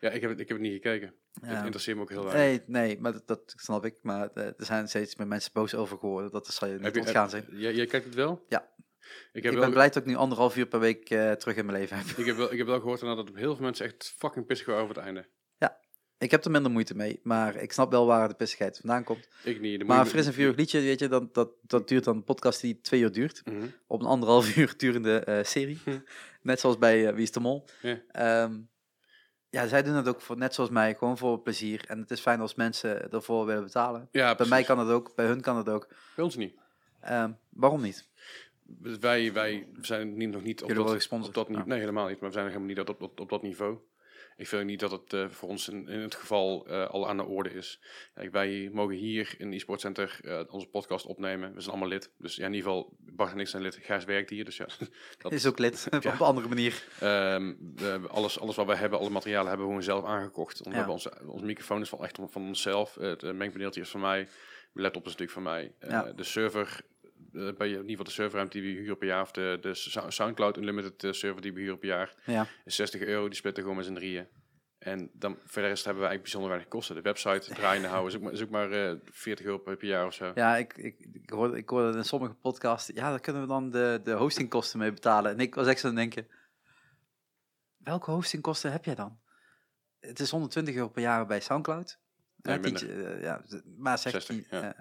Ja, 0.00 0.10
ik 0.10 0.20
heb, 0.20 0.30
het, 0.30 0.40
ik 0.40 0.48
heb 0.48 0.56
het 0.56 0.66
niet 0.66 0.72
gekeken. 0.82 1.14
Het 1.40 1.50
Ja. 1.50 1.56
interesseert 1.56 1.96
me 1.96 2.02
ook 2.02 2.10
heel 2.10 2.24
weinig. 2.24 2.66
Nee, 2.66 2.86
nee, 2.86 3.00
maar 3.00 3.12
dat, 3.12 3.26
dat 3.26 3.52
snap 3.56 3.84
ik. 3.84 3.98
Maar 4.02 4.32
er 4.34 4.54
zijn 4.56 4.88
steeds 4.88 5.16
meer 5.16 5.26
mensen 5.26 5.50
boos 5.52 5.74
over 5.74 5.98
geworden. 5.98 6.30
Dat 6.30 6.46
zal 6.46 6.68
je 6.68 6.74
niet 6.74 6.82
Heb 6.84 6.94
je- 6.94 7.00
ontgaan 7.00 7.30
zijn. 7.30 7.44
Jij, 7.50 7.74
jij 7.74 7.86
kijkt 7.86 8.06
het 8.06 8.14
wel? 8.14 8.44
Ja. 8.48 8.68
Ik 9.00 9.28
Ik 9.32 9.42
heb, 9.42 9.52
ben 9.52 9.60
wel, 9.60 9.70
blij 9.70 9.86
dat 9.86 9.96
ik 9.96 10.06
nu 10.06 10.14
anderhalf 10.14 10.56
uur 10.56 10.66
per 10.66 10.80
week 10.80 11.10
eh, 11.10 11.32
terug 11.32 11.56
in 11.56 11.66
mijn 11.66 11.78
leven 11.78 11.96
heb. 11.96 12.06
ik, 12.06 12.26
heb 12.26 12.36
wel, 12.36 12.52
ik 12.52 12.58
heb 12.58 12.66
wel 12.66 12.80
gehoord 12.80 13.00
dat 13.00 13.30
heel 13.34 13.54
veel 13.54 13.64
mensen 13.64 13.86
echt 13.86 14.14
fucking 14.16 14.46
pissig 14.46 14.66
waren 14.66 14.82
over 14.82 14.94
het 14.94 15.04
einde. 15.04 15.28
Ik 16.20 16.30
heb 16.30 16.44
er 16.44 16.50
minder 16.50 16.70
moeite 16.70 16.96
mee, 16.96 17.20
maar 17.22 17.56
ik 17.56 17.72
snap 17.72 17.90
wel 17.90 18.06
waar 18.06 18.28
de 18.28 18.34
pissigheid 18.34 18.78
vandaan 18.78 19.04
komt. 19.04 19.28
Ik 19.44 19.60
niet. 19.60 19.86
Maar 19.86 20.06
Fris 20.06 20.26
en 20.26 20.32
Vurig 20.32 20.56
Liedje, 20.56 20.80
weet 20.80 20.98
je, 20.98 21.08
dat, 21.08 21.34
dat, 21.34 21.50
dat 21.62 21.88
duurt 21.88 22.04
dan 22.04 22.16
een 22.16 22.24
podcast 22.24 22.60
die 22.60 22.80
twee 22.80 23.00
uur 23.00 23.12
duurt. 23.12 23.42
Mhm. 23.44 23.66
Op 23.86 24.00
een 24.00 24.06
anderhalf 24.06 24.56
uur 24.56 24.74
durende 24.76 25.18
eh, 25.18 25.44
serie. 25.44 25.78
Hm. 25.84 25.98
Net 26.42 26.60
zoals 26.60 26.78
bij 26.78 27.06
eh, 27.06 27.14
Wie 27.14 27.22
is 27.22 27.30
de 27.30 27.40
Mol. 27.40 27.64
Ja. 27.82 28.00
Ehm, 28.12 28.58
ja, 29.50 29.66
zij 29.66 29.82
doen 29.82 29.94
het 29.94 30.08
ook 30.08 30.20
voor, 30.20 30.36
net 30.36 30.54
zoals 30.54 30.70
mij, 30.70 30.94
gewoon 30.94 31.18
voor 31.18 31.40
plezier. 31.40 31.84
En 31.86 32.00
het 32.00 32.10
is 32.10 32.20
fijn 32.20 32.40
als 32.40 32.54
mensen 32.54 33.10
ervoor 33.10 33.46
willen 33.46 33.64
betalen. 33.64 34.08
Ja, 34.12 34.34
Bij 34.34 34.46
mij 34.46 34.62
kan 34.62 34.78
het 34.78 34.88
ook, 34.88 35.14
bij 35.14 35.26
hun 35.26 35.40
kan 35.40 35.56
het 35.56 35.68
ook. 35.68 35.88
Bij 36.16 36.24
ons 36.24 36.36
niet. 36.36 36.54
Ehm, 37.00 37.32
waarom 37.50 37.80
niet? 37.82 38.08
Dus 38.78 38.98
Wij, 38.98 39.32
wij 39.32 39.68
zijn 39.80 40.16
niet, 40.16 40.30
nog 40.30 40.42
niet 40.42 40.62
op 40.62 40.68
Jullie 40.68 40.84
dat, 40.84 41.08
op 41.10 41.34
dat 41.34 41.48
niveau. 41.48 41.68
Ja. 41.68 41.72
Nee, 41.72 41.80
helemaal 41.80 42.08
niet. 42.08 42.20
Maar 42.20 42.28
we 42.28 42.34
zijn 42.34 42.44
nog 42.44 42.54
helemaal 42.54 42.76
niet 42.76 42.88
op, 42.88 43.02
op, 43.02 43.20
op 43.20 43.28
dat 43.28 43.42
niveau. 43.42 43.78
Ik 44.40 44.48
vind 44.48 44.64
niet 44.64 44.80
dat 44.80 44.90
het 44.90 45.12
eh, 45.12 45.28
voor 45.28 45.48
ons 45.48 45.68
in, 45.68 45.88
in 45.88 46.00
het 46.00 46.14
geval 46.14 46.66
eh, 46.66 46.88
al 46.88 47.08
aan 47.08 47.16
de 47.16 47.24
orde 47.24 47.52
is. 47.52 47.80
Kijk, 48.14 48.32
wij 48.32 48.70
mogen 48.72 48.94
hier 48.94 49.34
in 49.38 49.52
e-sport 49.52 49.80
center 49.80 50.20
eh, 50.22 50.40
onze 50.48 50.66
podcast 50.66 51.06
opnemen. 51.06 51.54
We 51.54 51.60
zijn 51.60 51.70
allemaal 51.70 51.88
lid. 51.88 52.12
Dus 52.18 52.36
ja, 52.36 52.46
in 52.46 52.54
ieder 52.54 52.70
geval, 52.70 52.96
Bart 52.98 53.32
en 53.32 53.38
ik 53.38 53.48
zijn 53.48 53.62
lid. 53.62 53.78
Gijs 53.82 54.04
werkt 54.04 54.30
hier. 54.30 54.44
Dus 54.44 54.56
ja, 54.56 54.66
dat, 55.18 55.32
Is 55.32 55.46
ook 55.46 55.58
lid, 55.58 55.88
op 55.90 56.04
een 56.04 56.18
andere 56.18 56.48
manier. 56.48 56.84
Ehm, 57.00 57.54
alles, 58.08 58.40
alles 58.40 58.56
wat 58.56 58.66
wij 58.66 58.76
hebben, 58.76 58.98
alle 58.98 59.10
materialen 59.10 59.48
hebben 59.48 59.66
we 59.66 59.72
gewoon 59.72 59.86
zelf 59.88 60.04
aangekocht. 60.04 60.60
Ja. 60.64 60.70
hebben 60.70 60.92
onze, 60.92 61.22
onze 61.26 61.44
microfoon 61.44 61.80
is 61.80 61.88
van 61.88 62.04
echt 62.04 62.18
van 62.28 62.46
onszelf. 62.46 62.94
Het 62.94 63.22
mengpaneeltje 63.22 63.80
is 63.80 63.90
van 63.90 64.00
mij. 64.00 64.28
Mijn 64.72 64.86
laptop 64.86 65.06
is 65.06 65.16
natuurlijk 65.16 65.32
van 65.32 65.42
mij. 65.42 65.74
Ja. 65.80 66.12
De 66.12 66.24
server, 66.24 66.80
bij 67.32 67.68
in 67.68 67.74
ieder 67.74 67.88
geval 67.90 68.04
de 68.04 68.10
serverruimte 68.10 68.60
die 68.60 68.74
we 68.74 68.80
huren 68.80 68.98
per 68.98 69.06
jaar, 69.06 69.22
of 69.22 69.30
de, 69.30 69.58
de 69.60 69.74
Sou- 69.74 70.10
Soundcloud 70.10 70.56
Unlimited 70.56 71.04
eh, 71.04 71.12
server 71.12 71.42
die 71.42 71.52
we 71.52 71.60
huren 71.60 71.78
per 71.78 71.88
jaar, 71.88 72.14
Ja. 72.26 72.46
is 72.64 72.74
60 72.76 73.00
euro. 73.00 73.26
Die 73.26 73.36
splitten 73.36 73.62
gewoon 73.62 73.78
met 73.78 73.86
z'n 73.86 73.94
drieën. 73.94 74.26
En 74.78 75.10
dan 75.12 75.38
voor 75.46 75.62
de 75.62 75.68
rest 75.68 75.84
hebben 75.84 76.02
we 76.02 76.08
eigenlijk 76.08 76.22
bijzonder 76.22 76.48
weinig 76.50 76.68
kosten. 76.68 76.94
De 76.94 77.02
website 77.02 77.54
draaiende 77.54 77.88
houden 77.94 78.10
is 78.10 78.16
ook 78.16 78.22
maar, 78.22 78.32
is 78.32 78.42
ook 78.42 78.50
maar 78.50 78.70
eh, 78.70 78.94
40 79.04 79.46
euro 79.46 79.58
per, 79.58 79.76
per 79.76 79.88
jaar 79.88 80.06
of 80.06 80.14
zo. 80.14 80.32
Ja, 80.34 80.56
ik, 80.56 80.76
ik, 80.76 81.06
ik, 81.12 81.30
hoorde, 81.30 81.56
ik 81.56 81.68
hoorde 81.68 81.98
in 81.98 82.04
sommige 82.04 82.34
podcasts, 82.34 82.90
ja, 82.94 83.10
daar 83.10 83.20
kunnen 83.20 83.42
we 83.42 83.48
dan 83.48 83.70
de, 83.70 84.00
de 84.04 84.12
hostingkosten 84.12 84.78
mee 84.78 84.92
betalen. 84.92 85.32
En 85.32 85.38
ik 85.40 85.54
was 85.54 85.66
echt 85.66 85.80
zo 85.80 85.88
aan 85.88 85.96
het 85.96 86.12
denken, 86.12 86.30
welke 87.76 88.10
hostingkosten 88.10 88.72
heb 88.72 88.84
jij 88.84 88.94
dan? 88.94 89.18
Het 90.00 90.20
is 90.20 90.30
120 90.30 90.74
euro 90.74 90.88
per 90.88 91.02
jaar 91.02 91.26
bij 91.26 91.40
Soundcloud. 91.40 91.98
Nee, 92.42 92.56
Eh, 92.56 92.62
minder. 92.62 92.80
Tientje, 92.82 93.04
eh, 93.04 93.22
ja, 93.22 93.44
maar 93.78 93.98
zeg 93.98 94.12
60, 94.12 94.34
die, 94.36 94.46
ja. 94.50 94.62
eh, 94.74 94.80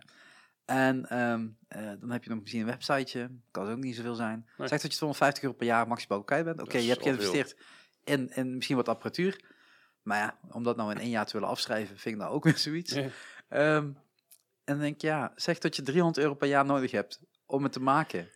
en 0.70 1.10
ehm, 1.10 1.48
eh, 1.68 1.92
dan 2.00 2.12
heb 2.12 2.24
je 2.24 2.30
nog 2.30 2.40
misschien 2.40 2.62
een 2.62 2.68
websiteje. 2.68 3.30
Kan 3.52 3.70
ook 3.70 3.78
niet 3.78 3.96
zoveel 3.96 4.16
zijn. 4.16 4.48
Nee. 4.58 4.68
Zeg 4.68 4.82
dat 4.82 4.92
je 4.92 4.98
250 4.98 5.44
euro 5.44 5.56
per 5.56 5.66
jaar 5.66 5.88
maximaal 5.88 6.24
kwijt 6.24 6.46
bent. 6.46 6.62
Oké, 6.62 6.78
je 6.78 6.90
hebt 6.90 7.02
geïnvesteerd 7.02 7.56
in, 8.04 8.30
in 8.36 8.56
misschien 8.56 8.76
wat 8.76 8.90
apparatuur. 8.90 9.44
Maar 10.02 10.18
ja, 10.18 10.40
om 10.52 10.64
dat 10.64 10.76
nou 10.76 10.92
in 10.92 10.98
één 10.98 11.10
jaar 11.10 11.26
te 11.26 11.34
willen 11.34 11.48
afschrijven, 11.48 11.98
vind 11.98 12.16
ik 12.16 12.22
nou 12.22 12.34
ook 12.34 12.44
weer 12.50 12.58
zoiets. 12.58 12.94
Ja. 12.94 13.08
Ehm, 13.48 13.84
en 14.64 14.76
dan 14.76 14.80
denk 14.80 14.96
ik, 14.96 15.02
ja, 15.02 15.32
zeg 15.36 15.58
dat 15.58 15.76
je 15.76 15.82
300 15.82 16.18
euro 16.18 16.34
per 16.36 16.48
jaar 16.48 16.66
nodig 16.66 16.92
hebt 16.92 17.22
om 17.46 17.64
het 17.64 17.72
te 17.72 17.82
maken. 17.82 18.30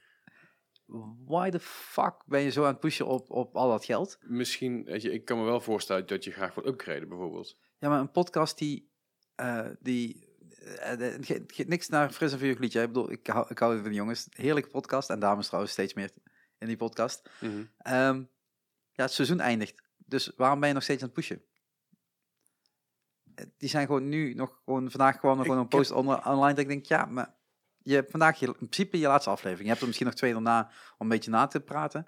Why 1.25 1.49
the 1.49 1.59
fuck 1.59 2.15
ben 2.25 2.41
je 2.41 2.49
zo 2.51 2.61
aan 2.61 2.71
het 2.71 2.79
pushen 2.79 3.07
op, 3.07 3.29
op 3.31 3.55
al 3.55 3.69
dat 3.69 3.85
geld? 3.85 4.17
Misschien, 4.21 4.83
weet 4.83 5.01
je, 5.01 5.11
ik 5.11 5.25
kan 5.25 5.37
me 5.37 5.43
wel 5.43 5.61
voorstellen 5.61 6.07
dat 6.07 6.23
je 6.23 6.31
graag 6.31 6.53
wilt 6.53 6.67
upgraden 6.67 7.07
bijvoorbeeld. 7.09 7.57
Ja, 7.77 7.89
maar 7.89 7.99
een 7.99 8.11
podcast 8.11 8.57
die... 8.57 8.91
eh, 9.35 9.65
die 9.79 10.22
niks 11.65 11.89
naar 11.89 12.11
fris 12.11 12.31
en 12.31 12.39
vuur 12.39 12.59
liedje. 12.59 12.81
Ik 12.81 12.87
bedoel, 12.87 13.11
ik 13.11 13.27
hou, 13.27 13.45
ik 13.49 13.59
hou 13.59 13.75
van 13.81 13.89
de 13.89 13.95
jongens. 13.95 14.27
Heerlijke 14.29 14.69
podcast. 14.69 15.09
En 15.09 15.19
dames 15.19 15.45
trouwens 15.45 15.73
steeds 15.73 15.93
meer 15.93 16.11
in 16.57 16.67
die 16.67 16.77
podcast. 16.77 17.29
Ehm, 17.77 18.23
ja, 18.91 19.03
het 19.03 19.11
seizoen 19.11 19.39
eindigt. 19.39 19.81
Dus 19.97 20.31
waarom 20.35 20.59
ben 20.59 20.67
je 20.67 20.73
nog 20.73 20.83
steeds 20.83 21.01
aan 21.01 21.07
het 21.07 21.17
pushen? 21.17 21.41
Eh, 23.35 23.45
Die 23.57 23.69
zijn 23.69 23.85
gewoon 23.85 24.09
nu 24.09 24.33
nog 24.33 24.61
gewoon 24.65 24.91
vandaag 24.91 25.19
gewoon 25.19 25.37
nog 25.37 25.45
gewoon 25.45 25.61
een 25.61 25.67
post 25.67 25.91
online. 25.91 26.49
Dat 26.49 26.57
ik 26.57 26.67
denk, 26.67 26.85
ja, 26.85 27.05
maar 27.05 27.33
je 27.77 27.93
hebt 27.95 28.11
vandaag 28.11 28.39
je, 28.39 28.45
in 28.47 28.53
principe 28.53 28.99
je 28.99 29.07
laatste 29.07 29.29
aflevering. 29.29 29.61
Je 29.63 29.69
hebt 29.69 29.79
er 29.81 29.87
misschien 29.87 30.07
nog 30.07 30.15
twee 30.15 30.33
daarna 30.33 30.67
om 30.67 30.71
een 30.97 31.07
beetje 31.07 31.31
na 31.31 31.47
te 31.47 31.59
praten. 31.59 32.07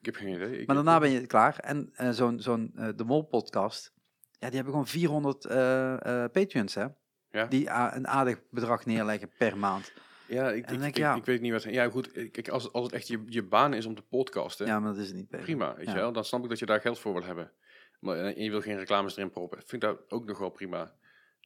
Ik 0.00 0.06
heb 0.06 0.14
geen 0.16 0.34
idee. 0.34 0.58
Ik, 0.58 0.66
Maar 0.66 0.76
daarna 0.76 0.98
ben 0.98 1.10
je 1.10 1.26
klaar. 1.26 1.58
En 1.58 1.90
eh, 1.94 2.10
zo'n 2.10 2.40
zo'n 2.40 2.72
eh, 2.76 2.88
De 2.96 3.04
Mol 3.04 3.22
podcast, 3.22 3.92
ja, 4.30 4.46
die 4.46 4.54
hebben 4.54 4.72
gewoon 4.72 4.86
400 4.86 5.44
eh 5.44 6.24
eh 6.24 6.30
Patreons, 6.30 6.74
hè? 6.74 6.86
Ja. 7.30 7.46
Die 7.46 7.68
een 7.68 8.08
aardig 8.08 8.40
bedrag 8.50 8.86
neerleggen 8.86 9.30
per 9.38 9.58
maand. 9.58 9.92
Ja, 10.28 10.50
ik, 10.50 10.70
ik, 10.70 10.96
ja. 10.96 11.14
ik 11.14 11.24
weet 11.24 11.40
niet 11.40 11.52
wat... 11.52 11.62
Ja, 11.62 11.88
goed, 11.90 12.12
kijk, 12.12 12.48
als, 12.48 12.72
als 12.72 12.84
het 12.84 12.92
echt 12.92 13.08
je, 13.08 13.22
je 13.26 13.42
baan 13.42 13.74
is 13.74 13.86
om 13.86 13.94
te 13.94 14.02
podcasten, 14.02 14.66
Ja, 14.66 14.80
maar 14.80 14.92
dat 14.92 15.00
is 15.00 15.06
het 15.06 15.16
niet. 15.16 15.28
Prima, 15.28 15.74
weet 15.74 15.86
Ja. 15.86 15.92
je 15.92 15.98
wel. 15.98 16.12
Dan 16.12 16.24
snap 16.24 16.42
ik 16.42 16.48
dat 16.48 16.58
je 16.58 16.66
daar 16.66 16.80
geld 16.80 16.98
voor 16.98 17.12
wil 17.12 17.24
hebben. 17.24 17.52
Maar 18.00 18.16
en 18.16 18.42
je 18.42 18.50
wil 18.50 18.60
geen 18.60 18.76
reclames 18.76 19.16
erin 19.16 19.30
proppen. 19.30 19.58
Vind 19.58 19.72
ik 19.72 19.80
dat 19.80 20.10
ook 20.10 20.24
nog 20.24 20.38
wel 20.38 20.50
prima. 20.50 20.94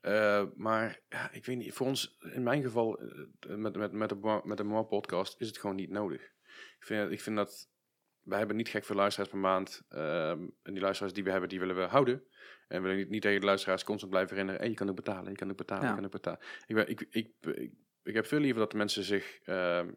Eh, 0.01 0.43
maar 0.57 1.01
ja, 1.09 1.31
ik 1.33 1.45
weet 1.45 1.57
niet, 1.57 1.73
voor 1.73 1.87
ons, 1.87 2.19
in 2.33 2.43
mijn 2.43 2.63
geval, 2.63 2.99
eh, 2.99 3.07
met, 3.57 3.77
met, 3.77 3.93
met 3.93 4.09
de, 4.09 4.41
met 4.45 4.57
de 4.57 4.85
podcast, 4.89 5.41
is 5.41 5.47
het 5.47 5.59
gewoon 5.59 5.77
niet 5.77 5.91
nodig. 5.91 6.23
Ik 6.79 6.87
vind, 6.87 7.11
ik 7.11 7.21
vind 7.21 7.37
dat, 7.37 7.69
wij 8.23 8.39
hebben 8.39 8.57
niet 8.57 8.69
gek 8.69 8.85
veel 8.85 8.97
luisteraars 8.97 9.31
per 9.31 9.39
maand. 9.41 9.83
ehm, 9.89 10.41
en 10.63 10.73
die 10.73 10.81
luisteraars 10.83 11.13
die 11.15 11.25
we 11.25 11.31
hebben, 11.31 11.49
die 11.49 11.59
willen 11.59 11.77
we 11.77 11.83
houden. 11.83 12.25
En 12.69 12.77
we 12.77 12.83
willen 12.83 12.97
niet, 12.97 13.09
niet 13.09 13.23
tegen 13.23 13.41
de 13.41 13.47
luisteraars 13.47 13.85
constant 13.85 14.11
blijven 14.11 14.31
herinneren, 14.33 14.61
hey, 14.61 14.71
je 14.71 14.77
kan 14.77 14.89
ook 14.89 14.97
betalen, 14.97 15.31
je 15.31 15.37
kan 15.37 15.51
ook 15.51 15.57
betalen, 15.57 15.83
Ja. 15.85 15.89
je 15.89 15.95
kan 15.95 16.05
ook 16.05 16.11
betalen. 16.11 16.41
Ik, 16.67 16.75
ben, 16.75 16.89
ik, 16.89 17.01
ik, 17.11 17.31
ik, 17.43 17.71
ik 18.03 18.15
heb 18.15 18.27
veel 18.27 18.39
liever 18.41 18.61
dat 18.61 18.71
de 18.71 18.77
mensen 18.77 19.05
zich 19.05 19.39
ehm, 19.45 19.89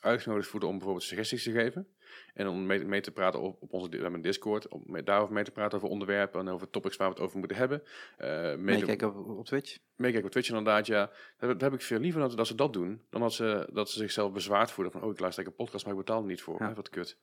uitgenodigd 0.00 0.48
voelen 0.48 0.68
om 0.68 0.74
bijvoorbeeld 0.74 1.04
suggesties 1.06 1.42
te 1.42 1.50
geven. 1.50 1.88
En 2.34 2.46
om 2.48 2.66
mee, 2.66 2.84
mee 2.84 3.00
te 3.00 3.10
praten 3.12 3.40
op, 3.40 3.62
op 3.62 3.72
onze 3.72 3.88
we 3.88 3.94
hebben 3.96 4.14
een 4.14 4.22
Discord, 4.22 4.68
om 4.68 4.82
mee, 4.86 5.02
daarover 5.02 5.34
mee 5.34 5.44
te 5.44 5.50
praten 5.50 5.76
over 5.78 5.88
onderwerpen 5.90 6.40
en 6.40 6.48
over 6.48 6.70
topics 6.70 6.96
waar 6.96 7.08
we 7.08 7.14
het 7.14 7.22
over 7.22 7.38
moeten 7.38 7.56
hebben. 7.56 7.82
Mee 8.18 8.28
te- 8.54 8.56
Meekijken 8.58 9.14
op, 9.14 9.38
op 9.38 9.44
Twitch. 9.46 9.78
meekijken 9.94 10.26
op 10.26 10.30
Twitch 10.32 10.48
inderdaad, 10.48 10.86
ja. 10.86 11.10
Dat, 11.38 11.48
dat 11.50 11.60
heb 11.60 11.72
ik 11.72 11.80
veel 11.80 11.98
liever 11.98 12.20
dat, 12.20 12.36
dat 12.36 12.46
ze 12.46 12.54
dat 12.54 12.72
doen, 12.72 13.02
dan 13.10 13.20
dat 13.20 13.32
ze, 13.32 13.68
dat 13.72 13.90
ze 13.90 13.98
zichzelf 13.98 14.32
bezwaard 14.32 14.70
voelen 14.70 14.92
van, 14.92 15.02
oh, 15.02 15.10
ik 15.12 15.20
luister 15.20 15.46
een 15.46 15.54
podcast, 15.54 15.84
maar 15.84 15.92
ik 15.94 15.98
betaal 16.00 16.20
er 16.20 16.26
niet 16.26 16.42
voor. 16.42 16.60
Ja. 16.62 16.68
Hè, 16.68 16.74
wat 16.74 16.88
kut. 16.88 17.18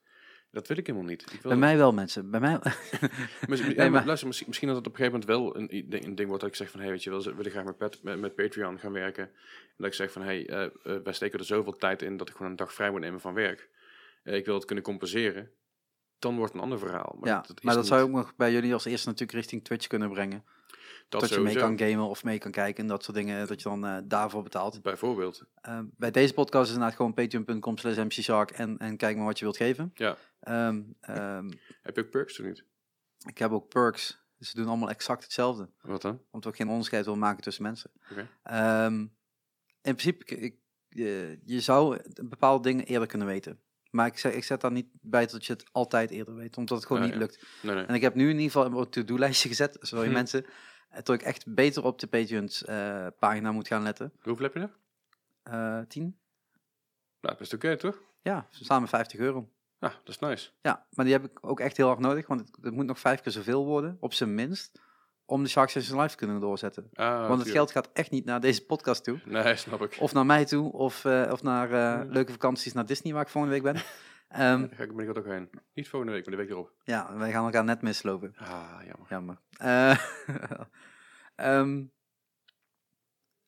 Dat 0.54 0.68
wil 0.68 0.76
ik 0.76 0.86
helemaal 0.86 1.08
niet. 1.08 1.22
Ik 1.22 1.40
wil 1.42 1.50
Bij 1.50 1.60
mij 1.60 1.76
wel, 1.76 1.92
mensen. 1.92 2.30
Bij 2.30 2.40
mij... 2.40 2.58
Nee, 3.76 3.90
maar 3.90 4.04
luister, 4.06 4.26
misschien, 4.26 4.46
misschien 4.48 4.68
dat 4.68 4.76
het 4.76 4.86
op 4.86 4.92
een 4.92 4.98
gegeven 4.98 5.20
moment 5.20 5.24
wel 5.24 5.56
een, 5.56 5.88
ding- 5.90 6.04
een 6.04 6.14
ding 6.14 6.28
wordt 6.28 6.42
dat 6.42 6.50
ik 6.50 6.56
zeg 6.56 6.70
van, 6.70 6.80
hey, 6.80 6.90
weet 6.90 7.02
je, 7.02 7.10
wil, 7.10 7.22
wil 7.34 7.44
ik 7.44 7.52
graag 7.52 7.64
met, 7.64 7.76
Pat- 7.78 8.02
met, 8.02 8.20
met 8.20 8.34
Patreon 8.34 8.78
gaan 8.78 8.92
werken. 8.92 9.24
En 9.24 9.74
dat 9.76 9.86
ik 9.86 9.94
zeg 9.94 10.12
van, 10.12 10.22
hey, 10.22 10.48
eh, 10.48 10.64
eh, 10.64 10.70
wij 11.04 11.12
steken 11.12 11.38
er 11.38 11.44
zoveel 11.44 11.76
tijd 11.76 12.02
in 12.02 12.16
dat 12.16 12.28
ik 12.28 12.36
gewoon 12.36 12.50
een 12.50 12.56
dag 12.56 12.72
vrij 12.72 12.90
moet 12.90 13.00
nemen 13.00 13.20
van 13.20 13.34
werk. 13.34 13.68
Eh, 14.22 14.34
ik 14.36 14.44
wil 14.44 14.54
het 14.54 14.64
kunnen 14.64 14.84
compenseren. 14.84 15.50
Dan 16.18 16.36
wordt 16.36 16.54
een 16.54 16.60
ander 16.60 16.78
verhaal. 16.78 17.16
Maar 17.20 17.28
ja, 17.28 17.44
dat, 17.46 17.62
maar 17.62 17.74
dat 17.74 17.82
niet. 17.82 17.92
zou 17.92 18.02
ook 18.02 18.10
nog 18.10 18.36
bij 18.36 18.52
jullie 18.52 18.72
als 18.72 18.84
eerste 18.84 19.08
natuurlijk 19.08 19.38
richting 19.38 19.64
Twitch 19.64 19.86
kunnen 19.86 20.10
brengen. 20.10 20.44
Dat 21.08 21.20
Dat, 21.20 21.30
je 21.30 21.40
mee 21.40 21.56
kan 21.56 21.78
gamen 21.78 22.08
of 22.08 22.24
mee 22.24 22.38
kan 22.38 22.50
kijken 22.50 22.82
en 22.82 22.88
dat 22.88 23.04
soort 23.04 23.16
dingen. 23.16 23.46
Dat 23.46 23.62
je 23.62 23.68
dan 23.68 23.86
eh, 23.86 23.96
daarvoor 24.04 24.42
betaalt. 24.42 24.82
Bijvoorbeeld. 24.82 25.42
Eh, 25.60 25.80
bij 25.96 26.10
deze 26.10 26.34
podcast 26.34 26.62
is 26.62 26.68
het 26.68 26.76
inderdaad 26.78 26.96
gewoon 26.96 27.14
patreon.com 27.14 27.78
slash 27.78 27.96
mcshark 27.96 28.50
en, 28.50 28.78
en 28.78 28.96
kijk 28.96 29.16
maar 29.16 29.24
wat 29.26 29.38
je 29.38 29.44
wilt 29.44 29.56
geven. 29.56 29.90
Ja. 29.94 30.16
Ehm, 30.40 30.82
ehm, 31.00 31.50
Heb 31.82 31.96
je 31.96 32.02
ook 32.04 32.10
perks 32.10 32.40
of 32.40 32.46
niet? 32.46 32.64
ik 33.26 33.38
heb 33.38 33.50
ook 33.50 33.68
perks. 33.68 34.22
Dus 34.38 34.50
ze 34.50 34.56
doen 34.56 34.66
allemaal 34.68 34.90
exact 34.90 35.22
hetzelfde. 35.22 35.68
Wat 35.80 36.02
dan? 36.02 36.20
Omdat 36.30 36.50
we 36.50 36.56
geen 36.56 36.68
onderscheid 36.68 37.04
willen 37.04 37.20
maken 37.20 37.42
tussen 37.42 37.62
mensen. 37.62 37.90
Ehm, 38.42 38.94
in 39.82 39.94
principe, 39.94 40.24
ik, 40.24 40.40
ik- 40.40 40.62
je, 40.88 41.38
je 41.44 41.60
zou 41.60 41.98
bepaalde 42.24 42.62
dingen 42.68 42.84
eerder 42.86 43.08
kunnen 43.08 43.26
weten. 43.26 43.58
Maar 43.90 44.06
ik, 44.06 44.18
zeg, 44.18 44.32
ik 44.32 44.44
zet 44.44 44.60
daar 44.60 44.72
niet 44.72 44.86
bij 44.92 45.26
dat 45.26 45.46
je 45.46 45.52
het 45.52 45.64
altijd 45.72 46.10
eerder 46.10 46.34
weet. 46.34 46.56
Omdat 46.56 46.76
het 46.78 46.86
gewoon 46.86 47.02
Ah, 47.02 47.08
niet 47.08 47.16
ja. 47.18 47.20
lukt. 47.22 47.46
Nee, 47.62 47.74
nee. 47.74 47.84
En 47.84 47.94
ik 47.94 48.00
heb 48.02 48.14
nu 48.14 48.22
in 48.30 48.38
ieder 48.38 48.50
geval 48.62 48.80
een 48.80 48.88
to-do-lijstje 48.90 49.48
gezet. 49.48 49.76
Sorry 49.80 50.06
Hm. 50.08 50.12
mensen. 50.12 50.44
Eh, 50.94 51.02
Dat 51.02 51.14
ik 51.14 51.22
echt 51.22 51.54
beter 51.54 51.84
op 51.84 51.98
de 51.98 52.06
Patreons 52.06 52.64
eh, 52.64 53.06
pagina 53.18 53.52
moet 53.52 53.66
gaan 53.68 53.82
letten. 53.82 54.12
Hoeveel 54.20 54.44
heb 54.44 54.54
je 54.54 54.60
er? 54.60 54.76
Eh 55.42 55.86
10? 55.88 56.18
Nou, 57.20 57.36
best 57.36 57.54
oké, 57.54 57.76
toch? 57.76 57.98
Ja, 58.22 58.46
samen 58.50 58.88
50 58.88 59.18
euro. 59.20 59.48
Ja, 59.78 59.88
dat 59.88 60.08
is 60.08 60.18
nice. 60.18 60.50
Ja, 60.60 60.86
maar 60.90 61.04
die 61.04 61.14
heb 61.14 61.24
ik 61.24 61.38
ook 61.40 61.60
echt 61.60 61.76
heel 61.76 61.90
erg 61.90 61.98
nodig. 61.98 62.26
Want 62.26 62.40
het, 62.40 62.58
het 62.62 62.74
moet 62.74 62.86
nog 62.86 62.98
vijf 62.98 63.20
keer 63.20 63.32
zoveel 63.32 63.64
worden, 63.64 63.96
op 64.00 64.12
zijn 64.12 64.34
minst. 64.34 64.82
Om 65.26 65.42
de 65.42 65.48
Shark 65.48 65.68
Sessions 65.68 65.96
live 66.00 66.10
te 66.10 66.16
kunnen 66.16 66.40
doorzetten. 66.40 66.88
Ah, 66.94 67.28
want 67.28 67.40
het 67.40 67.50
geld 67.50 67.70
gaat 67.70 67.90
echt 67.92 68.10
niet 68.10 68.24
naar 68.24 68.40
deze 68.40 68.64
podcast 68.64 69.04
toe. 69.04 69.20
Nee, 69.24 69.56
snap 69.56 69.82
ik. 69.82 69.96
Of 70.00 70.12
naar 70.12 70.26
mij 70.26 70.44
toe, 70.44 70.72
of, 70.72 71.04
eh, 71.04 71.28
of 71.32 71.42
naar 71.42 71.72
eh, 71.72 72.10
leuke 72.10 72.32
vakanties 72.32 72.72
naar 72.72 72.86
Disney, 72.86 73.12
waar 73.12 73.22
ik 73.22 73.28
volgende 73.28 73.60
week 73.60 73.72
ben. 73.72 73.82
Daar 74.28 74.68
ga 74.72 74.82
ik, 74.82 74.96
ben 74.96 75.08
ik 75.08 75.16
er 75.16 75.18
ook 75.18 75.26
heen. 75.26 75.50
Niet 75.74 75.88
volgende 75.88 76.14
week, 76.14 76.26
maar 76.26 76.36
de 76.36 76.40
week 76.40 76.50
erop. 76.50 76.72
ja, 76.84 77.16
wij 77.16 77.30
gaan 77.30 77.44
elkaar 77.44 77.64
net 77.64 77.82
mislopen. 77.82 78.34
Ah, 78.36 78.80
jammer. 78.86 79.06
Jammer. 79.08 79.40
Eh, 79.50 79.98
ehm, 81.58 81.84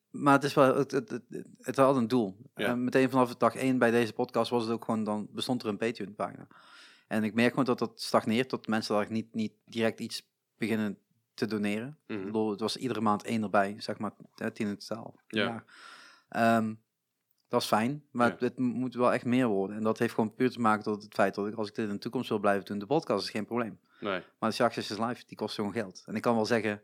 maar 0.09 0.33
het 0.33 0.43
is 0.43 0.53
wel, 0.53 0.77
het, 0.77 0.91
het, 0.91 1.09
het, 1.09 1.23
het 1.59 1.75
had 1.75 1.95
een 1.95 2.07
doel. 2.07 2.37
Ja. 2.55 2.67
Eh, 2.67 2.73
meteen 2.73 3.09
vanaf 3.09 3.35
dag 3.35 3.55
één 3.55 3.77
bij 3.77 3.91
deze 3.91 4.13
podcast 4.13 4.51
was 4.51 4.63
het 4.63 4.71
ook 4.71 4.85
gewoon, 4.85 5.03
dan 5.03 5.27
bestond 5.31 5.63
er 5.63 5.69
een 5.69 5.77
Patreon 5.77 6.15
pagina. 6.15 6.47
En 7.07 7.23
ik 7.23 7.33
merk 7.33 7.49
gewoon 7.49 7.65
dat 7.65 7.79
dat 7.79 8.01
stagneert, 8.01 8.49
dat 8.49 8.67
mensen 8.67 8.95
daar 8.95 9.11
niet, 9.11 9.33
niet 9.33 9.53
direct 9.65 9.99
iets 9.99 10.29
beginnen 10.57 10.97
te 11.33 11.45
doneren. 11.45 11.97
Mhm. 12.07 12.19
Ik 12.19 12.25
bedoel, 12.25 12.49
het 12.49 12.59
was 12.59 12.77
iedere 12.77 13.01
maand 13.01 13.23
één 13.23 13.43
erbij, 13.43 13.75
zeg 13.77 13.97
maar, 13.97 14.11
tien 14.53 14.67
in 14.67 14.77
totaal. 14.77 15.15
Ja. 15.27 15.63
Ja. 16.29 16.59
Dat 17.47 17.61
is 17.61 17.67
fijn, 17.67 18.03
maar 18.11 18.27
Ja. 18.27 18.33
het, 18.33 18.41
het 18.41 18.57
moet 18.57 18.95
wel 18.95 19.13
echt 19.13 19.25
meer 19.25 19.47
worden. 19.47 19.75
En 19.77 19.83
dat 19.83 19.99
heeft 19.99 20.13
gewoon 20.13 20.33
puur 20.33 20.49
te 20.51 20.59
maken 20.59 20.83
tot 20.83 21.03
het 21.03 21.13
feit 21.13 21.35
dat 21.35 21.47
ik, 21.47 21.55
als 21.55 21.67
ik 21.69 21.75
dit 21.75 21.87
in 21.87 21.93
de 21.93 21.99
toekomst 21.99 22.29
wil 22.29 22.39
blijven 22.39 22.65
doen, 22.65 22.79
de 22.79 22.85
podcast 22.85 23.23
is 23.23 23.29
geen 23.29 23.45
probleem. 23.45 23.79
Nee. 23.99 24.21
Maar 24.39 24.49
de 24.49 24.55
Shark 24.55 24.73
Sessions 24.73 25.01
Live, 25.07 25.23
die 25.27 25.37
kost 25.37 25.55
gewoon 25.55 25.71
geld. 25.71 26.03
En 26.05 26.15
ik 26.15 26.21
kan 26.21 26.35
wel 26.35 26.45
zeggen, 26.45 26.81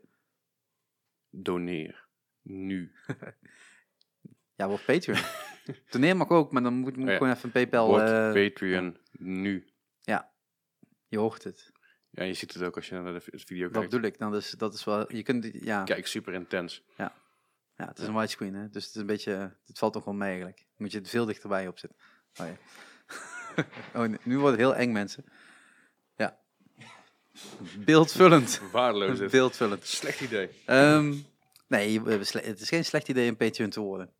Doneer. 1.30 2.06
Nu. 2.42 2.92
ja, 4.58 4.68
word 4.68 4.84
Patreon. 4.84 5.18
Toneer 5.90 6.16
mag 6.16 6.28
ook, 6.28 6.52
maar 6.52 6.62
dan 6.62 6.74
moet, 6.74 6.96
moet 6.96 7.04
Oh 7.04 7.10
ja. 7.10 7.16
gewoon 7.18 7.32
even 7.32 7.44
een 7.44 7.50
PayPal... 7.52 7.86
Word 7.88 8.02
eh, 8.02 8.32
Patreon 8.32 8.98
nu. 9.12 9.68
je 11.08 11.18
hoort 11.18 11.44
het. 11.44 11.72
Ja, 12.10 12.22
je 12.24 12.34
ziet 12.34 12.54
het 12.54 12.62
ook 12.62 12.76
als 12.76 12.88
je 12.88 12.94
naar 12.94 13.12
de 13.12 13.20
video 13.20 13.62
Dat 13.62 13.72
kijkt. 13.72 13.90
bedoel 13.90 14.06
ik. 14.06 14.18
Dan 14.18 14.32
dus, 14.32 14.50
dat 14.50 14.74
is 14.74 14.84
wel... 14.84 15.14
Je 15.14 15.22
kunt... 15.22 15.48
Ja, 15.52 15.82
Kijk, 15.84 16.06
super 16.06 16.34
intens. 16.34 16.82
ja 16.96 17.22
het 17.76 17.98
is 17.98 18.06
een 18.06 18.14
widescreen, 18.14 18.54
hè. 18.54 18.68
Dus 18.68 18.84
het 18.84 18.94
is 18.94 19.00
een 19.00 19.06
beetje... 19.06 19.56
Het 19.66 19.78
valt 19.78 19.92
toch 19.92 20.04
wel 20.04 20.14
mee, 20.14 20.28
eigenlijk. 20.28 20.66
Moet 20.76 20.92
je 20.92 20.98
het 20.98 21.08
veel 21.08 21.24
dichterbij 21.24 21.68
opzetten. 21.68 21.98
Oh, 22.40 22.46
ja. 22.46 22.56
oh, 24.00 24.14
nu- 24.24 24.38
wordt 24.38 24.56
het 24.56 24.66
heel 24.66 24.76
eng, 24.76 24.92
mensen. 24.92 25.24
Ja. 26.16 26.38
Beeldvullend. 27.78 28.60
Waardeloos 28.72 29.18
dit. 29.18 29.30
Beeldvullend. 29.30 29.84
Slecht 29.86 30.20
idee. 30.20 30.48
Ehm, 30.66 31.14
nee, 31.68 32.00
het 32.02 32.60
is 32.60 32.68
geen 32.68 32.84
slecht 32.84 33.08
idee 33.08 33.30
om 33.30 33.36
Patreon 33.36 33.70
te 33.70 33.80
worden. 33.80 34.10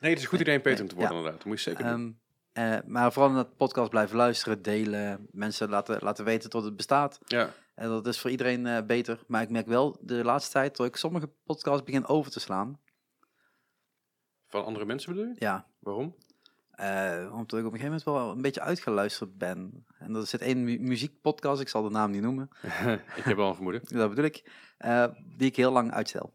Nee, 0.00 0.10
het 0.10 0.18
is 0.18 0.22
een 0.24 0.30
goed 0.30 0.40
idee 0.40 0.56
om 0.56 0.62
Patreon 0.62 0.88
te 0.88 0.94
worden, 0.94 1.12
Ja. 1.12 1.16
inderdaad. 1.18 1.40
Dat 1.40 1.48
moet 1.48 1.62
je 1.62 1.70
zeker 1.70 1.84
doen. 1.84 2.18
Ehm, 2.52 2.72
eh, 2.72 2.78
maar 2.86 3.12
vooral 3.12 3.32
naar 3.32 3.44
de 3.44 3.50
podcast 3.50 3.90
blijven 3.90 4.16
luisteren, 4.16 4.62
delen, 4.62 5.26
mensen 5.30 5.68
laten, 5.68 5.98
laten 6.00 6.24
weten 6.24 6.50
dat 6.50 6.64
het 6.64 6.76
bestaat. 6.76 7.18
Ja. 7.26 7.52
En 7.74 7.88
dat 7.88 8.06
is 8.06 8.18
voor 8.18 8.30
iedereen 8.30 8.66
eh, 8.66 8.82
beter. 8.82 9.18
Maar 9.26 9.42
ik 9.42 9.50
merk 9.50 9.66
wel 9.66 9.98
de 10.00 10.24
laatste 10.24 10.52
tijd 10.52 10.76
dat 10.76 10.86
ik 10.86 10.96
sommige 10.96 11.30
podcasts 11.44 11.82
begin 11.84 12.06
over 12.06 12.30
te 12.30 12.40
slaan. 12.40 12.80
Van 14.48 14.64
andere 14.64 14.84
mensen 14.84 15.14
bedoel 15.14 15.28
je? 15.28 15.34
Ja, 15.38 15.66
Waarom? 15.78 16.16
eh, 16.70 17.28
omdat 17.32 17.58
ik 17.60 17.66
op 17.66 17.72
een 17.72 17.78
gegeven 17.78 17.84
moment 17.84 18.02
wel 18.04 18.30
een 18.30 18.42
beetje 18.42 18.60
uitgeluisterd 18.60 19.38
ben. 19.38 19.86
En 19.98 20.14
er 20.14 20.26
zit 20.26 20.40
één 20.40 20.64
mu- 20.64 20.78
muziekpodcast, 20.78 21.60
ik 21.60 21.68
zal 21.68 21.82
de 21.82 21.90
naam 21.90 22.10
niet 22.10 22.22
noemen, 22.22 22.48
ik 23.16 23.24
heb 23.24 23.36
wel 23.36 23.48
een 23.48 23.54
vermoeden. 23.54 23.82
dat 23.98 24.08
bedoel 24.08 24.24
ik, 24.24 24.50
eh, 24.78 25.06
die 25.36 25.48
ik 25.48 25.56
heel 25.56 25.72
lang 25.72 25.92
uitstel. 25.92 26.34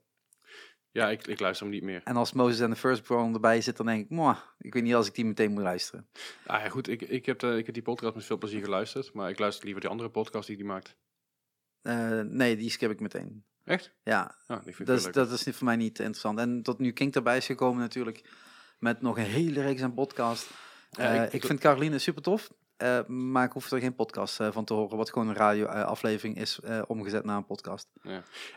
Ja, 0.93 1.09
ik, 1.09 1.27
ik 1.27 1.39
luister 1.39 1.65
hem 1.65 1.75
niet 1.75 1.83
meer. 1.83 2.01
En 2.03 2.15
als 2.15 2.33
Moses 2.33 2.59
en 2.59 2.69
de 2.69 2.75
Firstborn 2.75 3.33
erbij 3.33 3.61
zit, 3.61 3.77
dan 3.77 3.85
denk 3.85 4.03
ik, 4.03 4.09
"Mwah, 4.09 4.37
ik 4.57 4.73
weet 4.73 4.83
niet 4.83 4.93
als 4.95 5.07
ik 5.07 5.15
die 5.15 5.25
meteen 5.25 5.51
moet 5.51 5.63
luisteren. 5.63 6.07
Ah 6.45 6.61
ja, 6.61 6.69
goed. 6.69 6.87
Ik, 6.87 7.01
ik, 7.01 7.25
heb, 7.25 7.39
de, 7.39 7.57
ik 7.57 7.65
heb 7.65 7.73
die 7.73 7.83
podcast 7.83 8.15
met 8.15 8.25
veel 8.25 8.37
plezier 8.37 8.63
geluisterd. 8.63 9.13
Maar 9.13 9.29
ik 9.29 9.39
luister 9.39 9.63
liever 9.63 9.81
die 9.81 9.89
andere 9.89 10.09
podcast 10.09 10.47
die 10.47 10.55
hij 10.57 10.65
maakt. 10.65 10.95
Eh, 11.81 12.19
nee, 12.19 12.55
die 12.57 12.69
skip 12.69 12.91
ik 12.91 12.99
meteen. 12.99 13.45
Echt? 13.63 13.91
Ja, 14.03 14.35
Ah, 14.47 14.67
ik 14.67 14.85
dat 14.85 14.97
is, 14.99 15.11
dat 15.11 15.31
is 15.31 15.43
voor 15.55 15.65
mij 15.65 15.75
niet 15.75 15.99
interessant. 15.99 16.39
En 16.39 16.63
tot 16.63 16.79
nu 16.79 16.91
Kink 16.91 17.15
erbij 17.15 17.37
is 17.37 17.45
gekomen 17.45 17.81
natuurlijk. 17.81 18.29
Met 18.79 19.01
nog 19.01 19.17
een 19.17 19.23
hele 19.23 19.61
reeks 19.61 19.81
aan 19.81 19.93
podcast. 19.93 20.49
Ja, 20.89 21.15
Eh, 21.15 21.23
ik- 21.23 21.33
ik, 21.33 21.45
vind 21.45 21.59
Caroline 21.59 21.99
super 21.99 22.21
tof. 22.21 22.51
eh, 22.77 23.05
maar 23.07 23.45
ik 23.45 23.51
hoef 23.51 23.71
er 23.71 23.79
geen 23.79 23.95
podcast 23.95 24.39
eh, 24.39 24.51
van 24.51 24.65
te 24.65 24.73
horen. 24.73 24.97
Wat 24.97 25.09
gewoon 25.11 25.27
een 25.27 25.35
radio-aflevering 25.35 26.37
is 26.37 26.59
eh, 26.59 26.81
omgezet 26.87 27.23
naar 27.25 27.37
een 27.37 27.45
podcast. 27.45 27.89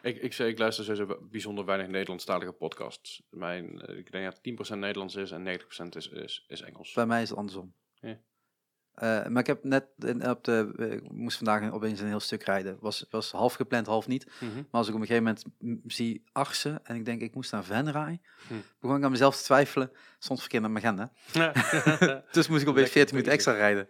Ik, 0.03 0.17
ik, 0.23 0.33
zei, 0.33 0.51
ik 0.51 0.59
luister 0.59 0.85
sowieso 0.85 1.19
bijzonder 1.31 1.65
weinig 1.65 1.89
Nederlandstalige 1.89 2.53
podcasts. 2.53 3.23
Mijn, 3.31 3.81
ik 3.99 4.13
denk 4.13 4.25
dat 4.25 4.41
10% 4.43 4.79
Nederlands 4.79 5.15
is 5.15 5.31
en 5.31 5.45
90% 5.61 5.97
is, 5.97 6.09
is, 6.09 6.45
is 6.49 6.61
Engels. 6.63 6.93
Bij 6.93 7.07
mij 7.07 7.23
is 7.23 7.29
het 7.29 7.39
andersom. 7.39 7.75
Ja. 7.95 8.19
Eh, 8.95 9.27
maar 9.27 9.41
ik 9.41 9.47
heb 9.47 9.65
net 9.65 9.87
in- 9.99 10.29
op 10.31 10.45
de. 10.45 10.73
eh, 10.79 10.93
Ik 10.93 11.11
moest 11.13 11.37
vandaag 11.37 11.73
opeens 11.73 12.01
een 12.01 12.07
heel 12.07 12.21
stuk 12.21 12.43
rijden. 12.43 12.77
Was, 12.81 13.07
was 13.11 13.33
half 13.33 13.55
gepland, 13.55 13.87
half 13.87 14.07
niet. 14.07 14.27
Mhm. 14.41 14.55
Maar 14.55 14.65
als 14.71 14.89
ik 14.89 14.95
op 14.95 15.01
een 15.01 15.07
gegeven 15.07 15.25
moment 15.25 15.45
zie 15.93 16.25
Arsen 16.33 16.81
en 16.87 16.97
ik 16.97 17.05
denk 17.05 17.21
ik 17.21 17.35
moest 17.35 17.53
naar 17.53 17.65
Venray, 17.65 18.21
Hm. 18.49 18.55
begon 18.81 18.97
ik 18.97 19.05
aan 19.05 19.11
mezelf 19.11 19.37
te 19.37 19.43
twijfelen. 19.43 19.91
Stond 20.19 20.41
verkeerd 20.41 20.65
op 20.65 20.71
mijn 20.71 20.85
agenda. 20.85 21.13
Dus 22.33 22.49
moest 22.49 22.63
ik 22.63 22.69
opeens 22.69 22.75
Lekker 22.75 22.93
40 22.93 23.11
minuten 23.13 23.33
extra 23.33 23.53
rijden. 23.53 23.89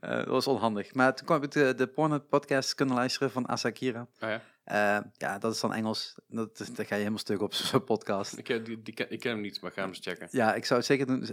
Eh, 0.00 0.10
dat 0.16 0.26
was 0.26 0.46
onhandig. 0.46 0.94
Maar 0.94 1.14
toen 1.14 1.26
kwam 1.26 1.42
ik 1.42 1.50
de, 1.50 1.74
de 1.76 1.86
porno 1.86 2.18
podcast 2.18 2.74
kunnen 2.74 2.94
luisteren 2.94 3.30
van 3.30 3.46
Asakira. 3.48 4.06
Ah, 4.18 4.30
ja. 4.64 5.10
Ja, 5.16 5.38
dat 5.38 5.54
is 5.54 5.60
dan 5.60 5.74
Engels. 5.74 6.14
Dat, 6.28 6.56
dat 6.58 6.68
ga 6.76 6.84
je 6.94 6.94
helemaal 6.94 7.18
stuk 7.18 7.40
op 7.40 7.54
zo'n 7.70 7.84
podcast. 7.84 8.38
ik, 8.38 8.44
ken- 8.44 8.64
die, 8.64 8.82
die, 8.82 9.06
ik 9.08 9.20
ken 9.20 9.30
hem 9.32 9.40
niet, 9.40 9.60
maar 9.60 9.70
ik 9.70 9.76
ga 9.76 9.82
hem 9.82 9.90
eens 9.92 10.00
checken. 10.06 10.28
Ja, 10.30 10.54
ik 10.54 10.64
zou 10.64 10.78
het 10.78 10.88
zeker 10.88 11.06
doen. 11.06 11.26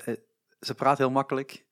Ze 0.59 0.73
praat 0.75 0.97
heel 0.97 1.11
makkelijk. 1.11 1.65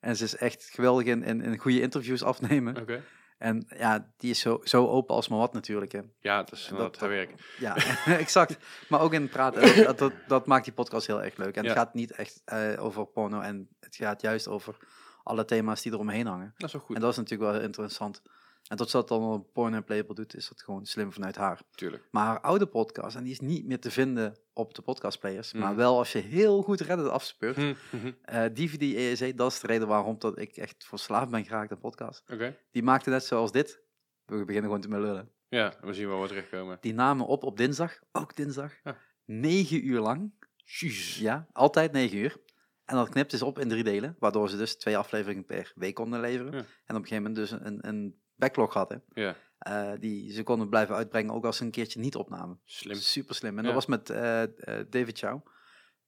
En 0.00 0.16
ze 0.16 0.24
is 0.24 0.36
echt 0.36 0.64
geweldig 0.72 1.06
in, 1.06 1.22
in, 1.22 1.40
in 1.42 1.58
goede 1.58 1.80
interviews 1.80 2.22
afnemen. 2.22 2.76
Oké. 2.80 3.02
En 3.38 3.66
ja, 3.76 4.12
die 4.16 4.30
is 4.30 4.40
zo, 4.40 4.60
zo 4.64 4.86
open 4.86 5.14
als 5.14 5.28
maar 5.28 5.38
wat 5.38 5.52
natuurlijk. 5.52 5.92
Hè. 5.92 6.00
Ja, 6.20 6.42
dat 6.42 6.52
is 6.52 6.70
Dat- 6.76 6.98
haar 6.98 7.08
werk. 7.08 7.54
Ja, 7.58 7.76
exact. 8.06 8.56
Maar 8.88 9.00
ook 9.00 9.12
in 9.12 9.22
het 9.22 9.30
praten. 9.30 9.84
Dat, 9.84 9.98
dat, 9.98 10.12
dat 10.26 10.46
maakt 10.46 10.64
die 10.64 10.72
podcast 10.72 11.06
heel 11.06 11.22
erg 11.22 11.36
leuk. 11.36 11.56
En 11.56 11.62
Ja. 11.62 11.68
het 11.68 11.78
gaat 11.78 11.94
niet 11.94 12.10
echt 12.12 12.42
eh, 12.44 12.84
over 12.84 13.06
porno. 13.06 13.40
En 13.40 13.68
het 13.80 13.96
gaat 13.96 14.20
juist 14.20 14.48
over 14.48 14.76
alle 15.22 15.44
thema's 15.44 15.82
die 15.82 15.92
eromheen 15.92 16.26
hangen. 16.26 16.52
Dat 16.56 16.66
is 16.66 16.72
wel 16.74 16.82
goed, 16.82 16.94
En 16.96 17.00
dat 17.02 17.10
is 17.10 17.16
natuurlijk 17.16 17.50
wel 17.52 17.60
interessant. 17.60 18.22
En 18.68 18.76
tot 18.76 18.90
ze 18.90 18.96
dat 18.96 19.08
dan 19.08 19.22
op 19.22 19.52
Porn 19.52 19.74
en 19.74 19.84
Playable 19.84 20.14
doet, 20.14 20.34
is 20.36 20.48
dat 20.48 20.62
gewoon 20.62 20.86
slim 20.86 21.12
vanuit 21.12 21.36
haar. 21.36 21.60
natuurlijk. 21.70 22.08
Maar 22.10 22.26
haar 22.26 22.40
oude 22.40 22.66
podcast, 22.66 23.16
en 23.16 23.22
die 23.22 23.32
is 23.32 23.40
niet 23.40 23.66
meer 23.66 23.80
te 23.80 23.90
vinden 23.90 24.36
op 24.58 24.74
de 24.74 24.82
podcastplayers. 24.82 25.52
Maar 25.52 25.68
Mhm. 25.68 25.76
wel 25.76 25.98
als 25.98 26.12
je 26.12 26.18
heel 26.18 26.62
goed 26.62 26.80
Reddit 26.80 27.08
afspeurt. 27.08 27.56
Hm, 27.56 27.74
mhm. 27.90 28.12
eh 28.22 28.44
DVD 28.44 28.82
ESE, 28.82 29.34
dat 29.34 29.52
is 29.52 29.60
de 29.60 29.66
reden 29.66 29.88
waarom 29.88 30.18
dat 30.18 30.38
ik 30.38 30.56
echt 30.56 30.84
verslaafd 30.86 31.30
ben 31.30 31.44
geraakt 31.44 31.72
aan 31.72 31.78
podcast. 31.78 32.30
Oké. 32.32 32.56
Die 32.70 32.82
maakte 32.82 33.10
net 33.10 33.24
zoals 33.24 33.52
dit. 33.52 33.80
We 34.24 34.44
beginnen 34.44 34.62
gewoon 34.70 34.80
te 34.80 34.88
lullen. 34.88 35.30
Ja, 35.48 35.74
we 35.80 35.92
zien 35.92 36.08
wel 36.08 36.18
wat 36.18 36.28
terechtkomen. 36.28 36.78
Die 36.80 36.94
namen 36.94 37.26
op 37.26 37.42
op 37.44 37.56
dinsdag, 37.56 37.98
ook 38.12 38.36
dinsdag, 38.36 38.72
Ja. 38.84 38.96
negen 39.24 39.86
uur 39.86 40.00
lang. 40.00 40.32
Jezus. 40.64 41.18
Ja, 41.18 41.46
altijd 41.52 41.92
negen 41.92 42.18
uur. 42.18 42.36
En 42.84 42.96
dat 42.96 43.08
knipt 43.08 43.32
ze 43.32 43.44
op 43.44 43.58
in 43.58 43.68
drie 43.68 43.84
delen, 43.84 44.16
waardoor 44.18 44.48
ze 44.50 44.56
dus 44.56 44.76
twee 44.76 44.96
afleveringen 44.98 45.44
per 45.44 45.72
week 45.74 45.94
konden 45.94 46.20
leveren. 46.20 46.52
Ja. 46.52 46.58
En 46.58 46.96
op 46.96 47.02
een 47.02 47.08
gegeven 47.08 47.16
moment 47.22 47.36
dus 47.36 47.50
een, 47.50 47.88
een 47.88 48.20
backlog 48.34 48.74
hadden. 48.74 49.02
Ja, 49.12 49.36
eh, 49.58 49.92
die 49.98 50.32
ze 50.32 50.42
konden 50.42 50.68
blijven 50.68 50.94
uitbrengen, 50.94 51.34
ook 51.34 51.44
als 51.44 51.56
ze 51.56 51.64
een 51.64 51.70
keertje 51.70 52.00
niet 52.00 52.16
opnamen. 52.16 52.60
slim. 52.64 52.96
Super 52.96 53.34
slim. 53.34 53.50
En 53.50 53.56
Ja. 53.56 53.62
dat 53.62 53.74
was 53.74 53.86
met 53.86 54.10
eh, 54.10 54.42
eh, 54.42 54.86
David 54.90 55.18
Chow, 55.18 55.46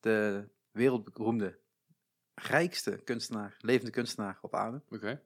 de 0.01 0.49
wereldberoemde, 0.71 1.59
rijkste 2.35 3.01
kunstenaar, 3.05 3.57
levende 3.59 3.91
kunstenaar 3.91 4.39
op 4.41 4.55
aarde. 4.55 4.83
Oké, 4.89 5.23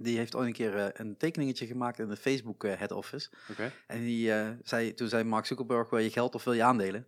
Die 0.00 0.16
heeft 0.16 0.34
ooit 0.34 0.46
een 0.46 0.52
keer 0.52 1.00
een 1.00 1.16
tekeningetje 1.16 1.66
gemaakt 1.66 1.98
in 1.98 2.08
de 2.08 2.16
Facebook 2.16 2.62
head 2.62 2.90
office. 2.92 3.30
oké. 3.50 3.72
En 3.86 4.00
die 4.00 4.32
zei, 4.62 4.94
toen 4.94 5.08
zei 5.08 5.24
Mark 5.24 5.46
Zuckerberg, 5.46 5.90
wil 5.90 5.98
je 5.98 6.10
geld 6.10 6.34
of 6.34 6.44
wil 6.44 6.52
je 6.52 6.62
aandelen? 6.64 7.02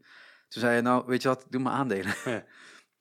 Toen 0.48 0.60
zei 0.60 0.72
hij, 0.72 0.80
nou, 0.80 1.06
weet 1.06 1.22
je 1.22 1.28
wat, 1.28 1.46
doe 1.48 1.60
maar 1.60 1.72
aandelen. 1.72 2.14
Ja. 2.24 2.44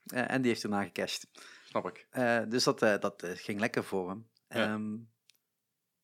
En 0.08 0.42
die 0.42 0.52
heeft 0.52 0.64
erna 0.64 0.84
gecashed. 0.84 1.28
Snap 1.66 1.88
ik. 1.88 2.08
Dus 2.50 2.64
dat, 2.64 2.80
dat 2.80 3.24
ging 3.26 3.60
lekker 3.60 3.84
voor 3.84 4.10
hem. 4.10 4.28
Ja. 4.48 4.74
Ehm, 4.74 4.96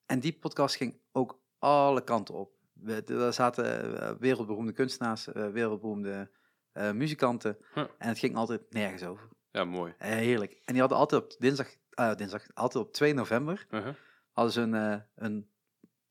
en 0.06 0.20
die 0.20 0.38
podcast 0.38 0.76
ging 0.76 1.00
ook 1.12 1.42
alle 1.64 2.04
kanten 2.04 2.36
op. 2.36 2.52
We, 2.74 3.04
daar 3.04 3.34
zaten 3.34 4.00
eh, 4.02 4.16
wereldberoemde 4.20 4.72
kunstenaars, 4.72 5.28
eh, 5.28 5.50
wereldberoemde 5.50 6.32
eh, 6.72 6.92
muzikanten. 6.92 7.58
Huh. 7.74 7.84
En 7.98 8.08
het 8.08 8.20
ging 8.20 8.36
altijd 8.36 8.62
nergens 8.70 9.04
over. 9.04 9.28
Ja, 9.52 9.64
mooi. 9.66 9.94
Eh, 9.98 10.10
heerlijk. 10.10 10.52
En 10.52 10.74
die 10.74 10.80
hadden 10.80 10.98
altijd 10.98 11.24
op 11.24 11.36
dinsdag, 11.40 11.68
ah, 11.94 12.18
dinsdag 12.18 12.44
altijd 12.54 12.86
op 12.86 12.94
2 12.94 13.14
november, 13.14 13.66
Uh-huh. 13.72 13.94
hadden 14.32 14.54
ze 14.54 14.62
een, 14.62 15.04
een 15.16 15.50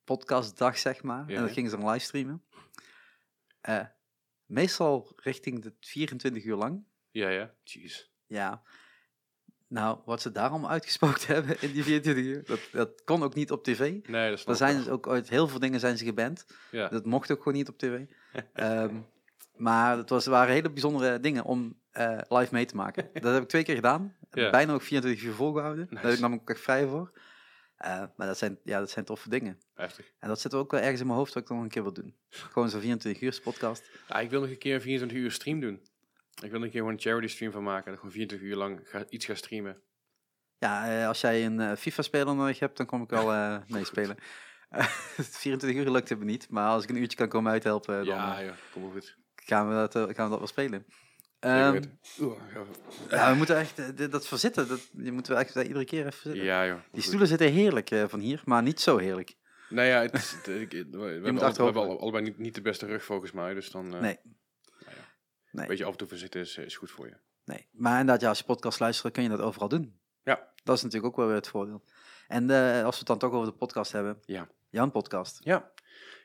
podcastdag, 0.05 0.79
zeg 0.79 1.03
maar. 1.03 1.29
Ja. 1.29 1.37
En 1.37 1.43
dat 1.43 1.53
gingen 1.53 1.71
ze 1.71 1.77
dan 1.77 1.91
livestreamen. 1.91 2.43
Meestal 4.47 5.13
richting 5.17 5.63
de 5.63 5.75
24 5.81 6.45
uur 6.45 6.57
lang. 6.57 6.85
Ja, 7.11 7.29
ja. 7.29 7.55
Jeez. 7.65 8.11
Ja. 8.27 8.63
Nou, 9.73 9.99
wat 10.05 10.23
ze 10.23 10.33
daarom 10.33 10.67
uitgesproken 10.67 11.27
hebben 11.35 11.57
in 11.61 11.73
die 11.73 11.83
24 11.85 12.25
uur, 12.25 12.45
dat, 12.45 12.61
dat 12.73 13.05
kon 13.05 13.23
ook 13.23 13.35
niet 13.35 13.51
op 13.51 13.65
tv. 13.65 13.79
Nee, 14.07 14.31
dat 14.31 14.39
snap 14.39 14.57
zijn 14.57 14.77
dus 14.77 14.89
ook 14.89 15.09
uit 15.09 15.29
heel 15.29 15.49
veel 15.49 15.59
dingen 15.59 15.81
zijn 15.81 15.99
ze 15.99 16.05
geband. 16.05 16.47
Ja. 16.71 16.89
Dat 16.89 17.05
mocht 17.05 17.31
ook 17.33 17.39
gewoon 17.39 17.55
niet 17.55 17.69
op 17.69 17.79
tv. 17.79 18.01
Ehm, 18.53 18.95
maar 19.57 19.97
het 19.97 20.09
was, 20.09 20.27
waren 20.27 20.55
hele 20.55 20.71
bijzondere 20.71 21.21
dingen 21.21 21.45
om 21.45 21.79
eh, 21.91 22.19
live 22.29 22.55
mee 22.55 22.65
te 22.65 22.77
maken. 22.77 23.09
Dat 23.23 23.33
heb 23.33 23.43
ik 23.43 23.49
twee 23.49 23.63
keer 23.63 23.75
gedaan. 23.75 24.17
Ja. 24.31 24.51
Bijna 24.51 24.73
ook 24.73 24.83
24 24.83 25.23
uur 25.25 25.33
volgehouden. 25.33 25.85
Daar 25.85 25.95
heb 25.95 26.03
ik 26.05 26.09
Nice. 26.11 26.21
namelijk 26.21 26.51
echt 26.51 26.61
vrij 26.61 26.87
voor. 26.87 27.13
Eh, 27.77 28.03
maar 28.17 28.27
dat 28.27 28.39
zijn, 28.39 28.59
ja, 28.65 28.79
dat 28.79 28.91
zijn 28.91 29.05
toffe 29.05 29.29
dingen. 29.29 29.59
Heftig. 29.75 30.13
En 30.19 30.29
dat 30.29 30.41
zit 30.41 30.55
ook 30.55 30.71
wel 30.71 30.81
ergens 30.81 31.01
in 31.01 31.07
mijn 31.07 31.19
hoofd 31.19 31.35
wat 31.35 31.43
ik 31.43 31.49
nog 31.49 31.63
een 31.63 31.69
keer 31.69 31.83
wil 31.83 31.93
doen. 31.93 32.17
Gewoon 32.29 32.71
zo'n 32.71 32.81
24 32.81 33.23
uur 33.23 33.41
podcast. 33.43 33.91
Ja, 34.09 34.21
ik 34.21 34.31
wil 34.31 34.41
nog 34.41 34.51
een 34.51 34.59
keer 34.59 34.75
een 34.75 34.81
24 34.81 35.19
uur 35.19 35.31
stream 35.31 35.61
doen. 35.61 35.81
Ik 36.43 36.51
wil 36.51 36.63
een 36.63 36.71
keer 36.71 36.79
gewoon 36.79 36.93
een 36.93 37.01
charity 37.01 37.27
stream 37.33 37.53
van 37.53 37.63
maken. 37.63 37.87
Dat 37.91 37.97
gewoon 37.99 38.13
24 38.15 38.49
uur 38.49 38.57
lang 38.57 38.81
ga, 38.85 39.05
iets 39.09 39.25
ga 39.27 39.35
streamen. 39.35 39.83
Ja, 40.59 41.01
eh, 41.01 41.07
als 41.09 41.21
jij 41.21 41.45
een 41.45 41.61
eh, 41.61 41.77
FIFA-speler 41.77 42.35
nodig 42.35 42.59
hebt, 42.59 42.77
dan 42.77 42.87
kom 42.87 43.03
ik 43.03 43.11
wel 43.11 43.33
eh 43.35 43.57
meespelen. 43.69 44.17
Eh, 44.69 44.85
24 45.17 45.85
uur 45.85 45.91
lukt 45.91 46.09
het 46.09 46.19
me 46.19 46.25
niet, 46.25 46.51
maar 46.51 46.69
als 46.69 46.83
ik 46.85 46.91
een 46.91 46.97
uurtje 46.97 47.17
kan 47.17 47.29
komen 47.29 47.53
uithelpen, 47.53 47.95
dan 47.97 48.05
ja, 48.05 48.39
eh, 48.39 48.45
ja, 48.47 48.55
kom 48.73 48.83
maar 48.83 48.91
goed. 48.93 49.17
gaan, 49.35 49.69
we 49.69 49.75
dat, 49.75 49.93
gaan 49.95 50.07
we 50.25 50.31
dat 50.31 50.39
wel 50.39 50.47
spelen. 50.47 50.87
Ehm. 51.39 51.83
Oeh, 52.21 52.39
ja. 53.11 53.31
we 53.31 53.37
moeten 53.37 53.57
echt, 53.57 54.11
dat 54.11 54.27
verzitten, 54.27 54.69
dat, 54.69 54.89
je 54.93 55.13
moet 55.13 55.27
wel 55.27 55.39
echt 55.39 55.57
eh, 55.57 55.67
iedere 55.67 55.85
keer 55.85 56.07
even 56.07 56.21
zitten. 56.23 56.43
Ja, 56.45 56.67
joh. 56.67 56.75
Die 56.77 56.85
goed. 56.93 57.03
stoelen 57.03 57.29
zitten 57.29 57.53
heerlijk 57.53 57.89
van 58.09 58.21
hier, 58.21 58.43
maar 58.45 58.63
niet 58.63 58.81
zo 58.81 58.97
heerlijk. 58.97 59.35
Nou 59.69 59.87
ja, 59.89 60.01
het, 60.01 60.13
het- 60.13 60.47
ik- 60.49 60.71
we, 60.73 60.79
hebben, 60.99 61.25
al- 61.27 61.35
we 61.35 61.45
achterover. 61.45 61.65
hebben 61.65 61.83
al- 61.83 62.01
allebei 62.01 62.25
niet, 62.25 62.39
niet 62.39 62.55
de 62.55 62.61
beste 62.63 62.87
rug 62.87 63.05
volgens 63.05 63.33
mij. 63.33 63.55
Dus 63.55 63.71
dan 63.71 63.89
Nee. 64.01 64.19
Nee. 65.53 65.63
een 65.63 65.69
beetje 65.71 65.85
af 65.85 65.91
en 65.93 65.99
toe 65.99 66.09
verzitten 66.09 66.41
is, 66.41 66.57
is 66.57 66.77
goed 66.77 66.91
voor 66.91 67.07
je. 67.07 67.17
Nee, 67.45 67.67
maar 67.71 67.93
inderdaad, 68.01 68.21
ja, 68.21 68.29
als 68.29 68.39
je 68.39 68.45
podcast 68.45 68.81
luistert, 68.81 69.13
kun 69.13 69.23
je 69.23 69.29
dat 69.29 69.41
overal 69.41 69.69
doen. 69.69 69.99
Ja. 70.25 70.49
Dat 70.65 70.77
is 70.77 70.83
natuurlijk 70.83 71.13
ook 71.13 71.17
wel 71.19 71.27
weer 71.27 71.35
het 71.37 71.49
voordeel. 71.49 71.83
En 72.29 72.51
eh, 72.51 72.85
als 72.85 72.93
we 72.93 72.99
het 72.99 73.07
dan 73.07 73.19
toch 73.19 73.33
over 73.33 73.51
de 73.53 73.57
podcast 73.59 73.93
hebben. 73.93 74.19
Ja. 74.25 74.49
Jouw 74.71 74.91
podcast. 74.91 75.41
Ja. 75.45 75.71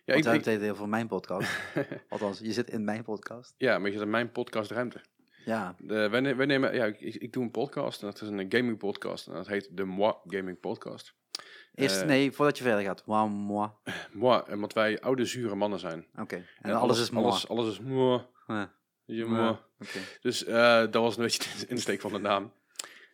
Ja, 0.05 0.13
Want 0.13 0.25
ik, 0.25 0.45
hebt 0.45 0.61
het 0.61 0.71
over 0.71 0.89
mijn 0.89 1.07
podcast. 1.07 1.59
Althans, 2.09 2.39
je 2.39 2.53
zit 2.53 2.69
in 2.69 2.83
mijn 2.83 3.03
podcast. 3.03 3.53
ja, 3.57 3.77
maar 3.77 3.87
je 3.87 3.93
zit 3.93 4.01
in 4.01 4.09
mijn 4.09 4.31
podcastruimte. 4.31 5.01
Ja, 5.45 5.75
De, 5.79 6.09
wij, 6.09 6.19
ne- 6.19 6.35
wij 6.35 6.45
nemen, 6.45 6.73
ja, 6.73 6.85
ik, 6.85 6.99
ik, 6.99 7.33
doe 7.33 7.43
een 7.43 7.51
podcast. 7.51 8.01
En 8.01 8.07
dat 8.07 8.21
is 8.21 8.27
een 8.29 8.45
gaming 8.49 8.77
podcast. 8.77 9.27
En 9.27 9.33
dat 9.33 9.47
heet 9.47 9.69
de 9.71 9.83
Moi 9.83 10.13
Gaming 10.25 10.59
Podcast. 10.59 11.13
eerst, 11.73 12.01
Eh, 12.01 12.07
nee, 12.07 12.31
voordat 12.31 12.57
je 12.57 12.63
verder 12.63 12.83
gaat. 12.83 13.05
Moi, 13.05 13.29
moi. 13.29 13.69
Moi, 14.11 14.43
omdat 14.51 14.73
wij 14.73 15.01
oude, 15.01 15.25
zure 15.25 15.55
mannen 15.55 15.79
zijn. 15.79 16.05
Oké. 16.15 16.45
En, 16.61 16.73
alles, 16.73 16.99
is 16.99 17.09
moi. 17.09 17.25
Alles, 17.25 17.47
alles 17.47 17.69
is 17.69 17.79
moi. 17.79 18.21
Ja. 18.47 18.73
Moi. 19.07 19.49
Oké. 19.79 19.99
Dus 20.21 20.43
eh, 20.45 20.79
dat 20.79 20.93
was 20.93 21.17
een 21.17 21.23
beetje 21.23 21.43
de 21.59 21.67
insteek 21.67 22.01
van 22.01 22.11
de 22.11 22.17
naam. 22.19 22.51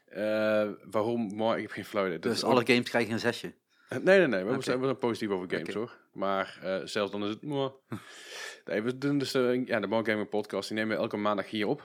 Eh, 0.06 0.70
waarom 0.84 1.36
moi? 1.36 1.56
Ik 1.56 1.62
heb 1.62 1.72
geen 1.72 1.86
flauw 1.86 2.06
idee. 2.06 2.20
Dus 2.20 2.44
alle 2.44 2.60
ook- 2.60 2.68
games 2.68 2.90
krijgen 2.90 3.14
een 3.14 3.20
zesje. 3.20 3.54
Nee, 3.90 4.18
nee, 4.18 4.28
nee. 4.28 4.44
We 4.44 4.54
Oké. 4.54 4.64
zijn, 4.64 4.80
we 4.80 4.86
zijn 4.86 4.98
positief 4.98 5.30
over 5.30 5.50
games 5.58 5.74
hoor. 5.74 5.98
Maar 6.14 6.60
eh, 6.62 6.80
zelfs 6.84 7.12
dan 7.12 7.24
is 7.24 7.30
het 7.30 7.42
nee, 8.66 8.82
we 8.82 8.98
doen 8.98 9.18
dus 9.18 9.32
de, 9.32 9.64
ja, 9.66 9.80
de 9.80 9.88
Moi 9.88 10.06
Gaming 10.06 10.30
Podcast. 10.30 10.68
Die 10.70 10.78
nemen 10.78 10.96
we 10.96 11.02
elke 11.02 11.18
maandag 11.18 11.50
hier 11.50 11.68
op. 11.68 11.80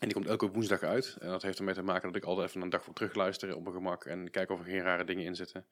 En 0.00 0.06
die 0.08 0.12
komt 0.14 0.26
elke 0.26 0.50
woensdag 0.50 0.82
uit. 0.82 1.16
En 1.20 1.28
dat 1.28 1.42
heeft 1.42 1.58
ermee 1.58 1.74
te 1.74 1.82
maken 1.82 2.12
dat 2.12 2.16
ik 2.22 2.24
altijd 2.28 2.48
even 2.48 2.62
een 2.62 2.68
dag 2.70 2.84
voor 2.84 2.94
terugluister 2.94 3.56
op 3.56 3.62
mijn 3.62 3.74
gemak. 3.74 4.04
En 4.04 4.30
kijk 4.30 4.50
of 4.50 4.58
er 4.58 4.64
geen 4.64 4.82
rare 4.82 5.04
dingen 5.04 5.24
in 5.24 5.34
zitten. 5.34 5.66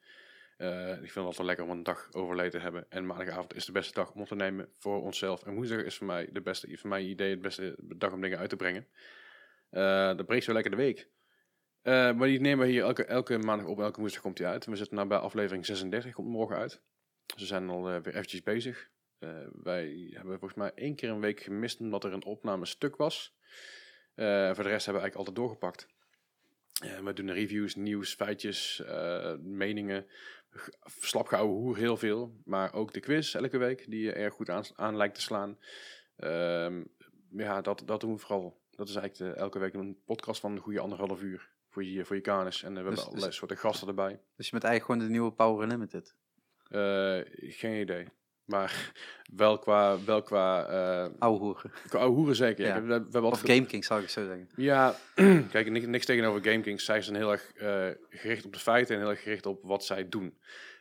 Eh, 0.59 0.89
ik 0.89 0.95
vind 0.95 1.13
het 1.13 1.25
altijd 1.25 1.47
lekker 1.47 1.65
om 1.65 1.71
een 1.71 1.83
dag 1.83 2.09
overleed 2.11 2.51
te 2.51 2.57
hebben. 2.57 2.85
En 2.89 3.05
maandagavond 3.05 3.55
is 3.55 3.65
de 3.65 3.71
beste 3.71 3.93
dag 3.93 4.11
om 4.11 4.21
op 4.21 4.27
te 4.27 4.35
nemen 4.35 4.69
voor 4.77 5.01
onszelf. 5.01 5.43
En 5.43 5.53
woensdag 5.53 5.81
is 5.81 5.97
voor 5.97 6.07
mij 6.07 6.29
de 6.31 6.41
beste, 6.41 6.77
voor 6.77 6.89
mijn 6.89 7.05
idee, 7.05 7.35
de 7.35 7.41
beste 7.41 7.75
dag 7.77 8.11
om 8.11 8.21
dingen 8.21 8.37
uit 8.37 8.49
te 8.49 8.55
brengen. 8.55 8.87
Eh 9.69 10.15
dat 10.15 10.25
breekt 10.25 10.43
zo 10.43 10.53
lekker 10.53 10.71
de 10.71 10.77
week. 10.77 11.09
Eh, 11.81 12.13
maar 12.13 12.27
die 12.27 12.39
nemen 12.39 12.65
we 12.65 12.71
hier 12.71 12.83
elke, 12.83 13.05
elke 13.05 13.37
maandag 13.37 13.67
op, 13.67 13.79
elke 13.79 13.99
woensdag 13.99 14.21
komt 14.21 14.37
die 14.37 14.45
uit. 14.45 14.65
We 14.65 14.75
zitten 14.75 14.97
nu 14.97 15.05
bij 15.05 15.17
aflevering 15.17 15.65
36, 15.65 16.13
komt 16.13 16.27
morgen 16.27 16.55
uit. 16.55 16.81
We 17.35 17.45
zijn 17.45 17.69
al 17.69 17.83
weer 17.83 18.15
eventjes 18.15 18.43
bezig. 18.43 18.89
Wij 19.51 20.09
hebben 20.13 20.39
volgens 20.39 20.59
mij 20.59 20.71
één 20.75 20.95
keer 20.95 21.09
een 21.09 21.19
week 21.19 21.39
gemist 21.39 21.79
omdat 21.79 22.03
er 22.03 22.13
een 22.13 22.25
opname 22.25 22.65
stuk 22.65 22.95
was. 22.95 23.35
Voor 24.15 24.23
de 24.63 24.69
rest 24.69 24.85
hebben 24.85 25.03
we 25.03 25.09
eigenlijk 25.09 25.15
altijd 25.15 25.35
doorgepakt. 25.35 25.87
We 27.03 27.13
doen 27.13 27.31
reviews, 27.31 27.75
nieuws, 27.75 28.13
feitjes, 28.13 28.83
meningen. 29.39 30.07
G- 30.55 30.69
slap 30.85 31.27
gehouden 31.27 31.57
hoer 31.57 31.77
heel 31.77 31.97
veel. 31.97 32.33
Maar 32.45 32.73
ook 32.73 32.93
de 32.93 32.99
quiz 32.99 33.35
elke 33.35 33.57
week, 33.57 33.89
die 33.89 34.11
erg 34.11 34.33
goed 34.33 34.49
aan, 34.49 34.63
aan 34.75 34.97
lijkt 34.97 35.15
te 35.15 35.21
slaan. 35.21 35.57
Ehm, 36.15 36.83
ja, 37.29 37.61
dat, 37.61 37.81
dat 37.85 38.01
doen 38.01 38.13
we 38.13 38.19
vooral. 38.19 38.61
Dat 38.71 38.89
is 38.89 38.95
eigenlijk 38.95 39.33
de- 39.35 39.39
elke 39.41 39.59
week 39.59 39.73
een 39.73 39.97
podcast 40.05 40.41
van 40.41 40.51
een 40.51 40.59
goede 40.59 40.79
anderhalf 40.79 41.21
uur 41.21 41.49
voor 41.69 41.83
je, 41.83 42.05
voor 42.05 42.15
je 42.15 42.21
kanus. 42.21 42.63
En 42.63 42.67
eh, 42.67 42.69
we 42.69 42.75
hebben 42.75 42.93
Dus- 42.95 43.03
allerlei 43.03 43.27
dus- 43.27 43.35
soorten 43.35 43.57
gasten 43.57 43.87
erbij. 43.87 44.21
Dus 44.35 44.45
je 44.45 44.51
bent 44.51 44.63
eigenlijk 44.63 44.85
gewoon 44.85 44.99
de 44.99 45.09
nieuwe 45.19 45.31
Power 45.31 45.63
Unlimited. 45.63 46.15
Eh, 46.63 47.19
geen 47.59 47.81
idee. 47.81 48.07
Maar 48.49 48.91
wel 49.35 49.59
qua, 49.59 50.03
wel 50.05 50.21
qua, 50.21 50.65
eh 50.65 51.09
Oude 51.19 51.43
hoeren. 51.43 51.71
qua 51.87 51.99
oude 51.99 52.15
hoeren 52.15 52.35
zeker. 52.35 52.65
Ja. 52.65 52.75
Ja. 52.75 52.81
We, 52.81 53.05
we 53.09 53.17
Of 53.17 53.23
altijd- 53.23 53.51
Game 53.51 53.65
King 53.65 53.85
zou 53.85 54.01
ik 54.01 54.09
zo 54.09 54.25
zeggen. 54.25 54.49
Ja, 54.55 54.95
kijk, 55.51 55.69
niks, 55.71 55.85
niks 55.85 56.05
tegenover 56.05 56.43
GameKings. 56.43 56.85
Zij 56.85 57.01
zijn 57.01 57.15
heel 57.15 57.31
erg 57.31 57.51
eh, 57.53 57.87
gericht 58.09 58.45
op 58.45 58.53
de 58.53 58.59
feiten 58.59 58.95
en 58.95 59.01
heel 59.01 59.09
erg 59.09 59.21
gericht 59.21 59.45
op 59.45 59.59
wat 59.63 59.85
zij 59.85 60.09
doen. 60.09 60.37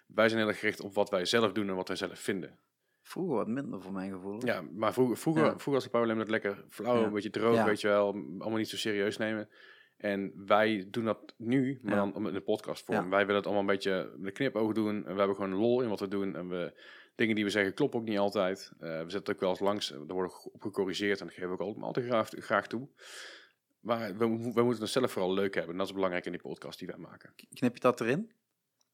Wij 0.06 0.28
zijn 0.28 0.40
heel 0.40 0.48
erg 0.48 0.58
gericht 0.58 0.80
op 0.80 0.94
wat 0.94 1.10
wij 1.10 1.24
zelf 1.24 1.52
doen 1.52 1.68
en 1.68 1.74
wat 1.74 1.88
wij 1.88 1.96
zelf 1.96 2.18
vinden. 2.18 2.58
Vroeger 3.02 3.34
wat 3.36 3.48
minder 3.48 3.82
voor 3.82 3.92
mijn 3.92 4.10
gevoel. 4.12 4.46
Ja, 4.46 4.62
maar 4.72 4.92
vroeger, 4.92 5.16
vroeger, 5.16 5.42
Ja. 5.44 5.48
vroeger 5.50 5.72
was 5.72 5.84
de 5.84 5.90
Power 5.90 6.06
Limit 6.06 6.28
lekker 6.30 6.64
flauw, 6.68 6.98
Ja. 7.00 7.06
een 7.06 7.12
beetje 7.12 7.30
droog, 7.30 7.64
weet 7.64 7.80
je 7.80 7.88
wel. 7.88 8.06
Allemaal 8.12 8.56
niet 8.58 8.68
zo 8.68 8.76
serieus 8.76 9.16
nemen. 9.16 9.48
En 9.96 10.32
wij 10.46 10.86
doen 10.90 11.04
dat 11.04 11.34
nu, 11.36 11.78
maar 11.82 11.94
dan 11.96 12.26
in 12.26 12.32
de 12.32 12.40
podcast 12.40 12.84
vorm. 12.84 13.10
Wij 13.10 13.18
willen 13.20 13.34
het 13.34 13.44
allemaal 13.44 13.60
een 13.64 13.74
beetje 13.74 14.10
met 14.16 14.24
de 14.24 14.32
knipoog 14.32 14.72
doen. 14.72 14.96
En 15.06 15.12
we 15.12 15.18
hebben 15.18 15.36
gewoon 15.36 15.54
lol 15.54 15.82
in 15.82 15.88
wat 15.88 16.00
we 16.00 16.08
doen. 16.08 16.36
En 16.36 16.48
we, 16.48 16.72
dingen 17.18 17.34
die 17.34 17.44
we 17.44 17.50
zeggen 17.50 17.74
kloppen 17.74 18.00
ook 18.00 18.06
niet 18.06 18.18
altijd. 18.18 18.70
Eh, 18.80 18.88
we 18.88 19.10
zetten 19.10 19.18
het 19.18 19.30
ook 19.30 19.40
wel 19.40 19.50
eens 19.50 19.60
langs. 19.60 19.90
Er 19.90 19.98
wordt 20.06 20.32
ook 20.32 20.54
op 20.54 20.62
gecorrigeerd 20.62 21.20
en 21.20 21.26
dat 21.26 21.34
geven 21.34 21.56
we 21.56 21.62
ook 21.64 21.80
altijd, 21.82 22.06
graag, 22.06 22.28
graag 22.30 22.66
toe. 22.66 22.88
Maar 23.80 24.16
we, 24.16 24.26
we 24.54 24.62
moeten 24.62 24.82
het 24.82 24.90
zelf 24.90 25.12
vooral 25.12 25.34
leuk 25.34 25.54
hebben. 25.54 25.72
En 25.72 25.78
dat 25.78 25.86
is 25.86 25.92
belangrijk 25.94 26.24
in 26.26 26.32
die 26.32 26.40
podcast 26.40 26.78
die 26.78 26.88
wij 26.88 26.96
maken. 26.98 27.34
Knip 27.54 27.74
je 27.74 27.80
dat 27.80 28.00
erin? 28.00 28.32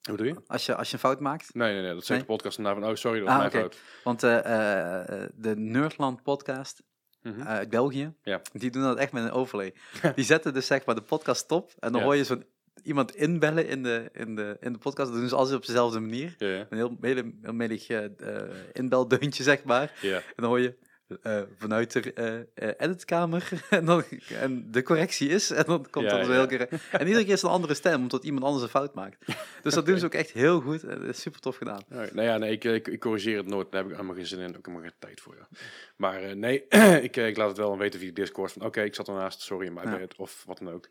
Hoe 0.08 0.16
doe 0.16 0.26
je? 0.26 0.34
Als 0.46 0.66
je, 0.66 0.74
als 0.74 0.88
je 0.88 0.94
een 0.94 1.00
fout 1.00 1.20
maakt? 1.20 1.54
Nee, 1.54 1.72
nee, 1.72 1.82
nee. 1.82 1.92
Dat 1.94 1.98
zegt 2.04 2.08
Nee? 2.10 2.18
de 2.20 2.26
podcast 2.26 2.58
en 2.58 2.64
daarvan, 2.64 2.84
oh 2.88 2.94
sorry, 2.94 3.18
dat 3.18 3.28
is 3.28 3.34
Ah, 3.34 3.38
mijn 3.40 3.50
fout. 3.50 3.78
Want 4.04 4.22
eh, 4.22 4.38
eh, 4.44 5.22
eh, 5.22 5.30
de 5.34 5.56
Nerdland 5.56 6.22
podcast 6.22 6.82
Mhm. 7.22 7.40
eh, 7.40 7.46
uit 7.46 7.68
België, 7.68 8.12
Ja. 8.22 8.40
die 8.52 8.70
doen 8.70 8.82
dat 8.82 8.98
echt 8.98 9.12
met 9.12 9.24
een 9.24 9.30
overlay. 9.30 9.74
die 10.14 10.24
zetten 10.24 10.54
dus 10.54 10.66
zeg 10.66 10.84
maar 10.84 10.94
de 10.94 11.02
podcast 11.02 11.40
stop 11.40 11.72
en 11.78 11.92
dan 11.92 12.00
Ja. 12.00 12.06
hoor 12.06 12.16
je 12.16 12.24
zo'n 12.24 12.44
iemand 12.82 13.16
inbellen 13.16 13.68
in 13.68 13.82
de, 13.82 14.10
in, 14.12 14.34
de, 14.34 14.56
in 14.60 14.72
de 14.72 14.78
podcast. 14.78 15.10
Dat 15.10 15.18
doen 15.18 15.28
ze 15.28 15.34
altijd 15.34 15.56
op 15.56 15.66
dezelfde 15.66 16.00
manier. 16.00 16.34
Ja, 16.38 16.48
ja. 16.48 16.66
Een 16.68 16.76
heel, 16.76 16.96
hele, 17.00 17.32
heel 17.42 17.52
melig 17.52 17.88
eh, 17.88 18.04
eh, 18.04 18.50
inbeldeuntje, 18.72 19.42
zeg 19.42 19.64
maar. 19.64 19.92
ja. 20.00 20.16
En 20.16 20.22
dan 20.36 20.46
hoor 20.46 20.60
je 20.60 20.76
eh, 21.22 21.42
vanuit 21.58 21.92
de 21.92 22.74
editkamer 22.78 23.48
en, 23.70 23.84
dan, 23.84 24.04
en 24.40 24.70
de 24.70 24.82
correctie 24.82 25.28
is. 25.28 25.50
En 25.50 25.64
dan 25.64 25.90
komt 25.90 26.10
Ja, 26.10 26.18
er 26.18 26.24
zo 26.24 26.32
heel 26.32 26.46
keer. 26.46 26.68
En 26.90 27.06
iedere 27.06 27.24
keer 27.24 27.32
is 27.32 27.42
een 27.42 27.48
andere 27.50 27.74
stem, 27.74 28.02
omdat 28.02 28.24
iemand 28.24 28.44
anders 28.44 28.62
een 28.62 28.68
fout 28.68 28.94
maakt. 28.94 29.26
Dus 29.62 29.74
dat 29.74 29.86
doen 29.86 29.98
ze 29.98 30.04
ook 30.10 30.14
echt 30.14 30.30
heel 30.30 30.60
goed. 30.60 30.80
Dat 30.80 31.02
is 31.02 31.20
super 31.20 31.40
tof 31.40 31.56
gedaan. 31.56 31.82
Nou 31.88 32.22
ja, 32.22 32.38
nee, 32.38 32.52
ik, 32.52 32.64
ik, 32.64 32.88
ik 32.88 33.00
corrigeer 33.00 33.36
het 33.36 33.46
nooit. 33.46 33.70
Daar 33.70 33.80
heb 33.80 33.90
ik 33.90 33.96
helemaal 33.96 34.16
geen 34.16 34.26
zin 34.26 34.38
in. 34.38 34.56
Ook 34.56 34.66
helemaal 34.66 34.88
geen 34.88 34.98
tijd 34.98 35.20
voor. 35.20 35.36
Ja. 35.38 35.48
Maar 35.96 36.36
nee, 36.36 36.66
ik, 37.08 37.16
ik 37.16 37.36
laat 37.36 37.48
het 37.48 37.56
wel 37.56 37.78
weten 37.78 38.00
via 38.00 38.12
Discord. 38.12 38.52
Van 38.52 38.62
oké, 38.62 38.82
ik 38.82 38.94
zat 38.94 39.08
ernaast. 39.08 39.40
Sorry, 39.40 39.68
maar 39.68 40.00
het 40.00 40.16
of 40.16 40.42
wat 40.46 40.58
dan 40.58 40.70
ook. 40.70 40.88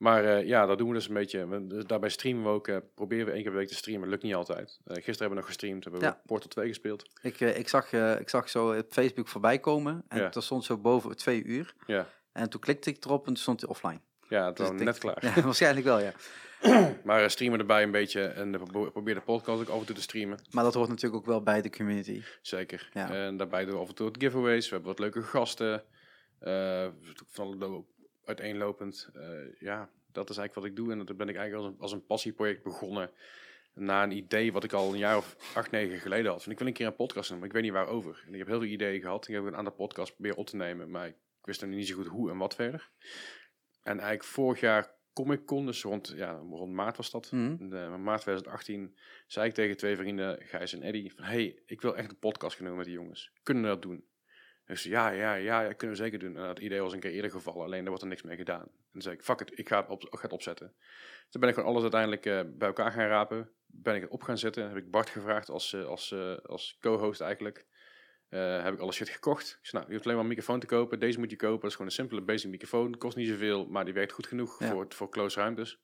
Maar 0.00 0.24
eh, 0.24 0.46
ja, 0.46 0.66
dat 0.66 0.78
doen 0.78 0.88
we 0.88 0.94
dus 0.94 1.08
een 1.08 1.14
beetje. 1.14 1.46
We, 1.48 1.66
dus 1.66 1.84
daarbij 1.84 2.08
streamen 2.08 2.42
we 2.44 2.48
ook. 2.48 2.68
eh, 2.68 2.76
proberen 2.94 3.26
we 3.26 3.32
één 3.32 3.40
keer 3.42 3.50
per 3.50 3.60
week 3.60 3.68
te 3.68 3.74
streamen. 3.74 4.08
Lukt 4.08 4.22
niet 4.22 4.34
altijd. 4.34 4.80
Eh, 4.84 4.94
gisteren 4.94 5.04
hebben 5.18 5.28
we 5.28 5.34
nog 5.34 5.46
gestreamd. 5.46 5.84
Hebben 5.84 6.02
Ja. 6.02 6.10
we 6.22 6.26
Portal 6.26 6.48
2 6.50 6.68
gespeeld. 6.68 7.10
Ik, 7.22 7.40
ik, 7.40 7.68
zag, 7.68 7.92
ik 7.92 8.28
zag 8.28 8.48
zo 8.48 8.78
op 8.78 8.86
Facebook 8.92 9.28
voorbij 9.28 9.58
komen. 9.58 10.04
En 10.08 10.18
Ja. 10.18 10.32
er 10.32 10.42
stond 10.42 10.64
zo 10.64 10.76
boven 10.78 11.16
twee 11.16 11.42
uur. 11.44 11.74
Ja, 11.86 12.08
En 12.32 12.50
toen 12.50 12.60
klikte 12.60 12.90
ik 12.90 13.04
erop 13.04 13.20
en 13.20 13.26
toen 13.32 13.36
stond 13.42 13.60
hij 13.60 13.70
offline. 13.70 14.00
ja 14.28 14.46
het 14.46 14.56
Dus 14.56 14.68
was 14.68 14.76
net 14.76 14.84
denk- 14.84 14.98
klaar. 15.20 15.34
Ja, 15.36 15.42
waarschijnlijk 15.50 15.86
wel, 15.86 16.00
ja. 16.00 16.12
Maar 17.04 17.30
streamen 17.30 17.58
erbij 17.58 17.82
een 17.82 17.90
beetje. 17.90 18.22
En 18.22 18.50
pro- 18.64 18.90
probeer 18.90 19.14
de 19.14 19.20
podcast 19.20 19.60
ook 19.60 19.68
af 19.68 19.80
en 19.80 19.86
toe 19.86 19.94
te 19.94 20.02
streamen. 20.02 20.38
Maar 20.50 20.64
dat 20.64 20.74
hoort 20.74 20.88
natuurlijk 20.88 21.16
ook 21.20 21.26
wel 21.26 21.42
bij 21.42 21.62
de 21.62 21.70
community. 21.70 22.22
Zeker. 22.42 22.88
En 22.92 23.36
daarbij 23.36 23.64
doen 23.64 23.74
we 23.74 23.80
af 23.80 23.88
en 23.88 23.94
toe 23.94 24.06
wat 24.06 24.22
giveaways. 24.22 24.64
We 24.68 24.74
hebben 24.74 24.90
wat 24.90 24.98
leuke 25.00 25.22
gasten. 25.22 25.84
Van 27.28 27.46
alle 27.62 27.84
uiteenlopend. 28.36 29.10
Eh, 29.14 29.60
ja, 29.60 29.90
dat 30.12 30.30
is 30.30 30.36
eigenlijk 30.36 30.54
wat 30.54 30.64
ik 30.64 30.76
doe. 30.76 30.92
En 30.92 31.06
dat 31.06 31.16
ben 31.16 31.28
ik 31.28 31.36
eigenlijk 31.36 31.66
als 31.66 31.74
een, 31.74 31.80
als 31.80 31.92
een 31.92 32.06
passieproject 32.06 32.62
begonnen. 32.62 33.10
Na 33.74 34.02
een 34.02 34.10
idee 34.10 34.52
wat 34.52 34.64
ik 34.64 34.72
al 34.72 34.92
een 34.92 34.98
jaar 34.98 35.16
of 35.16 35.36
acht, 35.54 35.70
negen 35.70 35.98
geleden 35.98 36.30
had. 36.30 36.42
Van 36.42 36.52
ik 36.52 36.58
wil 36.58 36.66
een 36.66 36.72
keer 36.72 36.86
een 36.86 36.94
podcast 36.96 37.28
doen, 37.28 37.38
maar 37.38 37.46
ik 37.46 37.52
weet 37.52 37.62
niet 37.62 37.72
waarover. 37.72 38.22
En 38.26 38.32
ik 38.32 38.38
heb 38.38 38.46
heel 38.46 38.58
veel 38.60 38.68
ideeën 38.68 39.00
gehad. 39.00 39.28
Ik 39.28 39.34
heb 39.34 39.44
een 39.44 39.56
aantal 39.56 39.72
podcasts 39.72 40.12
proberen 40.14 40.36
op 40.38 40.46
te 40.46 40.56
nemen. 40.56 40.90
Maar 40.90 41.06
ik 41.06 41.16
wist 41.42 41.60
nog 41.60 41.70
niet 41.70 41.86
zo 41.88 41.94
goed 41.94 42.06
hoe 42.06 42.30
en 42.30 42.38
wat 42.38 42.54
verder. 42.54 42.90
En 43.82 43.92
eigenlijk 43.92 44.24
vorig 44.24 44.60
jaar 44.60 44.98
Comic 45.12 45.44
Con, 45.46 45.66
dus 45.66 45.82
rond, 45.82 46.12
ja, 46.16 46.32
rond 46.32 46.72
maart 46.72 46.96
was 46.96 47.10
dat. 47.10 47.28
In 47.58 47.68
de- 47.70 47.96
maart 47.98 48.20
2018 48.20 48.96
zei 49.26 49.48
ik 49.48 49.54
tegen 49.54 49.76
twee 49.76 49.96
vrienden, 49.96 50.38
Gijs 50.42 50.72
en 50.72 50.82
Eddy, 50.82 51.10
van 51.10 51.24
hey, 51.24 51.62
ik 51.66 51.80
wil 51.80 51.96
echt 51.96 52.10
een 52.10 52.18
podcast 52.18 52.56
gaan 52.56 52.66
doen 52.66 52.76
met 52.76 52.84
die 52.86 52.94
jongens. 52.94 53.32
Kunnen 53.42 53.62
we 53.62 53.68
dat 53.68 53.82
doen? 53.82 54.04
Ze 54.76 54.88
ja, 54.88 55.10
ja, 55.10 55.34
ja, 55.34 55.60
ja, 55.60 55.72
kunnen 55.72 55.96
we 55.96 56.02
zeker 56.02 56.18
doen. 56.18 56.36
En 56.36 56.42
dat 56.42 56.58
idee 56.58 56.80
was 56.80 56.92
een 56.92 57.00
keer 57.00 57.10
eerder 57.10 57.30
gevallen, 57.30 57.64
alleen 57.64 57.78
daar 57.78 57.88
wordt 57.88 58.02
er 58.02 58.08
niks 58.08 58.22
mee 58.22 58.36
gedaan. 58.36 58.60
En 58.60 58.92
toen 58.92 59.02
zei 59.02 59.14
ik, 59.14 59.22
fuck 59.22 59.40
it, 59.40 59.58
ik 59.58 59.68
ga 59.68 59.80
het, 59.80 59.88
op, 59.88 60.02
ik 60.02 60.14
ga 60.18 60.22
het 60.22 60.32
opzetten. 60.32 60.74
Toen 61.28 61.40
ben 61.40 61.50
ik 61.50 61.54
gewoon 61.54 61.70
alles 61.70 61.82
uiteindelijk 61.82 62.26
eh, 62.26 62.40
bij 62.46 62.68
elkaar 62.68 62.92
gaan 62.92 63.06
rapen. 63.06 63.50
Ben 63.66 63.94
ik 63.94 64.00
het 64.00 64.10
op 64.10 64.22
gaan 64.22 64.38
zetten. 64.38 64.68
Heb 64.68 64.76
ik 64.76 64.90
Bart 64.90 65.10
gevraagd 65.10 65.48
als, 65.48 65.72
eh, 65.72 65.84
als, 65.84 66.12
eh, 66.12 66.36
als 66.36 66.76
co-host 66.80 67.20
eigenlijk. 67.20 67.66
Heb 68.28 68.74
ik 68.74 68.80
alle 68.80 68.92
shit 68.92 69.08
gekocht. 69.08 69.58
Ik 69.60 69.66
zei, 69.66 69.72
nou, 69.72 69.86
je 69.86 69.92
hoeft 69.92 70.04
alleen 70.04 70.16
maar 70.16 70.24
een 70.24 70.30
microfoon 70.34 70.60
te 70.60 70.66
kopen. 70.66 71.00
Deze 71.00 71.18
moet 71.18 71.30
je 71.30 71.36
kopen. 71.36 71.60
Dat 71.60 71.68
is 71.70 71.72
gewoon 71.72 71.86
een 71.86 71.96
simpele 71.96 72.22
basic 72.22 72.50
microfoon. 72.50 72.98
Kost 72.98 73.16
niet 73.16 73.28
zoveel, 73.28 73.66
maar 73.66 73.84
die 73.84 73.94
werkt 73.94 74.12
goed 74.12 74.26
genoeg 74.26 74.58
Ja. 74.58 74.70
voor, 74.70 74.86
voor 74.88 75.10
close 75.10 75.40
ruimtes. 75.40 75.80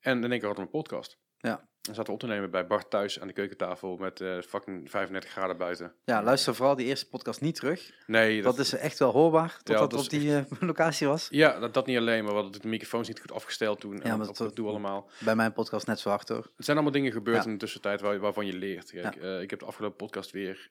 En 0.00 0.24
in 0.24 0.30
één 0.30 0.38
keer 0.38 0.48
hadden 0.48 0.66
we 0.66 0.72
een 0.72 0.82
podcast. 0.82 1.18
Ja. 1.38 1.68
En 1.88 1.94
zaten 1.94 2.04
we 2.06 2.12
op 2.12 2.18
te 2.20 2.26
nemen 2.26 2.50
bij 2.50 2.66
Bart 2.66 2.90
thuis 2.90 3.20
aan 3.20 3.26
de 3.26 3.32
keukentafel 3.32 3.96
met 3.96 4.20
eh, 4.20 4.40
fucking 4.40 4.90
35 4.90 5.30
graden 5.30 5.56
buiten. 5.56 5.92
Ja, 6.04 6.22
luister 6.22 6.54
vooral 6.54 6.76
die 6.76 6.86
eerste 6.86 7.08
podcast 7.08 7.40
niet 7.40 7.54
terug. 7.54 7.92
Nee, 8.06 8.42
Dat, 8.42 8.58
is 8.58 8.72
echt 8.72 8.98
wel 8.98 9.12
hoorbaar, 9.12 9.56
tot 9.56 9.68
Ja, 9.68 9.78
dat, 9.80 9.90
dat 9.90 10.00
op 10.00 10.08
die 10.10 10.36
eh, 10.36 10.44
locatie 10.60 11.06
was. 11.06 11.28
Ja, 11.30 11.58
dat, 11.58 11.74
dat 11.74 11.86
niet 11.86 11.96
alleen, 11.96 12.24
maar 12.24 12.32
we 12.34 12.40
hadden 12.40 12.60
de 12.60 12.68
microfoons 12.68 13.08
niet 13.08 13.20
goed 13.20 13.32
afgesteld 13.32 13.80
toen. 13.80 14.00
Ja, 14.04 14.16
maar 14.16 14.26
dat, 14.26 14.56
doen 14.56 14.64
we 14.64 14.70
allemaal. 14.70 15.10
Bij 15.18 15.34
mijn 15.36 15.52
podcast 15.52 15.86
net 15.86 16.00
zo 16.00 16.08
hard 16.08 16.28
hoor. 16.28 16.50
Er 16.56 16.64
zijn 16.64 16.76
allemaal 16.76 16.94
dingen 16.94 17.12
gebeurd 17.12 17.36
Ja. 17.38 17.44
in 17.44 17.52
de 17.52 17.58
tussentijd 17.58 18.00
waar, 18.00 18.18
waarvan 18.18 18.46
je 18.46 18.52
leert. 18.52 18.90
Kijk, 18.90 19.16
eh, 19.16 19.40
ik 19.40 19.50
heb 19.50 19.58
de 19.58 19.66
afgelopen 19.66 19.96
podcast 19.96 20.30
weer 20.30 20.70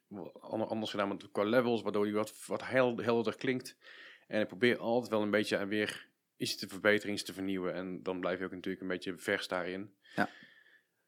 anders 0.67 0.91
gedaan 0.91 1.07
met, 1.07 1.31
qua 1.31 1.43
levels, 1.43 1.81
waardoor 1.81 2.03
die 2.05 2.13
wat, 2.13 2.33
wat 2.47 2.63
hel- 2.63 2.97
helderder 2.97 3.35
klinkt. 3.35 3.75
En 4.27 4.41
ik 4.41 4.47
probeer 4.47 4.77
altijd 4.77 5.11
wel 5.11 5.21
een 5.21 5.31
beetje 5.31 5.55
en 5.55 5.67
weer 5.67 6.07
iets 6.37 6.57
te 6.57 6.67
verbeteren, 6.67 7.13
iets 7.13 7.23
te 7.23 7.33
vernieuwen. 7.33 7.73
En 7.73 8.03
dan 8.03 8.19
blijf 8.19 8.39
je 8.39 8.45
ook 8.45 8.51
natuurlijk 8.51 8.81
een 8.81 8.87
beetje 8.89 9.17
vers 9.17 9.47
daarin. 9.47 9.93
Ja. 10.15 10.29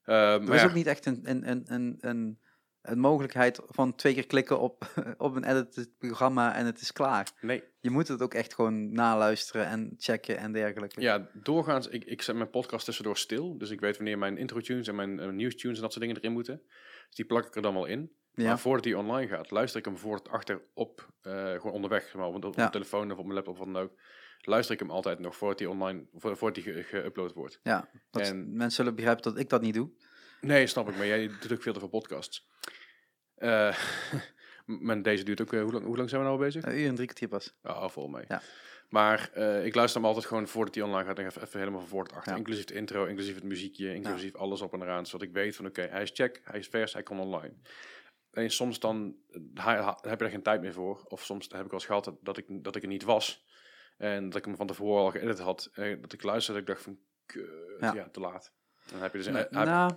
Eh, 0.08 0.16
maar 0.16 0.42
Er 0.48 0.54
is 0.54 0.62
ja, 0.62 0.68
ook 0.68 0.74
niet 0.74 0.88
echt 0.88 1.06
een, 1.06 1.20
een, 1.24 1.50
een, 1.50 1.64
een, 1.66 1.98
een, 2.00 2.40
een 2.82 3.00
mogelijkheid 3.00 3.60
van 3.66 3.96
twee 3.96 4.14
keer 4.14 4.28
klikken 4.28 4.60
op, 4.60 4.86
op 5.18 5.36
een 5.36 5.44
edit 5.44 5.90
programma 5.98 6.56
en 6.56 6.66
het 6.66 6.82
is 6.82 6.92
klaar. 6.94 7.28
nee, 7.42 7.64
Je 7.80 7.90
moet 7.90 8.08
het 8.08 8.22
ook 8.22 8.34
echt 8.34 8.54
gewoon 8.54 8.92
naluisteren 8.92 9.66
en 9.68 9.94
checken 9.98 10.38
en 10.38 10.52
dergelijke. 10.52 11.02
ja, 11.02 11.30
doorgaans, 11.34 11.88
ik, 11.88 12.04
ik 12.04 12.22
zet 12.22 12.36
mijn 12.36 12.50
podcast 12.50 12.86
tussendoor 12.86 13.18
stil. 13.18 13.58
Dus 13.58 13.70
ik 13.70 13.80
weet 13.80 13.96
wanneer 13.98 14.18
mijn 14.18 14.38
intro 14.38 14.60
tunes 14.60 14.88
en 14.88 14.96
mijn 14.96 15.20
eh, 15.20 15.30
nieuws 15.30 15.56
tunes 15.56 15.76
en 15.76 15.82
dat 15.82 15.92
soort 15.92 16.04
dingen 16.06 16.20
erin 16.22 16.34
moeten. 16.34 16.62
Dus 17.08 17.16
die 17.16 17.26
plak 17.26 17.46
ik 17.46 17.56
er 17.56 17.62
dan 17.62 17.74
wel 17.74 17.86
in. 17.86 18.12
Ja. 18.34 18.48
Maar 18.48 18.60
voordat 18.60 18.86
hij 18.86 18.94
online 18.94 19.28
gaat, 19.28 19.52
luister 19.52 19.80
ik 19.80 19.86
hem 19.86 19.98
voor 19.98 20.16
het 20.16 20.30
achter 20.30 20.62
op, 20.74 21.08
eh, 21.22 21.52
gewoon 21.52 21.72
onderweg, 21.72 22.14
maar, 22.14 22.26
op, 22.28 22.36
op 22.36 22.44
Ja. 22.44 22.52
mijn 22.56 22.72
telefoon 22.72 23.12
of 23.12 23.18
op 23.18 23.24
mijn 23.24 23.36
laptop 23.36 23.54
of 23.54 23.60
wat 23.66 23.74
dan 23.74 23.84
ook. 23.84 23.92
Luister 24.42 24.74
ik 24.74 24.80
hem 24.80 24.92
altijd 24.92 25.20
nog 25.20 25.36
voordat 25.36 25.60
hij 25.60 25.68
online, 25.68 26.06
voor- 26.14 26.38
voordat 26.38 26.64
hij 26.64 26.74
ge- 26.84 27.04
geüpload 27.04 27.34
wordt. 27.34 27.60
Ja, 27.64 27.90
dat 28.12 28.22
En- 28.22 28.50
mensen 28.52 28.72
zullen 28.72 28.96
begrijpen 28.96 29.24
dat 29.24 29.38
ik 29.38 29.50
dat 29.50 29.62
niet 29.62 29.74
doe. 29.74 29.90
Nee, 30.42 30.68
snap 30.68 30.90
ik, 30.90 30.98
maar 30.98 31.06
jij 31.08 31.28
doet 31.28 31.52
ook 31.54 31.62
veel 31.62 31.74
te 31.74 31.80
veel 31.80 31.88
podcasts. 31.88 32.50
Eh, 33.36 33.78
maar 34.66 35.02
deze 35.02 35.24
duurt 35.24 35.42
ook, 35.42 35.54
eh, 35.54 35.62
hoe, 35.62 35.72
lang, 35.72 35.86
hoe 35.86 35.98
lang 35.98 36.10
zijn 36.10 36.22
we 36.22 36.28
nou 36.28 36.40
al 36.40 36.46
bezig? 36.46 36.64
Een 36.66 36.80
uur 36.80 36.88
en 36.88 36.96
drie 36.96 37.08
kwartier 37.08 37.28
pas. 37.28 37.54
Ja, 37.64 37.90
vol 37.90 38.08
mee. 38.08 38.24
Ja. 38.28 38.42
Maar 38.90 39.30
eh, 39.34 39.66
ik 39.66 39.76
luister 39.76 40.00
hem 40.02 40.10
altijd 40.10 40.26
gewoon 40.26 40.48
voordat 40.48 40.76
hij 40.76 40.84
online 40.84 41.06
gaat. 41.08 41.20
En 41.20 41.26
even, 41.26 41.42
even 41.42 41.60
helemaal 41.60 41.80
van 41.80 41.90
voor 41.90 42.04
het 42.04 42.14
achter. 42.14 42.32
Ja. 42.32 42.38
Inclusief 42.38 42.66
de 42.66 42.74
intro, 42.74 43.06
inclusief 43.06 43.36
het 43.36 43.44
muziekje, 43.44 43.94
inclusief 43.94 44.36
alles 44.36 44.62
op 44.62 44.74
en 44.74 44.82
eraan. 44.82 45.06
Zodat 45.06 45.28
ik 45.28 45.34
weet 45.34 45.56
van 45.56 45.66
oké, 45.66 45.82
hij 45.82 46.02
is 46.02 46.12
check, 46.14 46.42
hij 46.44 46.60
is 46.60 46.68
vers, 46.68 46.94
hij 46.94 47.04
kan 47.04 47.20
online. 47.20 47.54
En 48.32 48.50
soms 48.52 48.80
dan 48.80 49.16
eh, 49.56 49.96
heb 50.02 50.20
je 50.20 50.26
er 50.26 50.32
geen 50.32 50.44
tijd 50.44 50.62
meer 50.62 50.74
voor. 50.74 51.04
Of 51.08 51.24
soms 51.24 51.44
heb 51.44 51.54
ik 51.64 51.72
wel 51.72 51.74
eens 51.74 51.86
gehad 51.86 52.04
dat, 52.06 52.16
dat, 52.22 52.38
ik, 52.38 52.46
dat 52.64 52.76
ik 52.76 52.82
er 52.82 52.88
niet 52.88 53.04
was. 53.04 53.46
En 53.98 54.30
dat 54.30 54.36
ik 54.38 54.46
hem 54.46 54.56
van 54.56 54.68
tevoren 54.68 55.04
al 55.04 55.12
geëdit 55.12 55.40
had. 55.40 55.70
Dat 56.02 56.14
ik 56.14 56.24
luisterde, 56.24 56.60
dat 56.60 56.70
ik 56.70 56.76
dacht 56.76 56.82
van, 56.82 56.98
kut, 57.26 57.50
Ja. 57.80 57.94
ja. 57.94 58.08
te 58.12 58.20
laat. 58.20 58.52
Dan 58.92 59.02
heb 59.02 59.12
je 59.12 59.18
dus 59.18 59.28
een, 59.28 59.34
Nou, 59.50 59.66
nou, 59.66 59.92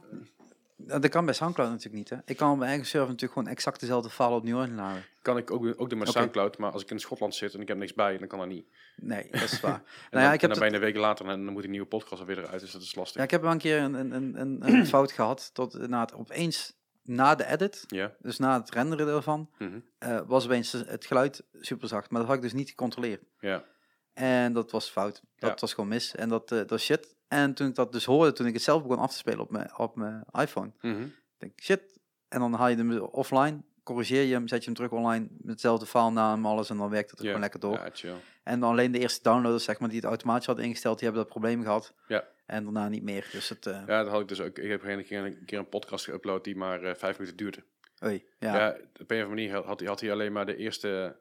dat 1.01 1.09
kan 1.09 1.24
bij 1.24 1.35
Soundcloud 1.35 1.68
natuurlijk 1.70 1.97
niet. 1.97 2.09
Hè. 2.10 2.16
Ik 2.24 2.36
kan 2.36 2.51
op 2.51 2.56
mijn 2.56 2.68
eigen 2.68 2.86
server 2.89 3.09
natuurlijk 3.09 3.32
gewoon 3.39 3.52
exact 3.52 3.81
dezelfde 3.81 4.10
file 4.10 4.35
opnieuw 4.35 4.62
inladen. 4.62 5.02
kan 5.22 5.36
ik 5.36 5.51
ook, 5.51 5.66
ook 5.77 5.89
doen 5.90 5.98
met 5.98 6.09
Oké. 6.09 6.18
Soundcloud. 6.18 6.59
Maar 6.59 6.70
als 6.72 6.82
ik 6.82 6.90
in 6.90 7.01
Schotland 7.01 7.35
zit 7.35 7.55
en 7.55 7.60
ik 7.60 7.68
heb 7.68 7.77
niks 7.77 7.94
bij, 7.94 8.18
dan 8.18 8.28
kan 8.28 8.39
dat 8.39 8.48
niet. 8.48 8.66
Nee, 8.97 9.28
dat 9.31 9.43
is 9.43 9.60
waar. 9.60 9.72
En 9.82 9.82
nou 10.10 10.22
ja, 10.22 10.24
dan, 10.24 10.32
ik 10.32 10.40
heb 10.40 10.51
dan 10.51 10.59
ben 10.59 10.68
je 10.68 10.74
een 10.74 10.81
week 10.81 10.97
later 10.97 11.27
en 11.28 11.44
dan 11.44 11.52
moet 11.52 11.62
die 11.62 11.70
nieuwe 11.70 11.86
podcast 11.86 12.20
alweer 12.20 12.39
eruit. 12.39 12.60
Dus 12.60 12.70
dat 12.72 12.82
is 12.82 12.94
lastig. 12.94 13.16
Ja, 13.16 13.22
ik 13.22 13.31
heb 13.31 13.43
wel 13.43 13.51
een 13.51 13.59
keer 13.59 13.78
een, 13.78 13.94
een, 13.94 14.12
een, 14.12 14.40
een, 14.40 14.74
een 14.74 14.86
fout 14.97 15.12
gehad. 15.12 15.51
Tot 15.55 15.89
na 15.89 16.01
het 16.01 16.14
opeens 16.14 16.78
na 17.02 17.35
de 17.35 17.47
edit, 17.47 17.85
Ja. 17.86 18.12
dus 18.18 18.39
na 18.39 18.60
het 18.60 18.70
renderen 18.70 19.09
ervan, 19.09 19.51
Mhm. 19.59 19.78
eh, 19.98 20.20
was 20.27 20.44
opeens 20.44 20.72
het 20.72 21.06
geluid 21.06 21.44
super 21.60 21.89
zacht. 21.89 22.10
Maar 22.10 22.18
dat 22.20 22.28
had 22.28 22.36
ik 22.39 22.43
dus 22.43 22.52
niet 22.52 22.68
gecontroleerd. 22.68 23.22
Ja. 23.40 23.64
En 24.12 24.52
dat 24.52 24.70
was 24.70 24.88
fout. 24.90 25.22
Dat 25.36 25.50
Ja. 25.50 25.56
was 25.60 25.74
gewoon 25.74 25.88
mis. 25.90 26.14
En 26.14 26.28
dat, 26.28 26.52
eh, 26.52 26.60
dat 26.66 26.80
shit. 26.80 27.16
En 27.28 27.54
toen 27.54 27.68
ik 27.68 27.74
dat 27.74 27.92
dus 27.92 28.04
hoorde, 28.04 28.32
toen 28.32 28.46
ik 28.46 28.52
het 28.54 28.62
zelf 28.62 28.82
begon 28.82 28.98
af 28.98 29.10
te 29.10 29.16
spelen 29.16 29.40
op 29.40 29.50
mijn, 29.50 29.78
op 29.78 29.96
mijn 29.96 30.24
iPhone, 30.32 30.70
Mhm. 30.80 31.06
denk 31.38 31.52
ik, 31.52 31.62
shit. 31.62 31.98
En 32.28 32.40
dan 32.40 32.52
haal 32.52 32.68
je 32.68 32.76
hem 32.76 32.98
offline, 33.00 33.62
corrigeer 33.82 34.22
je 34.22 34.32
hem, 34.32 34.48
zet 34.48 34.58
je 34.58 34.64
hem 34.64 34.74
terug 34.74 34.90
online 34.90 35.26
met 35.30 35.50
hetzelfde 35.50 35.86
filenaam, 35.86 36.46
alles. 36.46 36.70
En 36.70 36.76
dan 36.76 36.90
werkt 36.90 37.10
het 37.10 37.18
er 37.18 37.24
gewoon 37.24 37.40
lekker 37.40 37.60
door. 37.60 37.72
Ja, 37.72 37.88
chill. 37.92 38.14
En 38.42 38.60
dan 38.60 38.70
alleen 38.70 38.92
de 38.92 38.98
eerste 38.98 39.22
downloaders, 39.22 39.64
zeg 39.64 39.78
maar, 39.78 39.88
die 39.88 39.98
het 39.98 40.06
automatisch 40.06 40.46
hadden 40.46 40.64
ingesteld, 40.64 40.98
die 40.98 41.04
hebben 41.08 41.22
dat 41.24 41.32
probleem 41.32 41.62
gehad. 41.62 41.94
Ja. 42.08 42.24
En 42.46 42.64
daarna 42.64 42.88
niet 42.88 43.02
meer. 43.02 43.28
Dus 43.32 43.48
het, 43.48 43.66
eh 43.66 43.82
Ja, 43.86 44.02
dat 44.02 44.12
had 44.12 44.20
ik 44.20 44.28
dus 44.28 44.40
ook. 44.40 44.58
Ik 44.58 44.70
heb 44.70 44.84
een 44.84 45.04
keer 45.04 45.24
een, 45.24 45.44
keer 45.44 45.58
een 45.58 45.68
podcast 45.68 46.10
geüpload 46.10 46.40
die 46.42 46.56
maar 46.56 46.82
eh, 46.82 46.94
vijf 46.94 47.18
minuten 47.18 47.36
duurde. 47.38 47.62
oei, 48.04 48.24
ja. 48.38 48.56
Ja. 48.56 48.68
op 48.70 48.76
een 48.76 48.86
of 49.00 49.10
andere 49.10 49.28
manier 49.28 49.54
had, 49.54 49.78
hij- 49.80 49.88
had 49.88 50.00
hij 50.00 50.12
alleen 50.12 50.32
maar 50.32 50.46
de 50.46 50.56
eerste 50.56 51.16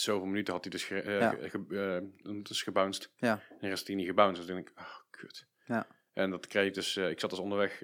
zoveel 0.00 0.26
minuten 0.26 0.52
had 0.54 0.62
hij 0.62 0.70
dus, 0.72 0.84
ge, 0.84 1.00
eh, 1.02 1.18
Ja. 1.20 1.30
ge- 1.30 1.48
ge- 1.50 2.02
eh, 2.24 2.30
dus 2.42 2.62
gebounced. 2.62 3.10
Ja. 3.16 3.40
En 3.50 3.56
de 3.60 3.68
rest 3.68 3.86
hij 3.86 3.96
niet 3.96 4.06
gebounced. 4.06 4.36
Dus 4.36 4.46
toen 4.46 4.54
denk 4.54 4.68
ik, 4.68 4.76
ah, 4.78 4.96
kut. 5.10 5.46
Ja. 5.64 5.86
En 6.12 6.30
dat 6.30 6.46
kreeg 6.46 6.66
ik 6.66 6.74
dus, 6.74 6.96
eh, 6.96 7.10
ik 7.10 7.20
zat 7.20 7.30
dus 7.30 7.38
onderweg, 7.38 7.82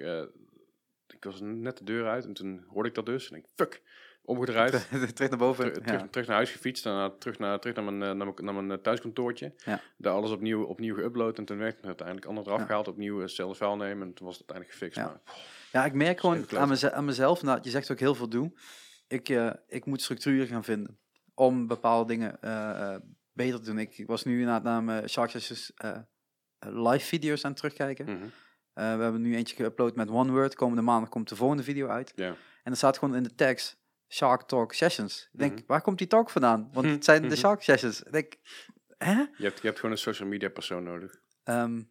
ik 1.07 1.23
was 1.23 1.39
net 1.41 1.77
de 1.77 1.83
deur 1.83 2.07
uit 2.07 2.25
en 2.25 2.33
toen 2.33 2.63
hoorde 2.67 2.89
ik 2.89 2.95
dat 2.95 3.05
dus. 3.05 3.29
En 3.31 3.37
ik, 3.37 3.45
fuck, 3.55 3.81
omgedraaid. 4.21 4.71
terug 5.15 5.29
naar 5.29 5.39
boven. 5.39 5.73
Terug, 5.73 5.89
ja. 6.01 6.07
terug, 6.07 6.27
naar 6.27 6.35
huis 6.35 6.51
gefietst 6.51 6.85
en 6.85 7.15
terug 7.19 7.39
naar, 7.39 7.59
terug 7.59 7.75
naar 7.75 7.83
mijn, 7.93 7.97
naar 8.17 8.27
mijn, 8.27 8.33
naar 8.45 8.63
mijn 8.63 8.81
thuiskantoortje. 8.81 9.53
Ja. 9.57 9.81
Daar 9.97 10.13
alles 10.13 10.31
opnieuw, 10.31 10.63
opnieuw 10.63 10.95
geüpload 10.95 11.37
en 11.37 11.45
toen 11.45 11.57
werkte 11.57 11.77
het 11.77 11.85
uiteindelijk. 11.85 12.27
Ander 12.27 12.47
eraf 12.47 12.65
gehaald, 12.65 12.87
opnieuw 12.87 13.19
hetzelfde 13.19 13.55
vuil 13.57 13.75
nemen 13.75 14.07
en 14.07 14.13
toen 14.13 14.25
was 14.27 14.37
het 14.37 14.49
uiteindelijk 14.51 14.71
gefixt. 14.77 14.97
Ja. 14.97 15.05
Maar, 15.05 15.47
Ja, 15.71 15.85
ik 15.85 15.93
merk 15.93 16.19
gewoon 16.19 16.45
aan, 16.57 16.67
meze- 16.69 16.91
aan 16.91 17.05
mezelf, 17.05 17.41
nou, 17.41 17.59
je 17.61 17.69
zegt 17.69 17.91
ook 17.91 17.99
heel 17.99 18.15
veel 18.15 18.29
doen. 18.29 18.57
Ik, 19.07 19.29
ik 19.67 19.85
moet 19.85 20.01
structuur 20.01 20.47
gaan 20.47 20.63
vinden 20.63 20.99
om 21.39 21.67
bepaalde 21.67 22.07
dingen 22.07 22.41
eh, 22.41 22.93
eh, 22.93 23.01
beter 23.33 23.59
te 23.59 23.65
doen. 23.65 23.79
Ik, 23.79 23.97
ik 23.97 24.07
was 24.07 24.23
nu 24.23 24.31
inderdaad 24.39 24.63
naar 24.63 24.83
mijn 24.83 25.09
Shark 25.09 25.29
Sessions 25.29 25.71
eh, 25.75 25.97
live 26.59 27.05
video's 27.05 27.43
aan 27.43 27.51
het 27.51 27.59
terugkijken. 27.59 28.05
mhm. 28.05 28.25
We 28.73 28.81
hebben 29.03 29.21
nu 29.21 29.35
eentje 29.35 29.55
geüpload 29.55 29.95
met 29.95 30.09
OneWord. 30.09 30.55
Komende 30.55 30.81
maandag 30.81 31.09
komt 31.09 31.29
de 31.29 31.35
volgende 31.35 31.63
video 31.63 31.87
uit. 31.87 32.13
En 32.15 32.35
er 32.63 32.75
staat 32.75 32.97
gewoon 32.97 33.15
in 33.15 33.23
de 33.23 33.35
tekst 33.35 33.77
Shark 34.07 34.41
Talk 34.41 34.73
Sessions. 34.73 35.29
Ik 35.31 35.39
denk, 35.39 35.53
Mhm. 35.53 35.63
waar 35.67 35.81
komt 35.81 35.97
die 35.97 36.07
talk 36.07 36.29
vandaan? 36.29 36.69
Want 36.73 36.87
het 36.87 37.03
zijn 37.03 37.21
de 37.21 37.27
mhm. 37.27 37.37
Shark 37.37 37.61
Sessions. 37.61 38.03
Ik 38.03 38.11
denk, 38.11 38.35
hè? 38.97 39.11
je, 39.11 39.43
hebt, 39.43 39.59
je 39.59 39.67
hebt 39.67 39.75
gewoon 39.75 39.91
een 39.91 40.01
social 40.01 40.27
media 40.29 40.49
persoon 40.49 40.83
nodig. 40.83 41.19
Ehm, 41.43 41.81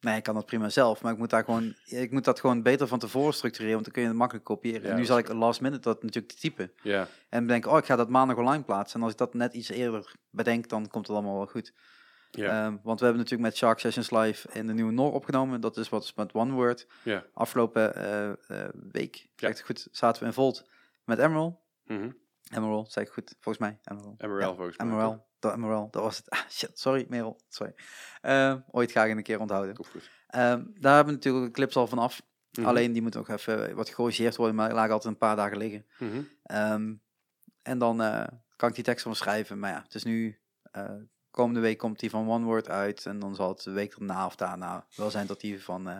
nee, 0.00 0.16
ik 0.16 0.22
kan 0.22 0.34
dat 0.34 0.46
prima 0.46 0.68
zelf, 0.68 1.02
maar 1.02 1.12
ik 1.12 1.18
moet, 1.18 1.30
daar 1.30 1.44
gewoon, 1.44 1.74
ik 1.84 2.10
moet 2.12 2.24
dat 2.24 2.40
gewoon 2.40 2.62
beter 2.62 2.88
van 2.88 2.98
tevoren 2.98 3.34
structureren, 3.34 3.72
want 3.72 3.84
dan 3.84 3.92
kun 3.92 4.02
je 4.02 4.08
het 4.08 4.16
makkelijk 4.16 4.44
kopiëren. 4.46 4.82
Ja, 4.82 4.88
en 4.88 4.96
nu 4.96 5.04
zal 5.04 5.18
ik 5.18 5.32
last 5.32 5.60
minute 5.60 5.80
dat 5.82 6.02
natuurlijk 6.02 6.32
te 6.32 6.38
typen. 6.40 6.72
Ja, 6.82 7.08
En 7.28 7.46
bedenk, 7.46 7.66
oh, 7.66 7.78
ik 7.78 7.84
ga 7.84 7.96
dat 7.96 8.08
maandag 8.08 8.36
online 8.36 8.62
plaatsen. 8.64 8.96
En 8.98 9.02
als 9.04 9.12
ik 9.12 9.18
dat 9.18 9.34
net 9.34 9.54
iets 9.54 9.68
eerder 9.68 10.14
bedenk, 10.30 10.68
dan 10.68 10.88
komt 10.88 11.06
het 11.06 11.16
allemaal 11.16 11.36
wel 11.36 11.46
goed. 11.46 11.72
ja, 12.30 12.44
Ehm, 12.66 12.76
want 12.82 12.98
we 12.98 13.04
hebben 13.04 13.22
natuurlijk 13.22 13.50
met 13.50 13.56
Shark 13.56 13.78
Sessions 13.78 14.10
Live 14.10 14.48
in 14.52 14.66
de 14.66 14.72
nieuwe 14.72 14.92
NOR 14.92 15.12
opgenomen. 15.12 15.60
Dat 15.60 15.76
is 15.76 15.88
wat 15.88 16.02
is 16.04 16.14
met 16.14 16.32
OneWord. 16.32 16.86
ja. 17.02 17.24
Afgelopen 17.34 17.94
eh, 17.94 18.28
eh, 18.30 18.68
week, 18.90 19.28
Ja. 19.36 19.52
goed, 19.52 19.88
zaten 19.90 20.20
we 20.22 20.26
in 20.28 20.34
Volt 20.34 20.68
met 21.04 21.18
Emerald. 21.18 21.56
mhm. 21.84 22.10
Emerald, 22.54 22.92
zeg 22.92 23.04
ik 23.04 23.10
goed, 23.12 23.34
volgens 23.40 23.58
mij. 23.58 23.78
Emerald. 23.84 24.20
Ja, 24.20 24.54
volgens 24.54 24.76
mij. 24.76 24.86
Emerald, 24.86 25.22
dat 25.38 25.54
Emerald, 25.54 25.92
dat 25.92 26.02
was 26.02 26.16
het. 26.16 26.30
Ah, 26.38 26.48
shit, 26.50 26.78
sorry 26.78 27.06
Merel, 27.08 27.40
sorry. 27.48 27.74
Ehm, 28.20 28.58
ooit 28.70 28.92
ga 28.92 29.04
ik 29.04 29.16
een 29.16 29.22
keer 29.22 29.40
onthouden. 29.40 29.76
Ehm, 30.26 30.64
daar 30.74 30.94
hebben 30.94 31.14
we 31.14 31.18
natuurlijk 31.18 31.44
de 31.44 31.50
clips 31.50 31.76
al 31.76 31.86
vanaf. 31.86 32.22
Mhm. 32.52 32.66
Alleen 32.66 32.92
die 32.92 33.02
moet 33.02 33.14
nog 33.14 33.28
even 33.28 33.74
wat 33.74 33.88
gecorrigeerd 33.88 34.36
worden, 34.36 34.56
maar 34.56 34.66
die 34.66 34.76
lagen 34.76 34.92
altijd 34.92 35.12
een 35.12 35.18
paar 35.18 35.36
dagen 35.36 35.56
liggen. 35.56 35.86
Mhm. 35.98 36.22
Ehm, 36.42 36.94
en 37.62 37.78
dan 37.78 38.02
eh, 38.02 38.24
kan 38.56 38.68
ik 38.68 38.74
die 38.74 38.84
tekst 38.84 39.02
van 39.02 39.16
schrijven. 39.16 39.58
Maar 39.58 39.70
ja, 39.70 39.82
het 39.82 39.94
is 39.94 40.04
nu, 40.04 40.38
eh, 40.62 40.90
komende 41.30 41.60
week 41.60 41.78
komt 41.78 42.00
die 42.00 42.10
van 42.10 42.28
OneWord 42.28 42.68
uit. 42.68 43.06
En 43.06 43.18
dan 43.18 43.34
zal 43.34 43.48
het 43.48 43.62
de 43.62 43.70
week 43.70 43.94
erna 43.94 44.26
of 44.26 44.36
daarna 44.36 44.86
wel 44.94 45.10
zijn 45.10 45.26
dat 45.26 45.40
die 45.40 45.62
van, 45.62 45.88
eh, 45.88 45.98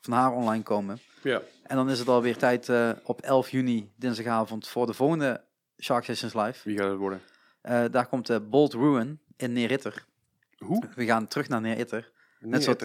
van 0.00 0.12
haar 0.12 0.32
online 0.32 0.62
komen. 0.62 0.98
Ja, 1.22 1.42
En 1.62 1.76
dan 1.76 1.90
is 1.90 1.98
het 1.98 2.08
alweer 2.08 2.36
tijd 2.36 2.70
op 3.02 3.20
11 3.20 3.50
juni, 3.50 3.92
dinsdagavond, 3.96 4.68
voor 4.68 4.86
de 4.86 4.94
volgende 4.94 5.44
Shark 5.82 6.04
Sessions 6.04 6.34
Live. 6.34 6.68
wie 6.68 6.78
gaat 6.78 6.88
het 6.88 6.98
worden? 6.98 7.20
Eh, 7.64 7.84
daar 7.90 8.06
komt 8.06 8.26
de 8.26 8.40
Bold 8.40 8.72
Ruin 8.74 9.20
in 9.36 9.52
Neeritter. 9.52 10.04
Hoe? 10.58 10.82
We 10.94 11.04
gaan 11.04 11.28
terug 11.28 11.48
naar 11.48 11.60
Neeritter. 11.60 12.12
Net 12.40 12.62
zoals 12.62 12.78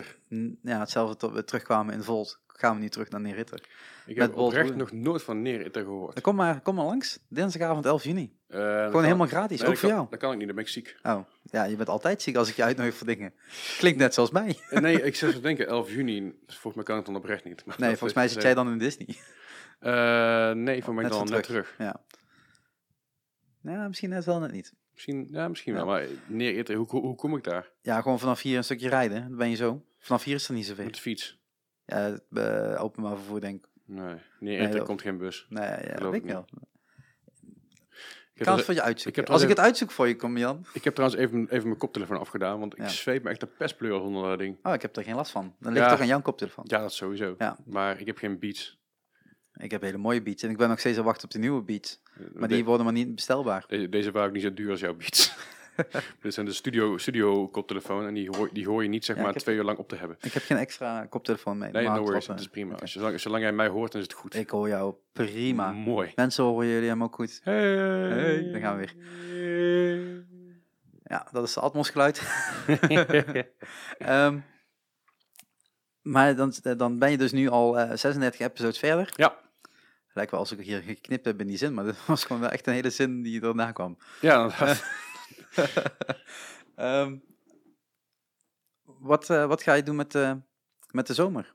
ja, 0.61 0.79
hetzelfde 0.79 1.15
dat 1.17 1.31
we 1.31 1.43
terugkwamen 1.43 1.93
in 1.93 2.03
Volt, 2.03 2.39
gaan 2.47 2.75
we 2.75 2.81
nu 2.81 2.89
terug 2.89 3.09
naar 3.09 3.21
Neeritter. 3.21 3.63
Ik 4.05 4.15
heb 4.17 4.35
oprecht 4.35 4.75
nog 4.75 4.91
nooit 4.91 5.23
van 5.23 5.41
Neeritter 5.41 5.83
gehoord. 5.83 6.21
Kom 6.21 6.35
maar, 6.35 6.61
kom 6.61 6.75
maar 6.75 6.85
langs, 6.85 7.19
dinsdagavond 7.27 7.85
11 7.85 8.03
juni. 8.03 8.33
Eh, 8.47 8.59
kan- 8.59 8.85
Gewoon 8.85 9.03
helemaal 9.03 9.27
gratis, 9.27 9.59
nee, 9.59 9.69
ook 9.69 9.77
voor 9.77 9.87
kan- 9.89 9.97
jou. 9.97 10.09
Dat 10.09 10.19
kan 10.19 10.31
ik 10.31 10.37
niet, 10.37 10.47
dan 10.47 10.55
ben 10.55 10.65
ik 10.65 10.69
ziek. 10.71 10.95
Oh, 11.03 11.19
ja, 11.43 11.63
je 11.63 11.75
bent 11.75 11.89
altijd 11.89 12.21
ziek 12.21 12.35
als 12.35 12.49
ik 12.49 12.55
je 12.55 12.63
uitnodig 12.63 12.95
voor 12.95 13.07
dingen. 13.07 13.33
Klinkt 13.77 13.99
net 13.99 14.13
zoals 14.13 14.31
mij. 14.31 14.57
Eh, 14.69 14.79
nee, 14.79 15.01
ik 15.03 15.15
zit 15.15 15.33
te 15.33 15.39
denken, 15.49 15.67
11 15.67 15.91
juni, 15.91 16.33
volgens 16.47 16.75
mij 16.75 16.83
kan 16.83 16.95
het 16.95 17.05
dan 17.05 17.15
oprecht 17.15 17.43
niet. 17.43 17.65
Maar 17.65 17.75
Nee, 17.79 17.89
volgens 17.89 18.13
mij 18.13 18.27
zit 18.27 18.41
jij 18.41 18.53
dan 18.53 18.71
in 18.71 18.77
Disney. 18.77 19.17
Eh, 19.79 20.51
nee, 20.51 20.83
voor 20.83 20.93
mij 20.93 21.03
Net 21.03 21.11
dan 21.13 21.29
net 21.29 21.43
terug. 21.43 21.75
Ja. 21.77 22.01
Ja, 23.61 23.87
misschien 23.87 24.09
net 24.09 24.25
wel 24.25 24.39
net 24.39 24.51
niet. 24.51 24.73
Misschien, 24.93 25.27
ja, 25.31 25.47
misschien 25.47 25.73
wel. 25.73 25.85
Maar 25.85 26.05
Neeritter, 26.27 26.75
hoe, 26.75 26.87
hoe, 26.89 27.01
hoe 27.01 27.15
kom 27.15 27.35
ik 27.35 27.43
daar? 27.43 27.71
Ja, 27.81 28.01
gewoon 28.01 28.19
vanaf 28.19 28.41
hier 28.41 28.57
een 28.57 28.63
stukje 28.63 28.89
rijden. 28.89 29.27
Dan 29.27 29.37
ben 29.37 29.49
je 29.49 29.55
zo. 29.55 29.85
Vanaf 29.99 30.23
hier 30.23 30.35
is 30.35 30.47
er 30.47 30.53
niet 30.53 30.65
zoveel. 30.65 30.83
Met 30.85 30.95
de 30.95 31.01
fiets? 31.01 31.39
Ja, 31.85 32.19
eh, 32.33 32.83
openbaar 32.83 33.15
vervoer 33.15 33.41
denk 33.41 33.55
ik. 33.65 33.69
Nee, 33.85 34.15
Neeritter 34.39 34.77
dat- 34.77 34.87
komt 34.87 35.01
geen 35.01 35.17
bus. 35.17 35.45
Nee, 35.49 35.63
ja, 35.63 35.75
dat 35.77 35.97
Geloof 35.97 36.11
weet 36.11 36.21
ik 36.23 36.27
ik 36.27 36.33
wel. 36.33 36.45
Ik 38.33 38.45
heb, 38.45 38.47
kan 38.47 38.57
het 38.57 38.65
trouwens- 38.65 38.65
voor 38.65 38.73
je 38.73 38.79
ik 38.79 38.85
uitzoeken. 38.85 39.21
heb 39.23 39.31
Als 39.31 39.41
ik 39.41 39.47
trouwens 39.47 39.69
het 39.69 39.79
uitzoek 39.79 39.91
voor 39.91 40.07
je, 40.07 40.15
kom 40.15 40.37
Jan. 40.37 40.65
ik 40.73 40.83
heb 40.83 40.93
trouwens 40.95 41.21
even, 41.21 41.47
even 41.49 41.67
mijn 41.67 41.79
koptelefoon 41.79 42.17
afgedaan, 42.19 42.59
want 42.59 42.73
ik 42.73 42.79
Ja. 42.79 42.87
zweep 42.87 43.23
me 43.23 43.29
echt 43.29 43.39
de 43.39 43.45
pestpleur 43.45 43.99
onder 44.01 44.29
dat 44.29 44.39
ding. 44.39 44.57
Oh, 44.63 44.73
ik 44.73 44.81
heb 44.81 44.95
er 44.95 45.03
geen 45.03 45.15
last 45.15 45.31
van. 45.31 45.55
Dan 45.59 45.71
ligt 45.73 45.85
Ja. 45.85 45.91
toch 45.91 45.99
aan 45.99 46.07
jouw 46.07 46.21
koptelefoon. 46.21 46.65
Ja, 46.67 46.79
dat 46.79 46.93
sowieso. 46.93 47.35
Ja. 47.37 47.57
Maar 47.65 47.99
ik 47.99 48.05
heb 48.07 48.17
geen 48.17 48.39
beats. 48.39 48.78
Ik 49.53 49.71
heb 49.71 49.81
hele 49.81 49.97
mooie 49.97 50.21
beats. 50.21 50.43
En 50.43 50.49
ik 50.49 50.57
ben 50.57 50.69
nog 50.69 50.79
steeds 50.79 50.97
aan 50.97 51.03
wachten 51.03 51.23
op 51.23 51.31
de 51.31 51.39
nieuwe 51.39 51.61
beats. 51.61 52.01
Maar 52.33 52.47
die 52.47 52.57
De- 52.57 52.63
worden 52.63 52.85
maar 52.85 52.93
niet 52.93 53.15
bestelbaar. 53.15 53.63
Deze, 53.67 53.89
deze 53.89 54.11
waren 54.11 54.27
ook 54.27 54.33
niet 54.33 54.43
zo 54.43 54.53
duur 54.53 54.69
als 54.71 54.79
jouw 54.79 54.95
beats. 54.95 55.33
Dit 56.21 56.33
zijn 56.33 56.45
de 56.45 56.53
studio, 56.53 56.97
studio 56.97 57.47
koptelefoon 57.47 58.05
en 58.05 58.13
die 58.13 58.29
hoor, 58.37 58.49
die 58.53 58.67
hoor 58.67 58.83
je 58.83 58.89
niet 58.89 59.05
zeg 59.05 59.15
Ja, 59.15 59.21
maar 59.21 59.31
heb- 59.33 59.41
twee 59.41 59.55
uur 59.55 59.63
lang 59.63 59.77
op 59.77 59.89
te 59.89 59.95
hebben. 59.95 60.17
Ik 60.21 60.33
heb 60.33 60.43
geen 60.43 60.57
extra 60.57 61.05
koptelefoon 61.05 61.57
mee. 61.57 61.71
Nee, 61.71 61.87
no 61.87 62.01
worries, 62.01 62.25
dat 62.25 62.39
is 62.39 62.45
eh, 62.45 62.51
prima. 62.51 62.75
Zolang, 62.83 63.19
zolang 63.19 63.43
jij 63.43 63.51
mij 63.51 63.67
hoort, 63.67 63.91
dan 63.91 64.01
is 64.01 64.07
het 64.07 64.15
goed. 64.17 64.35
Ik 64.35 64.49
hoor 64.49 64.67
jou 64.67 64.93
prima. 65.13 65.71
Mooi. 65.71 66.11
Mensen 66.15 66.43
horen 66.43 66.67
jullie 66.67 66.89
hem 66.89 67.03
ook 67.03 67.15
goed. 67.15 67.39
Hey. 67.43 67.75
Hey, 68.07 68.51
daar 68.51 68.61
gaan 68.61 68.77
we 68.77 68.85
weer. 68.85 70.25
Ja, 71.03 71.27
dat 71.31 71.43
is 71.43 71.53
de 71.53 71.59
atmosgeluid. 71.59 72.21
Ehm, 73.97 74.37
maar 76.01 76.35
dan, 76.35 76.53
dan 76.77 76.99
ben 76.99 77.11
je 77.11 77.17
dus 77.17 77.31
nu 77.31 77.47
al 77.49 77.79
eh, 77.79 77.95
36 77.97 78.39
episodes 78.39 78.79
verder. 78.79 79.09
Ja. 79.15 79.37
Lijkt 80.13 80.31
wel 80.31 80.39
alsof 80.39 80.57
ik 80.59 80.65
hier 80.65 80.81
geknipt 80.81 81.25
heb 81.25 81.39
in 81.41 81.47
die 81.47 81.57
zin, 81.57 81.73
maar 81.73 81.83
dit 81.85 82.05
was 82.07 82.23
gewoon 82.23 82.41
wel 82.41 82.51
echt 82.51 82.67
een 82.67 82.73
hele 82.73 82.89
zin 82.89 83.21
die 83.21 83.41
erna 83.41 83.71
kwam. 83.71 83.97
ja. 84.21 84.49
Ehm, 86.75 87.17
wat, 88.83 89.29
eh, 89.29 89.45
wat 89.45 89.63
ga 89.63 89.73
je 89.73 89.83
doen 89.83 89.95
met, 89.95 90.15
eh, 90.15 90.33
met 90.91 91.07
de 91.07 91.13
zomer? 91.13 91.53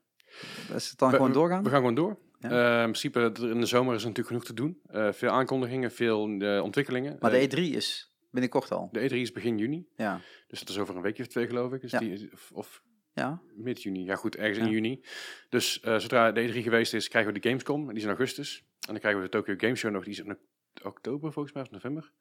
Is 0.75 0.89
het 0.91 0.99
dan 0.99 1.11
We- 1.11 1.17
gewoon 1.17 1.33
doorgaan? 1.33 1.63
We 1.63 1.69
gaan 1.69 1.79
gewoon 1.79 1.95
door. 1.95 2.19
Ja. 2.39 2.51
Eh, 2.51 2.77
in 2.85 2.91
principe, 2.91 3.33
in 3.41 3.61
de 3.61 3.67
zomer 3.67 3.95
is 3.95 4.03
er 4.03 4.09
natuurlijk 4.09 4.27
genoeg 4.27 4.45
te 4.45 4.55
doen. 4.55 4.81
Eh, 4.87 5.13
veel 5.13 5.31
aankondigingen, 5.31 5.91
veel 5.93 6.29
eh, 6.39 6.63
ontwikkelingen. 6.63 7.17
maar 7.21 7.31
de 7.31 7.37
Eh, 7.37 7.45
E3 7.45 7.75
is 7.77 8.15
binnenkort 8.31 8.73
al. 8.73 8.89
de 8.93 9.01
E3 9.09 9.13
is 9.21 9.33
begin 9.33 9.59
juni. 9.59 9.87
Ja. 9.97 10.21
Dus 10.49 10.59
dat 10.61 10.69
is 10.69 10.79
over 10.79 10.97
een 10.97 11.03
weekje 11.03 11.23
of 11.23 11.29
twee, 11.29 11.47
geloof 11.47 11.73
ik. 11.73 11.81
Dus 11.81 11.91
Ja. 11.91 11.99
die, 11.99 12.31
of, 12.33 12.51
of 12.53 12.83
Ja. 13.15 13.41
mid 13.55 13.83
juni. 13.83 14.05
Ja, 14.05 14.15
goed, 14.15 14.37
ergens 14.37 14.59
Ja. 14.59 14.65
in 14.65 14.71
juni. 14.71 15.05
Dus 15.49 15.81
eh, 15.81 15.99
zodra 15.99 16.33
de 16.33 16.49
E3 16.53 16.63
geweest 16.63 16.95
is, 16.95 17.09
krijgen 17.09 17.33
we 17.33 17.41
de 17.41 17.49
Gamescom. 17.49 17.81
En 17.81 17.87
die 17.89 17.97
is 17.97 18.03
in 18.03 18.09
augustus. 18.09 18.59
En 18.59 18.65
dan 18.93 18.99
krijgen 18.99 19.21
we 19.21 19.27
de 19.29 19.33
Tokyo 19.39 19.55
Game 19.57 19.75
Show 19.75 19.91
nog. 19.93 20.05
Die 20.05 20.13
is 20.13 20.19
in 20.19 20.39
oktober, 20.83 21.33
volgens 21.33 21.55
mij, 21.55 21.63
of 21.63 21.71
november. 21.71 22.13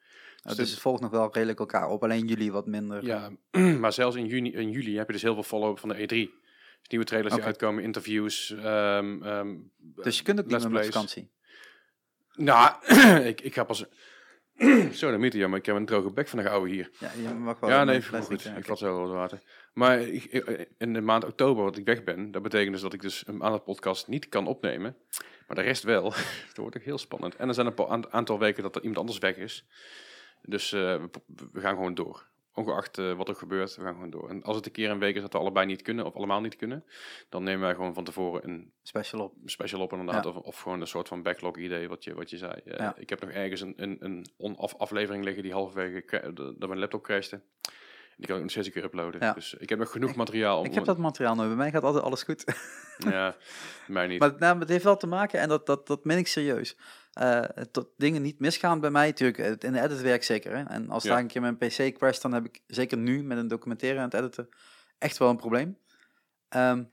Oh, 0.44 0.56
dus 0.56 0.70
het 0.72 0.80
volgt 0.80 1.02
nog 1.02 1.12
wel 1.12 1.34
redelijk 1.34 1.60
elkaar 1.60 1.90
op. 1.90 2.04
Alleen 2.04 2.28
jullie 2.28 2.52
wat 2.52 2.68
minder. 2.68 3.06
Ja, 3.06 3.32
maar 3.82 3.94
zelfs 3.94 4.16
in 4.16 4.26
juni, 4.26 4.52
in 4.54 4.70
juli 4.72 4.98
heb 4.98 5.08
je 5.08 5.14
dus 5.14 5.22
heel 5.22 5.34
veel 5.34 5.44
follow-up 5.44 5.80
van 5.80 5.90
de 5.90 5.96
E3. 5.96 6.42
Dus 6.80 6.90
nieuwe 6.92 7.06
trailers 7.06 7.34
die 7.36 7.44
uitkomen, 7.44 7.84
interviews. 7.84 8.52
ehm, 8.52 9.24
ehm, 9.24 9.56
Dus 9.78 10.18
je 10.18 10.24
kunt 10.24 10.40
ook 10.40 10.46
niet 10.46 10.60
meer 10.60 10.70
plays. 10.70 10.86
vakantie. 10.86 11.32
Nou, 12.36 12.76
ik, 13.32 13.42
ik 13.42 13.54
ga 13.54 13.64
pas... 13.64 13.86
Zo, 14.92 15.12
dan 15.12 15.20
moet 15.20 15.34
je, 15.34 15.48
maar 15.48 15.60
ik 15.60 15.66
heb 15.66 15.76
een 15.76 15.86
droge 15.86 16.12
bek 16.12 16.28
van 16.28 16.40
de 16.40 16.50
oude 16.50 16.72
hier. 16.72 16.90
Ja, 17.00 17.12
je 17.22 17.34
mag 17.34 17.60
wel. 17.60 17.70
Ja, 17.70 17.84
nee, 17.84 18.04
goed. 18.04 18.46
Ik 18.46 18.66
vat 18.66 18.78
zo 18.78 18.86
wel 18.86 19.00
wat 19.02 19.12
water. 19.12 19.42
Maar 19.74 20.00
ik, 20.02 20.24
in 20.78 20.94
de 20.94 21.02
maand 21.02 21.26
oktober, 21.26 21.64
wat 21.64 21.78
ik 21.78 21.86
weg 21.86 22.04
ben, 22.04 22.32
dat 22.32 22.42
betekent 22.42 22.72
dus 22.72 22.82
dat 22.82 22.94
ik 22.94 23.02
dus 23.02 23.28
een 23.28 23.44
aantal 23.44 23.62
podcast 23.62 24.08
niet 24.08 24.30
kan 24.30 24.48
opnemen. 24.48 24.96
Maar 25.48 25.56
de 25.56 25.62
rest 25.62 25.84
wel. 25.84 26.04
dat 26.48 26.58
wordt 26.58 26.78
ook 26.78 26.84
heel 26.84 26.98
spannend. 26.98 27.36
En 27.36 27.48
er 27.48 27.54
zijn 27.54 27.74
een 27.78 28.12
aantal 28.12 28.40
weken 28.40 28.64
dat 28.64 28.76
er 28.76 28.82
iemand 28.82 29.00
anders 29.00 29.18
weg 29.20 29.38
is. 29.38 29.66
Dus 30.42 30.72
eh, 30.74 30.80
we, 30.82 31.10
we 31.52 31.60
gaan 31.60 31.76
gewoon 31.76 31.94
door. 31.94 32.32
Ongeacht 32.56 32.98
eh, 32.98 33.14
wat 33.14 33.30
er 33.30 33.36
gebeurt, 33.36 33.76
we 33.76 33.82
gaan 33.82 33.94
gewoon 33.94 34.10
door. 34.10 34.30
En 34.30 34.44
als 34.44 34.56
het 34.56 34.66
een 34.66 34.72
keer 34.72 34.90
een 34.90 35.00
week 35.00 35.16
is 35.16 35.22
dat 35.22 35.34
we 35.34 35.40
allebei 35.40 35.66
niet 35.66 35.82
kunnen, 35.82 36.06
of 36.06 36.16
allemaal 36.16 36.42
niet 36.42 36.56
kunnen, 36.56 36.86
dan 37.30 37.44
nemen 37.44 37.62
wij 37.62 37.76
gewoon 37.76 37.94
van 37.94 38.04
tevoren 38.04 38.50
een 38.50 38.74
Special 38.84 39.22
op. 39.22 39.34
special 39.46 39.82
op 39.82 39.92
inderdaad. 39.92 40.24
Ja. 40.24 40.30
Of, 40.30 40.36
of 40.36 40.60
gewoon 40.60 40.82
een 40.82 40.88
soort 40.88 41.08
van 41.08 41.24
backlog 41.24 41.58
idee, 41.58 41.88
wat 41.88 42.04
je, 42.04 42.14
wat 42.14 42.30
je 42.30 42.38
zei. 42.38 42.54
Eh, 42.54 42.78
Ja. 42.78 42.96
Ik 42.98 43.10
heb 43.10 43.22
nog 43.22 43.30
ergens 43.30 43.62
een, 43.62 43.74
een, 43.76 43.98
een 44.00 44.26
on-af 44.38 44.76
aflevering 44.78 45.24
liggen 45.24 45.44
die 45.44 45.52
halverwege 45.52 46.32
dat 46.58 46.68
mijn 46.68 46.80
laptop 46.80 47.04
crashte. 47.04 47.42
Die 48.18 48.28
kan 48.28 48.36
ik 48.36 48.42
nog 48.42 48.52
steeds 48.52 48.68
een 48.68 48.74
keer 48.74 48.84
uploaden. 48.84 49.22
Ja. 49.22 49.34
Dus 49.34 49.54
ik 49.54 49.70
heb 49.70 49.80
nog 49.80 49.92
genoeg 49.92 50.16
materiaal 50.16 50.60
om... 50.60 50.66
Ik 50.66 50.74
heb 50.74 50.86
dat 50.86 50.98
materiaal 50.98 51.36
nog. 51.36 51.46
Bij 51.48 51.56
mij 51.56 51.72
gaat 51.72 51.84
altijd 51.84 52.04
alles 52.04 52.24
goed. 52.24 52.44
Ja, 52.98 53.36
mij 53.88 54.08
niet. 54.08 54.20
Maar 54.20 54.34
nou, 54.38 54.60
het 54.60 54.70
heeft 54.70 54.84
wel 54.84 54.98
te 54.98 55.08
maken, 55.08 55.40
en 55.40 55.50
dat, 55.50 55.66
dat, 55.66 55.88
dat 55.88 56.06
meen 56.06 56.18
ik 56.18 56.28
serieus. 56.28 56.78
eh, 57.14 57.42
dat 57.72 57.88
dingen 57.98 58.22
niet 58.22 58.40
misgaan 58.40 58.80
bij 58.80 58.90
mij, 58.92 59.06
natuurlijk, 59.08 59.64
in 59.64 59.74
de 59.74 59.82
editwerk 59.82 60.24
zeker. 60.24 60.58
Hè? 60.58 60.64
En 60.64 60.90
als 60.90 61.04
Ja. 61.04 61.10
daar 61.10 61.20
een 61.20 61.28
keer 61.28 61.42
mijn 61.42 61.58
PC 61.58 61.94
crasht, 61.98 62.22
dan 62.22 62.34
heb 62.34 62.46
ik 62.46 62.62
zeker 62.68 62.98
nu 62.98 63.24
met 63.24 63.38
een 63.38 63.48
documentaire 63.48 64.00
aan 64.00 64.06
het 64.06 64.14
editen 64.14 64.50
echt 64.98 65.18
wel 65.18 65.30
een 65.30 65.38
probleem. 65.38 65.78
Ehm, 66.50 66.84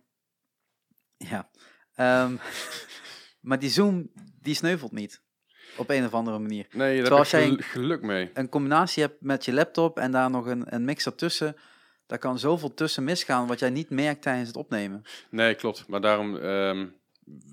ja. 1.16 1.50
Ehm, 1.94 2.36
maar 3.48 3.58
die 3.58 3.70
Zoom, 3.70 4.10
die 4.40 4.54
sneuvelt 4.54 4.92
niet. 4.92 5.22
Op 5.76 5.90
een 5.90 6.04
of 6.04 6.14
andere 6.14 6.38
manier. 6.38 6.66
nee, 6.70 6.96
daar 7.00 7.04
Terwijl 7.04 7.04
heb 7.04 7.12
ik 7.12 7.18
als 7.18 7.30
jij- 7.30 7.46
gel- 7.48 7.82
geluk 7.82 8.02
mee. 8.02 8.30
Een 8.34 8.48
combinatie 8.48 9.02
hebt 9.02 9.20
met 9.20 9.44
je 9.44 9.52
laptop 9.52 9.98
en 9.98 10.10
daar 10.10 10.30
nog 10.30 10.46
een, 10.46 10.74
een 10.74 10.84
mixer 10.84 11.14
tussen. 11.14 11.56
Daar 12.06 12.18
kan 12.18 12.38
zoveel 12.38 12.74
tussen 12.74 13.04
misgaan 13.04 13.46
wat 13.46 13.58
jij 13.58 13.70
niet 13.70 13.90
merkt 13.90 14.22
tijdens 14.22 14.48
het 14.48 14.56
opnemen. 14.56 15.02
Nee, 15.30 15.54
klopt. 15.54 15.88
Maar 15.88 16.00
daarom, 16.00 16.36
ehm, 16.36 16.86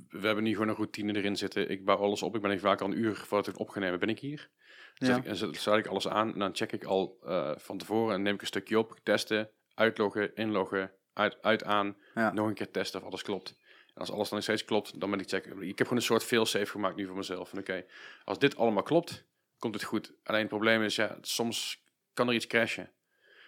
we 0.10 0.26
hebben 0.26 0.44
nu 0.44 0.52
gewoon 0.52 0.68
een 0.68 0.76
routine 0.76 1.16
erin 1.16 1.36
zitten. 1.38 1.70
Ik 1.70 1.86
bouw 1.86 1.98
alles 1.98 2.22
op. 2.24 2.36
Ik 2.36 2.42
ben 2.42 2.52
even 2.52 2.68
vaak 2.68 2.82
al 2.82 2.88
een 2.88 2.98
uur 3.00 3.16
voordat 3.16 3.48
ik 3.48 3.54
het 3.54 3.62
opgenomen 3.62 4.00
ben 4.00 4.10
ik 4.10 4.20
hier. 4.20 4.50
Zet 4.94 5.08
Ja. 5.10 5.16
ik, 5.18 5.26
en 5.26 5.36
zet, 5.36 5.56
sluit 5.56 5.86
ik 5.86 5.92
alles 5.92 6.08
aan 6.08 6.34
en 6.34 6.40
dan 6.40 6.56
check 6.56 6.72
ik 6.72 6.84
al 6.84 7.18
eh, 7.26 7.52
van 7.56 7.78
tevoren 7.78 8.16
en 8.16 8.22
neem 8.22 8.34
ik 8.34 8.42
een 8.42 8.48
stukje 8.48 8.80
op, 8.80 9.00
testen, 9.04 9.50
uitloggen, 9.74 10.36
inloggen, 10.36 10.92
uit, 11.14 11.38
uit 11.42 11.64
aan, 11.64 11.96
Ja. 12.16 12.34
nog 12.34 12.48
een 12.48 12.54
keer 12.54 12.72
testen 12.72 13.00
of 13.00 13.06
alles 13.06 13.22
klopt. 13.22 13.56
En 13.98 14.04
als 14.04 14.12
alles 14.12 14.28
dan 14.30 14.38
nog 14.38 14.44
steeds 14.48 14.66
klopt, 14.66 15.00
dan 15.00 15.10
ben 15.12 15.20
ik 15.20 15.30
check. 15.30 15.46
Ik 15.46 15.78
heb 15.78 15.78
gewoon 15.88 15.98
een 15.98 16.08
soort 16.08 16.24
fail-safe 16.24 16.66
gemaakt 16.66 16.96
nu 16.96 17.06
voor 17.06 17.16
mezelf. 17.16 17.50
Van 17.50 17.60
oké, 17.60 17.86
als 18.24 18.40
dit 18.40 18.58
allemaal 18.58 18.84
klopt, 18.84 19.24
komt 19.60 19.74
het 19.74 19.84
goed. 19.84 20.14
Alleen 20.24 20.40
het 20.40 20.50
probleem 20.50 20.82
is, 20.84 20.96
ja, 20.96 21.18
soms 21.22 21.84
kan 22.14 22.28
er 22.28 22.34
iets 22.34 22.48
crashen. 22.48 22.92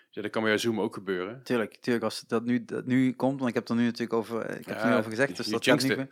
Ja, 0.09 0.21
dat 0.21 0.31
kan 0.31 0.43
bij 0.43 0.57
Zoom 0.57 0.81
ook 0.81 0.93
gebeuren. 0.93 1.43
Tuurlijk, 1.43 1.75
tuurlijk 1.75 2.03
als 2.05 2.19
dat 2.27 2.43
nu, 2.43 2.65
dat 2.65 2.85
nu 2.85 3.13
komt, 3.13 3.37
want 3.37 3.49
ik 3.49 3.55
heb 3.55 3.69
er 3.69 3.75
nu 3.75 3.83
natuurlijk 3.83 4.13
over, 4.13 4.59
ik 4.59 4.65
heb 4.65 4.79
er 4.81 4.87
nu 4.89 4.95
over 4.95 5.09
gezegd, 5.09 5.37
dus 5.37 5.47
dat 5.47 5.63
kan 5.63 5.77
niet 5.77 5.87
meer. 5.97 6.09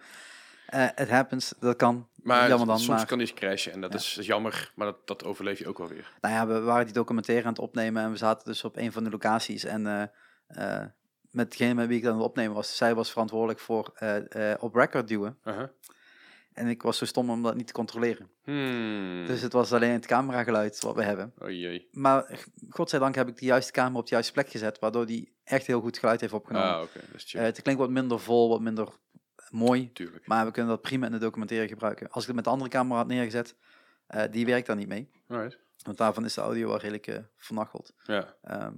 Eh, 0.67 0.87
Het 0.95 1.09
happens, 1.09 1.53
dat 1.59 1.75
kan. 1.75 2.07
Maar 2.15 2.47
Jammer 2.47 2.67
dan, 2.67 2.79
soms 2.79 2.97
maar- 2.97 3.05
kan 3.07 3.19
iets 3.19 3.33
crashen 3.33 3.71
en 3.71 3.81
dat 3.81 3.91
Ja. 3.91 3.97
is, 3.97 4.17
is 4.17 4.25
jammer, 4.25 4.71
maar 4.75 4.87
dat, 4.87 5.07
dat 5.07 5.23
overleef 5.23 5.59
je 5.59 5.67
ook 5.67 5.77
wel 5.77 5.87
weer. 5.87 6.11
Nou 6.21 6.33
ja, 6.33 6.47
we 6.47 6.59
waren 6.59 6.85
die 6.85 6.93
documentaire 6.93 7.43
aan 7.43 7.49
het 7.53 7.61
opnemen 7.61 8.03
en 8.03 8.11
we 8.11 8.17
zaten 8.17 8.45
dus 8.45 8.63
op 8.63 8.77
een 8.77 8.91
van 8.91 9.03
de 9.03 9.09
locaties. 9.09 9.63
En 9.63 9.87
eh, 9.87 10.79
eh, 10.81 10.85
met 11.31 11.51
degene 11.51 11.73
met 11.73 11.87
wie 11.87 11.97
ik 11.97 12.03
dan 12.03 12.11
aan 12.11 12.17
het 12.17 12.27
opnemen 12.27 12.55
was, 12.55 12.77
zij 12.77 12.95
was 12.95 13.11
verantwoordelijk 13.11 13.59
voor 13.59 13.91
eh, 13.95 14.51
eh, 14.51 14.63
op 14.63 14.75
record 14.75 15.07
duwen. 15.07 15.37
Aha. 15.43 15.71
En 16.53 16.67
ik 16.67 16.81
was 16.81 16.97
zo 16.97 17.05
stom 17.05 17.29
om 17.29 17.43
dat 17.43 17.55
niet 17.55 17.67
te 17.67 17.73
controleren. 17.73 18.29
Hmm. 18.43 19.25
Dus 19.25 19.41
het 19.41 19.53
was 19.53 19.73
alleen 19.73 19.91
het 19.91 20.05
camerageluid 20.05 20.81
wat 20.81 20.95
we 20.95 21.03
hebben. 21.03 21.33
Jee. 21.47 21.87
Maar 21.91 22.39
godzijdank 22.69 23.15
heb 23.15 23.27
ik 23.27 23.37
de 23.37 23.45
juiste 23.45 23.71
camera 23.71 23.99
op 23.99 24.05
de 24.05 24.11
juiste 24.11 24.33
plek 24.33 24.49
gezet, 24.49 24.79
waardoor 24.79 25.05
die 25.05 25.35
echt 25.43 25.67
heel 25.67 25.81
goed 25.81 25.97
geluid 25.97 26.21
heeft 26.21 26.33
opgenomen. 26.33 26.69
Ah. 26.69 26.79
Dat 26.79 27.03
is. 27.15 27.33
Eh, 27.33 27.41
het 27.41 27.61
klinkt 27.61 27.81
wat 27.81 27.89
minder 27.89 28.19
vol, 28.19 28.49
wat 28.49 28.61
minder 28.61 28.87
mooi, 29.49 29.91
Tuurlijk. 29.93 30.27
maar 30.27 30.45
we 30.45 30.51
kunnen 30.51 30.71
dat 30.71 30.81
prima 30.81 31.05
in 31.05 31.11
de 31.11 31.17
documentaire 31.17 31.67
gebruiken. 31.67 32.09
Als 32.09 32.21
ik 32.21 32.27
het 32.27 32.35
met 32.35 32.45
de 32.45 32.49
andere 32.51 32.69
camera 32.69 32.97
had 32.97 33.07
neergezet, 33.07 33.55
die 34.31 34.45
werkt 34.45 34.67
daar 34.67 34.75
niet 34.75 34.87
mee. 34.87 35.09
Alright. 35.27 35.59
Want 35.83 35.97
daarvan 35.97 36.25
is 36.25 36.33
de 36.33 36.41
audio 36.41 36.67
wel 36.67 36.77
redelijk 36.79 37.23
vernacheld. 37.35 37.93
Ja, 38.03 38.35
Ehm, 38.41 38.73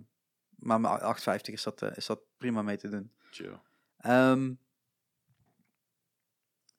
maar 0.60 0.82
met 0.82 0.92
850 0.92 1.54
is 1.54 1.64
dat, 1.64 1.82
eh, 1.82 1.98
is 1.98 2.06
dat 2.06 2.20
prima 2.38 2.62
mee 2.62 2.78
te 2.78 2.90
doen. 2.90 3.14
chill. 3.32 3.60
Ehm, 3.98 4.54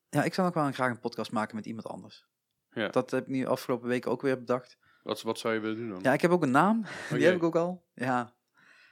ja, 0.08 0.24
ik 0.24 0.34
zou 0.34 0.48
ook 0.48 0.54
wel 0.54 0.72
graag 0.72 0.90
een 0.90 1.00
podcast 1.00 1.32
maken 1.32 1.56
met 1.56 1.66
iemand 1.66 1.86
anders. 1.86 2.26
Ja. 2.70 2.88
Dat 2.88 3.10
heb 3.10 3.22
ik 3.22 3.28
nu 3.28 3.46
afgelopen 3.46 3.88
weken 3.88 4.10
ook 4.10 4.22
weer 4.22 4.38
bedacht. 4.38 4.78
Wat, 5.02 5.22
wat 5.22 5.38
zou 5.38 5.54
je 5.54 5.60
willen 5.60 5.76
doen 5.76 5.88
dan? 5.88 5.98
Ja, 6.02 6.12
ik 6.12 6.20
heb 6.20 6.30
ook 6.30 6.42
een 6.42 6.50
naam. 6.50 6.84
Die 7.10 7.24
heb 7.24 7.34
ik 7.34 7.42
ook 7.42 7.56
al. 7.56 7.86
Ja. 7.94 8.34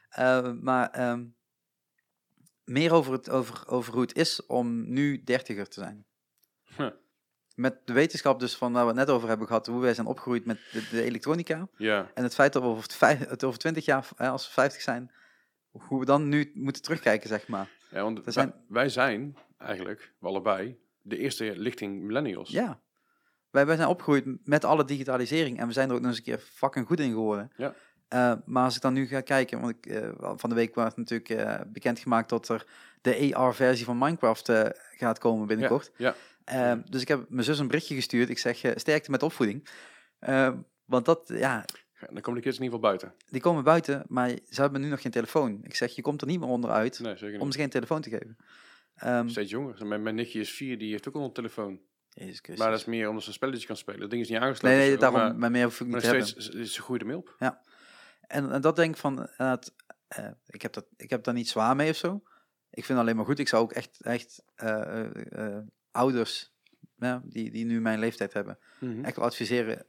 Eh, 0.08 0.52
maar 0.52 0.90
ehm, 0.90 1.26
meer 2.64 2.92
over, 2.92 3.12
het, 3.12 3.30
over, 3.30 3.68
over 3.68 3.92
hoe 3.92 4.02
het 4.02 4.16
is 4.16 4.46
om 4.46 4.92
nu 4.92 5.24
dertiger 5.24 5.68
te 5.68 5.80
zijn. 5.80 6.06
Huh. 6.76 6.90
Met 7.58 7.76
de 7.84 7.92
wetenschap 7.92 8.40
dus 8.40 8.56
van 8.56 8.72
waar 8.72 8.82
we 8.82 8.88
het 8.88 8.98
net 8.98 9.10
over 9.10 9.28
hebben 9.28 9.46
gehad, 9.46 9.66
hoe 9.66 9.80
wij 9.80 9.94
zijn 9.94 10.06
opgegroeid 10.06 10.44
met 10.44 10.58
de, 10.72 10.88
de 10.90 11.02
elektronica. 11.02 11.68
Ja, 11.76 12.10
En 12.14 12.22
het 12.22 12.34
feit 12.34 12.52
dat 12.52 12.62
we 12.62 12.68
over, 12.68 12.82
het 12.82 12.94
vijf- 12.94 13.28
het 13.28 13.44
over 13.44 13.58
20 13.58 13.84
jaar, 13.84 14.08
als 14.16 14.46
we 14.46 14.52
50 14.52 14.82
zijn, 14.82 15.10
hoe 15.70 15.98
we 16.00 16.04
dan 16.04 16.28
nu 16.28 16.50
moeten 16.54 16.82
terugkijken, 16.82 17.28
zeg 17.28 17.48
maar. 17.48 17.68
ja 17.90 18.02
want 18.02 18.24
wij- 18.24 18.32
zijn- 18.32 18.54
wij 18.68 18.88
zijn 18.88 19.36
eigenlijk, 19.58 20.12
we 20.18 20.26
allebei, 20.26 20.78
de 21.02 21.18
eerste 21.18 21.52
lichting 21.56 22.02
millennials. 22.02 22.50
Ja. 22.50 22.80
Wij, 23.50 23.66
wij 23.66 23.76
zijn 23.76 23.88
opgegroeid 23.88 24.24
met 24.48 24.64
alle 24.64 24.84
digitalisering 24.84 25.58
en 25.58 25.66
we 25.66 25.72
zijn 25.72 25.88
er 25.88 25.94
ook 25.94 26.00
nog 26.00 26.08
eens 26.10 26.18
een 26.18 26.24
keer 26.24 26.38
fucking 26.38 26.86
goed 26.86 27.00
in 27.00 27.10
geworden. 27.10 27.50
Ja. 27.56 27.74
Eh, 28.08 28.32
maar 28.44 28.64
als 28.64 28.76
ik 28.76 28.82
dan 28.82 28.92
nu 28.92 29.06
ga 29.06 29.20
kijken, 29.20 29.60
want 29.60 29.74
ik, 29.76 29.86
eh, 29.86 30.08
van 30.36 30.48
de 30.48 30.54
week 30.54 30.74
werd 30.74 30.96
natuurlijk 30.96 31.30
eh, 31.30 31.60
bekendgemaakt 31.66 32.28
dat 32.28 32.48
er 32.48 32.66
de 33.00 33.30
AR-versie 33.36 33.84
van 33.84 33.98
Minecraft 33.98 34.50
gaat 34.96 35.18
komen 35.18 35.46
binnenkort. 35.46 35.90
Ja, 35.96 36.14
Eh, 36.48 36.72
dus 36.90 37.02
ik 37.02 37.08
heb 37.08 37.24
mijn 37.28 37.44
zus 37.44 37.58
een 37.58 37.66
berichtje 37.66 37.94
gestuurd. 37.94 38.28
Ik 38.28 38.38
zeg, 38.38 38.62
eh, 38.62 38.72
sterkte 38.74 39.10
met 39.10 39.22
opvoeding. 39.22 39.68
Eh, 40.18 40.52
want 40.84 41.04
dat, 41.04 41.22
ja, 41.28 41.64
ja, 42.00 42.06
dan 42.12 42.20
komen 42.20 42.40
de 42.40 42.46
kids 42.46 42.58
in 42.58 42.62
ieder 42.64 42.78
geval 42.78 42.80
buiten. 42.80 43.14
die 43.30 43.40
komen 43.40 43.64
buiten, 43.64 44.04
maar 44.08 44.28
ze 44.50 44.60
hebben 44.60 44.80
nu 44.80 44.88
nog 44.88 45.00
geen 45.00 45.12
telefoon. 45.12 45.58
Ik 45.62 45.74
zeg, 45.74 45.94
je 45.94 46.02
komt 46.02 46.20
er 46.20 46.26
niet 46.26 46.40
meer 46.40 46.48
onderuit 46.48 46.98
Nee, 47.00 47.40
om 47.40 47.52
ze 47.52 47.58
geen 47.58 47.70
telefoon 47.70 48.00
te 48.00 48.10
geven. 48.10 48.36
Ehm 48.94 49.28
Steeds 49.28 49.50
jonger. 49.50 49.86
Mijn, 49.86 50.02
mijn 50.02 50.14
nichtje 50.14 50.40
is 50.40 50.50
vier, 50.50 50.78
die 50.78 50.90
heeft 50.90 51.08
ook 51.08 51.14
al 51.14 51.24
een 51.24 51.32
telefoon. 51.32 51.80
Maar 52.56 52.70
dat 52.70 52.78
is 52.78 52.84
meer 52.84 53.08
omdat 53.08 53.22
ze 53.22 53.28
een 53.28 53.34
spelletje 53.34 53.66
kan 53.66 53.76
spelen. 53.76 54.00
Dat 54.00 54.10
ding 54.10 54.22
is 54.22 54.28
niet 54.28 54.38
aangesloten. 54.38 54.78
nee, 54.78 54.88
nee, 54.88 54.98
daarom, 54.98 55.20
Maar, 55.20 55.36
maar 55.36 55.50
meer 55.50 55.64
hoef 55.64 55.80
ik 55.80 55.86
niet 55.86 56.00
te 56.00 56.06
hebben. 56.06 56.26
steeds, 56.26 56.48
ze- 56.48 56.66
ze 56.66 56.82
groeide 56.82 57.04
ermee 57.04 57.20
op. 57.20 57.34
En, 58.20 58.50
en 58.52 58.60
dat 58.60 58.76
denk 58.76 58.94
ik 58.94 59.00
van, 59.00 59.26
eh, 59.36 59.52
ik, 60.46 60.62
heb 60.62 60.72
dat, 60.72 60.86
ik 60.96 61.10
heb 61.10 61.24
daar 61.24 61.34
niet 61.34 61.48
zwaar 61.48 61.76
mee 61.76 61.90
of 61.90 61.96
zo. 61.96 62.22
Ik 62.70 62.84
vind 62.84 62.88
het 62.88 62.98
alleen 62.98 63.16
maar 63.16 63.24
goed. 63.24 63.38
Ik 63.38 63.48
zou 63.48 63.62
ook 63.62 63.72
echt, 63.72 64.00
echt 64.00 64.42
eh, 64.54 65.04
ouders, 65.98 66.52
ja, 66.96 67.20
die, 67.24 67.50
die 67.50 67.64
nu 67.64 67.80
mijn 67.80 67.98
leeftijd 67.98 68.32
hebben, 68.32 68.58
Mhm. 68.80 69.04
echt 69.04 69.16
wel 69.16 69.24
adviseren. 69.24 69.86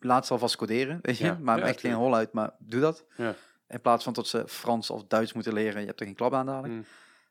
Laat 0.00 0.26
ze 0.26 0.32
alvast 0.32 0.56
coderen, 0.56 0.98
weet 1.02 1.18
je. 1.18 1.24
Ja, 1.24 1.38
maar 1.40 1.58
ja, 1.58 1.64
echt 1.64 1.80
geen 1.80 1.92
hol 1.92 2.14
uit, 2.14 2.32
maar 2.32 2.50
doe 2.58 2.80
dat. 2.80 3.04
Ja. 3.16 3.34
In 3.68 3.80
plaats 3.80 4.04
van 4.04 4.12
tot 4.12 4.26
ze 4.28 4.44
Frans 4.48 4.90
of 4.90 5.04
Duits 5.04 5.32
moeten 5.32 5.52
leren. 5.52 5.80
Je 5.80 5.86
hebt 5.86 6.00
er 6.00 6.06
geen 6.06 6.14
klap 6.14 6.34
aan 6.34 6.46
dadelijk. 6.46 6.72
Mm. 6.74 6.84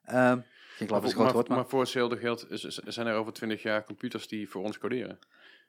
Ehm, 0.03 0.39
geen 0.75 0.87
klap 0.87 0.99
Maar, 0.99 1.09
is 1.09 1.13
groot 1.15 1.25
maar, 1.25 1.33
woord, 1.33 1.47
maar, 1.47 1.57
maar 1.57 1.67
voor 1.69 1.79
hetzelfde 1.79 2.17
geld 2.17 2.45
zijn 2.85 3.07
er 3.07 3.15
over 3.15 3.33
twintig 3.33 3.61
jaar 3.61 3.83
computers 3.83 4.27
die 4.27 4.49
voor 4.49 4.63
ons 4.63 4.77
coderen. 4.77 5.19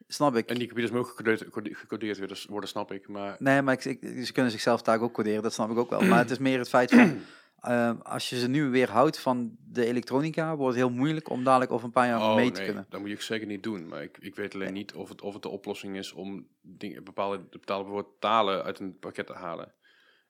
snap 0.07 0.35
ik. 0.35 0.47
En 0.49 0.55
die 0.57 0.65
computers 0.67 0.93
mogen 0.95 1.09
gecodeerd, 1.09 1.49
code- 1.49 1.73
gecodeerd 1.75 2.17
worden, 2.17 2.37
worden, 2.49 2.69
snap 2.69 2.91
ik. 2.91 3.07
Maar 3.07 3.35
Nee, 3.39 3.61
maar 3.61 3.73
ik, 3.73 3.85
ik- 3.85 4.25
ze 4.25 4.31
kunnen 4.31 4.51
zichzelf 4.51 4.81
daar 4.81 4.99
ook 5.01 5.13
coderen, 5.13 5.43
dat 5.43 5.53
snap 5.53 5.71
ik 5.71 5.77
ook 5.77 5.89
wel. 5.89 6.01
Maar 6.01 6.17
het 6.19 6.31
is 6.31 6.37
meer 6.37 6.57
het 6.59 6.69
feit 6.69 6.91
van, 6.91 7.19
ehm, 7.61 7.97
als 7.99 8.29
je 8.29 8.39
ze 8.39 8.47
nu 8.47 8.69
weer 8.69 8.89
houdt 8.89 9.19
van 9.19 9.57
de 9.59 9.85
elektronica, 9.85 10.55
wordt 10.55 10.75
het 10.75 10.85
heel 10.85 10.95
moeilijk 10.95 11.29
om 11.29 11.43
dadelijk 11.43 11.71
over 11.71 11.85
een 11.85 11.91
paar 11.91 12.07
jaar 12.07 12.19
oh, 12.19 12.35
mee 12.35 12.45
nee, 12.45 12.51
te 12.51 12.63
kunnen. 12.63 12.85
dat 12.89 12.99
moet 12.99 13.09
je 13.09 13.21
zeker 13.21 13.47
niet 13.47 13.63
doen. 13.63 13.87
Maar 13.87 14.03
ik, 14.03 14.17
ik 14.17 14.35
weet 14.35 14.53
alleen 14.53 14.73
niet 14.73 14.93
of 14.93 15.09
het, 15.09 15.21
of 15.21 15.33
het 15.33 15.41
de 15.41 15.49
oplossing 15.49 15.97
is 15.97 16.11
om 16.11 16.47
dingen, 16.61 17.03
bepaalde, 17.03 17.37
bepaalde 17.37 17.83
bijvoorbeeld 17.83 18.21
talen 18.21 18.63
uit 18.63 18.79
een 18.79 18.99
pakket 18.99 19.27
te 19.27 19.33
halen. 19.33 19.73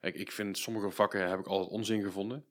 Ik, 0.02 0.16
ik 0.16 0.32
vind 0.32 0.58
sommige 0.58 0.90
vakken 0.90 1.30
heb 1.30 1.40
ik 1.40 1.48
altijd 1.48 1.72
onzin 1.72 2.02
gevonden. 2.02 2.46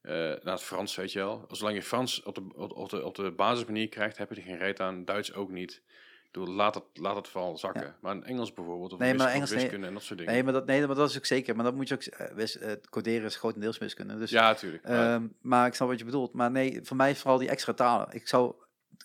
Eh 0.00 0.12
nou, 0.14 0.50
het 0.50 0.62
Frans, 0.62 0.96
weet 0.96 1.12
je 1.12 1.18
wel. 1.18 1.44
Zolang 1.50 1.76
je 1.76 1.82
Frans 1.82 2.22
op 2.22 2.34
de, 2.34 2.42
op, 2.54 2.72
op 2.72 2.90
de, 2.90 3.04
op 3.04 3.14
de 3.14 3.30
basismanier 3.30 3.88
krijgt, 3.88 4.18
heb 4.18 4.30
je 4.30 4.36
er 4.36 4.42
geen 4.42 4.58
reet 4.58 4.80
aan. 4.80 5.04
Duits 5.04 5.32
ook 5.32 5.50
niet. 5.50 5.82
Bedoel, 6.38 6.54
laat 6.54 6.74
het, 6.74 6.84
laat 6.94 7.16
het 7.16 7.28
vooral 7.28 7.58
zakken. 7.58 7.96
Maar 8.00 8.14
in 8.14 8.24
Engels 8.24 8.52
bijvoorbeeld, 8.52 8.92
of, 8.92 8.98
Nee, 8.98 9.14
maar 9.14 9.26
of 9.26 9.32
Engels, 9.32 9.50
nee. 9.50 9.60
wiskunde 9.60 9.86
en 9.86 9.92
dat 9.94 10.02
soort 10.02 10.18
dingen. 10.18 10.32
Nee, 10.34 10.42
maar 10.44 10.52
dat, 10.52 10.66
nee, 10.66 10.86
maar 10.86 10.96
dat 10.96 11.10
is 11.10 11.16
ook 11.16 11.24
zeker. 11.26 11.54
Maar 11.56 11.64
dat 11.64 11.74
moet 11.74 11.88
je 11.88 11.94
ook, 11.94 12.02
eh, 12.02 12.34
wis, 12.34 12.58
eh, 12.58 12.72
coderen 12.90 13.26
is 13.26 13.36
grotendeels 13.36 13.78
wiskunde. 13.78 14.18
Dus, 14.18 14.30
ja, 14.30 14.42
natuurlijk. 14.48 14.88
Maar- 14.88 15.14
ehm, 15.14 15.26
maar 15.40 15.66
ik 15.66 15.74
snap 15.74 15.88
wat 15.88 15.98
je 15.98 16.04
bedoelt. 16.04 16.32
Maar 16.32 16.50
nee, 16.50 16.80
voor 16.82 16.96
mij 16.96 17.10
is 17.10 17.18
vooral 17.20 17.38
die 17.38 17.48
extra 17.48 17.72
talen. 17.72 18.08
Ik 18.14 18.28
zou 18.28 18.54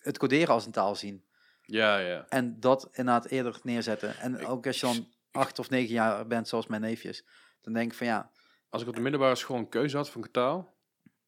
het 0.02 0.18
coderen 0.18 0.54
als 0.54 0.66
een 0.66 0.72
taal 0.72 0.96
zien. 0.96 1.24
ja, 1.66 1.98
ja. 1.98 2.26
En 2.30 2.60
dat 2.60 2.90
inderdaad 2.92 3.26
eerder 3.26 3.60
neerzetten. 3.64 4.18
En 4.18 4.40
Ik- 4.40 4.50
ook 4.50 4.68
als 4.68 4.80
je 4.80 4.86
dan 4.86 5.08
acht 5.32 5.60
of 5.60 5.70
negen 5.70 5.94
jaar 5.94 6.28
bent, 6.28 6.48
zoals 6.48 6.68
mijn 6.68 6.82
neefjes. 6.82 7.26
Dan 7.62 7.74
denk 7.74 7.92
ik 7.92 7.98
van 7.98 8.08
ja, 8.08 8.32
Als 8.70 8.82
ik 8.82 8.88
op 8.88 8.96
de 8.96 9.02
middelbare 9.02 9.36
school 9.36 9.58
een 9.58 9.70
keuze 9.70 9.98
had 9.98 10.10
van 10.10 10.32
taal, 10.32 10.78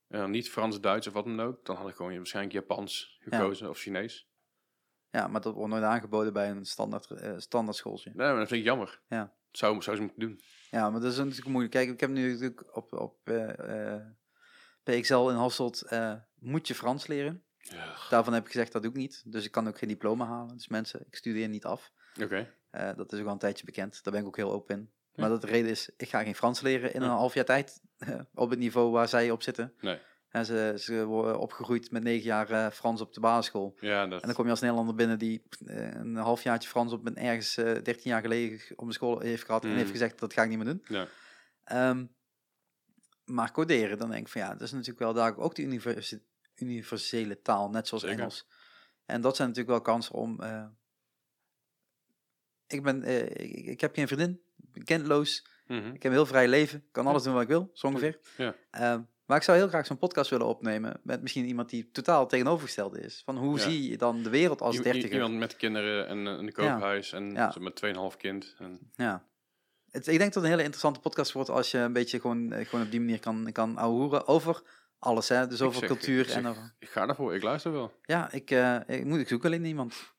en 0.08 0.32
niet 0.32 0.50
Frans, 0.50 0.82
Duits 0.82 1.08
of 1.08 1.14
wat 1.14 1.26
dan 1.26 1.42
ook, 1.42 1.66
dan 1.66 1.76
had 1.76 1.90
ik 1.90 1.96
gewoon 1.96 2.16
waarschijnlijk 2.16 2.56
Japans 2.56 3.18
gekozen 3.20 3.70
of 3.70 3.78
Chinees. 3.78 4.28
Ja, 5.14 5.27
maar 5.27 5.41
dat 5.41 5.53
wordt 5.53 5.69
nooit 5.69 5.84
aangeboden 5.84 6.34
bij 6.34 6.49
een 6.49 6.65
standaard, 6.65 7.11
eh 7.11 7.34
standaard 7.38 7.77
schooltje. 7.77 8.11
Nee, 8.14 8.27
maar 8.27 8.38
dat 8.38 8.48
vind 8.48 8.60
ik 8.60 8.65
jammer. 8.65 9.02
Ja. 9.07 9.34
Zou, 9.52 9.81
zou 9.81 9.95
ze 9.95 10.02
moeten 10.02 10.19
doen. 10.19 10.41
Ja, 10.72 10.90
maar 10.90 11.02
dat 11.02 11.11
is 11.11 11.18
natuurlijk 11.18 11.48
moeilijk. 11.48 11.73
Kijk, 11.73 11.90
ik 11.90 11.99
heb 11.99 12.10
nu 12.10 12.31
natuurlijk 12.31 12.76
op, 12.76 12.94
op 12.94 13.18
eh, 13.23 13.94
eh, 13.95 14.02
PXL 14.84 15.30
in 15.30 15.35
Hasselt, 15.35 15.91
moet 16.40 16.68
je 16.68 16.76
Frans 16.76 17.07
leren. 17.07 17.44
Daarvan 18.10 18.34
heb 18.34 18.45
ik 18.45 18.52
gezegd, 18.52 18.72
dat 18.72 18.81
doe 18.81 18.91
ik 18.91 18.98
niet. 18.98 19.23
Dus 19.26 19.45
ik 19.45 19.52
kan 19.52 19.68
ook 19.68 19.77
geen 19.77 19.90
diploma 19.90 20.26
halen. 20.26 20.56
Dus 20.56 20.68
mensen, 20.68 21.06
ik 21.07 21.15
studeer 21.15 21.48
niet 21.48 21.65
af. 21.65 21.91
Oké. 22.22 22.53
Dat 22.72 23.14
is 23.14 23.19
ook 23.19 23.26
al 23.26 23.31
een 23.31 23.38
tijdje 23.38 23.65
bekend. 23.65 24.03
Daar 24.03 24.14
ben 24.14 24.22
ik 24.22 24.27
ook 24.27 24.38
heel 24.38 24.52
open 24.52 24.76
in. 24.76 24.91
Ja. 25.11 25.22
Maar 25.22 25.30
dat 25.30 25.41
de 25.41 25.48
reden 25.48 25.72
is, 25.72 25.90
ik 25.98 26.10
ga 26.10 26.23
geen 26.23 26.35
Frans 26.35 26.61
leren 26.61 26.94
in 26.94 27.02
een 27.02 27.10
half 27.10 27.34
jaar 27.34 27.45
tijd. 27.45 27.81
op 28.34 28.49
het 28.49 28.60
niveau 28.60 28.91
waar 28.91 29.07
zij 29.07 29.31
op 29.31 29.44
zitten. 29.44 29.73
Nee. 29.80 29.99
En 30.34 30.45
ze, 30.45 30.73
ze 30.80 31.05
worden 31.05 31.39
opgegroeid 31.39 31.91
met 31.91 32.03
negen 32.03 32.23
jaar 32.26 32.49
eh, 32.49 32.69
Frans 32.72 33.01
op 33.01 33.14
de 33.14 33.19
basisschool. 33.19 33.76
Ja, 33.80 34.07
dat... 34.07 34.22
En 34.22 34.27
dan 34.27 34.35
kom 34.35 34.45
je 34.45 34.51
als 34.51 34.60
Nederlander 34.60 34.95
binnen 34.95 35.19
die 35.19 35.43
eh, 35.65 35.91
een 35.93 36.15
halfjaartje 36.15 36.69
Frans 36.69 36.91
op 36.93 37.05
een 37.05 37.18
ergens 37.18 37.57
eh 37.57 37.65
13 37.65 37.95
jaar 38.03 38.22
geleden 38.22 38.61
op 38.76 38.88
de 38.88 38.93
school 38.93 39.19
heeft 39.19 39.43
gehad. 39.43 39.64
En 39.64 39.69
Mm. 39.69 39.76
heeft 39.76 39.91
gezegd, 39.91 40.19
dat 40.19 40.34
ga 40.34 40.43
ik 40.43 40.49
niet 40.49 40.57
meer 40.57 40.65
doen. 40.68 40.84
Ja. 40.88 41.07
Ehm, 41.64 42.05
maar 43.26 43.51
coderen, 43.51 43.97
dan 43.97 44.10
denk 44.10 44.26
ik 44.26 44.31
van 44.31 44.41
ja, 44.41 44.51
dat 44.51 44.61
is 44.61 44.72
natuurlijk 44.72 44.99
wel 44.99 45.14
daar 45.14 45.38
ook 45.38 45.55
de 45.55 45.61
universe- 45.61 46.22
universele 46.55 47.41
taal, 47.41 47.69
net 47.69 47.88
zoals 47.88 48.03
Zeker. 48.03 48.19
Engels. 48.19 48.47
En 49.05 49.22
dat 49.22 49.35
zijn 49.35 49.47
natuurlijk 49.47 49.76
wel 49.76 49.93
kansen 49.93 50.15
om. 50.15 50.39
ik, 52.68 52.84
ben, 52.84 53.03
ik, 53.03 53.65
ik 53.65 53.81
heb 53.81 53.95
geen 53.95 54.07
vriendin, 54.07 54.41
ik 54.57 54.72
ben 54.72 54.84
kindloos, 54.84 55.45
Mhm. 55.68 55.85
ik 55.88 56.03
heb 56.03 56.11
een 56.11 56.18
heel 56.18 56.26
vrij 56.26 56.47
leven, 56.47 56.85
kan 56.91 57.07
alles 57.07 57.23
doen 57.23 57.34
wat 57.34 57.41
ik 57.41 57.47
wil, 57.47 57.69
zo 57.73 57.88
ongeveer. 57.88 58.19
Ja. 58.38 58.55
Ehm, 58.72 59.01
maar 59.34 59.41
ik 59.41 59.47
zou 59.47 59.57
heel 59.57 59.68
graag 59.68 59.85
zo'n 59.85 59.97
podcast 59.97 60.30
willen 60.30 60.47
opnemen 60.47 60.99
met 61.03 61.22
misschien 61.22 61.45
iemand 61.45 61.69
die 61.69 61.91
totaal 61.91 62.27
tegenovergestelde 62.27 62.99
is. 62.99 63.22
Van 63.26 63.38
hoe 63.38 63.57
Ja. 63.57 63.64
zie 63.64 63.89
je 63.89 63.97
dan 63.97 64.23
de 64.23 64.30
wereld 64.30 64.61
als 64.61 64.81
dertiger? 64.81 65.14
Iemand 65.14 65.38
met 65.38 65.55
kinderen 65.55 66.07
en 66.07 66.26
een 66.26 66.51
koophuis 66.51 67.11
en 67.14 67.31
Ja. 67.34 67.53
met 67.60 67.76
2,5 67.76 68.18
kind. 68.18 68.55
En, 68.60 68.91
Ja. 68.95 69.26
Het, 69.91 70.07
ik 70.07 70.18
denk 70.18 70.34
dat 70.34 70.34
het 70.34 70.43
een 70.43 70.49
hele 70.49 70.61
interessante 70.64 70.99
podcast 70.99 71.31
wordt 71.31 71.49
als 71.49 71.72
je 71.72 71.77
een 71.77 71.93
beetje 71.93 72.19
gewoon, 72.19 72.51
eh, 72.51 72.65
gewoon 72.68 72.85
op 72.85 72.91
die 72.91 72.99
manier 72.99 73.19
kan, 73.19 73.49
kan 73.51 73.77
ouwehoeren 73.77 74.27
over 74.27 74.61
alles. 74.99 75.30
Hè? 75.30 75.47
Dus 75.47 75.60
Ik 75.60 75.65
over 75.68 75.80
zeg- 75.80 75.88
cultuur 75.89 76.26
zeg- 76.26 76.35
en 76.35 76.45
over... 76.47 76.76
ik 76.80 76.89
ga 76.89 77.05
daarvoor, 77.05 77.35
ik 77.35 77.43
luister 77.43 77.72
wel. 77.72 77.91
Ja, 78.03 78.31
ik, 78.31 78.51
eh, 78.51 78.80
ik, 78.88 79.05
moet, 79.05 79.19
ik 79.19 79.27
zoek 79.27 79.45
alleen 79.45 79.65
iemand 79.65 80.12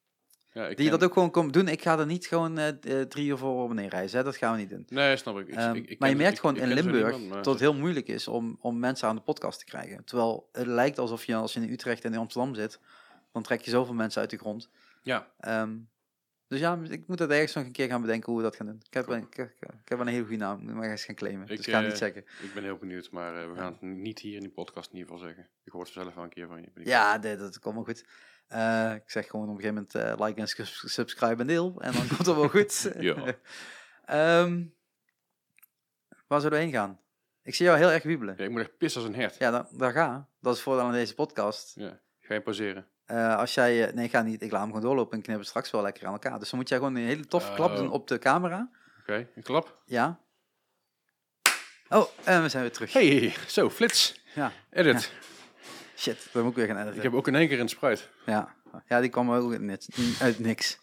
Ja, 0.55 0.67
ik 0.69 0.77
die 0.77 0.89
ken- 0.89 0.99
dat 0.99 1.09
ook 1.09 1.13
gewoon 1.15 1.31
komt 1.31 1.53
doen. 1.53 1.69
Ik 1.69 1.83
ga 1.83 1.99
er 1.99 2.07
niet 2.07 2.27
gewoon 2.27 2.59
eh, 2.59 2.69
eh, 2.69 3.07
drie 3.09 3.27
uur 3.27 3.37
voor 3.37 3.63
op 3.65 3.71
en 3.71 3.77
neer 3.77 3.89
reizen. 3.89 4.19
Hè? 4.19 4.25
Dat 4.25 4.37
gaan 4.37 4.53
we 4.53 4.59
niet 4.59 4.71
doen. 4.71 4.87
Nee, 4.89 5.17
snap 5.17 5.39
ik. 5.39 5.49
Ik- 5.49 5.55
Ehm, 5.55 5.75
ik- 5.75 5.99
maar 5.99 6.09
je 6.09 6.17
merkt 6.17 6.41
gewoon 6.41 6.57
in 6.57 6.69
Limburg 6.73 7.03
niemand, 7.11 7.29
maar- 7.29 7.43
dat 7.43 7.53
het 7.53 7.61
heel 7.63 7.75
moeilijk 7.75 8.09
is 8.09 8.29
om, 8.29 8.59
om 8.61 8.79
mensen 8.79 9.09
aan 9.09 9.17
de 9.17 9.23
podcast 9.23 9.59
te 9.59 9.65
krijgen. 9.65 10.05
Terwijl 10.05 10.49
het 10.53 10.67
lijkt 10.67 10.99
alsof 10.99 11.25
je 11.25 11.35
als 11.35 11.53
je 11.53 11.61
in 11.61 11.71
Utrecht 11.73 12.05
en 12.05 12.13
in 12.13 12.19
Amsterdam 12.19 12.55
zit, 12.55 12.81
dan 13.33 13.43
trek 13.43 13.61
je 13.61 13.71
zoveel 13.71 13.95
mensen 13.95 14.21
uit 14.21 14.31
de 14.31 14.37
grond. 14.39 14.71
Ja, 15.03 15.29
Ehm, 15.39 15.77
dus 16.49 16.61
ja, 16.61 16.79
ik 16.89 17.07
moet 17.07 17.19
dat 17.19 17.31
ergens 17.31 17.55
nog 17.55 17.65
een 17.65 17.73
keer 17.73 17.89
gaan 17.89 18.01
bedenken 18.01 18.27
hoe 18.33 18.37
we 18.37 18.47
dat 18.47 18.57
gaan 18.57 18.67
doen. 18.67 18.81
Ik 18.87 18.95
heb, 18.95 19.09
een, 19.09 19.27
ik, 19.33 19.89
heb 19.89 19.99
een 19.99 20.07
hele 20.07 20.23
goede 20.23 20.37
naam, 20.37 20.65
maar 20.65 20.77
ik 20.77 20.83
ga 20.83 20.91
eens 20.91 21.05
gaan 21.05 21.15
claimen. 21.15 21.43
Ik, 21.43 21.49
dus 21.57 21.59
ik 21.67 21.73
ga 21.73 21.73
het 21.79 21.83
niet 21.85 21.93
eh, 21.93 21.99
zeggen. 21.99 22.25
ik 22.43 22.55
ben 22.55 22.63
heel 22.63 22.77
benieuwd, 22.77 23.11
maar 23.11 23.51
we 23.53 23.57
gaan 23.59 23.73
het 23.73 23.81
niet 23.81 24.19
hier 24.19 24.35
in 24.35 24.41
die 24.41 24.51
podcast 24.51 24.91
in 24.93 24.97
ieder 24.99 25.13
geval 25.13 25.27
zeggen. 25.29 25.49
Ik 25.65 25.73
hoor 25.73 25.83
het 25.83 25.93
zelf 25.93 26.15
wel 26.15 26.25
een 26.25 26.31
keer 26.31 26.47
van 26.47 26.61
je. 26.61 26.69
Ja, 26.85 27.17
nee, 27.17 27.37
dat 27.37 27.59
komt 27.59 27.75
wel 27.75 27.85
goed. 27.85 28.05
Eh, 28.47 28.95
ik 28.95 29.11
zeg 29.11 29.27
gewoon 29.27 29.49
op 29.49 29.57
een 29.57 29.61
gegeven 29.61 29.89
moment 29.93 30.19
eh, 30.19 30.27
like 30.27 30.41
en 30.41 30.69
subscribe 30.91 31.41
en 31.41 31.47
deel. 31.47 31.75
En 31.81 31.93
dan 31.93 32.07
komt 32.17 32.27
het 32.27 32.37
wel 32.37 32.49
goed. 32.49 32.93
Ja. 32.99 33.17
Ehm, 34.05 34.65
waar 36.27 36.41
zullen 36.41 36.59
we 36.59 36.65
heen 36.65 36.73
gaan? 36.73 37.01
Ik 37.43 37.55
zie 37.55 37.67
jou 37.67 37.79
heel 37.79 37.91
erg 37.91 38.03
wiebelen. 38.03 38.35
Ja, 38.39 38.45
ik 38.45 38.51
moet 38.51 38.61
echt 38.61 38.77
pissen 38.77 39.01
als 39.01 39.11
een 39.11 39.17
hert. 39.17 39.37
Ja, 39.39 39.51
dan, 39.51 39.67
daar 39.71 39.93
ga. 39.93 40.29
Dat 40.41 40.55
is 40.55 40.63
voordeel 40.63 40.85
aan 40.85 40.93
deze 40.93 41.15
podcast. 41.15 41.73
Ja. 41.75 42.01
Ga 42.21 42.35
je 42.35 42.41
pauzeren? 42.41 42.87
Eh, 43.05 43.37
als 43.37 43.55
jij... 43.55 43.93
nee, 43.95 44.09
ga 44.09 44.23
niet. 44.23 44.43
Ik 44.43 44.51
laat 44.51 44.61
hem 44.61 44.71
gewoon 44.71 44.85
doorlopen 44.85 45.17
en 45.17 45.23
knippen 45.23 45.47
straks 45.47 45.71
wel 45.71 45.83
lekker 45.83 46.07
aan 46.07 46.13
elkaar. 46.13 46.39
Dus 46.39 46.51
dan 46.51 46.59
moet 46.59 46.69
jij 46.69 46.79
gewoon 46.79 46.95
een 46.95 47.03
hele 47.05 47.27
toffe 47.27 47.53
klap 47.55 47.77
doen 47.77 47.91
op 47.91 48.09
de 48.09 48.19
camera. 48.19 48.71
Oké, 49.01 49.29
een 49.35 49.43
klap. 49.43 49.83
Ja. 49.85 50.21
Oh, 51.89 52.09
en 52.25 52.43
we 52.43 52.49
zijn 52.49 52.63
weer 52.63 52.73
terug. 52.73 52.93
Hey, 52.93 53.35
zo, 53.47 53.71
flits. 53.71 54.21
Ja. 54.35 54.53
Edit. 54.71 55.13
Shit, 55.97 56.29
dan 56.33 56.43
moet 56.43 56.51
ik 56.51 56.57
weer 56.57 56.67
gaan 56.67 56.77
editen. 56.77 56.97
Ik 56.97 57.03
heb 57.03 57.15
ook 57.15 57.27
in 57.29 57.35
één 57.35 57.49
keer 57.49 57.61
een 57.61 57.69
spruit. 57.69 58.09
Ja. 58.27 58.55
ja, 58.89 59.01
die 59.01 59.11
kwam 59.11 59.31
ook 59.31 59.51
uit 59.53 59.61
niks. 59.61 59.89
Uit 60.21 60.39
niks. 60.39 60.79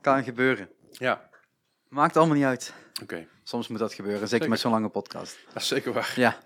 Kan 0.00 0.24
gebeuren. 0.24 0.68
Ja, 0.90 1.30
Maakt 1.88 2.16
allemaal 2.16 2.36
niet 2.36 2.44
uit. 2.44 2.72
oké. 3.02 3.26
Soms 3.44 3.68
moet 3.68 3.78
dat 3.78 3.92
gebeuren, 3.94 4.18
zeker 4.20 4.30
Zeker. 4.34 4.48
met 4.48 4.60
zo'n 4.60 4.70
lange 4.72 4.88
podcast. 4.88 5.38
Dat 5.52 5.62
is 5.62 5.68
zeker 5.68 5.92
waar. 5.92 6.12
Ja. 6.16 6.38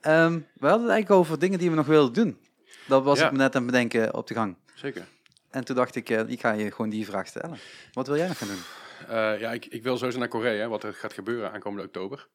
Ehm, 0.00 0.32
we 0.32 0.66
hadden 0.66 0.82
het 0.82 0.90
eigenlijk 0.90 1.10
over 1.10 1.38
dingen 1.38 1.58
die 1.58 1.70
we 1.70 1.76
nog 1.76 1.86
wilden 1.86 2.12
doen. 2.12 2.40
Dat 2.86 3.04
was 3.04 3.18
Ja. 3.18 3.26
ik 3.26 3.32
me 3.32 3.38
net 3.38 3.54
aan 3.56 3.62
het 3.62 3.70
bedenken 3.70 4.14
op 4.14 4.26
de 4.26 4.34
gang. 4.34 4.56
Zeker. 4.74 5.06
En 5.50 5.64
toen 5.64 5.76
dacht 5.76 5.94
ik, 5.94 6.10
eh, 6.10 6.28
ik 6.28 6.40
ga 6.40 6.52
je 6.52 6.70
gewoon 6.70 6.90
die 6.90 7.04
vraag 7.06 7.26
stellen. 7.26 7.58
Wat 7.92 8.06
wil 8.06 8.16
jij 8.16 8.28
nog 8.28 8.38
gaan 8.38 8.48
doen? 8.48 8.62
Eh, 9.08 9.40
ja, 9.40 9.52
ik, 9.52 9.66
ik 9.66 9.82
wil 9.82 9.96
sowieso 9.96 10.18
naar 10.18 10.28
Korea, 10.28 10.68
wat 10.68 10.82
er 10.84 10.94
gaat 10.94 11.12
gebeuren 11.12 11.52
aankomende 11.52 11.86
oktober. 11.86 12.28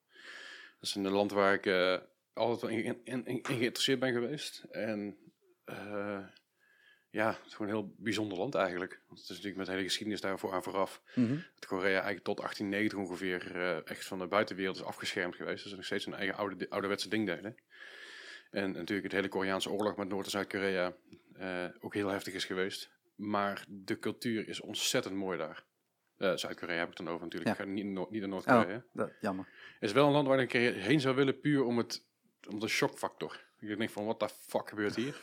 Dat 0.80 0.90
is 0.90 0.96
een 0.96 1.10
land 1.10 1.32
waar 1.32 1.54
ik 1.54 1.66
eh, 1.66 1.96
altijd 2.34 2.62
wel 2.62 2.70
in, 2.70 2.84
in, 2.86 3.00
in- 3.04 3.26
in 3.26 3.46
geïnteresseerd 3.46 4.00
ben 4.00 4.14
geweest. 4.14 4.64
En 4.72 5.18
eh, 5.66 6.20
ja, 7.10 7.28
het 7.28 7.46
is 7.46 7.54
gewoon 7.54 7.72
een 7.72 7.78
heel 7.78 7.94
bijzonder 7.98 8.38
land 8.38 8.56
eigenlijk. 8.56 9.02
Want 9.08 9.20
het 9.20 9.30
is 9.30 9.36
natuurlijk 9.36 9.56
met 9.58 9.66
de 9.66 9.72
hele 9.72 9.84
geschiedenis 9.84 10.22
daarvoor 10.22 10.54
aan 10.54 10.64
vooraf. 10.64 11.02
Dat 11.56 11.66
Korea 11.66 11.92
eigenlijk 11.94 12.24
tot 12.24 12.38
1890 12.38 12.98
ongeveer 13.00 13.56
eh, 13.56 13.90
echt 13.92 14.06
van 14.06 14.20
de 14.20 14.28
buitenwereld 14.28 14.76
is 14.76 14.84
afgeschermd 14.84 15.36
geweest. 15.36 15.64
Dus 15.64 15.74
nog 15.76 15.86
steeds 15.86 16.06
een 16.06 16.14
eigen 16.14 16.36
oude, 16.36 16.70
ouderwetse 16.70 17.10
ding 17.10 17.26
deden. 17.26 17.56
En 18.52 18.72
natuurlijk 18.72 19.04
het 19.04 19.12
hele 19.12 19.28
Koreaanse 19.28 19.70
oorlog 19.70 19.96
met 19.98 20.08
Noord- 20.08 20.26
en 20.26 20.32
Zuid-Korea 20.32 20.94
eh, 21.34 21.66
ook 21.80 21.94
heel 21.94 22.08
heftig 22.10 22.34
is 22.34 22.46
geweest. 22.46 22.90
Maar 23.16 23.66
de 23.68 24.00
cultuur 24.00 24.48
is 24.48 24.62
ontzettend 24.62 25.16
mooi 25.16 25.38
daar. 25.38 25.64
Zuid-Korea 26.38 26.78
heb 26.78 26.90
ik 26.90 26.96
dan 26.96 27.10
over 27.10 27.22
natuurlijk. 27.24 27.56
Ja. 27.58 27.64
Ik 27.64 27.70
ga 27.70 27.74
niet, 27.76 27.86
Noord- 27.86 28.12
niet 28.12 28.22
in 28.24 28.34
Oh, 28.34 28.34
Noord-Korea. 28.34 28.84
dat, 28.94 29.12
jammer. 29.22 29.48
Het 29.80 29.90
is 29.90 29.92
wel 29.92 30.06
een 30.06 30.12
land 30.12 30.28
waar 30.28 30.40
ik 30.40 30.42
een 30.54 30.62
keer 30.62 30.74
heen 30.74 31.00
zou 31.00 31.16
willen, 31.16 31.40
puur 31.40 31.64
om, 31.64 31.78
het, 31.78 32.06
om 32.48 32.60
de 32.60 32.68
shockfactor. 32.68 33.48
Ik 33.60 33.78
denk 33.78 33.90
van, 33.90 34.06
wat 34.06 34.20
de 34.20 34.30
fuck 34.30 34.70
gebeurt 34.70 34.96
hier? 34.96 35.22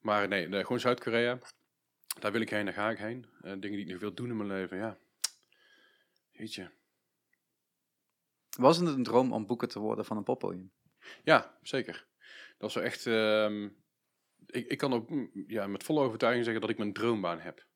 Maar 0.00 0.28
nee, 0.28 0.48
nee, 0.48 0.62
gewoon 0.62 0.80
Zuid-Korea. 0.80 1.38
Daar 2.20 2.32
wil 2.32 2.40
ik 2.40 2.50
heen, 2.50 2.64
daar 2.64 2.74
ga 2.74 2.90
ik 2.90 2.98
heen. 2.98 3.26
Eh, 3.40 3.42
dingen 3.42 3.70
die 3.70 3.80
ik 3.80 3.90
nog 3.90 4.00
wil 4.00 4.14
doen 4.14 4.30
in 4.30 4.36
mijn 4.36 4.48
leven, 4.48 4.76
ja. 4.76 4.98
Jeetje. 6.30 6.70
Was 8.56 8.78
het 8.78 8.88
een 8.88 9.02
droom 9.02 9.32
om 9.32 9.46
boeken 9.46 9.68
te 9.68 9.78
worden 9.78 10.04
van 10.04 10.16
een 10.16 10.22
poppodium? 10.22 10.72
Ja, 11.24 11.58
zeker. 11.62 12.06
Dat 12.58 12.68
is 12.68 12.74
wel 12.74 12.84
echt... 12.84 13.06
ehm, 13.06 13.68
ik, 14.46 14.66
ik 14.66 14.78
kan 14.78 14.92
ook 14.92 15.10
mm, 15.10 15.30
ja, 15.46 15.66
met 15.66 15.84
volle 15.84 16.00
overtuiging 16.00 16.44
zeggen 16.44 16.62
dat 16.62 16.70
ik 16.70 16.78
mijn 16.78 16.92
droombaan 16.92 17.40
heb. 17.40 17.66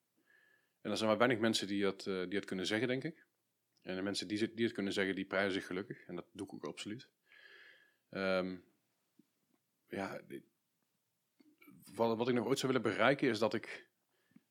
En 0.80 0.90
er 0.90 0.96
zijn 0.96 1.08
maar 1.08 1.18
weinig 1.18 1.38
mensen 1.38 1.66
die 1.66 1.82
dat, 1.82 2.06
eh, 2.06 2.20
die 2.20 2.28
dat 2.28 2.44
kunnen 2.44 2.66
zeggen, 2.66 2.88
denk 2.88 3.04
ik. 3.04 3.26
En 3.82 3.96
de 3.96 4.02
mensen 4.02 4.28
die, 4.28 4.54
die 4.54 4.64
het 4.64 4.74
kunnen 4.74 4.92
zeggen, 4.92 5.14
die 5.14 5.24
prijzen 5.24 5.52
zich 5.52 5.66
gelukkig. 5.66 6.06
En 6.06 6.14
dat 6.14 6.26
doe 6.32 6.46
ik 6.46 6.52
ook 6.52 6.64
absoluut. 6.64 7.08
Ehm, 8.10 8.56
ja, 9.88 10.20
wat, 11.94 12.16
wat 12.16 12.28
ik 12.28 12.34
nog 12.34 12.46
ooit 12.46 12.58
zou 12.58 12.72
willen 12.72 12.90
bereiken 12.90 13.28
is 13.28 13.38
dat 13.38 13.54
ik 13.54 13.88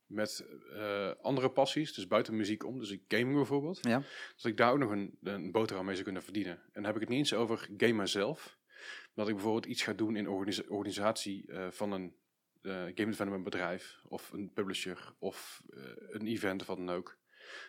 met 0.05 0.45
eh, 0.73 1.11
andere 1.21 1.49
passies, 1.51 1.93
dus 1.93 2.07
buiten 2.07 2.35
muziek 2.35 2.65
om, 2.65 2.79
dus 2.79 2.91
ik 2.91 3.01
gaming 3.07 3.35
bijvoorbeeld, 3.35 3.79
Ja. 3.81 4.03
dat 4.35 4.45
ik 4.45 4.57
daar 4.57 4.71
ook 4.71 4.77
nog 4.77 4.91
een, 4.91 5.17
een 5.23 5.51
boterham 5.51 5.83
mee 5.85 5.93
zou 5.93 6.05
kunnen 6.05 6.23
verdienen. 6.23 6.53
En 6.53 6.69
dan 6.73 6.83
heb 6.83 6.93
ik 6.95 6.99
het 6.99 7.09
niet 7.09 7.17
eens 7.17 7.33
over 7.33 7.69
gamen 7.77 8.09
zelf, 8.09 8.57
maar 8.67 9.09
dat 9.13 9.27
ik 9.27 9.33
bijvoorbeeld 9.33 9.65
iets 9.65 9.81
ga 9.83 9.93
doen 9.93 10.15
in 10.15 10.29
organisa- 10.29 10.63
organisatie 10.67 11.47
eh, 11.51 11.71
van 11.71 11.91
een 11.91 12.15
eh, 12.61 12.71
game 12.73 12.93
development 12.93 13.43
bedrijf 13.43 14.01
of 14.07 14.31
een 14.31 14.53
publisher 14.53 15.13
of 15.19 15.61
een 16.09 16.27
event 16.27 16.61
of 16.61 16.67
wat 16.67 16.77
dan 16.77 16.89
ook. 16.89 17.17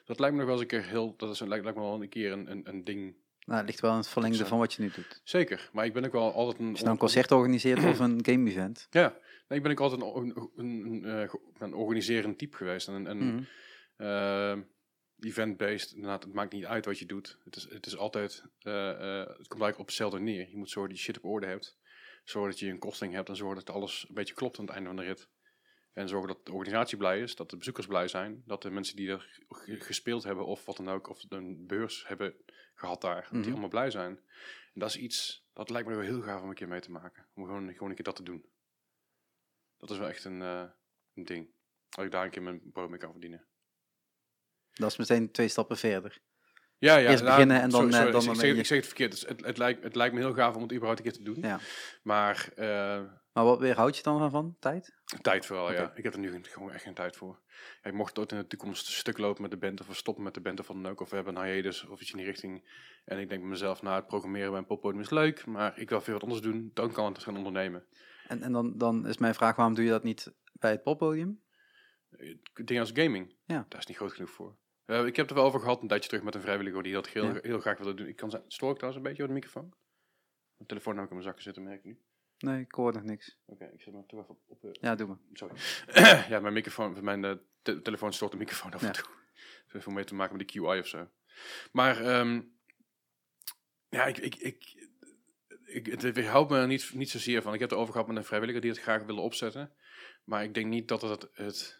Dat 0.04 0.18
lijkt 0.18 0.34
me 0.36 0.40
nog 0.40 0.50
wel 0.50 0.60
eens 0.60 0.72
een 0.72 0.80
keer 0.80 0.90
heel, 0.90 1.16
dat 1.16 1.30
is 1.30 1.40
een, 1.40 1.48
lijkt, 1.48 1.64
lijkt 1.64 1.78
me 1.78 1.84
wel 1.84 2.02
een 2.02 2.08
keer 2.08 2.32
een, 2.32 2.50
een, 2.50 2.68
een 2.68 2.84
ding. 2.84 3.16
Nou, 3.50 3.62
het 3.62 3.70
ligt 3.70 3.80
wel 3.80 3.90
in 3.90 3.96
het 3.96 4.08
verlengde 4.08 4.46
van 4.46 4.58
wat 4.58 4.72
je 4.74 4.82
nu 4.82 4.90
doet. 4.94 5.20
Zeker, 5.24 5.70
maar 5.72 5.84
ik 5.84 5.92
ben 5.92 6.04
ook 6.04 6.12
wel 6.12 6.32
altijd 6.34 6.58
een... 6.58 6.68
Als 6.68 6.76
je 6.78 6.82
nou 6.84 6.94
een 6.94 7.00
concert 7.00 7.32
organiseert 7.32 7.84
of 7.84 7.98
een 7.98 8.24
game-event. 8.24 8.86
Ja, 9.00 9.16
nee, 9.48 9.58
ik 9.58 9.62
ben 9.62 9.72
ook 9.72 9.80
altijd 9.80 10.00
een, 10.00 10.16
een, 10.16 10.50
een, 10.56 11.04
een, 11.04 11.04
eh, 11.04 11.34
een 11.58 11.74
organiserend 11.74 12.38
type 12.38 12.56
geweest. 12.56 12.88
En 12.88 12.94
een, 12.94 13.06
een 13.10 13.34
Mhm. 13.34 13.42
eh, 13.96 14.56
event-based, 15.20 15.92
inderdaad, 15.92 16.24
het 16.24 16.32
maakt 16.32 16.52
niet 16.52 16.64
uit 16.64 16.84
wat 16.84 16.98
je 16.98 17.06
doet. 17.06 17.38
Het 17.44 17.56
is, 17.56 17.66
het 17.70 17.86
is 17.86 17.96
altijd, 17.96 18.44
eh, 18.58 18.74
het 19.18 19.48
komt 19.48 19.62
eigenlijk 19.62 19.78
op 19.78 19.86
hetzelfde 19.86 20.20
neer. 20.20 20.48
Je 20.50 20.56
moet 20.56 20.70
zorgen 20.70 20.90
dat 20.92 21.00
je 21.00 21.04
shit 21.12 21.16
op 21.22 21.30
orde 21.30 21.46
hebt. 21.46 21.78
Zorgen 22.24 22.50
dat 22.50 22.60
je 22.60 22.66
een 22.68 22.78
kosting 22.78 23.12
hebt 23.14 23.28
en 23.28 23.36
zorgen 23.36 23.64
dat 23.64 23.74
alles 23.74 24.04
een 24.08 24.14
beetje 24.14 24.34
klopt 24.34 24.58
aan 24.58 24.64
het 24.64 24.74
einde 24.74 24.88
van 24.88 24.96
de 24.98 25.02
rit. 25.04 25.28
En 26.00 26.08
zorgen 26.08 26.28
dat 26.28 26.46
de 26.46 26.52
organisatie 26.52 26.96
blij 26.98 27.20
is, 27.20 27.34
dat 27.34 27.50
de 27.50 27.56
bezoekers 27.56 27.86
blij 27.86 28.08
zijn, 28.08 28.42
dat 28.46 28.62
de 28.62 28.70
mensen 28.70 28.96
die 28.96 29.10
er 29.10 29.40
ge- 29.48 29.80
gespeeld 29.80 30.22
hebben 30.24 30.46
of 30.46 30.64
wat 30.64 30.76
dan 30.76 30.88
ook, 30.88 31.08
of 31.08 31.24
een 31.28 31.66
beurs 31.66 32.06
hebben 32.08 32.34
gehad 32.74 33.00
daar, 33.00 33.22
dat 33.22 33.32
Mhm. 33.32 33.40
die 33.42 33.50
allemaal 33.50 33.68
blij 33.68 33.90
zijn. 33.90 34.16
En 34.74 34.80
dat 34.80 34.88
is 34.88 34.96
iets, 34.96 35.46
dat 35.52 35.70
lijkt 35.70 35.88
me 35.88 35.94
wel 35.94 36.04
heel 36.04 36.22
gaaf 36.22 36.42
om 36.42 36.48
een 36.48 36.54
keer 36.54 36.68
mee 36.68 36.80
te 36.80 36.90
maken. 36.90 37.26
Om 37.34 37.44
gewoon, 37.44 37.72
gewoon 37.72 37.88
een 37.88 37.94
keer 37.94 38.04
dat 38.04 38.16
te 38.16 38.22
doen. 38.22 38.44
Dat 39.76 39.90
is 39.90 39.98
wel 39.98 40.08
echt 40.08 40.24
een, 40.24 40.42
eh, 40.42 40.64
een 41.14 41.24
ding. 41.24 41.48
Dat 41.88 42.04
ik 42.04 42.10
daar 42.10 42.24
een 42.24 42.30
keer 42.30 42.42
mijn 42.42 42.70
brood 42.72 42.88
mee 42.90 42.98
kan 42.98 43.10
verdienen. 43.10 43.46
Dat 44.72 44.90
is 44.90 44.96
meteen 44.96 45.30
twee 45.32 45.48
stappen 45.48 45.76
verder. 45.76 46.18
Ja, 46.78 46.96
ja. 46.96 47.10
Eerst 47.10 47.22
nou, 47.22 47.34
beginnen 47.34 47.60
en 47.60 47.70
dan, 47.70 47.80
sorry, 47.80 47.86
eh, 47.92 47.96
sorry, 47.96 48.12
dan 48.12 48.20
ik, 48.20 48.26
dan 48.26 48.36
zeg, 48.36 48.50
je- 48.50 48.58
ik 48.58 48.66
zeg 48.66 48.76
het 48.78 48.86
verkeerd. 48.86 49.12
Het, 49.20 49.28
het, 49.28 49.44
het 49.44 49.58
lijkt, 49.58 49.82
het 49.82 49.94
lijkt 49.96 50.14
me 50.14 50.20
heel 50.20 50.34
gaaf 50.34 50.54
om 50.56 50.62
het 50.62 50.72
überhaupt 50.72 50.98
een 50.98 51.04
keer 51.10 51.14
te 51.18 51.22
doen. 51.32 51.40
Ja. 51.42 51.60
Maar 52.02 52.52
eh, 52.56 53.12
Maar 53.32 53.44
wat 53.44 53.58
weerhoud 53.58 53.96
je 53.96 54.02
dan 54.02 54.18
van, 54.18 54.30
van? 54.30 54.56
Tijd? 54.58 54.94
tijd 55.20 55.46
vooral, 55.46 55.72
ja. 55.72 55.92
Ik 55.94 56.04
heb 56.04 56.12
er 56.12 56.18
nu 56.18 56.44
gewoon 56.44 56.72
echt 56.72 56.82
geen 56.82 56.94
tijd 56.94 57.16
voor. 57.16 57.40
Ik 57.82 57.92
mocht 57.92 58.18
ooit 58.18 58.32
in 58.32 58.38
de 58.38 58.46
toekomst 58.46 58.86
stuk 58.86 59.18
lopen 59.18 59.42
met 59.42 59.50
de 59.50 59.56
band 59.56 59.80
of 59.80 59.86
we 59.86 59.94
stoppen 59.94 60.24
met 60.24 60.34
de 60.34 60.40
band 60.40 60.60
of 60.60 60.66
wat 60.66 60.76
dan 60.82 60.92
ook. 60.92 61.00
Of 61.00 61.10
we 61.10 61.16
hebben 61.16 61.36
een 61.36 61.44
hiatus 61.44 61.86
of 61.86 62.00
iets 62.00 62.10
in 62.10 62.16
die 62.16 62.26
richting. 62.26 62.64
En 63.04 63.18
ik 63.18 63.28
denk 63.28 63.40
bij 63.40 63.50
mezelf, 63.50 63.82
nou 63.82 63.96
het 63.96 64.06
programmeren 64.06 64.50
bij 64.50 64.58
een 64.58 64.66
poppodium 64.66 65.00
is 65.00 65.10
leuk. 65.10 65.46
Maar 65.46 65.78
ik 65.78 65.88
wil 65.88 66.00
veel 66.00 66.12
wat 66.12 66.22
anders 66.22 66.40
doen. 66.40 66.70
Dan 66.74 66.92
kan 66.92 67.08
ik 67.08 67.14
het 67.14 67.24
gaan 67.24 67.36
ondernemen. 67.36 67.84
En, 68.26 68.42
en 68.42 68.52
dan, 68.52 68.78
dan 68.78 69.06
is 69.06 69.18
mijn 69.18 69.34
vraag, 69.34 69.56
waarom 69.56 69.74
doe 69.74 69.84
je 69.84 69.90
dat 69.90 70.02
niet 70.02 70.32
bij 70.52 70.70
het 70.70 70.82
poppodium? 70.82 71.42
Dingen 72.54 72.80
als 72.80 72.90
gaming, 72.94 73.34
Ja. 73.44 73.66
daar 73.68 73.78
is 73.80 73.86
niet 73.86 73.96
groot 73.96 74.12
genoeg 74.12 74.30
voor. 74.30 74.56
Ik 74.86 75.16
heb 75.16 75.16
het 75.16 75.30
er 75.30 75.34
wel 75.34 75.44
over 75.44 75.60
gehad 75.60 75.82
een 75.82 75.88
tijdje 75.88 76.08
terug 76.08 76.24
met 76.24 76.34
een 76.34 76.40
vrijwilliger 76.40 76.82
die 76.82 76.92
dat 76.92 77.08
heel, 77.08 77.24
Ja. 77.24 77.38
heel 77.42 77.60
graag 77.60 77.78
wilde 77.78 77.94
doen. 77.94 78.06
Ik 78.06 78.16
kan 78.16 78.30
zijn, 78.30 78.42
stoor 78.46 78.70
ik 78.70 78.76
trouwens 78.76 79.02
een 79.02 79.08
beetje 79.08 79.22
op 79.22 79.28
de 79.28 79.34
microfoon? 79.34 79.68
Mijn 80.56 80.68
telefoon 80.68 80.94
heb 80.94 81.04
ik 81.04 81.08
in 81.10 81.14
mijn 81.16 81.26
zakken 81.26 81.42
zitten, 81.44 81.62
merk 81.62 81.78
ik 81.78 81.84
nu. 81.84 81.98
Nee, 82.40 82.60
ik 82.60 82.72
hoor 82.72 82.92
nog 82.92 83.02
niks. 83.02 83.38
Oké, 83.46 83.64
ik 83.64 83.80
zet 83.80 83.92
hem 83.94 84.06
toch 84.06 84.20
even 84.20 84.30
op. 84.34 84.40
op 84.46 84.64
eh, 84.64 84.70
Ja, 84.72 84.94
doe 84.94 85.06
maar. 85.06 85.18
sorry. 85.32 85.54
ja, 86.32 86.40
mijn 86.40 86.52
microfoon, 86.54 87.04
mijn 87.04 87.24
eh, 87.24 87.34
te- 87.62 87.82
telefoon 87.82 88.12
stoort 88.12 88.32
de 88.32 88.38
microfoon 88.38 88.72
af 88.72 88.80
en 88.80 88.86
Ja. 88.86 88.92
toe. 88.92 89.06
Het 89.34 89.72
heeft 89.72 89.84
veel 89.84 89.92
mee 89.92 90.04
te 90.04 90.14
maken 90.14 90.36
met 90.36 90.48
de 90.48 90.58
QI 90.58 90.78
of 90.78 90.86
zo. 90.86 91.08
Maar 91.72 92.00
ehm, 92.04 92.40
Ja, 93.88 94.04
ik, 94.06 94.18
ik, 94.18 94.34
ik, 94.34 94.88
ik, 95.64 95.86
het 95.86 96.12
weerhoudt 96.12 96.50
me 96.50 96.58
er 96.58 96.66
niet, 96.66 96.90
niet 96.94 97.10
zozeer 97.10 97.42
van. 97.42 97.54
Ik 97.54 97.60
heb 97.60 97.68
het 97.68 97.76
erover 97.78 97.92
gehad 97.94 98.08
met 98.08 98.16
een 98.16 98.24
vrijwilliger 98.24 98.62
die 98.62 98.70
het 98.70 98.80
graag 98.80 99.02
willen 99.04 99.22
opzetten. 99.22 99.72
Maar 100.24 100.44
ik 100.44 100.54
denk 100.54 100.66
niet 100.66 100.88
dat 100.88 101.02
het, 101.02 101.28
het 101.32 101.78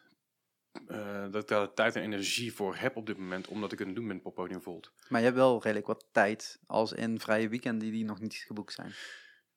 eh, 0.87 1.23
dat 1.31 1.43
ik 1.43 1.49
daar 1.49 1.67
de 1.67 1.73
tijd 1.75 1.97
en 1.97 2.03
energie 2.03 2.53
voor 2.53 2.77
heb 2.77 2.97
op 2.97 3.07
dit 3.07 3.17
moment 3.19 3.49
om 3.49 3.61
dat 3.61 3.71
te 3.71 3.77
kunnen 3.77 3.95
doen 3.95 4.07
met 4.07 4.23
Poppodium 4.23 4.63
Volt. 4.63 4.93
Maar 5.09 5.19
je 5.21 5.27
hebt 5.27 5.39
wel 5.39 5.63
redelijk 5.63 5.87
wat 5.87 6.09
tijd 6.13 6.61
als 6.67 6.93
in 6.93 7.21
vrije 7.21 7.49
weekenden 7.49 7.91
die 7.91 8.05
nog 8.05 8.21
niet 8.21 8.35
geboekt 8.35 8.73
zijn. 8.73 8.93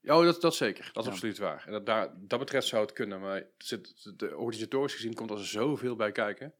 Ja, 0.06 0.18
oh, 0.18 0.24
dat, 0.26 0.42
dat 0.42 0.56
zeker. 0.56 0.90
Dat 0.94 1.04
is 1.04 1.06
Ja. 1.06 1.12
absoluut 1.12 1.38
waar. 1.38 1.64
En 1.66 1.72
dat, 1.72 1.86
daar, 1.86 2.10
dat 2.20 2.40
betreft 2.40 2.68
zou 2.68 2.82
het 2.82 2.94
kunnen, 2.94 3.20
maar 3.20 3.44
zit, 3.58 4.12
de 4.20 4.38
organisatorisch 4.38 4.94
gezien 4.94 5.14
komt 5.14 5.30
er 5.32 5.46
zoveel 5.46 5.96
bij 5.96 6.12
kijken. 6.12 6.54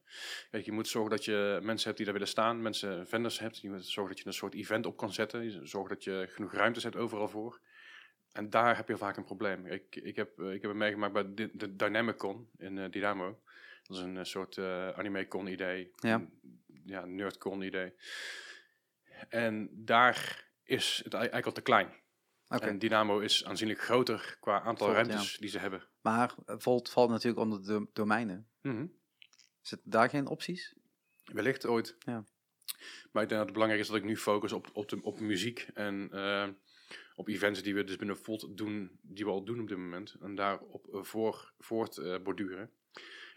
Kijk, 0.50 0.64
je 0.64 0.72
moet 0.72 0.88
zorgen 0.88 1.10
dat 1.10 1.24
je 1.24 1.58
mensen 1.62 1.84
hebt 1.84 1.96
die 1.96 2.04
daar 2.04 2.14
willen 2.14 2.28
staan, 2.28 2.62
mensen, 2.62 3.06
vendors 3.06 3.38
hebt. 3.38 3.58
Je 3.58 3.70
moet 3.70 3.86
zorgen 3.86 4.14
dat 4.14 4.22
je 4.22 4.28
een 4.28 4.34
soort 4.36 4.54
event 4.54 4.86
op 4.86 4.96
kan 4.96 5.12
zetten. 5.12 5.44
Je 5.44 5.60
zorgt 5.66 5.88
dat 5.88 6.04
je 6.04 6.26
genoeg 6.30 6.52
ruimte 6.52 6.80
hebt 6.80 6.96
overal 6.96 7.28
voor. 7.28 7.60
En 8.32 8.50
daar 8.50 8.76
heb 8.76 8.88
je 8.88 8.96
vaak 8.96 9.16
een 9.16 9.24
probleem. 9.24 9.66
Ik, 9.66 9.96
ik, 9.96 10.16
heb, 10.16 10.38
eh, 10.38 10.46
ik 10.52 10.60
heb 10.62 10.70
het 10.70 10.78
meegemaakt 10.80 11.12
bij 11.12 11.34
de, 11.34 11.50
de 11.52 11.76
Dynamicon 11.76 12.48
in 12.56 12.78
eh, 12.78 12.90
Dynamo. 12.90 13.40
Dat 13.82 13.96
is 13.96 14.02
een 14.02 14.16
eh, 14.16 14.24
soort 14.24 14.58
anime-con 14.94 15.46
idee. 15.46 15.90
Ja. 15.96 16.14
Een- 16.14 16.62
Ja, 16.86 17.04
nerdcon 17.04 17.62
idee. 17.62 17.92
En 19.28 19.68
daar 19.72 20.44
is 20.64 20.96
het 21.04 21.12
ei- 21.12 21.20
eigenlijk 21.20 21.46
al 21.46 21.52
te 21.52 21.60
klein. 21.60 22.02
En 22.48 22.78
Dynamo 22.78 23.18
is 23.18 23.44
aanzienlijk 23.44 23.80
groter 23.80 24.36
qua 24.40 24.60
aantal 24.60 24.86
Volt, 24.86 24.98
ruimtes 25.06 25.36
die 25.38 25.48
ze 25.48 25.58
hebben. 25.58 25.88
Maar 26.00 26.34
Volt 26.46 26.90
valt 26.90 27.10
natuurlijk 27.10 27.38
onder 27.42 27.60
de 27.62 27.66
dom- 27.66 27.90
domeinen. 27.92 28.48
Mhm. 28.60 28.86
Zitten 29.60 29.90
daar 29.90 30.08
geen 30.08 30.26
opties? 30.26 30.74
Wellicht 31.24 31.66
ooit. 31.66 31.96
Ja. 31.98 32.24
Maar 33.12 33.22
ik 33.22 33.28
denk 33.28 33.30
dat 33.30 33.38
het 33.38 33.52
belangrijk 33.52 33.80
is 33.82 33.86
dat 33.88 33.96
ik 33.96 34.04
nu 34.04 34.16
focus 34.16 34.52
op, 34.52 34.70
op, 34.72 34.88
de, 34.88 35.02
op 35.02 35.20
muziek 35.20 35.68
en 35.74 36.08
eh, 36.12 36.48
op 37.14 37.28
events 37.28 37.62
die 37.62 37.74
we 37.74 37.84
dus 37.84 37.96
binnen 37.96 38.16
Volt 38.18 38.56
doen, 38.56 38.98
die 39.02 39.24
we 39.24 39.30
al 39.30 39.44
doen 39.44 39.60
op 39.60 39.68
dit 39.68 39.78
moment. 39.78 40.16
En 40.20 40.34
daarop 40.34 40.86
eh, 40.94 41.02
voor, 41.02 41.52
voort 41.58 41.98
eh, 41.98 42.18
borduren. 42.22 42.70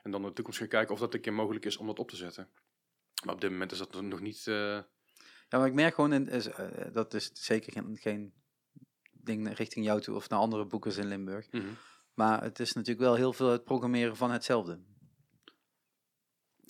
En 0.03 0.11
dan 0.11 0.21
in 0.21 0.27
de 0.27 0.33
toekomst 0.33 0.59
gaan 0.59 0.67
kijken 0.67 0.93
of 0.93 0.99
dat 0.99 1.13
een 1.13 1.21
keer 1.21 1.33
mogelijk 1.33 1.65
is 1.65 1.77
om 1.77 1.87
dat 1.87 1.99
op 1.99 2.09
te 2.09 2.15
zetten. 2.15 2.49
Maar 3.25 3.33
op 3.33 3.41
dit 3.41 3.51
moment 3.51 3.71
is 3.71 3.77
dat 3.77 4.01
nog 4.01 4.19
niet... 4.19 4.47
eh, 4.47 4.53
Ja, 5.49 5.57
maar 5.57 5.67
ik 5.67 5.73
merk 5.73 5.93
gewoon, 5.95 6.13
in, 6.13 6.27
is, 6.27 6.47
dat 6.93 7.13
is 7.13 7.29
zeker 7.33 7.71
geen, 7.71 7.97
geen 7.97 8.33
ding 9.27 9.53
richting 9.57 9.85
jou 9.85 10.01
toe 10.01 10.15
of 10.15 10.29
naar 10.29 10.39
andere 10.39 10.65
boekers 10.65 10.97
in 10.97 11.07
Limburg. 11.07 11.47
mhm. 11.51 11.65
Maar 12.13 12.43
het 12.43 12.59
is 12.59 12.73
natuurlijk 12.73 13.05
wel 13.05 13.15
heel 13.15 13.33
veel 13.33 13.51
het 13.51 13.63
programmeren 13.63 14.15
van 14.15 14.31
hetzelfde. 14.31 14.79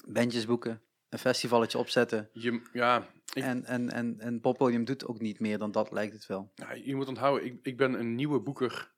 Bandjes 0.07 0.45
boeken, 0.45 0.81
een 1.09 1.19
festivalletje 1.19 1.77
opzetten. 1.77 2.29
je, 2.33 2.61
ja, 2.73 3.07
ik, 3.33 3.43
En, 3.43 3.65
en, 3.65 3.91
en, 3.91 4.19
en 4.19 4.39
Poppodium 4.41 4.85
doet 4.85 5.05
ook 5.07 5.19
niet 5.19 5.39
meer 5.39 5.57
dan 5.57 5.71
dat, 5.71 5.91
lijkt 5.91 6.13
het 6.13 6.25
wel. 6.25 6.51
Ja, 6.55 6.73
je 6.73 6.95
moet 6.95 7.07
onthouden, 7.07 7.45
ik, 7.47 7.59
ik 7.61 7.77
ben 7.77 7.93
een 7.99 8.15
nieuwe 8.15 8.39
boeker 8.39 8.91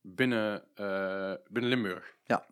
binnen, 0.00 0.64
eh, 0.74 1.34
binnen 1.48 1.70
Limburg. 1.70 2.16
Ja. 2.24 2.46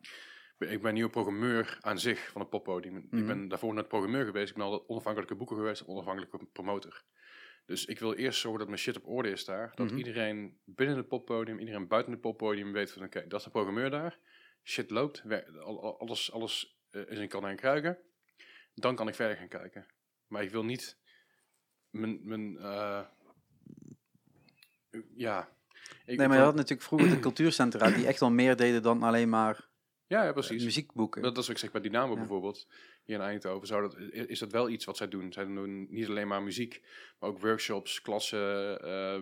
Ik 0.58 0.82
ben 0.82 0.94
nieuwe 0.94 1.10
programmeur 1.10 1.78
aan 1.80 1.98
zich 1.98 2.28
van 2.32 2.40
het 2.40 2.50
poppodium. 2.50 2.96
Ik 2.96 3.10
Mhm. 3.10 3.26
ben 3.26 3.48
daarvoor 3.48 3.74
net 3.74 3.88
programmeur 3.88 4.24
geweest. 4.24 4.50
Ik 4.50 4.56
ben 4.56 4.64
al 4.64 4.88
onafhankelijke 4.88 5.34
boeker 5.34 5.56
geweest, 5.56 5.86
onafhankelijke 5.86 6.38
promotor. 6.52 7.02
Dus 7.64 7.84
ik 7.84 7.98
wil 7.98 8.12
eerst 8.14 8.40
zorgen 8.40 8.58
dat 8.58 8.68
mijn 8.68 8.80
shit 8.80 8.96
op 8.96 9.06
orde 9.06 9.30
is 9.30 9.44
daar. 9.44 9.72
Dat 9.74 9.86
Mhm. 9.86 9.96
iedereen 9.96 10.58
binnen 10.64 10.96
het 10.96 11.08
poppodium, 11.08 11.58
iedereen 11.58 11.88
buiten 11.88 12.12
het 12.12 12.20
poppodium 12.20 12.72
weet 12.72 12.92
van 12.92 13.02
oké, 13.04 13.26
dat 13.26 13.38
is 13.38 13.44
de 13.44 13.50
programmeur 13.50 13.90
daar. 13.90 14.18
Shit 14.62 14.90
loopt, 14.90 15.22
alles, 15.98 16.32
alles 16.32 16.80
eh, 16.90 17.02
is 17.08 17.18
in 17.18 17.28
kan 17.28 17.46
en 17.46 17.56
kruiken. 17.56 17.98
Dan 18.74 18.94
kan 18.94 19.08
ik 19.08 19.14
verder 19.14 19.36
gaan 19.36 19.48
kijken. 19.48 19.86
Maar 20.26 20.42
ik 20.42 20.50
wil 20.50 20.64
niet 20.64 20.98
mijn, 21.90 22.20
mijn 22.22 22.58
eh, 22.58 23.04
ja. 25.14 25.56
Ik, 26.04 26.18
Nee, 26.18 26.28
maar 26.28 26.36
je 26.36 26.42
had 26.42 26.54
natuurlijk 26.54 26.82
vroeger 26.82 27.08
de 27.08 27.18
cultuurcentra 27.28 27.90
die 27.90 28.06
echt 28.06 28.20
wel 28.20 28.30
meer 28.30 28.56
deden 28.56 28.82
dan 28.82 29.02
alleen 29.02 29.28
maar 29.28 29.68
ja, 30.12 30.20
ja, 30.22 30.26
eh, 30.26 30.32
precies. 30.32 30.64
muziek 30.64 30.92
boeken. 30.92 31.22
Dat, 31.22 31.34
dat 31.34 31.42
is 31.42 31.48
wat 31.48 31.56
ik 31.56 31.62
zeg 31.62 31.72
bij 31.72 31.80
Dynamo 31.90 32.12
Ja. 32.12 32.18
bijvoorbeeld, 32.18 32.68
hier 33.04 33.16
in 33.16 33.22
Eindhoven. 33.22 33.66
Zou 33.66 33.82
dat, 33.82 33.98
is 34.28 34.38
dat 34.38 34.52
wel 34.52 34.68
iets 34.68 34.84
wat 34.84 34.96
zij 34.96 35.08
doen? 35.08 35.32
Zij 35.32 35.44
doen 35.44 35.86
niet 35.90 36.08
alleen 36.08 36.28
maar 36.28 36.42
muziek, 36.42 36.82
maar 37.18 37.30
ook 37.30 37.40
workshops, 37.40 38.00
klassen, 38.02 38.80
eh, 38.82 39.20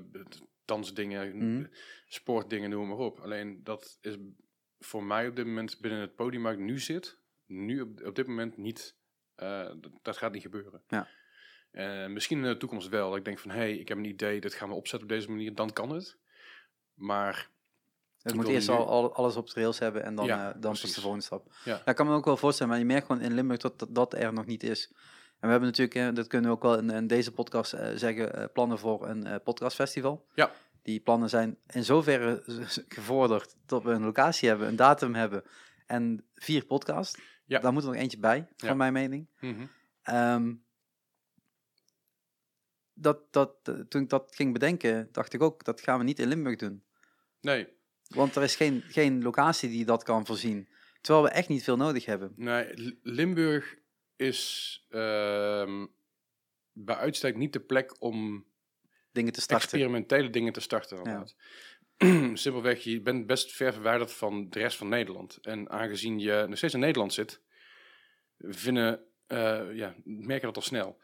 dansdingen, 0.65 1.37
Mhm. 1.37 1.67
sportdingen, 2.07 2.71
noem 2.71 2.89
maar 2.89 2.97
op. 2.97 3.21
Alleen 3.21 3.65
dat 3.65 3.99
is 4.01 4.17
voor 4.79 5.05
mij 5.05 5.29
op 5.29 5.37
dit 5.37 5.47
moment 5.47 5.81
binnen 5.81 6.01
het 6.01 6.15
podium 6.15 6.43
waar 6.43 6.53
ik 6.53 6.59
nu 6.59 6.79
zit, 6.79 7.19
nu 7.47 7.81
op, 7.81 8.01
op 8.05 8.15
dit 8.15 8.27
moment 8.27 8.57
niet, 8.57 8.97
eh, 9.35 9.71
dat, 10.03 10.17
gaat 10.17 10.33
niet 10.33 10.43
gebeuren. 10.43 10.83
Ja. 10.89 11.09
Eh, 11.71 12.07
misschien 12.07 12.39
in 12.39 12.45
de 12.45 12.57
toekomst 12.57 12.89
wel. 12.89 13.09
Dat 13.09 13.19
ik 13.19 13.25
denk 13.25 13.39
van, 13.39 13.51
hé, 13.51 13.57
hey, 13.57 13.77
ik 13.77 13.89
heb 13.89 13.99
een 13.99 14.05
idee, 14.05 14.41
dit 14.41 14.55
gaan 14.55 14.69
we 14.69 14.75
opzetten 14.75 15.09
op 15.09 15.15
deze 15.15 15.31
manier, 15.31 15.55
dan 15.55 15.73
kan 15.73 15.91
het. 15.91 16.17
Maar 16.95 17.51
Het 18.23 18.35
moet 18.35 18.49
eerst 18.49 18.69
al, 18.69 18.87
al- 18.89 19.15
alles 19.15 19.37
op 19.37 19.49
rails 19.55 19.79
hebben 19.79 20.05
en 20.05 20.15
dan, 20.15 20.27
Ja, 20.27 20.49
eh, 20.55 20.61
dan 20.61 20.71
pas 20.81 20.95
de 20.95 21.01
volgende 21.01 21.25
stap. 21.25 21.53
Ja. 21.65 21.83
ik 21.87 21.97
kan 21.97 22.07
me 22.07 22.15
ook 22.15 22.25
wel 22.25 22.37
voorstellen, 22.37 22.71
maar 22.73 22.81
je 22.81 22.87
merkt 22.87 23.07
gewoon 23.07 23.23
in 23.23 23.33
Limburg 23.35 23.61
dat 23.61 23.79
dat, 23.79 23.95
dat 23.95 24.15
er 24.15 24.33
nog 24.33 24.47
niet 24.47 24.63
is. 24.63 24.89
En 24.93 25.47
we 25.47 25.49
hebben 25.49 25.69
natuurlijk, 25.69 25.95
eh, 25.99 26.15
dat 26.15 26.27
kunnen 26.27 26.51
we 26.51 26.57
ook 26.57 26.63
wel 26.63 26.79
in, 26.79 26.91
in 26.91 27.07
deze 27.07 27.33
podcast 27.33 27.73
eh, 27.73 27.89
zeggen, 27.95 28.51
plannen 28.53 28.79
voor 28.79 29.09
een 29.09 29.43
podcastfestival. 29.43 30.27
Ja. 30.35 30.51
Die 30.83 31.01
plannen 31.01 31.29
zijn 31.29 31.57
in 31.67 31.85
zoverre 31.85 32.43
gevorderd 32.89 33.57
dat 33.67 33.83
we 33.83 33.91
een 33.91 34.05
locatie 34.05 34.49
hebben, 34.49 34.69
een 34.69 34.77
datum 34.77 35.15
hebben 35.15 35.43
en 35.87 36.25
vier 36.35 36.65
podcasts. 36.65 37.21
Ja. 37.45 37.59
Daar 37.59 37.73
moet 37.73 37.83
er 37.83 37.89
nog 37.89 37.99
eentje 37.99 38.19
bij, 38.19 38.49
van 38.57 38.69
Ja. 38.69 38.75
mijn 38.75 38.93
mening. 38.93 39.27
Ehm, 40.03 40.55
dat, 42.95 43.33
dat, 43.33 43.55
toen 43.89 44.03
ik 44.03 44.09
dat 44.09 44.35
ging 44.35 44.53
bedenken, 44.53 45.09
dacht 45.13 45.33
ik 45.33 45.43
ook, 45.43 45.65
dat 45.65 45.81
gaan 45.81 45.99
we 45.99 46.05
niet 46.05 46.19
in 46.19 46.29
Limburg 46.29 46.57
doen. 46.57 46.83
nee, 47.41 47.79
Want 48.15 48.37
er 48.37 48.43
is 48.43 48.57
geen, 48.57 48.83
geen 48.89 49.23
locatie 49.23 49.69
die 49.69 49.85
dat 49.85 50.03
kan 50.03 50.27
voorzien. 50.27 50.69
Terwijl 51.01 51.25
we 51.25 51.31
echt 51.31 51.49
niet 51.49 51.65
veel 51.65 51.77
nodig 51.77 52.05
hebben. 52.05 52.33
Nee, 52.37 52.97
Limburg 53.03 53.77
is 54.17 54.87
ehm, 54.89 55.87
bij 56.73 56.97
uitstek 56.97 57.37
niet 57.37 57.53
de 57.53 57.61
plek 57.61 58.03
om 58.03 58.47
Dingen 59.13 59.33
te 59.33 59.41
starten. 59.41 59.69
experimentele 59.69 60.31
dingen 60.31 60.53
te 60.53 60.61
starten. 60.61 60.97
inderdaad. 60.97 61.35
Simpelweg, 62.39 62.85
je 62.85 63.01
bent 63.01 63.27
best 63.27 63.53
ver 63.53 63.73
verwijderd 63.73 64.13
van 64.13 64.51
de 64.51 64.59
rest 64.59 64.77
van 64.77 64.89
Nederland. 64.89 65.39
En 65.43 65.71
aangezien 65.71 66.19
je 66.19 66.45
nog 66.49 66.57
steeds 66.57 66.75
in 66.75 66.81
Nederland 66.81 67.13
zit, 67.13 67.41
vinden, 68.39 69.01
eh, 69.27 69.75
ja, 69.75 69.95
merk 70.05 70.41
je 70.41 70.47
dat 70.47 70.57
al 70.57 70.63
snel. 70.63 70.99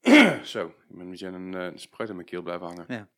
Zo, 0.44 0.66
ik 0.66 0.74
ben 0.88 1.00
een 1.00 1.10
beetje 1.10 1.26
een 1.26 1.54
eh, 1.54 1.70
spruit 1.74 2.08
in 2.10 2.16
mijn 2.16 2.28
keel 2.28 2.42
blijven 2.42 2.66
hangen. 2.66 2.84
Ja. 2.88 3.08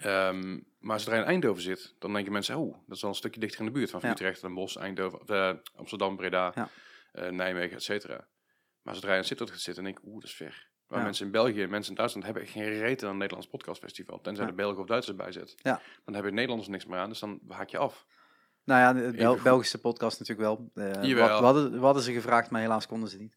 Ehm, 0.00 0.58
maar 0.78 1.00
zodra 1.00 1.14
je 1.16 1.22
in 1.22 1.26
Eindhoven 1.28 1.62
zit, 1.62 1.94
dan 1.98 2.12
denken 2.12 2.32
mensen, 2.32 2.56
oh, 2.56 2.72
dat 2.86 2.96
is 2.96 3.02
wel 3.02 3.10
een 3.10 3.16
stukje 3.16 3.40
dichter 3.40 3.60
in 3.60 3.66
de 3.66 3.72
buurt 3.72 3.90
van 3.90 4.00
Ja. 4.02 4.10
Utrecht, 4.10 4.40
Den 4.40 4.54
Bosch, 4.54 4.76
Eindhoven, 4.76 5.20
eh, 5.26 5.52
Amsterdam, 5.76 6.16
Breda, 6.16 6.52
Ja. 6.54 6.68
eh, 7.12 7.28
Nijmegen, 7.30 7.76
et 7.76 7.82
cetera. 7.82 8.26
Maar 8.82 8.94
zodra 8.94 9.12
je 9.12 9.18
in 9.18 9.24
Sittard 9.24 9.50
gaat 9.50 9.60
zitten, 9.60 9.84
dan 9.84 9.92
denk 9.92 10.04
ik, 10.04 10.10
oeh, 10.12 10.20
dat 10.20 10.30
is 10.30 10.36
ver. 10.36 10.70
Waar 10.86 10.98
Ja. 10.98 11.04
mensen 11.04 11.26
in 11.26 11.32
België 11.32 11.62
en 11.62 11.70
mensen 11.70 11.90
in 11.90 11.96
Duitsland 11.96 12.26
hebben 12.26 12.46
geen 12.46 12.78
reet 12.78 13.02
aan 13.02 13.10
een 13.10 13.16
Nederlands 13.16 13.48
podcastfestival. 13.48 14.20
Tenzij 14.20 14.46
de 14.46 14.52
Belgen 14.52 14.80
of 14.80 14.86
Duitsers 14.86 15.16
bij 15.16 15.32
zit. 15.32 15.54
Ja. 15.62 15.80
Dan 16.04 16.14
hebben 16.14 16.32
Nederlanders 16.34 16.68
niks 16.70 16.86
meer 16.86 16.98
aan, 16.98 17.08
dus 17.08 17.18
dan 17.18 17.40
haak 17.48 17.68
je 17.68 17.78
af. 17.78 18.06
Nou 18.64 18.80
ja, 18.80 18.92
de 19.10 19.16
Bel-. 19.16 19.38
Belgische 19.42 19.80
podcast 19.80 20.18
natuurlijk 20.18 20.48
wel. 20.48 20.70
Jawel. 21.02 21.28
wat, 21.28 21.38
we, 21.38 21.44
hadden, 21.44 21.72
we 21.72 21.84
hadden 21.84 22.02
ze 22.02 22.12
gevraagd, 22.12 22.50
maar 22.50 22.60
helaas 22.60 22.86
konden 22.86 23.08
ze 23.08 23.18
niet. 23.18 23.34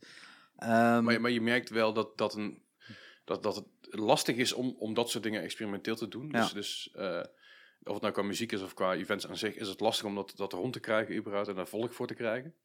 Ehm, 0.57 1.03
Maar, 1.03 1.14
je- 1.14 1.19
maar 1.19 1.32
je 1.32 1.41
merkt 1.41 1.69
wel 1.69 1.94
dat, 1.94 2.18
dat, 2.18 2.34
een, 2.36 2.64
dat, 3.26 3.43
dat 3.43 3.56
het 3.56 3.99
lastig 3.99 4.35
is 4.35 4.53
om, 4.53 4.76
om 4.80 4.93
dat 4.93 5.10
soort 5.10 5.23
dingen 5.23 5.41
experimenteel 5.41 5.95
te 5.95 6.07
doen. 6.07 6.30
Ja. 6.31 6.41
Dus, 6.41 6.52
dus 6.52 6.91
eh, 6.93 7.23
of 7.84 7.93
het 7.93 8.02
nou 8.02 8.14
qua 8.14 8.22
muziek 8.22 8.52
is 8.52 8.61
of 8.61 8.73
qua 8.73 8.93
events 8.93 9.27
aan 9.27 9.38
zich, 9.38 9.56
is 9.56 9.68
het 9.68 9.80
lastig 9.80 10.06
om 10.06 10.15
dat, 10.15 10.34
dat 10.35 10.53
rond 10.53 10.73
te 10.73 10.80
krijgen 10.80 11.15
überhaupt 11.15 11.47
en 11.47 11.56
daar 11.56 11.68
volk 11.68 11.93
voor 11.93 12.07
te 12.07 12.14
krijgen. 12.14 12.56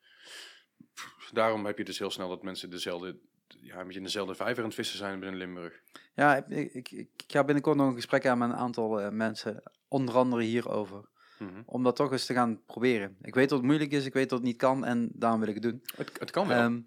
Daarom 1.32 1.66
heb 1.66 1.78
je 1.78 1.84
dus 1.84 1.98
heel 1.98 2.10
snel 2.10 2.28
dat 2.28 2.42
mensen 2.42 2.70
dezelfde, 2.70 3.18
ja, 3.46 3.78
een 3.78 3.84
beetje 3.84 3.98
in 3.98 4.04
dezelfde 4.04 4.34
vijver 4.34 4.58
aan 4.58 4.68
het 4.68 4.74
vissen 4.74 4.98
zijn 4.98 5.20
binnen 5.20 5.38
Limburg. 5.38 5.80
ja, 6.14 6.36
ik, 6.36 6.74
ik, 6.74 6.90
ik, 6.90 7.10
ik 7.16 7.24
ga 7.26 7.44
binnenkort 7.44 7.76
nog 7.76 7.88
een 7.88 7.94
gesprek 7.94 8.26
aan 8.26 8.38
met 8.38 8.48
een 8.48 8.56
aantal 8.56 9.00
eh, 9.00 9.10
mensen. 9.10 9.62
Onder 9.88 10.14
andere 10.14 10.42
hierover. 10.42 11.08
Mhm. 11.38 11.62
Om 11.66 11.82
dat 11.82 11.96
toch 11.96 12.12
eens 12.12 12.26
te 12.26 12.34
gaan 12.34 12.64
proberen. 12.66 13.16
Ik 13.22 13.34
weet 13.34 13.48
dat 13.48 13.58
het 13.58 13.66
moeilijk 13.66 13.92
is, 13.92 14.04
ik 14.04 14.12
weet 14.12 14.28
dat 14.28 14.38
het 14.38 14.46
niet 14.46 14.56
kan 14.56 14.84
en 14.84 15.10
daarom 15.12 15.40
wil 15.40 15.48
ik 15.48 15.54
het 15.54 15.62
doen. 15.62 15.82
het, 15.96 16.18
het 16.18 16.30
kan 16.30 16.48
wel, 16.48 16.58
Ehm, 16.58 16.80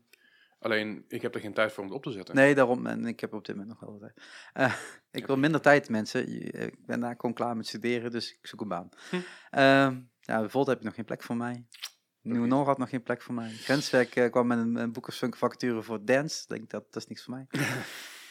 alleen 0.64 1.06
ik 1.08 1.22
heb 1.22 1.36
er 1.36 1.42
geen 1.42 1.54
tijd 1.54 1.72
voor 1.72 1.84
om 1.84 1.90
het 1.90 1.98
op 1.98 2.04
te 2.04 2.12
zetten. 2.12 2.36
nee, 2.36 2.56
daarom. 2.56 2.86
En 2.88 3.06
ik 3.06 3.20
heb 3.20 3.34
op 3.34 3.46
dit 3.46 3.56
moment 3.56 3.80
nog 3.80 3.90
wel 3.90 4.00
tijd. 4.00 4.22
Eh, 4.54 4.74
ik 5.12 5.28
wil 5.28 5.38
minder 5.38 5.62
tijd, 5.62 5.90
mensen. 5.90 6.32
Je- 6.32 6.40
Ik 6.52 6.86
ben 6.86 7.00
daar 7.00 7.16
gewoon 7.18 7.34
klaar 7.36 7.56
met 7.58 7.68
studeren, 7.68 8.12
dus 8.12 8.32
ik 8.32 8.48
zoek 8.48 8.62
een 8.62 8.68
baan. 8.68 8.90
Hm. 9.10 9.16
Ehm, 9.50 10.00
ja, 10.20 10.40
bijvoorbeeld 10.40 10.68
heb 10.68 10.80
je 10.80 10.86
nog 10.86 10.96
geen 10.96 11.06
plek 11.06 11.24
voor 11.24 11.38
mij. 11.38 11.66
Nieuw. 12.22 12.46
Noord 12.46 12.68
had 12.68 12.78
nog 12.78 12.90
geen 12.90 13.04
plek 13.04 13.22
voor 13.22 13.34
mij. 13.34 13.50
Grenswerk 13.52 14.16
eh, 14.16 14.32
kwam 14.32 14.48
met 14.48 14.58
een, 14.58 14.76
een 14.76 14.92
boekersfunk 14.92 15.36
vacature 15.38 15.82
voor 15.82 16.06
dance. 16.06 16.42
Ik 16.44 16.50
denk 16.50 16.70
dat 16.70 16.84
dat 16.94 17.02
is 17.04 17.08
niks 17.10 17.24
voor 17.24 17.34
mij. 17.34 17.48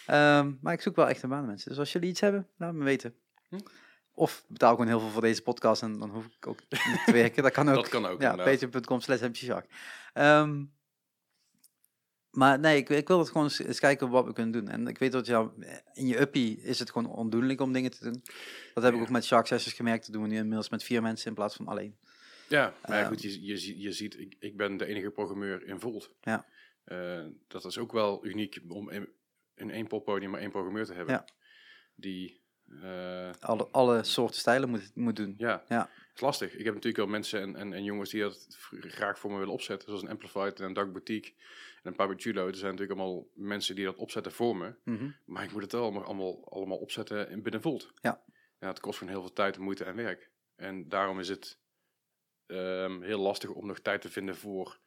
Ehm, 0.07 0.53
maar 0.61 0.73
ik 0.73 0.81
zoek 0.81 0.97
wel 0.97 1.09
echt 1.09 1.23
een 1.23 1.29
baan, 1.29 1.47
mensen. 1.47 1.69
Dus 1.71 1.79
als 1.79 1.93
jullie 1.93 2.09
iets 2.09 2.21
hebben, 2.21 2.49
laat 2.57 2.73
me 2.75 2.85
weten. 2.85 3.15
Hm. 3.49 3.59
Of 4.15 4.45
betaal 4.49 4.71
gewoon 4.71 4.87
heel 4.87 5.01
veel 5.01 5.09
voor 5.09 5.21
deze 5.23 5.43
podcast 5.43 5.83
en 5.83 5.99
dan 5.99 6.11
hoef 6.11 6.27
ik 6.27 6.47
ook 6.47 6.59
niet 6.71 7.03
te 7.07 7.13
werken. 7.13 7.43
Dat 7.43 7.53
kan 7.53 7.69
ook. 7.69 7.75
Dat 7.75 7.89
kan 7.89 8.07
ook, 8.07 8.21
Ja, 8.21 8.35
patreon.com 8.37 9.01
slash. 9.01 9.21
Maar 12.33 12.59
nee, 12.59 12.77
ik, 12.77 12.89
ik 12.89 13.09
wil 13.09 13.19
het 13.19 13.29
gewoon 13.29 13.43
eens, 13.45 13.59
eens 13.59 13.81
kijken 13.81 14.09
wat 14.11 14.25
we 14.25 14.33
kunnen 14.33 14.53
doen. 14.53 14.69
En 14.69 14.87
ik 14.87 14.99
weet 14.99 15.13
dat 15.13 15.27
ja, 15.27 15.51
in 15.93 16.07
je 16.07 16.21
uppie 16.21 16.61
is 16.61 16.79
het 16.79 16.91
gewoon 16.91 17.11
ondoenlijk 17.11 17.61
om 17.61 17.73
dingen 17.73 17.91
te 17.91 18.05
doen. 18.05 18.23
Dat 18.75 18.83
heb 18.85 18.95
ik 18.95 19.01
ook 19.01 19.09
met 19.11 19.25
Shark 19.25 19.47
Sessions 19.47 19.75
gemerkt. 19.77 20.05
Dat 20.05 20.13
doen 20.15 20.23
we 20.23 20.29
nu 20.29 20.37
inmiddels 20.37 20.69
met 20.69 20.85
vier 20.85 21.03
mensen 21.03 21.29
in 21.29 21.35
plaats 21.35 21.57
van 21.57 21.67
alleen. 21.67 21.97
Ja, 22.49 22.75
maar 22.89 22.99
Ehm. 23.01 23.09
goed, 23.09 23.23
je, 23.23 23.45
je, 23.45 23.79
je 23.81 23.93
ziet, 23.93 24.19
ik, 24.19 24.37
ik 24.39 24.57
ben 24.57 24.77
de 24.77 24.87
enige 24.87 25.11
programmeur 25.11 25.67
in 25.67 25.81
Volt. 25.81 26.11
Ja. 26.21 26.47
Eh, 26.85 27.25
dat 27.49 27.65
is 27.65 27.79
ook 27.79 27.93
wel 27.93 28.27
uniek 28.27 28.61
om 28.69 28.91
in, 28.91 29.09
in 29.55 29.71
één 29.71 29.87
poppodium 29.87 30.31
maar 30.31 30.41
één 30.41 30.51
programmeur 30.51 30.85
te 30.85 30.93
hebben. 30.93 31.15
Ja. 31.15 31.25
Die, 31.95 32.41
eh, 32.83 33.31
Alle, 33.41 33.69
alle 33.71 34.05
soorten 34.05 34.41
stijlen 34.41 34.69
moet, 34.71 34.91
moet 34.95 35.17
doen. 35.17 35.35
ja, 35.39 35.63
Ja. 35.69 35.89
Het 36.13 36.21
is 36.21 36.27
lastig. 36.27 36.53
Ik 36.57 36.65
heb 36.65 36.75
natuurlijk 36.75 36.97
wel 36.97 37.13
mensen 37.13 37.41
en, 37.41 37.57
en, 37.57 37.73
en 37.73 37.85
jongens 37.85 38.11
die 38.11 38.21
dat 38.21 38.47
graag 38.81 39.19
voor 39.19 39.31
me 39.31 39.39
willen 39.39 39.53
opzetten. 39.53 39.89
Zoals 39.89 40.03
een 40.03 40.09
Amplified 40.09 40.61
en 40.61 40.67
een 40.67 40.73
Dark 40.73 40.93
Boutique 40.93 41.33
en 41.83 41.91
een 41.91 41.97
Papachulo. 41.97 42.47
Er 42.47 42.55
zijn 42.55 42.71
natuurlijk 42.71 43.01
allemaal 43.01 43.27
mensen 43.35 43.75
die 43.75 43.85
dat 43.85 43.97
opzetten 43.97 44.33
voor 44.33 44.57
me. 44.57 44.75
Mhm. 44.85 45.11
Maar 45.25 45.45
ik 45.45 45.53
moet 45.53 45.63
het 45.63 45.73
wel 45.73 45.83
allemaal, 45.83 46.05
allemaal, 46.05 46.49
allemaal 46.51 46.79
opzetten 46.79 47.31
in 47.31 47.43
binnen 47.43 47.63
Volt. 47.63 47.93
Ja. 48.01 48.23
ja. 48.61 48.69
Het 48.69 48.81
kost 48.81 48.99
gewoon 48.99 49.13
heel 49.13 49.23
veel 49.23 49.33
tijd, 49.33 49.59
moeite 49.59 49.85
en 49.85 49.97
werk. 49.97 50.31
En 50.57 50.89
daarom 50.89 51.21
is 51.21 51.29
het 51.29 51.59
ehm, 52.47 53.03
heel 53.03 53.21
lastig 53.21 53.51
om 53.51 53.67
nog 53.67 53.79
tijd 53.79 54.01
te 54.01 54.11
vinden 54.11 54.37
voor... 54.37 54.79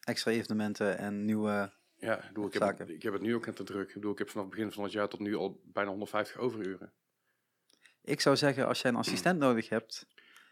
Extra 0.00 0.30
evenementen 0.30 0.98
en 0.98 1.24
nieuwe... 1.24 1.72
Ja, 1.96 2.22
ik, 2.22 2.28
bedoel, 2.28 2.46
ik, 2.46 2.52
heb, 2.52 2.88
ik 2.88 3.02
heb 3.02 3.12
het 3.12 3.22
nu 3.22 3.34
ook 3.34 3.46
net 3.46 3.56
te 3.56 3.64
druk. 3.64 3.88
Ik, 3.88 3.94
bedoel, 3.94 4.12
ik 4.12 4.18
heb 4.18 4.30
vanaf 4.30 4.46
het 4.46 4.54
begin 4.54 4.72
van 4.72 4.82
het 4.82 4.92
jaar 4.92 5.08
tot 5.08 5.20
nu 5.20 5.34
al 5.34 5.60
bijna 5.64 5.90
150 5.90 6.36
overuren. 6.36 6.92
Ik 8.02 8.20
zou 8.20 8.36
zeggen, 8.36 8.66
als 8.66 8.80
jij 8.80 8.90
een 8.90 8.96
assistent 8.96 9.38
nodig 9.38 9.68
hebt... 9.68 10.06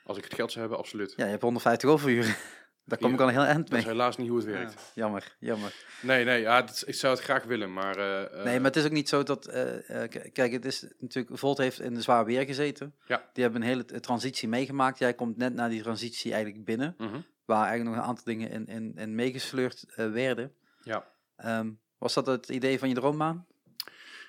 Als 0.09 0.16
ik 0.18 0.24
het 0.24 0.35
geld 0.35 0.48
zou 0.51 0.60
hebben, 0.60 0.78
absoluut. 0.78 1.12
Ja, 1.16 1.24
je 1.24 1.30
hebt 1.30 1.43
150 1.43 1.90
overuren. 1.90 2.35
Daar 2.85 2.98
kom 2.98 3.12
ik 3.12 3.20
al 3.20 3.26
een 3.28 3.32
heel 3.35 3.43
eind 3.44 3.68
Dat 3.68 3.78
is 3.78 3.85
mee. 3.85 3.93
helaas 3.94 4.16
niet 4.16 4.28
hoe 4.28 4.36
het 4.36 4.47
werkt. 4.47 4.72
Ja, 4.72 4.80
jammer, 4.94 5.36
jammer. 5.39 5.74
Nee, 6.02 6.24
nee, 6.24 6.40
ja, 6.40 6.66
ik 6.86 6.94
zou 6.94 7.14
het 7.14 7.22
graag 7.24 7.44
willen, 7.44 7.72
maar... 7.72 7.97
eh, 7.97 8.22
eh, 8.39 8.44
Nee, 8.44 8.56
maar 8.56 8.70
het 8.70 8.76
is 8.76 8.85
ook 8.85 8.90
niet 8.90 9.09
zo 9.09 9.22
dat... 9.22 9.47
eh, 9.47 10.09
kijk, 10.32 10.52
het 10.52 10.64
is 10.64 10.86
natuurlijk... 10.98 11.39
Volt 11.39 11.59
heeft 11.59 11.80
in 11.80 11.94
de 11.94 12.02
zwaar 12.02 12.24
weer 12.24 12.44
gezeten. 12.44 12.94
Ja. 13.06 13.28
Die 13.32 13.43
hebben 13.43 13.62
een 13.62 13.68
hele 13.68 13.85
transitie 13.85 14.48
meegemaakt. 14.48 14.98
Jij 14.98 15.14
komt 15.14 15.36
net 15.36 15.55
na 15.55 15.68
die 15.68 15.82
transitie 15.82 16.32
eigenlijk 16.32 16.64
binnen. 16.64 16.94
mhm, 16.98 17.20
Waar 17.44 17.66
eigenlijk 17.66 17.90
nog 17.90 18.05
een 18.05 18.09
aantal 18.09 18.24
dingen 18.24 18.51
in, 18.51 18.66
in, 18.66 18.93
in 18.97 19.14
meegesleurd 19.14 19.85
werden. 19.94 20.52
Ja. 20.82 21.06
Ehm, 21.36 21.70
was 21.98 22.14
dat 22.14 22.26
het 22.26 22.48
idee 22.48 22.78
van 22.78 22.89
je 22.89 22.94
droombaan? 22.94 23.47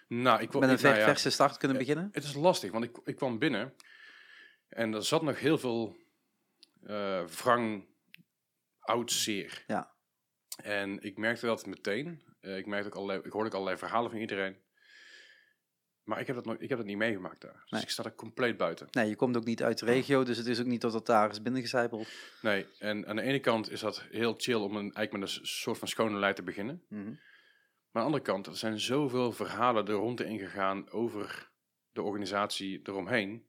Nou, 0.07 0.41
ik 0.41 0.51
wil... 0.51 0.61
Met 0.61 0.69
een 0.69 0.79
nou 0.89 0.97
ja, 0.97 1.05
verse 1.05 1.29
start 1.29 1.57
kunnen 1.57 1.77
beginnen? 1.77 2.09
Het 2.11 2.23
is 2.23 2.33
lastig, 2.33 2.71
want 2.71 2.83
ik, 2.83 2.97
ik 3.05 3.15
kwam 3.15 3.39
binnen 3.39 3.73
en 4.69 4.93
er 4.93 5.03
zat 5.05 5.21
nog 5.21 5.39
heel 5.39 5.57
veel 5.57 5.97
eh 6.83 7.25
wrang 7.25 7.85
oud 8.79 9.11
zeer. 9.11 9.63
Ja. 9.67 9.91
En 10.63 11.01
ik 11.01 11.17
merkte 11.17 11.45
dat 11.45 11.65
meteen. 11.65 12.21
Eh, 12.41 12.57
ik, 12.57 12.65
merkte 12.65 12.87
ook 12.89 12.95
allerlei, 12.95 13.19
ik 13.19 13.31
hoorde 13.31 13.47
ook 13.47 13.53
allerlei 13.53 13.77
verhalen 13.77 14.11
van 14.11 14.19
iedereen. 14.19 14.57
Maar 16.03 16.19
ik 16.19 16.27
heb 16.27 16.35
dat, 16.35 16.45
nooit, 16.45 16.61
ik 16.61 16.69
heb 16.69 16.77
dat 16.77 16.87
niet 16.87 16.97
meegemaakt 16.97 17.41
daar. 17.41 17.59
Dus 17.61 17.71
Nee. 17.71 17.81
ik 17.81 17.89
sta 17.89 18.03
er 18.03 18.15
compleet 18.15 18.57
buiten. 18.57 18.87
Nee, 18.91 19.09
je 19.09 19.15
komt 19.15 19.37
ook 19.37 19.45
niet 19.45 19.63
uit 19.63 19.79
de 19.79 19.85
regio, 19.85 20.23
dus 20.23 20.37
het 20.37 20.47
is 20.47 20.59
ook 20.59 20.65
niet 20.65 20.81
dat 20.81 20.93
het 20.93 21.05
daar 21.05 21.29
is 21.29 21.41
binnengecijpeld. 21.41 22.07
Nee, 22.41 22.65
en 22.79 23.07
aan 23.07 23.15
de 23.15 23.21
ene 23.21 23.39
kant 23.39 23.69
is 23.71 23.79
dat 23.79 24.05
heel 24.11 24.33
chill 24.37 24.55
om 24.55 24.75
een, 24.75 24.93
eigenlijk 24.93 25.11
met 25.11 25.21
een 25.21 25.45
soort 25.47 25.77
van 25.77 25.87
schone 25.87 26.17
lei 26.19 26.33
te 26.33 26.43
beginnen. 26.43 26.83
Mhm. 26.89 27.03
Maar 27.03 27.13
aan 28.03 28.11
de 28.11 28.17
andere 28.17 28.23
kant, 28.23 28.47
er 28.47 28.55
zijn 28.55 28.79
zoveel 28.79 29.31
verhalen 29.31 29.85
de 29.85 29.91
ronde 29.91 30.25
ingegaan 30.25 30.91
over 30.91 31.51
de 31.91 32.01
organisatie 32.01 32.79
eromheen. 32.83 33.47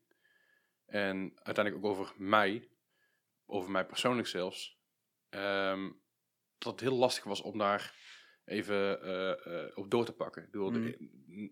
En 0.90 1.32
uiteindelijk 1.34 1.84
ook 1.84 1.90
over 1.90 2.12
mij, 2.16 2.68
over 3.46 3.70
mij 3.70 3.86
persoonlijk 3.86 4.28
zelfs. 4.28 4.78
ehm, 5.28 5.90
dat 6.58 6.72
het 6.72 6.80
heel 6.80 6.96
lastig 6.96 7.24
was 7.24 7.40
om 7.42 7.58
daar 7.58 7.94
even 8.44 9.02
eh, 9.02 9.64
eh, 9.64 9.76
op 9.76 9.90
door 9.90 10.04
te 10.04 10.12
pakken. 10.12 10.48
De- 10.50 10.60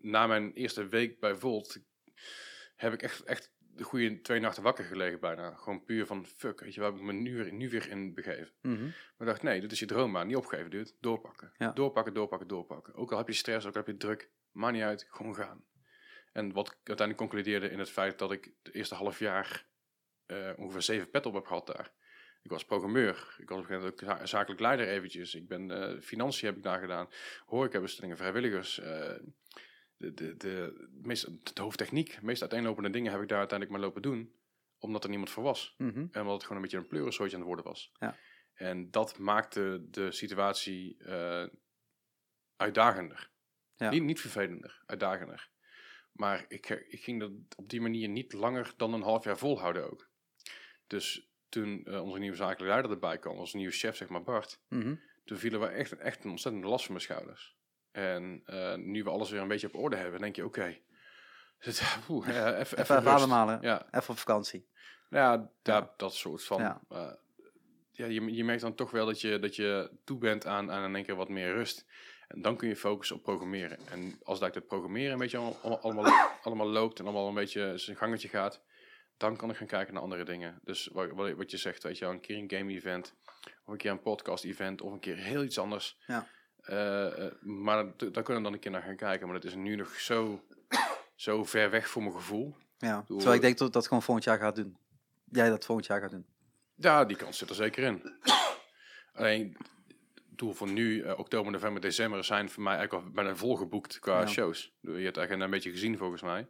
na 0.02 0.26
mijn 0.26 0.52
eerste 0.52 0.86
week 0.88 1.20
bij 1.20 1.34
Volt 1.36 1.78
heb 2.76 2.92
ik 2.92 3.02
echt, 3.02 3.22
echt 3.22 3.52
de 3.58 3.84
goede 3.84 4.20
twee 4.20 4.40
nachten 4.40 4.62
wakker 4.62 4.84
gelegen 4.84 5.20
bijna. 5.20 5.54
Gewoon 5.54 5.84
puur 5.84 6.06
van, 6.06 6.26
fuck, 6.26 6.60
weet 6.60 6.74
je, 6.74 6.80
waar 6.80 6.90
heb 6.90 6.98
ik 6.98 7.04
me 7.06 7.12
nu, 7.12 7.36
weer- 7.36 7.52
nu 7.52 7.68
weer 7.70 7.88
in 7.88 8.14
begeven? 8.14 8.54
Mhm. 8.62 8.82
Maar 8.82 8.92
ik 9.18 9.26
dacht, 9.26 9.42
nee, 9.42 9.60
dit 9.60 9.72
is 9.72 9.78
je 9.78 9.86
droombaan. 9.86 10.26
Niet 10.26 10.36
opgeven, 10.36 10.70
dude. 10.70 10.92
Doorpakken. 11.00 11.52
Ja. 11.58 11.72
Doorpakken, 11.72 12.14
doorpakken, 12.14 12.48
doorpakken. 12.48 12.94
Ook 12.94 13.12
al 13.12 13.18
heb 13.18 13.26
je 13.26 13.32
stress, 13.32 13.66
ook 13.66 13.72
al 13.76 13.78
heb 13.84 13.90
je 13.90 13.96
druk. 13.96 14.30
Maakt 14.50 14.72
niet 14.74 14.82
uit, 14.82 15.06
gewoon 15.10 15.34
gaan. 15.34 15.64
En 16.38 16.52
wat 16.52 16.66
ik 16.66 16.74
uiteindelijk 16.76 17.18
concludeerde 17.18 17.70
in 17.70 17.78
het 17.78 17.90
feit 17.90 18.18
dat 18.18 18.32
ik 18.32 18.52
de 18.62 18.72
eerste 18.72 18.94
half 18.94 19.18
jaar 19.18 19.66
eh, 20.26 20.52
ongeveer 20.56 20.82
zeven 20.82 21.10
pet 21.10 21.26
op 21.26 21.34
heb 21.34 21.46
gehad 21.46 21.66
daar. 21.66 21.92
Ik 22.42 22.50
was 22.50 22.64
programmeur. 22.64 23.36
Ik 23.38 23.48
was 23.48 23.58
op 23.58 23.64
een 23.64 23.68
gegeven 23.70 23.74
moment 23.74 24.02
ook 24.02 24.18
za- 24.18 24.26
zakelijk 24.26 24.60
leider 24.60 24.88
eventjes. 24.88 25.34
Ik 25.34 25.48
ben 25.48 25.70
eh, 25.70 26.00
financiën 26.00 26.46
heb 26.48 26.56
ik 26.56 26.62
daar 26.62 26.80
gedaan. 26.80 27.08
Horecabestellingen, 27.46 28.16
vrijwilligers. 28.16 28.78
eh, 28.78 29.14
de, 29.96 30.14
de, 30.14 30.36
de, 30.36 30.88
meest, 31.02 31.54
de 31.54 31.62
hoofdtechniek, 31.62 32.14
de 32.20 32.24
meest 32.26 32.40
uiteenlopende 32.40 32.90
dingen 32.90 33.12
heb 33.12 33.20
ik 33.22 33.28
daar 33.28 33.38
uiteindelijk 33.38 33.78
maar 33.78 33.86
lopen 33.88 34.02
doen. 34.02 34.32
Omdat 34.78 35.02
er 35.02 35.08
niemand 35.10 35.30
voor 35.30 35.42
was. 35.42 35.74
Mhm. 35.78 35.98
En 35.98 36.20
omdat 36.20 36.32
het 36.32 36.42
gewoon 36.42 36.56
een 36.56 36.62
beetje 36.62 36.76
een 36.78 36.86
pleurensootje 36.86 37.32
aan 37.32 37.38
het 37.42 37.46
worden 37.48 37.64
was. 37.66 37.92
Ja. 37.98 38.16
En 38.54 38.90
dat 38.90 39.18
maakte 39.18 39.86
de 39.90 40.12
situatie 40.12 40.96
uitdagender. 42.56 43.30
Ja. 43.76 43.90
Niet, 43.90 44.02
niet 44.02 44.20
vervelender, 44.20 44.82
uitdagender. 44.86 45.50
Maar 46.18 46.44
ik, 46.48 46.68
ik 46.88 47.02
ging 47.02 47.20
dat 47.20 47.30
op 47.56 47.68
die 47.68 47.80
manier 47.80 48.08
niet 48.08 48.32
langer 48.32 48.72
dan 48.76 48.92
een 48.92 49.02
half 49.02 49.24
jaar 49.24 49.38
volhouden 49.38 49.90
ook. 49.90 50.08
Dus 50.86 51.28
toen 51.48 51.84
eh, 51.84 52.02
onze 52.02 52.18
nieuwe 52.18 52.36
zakelijke 52.36 52.64
leider 52.72 52.90
erbij 52.90 53.18
kwam, 53.18 53.36
onze 53.36 53.56
nieuwe 53.56 53.72
chef, 53.72 53.96
zeg 53.96 54.08
maar 54.08 54.22
Bart, 54.22 54.60
Mhm. 54.68 54.94
toen 55.24 55.38
vielen 55.38 55.60
we 55.60 55.66
echt, 55.66 55.96
echt 55.96 56.24
een 56.24 56.30
ontzettende 56.30 56.66
last 56.68 56.84
van 56.84 56.94
mijn 56.94 57.04
schouders. 57.06 57.56
En 57.92 58.42
eh, 58.44 58.74
nu 58.74 59.02
we 59.04 59.10
alles 59.10 59.30
weer 59.30 59.40
een 59.40 59.48
beetje 59.48 59.66
op 59.66 59.74
orde 59.74 59.96
hebben, 59.96 60.20
denk 60.20 60.36
je, 60.36 60.44
oké. 60.44 60.78
ja, 62.26 62.56
even, 62.56 62.78
Even, 62.78 63.06
ademhalen. 63.06 63.58
Ja, 63.62 63.86
Even 63.90 64.10
op 64.10 64.18
vakantie. 64.18 64.68
nou 65.10 65.38
ja, 65.40 65.50
da- 65.62 65.76
Ja. 65.76 65.92
dat 65.96 66.14
soort 66.14 66.44
van. 66.44 66.60
Ja. 66.60 66.80
eh, 66.88 67.12
ja, 67.90 68.06
je, 68.06 68.34
je 68.34 68.44
merkt 68.44 68.60
dan 68.62 68.74
toch 68.74 68.90
wel 68.90 69.06
dat 69.06 69.20
je, 69.20 69.38
dat 69.38 69.56
je 69.56 69.90
toe 70.04 70.18
bent 70.18 70.46
aan, 70.46 70.70
aan 70.70 70.84
in 70.84 70.94
één 70.94 71.04
keer 71.04 71.16
wat 71.16 71.28
meer 71.28 71.52
rust. 71.52 71.86
En 72.28 72.42
dan 72.42 72.56
kun 72.56 72.68
je 72.68 72.76
focussen 72.76 73.16
op 73.16 73.22
programmeren. 73.22 73.78
En 73.88 74.18
als 74.22 74.38
dat 74.38 74.54
het 74.54 74.66
programmeren 74.66 75.12
een 75.12 75.18
beetje 75.18 75.36
allemaal, 75.38 75.80
allemaal, 75.80 76.12
allemaal 76.42 76.68
loopt 76.68 76.98
en 76.98 77.04
allemaal 77.04 77.28
een 77.28 77.34
beetje 77.34 77.78
zijn 77.78 77.96
gangetje 77.96 78.28
gaat, 78.28 78.62
dan 79.16 79.36
kan 79.36 79.50
ik 79.50 79.56
gaan 79.56 79.66
kijken 79.66 79.94
naar 79.94 80.02
andere 80.02 80.24
dingen. 80.24 80.58
Dus 80.62 80.86
wat, 80.92 81.10
wat, 81.10 81.50
je 81.50 81.56
zegt, 81.56 81.82
weet 81.82 81.98
je 81.98 82.04
een 82.04 82.20
keer 82.20 82.36
een 82.36 82.50
game 82.50 82.72
event, 82.72 83.14
of 83.64 83.72
een 83.72 83.76
keer 83.76 83.90
een 83.90 84.02
podcast 84.02 84.44
event, 84.44 84.80
of 84.82 84.92
een 84.92 85.00
keer 85.00 85.16
heel 85.16 85.42
iets 85.42 85.58
anders. 85.58 85.98
Ja. 86.06 86.26
Eh, 86.60 87.24
eh, 87.26 87.32
maar 87.40 87.84
da- 87.96 88.06
daar 88.06 88.22
kunnen 88.22 88.36
we 88.36 88.42
dan 88.42 88.52
een 88.52 88.58
keer 88.58 88.70
naar 88.70 88.82
gaan 88.82 88.96
kijken. 88.96 89.26
Maar 89.26 89.40
dat 89.40 89.44
is 89.50 89.54
nu 89.54 89.74
nog 89.76 89.94
zo, 90.00 90.44
zo 91.14 91.44
ver 91.44 91.70
weg 91.70 91.88
voor 91.88 92.02
mijn 92.02 92.14
gevoel. 92.14 92.56
Ja. 92.78 93.04
Terwijl 93.06 93.34
ik 93.34 93.40
denk 93.40 93.58
dat 93.58 93.72
dat 93.72 93.86
gewoon 93.86 94.02
volgend 94.02 94.26
jaar 94.26 94.38
gaat 94.38 94.56
doen. 94.56 94.76
Jij 95.30 95.48
dat 95.48 95.64
volgend 95.64 95.86
jaar 95.86 96.00
gaat 96.00 96.10
doen. 96.10 96.26
Ja, 96.74 97.04
die 97.04 97.16
kans 97.16 97.38
zit 97.38 97.48
er 97.48 97.54
zeker 97.54 97.82
in. 97.84 98.12
Alleen, 99.12 99.56
doel 100.38 100.52
van 100.54 100.72
nu, 100.72 101.02
eh, 101.02 101.18
oktober, 101.18 101.52
november, 101.52 101.80
december, 101.80 102.24
zijn 102.24 102.50
voor 102.50 102.62
mij 102.62 102.76
eigenlijk 102.76 103.04
al 103.06 103.12
bijna 103.12 103.36
volgeboekt 103.36 103.98
qua 103.98 104.20
Ja. 104.20 104.26
shows. 104.26 104.72
Je 104.80 104.90
hebt 104.90 105.18
agenda 105.18 105.44
een 105.44 105.50
beetje 105.50 105.70
gezien 105.70 105.96
volgens 105.98 106.22
mij. 106.22 106.40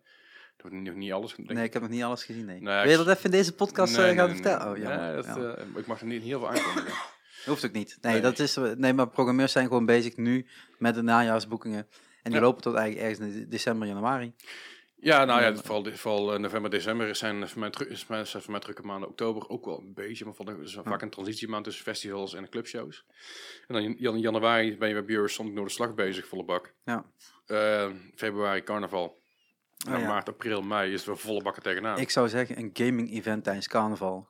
Dat 0.56 0.70
wordt 0.70 0.86
nog 0.86 0.94
niet 0.94 1.12
alles. 1.12 1.34
denk 1.34 1.50
Nee, 1.52 1.64
ik 1.64 1.72
heb 1.72 1.82
nog 1.82 1.90
niet 1.90 2.02
alles 2.02 2.24
gezien. 2.24 2.44
Nee. 2.44 2.60
Nee, 2.60 2.82
Wil 2.82 2.90
je 2.90 2.96
dat 3.04 3.08
even 3.08 3.24
in 3.24 3.30
deze 3.30 3.54
podcast 3.54 3.96
Nee, 3.96 4.10
eh, 4.10 4.16
gaan 4.16 4.26
nee, 4.26 4.34
vertellen? 4.34 4.70
Oh, 4.70 4.76
jammer. 4.76 5.00
Nee, 5.00 5.14
dat, 5.14 5.24
Ja. 5.24 5.36
eh, 5.54 5.64
ik 5.76 5.86
mag 5.86 6.00
er 6.00 6.06
niet 6.06 6.22
heel 6.22 6.38
veel 6.38 6.48
aankondigen. 6.48 6.92
Hoeft 7.46 7.64
ook 7.64 7.72
niet. 7.72 7.98
Nee. 8.00 8.20
Dat 8.20 8.38
is, 8.38 8.56
nee, 8.76 8.92
maar 8.92 9.08
programmeurs 9.08 9.52
zijn 9.52 9.66
gewoon 9.66 9.86
bezig 9.86 10.16
nu 10.16 10.46
met 10.78 10.94
de 10.94 11.02
najaarsboekingen. 11.02 11.86
En 12.22 12.30
die 12.30 12.40
Ja. 12.40 12.46
lopen 12.46 12.62
tot 12.62 12.74
eigenlijk 12.74 13.06
ergens 13.08 13.28
in 13.34 13.40
de- 13.40 13.48
december, 13.48 13.88
januari. 13.88 14.32
Ja, 15.00 15.24
nou 15.24 15.42
ja, 15.42 15.54
vooral, 15.54 15.84
vooral 15.96 16.32
eh, 16.34 16.38
november, 16.40 16.70
december 16.70 17.16
zijn 17.16 17.48
voor 17.48 17.60
mij, 17.60 17.70
is 17.88 18.06
mijn- 18.06 18.26
zijn 18.26 18.42
voor 18.42 18.52
mij 18.52 18.60
drukke 18.60 18.82
maanden. 18.82 19.08
Oktober 19.08 19.48
ook 19.48 19.64
wel 19.64 19.78
een 19.80 19.94
beetje, 19.94 20.24
maar 20.24 20.34
vond 20.34 20.48
ik 20.48 20.58
is 20.58 20.78
vaak 20.84 21.02
een 21.02 21.10
transitiemaand 21.10 21.64
tussen 21.64 21.84
festivals 21.84 22.34
en 22.34 22.48
clubshows. 22.48 23.04
En 23.66 23.74
dan 23.74 23.82
in 23.82 23.94
jan- 23.98 24.20
januari 24.20 24.78
ben 24.78 24.88
je 24.88 24.94
bij 24.94 25.04
Björn 25.04 25.28
Sonic 25.28 25.54
door 25.56 25.64
de 25.64 25.70
slag 25.70 25.94
bezig, 25.94 26.26
volle 26.26 26.44
bak. 26.44 26.74
Ja. 26.84 27.04
Eh, 27.46 27.90
februari 28.14 28.62
carnaval. 28.62 29.18
En 29.86 29.94
Oh 29.94 30.00
ja. 30.00 30.06
maart, 30.06 30.28
april, 30.28 30.62
mei 30.62 30.92
is 30.92 31.00
er 31.02 31.06
weer 31.06 31.18
volle 31.18 31.42
bakken 31.42 31.62
tegenaan. 31.62 31.98
Ik 31.98 32.10
zou 32.10 32.28
zeggen 32.28 32.58
een 32.58 32.70
gaming 32.72 33.10
event 33.10 33.44
tijdens 33.44 33.68
carnaval. 33.68 34.28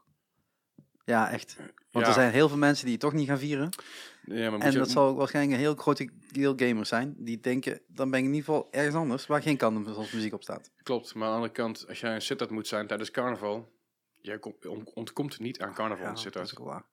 Ja, 1.05 1.31
echt. 1.31 1.57
Want 1.91 2.05
Ja. 2.05 2.07
er 2.07 2.13
zijn 2.13 2.33
heel 2.33 2.49
veel 2.49 2.57
mensen 2.59 2.85
die 2.85 2.93
het 2.95 3.03
toch 3.03 3.13
niet 3.13 3.29
gaan 3.29 3.39
vieren. 3.39 3.69
Ja, 4.29 4.51
maar 4.51 4.61
En 4.61 4.75
dat 4.75 4.91
zal 4.91 5.09
ook 5.09 5.17
waarschijnlijk 5.19 5.55
een 5.57 5.63
heel 5.63 5.75
grote 5.75 6.09
deel 6.33 6.53
gamers 6.57 6.89
zijn. 6.89 7.15
Die 7.19 7.41
denken, 7.41 7.81
dan 7.87 8.11
ben 8.11 8.19
ik 8.21 8.25
in 8.27 8.35
ieder 8.35 8.45
geval 8.45 8.69
ergens 8.71 8.95
anders 8.95 9.27
waar 9.27 9.43
geen 9.43 9.57
kant 9.57 9.97
als 9.97 10.13
muziek 10.13 10.33
op 10.33 10.43
staat. 10.43 10.71
Klopt, 10.83 11.15
maar 11.15 11.23
aan 11.25 11.29
de 11.31 11.35
andere 11.35 11.53
kant, 11.53 11.89
als 11.89 12.01
jij 12.01 12.15
een 12.15 12.23
sit 12.23 12.51
moet 12.51 12.67
zijn 12.67 12.87
tijdens 12.87 13.11
carnaval, 13.11 13.73
jij 14.21 14.39
kom- 14.39 14.57
on- 14.69 14.91
ontkomt 14.95 15.39
niet 15.39 15.61
aan 15.61 15.75
carnaval 15.75 16.05
Ja, 16.05 16.11
in 16.11 16.17
sit 16.17 16.33
dat 16.33 16.45
is 16.45 16.53
waar. 16.53 16.85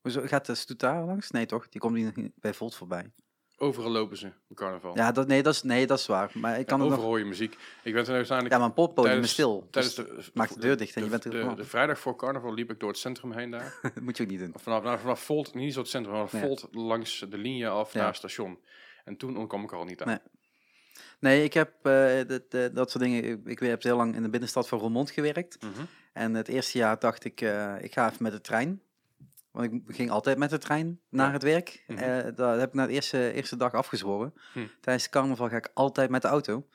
Hoezo, 0.00 0.20
gaat 0.26 0.46
de 0.46 0.54
Stoetara 0.54 1.04
langs? 1.04 1.30
Nee 1.30 1.46
toch? 1.46 1.68
Die 1.68 1.80
komt 1.80 2.16
niet 2.16 2.32
bij 2.34 2.54
Volt 2.54 2.74
voorbij. 2.74 3.12
Overal 3.60 3.90
lopen 3.90 4.16
ze 4.16 4.30
op 4.48 4.56
carnaval. 4.56 4.96
Ja, 4.96 5.12
dat, 5.12 5.26
nee, 5.26 5.42
dat 5.42 5.54
is, 5.54 5.62
nee, 5.62 5.86
dat 5.86 5.98
is 5.98 6.06
waar. 6.06 6.30
Maar 6.34 6.58
ik 6.58 6.66
kan 6.66 6.78
Ja, 6.78 6.84
overal 6.84 7.00
nog... 7.02 7.10
hoor 7.10 7.18
je 7.18 7.24
muziek. 7.24 7.56
Ik 7.82 7.92
ben 7.94 8.04
toen 8.04 8.14
uiteindelijk... 8.14 8.52
Ja, 8.54 8.58
maar 8.60 8.68
een 8.68 8.74
poppodium 8.74 9.22
is 9.22 9.34
tijdens- 9.34 9.62
stil. 9.62 9.68
Tijdens 9.70 9.94
Dus 9.94 10.24
de, 10.24 10.30
maak 10.34 10.48
de 10.54 10.60
deur 10.60 10.76
dicht 10.76 10.96
en 10.96 11.04
je 11.04 11.08
bent 11.10 11.24
er 11.24 11.30
de, 11.30 11.54
de, 11.54 11.64
vrijdag 11.64 11.98
voor 11.98 12.16
carnaval 12.16 12.54
liep 12.54 12.70
ik 12.70 12.80
door 12.80 12.88
het 12.88 12.98
centrum 12.98 13.32
heen 13.32 13.50
daar. 13.50 13.78
dat 13.94 14.00
moet 14.02 14.16
je 14.16 14.22
ook 14.22 14.28
niet 14.28 14.38
doen. 14.38 14.52
Vanaf, 14.56 14.82
nou, 14.82 14.98
vanaf 14.98 15.20
Volt, 15.22 15.54
niet 15.54 15.72
zo 15.72 15.80
het 15.80 15.88
centrum, 15.88 16.14
maar. 16.14 16.28
Volt 16.28 16.68
langs 16.70 17.24
de 17.30 17.38
linie 17.38 17.68
af 17.68 17.92
Ja. 17.92 17.98
naar 17.98 18.08
het 18.08 18.16
station. 18.16 18.58
En 19.04 19.16
toen 19.16 19.36
ontkwam 19.36 19.62
ik 19.62 19.70
er 19.70 19.76
al 19.76 19.84
niet 19.84 20.02
aan. 20.02 20.08
Nee. 20.08 20.18
Nee, 21.20 21.44
ik 21.44 21.52
heb 21.54 21.72
eh, 21.86 22.18
dat, 22.26 22.74
dat 22.74 22.90
soort 22.90 23.04
dingen... 23.04 23.24
Ik, 23.24 23.40
ik 23.44 23.58
heb 23.58 23.82
heel 23.82 23.96
lang 23.96 24.14
in 24.14 24.22
de 24.22 24.28
binnenstad 24.30 24.68
van 24.68 24.78
Roermond 24.78 25.10
gewerkt. 25.10 25.58
Mhm. 25.62 25.84
En 26.12 26.34
het 26.34 26.48
eerste 26.48 26.78
jaar 26.78 26.98
dacht 26.98 27.24
ik, 27.24 27.40
eh, 27.40 27.74
ik 27.80 27.92
ga 27.92 28.10
even 28.10 28.22
met 28.22 28.32
de 28.32 28.40
trein. 28.40 28.82
Want 29.58 29.72
ik 29.72 29.94
ging 29.94 30.10
altijd 30.10 30.38
met 30.38 30.50
de 30.50 30.58
trein 30.58 31.00
naar 31.08 31.32
het 31.32 31.42
werk. 31.42 31.84
Mhm. 31.86 31.98
Eh, 31.98 32.34
dat 32.34 32.58
heb 32.58 32.68
ik 32.68 32.74
na 32.74 32.86
de 32.86 32.92
eerste, 32.92 33.32
eerste 33.32 33.56
dag 33.56 33.72
afgezworen. 33.72 34.34
Hm. 34.52 34.66
Tijdens 34.80 35.04
de 35.04 35.10
carnaval 35.10 35.48
ga 35.48 35.56
ik 35.56 35.70
altijd 35.74 36.10
met 36.10 36.22
de 36.22 36.28
auto. 36.28 36.66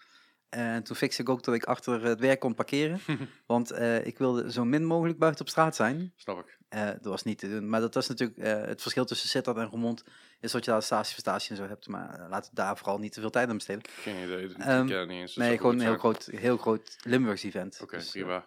En 0.49 0.83
toen 0.83 0.95
fixte 0.95 1.21
ik 1.21 1.29
ook 1.29 1.43
dat 1.43 1.53
ik 1.55 1.63
achter 1.63 2.03
het 2.03 2.19
werk 2.19 2.39
kon 2.39 2.53
parkeren. 2.55 2.99
want 3.45 3.71
eh, 3.71 4.05
ik 4.05 4.17
wilde 4.17 4.51
zo 4.51 4.65
min 4.65 4.85
mogelijk 4.85 5.19
buiten 5.19 5.41
op 5.41 5.49
straat 5.49 5.75
zijn. 5.75 6.13
Snap 6.15 6.39
ik. 6.39 6.57
Eh, 6.69 6.85
dat 6.85 7.05
was 7.05 7.23
niet 7.23 7.37
te 7.39 7.49
doen. 7.49 7.69
Maar 7.69 7.79
dat 7.79 7.95
is 7.95 8.07
natuurlijk 8.07 8.39
het 8.67 8.81
verschil 8.81 9.05
tussen 9.05 9.29
Sittard 9.29 9.57
en 9.57 9.65
Roermond. 9.65 10.03
Is 10.39 10.51
dat 10.51 10.65
je 10.65 10.71
daar 10.71 10.83
statie 10.83 11.11
voor 11.13 11.19
statie 11.19 11.49
en 11.49 11.55
zo 11.57 11.67
hebt. 11.67 11.87
Maar 11.87 12.27
we 12.29 12.41
daar 12.51 12.77
vooral 12.77 12.99
niet 12.99 13.13
te 13.13 13.19
veel 13.21 13.29
tijd 13.29 13.49
aan 13.49 13.57
besteden. 13.57 13.83
Geen 13.89 14.23
idee. 14.23 14.43
Ik 14.49 14.57
Ehm, 14.57 14.85
niet 14.85 15.09
eens. 15.09 15.35
Nee, 15.35 15.57
gewoon 15.57 15.73
een 15.73 15.85
heel 15.85 15.97
groot, 15.97 16.25
heel 16.31 16.57
groot 16.57 16.95
Limburgs 17.03 17.43
event. 17.43 17.79
Oké, 17.81 17.97
Dus, 17.97 18.11
prima. 18.11 18.45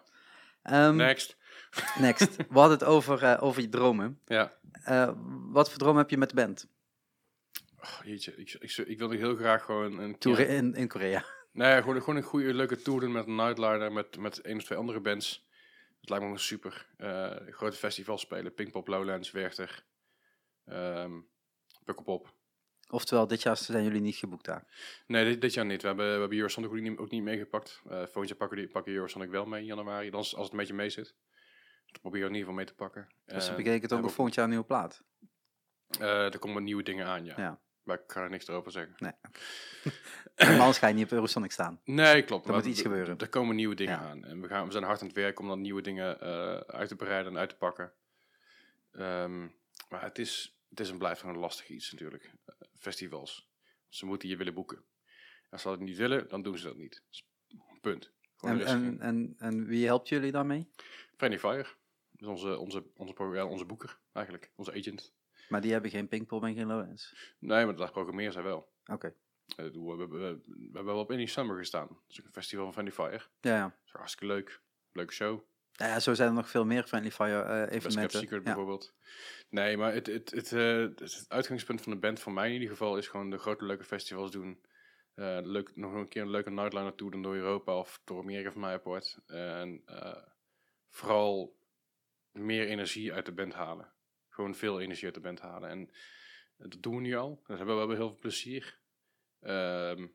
ehm, 0.63 0.95
Next. 0.95 1.36
Next. 1.99 2.35
We 2.35 2.45
hadden 2.59 2.77
het 2.77 2.87
over, 2.87 3.23
eh, 3.23 3.43
over 3.43 3.61
je 3.61 3.69
dromen. 3.69 4.21
Ja. 4.25 4.53
Eh, 4.83 5.11
wat 5.51 5.69
voor 5.69 5.77
droom 5.79 5.97
heb 5.97 6.09
je 6.09 6.17
met 6.17 6.29
de 6.29 6.35
band? 6.35 6.67
Oh, 7.79 7.99
jeetje, 8.03 8.35
ik, 8.35 8.55
ik, 8.59 8.77
ik 8.77 8.97
wilde 8.97 9.15
heel 9.15 9.35
graag 9.35 9.63
gewoon 9.63 9.99
een 9.99 10.17
Tour 10.17 10.37
keer- 10.37 10.49
in, 10.49 10.73
in 10.73 10.87
Korea. 10.87 11.25
Nee, 11.51 11.81
gewoon, 11.81 11.99
gewoon 11.99 12.15
een 12.15 12.23
goede, 12.23 12.53
leuke 12.53 12.81
tour 12.81 12.99
doen 12.99 13.11
met 13.11 13.27
een 13.27 13.35
Nightliner, 13.35 13.91
met, 13.91 14.17
met 14.17 14.41
één 14.41 14.57
of 14.57 14.63
twee 14.63 14.77
andere 14.77 14.99
bands. 15.01 15.45
Dat 15.99 16.09
lijkt 16.09 16.23
me 16.25 16.29
gewoon 16.31 16.39
super. 16.39 16.87
Eh, 16.97 17.53
grote 17.53 17.77
festivals 17.77 18.21
spelen, 18.21 18.53
Pinkpop, 18.53 18.87
Lowlands, 18.87 19.31
Werchter, 19.31 19.85
ehm 20.65 21.11
Pukkelpop. 21.83 22.33
Oftewel, 22.89 23.27
dit 23.27 23.41
jaar 23.41 23.57
zijn 23.57 23.83
jullie 23.83 24.01
niet 24.01 24.15
geboekt 24.15 24.45
daar. 24.45 24.67
Nee, 25.07 25.25
dit, 25.25 25.41
dit 25.41 25.53
jaar 25.53 25.65
niet. 25.65 25.81
We 25.81 25.87
hebben, 25.87 26.13
we 26.13 26.19
hebben 26.19 26.37
Eurosonic 26.37 26.69
ook 26.69 26.79
niet, 26.79 26.97
ook 26.97 27.09
niet 27.11 27.23
meegepakt. 27.23 27.81
Eh 27.89 27.97
volgend 27.97 28.27
jaar 28.27 28.37
pakken, 28.37 28.57
die, 28.57 28.67
pakken 28.67 28.93
Eurosonic 28.93 29.29
wel 29.29 29.45
mee 29.45 29.59
in 29.59 29.65
januari, 29.65 30.09
dan 30.09 30.19
als, 30.19 30.35
als 30.35 30.43
het 30.43 30.51
een 30.51 30.59
beetje 30.59 30.73
mee 30.73 30.89
zit. 30.89 31.15
Dan 31.91 32.01
proberen 32.01 32.27
we 32.29 32.33
in 32.33 32.39
ieder 32.39 32.39
geval 32.39 32.53
mee 32.53 32.65
te 32.65 32.73
pakken. 32.73 33.07
Dus 33.25 33.41
Eh, 33.43 33.47
dan 33.47 33.55
bekeken 33.55 33.81
het 33.81 33.93
ook 33.93 34.01
nog 34.01 34.13
volgend 34.13 34.35
jaar 34.35 34.43
een 34.45 34.49
nieuwe 34.51 34.65
plaat. 34.65 35.03
eh, 35.99 36.33
er 36.33 36.39
komen 36.39 36.63
nieuwe 36.63 36.83
dingen 36.83 37.05
aan, 37.05 37.25
ja. 37.25 37.33
Ja. 37.37 37.59
Maar 37.83 37.97
ik 37.99 38.07
kan 38.07 38.23
er 38.23 38.29
niks 38.29 38.49
over 38.49 38.71
zeggen. 38.71 38.95
Nee. 38.97 39.11
Anders 40.59 40.77
ga 40.77 40.87
je 40.87 40.93
niet 40.93 41.03
op 41.05 41.11
Eurosonic 41.11 41.51
staan. 41.51 41.81
Nee, 41.83 42.23
klopt. 42.23 42.47
Er 42.47 42.53
moet 42.53 42.65
iets 42.65 42.81
gebeuren. 42.81 43.17
Er 43.17 43.29
komen 43.29 43.55
nieuwe 43.55 43.75
dingen 43.75 43.93
Ja. 43.93 43.99
aan. 44.09 44.23
En 44.23 44.41
we, 44.41 44.47
gaan, 44.47 44.65
we 44.65 44.71
zijn 44.71 44.83
hard 44.83 45.01
aan 45.01 45.07
het 45.07 45.15
werk 45.15 45.39
om 45.39 45.47
dan 45.47 45.61
nieuwe 45.61 45.81
dingen 45.81 46.19
eh, 46.21 46.57
uit 46.57 46.87
te 46.87 46.95
bereiden 46.95 47.31
en 47.31 47.37
uit 47.39 47.49
te 47.49 47.55
pakken. 47.55 47.91
Ehm, 48.91 49.39
maar 49.89 50.01
het 50.01 50.17
is, 50.19 50.57
het 50.69 50.79
is 50.79 50.89
en 50.89 50.97
blijft 50.97 51.19
gewoon 51.19 51.35
een 51.35 51.41
lastig 51.41 51.67
iets 51.69 51.91
natuurlijk. 51.91 52.23
Eh, 52.45 52.55
festivals. 52.79 53.49
Ze 53.89 54.05
moeten 54.05 54.29
je 54.29 54.37
willen 54.37 54.53
boeken. 54.53 54.83
Als 55.49 55.61
ze 55.61 55.67
dat 55.67 55.79
niet 55.79 55.97
willen, 55.97 56.29
dan 56.29 56.41
doen 56.41 56.57
ze 56.57 56.63
dat 56.67 56.77
niet. 56.77 57.03
Dat 57.09 57.23
Punt. 57.81 58.11
En, 58.39 58.59
er 58.59 58.65
en, 58.65 58.99
en, 58.99 59.35
en 59.37 59.65
wie 59.65 59.85
helpt 59.85 60.09
jullie 60.09 60.31
daarmee? 60.31 60.67
Friendly 61.17 61.39
Fire. 61.39 61.67
Dat 62.11 62.21
is 62.21 62.27
onze, 62.27 62.57
onze, 62.57 62.83
onze, 62.95 63.45
onze 63.45 63.65
boeker 63.65 63.99
eigenlijk. 64.13 64.51
Onze 64.55 64.73
agent. 64.73 65.13
Maar 65.49 65.61
die 65.61 65.71
hebben 65.71 65.91
geen 65.91 66.07
Pinkpop 66.07 66.43
en 66.43 66.53
geen 66.55 66.67
Lowlands. 66.67 67.35
Nee, 67.39 67.65
maar 67.65 67.75
daar 67.75 67.91
programmeren 67.91 68.33
zij 68.33 68.43
wel. 68.43 68.71
Oké. 68.85 69.13
Eh, 69.55 69.65
we, 69.65 69.95
we, 69.95 70.07
we, 70.07 70.41
we 70.45 70.69
hebben 70.73 70.85
wel 70.85 70.99
op 70.99 71.11
Indie 71.11 71.27
Summer 71.27 71.57
gestaan. 71.57 71.87
Dat 71.87 72.03
is 72.07 72.19
ook 72.19 72.25
een 72.25 72.31
festival 72.31 72.63
van 72.63 72.73
Friendly 72.73 72.93
Fire. 72.93 73.23
Ja, 73.41 73.55
ja. 73.55 73.63
Dat 73.63 73.73
is 73.85 73.91
hartstikke 73.91 74.33
leuk. 74.33 74.61
Leuke 74.91 75.13
show. 75.13 75.41
Nou 75.75 75.91
ja, 75.91 75.99
zo 75.99 76.13
zijn 76.13 76.29
er 76.29 76.35
nog 76.35 76.49
veel 76.49 76.65
meer 76.65 76.83
Friendly 76.83 77.11
Fire 77.11 77.41
eh, 77.41 77.59
Best 77.59 77.71
evenementen. 77.71 78.19
Secret 78.19 78.39
Ja. 78.39 78.45
bijvoorbeeld. 78.45 78.93
Nee, 79.49 79.77
maar 79.77 79.93
het, 79.93 80.07
het, 80.07 80.31
het, 80.31 80.51
eh, 80.51 80.77
het 80.77 81.25
uitgangspunt 81.27 81.81
van 81.81 81.91
de 81.91 81.99
band, 81.99 82.19
voor 82.19 82.33
mij 82.33 82.47
in 82.47 82.53
ieder 82.53 82.69
geval, 82.69 82.97
is 82.97 83.07
gewoon 83.07 83.29
de 83.29 83.37
grote 83.37 83.65
leuke 83.65 83.83
festivals 83.83 84.31
doen. 84.31 84.61
Leuk, 85.43 85.75
nog 85.75 85.93
een 85.93 86.07
keer 86.07 86.21
een 86.21 86.29
leuke 86.29 86.49
nightliner 86.49 86.95
tour 86.95 87.11
doen 87.11 87.21
door 87.21 87.35
Europa 87.35 87.77
of 87.77 88.01
door 88.03 88.21
Amerika 88.21 88.51
van 88.51 88.61
mij 88.61 88.73
apart. 88.73 89.19
En 89.27 89.83
vooral 90.97 91.57
meer 92.31 92.67
energie 92.67 93.13
uit 93.13 93.25
de 93.25 93.31
band 93.31 93.53
halen. 93.53 93.93
Gewoon 94.29 94.55
veel 94.55 94.81
energie 94.81 95.05
uit 95.05 95.13
de 95.13 95.19
band 95.19 95.39
halen. 95.39 95.69
En 95.69 95.89
dat 96.57 96.81
doen 96.81 96.95
we 96.95 97.01
nu 97.01 97.15
al. 97.15 97.41
Dat 97.45 97.57
hebben 97.57 97.65
we, 97.65 97.73
we 97.73 97.77
hebben 97.79 97.97
heel 97.97 98.07
veel 98.07 98.19
plezier. 98.19 98.79
Ehm, 99.39 100.07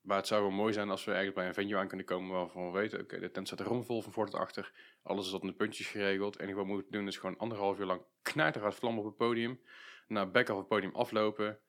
maar 0.00 0.16
het 0.16 0.26
zou 0.26 0.42
wel 0.42 0.50
mooi 0.50 0.72
zijn 0.72 0.90
als 0.90 1.04
we 1.04 1.12
ergens 1.12 1.34
bij 1.34 1.46
een 1.46 1.54
venue 1.54 1.76
aan 1.76 1.88
kunnen 1.88 2.06
komen 2.06 2.30
waarvan 2.30 2.72
we 2.72 2.78
weten, 2.78 3.00
oké, 3.00 3.18
de 3.18 3.30
tent 3.30 3.46
staat 3.46 3.60
romvol 3.60 4.02
van 4.02 4.12
voor 4.12 4.30
tot 4.30 4.40
achter. 4.40 4.72
Alles 5.02 5.26
is 5.26 5.32
op 5.32 5.42
de 5.42 5.52
puntjes 5.52 5.86
geregeld. 5.86 6.38
Enige 6.38 6.56
wat 6.56 6.66
we 6.66 6.72
moeten 6.72 6.92
doen 6.92 7.06
is 7.06 7.18
gewoon 7.18 7.38
anderhalf 7.38 7.78
uur 7.78 7.86
lang 7.86 8.02
knijterhard 8.22 8.74
vlammen 8.74 9.00
op 9.00 9.08
het 9.08 9.16
podium. 9.16 9.60
Naar 10.06 10.30
back 10.30 10.48
af 10.48 10.56
het 10.56 10.68
podium 10.68 10.94
aflopen. 10.94 11.60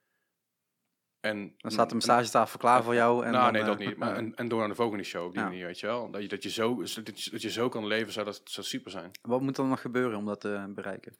En, 1.24 1.54
Dan 1.58 1.70
staat 1.70 1.88
de 1.88 1.94
massagetafel 1.94 2.58
klaar 2.58 2.82
voor 2.82 2.94
jou. 2.94 3.24
En 3.24 3.32
nou, 3.32 3.44
dan, 3.44 3.52
nee, 3.52 3.62
eh, 3.62 3.68
dat 3.68 3.78
niet. 3.78 3.96
Maar, 3.96 4.12
eh, 4.12 4.18
en, 4.18 4.34
en 4.34 4.48
door 4.48 4.58
naar 4.58 4.68
de 4.68 4.74
volgende 4.74 5.04
show 5.04 5.24
op 5.24 5.32
die 5.32 5.40
Ja. 5.40 5.46
manier, 5.46 5.66
weet 5.66 5.80
je 5.80 5.86
wel. 5.86 6.10
Dat 6.10 6.22
je, 6.22 6.28
dat, 6.28 6.42
je 6.42 6.50
zo, 6.50 6.76
dat, 6.76 7.24
je, 7.24 7.30
dat 7.30 7.42
je 7.42 7.50
zo 7.50 7.68
kan 7.68 7.86
leven, 7.86 8.12
zou 8.12 8.26
dat 8.26 8.40
zou 8.44 8.66
super 8.66 8.90
zijn. 8.90 9.10
wat 9.22 9.40
moet 9.40 9.58
er 9.58 9.64
nog 9.64 9.80
gebeuren 9.80 10.18
om 10.18 10.26
dat 10.26 10.40
te 10.40 10.72
bereiken? 10.74 11.16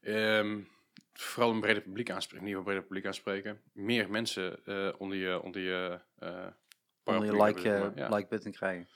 Ehm, 0.00 0.60
vooral 1.12 1.50
een 1.50 1.60
breder 1.60 1.82
publiek 1.82 2.10
aanspreken, 2.10 2.46
in 2.46 2.52
ieder 2.52 2.62
geval 2.62 2.76
een 2.76 2.82
breder 2.82 2.82
publiek 2.82 3.06
aanspreken. 3.06 3.60
Meer 3.72 4.10
mensen 4.10 4.64
eh, 4.64 4.92
onder 4.98 5.18
je, 5.18 5.42
onder 5.42 5.60
je, 5.60 6.00
eh 6.18 6.46
Onder 7.04 7.24
je 7.24 7.42
like, 7.42 7.70
eh. 7.70 7.96
Ja, 7.96 8.14
like 8.14 8.28
button 8.28 8.52
krijgen. 8.52 8.88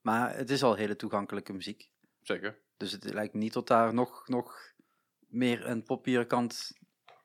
Maar 0.00 0.36
het 0.36 0.50
is 0.50 0.62
al 0.62 0.74
hele 0.74 0.96
toegankelijke 0.96 1.52
muziek. 1.52 1.90
zeker. 2.22 2.58
Dus 2.76 2.92
het 2.92 3.04
lijkt 3.04 3.34
niet 3.34 3.52
tot 3.52 3.66
daar 3.66 3.94
nog, 3.94 4.28
nog 4.28 4.72
meer 5.28 5.66
een 5.66 5.82
poppieren 5.82 6.26
kant 6.26 6.72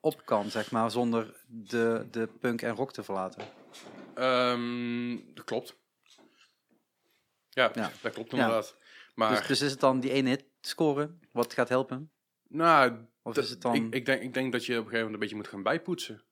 op 0.02 0.26
kan, 0.26 0.50
zeg 0.50 0.72
maar, 0.72 0.92
zonder 0.92 1.44
de, 1.48 2.08
de 2.12 2.28
punk 2.40 2.62
en 2.62 2.76
rock 2.76 2.94
te 2.94 3.04
verlaten. 3.04 3.48
Ehm, 4.14 5.18
dat 5.34 5.46
klopt. 5.46 5.80
Ja, 7.50 7.72
Ja. 7.74 7.92
dat 8.02 8.14
klopt 8.14 8.32
Ja. 8.32 8.38
inderdaad. 8.38 8.78
Maar, 9.16 9.38
Dus, 9.38 9.48
dus 9.48 9.62
is 9.62 9.72
het 9.72 9.80
dan 9.80 10.00
die 10.00 10.12
ene 10.12 10.30
hit 10.30 10.46
scoren 10.62 11.20
wat 11.32 11.54
gaat 11.54 11.70
helpen? 11.70 12.12
nou, 12.48 13.06
Of 13.22 13.38
is 13.38 13.50
het 13.50 13.62
dan... 13.62 13.76
ik, 13.76 13.94
ik, 13.94 14.06
denk, 14.06 14.22
ik 14.22 14.34
denk 14.34 14.52
dat 14.52 14.66
je 14.66 14.72
op 14.72 14.78
een 14.78 14.84
gegeven 14.84 14.98
moment 15.06 15.14
een 15.14 15.20
beetje 15.20 15.36
moet 15.36 15.48
gaan 15.48 15.64
bijpoetsen. 15.64 16.24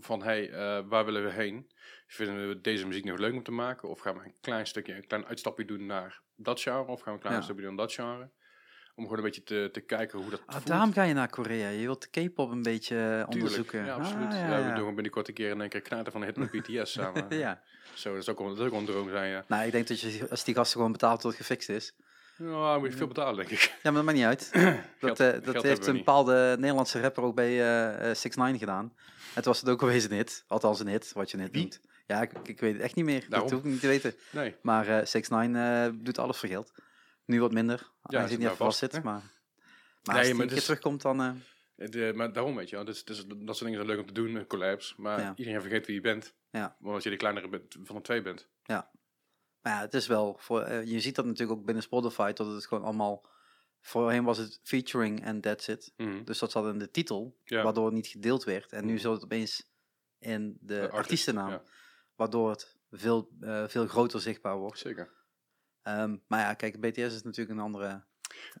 Van, 0.00 0.22
hé, 0.22 0.26
hey, 0.26 0.50
eh, 0.50 0.84
waar 0.88 1.04
willen 1.04 1.24
we 1.24 1.30
heen? 1.30 1.70
Vinden 2.06 2.48
we 2.48 2.60
deze 2.60 2.86
muziek 2.86 3.04
nog 3.04 3.18
leuk 3.18 3.32
om 3.32 3.42
te 3.42 3.50
maken? 3.50 3.88
Of 3.88 4.00
gaan 4.00 4.18
we 4.18 4.24
een 4.24 4.36
klein 4.40 4.66
stukje, 4.66 4.94
een 4.94 5.06
klein 5.06 5.26
uitstapje 5.26 5.64
doen 5.64 5.86
naar 5.86 6.22
dat 6.34 6.60
genre? 6.60 6.86
Of 6.92 7.00
gaan 7.00 7.12
we 7.12 7.18
een 7.18 7.24
klein 7.24 7.36
Ja. 7.36 7.42
stapje 7.42 7.62
doen 7.62 7.74
naar 7.74 7.86
dat 7.86 7.94
genre? 7.94 8.30
Om 8.96 9.02
gewoon 9.02 9.18
een 9.18 9.24
beetje 9.24 9.42
te, 9.42 9.68
te 9.72 9.80
kijken 9.80 10.18
hoe 10.18 10.30
dat 10.30 10.40
Ah, 10.46 10.54
voelt. 10.54 10.66
daarom 10.66 10.92
ga 10.92 11.02
je 11.02 11.14
naar 11.14 11.28
Korea. 11.28 11.68
Je 11.68 11.80
wilt 11.80 12.08
de 12.12 12.28
K-pop 12.28 12.50
een 12.50 12.62
beetje 12.62 12.96
Tuurlijk, 12.96 13.32
onderzoeken. 13.32 13.84
Ja, 13.84 13.94
absoluut. 13.94 14.26
Ah, 14.32 14.38
ja, 14.38 14.58
ja, 14.58 14.68
we 14.72 14.78
doen 14.78 14.94
binnenkort 14.94 15.28
een 15.28 15.34
keer 15.34 15.50
in 15.50 15.60
één 15.60 15.68
keer 15.68 15.80
knijten 15.80 16.12
van 16.12 16.22
hit 16.24 16.36
met 16.36 16.50
BTS 16.62 16.92
samen. 16.92 17.26
ja. 17.28 17.60
Zo, 17.94 18.12
dat 18.12 18.22
is 18.22 18.28
ook 18.28 18.38
dat 18.38 18.58
is 18.58 18.64
ook 18.64 18.72
een 18.72 18.84
droom 18.84 19.10
zijn, 19.10 19.30
ja. 19.30 19.44
Nou, 19.48 19.64
ik 19.66 19.72
denk 19.72 19.88
dat 19.88 20.00
je, 20.00 20.26
als 20.30 20.44
die 20.44 20.54
gasten 20.54 20.76
gewoon 20.76 20.92
betaald 20.92 21.20
tot 21.20 21.30
het 21.30 21.40
gefixt 21.40 21.68
is. 21.68 21.94
Ja, 22.36 22.78
moet 22.78 22.90
je 22.90 22.96
veel 22.96 23.06
betalen, 23.06 23.36
denk 23.36 23.50
ik. 23.50 23.60
Ja, 23.82 23.90
maar 23.90 23.92
dat 23.92 24.04
maakt 24.04 24.16
niet 24.16 24.26
uit. 24.26 24.50
Dat, 25.00 25.16
Geld- 25.16 25.20
eh, 25.44 25.52
dat 25.52 25.62
heeft 25.62 25.86
een 25.86 25.94
niet. 25.94 26.04
bepaalde 26.04 26.56
Nederlandse 26.58 27.00
rapper 27.00 27.22
ook 27.22 27.34
bij 27.34 28.14
6 28.14 28.36
9 28.36 28.58
gedaan. 28.58 28.92
Het 29.34 29.44
was 29.44 29.60
het 29.60 29.68
ook 29.68 29.80
alweer 29.82 30.04
een 30.04 30.16
hit. 30.16 30.44
Althans 30.46 30.80
een 30.80 30.86
hit, 30.88 31.12
wat 31.12 31.30
je 31.30 31.38
een 31.38 31.48
Wie? 31.52 31.60
noemt. 31.60 31.80
Ja, 32.06 32.22
ik, 32.22 32.30
ik 32.44 32.60
weet 32.60 32.72
het 32.72 32.82
echt 32.82 32.94
niet 32.94 33.04
meer. 33.04 33.26
Daarom. 33.28 33.48
Dat 33.48 33.58
hoef 33.58 33.66
ik 33.66 33.72
niet 33.72 33.80
te 33.80 33.86
weten. 33.86 34.14
Nee. 34.30 34.54
Maar 34.62 34.88
eh 34.88 35.06
6 35.06 35.28
9 35.28 35.56
eh, 35.56 35.90
doet 35.94 36.18
alles 36.18 36.36
voor 36.36 36.48
geld. 36.48 36.72
Nu 37.24 37.40
wat 37.40 37.52
minder. 37.52 37.90
Ja, 38.02 38.18
hij 38.18 38.28
zit 38.28 38.38
niet 38.38 38.48
vast 38.48 38.78
zit, 38.78 39.02
maar... 39.02 39.22
Maar 40.02 40.16
als 40.16 40.26
hij 40.26 40.34
maar 40.34 40.42
een 40.46 40.52
keer 40.52 40.62
terugkomt, 40.62 41.02
dan... 41.02 41.20
eh, 41.76 42.08
eh, 42.08 42.14
maar 42.14 42.32
daarom 42.32 42.56
weet 42.56 42.68
je 42.70 42.76
wel, 42.76 42.84
dus, 42.84 43.04
dus, 43.04 43.24
dat 43.26 43.56
soort 43.56 43.58
dingen 43.58 43.74
zijn 43.74 43.86
leuk 43.86 43.98
om 43.98 44.06
te 44.06 44.12
doen, 44.12 44.34
een 44.34 44.46
collabs. 44.46 44.94
Maar 44.96 45.20
Ja. 45.20 45.32
iedereen 45.36 45.60
vergeet 45.60 45.86
wie 45.86 45.94
je 45.94 46.00
bent. 46.00 46.34
Ja. 46.50 46.76
Omdat 46.80 47.02
je 47.02 47.10
de 47.10 47.16
kleinere 47.16 47.48
bent, 47.48 47.76
van 47.82 47.96
de 47.96 48.02
twee 48.02 48.22
bent. 48.22 48.48
Maar 48.66 49.72
ja, 49.72 49.80
het 49.80 49.94
is 49.94 50.06
wel... 50.06 50.36
Voor, 50.40 50.60
eh, 50.62 50.84
je 50.84 51.00
ziet 51.00 51.14
dat 51.14 51.24
natuurlijk 51.24 51.58
ook 51.58 51.64
binnen 51.64 51.82
Spotify, 51.82 52.32
dat 52.32 52.46
het 52.46 52.66
gewoon 52.66 52.84
allemaal... 52.84 53.26
Voorheen 53.80 54.24
was 54.24 54.38
het 54.38 54.60
featuring 54.62 55.22
en 55.24 55.40
that's 55.40 55.68
it. 55.68 55.92
Mhm. 55.96 56.24
Dus 56.24 56.38
dat 56.38 56.50
zat 56.50 56.66
in 56.66 56.78
de 56.78 56.90
titel, 56.90 57.36
Ja. 57.44 57.62
waardoor 57.62 57.84
het 57.84 57.94
niet 57.94 58.06
gedeeld 58.06 58.44
werd. 58.44 58.72
En 58.72 58.84
nu 58.84 58.92
Mhm. 58.92 59.00
zit 59.00 59.10
het 59.10 59.24
opeens 59.24 59.70
in 60.18 60.56
de, 60.60 60.74
artiest, 60.80 60.94
artiestennaam, 60.98 61.50
ja. 61.50 61.62
waardoor 62.14 62.50
het 62.50 62.76
veel, 62.90 63.28
veel 63.66 63.86
groter 63.86 64.20
zichtbaar 64.20 64.56
wordt. 64.56 64.78
Zeker. 64.78 65.12
Ehm, 65.84 66.16
maar 66.26 66.40
ja, 66.40 66.54
kijk, 66.54 66.80
BTS 66.80 66.98
is 66.98 67.22
natuurlijk 67.22 67.58
een 67.58 67.64
andere... 67.64 68.02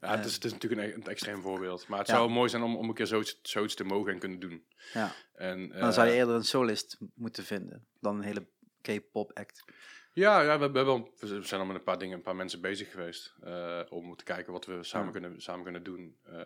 Ja, 0.00 0.16
het, 0.16 0.24
is, 0.24 0.34
het 0.34 0.44
is 0.44 0.52
natuurlijk 0.52 0.82
een, 0.82 0.94
een 0.94 1.06
extreem 1.06 1.42
voorbeeld. 1.42 1.88
Maar 1.88 1.98
het 1.98 2.08
Ja. 2.08 2.14
zou 2.14 2.30
mooi 2.30 2.48
zijn 2.48 2.62
om, 2.62 2.76
om 2.76 2.88
een 2.88 2.94
keer 2.94 3.06
zoiets, 3.06 3.38
zoiets 3.42 3.74
te 3.74 3.84
mogen 3.84 4.12
en 4.12 4.18
kunnen 4.18 4.40
doen. 4.40 4.66
Ja, 4.92 5.12
En, 5.34 5.68
dan 5.68 5.92
zou 5.92 6.06
je 6.06 6.12
eh, 6.12 6.18
eerder 6.18 6.34
een 6.34 6.44
solist 6.44 6.98
moeten 7.14 7.44
vinden 7.44 7.86
dan 8.00 8.16
een 8.16 8.22
hele 8.22 8.46
K-pop 8.80 9.30
act. 9.38 9.64
Ja, 10.12 10.40
ja 10.40 10.58
we, 10.58 10.70
wel, 10.70 11.14
we 11.18 11.42
zijn 11.42 11.60
al 11.60 11.66
met 11.66 11.76
een 11.76 11.82
paar 11.82 11.98
dingen, 11.98 12.16
een 12.16 12.22
paar 12.22 12.36
mensen 12.36 12.60
bezig 12.60 12.90
geweest. 12.90 13.34
eh, 13.40 13.80
om 13.88 14.16
te 14.16 14.24
kijken 14.24 14.52
wat 14.52 14.66
we 14.66 14.82
samen, 14.84 15.06
Ja. 15.06 15.12
kunnen, 15.12 15.40
samen 15.42 15.62
kunnen 15.62 15.82
doen. 15.82 16.18
Eh 16.24 16.40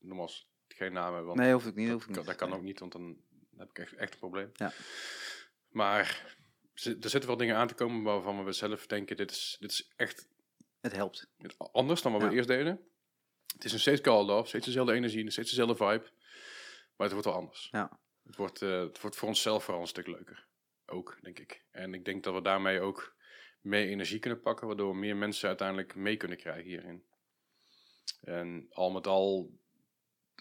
nogmaals, 0.00 0.50
geen 0.68 0.92
namen. 0.92 1.24
Want 1.24 1.38
Nee, 1.38 1.52
hoeft 1.52 1.66
ook 1.66 1.74
niet. 1.74 1.88
dat, 1.88 2.06
niet. 2.06 2.24
dat 2.26 2.34
kan 2.34 2.48
Nee. 2.48 2.58
ook 2.58 2.64
niet, 2.64 2.78
want 2.80 2.92
dan 2.92 3.16
heb 3.56 3.68
ik 3.70 3.78
echt, 3.78 3.94
echt 3.94 4.12
een 4.12 4.18
probleem. 4.18 4.50
Ja. 4.52 4.72
Maar 5.68 6.36
er 6.84 7.08
zitten 7.10 7.26
wel 7.26 7.36
dingen 7.36 7.56
aan 7.56 7.68
te 7.68 7.74
komen 7.74 8.02
waarvan 8.02 8.44
we 8.44 8.52
zelf 8.52 8.86
denken, 8.86 9.16
dit 9.16 9.30
is, 9.30 9.56
dit 9.60 9.70
is 9.70 9.92
echt 9.96 10.28
Het 10.80 10.92
helpt. 10.92 11.28
anders 11.72 12.02
dan 12.02 12.12
wat 12.12 12.22
we 12.22 12.30
eerst 12.34 12.48
deden. 12.48 12.80
Het 13.54 13.64
is 13.64 13.72
een 13.72 13.80
steeds 13.80 14.00
call 14.00 14.28
off, 14.28 14.48
steeds 14.48 14.66
dezelfde 14.66 14.92
energie, 14.92 15.30
steeds 15.30 15.50
dezelfde 15.50 15.76
vibe. 15.76 16.10
Maar 16.96 17.06
het 17.06 17.12
wordt 17.12 17.24
wel 17.24 17.34
anders. 17.34 17.68
Ja. 17.70 18.00
Het 18.22 18.36
wordt, 18.36 18.62
eh, 18.62 18.80
het 18.80 19.00
wordt 19.00 19.16
voor 19.16 19.28
onszelf 19.28 19.64
vooral 19.64 19.82
een 19.82 19.88
stuk 19.88 20.06
leuker. 20.06 20.46
Ook, 20.86 21.18
denk 21.20 21.38
ik. 21.38 21.64
En 21.70 21.94
ik 21.94 22.04
denk 22.04 22.24
dat 22.24 22.34
we 22.34 22.42
daarmee 22.42 22.80
ook 22.80 23.16
meer 23.60 23.88
energie 23.88 24.18
kunnen 24.18 24.40
pakken, 24.40 24.66
waardoor 24.66 24.92
we 24.92 24.98
meer 24.98 25.16
mensen 25.16 25.48
uiteindelijk 25.48 25.94
mee 25.94 26.16
kunnen 26.16 26.36
krijgen 26.36 26.64
hierin. 26.64 27.04
En 28.20 28.66
al 28.70 28.90
met 28.90 29.06
al 29.06 29.50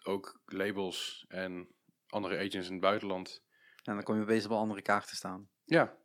ook 0.03 0.41
labels 0.45 1.25
en 1.27 1.67
andere 2.07 2.37
agents 2.37 2.67
in 2.67 2.71
het 2.73 2.81
buitenland. 2.81 3.43
En 3.83 3.93
dan 3.93 4.03
kom 4.03 4.15
je 4.15 4.21
opeens 4.21 4.45
op 4.45 4.51
andere 4.51 4.81
kaart 4.81 5.07
te 5.07 5.15
staan. 5.15 5.49
Ja. 5.63 5.97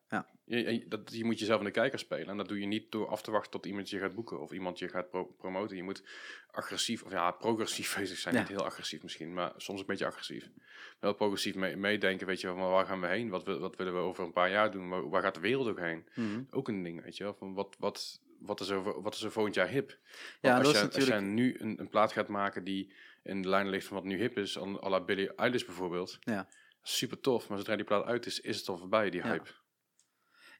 Je, 0.51 0.85
dat, 0.89 1.01
je 1.12 1.24
moet 1.24 1.39
jezelf 1.39 1.59
in 1.59 1.64
de 1.64 1.70
kijker 1.70 1.98
spelen. 1.98 2.27
En 2.28 2.36
dat 2.36 2.48
doe 2.48 2.60
je 2.60 2.66
niet 2.66 2.93
door 2.93 3.09
af 3.09 3.22
te 3.22 3.31
wachten 3.31 3.51
tot 3.51 3.66
iemand 3.66 3.90
je 3.90 3.98
gaat 3.98 4.14
boeken 4.14 4.40
of 4.40 4.52
iemand 4.52 4.78
je 4.78 4.89
gaat 4.89 5.10
pro- 5.10 5.24
promoten. 5.39 5.77
Je 5.77 5.82
moet 5.82 6.02
agressief, 6.51 7.02
of 7.02 7.10
ja, 7.10 7.31
progressief 7.31 7.94
bezig 7.98 8.18
zijn. 8.18 8.35
Ja. 8.35 8.40
Niet 8.40 8.48
heel 8.48 8.64
agressief 8.64 9.02
misschien, 9.02 9.32
maar 9.32 9.52
soms 9.56 9.81
een 9.81 9.86
beetje 9.86 10.06
agressief. 10.06 10.51
Wel 10.98 11.12
progressief 11.14 11.55
mee- 11.55 11.77
meedenken, 11.77 12.27
weet 12.27 12.40
je 12.40 12.55
wel, 12.55 12.70
waar 12.70 12.86
gaan 12.86 13.01
we 13.01 13.06
heen? 13.06 13.28
Wat, 13.28 13.44
wat 13.47 13.77
willen 13.77 13.93
we 13.93 13.98
over 13.98 14.24
een 14.24 14.32
paar 14.32 14.51
jaar 14.51 14.70
doen? 14.70 14.89
Waar, 14.89 15.09
waar 15.09 15.22
gaat 15.22 15.35
de 15.35 15.40
wereld 15.40 15.68
ook 15.68 15.78
heen? 15.81 16.05
Mhm. 16.14 16.43
Ook 16.51 16.68
een 16.68 16.82
ding, 16.82 17.02
weet 17.02 17.16
je 17.16 17.24
wel. 17.24 17.35
Van 17.35 17.55
wat, 17.55 17.77
wat, 17.78 18.20
wat, 18.39 18.60
is 18.60 18.68
er, 18.68 19.02
wat 19.02 19.14
is 19.14 19.22
er 19.22 19.31
volgend 19.32 19.55
jaar 19.55 19.68
hip? 19.68 19.98
Ja, 20.40 20.52
Want 20.52 20.64
dat 20.64 20.66
als, 20.66 20.74
is 20.74 20.81
je, 20.81 20.86
als 20.86 20.97
natuurlijk... 20.97 21.24
jij 21.24 21.35
nu 21.35 21.56
een, 21.59 21.81
een 21.81 21.89
plaat 21.89 22.12
gaat 22.12 22.28
maken 22.28 22.64
die 22.64 22.93
in 23.22 23.43
de 23.43 23.48
lijn 23.48 23.68
ligt 23.68 23.86
van 23.86 23.97
wat 23.97 24.05
nu 24.06 24.16
hip 24.18 24.39
is, 24.39 24.59
à 24.59 24.89
la 24.89 25.01
Billie 25.01 25.35
Eilish 25.35 25.64
bijvoorbeeld. 25.64 26.18
Ja. 26.20 26.48
Super 26.82 27.20
tof, 27.20 27.48
maar 27.48 27.59
zodra 27.59 27.77
die 27.77 27.85
plaat 27.85 28.05
uit 28.05 28.27
is, 28.27 28.40
is 28.40 28.56
het 28.59 28.68
al 28.68 28.77
voorbij, 28.78 29.10
die 29.10 29.22
hype. 29.22 29.44
Ja, 29.44 29.55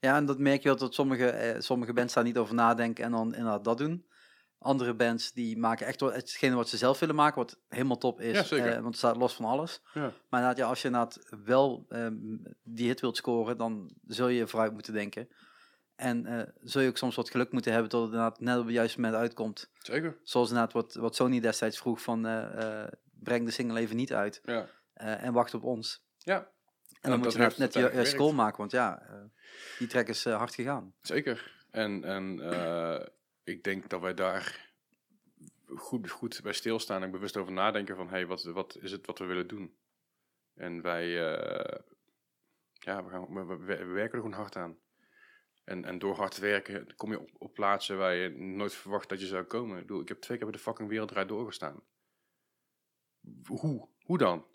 en 0.01 0.27
dat 0.27 0.39
merk 0.39 0.63
je 0.63 0.69
wel 0.69 0.77
dat 0.79 0.95
sommige, 0.95 1.31
eh, 1.31 1.61
sommige 1.61 1.93
bands 1.93 2.15
daar 2.15 2.25
niet 2.25 2.39
over 2.39 2.55
nadenken 2.55 3.05
en 3.05 3.11
dan 3.11 3.35
inderdaad 3.35 3.65
dat 3.65 3.79
doen. 3.79 4.09
Andere 4.59 4.95
bands 4.95 5.33
die 5.33 5.59
maken 5.59 5.87
echt 5.87 6.01
hetgene 6.01 6.55
wat 6.55 6.69
ze 6.69 6.77
zelf 6.77 6.99
willen 6.99 7.15
maken, 7.15 7.37
wat 7.39 7.59
helemaal 7.69 7.99
top 7.99 8.21
is. 8.21 8.37
Ja, 8.37 8.43
zeker. 8.43 8.67
eh, 8.67 8.73
want 8.75 8.87
het 8.87 8.97
staat 8.97 9.17
los 9.17 9.35
van 9.35 9.45
alles. 9.45 9.83
Ja. 9.95 10.01
Maar 10.01 10.13
inderdaad, 10.41 10.57
ja, 10.57 10.67
als 10.67 10.83
je 10.83 10.87
inderdaad 10.89 11.19
wel 11.45 11.87
ehm, 11.89 12.17
die 12.63 12.87
hit 12.87 13.01
wilt 13.01 13.17
scoren, 13.17 13.57
dan 13.57 13.91
zul 14.07 14.29
je 14.29 14.47
vooruit 14.47 14.73
moeten 14.73 14.93
denken. 14.93 15.29
En 15.97 16.27
eh, 16.27 16.43
zul 16.61 16.83
je 16.83 16.89
ook 16.89 16.97
soms 16.97 17.15
wat 17.17 17.31
geluk 17.31 17.53
moeten 17.53 17.73
hebben 17.73 17.91
tot 17.91 18.01
het 18.03 18.11
inderdaad 18.13 18.41
net 18.41 18.59
op 18.59 18.65
het 18.65 18.75
juiste 18.75 19.01
moment 19.01 19.19
uitkomt. 19.21 19.71
Zeker. 19.79 20.19
Zoals 20.23 20.49
inderdaad 20.49 20.73
wat, 20.73 20.95
wat 20.95 21.15
Sony 21.17 21.41
destijds 21.41 21.79
vroeg 21.79 22.03
van 22.03 22.27
eh, 22.27 22.83
eh, 22.83 22.89
breng 23.21 23.45
de 23.45 23.51
single 23.51 23.81
even 23.81 23.97
niet 23.97 24.13
uit 24.13 24.41
Ja. 24.45 24.67
eh, 24.93 25.23
en 25.23 25.33
wacht 25.33 25.55
op 25.55 25.63
ons. 25.65 26.05
Ja, 26.19 26.51
En 27.01 27.11
dan 27.11 27.19
moet 27.19 27.33
je 27.33 27.39
net, 27.39 27.57
je 27.75 27.81
gewerkt. 27.89 28.15
goal 28.17 28.33
maken, 28.33 28.57
want 28.59 28.71
ja, 28.71 29.03
eh, 29.09 29.23
die 29.79 29.87
track 29.89 30.09
is 30.09 30.25
eh, 30.27 30.37
hard 30.37 30.55
gegaan. 30.55 30.95
zeker. 31.01 31.65
En, 31.71 32.05
en 32.05 32.41
eh, 32.53 33.07
ik 33.45 33.63
denk 33.65 33.89
dat 33.89 34.01
wij 34.01 34.15
daar 34.15 34.73
goed, 35.67 36.11
goed 36.11 36.41
bij 36.43 36.53
stilstaan 36.53 37.03
en 37.03 37.11
bewust 37.11 37.37
over 37.37 37.53
nadenken 37.53 37.97
van, 37.97 38.09
hey, 38.09 38.27
wat, 38.27 38.43
wat 38.43 38.77
is 38.81 38.93
het 38.93 39.07
wat 39.07 39.19
we 39.19 39.25
willen 39.25 39.47
doen? 39.49 39.77
En 40.55 40.83
wij, 40.83 41.09
ja, 42.73 43.05
we, 43.05 43.11
gaan, 43.11 43.35
we, 43.35 43.45
we- 43.45 43.57
we 43.67 43.85
werken 43.85 44.15
er 44.19 44.25
gewoon 44.25 44.33
hard 44.39 44.57
aan. 44.57 44.79
En, 45.65 45.85
en 45.85 45.99
door 45.99 46.15
hard 46.17 46.35
te 46.35 46.41
werken 46.41 46.97
kom 46.97 47.11
je 47.11 47.21
op, 47.21 47.31
op 47.39 47.55
plaatsen 47.55 47.99
waar 47.99 48.15
je 48.15 48.29
nooit 48.29 48.75
verwacht 48.75 49.09
dat 49.09 49.21
je 49.21 49.27
zou 49.27 49.45
komen. 49.45 49.77
Ik, 49.77 49.87
bedoel, 49.87 50.01
ik 50.03 50.09
heb 50.09 50.21
twee 50.21 50.37
keer 50.37 50.47
bij 50.47 50.57
de 50.57 50.63
fucking 50.63 50.89
wereldrijd 50.89 51.29
doorgestaan. 51.29 51.83
Hoe? 53.47 53.89
Hoe 54.03 54.19
dan? 54.19 54.47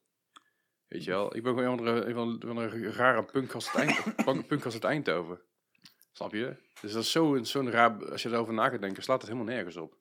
Weet 0.88 1.04
je 1.04 1.12
wel? 1.12 1.36
Ik 1.36 1.44
ben 1.44 1.54
gewoon 1.58 1.88
een 1.88 2.14
van 2.14 2.42
een 2.50 2.70
van 2.70 2.84
rare 2.84 3.24
punk 3.24 3.52
als 3.54 3.72
het, 3.72 3.82
eind, 3.82 4.48
punk- 4.48 4.66
als 4.66 4.74
het 4.74 4.84
Eindhoven. 4.84 5.40
Snap 6.12 6.34
je? 6.34 6.56
Dus 6.82 6.92
dat 6.94 7.04
is 7.04 7.12
zo'n 7.12 7.46
zo'n 7.46 7.70
raar... 7.72 8.12
Als 8.12 8.24
je 8.24 8.30
erover 8.30 8.54
na 8.54 8.70
gaat 8.70 8.82
denken, 8.82 9.04
slaat 9.04 9.22
het 9.22 9.32
helemaal 9.32 9.54
nergens 9.54 9.78
op. 9.78 9.98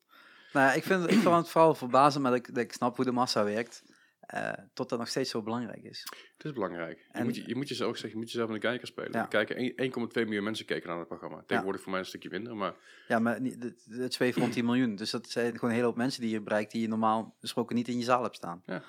Nou 0.53 0.65
ja, 0.67 0.73
ik 0.73 0.83
vind, 0.83 1.03
ik 1.03 1.09
vind 1.19 1.35
het 1.35 1.49
vooral 1.49 1.75
verbazen, 1.75 2.21
maar 2.21 2.31
dat 2.31 2.39
ik, 2.39 2.53
dat 2.55 2.63
ik 2.63 2.73
snap 2.73 2.95
hoe 2.95 3.05
de 3.05 3.11
massa 3.11 3.43
werkt. 3.43 3.83
eh, 4.19 4.51
tot 4.73 4.89
dat 4.89 4.99
nog 4.99 5.07
steeds 5.07 5.29
zo 5.29 5.41
belangrijk 5.41 5.83
is. 5.83 6.07
Het 6.37 6.45
is 6.45 6.51
belangrijk. 6.51 6.97
Je, 6.97 7.05
En- 7.11 7.23
moet, 7.25 7.35
je, 7.35 7.43
je 7.47 7.55
moet 7.55 7.67
jezelf 7.67 7.89
ook 7.89 7.95
zeggen, 7.97 8.11
je 8.13 8.17
moet 8.23 8.31
jezelf 8.31 8.47
in 8.47 8.53
de 8.53 8.59
kijker 8.61 8.87
spelen. 8.87 9.11
Ja. 9.11 9.25
Kijken 9.25 9.55
één- 9.55 9.73
1,2 9.75 10.23
miljoen 10.25 10.43
mensen 10.43 10.65
kijken 10.65 10.89
naar 10.89 10.97
het 10.99 11.07
programma. 11.07 11.43
Tegenwoordig 11.47 11.81
voor 11.81 11.91
mij 11.91 11.99
een 11.99 12.05
stukje 12.05 12.29
minder, 12.29 12.55
maar 12.55 12.75
Ja, 13.07 13.19
maar 13.19 13.35
het- 13.35 13.85
het 13.89 14.13
zweeft 14.13 14.37
rond 14.37 14.53
10 14.53 14.65
miljoen. 14.65 14.95
Dus 14.95 15.09
dat 15.11 15.29
zijn 15.29 15.51
gewoon 15.53 15.69
een 15.69 15.75
hele 15.75 15.87
hoop 15.87 15.95
mensen 15.97 16.21
die 16.21 16.29
je 16.31 16.41
bereikt 16.41 16.71
die 16.71 16.81
je 16.81 16.87
normaal 16.87 17.35
gesproken 17.39 17.75
niet 17.75 17.87
in 17.87 17.97
je 17.97 18.03
zaal 18.03 18.23
hebt 18.23 18.35
staan. 18.35 18.61
Ja. 18.65 18.83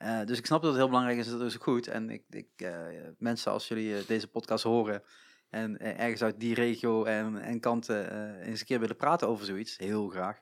Eh, 0.00 0.24
dus 0.24 0.38
ik 0.38 0.46
snap 0.46 0.60
dat 0.60 0.70
het 0.70 0.78
heel 0.78 0.88
belangrijk 0.88 1.18
is, 1.18 1.30
dat 1.30 1.40
is 1.40 1.54
ook 1.54 1.62
goed. 1.62 1.88
En 1.88 2.10
ik, 2.10 2.22
ik, 2.30 2.48
eh, 2.56 2.86
mensen, 3.18 3.52
als 3.52 3.68
jullie 3.68 3.96
eh, 3.96 4.06
deze 4.06 4.28
podcast 4.28 4.64
horen 4.64 5.02
en 5.50 5.80
ergens 5.80 6.22
uit 6.22 6.40
die 6.40 6.54
regio 6.54 7.04
en, 7.04 7.36
en 7.36 7.60
kanten 7.60 8.40
eens 8.40 8.60
een 8.60 8.66
keer 8.66 8.80
willen 8.80 8.96
praten 8.96 9.28
over 9.28 9.44
zoiets, 9.44 9.76
heel 9.78 10.08
graag. 10.08 10.38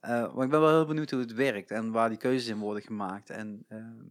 ja, 0.00 0.30
maar 0.34 0.44
ik 0.44 0.50
ben 0.50 0.60
wel 0.60 0.68
heel 0.68 0.86
benieuwd 0.86 1.10
hoe 1.10 1.20
het 1.20 1.32
werkt 1.32 1.70
en 1.70 1.90
waar 1.90 2.08
die 2.08 2.18
keuzes 2.18 2.48
in 2.48 2.58
worden 2.58 2.82
gemaakt. 2.82 3.30
En 3.30 3.64
ehm, 3.68 4.04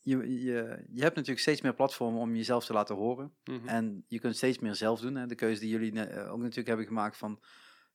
je, 0.00 0.42
je, 0.42 0.84
je 0.90 1.02
hebt 1.02 1.14
natuurlijk 1.14 1.40
steeds 1.40 1.60
meer 1.60 1.74
platformen 1.74 2.20
om 2.20 2.36
jezelf 2.36 2.64
te 2.64 2.72
laten 2.72 2.96
horen. 2.96 3.34
mhm. 3.44 3.68
En 3.68 4.04
je 4.08 4.18
kunt 4.18 4.36
steeds 4.36 4.58
meer 4.58 4.74
zelf 4.74 5.00
doen. 5.00 5.14
Hè. 5.14 5.26
De 5.26 5.34
keuze 5.34 5.60
die 5.60 5.70
jullie 5.70 5.92
ook 6.28 6.38
natuurlijk 6.38 6.68
hebben 6.68 6.86
gemaakt 6.86 7.16
van... 7.16 7.40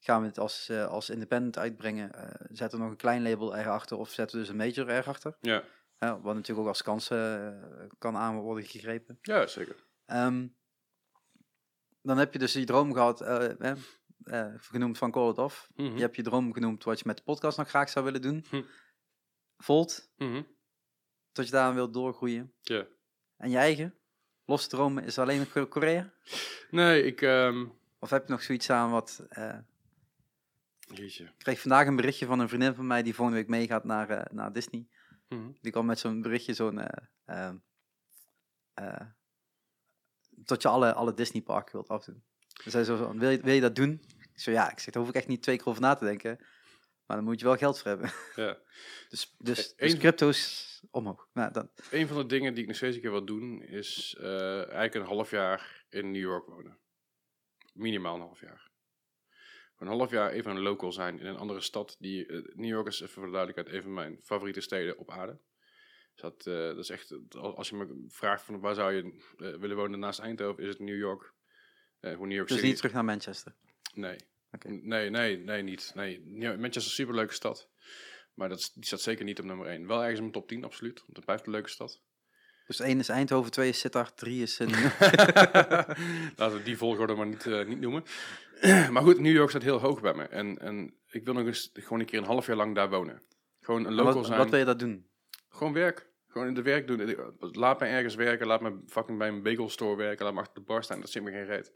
gaan 0.03 0.21
we 0.21 0.27
het 0.27 0.39
als, 0.39 0.69
eh, 0.69 0.85
als 0.87 1.09
independent 1.09 1.57
uitbrengen? 1.57 2.13
eh, 2.13 2.45
zetten 2.49 2.77
we 2.77 2.83
nog 2.83 2.91
een 2.93 2.97
klein 2.99 3.21
label 3.21 3.55
erachter 3.55 3.97
of 3.97 4.09
zetten 4.09 4.35
we 4.37 4.41
dus 4.43 4.51
een 4.51 4.57
major 4.85 4.89
erachter? 4.89 5.37
ja. 5.41 5.63
Wat 5.99 6.23
natuurlijk 6.35 6.59
ook 6.59 6.67
als 6.67 6.81
kans 6.81 7.09
eh, 7.09 7.49
kan 7.97 8.15
aan 8.17 8.39
worden 8.39 8.65
gegrepen. 8.65 9.17
ja, 9.21 9.47
zeker. 9.47 9.75
Ehm, 10.05 10.47
dan 12.01 12.17
heb 12.17 12.33
je 12.33 12.39
dus 12.39 12.51
die 12.51 12.65
droom 12.65 12.93
gehad, 12.93 13.21
eh, 13.21 14.53
genoemd 14.57 14.97
van 14.97 15.11
Call 15.11 15.29
It 15.29 15.37
Off. 15.37 15.69
Mhm. 15.75 15.95
Je 15.95 16.01
hebt 16.01 16.15
je 16.15 16.21
droom 16.23 16.53
genoemd 16.53 16.83
wat 16.83 16.99
je 16.99 17.03
met 17.07 17.17
de 17.17 17.23
podcast 17.23 17.57
nog 17.57 17.69
graag 17.69 17.89
zou 17.89 18.05
willen 18.05 18.21
doen. 18.21 18.45
Hm. 18.49 18.61
Volt, 19.57 20.11
Mhm. 20.17 20.41
tot 21.31 21.45
je 21.45 21.51
daaraan 21.51 21.75
wilt 21.75 21.93
doorgroeien. 21.93 22.53
Ja. 22.61 22.85
En 23.37 23.49
je 23.49 23.57
eigen? 23.57 23.95
Losse 24.45 24.69
dromen 24.69 25.03
is 25.03 25.17
alleen 25.19 25.47
nog 25.53 25.67
Korea? 25.69 26.13
Nee, 26.69 27.03
ik... 27.03 27.21
ehm 27.21 27.65
Of 27.99 28.09
heb 28.09 28.25
je 28.25 28.31
nog 28.31 28.41
zoiets 28.41 28.69
aan 28.69 28.91
wat... 28.91 29.25
jeetje. 30.93 31.23
Ik 31.23 31.33
kreeg 31.37 31.59
vandaag 31.59 31.87
een 31.87 31.95
berichtje 31.95 32.25
van 32.25 32.39
een 32.39 32.49
vriendin 32.49 32.73
van 32.73 32.87
mij 32.87 33.03
die 33.03 33.15
volgende 33.15 33.39
week 33.39 33.49
meegaat 33.49 33.83
naar, 33.83 34.09
eh, 34.09 34.33
naar 34.33 34.53
Disney. 34.53 34.87
Mhm. 35.27 35.51
Die 35.61 35.71
kwam 35.71 35.85
met 35.85 35.99
zo'n 35.99 36.21
berichtje, 36.21 36.53
zo'n. 36.53 36.81
dat 40.29 40.61
je 40.61 40.67
alle, 40.67 40.93
alle 40.93 41.13
Disney-parken 41.13 41.73
wilt 41.73 41.87
afdoen. 41.87 42.23
Ze 42.63 42.69
zei 42.69 42.83
zo: 42.83 42.95
van, 42.95 43.19
wil 43.19 43.29
je, 43.29 43.41
wil 43.41 43.53
je 43.53 43.61
dat 43.61 43.75
doen? 43.75 44.01
Ik 44.33 44.39
zei 44.39 44.55
ja, 44.55 44.71
ik 44.71 44.79
zeg, 44.79 44.93
daar 44.93 45.03
hoef 45.03 45.11
ik 45.11 45.17
echt 45.17 45.27
niet 45.27 45.41
twee 45.41 45.57
keer 45.57 45.67
over 45.67 45.81
na 45.81 45.95
te 45.95 46.05
denken. 46.05 46.37
Maar 47.05 47.17
dan 47.17 47.25
moet 47.25 47.39
je 47.39 47.45
wel 47.45 47.57
geld 47.57 47.79
voor 47.79 47.87
hebben. 47.87 48.11
Ja. 48.35 48.57
Dus, 49.09 49.35
dus, 49.37 49.75
dus 49.75 49.97
crypto's 49.97 50.81
omhoog. 50.91 51.27
Nou, 51.33 51.51
dan, 51.51 51.69
Een 51.91 52.07
van 52.07 52.17
de 52.17 52.25
dingen 52.25 52.53
die 52.53 52.61
ik 52.61 52.67
nog 52.67 52.77
steeds 52.77 52.95
een 52.95 53.01
keer 53.01 53.11
wil 53.11 53.25
doen, 53.25 53.61
is 53.61 54.15
eigenlijk 54.19 54.93
een 54.93 55.05
half 55.05 55.31
jaar 55.31 55.85
in 55.89 56.11
New 56.11 56.21
York 56.21 56.45
wonen. 56.45 56.77
Minimaal 57.73 58.15
een 58.15 58.21
half 58.21 58.39
jaar. 58.39 58.71
Een 59.83 59.97
half 59.97 60.11
jaar 60.11 60.31
even 60.31 60.51
een 60.51 60.61
local 60.61 60.91
zijn 60.91 61.19
in 61.19 61.25
een 61.25 61.37
andere 61.37 61.61
stad. 61.61 61.95
Die, 61.99 62.25
eh, 62.25 62.41
New 62.55 62.69
York 62.69 62.87
is, 62.87 63.01
even 63.01 63.13
voor 63.13 63.25
de 63.25 63.31
duidelijkheid, 63.31 63.75
een 63.77 63.81
van 63.83 63.93
mijn 63.93 64.19
favoriete 64.23 64.61
steden 64.61 64.97
op 64.97 65.11
aarde. 65.11 65.39
Dus 66.13 66.21
dat, 66.21 66.47
eh, 66.47 66.53
dat 66.53 66.77
is 66.77 66.89
echt, 66.89 67.15
als 67.37 67.69
je 67.69 67.75
me 67.75 68.05
vraagt 68.07 68.43
van 68.43 68.59
waar 68.59 68.75
zou 68.75 68.93
je 68.93 69.01
eh, 69.37 69.55
willen 69.59 69.75
wonen 69.77 69.99
naast 69.99 70.19
Eindhoven, 70.19 70.63
is 70.63 70.69
het 70.69 70.79
New 70.79 70.97
York. 70.97 71.33
Hoe 71.99 72.27
New 72.27 72.31
York 72.31 72.47
dus 72.47 72.57
City. 72.57 72.69
niet 72.69 72.77
terug 72.77 72.93
naar 72.93 73.05
Manchester. 73.05 73.53
Nee. 73.93 74.15
Nee, 74.63 75.09
nee, 75.09 75.37
nee, 75.37 75.61
niet. 75.61 75.91
Nee. 75.95 76.19
Manchester 76.25 76.67
is 76.81 76.85
een 76.85 76.91
superleuke 76.91 77.33
stad. 77.33 77.69
Maar 78.33 78.49
dat, 78.49 78.59
is- 78.59 78.71
die 78.73 78.85
staat 78.85 79.01
zeker 79.01 79.25
niet 79.25 79.39
op 79.39 79.45
nummer 79.45 79.67
1. 79.67 79.87
Wel 79.87 79.97
ergens 79.99 80.15
in 80.15 80.21
mijn 80.21 80.31
top 80.33 80.47
10, 80.47 80.63
absoluut. 80.63 80.99
Want 80.99 81.15
het 81.15 81.25
blijft 81.25 81.45
een 81.45 81.51
leuke 81.51 81.69
stad. 81.69 82.01
Dus 82.67 82.79
één 82.79 82.99
is 82.99 83.09
Eindhoven, 83.09 83.51
twee 83.51 83.69
is 83.69 83.79
Sittard, 83.79 84.17
drie 84.17 84.41
is. 84.41 84.57
New- 84.57 84.69
Laten 86.37 86.57
we 86.57 86.61
die 86.63 86.77
volgorde 86.77 87.13
maar 87.15 87.27
niet, 87.27 87.45
niet 87.67 87.79
noemen. 87.79 88.03
maar 88.91 89.03
goed, 89.03 89.19
New 89.19 89.33
York 89.33 89.49
staat 89.49 89.63
heel 89.63 89.79
hoog 89.79 90.01
bij 90.01 90.13
me. 90.13 90.23
En, 90.23 90.57
en 90.57 90.93
ik 91.07 91.25
wil 91.25 91.33
nog 91.33 91.45
eens 91.45 91.69
gewoon 91.73 91.99
een 91.99 92.05
keer 92.05 92.19
een 92.19 92.25
half 92.25 92.45
jaar 92.45 92.55
lang 92.55 92.75
daar 92.75 92.89
wonen. 92.89 93.21
Gewoon 93.59 93.85
een 93.85 93.93
local 93.93 94.13
wat, 94.13 94.25
zijn. 94.25 94.37
wat 94.37 94.49
wil 94.49 94.59
je 94.59 94.65
dat 94.65 94.79
doen? 94.79 95.07
Gewoon 95.49 95.73
werk. 95.73 96.11
Gewoon 96.27 96.47
in 96.47 96.53
de 96.53 96.61
werk 96.61 96.87
doen. 96.87 97.15
Laat 97.39 97.79
me 97.79 97.85
ergens 97.85 98.15
werken. 98.15 98.47
Laat 98.47 98.61
me 98.61 98.83
fucking 98.87 99.17
bij 99.17 99.27
een 99.27 99.43
bagel 99.43 99.69
store 99.69 99.95
werken. 99.95 100.25
Laat 100.25 100.33
me 100.33 100.39
achter 100.39 100.55
de 100.55 100.61
bar 100.61 100.83
staan. 100.83 100.99
Dat 100.99 101.09
zit 101.09 101.23
me 101.23 101.31
geen 101.31 101.45
reet. 101.45 101.71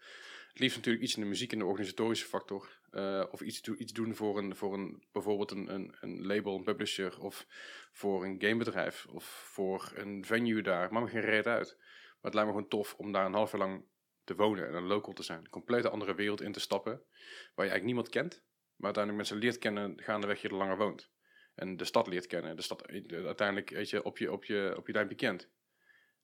Het 0.49 0.59
liefst 0.59 0.75
natuurlijk 0.77 1.03
iets 1.03 1.15
in 1.15 1.21
de 1.21 1.27
muziek 1.27 1.51
en 1.51 1.59
de 1.59 1.65
organisatorische 1.65 2.27
factor. 2.27 2.79
Eh, 2.91 3.23
of 3.31 3.41
iets, 3.41 3.61
do- 3.61 3.75
iets 3.77 3.93
doen 3.93 4.15
voor, 4.15 4.37
een, 4.37 4.55
voor 4.55 4.73
een, 4.73 5.03
bijvoorbeeld 5.11 5.51
een, 5.51 5.73
een, 5.73 5.95
een 5.99 6.25
label, 6.25 6.55
een 6.55 6.63
publisher. 6.63 7.19
Of 7.21 7.45
voor 7.91 8.25
een 8.25 8.35
gamebedrijf. 8.39 9.05
Of 9.09 9.23
voor 9.53 9.91
een 9.95 10.25
venue 10.25 10.61
daar. 10.61 10.93
Maakt 10.93 11.05
me 11.05 11.11
geen 11.11 11.29
reet 11.29 11.47
uit. 11.47 11.75
Maar 11.77 12.17
het 12.21 12.33
lijkt 12.33 12.49
me 12.49 12.55
gewoon 12.55 12.69
tof 12.69 12.95
om 12.97 13.11
daar 13.11 13.25
een 13.25 13.33
half 13.33 13.51
jaar 13.51 13.59
lang 13.59 13.85
te 14.27 14.35
wonen. 14.35 14.67
En 14.67 14.73
een 14.73 14.87
local 14.87 15.13
te 15.13 15.23
zijn. 15.23 15.39
Een 15.39 15.49
complete 15.49 15.89
andere 15.89 16.15
wereld 16.15 16.41
in 16.41 16.51
te 16.51 16.59
stappen. 16.59 16.91
Waar 16.91 17.65
je 17.65 17.71
eigenlijk 17.71 17.83
niemand 17.83 18.09
kent. 18.09 18.43
Maar 18.75 18.85
uiteindelijk 18.85 19.15
mensen 19.15 19.37
leert 19.37 19.57
kennen 19.57 20.01
gaandeweg 20.01 20.41
je 20.41 20.47
er 20.47 20.55
langer 20.55 20.77
woont. 20.77 21.09
En 21.55 21.77
de 21.77 21.85
stad 21.85 22.07
leert 22.07 22.27
kennen. 22.27 22.55
De 22.55 22.61
stad 22.61 22.81
eh, 22.85 23.25
uiteindelijk 23.25 23.69
weet 23.69 23.89
je, 23.89 24.03
op, 24.03 24.17
je, 24.17 24.31
op, 24.31 24.45
je, 24.45 24.73
op 24.77 24.87
je 24.87 25.15
kent. 25.15 25.49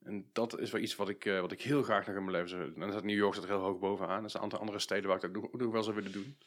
En 0.03 0.29
dat 0.33 0.59
is 0.59 0.71
wel 0.71 0.81
iets 0.81 0.95
wat 0.95 1.09
ik, 1.09 1.25
eh, 1.25 1.39
wat 1.39 1.51
ik 1.51 1.61
heel 1.61 1.83
graag 1.83 2.07
nog 2.07 2.15
in 2.15 2.21
mijn 2.21 2.35
leven 2.35 2.49
zou 2.49 2.73
doen. 2.73 2.83
En 2.83 2.91
staat 2.91 3.03
New 3.03 3.17
York 3.17 3.33
staat 3.33 3.45
er 3.45 3.51
heel 3.51 3.61
hoog 3.63 3.79
bovenaan. 3.79 4.23
Er 4.23 4.29
zijn 4.29 4.43
een 4.43 4.49
aantal 4.49 4.59
andere 4.59 4.79
steden 4.79 5.07
waar 5.07 5.23
ik 5.23 5.33
dat 5.33 5.43
ook 5.43 5.59
nog 5.59 5.71
wel 5.71 5.83
zou 5.83 5.95
willen 5.95 6.11
doen. 6.11 6.37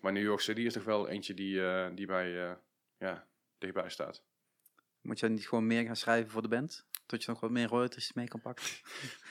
Maar 0.00 0.12
New 0.12 0.22
York 0.22 0.40
City 0.40 0.60
is 0.60 0.72
toch 0.72 0.84
wel 0.84 1.08
eentje 1.08 1.34
die, 1.34 1.64
eh, 1.64 1.88
die 1.94 2.06
bij, 2.06 2.56
ja, 2.98 3.26
dichtbij 3.58 3.90
staat. 3.90 4.24
Moet 5.00 5.20
je 5.20 5.28
niet 5.28 5.48
gewoon 5.48 5.66
meer 5.66 5.84
gaan 5.84 5.96
schrijven 5.96 6.30
voor 6.30 6.42
de 6.42 6.48
band? 6.48 6.86
Tot 7.12 7.24
je 7.24 7.30
nog 7.30 7.40
wat 7.40 7.50
meer 7.50 7.68
royalties 7.68 8.12
mee 8.12 8.28
kan 8.28 8.40
pakken? 8.40 8.64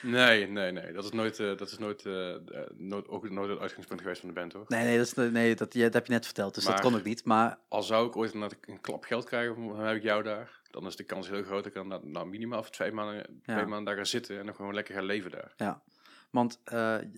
Nee, 0.02 0.48
nee, 0.48 0.72
nee. 0.72 0.92
Dat 0.92 1.04
is 1.04 1.10
nooit, 1.10 1.38
eh, 1.40 1.56
dat 1.56 1.70
is 1.70 1.78
nooit, 1.78 2.06
eh, 2.06 2.34
eh, 2.34 2.40
nooit, 2.76 3.08
ook 3.08 3.30
nooit 3.30 3.50
het 3.50 3.58
uitgangspunt 3.58 4.00
geweest 4.00 4.20
van 4.20 4.28
de 4.28 4.34
band, 4.34 4.52
hoor. 4.52 4.64
Nee, 4.68 4.84
nee, 4.84 4.96
dat, 4.96 5.06
is, 5.06 5.14
nee 5.14 5.54
dat, 5.54 5.72
dat 5.72 5.94
heb 5.94 6.06
je 6.06 6.12
net 6.12 6.24
verteld, 6.24 6.54
dus 6.54 6.64
dat 6.64 6.80
kon 6.80 6.94
ook 6.94 7.02
niet. 7.02 7.24
Maar 7.24 7.58
Al 7.68 7.82
zou 7.82 8.08
ik 8.08 8.16
ooit 8.16 8.34
een, 8.34 8.50
een 8.60 8.80
klap 8.80 9.04
geld 9.04 9.24
krijgen, 9.24 9.66
dan 9.66 9.78
heb 9.78 9.96
ik 9.96 10.02
jou 10.02 10.22
daar. 10.22 10.60
Dan 10.70 10.86
is 10.86 10.96
de 10.96 11.04
kans 11.04 11.28
heel 11.28 11.42
groot 11.42 11.56
dat 11.56 11.66
ik 11.66 11.74
dan 11.74 11.88
nou, 11.88 12.08
nou, 12.08 12.26
minimaal 12.26 12.62
voor 12.62 12.72
twee 12.72 12.92
maanden, 12.92 13.40
twee 13.42 13.66
maanden 13.66 13.84
daar 13.84 13.96
ga 13.96 14.04
zitten 14.04 14.38
en 14.38 14.46
dan 14.46 14.54
gewoon 14.54 14.74
lekker 14.74 14.94
ga 14.94 15.02
leven 15.02 15.30
daar. 15.30 15.52
Ja, 15.56 15.82
want 16.30 16.60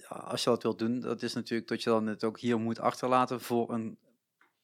als 0.08 0.44
je 0.44 0.50
dat 0.50 0.62
wilt 0.62 0.78
doen, 0.78 1.00
dat 1.00 1.22
is 1.22 1.34
natuurlijk 1.34 1.68
dat 1.68 1.82
je 1.82 1.90
dan 1.90 2.06
het 2.06 2.24
ook 2.24 2.38
hier 2.38 2.58
moet 2.58 2.80
achterlaten 2.80 3.40
voor 3.40 3.72
een 3.72 3.98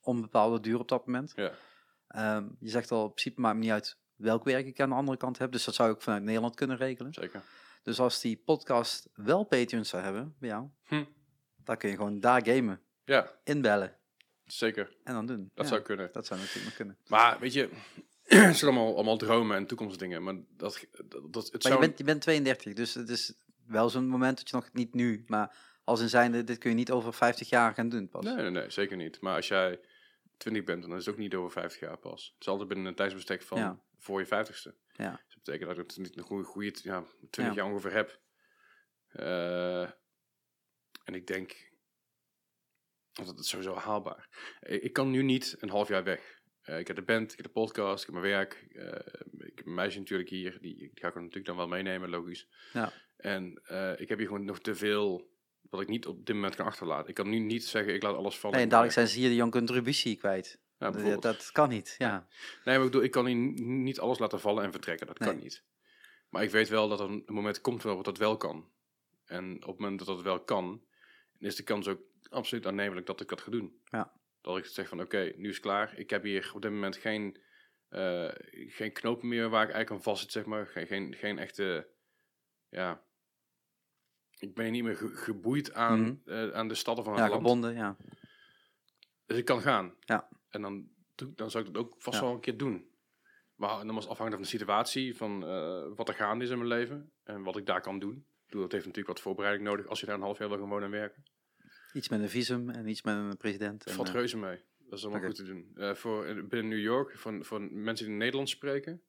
onbepaalde 0.01 0.61
duur 0.61 0.79
op 0.79 0.89
dat 0.89 1.07
moment. 1.07 1.33
Ja. 1.37 1.53
Ehm, 2.09 2.45
je 2.61 2.69
zegt 2.69 2.91
al, 2.91 3.05
in 3.05 3.13
principe 3.13 3.41
maakt 3.41 3.57
me 3.57 3.63
niet 3.63 3.71
uit 3.71 3.99
welk 4.21 4.45
werk 4.45 4.67
ik 4.67 4.81
aan 4.81 4.89
de 4.89 4.95
andere 4.95 5.17
kant 5.17 5.39
heb, 5.39 5.53
dus 5.53 5.65
dat 5.65 5.75
zou 5.75 5.93
ik 5.93 6.01
vanuit 6.01 6.23
Nederland 6.23 6.55
kunnen 6.55 6.77
regelen. 6.77 7.13
Zeker. 7.15 7.43
Dus 7.83 8.01
als 8.01 8.21
die 8.21 8.37
podcast 8.45 9.09
wel 9.15 9.45
Patreons 9.45 9.89
zou 9.89 10.03
hebben 10.03 10.35
bij 10.39 10.49
jou, 10.49 10.69
Hm. 10.85 11.05
dan 11.65 11.77
kun 11.77 11.89
je 11.91 11.97
gewoon 11.97 12.21
daar 12.21 12.47
gamen, 12.47 12.81
Ja, 13.05 13.31
inbellen 13.45 13.97
zeker. 14.45 14.97
en 15.05 15.15
dan 15.15 15.27
doen. 15.27 15.51
Dat 15.55 15.65
Ja, 15.65 15.71
zou 15.73 15.83
kunnen. 15.83 16.09
Dat 16.13 16.27
zou 16.27 16.41
natuurlijk 16.41 16.67
nog 16.67 16.77
kunnen. 16.77 16.99
Maar 17.07 17.39
weet 17.41 17.53
je, 17.53 17.69
het 18.23 18.57
zijn 18.57 18.73
allemaal, 18.73 18.95
allemaal 18.95 19.17
dromen 19.17 19.57
en 19.57 19.67
toekomstdingen. 19.67 20.23
Maar 20.23 20.35
dat, 20.57 20.85
dat, 21.05 21.33
dat, 21.33 21.45
het 21.45 21.53
Maar 21.53 21.63
zou... 21.63 21.75
je 21.75 21.81
bent, 21.81 21.99
je 21.99 22.05
bent 22.05 22.21
32, 22.23 22.73
dus 22.75 22.95
het 22.95 23.09
is 23.09 23.35
wel 23.67 23.91
zo'n 23.91 24.09
moment 24.09 24.37
dat 24.39 24.51
je 24.51 24.57
nog 24.57 24.69
niet 24.73 24.95
nu, 24.95 25.25
maar 25.27 25.57
als 25.85 26.01
in 26.01 26.09
zijnde, 26.09 26.45
dit 26.45 26.59
kun 26.59 26.71
je 26.71 26.77
niet 26.77 26.91
over 26.91 27.15
50 27.15 27.49
jaar 27.49 27.75
gaan 27.75 27.89
doen 27.89 28.09
pas. 28.09 28.25
Nee, 28.25 28.35
nee, 28.35 28.51
nee, 28.51 28.71
zeker 28.71 28.97
niet. 28.97 29.21
Maar 29.21 29.37
als 29.37 29.49
jij 29.49 29.81
20 30.37 30.65
bent, 30.65 30.83
dan 30.83 30.91
is 30.97 31.05
het 31.05 31.15
ook 31.15 31.21
niet 31.21 31.35
over 31.35 31.51
50 31.51 31.81
jaar 31.81 31.97
pas. 31.99 32.31
Het 32.33 32.41
is 32.41 32.49
altijd 32.49 32.69
binnen 32.69 32.87
een 32.87 32.95
tijdsbestek 32.95 33.43
van 33.43 33.59
Ja. 33.59 33.79
Voor 34.01 34.21
je 34.21 34.27
50ste. 34.27 34.77
Ja. 34.93 35.11
Dus 35.11 35.35
dat 35.35 35.43
betekent 35.45 35.69
dat 35.69 35.79
ik 35.79 35.87
het 35.91 35.99
niet 35.99 36.17
een 36.17 36.23
goede, 36.23 36.45
goede 36.45 36.73
ja, 36.83 37.03
20 37.31 37.45
Ja. 37.45 37.53
jaar 37.53 37.73
ongeveer 37.73 37.93
heb. 37.93 38.21
Eh, 39.09 39.83
en 41.05 41.15
ik 41.15 41.27
denk 41.27 41.69
dat 43.13 43.27
het 43.27 43.39
is 43.39 43.49
sowieso 43.49 43.75
haalbaar. 43.75 44.29
Ik, 44.61 44.83
ik 44.83 44.93
kan 44.93 45.11
nu 45.11 45.23
niet 45.23 45.57
een 45.59 45.71
half 45.71 45.89
jaar 45.89 46.05
weg. 46.05 46.39
Eh, 46.61 46.79
ik 46.79 46.87
heb 46.87 46.97
de 46.97 47.03
band, 47.03 47.31
ik 47.31 47.37
heb 47.37 47.47
de 47.47 47.53
podcast, 47.53 48.01
ik 48.09 48.11
heb 48.15 48.23
mijn 48.23 48.33
werk. 48.35 48.67
eh, 48.69 49.47
ik 49.47 49.57
heb 49.59 49.67
een 49.67 49.75
meisje 49.75 49.99
natuurlijk 49.99 50.29
hier, 50.31 50.59
die, 50.61 50.77
die 50.77 50.91
ga 50.95 51.09
ik 51.09 51.15
natuurlijk 51.15 51.47
dan 51.47 51.57
wel 51.57 51.69
meenemen, 51.69 52.11
logisch. 52.11 52.49
Ja. 52.73 52.93
En 53.17 53.61
eh, 53.65 54.01
ik 54.01 54.09
heb 54.09 54.19
hier 54.19 54.27
gewoon 54.27 54.45
nog 54.45 54.61
te 54.61 54.75
veel 54.75 55.29
wat 55.61 55.81
ik 55.81 55.89
niet 55.89 56.07
op 56.07 56.27
dit 56.27 56.35
moment 56.35 56.55
kan 56.55 56.67
achterlaten. 56.67 57.09
Ik 57.09 57.15
kan 57.15 57.29
nu 57.29 57.39
niet 57.39 57.65
zeggen, 57.65 57.95
ik 57.95 58.03
laat 58.03 58.15
alles 58.17 58.39
vallen. 58.39 58.55
Nee, 58.57 58.65
en 58.65 58.71
dadelijk 58.71 58.95
zijn 58.95 59.09
ze 59.09 59.19
hier 59.19 59.29
de 59.29 59.35
Jan 59.35 59.51
contributie 59.51 60.17
kwijt. 60.17 60.61
Ja, 60.81 61.17
dat, 61.17 61.51
kan 61.53 61.69
niet, 61.69 61.95
ja. 61.99 62.27
Nee, 62.65 62.77
maar 62.77 62.85
ik 62.87 62.91
bedoel, 62.91 63.03
ik 63.03 63.11
kan 63.11 63.27
hier 63.27 63.37
niet 63.63 64.01
alles 64.01 64.19
laten 64.19 64.41
vallen 64.41 64.65
en 64.65 64.73
vertrekken. 64.73 65.07
Dat 65.07 65.19
kan 65.19 65.37
niet. 65.37 65.63
Maar 66.29 66.43
ik 66.43 66.51
weet 66.51 66.69
wel 66.69 66.89
dat 66.89 67.01
er 67.01 67.07
een 67.09 67.23
moment 67.27 67.61
komt 67.61 67.83
waarop 67.83 68.05
dat 68.05 68.19
wel 68.19 68.37
kan. 68.37 68.71
En 69.25 69.55
op 69.55 69.61
het 69.71 69.79
moment 69.79 69.99
dat 69.99 70.09
dat 70.09 70.23
wel 70.23 70.41
kan, 70.41 70.85
is 71.39 71.57
de 71.57 71.63
kans 71.63 71.89
ook 71.89 72.01
absoluut 72.31 72.67
aannemelijk 72.67 73.07
dat 73.07 73.21
ik 73.21 73.29
dat 73.29 73.41
ga 73.41 73.51
doen. 73.51 73.81
Ja. 73.85 74.13
Dat 74.41 74.57
ik 74.59 74.65
zeg 74.65 74.89
van, 74.89 75.01
oké, 75.01 75.33
nu 75.37 75.49
is 75.49 75.55
het 75.55 75.65
klaar. 75.65 75.99
Ik 75.99 76.11
heb 76.11 76.23
hier 76.23 76.51
op 76.55 76.63
dit 76.63 76.71
moment 76.71 76.97
geen, 76.97 77.41
eh, 77.89 78.29
geen 78.67 78.93
knopen 78.93 79.29
meer 79.29 79.49
waar 79.49 79.63
ik 79.69 79.71
eigenlijk 79.73 79.91
aan 79.91 80.03
vast 80.13 80.23
zit, 80.23 80.33
zeg 80.33 80.45
maar. 80.45 80.67
Geen, 80.67 80.87
geen, 80.87 81.15
geen 81.15 81.39
echte, 81.39 81.89
ja... 82.69 83.03
Ik 84.39 84.55
ben 84.55 84.73
niet 84.73 84.83
meer 84.85 84.97
ge- 84.97 85.17
geboeid 85.17 85.73
aan, 85.75 86.23
eh, 86.25 86.51
aan 86.51 86.69
de 86.69 86.75
stadden 86.75 87.05
van 87.05 87.13
het 87.15 87.23
Ja, 87.23 87.29
land. 87.29 87.43
gebonden, 87.43 87.75
ja. 87.75 87.97
Dus 89.27 89.39
ik 89.39 89.45
kan 89.45 89.61
gaan. 89.61 89.95
Ja. 90.01 90.29
En 90.51 90.63
dan, 90.63 90.89
doe- 91.15 91.33
dan 91.35 91.51
zou 91.51 91.67
ik 91.67 91.73
dat 91.75 91.83
ook 91.83 91.95
vast 91.99 92.19
Ja. 92.19 92.25
wel 92.25 92.35
een 92.35 92.41
keer 92.41 92.57
doen. 92.57 92.89
Maar 93.55 93.85
dan 93.87 93.95
was 93.95 94.09
afhankelijk 94.09 94.35
van 94.35 94.43
de 94.53 94.59
situatie, 94.59 95.17
van 95.17 95.47
eh, 95.47 95.85
wat 95.95 96.09
er 96.09 96.15
gaande 96.15 96.45
is 96.45 96.51
in 96.51 96.57
mijn 96.57 96.69
leven 96.69 97.13
en 97.25 97.43
wat 97.43 97.57
ik 97.57 97.67
daar 97.67 97.81
kan 97.81 97.99
doen. 97.99 98.25
Bedoel, 98.47 98.63
dat 98.63 98.73
heeft 98.73 98.87
natuurlijk 98.87 99.15
wat 99.17 99.25
voorbereiding 99.25 99.69
nodig 99.69 99.87
als 99.87 100.01
je 100.01 100.07
daar 100.07 100.15
een 100.15 100.21
half 100.21 100.39
jaar 100.39 100.49
wil 100.49 100.59
gaan 100.59 100.69
wonen 100.69 100.85
en 100.85 100.91
werken. 100.91 101.25
Iets 101.93 102.09
met 102.09 102.21
een 102.21 102.29
visum 102.29 102.71
en 102.71 102.89
iets 102.89 103.03
met 103.03 103.17
een 103.17 103.37
president. 103.37 103.85
En, 103.87 103.95
valt 103.95 104.09
eh, 104.09 104.15
reuze 104.15 104.37
mee. 104.37 104.63
Dat 104.79 104.99
is 104.99 105.05
allemaal 105.05 105.25
goed 105.27 105.35
te 105.35 105.45
doen. 105.45 105.71
Eh, 105.75 105.95
voor, 105.95 106.25
binnen 106.25 106.69
New 106.69 106.81
York, 106.81 107.19
voor, 107.19 107.45
voor 107.45 107.61
mensen 107.63 108.07
die 108.07 108.15
Nederlands 108.15 108.53
spreken, 108.53 109.03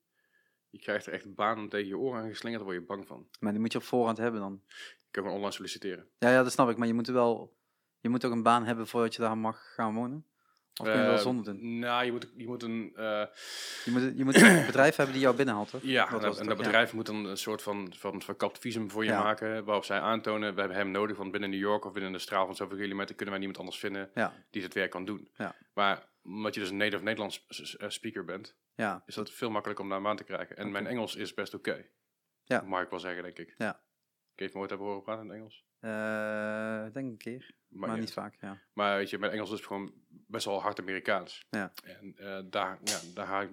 je 0.69 0.79
krijgt 0.79 1.05
er 1.05 1.13
echt 1.13 1.35
banen 1.35 1.69
tegen 1.69 1.87
je 1.87 1.97
oren 1.97 2.21
aangeslingerd, 2.21 2.63
daar 2.63 2.71
word 2.73 2.81
je 2.81 2.87
bang 2.87 3.07
van. 3.07 3.27
maar 3.39 3.51
die 3.51 3.61
moet 3.61 3.71
je 3.71 3.77
op 3.77 3.83
voorhand 3.83 4.17
hebben 4.17 4.41
dan. 4.41 4.61
Je 4.67 5.07
kan 5.11 5.23
gewoon 5.23 5.33
online 5.37 5.53
solliciteren. 5.53 6.07
Ja, 6.19 6.29
ja, 6.31 6.43
dat 6.43 6.51
snap 6.51 6.69
ik. 6.69 6.77
Maar 6.77 6.87
je 6.87 6.93
moet 6.93 7.07
wel... 7.07 7.59
Je 7.99 8.09
moet 8.09 8.25
ook 8.25 8.31
een 8.31 8.43
baan 8.43 8.65
hebben 8.65 8.87
voordat 8.87 9.15
je 9.15 9.21
daar 9.21 9.37
mag 9.37 9.73
gaan 9.73 9.93
wonen. 9.95 10.25
Of 10.81 10.87
kun 10.87 10.97
je 10.97 11.05
wel 11.05 11.13
Eh, 11.15 11.19
zonder 11.21 11.45
doen? 11.45 11.79
Nou, 11.79 12.05
je 12.05 12.11
moet, 12.11 12.27
je 12.35 12.45
moet 12.47 12.63
een... 12.63 12.91
eh, 12.95 13.25
Je 13.85 13.91
moet, 13.91 14.01
je 14.17 14.23
moet 14.23 14.41
een 14.41 14.65
bedrijf 14.71 14.95
hebben 14.95 15.13
die 15.13 15.23
jou 15.23 15.35
binnenhaalt, 15.35 15.69
toch? 15.69 15.81
Ja, 15.83 16.03
Dat 16.05 16.13
en, 16.13 16.19
dat, 16.19 16.29
het 16.31 16.39
en 16.41 16.47
dat? 16.47 16.57
Ja. 16.57 16.63
bedrijf 16.63 16.93
moet 16.93 17.05
dan 17.05 17.25
een 17.25 17.37
soort 17.37 17.61
van, 17.61 17.93
van 17.97 18.21
verkapt 18.21 18.57
visum 18.59 18.89
voor 18.91 19.03
je 19.03 19.09
Ja. 19.09 19.23
maken, 19.23 19.63
waarop 19.63 19.85
zij 19.85 19.99
aantonen, 19.99 20.53
we 20.53 20.59
hebben 20.59 20.77
hem 20.77 20.91
nodig, 20.91 21.17
want 21.17 21.31
binnen 21.31 21.49
New 21.49 21.59
York 21.59 21.85
of 21.85 21.93
binnen 21.93 22.11
de 22.11 22.19
straal 22.19 22.45
van 22.45 22.55
zoveel 22.55 22.77
kilometer 22.77 23.15
kunnen 23.15 23.29
wij 23.29 23.37
niemand 23.43 23.59
anders 23.59 23.79
vinden 23.79 24.09
Ja, 24.13 24.33
die 24.49 24.63
het 24.63 24.73
werk 24.73 24.91
kan 24.91 25.05
doen. 25.05 25.29
Ja. 25.37 25.55
Maar 25.73 26.09
omdat 26.23 26.53
je 26.53 26.59
dus 26.59 26.69
een 26.69 26.77
native 26.77 27.03
Nederlands 27.03 27.45
eh, 27.77 27.89
speaker 27.89 28.25
bent, 28.25 28.55
ja. 28.75 29.03
is 29.05 29.15
dat 29.15 29.31
veel 29.31 29.49
makkelijker 29.49 29.83
om 29.83 29.89
daar 29.89 29.99
een 29.99 30.05
baan 30.05 30.15
te 30.17 30.23
krijgen. 30.23 30.57
En 30.57 30.71
mijn 30.71 30.87
Engels 30.87 31.15
is 31.15 31.33
best 31.33 31.53
oké. 31.53 31.85
Ja. 32.43 32.61
Mag 32.61 32.81
ik 32.81 32.89
wel 32.89 32.99
zeggen, 32.99 33.23
denk 33.23 33.37
ik. 33.37 33.53
Ja. 33.57 33.81
Ik 34.35 34.39
heb 34.39 34.53
me 34.53 34.59
ooit 34.59 34.69
hebben 34.69 34.87
horen 34.87 35.03
praten 35.03 35.23
in 35.23 35.29
het 35.29 35.37
Engels. 35.37 35.65
Eh, 35.79 36.93
denk 36.93 37.11
een 37.11 37.17
keer, 37.17 37.51
maar, 37.67 37.89
ja. 37.89 37.95
niet 37.95 38.13
vaak, 38.13 38.35
ja. 38.41 38.57
Maar 38.73 38.97
weet 38.97 39.09
je, 39.09 39.17
mijn 39.17 39.31
Engels 39.31 39.51
is 39.51 39.61
gewoon 39.61 39.93
best 40.27 40.45
wel 40.45 40.61
hard 40.61 40.79
Amerikaans. 40.79 41.45
Ja. 41.49 41.71
En 41.83 42.13
eh, 42.17 42.39
daar, 42.49 42.79
ja, 42.83 42.99
daar 43.13 43.25
haal 43.25 43.41
ik, 43.41 43.49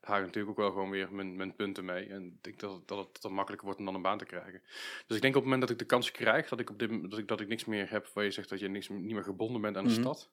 daar 0.00 0.10
haal 0.10 0.18
ik 0.18 0.24
natuurlijk 0.24 0.48
ook 0.50 0.56
wel 0.64 0.70
gewoon 0.70 0.90
weer 0.90 1.12
mijn, 1.12 1.36
mijn 1.36 1.54
punten 1.54 1.84
mee. 1.84 2.06
En 2.08 2.24
ik 2.26 2.42
denk 2.42 2.60
dat, 2.60 2.72
het- 2.76 2.88
dat 2.88 2.98
het 3.12 3.22
dan 3.22 3.32
makkelijker 3.32 3.64
wordt 3.66 3.80
om 3.80 3.86
dan 3.86 3.94
een 3.96 4.02
baan 4.02 4.18
te 4.18 4.24
krijgen. 4.24 4.62
Dus 5.06 5.16
ik 5.16 5.22
denk 5.22 5.36
op 5.36 5.42
het 5.42 5.50
moment 5.50 5.60
dat 5.60 5.70
ik 5.70 5.78
de 5.78 5.84
kans 5.84 6.10
krijg, 6.10 6.48
dat 6.48 6.60
ik, 6.60 6.70
op 6.70 6.78
dit, 6.78 7.10
dat 7.10 7.18
ik, 7.18 7.28
dat 7.28 7.40
ik 7.40 7.48
niks 7.48 7.64
meer 7.64 7.90
heb 7.90 8.06
waar 8.14 8.24
je 8.24 8.30
zegt 8.30 8.48
dat 8.48 8.60
je 8.60 8.68
niks, 8.68 8.88
niet 8.88 9.12
meer 9.14 9.22
gebonden 9.24 9.60
bent 9.60 9.76
aan 9.76 9.84
de 9.84 9.90
Mhm. 9.90 10.00
stad. 10.00 10.30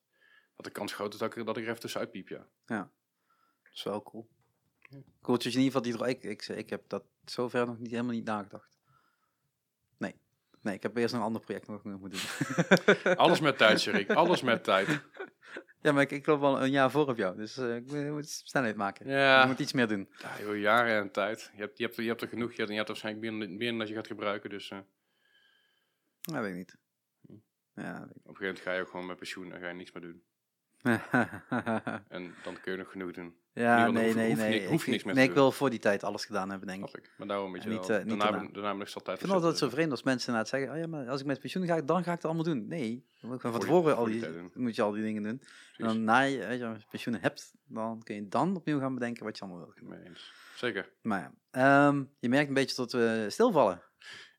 Dat 0.55 0.65
de 0.65 0.71
kans 0.71 0.93
groot 0.93 1.13
is 1.13 1.19
dat 1.19 1.35
ik, 1.35 1.45
dat 1.45 1.57
ik 1.57 1.63
er 1.63 1.69
even 1.69 1.81
tussenuit 1.81 2.11
piep, 2.11 2.27
ja. 2.27 2.47
Dat 2.65 3.73
is 3.73 3.83
wel 3.83 4.03
cool. 4.03 4.27
Cool, 5.21 5.37
dus 5.37 5.55
in 5.55 5.61
ieder 5.61 5.81
geval 5.81 6.07
die 6.07 6.15
ik, 6.15 6.23
ik, 6.23 6.47
ik 6.47 6.69
heb 6.69 6.83
dat 6.87 7.03
zover 7.25 7.65
nog 7.65 7.79
niet, 7.79 7.91
helemaal 7.91 8.13
niet 8.13 8.25
nagedacht. 8.25 8.72
Nee. 10.63 10.73
Ik 10.75 10.83
heb 10.83 10.97
eerst 10.97 11.13
een 11.13 11.21
ander 11.21 11.41
project 11.41 11.67
nog 11.67 11.83
moeten 11.83 12.19
doen. 12.19 13.15
Alles 13.17 13.39
met 13.39 13.57
tijd, 13.57 13.81
Sherik. 13.81 14.11
Alles 14.11 14.41
met 14.41 14.63
tijd. 14.63 15.01
ja, 15.81 15.91
maar 15.91 16.01
ik, 16.01 16.11
ik 16.11 16.25
loop 16.25 16.39
wel 16.39 16.61
een 16.61 16.71
jaar 16.71 16.91
voor 16.91 17.07
op 17.07 17.17
jou, 17.17 17.35
dus 17.35 17.57
eh, 17.57 17.75
ik 17.75 17.91
moet, 17.91 18.23
ik 18.23 18.29
snelheid 18.29 18.75
maken. 18.75 19.07
Ja. 19.07 19.41
Je 19.41 19.47
moet 19.47 19.59
iets 19.59 19.73
meer 19.73 19.87
doen. 19.87 20.09
Ja, 20.17 20.39
joh, 20.39 20.57
jaren 20.59 21.01
en 21.01 21.11
tijd. 21.11 21.51
Je 21.55 21.61
hebt, 21.61 21.77
je, 21.77 21.83
hebt, 21.83 21.97
er- 21.97 22.03
je 22.03 22.09
hebt 22.09 22.21
er 22.21 22.27
genoeg. 22.27 22.49
Je 22.51 22.55
hebt, 22.57 22.69
je 22.69 22.75
hebt 22.75 22.89
er 22.89 22.93
waarschijnlijk 23.01 23.33
meer, 23.37 23.49
meer 23.49 23.69
dan 23.69 23.79
dat 23.79 23.87
je 23.87 23.93
gaat 23.93 24.07
gebruiken. 24.07 24.49
Dus 24.49 24.71
op 24.71 24.85
Dat 26.21 26.41
weet 26.41 26.49
ik 26.51 26.55
niet. 26.57 26.77
Hm. 27.27 27.33
Ja, 27.81 27.99
dat 27.99 28.09
een 28.09 28.35
gegeven 28.35 28.39
moment 28.39 28.59
ga 28.59 28.73
je 28.73 28.81
ook 28.81 28.89
gewoon 28.89 29.05
met 29.05 29.17
pensioen 29.17 29.53
en 29.53 29.59
ga 29.59 29.67
je 29.67 29.73
niks 29.73 29.91
meer 29.91 30.03
doen. 30.03 30.23
En 32.09 32.33
dan 32.43 32.59
kun 32.61 32.71
je 32.71 32.77
nog 32.77 32.91
genoeg 32.91 33.11
doen. 33.11 33.35
ja, 33.53 33.89
nee, 33.91 34.05
hoef- 34.05 34.15
nee, 34.15 34.29
hoef 34.29 34.37
nee. 34.37 34.67
hoef 34.67 34.81
Ik- 34.81 34.87
niks 34.91 35.03
meer 35.03 35.13
nee, 35.15 35.27
ik 35.27 35.33
wil 35.33 35.51
voor 35.51 35.69
die 35.69 35.79
tijd 35.79 36.03
alles 36.03 36.25
gedaan 36.25 36.49
hebben, 36.49 36.67
denk 36.67 36.87
ik. 36.89 37.11
Maar 37.17 37.27
daarom 37.27 37.49
moet 37.49 37.63
je 37.63 37.69
En 37.69 37.75
niet, 37.75 37.87
wel, 37.87 37.97
eh, 37.97 38.05
niet 38.05 38.19
daarna, 38.19 38.31
daarna. 38.37 38.49
daarna 38.53 38.71
ben 38.71 38.81
ik 38.81 38.87
zo 38.87 38.99
tijd 38.99 39.17
Ik 39.17 39.23
vind 39.23 39.35
altijd 39.35 39.57
zo 39.57 39.69
vreemd 39.69 39.91
als 39.91 40.03
mensen 40.03 40.27
inderdaad 40.27 40.51
zeggen, 40.51 40.71
oh 40.71 40.77
ja, 40.77 40.87
maar 40.87 41.09
als 41.09 41.19
ik 41.21 41.25
met 41.25 41.39
pensioen 41.39 41.65
ga, 41.65 41.81
dan 41.81 42.03
ga 42.03 42.09
ik 42.09 42.15
het 42.15 42.25
allemaal 42.25 42.43
doen. 42.43 42.67
Nee, 42.67 43.05
dan 43.21 43.29
moet 43.29 43.43
ik 43.43 43.51
van 43.51 43.59
tevoren 43.59 43.95
al 43.95 44.05
die 44.05 44.25
moet 44.53 44.75
je 44.75 44.81
al 44.81 44.91
die 44.91 45.03
dingen 45.03 45.23
doen. 45.23 45.41
En 45.77 45.85
dan 45.87 46.03
na 46.03 46.19
je, 46.19 46.37
je, 46.37 46.65
als 46.65 46.77
je 46.77 46.85
pensioen 46.89 47.15
hebt, 47.15 47.53
dan 47.67 48.01
kun 48.03 48.15
je 48.15 48.27
dan 48.27 48.55
opnieuw 48.55 48.79
gaan 48.79 48.93
bedenken 48.93 49.23
wat 49.23 49.37
je 49.37 49.43
allemaal 49.43 49.73
wil. 49.75 49.97
Zeker. 50.55 50.89
Maar 51.01 51.19
ja, 51.19 51.87
ehm, 51.87 52.03
je 52.19 52.29
merkt 52.29 52.47
een 52.47 52.53
beetje 52.53 52.75
dat 52.75 52.91
we 52.91 53.25
stilvallen. 53.29 53.81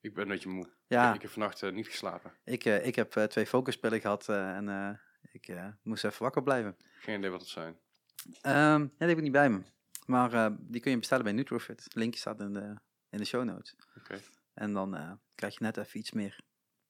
Ik 0.00 0.14
ben 0.14 0.23
een 0.23 0.28
beetje 0.28 0.48
moe. 0.48 0.73
Ja, 0.86 1.14
Ik, 1.14 1.23
heb 1.23 1.31
vannacht 1.31 1.62
eh, 1.62 1.73
niet 1.73 1.86
geslapen. 1.86 2.32
ik, 2.44 2.64
eh, 2.64 2.86
ik 2.86 2.94
heb 2.94 3.16
eh, 3.16 3.24
twee 3.24 3.47
focuspillen 3.47 4.00
gehad 4.00 4.28
eh, 4.28 4.56
en 4.56 4.68
eh, 4.68 4.89
ik 5.32 5.48
eh, 5.48 5.68
moest 5.82 6.04
even 6.04 6.22
wakker 6.22 6.42
blijven. 6.42 6.76
Geen 6.98 7.18
idee 7.18 7.30
wat 7.30 7.40
het 7.40 7.50
zijn. 7.50 7.78
Ehm, 8.40 8.80
ja, 8.80 8.88
die 8.98 9.08
heb 9.08 9.16
ik 9.16 9.22
niet 9.22 9.32
bij 9.32 9.50
me. 9.50 9.62
Maar 10.06 10.32
eh, 10.32 10.46
die 10.58 10.80
kun 10.80 10.90
je 10.90 10.98
bestellen 10.98 11.24
bij 11.24 11.32
Nutrofit. 11.32 11.86
Linkje 11.94 12.20
staat 12.20 12.40
in 12.40 12.52
de, 12.52 12.76
in 13.10 13.18
de 13.18 13.24
show 13.24 13.44
notes. 13.44 13.76
Oké. 13.98 14.20
En 14.54 14.72
dan 14.72 14.96
eh, 14.96 15.12
krijg 15.34 15.54
je 15.54 15.64
net 15.64 15.76
even 15.76 15.98
iets 15.98 16.12
meer 16.12 16.40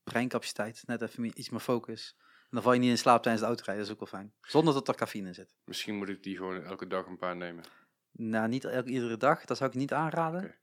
breincapaciteit, 0.04 0.82
net 0.86 1.02
even 1.02 1.20
meer, 1.20 1.34
iets 1.34 1.50
meer 1.50 1.60
focus. 1.60 2.14
En 2.18 2.50
dan 2.50 2.62
val 2.62 2.72
je 2.72 2.80
niet 2.80 2.90
in 2.90 2.98
slaap 2.98 3.22
tijdens 3.22 3.44
het 3.44 3.50
autorijden, 3.50 3.86
dat 3.86 3.96
is 3.96 4.02
ook 4.02 4.10
wel 4.10 4.20
fijn. 4.20 4.34
Zonder 4.40 4.74
dat 4.74 4.88
er 4.88 4.94
cafeïne 4.94 5.28
in 5.28 5.34
zit. 5.34 5.54
Misschien 5.64 5.94
moet 5.94 6.08
ik 6.08 6.22
die 6.22 6.36
gewoon 6.36 6.62
elke 6.62 6.86
dag 6.86 7.06
een 7.06 7.18
paar 7.18 7.36
nemen. 7.36 7.64
Nou, 8.10 8.48
niet 8.48 8.64
elke, 8.64 8.90
iedere 8.90 9.16
dag, 9.16 9.44
dat 9.44 9.56
zou 9.56 9.70
ik 9.70 9.76
niet 9.76 9.92
aanraden. 9.92 10.54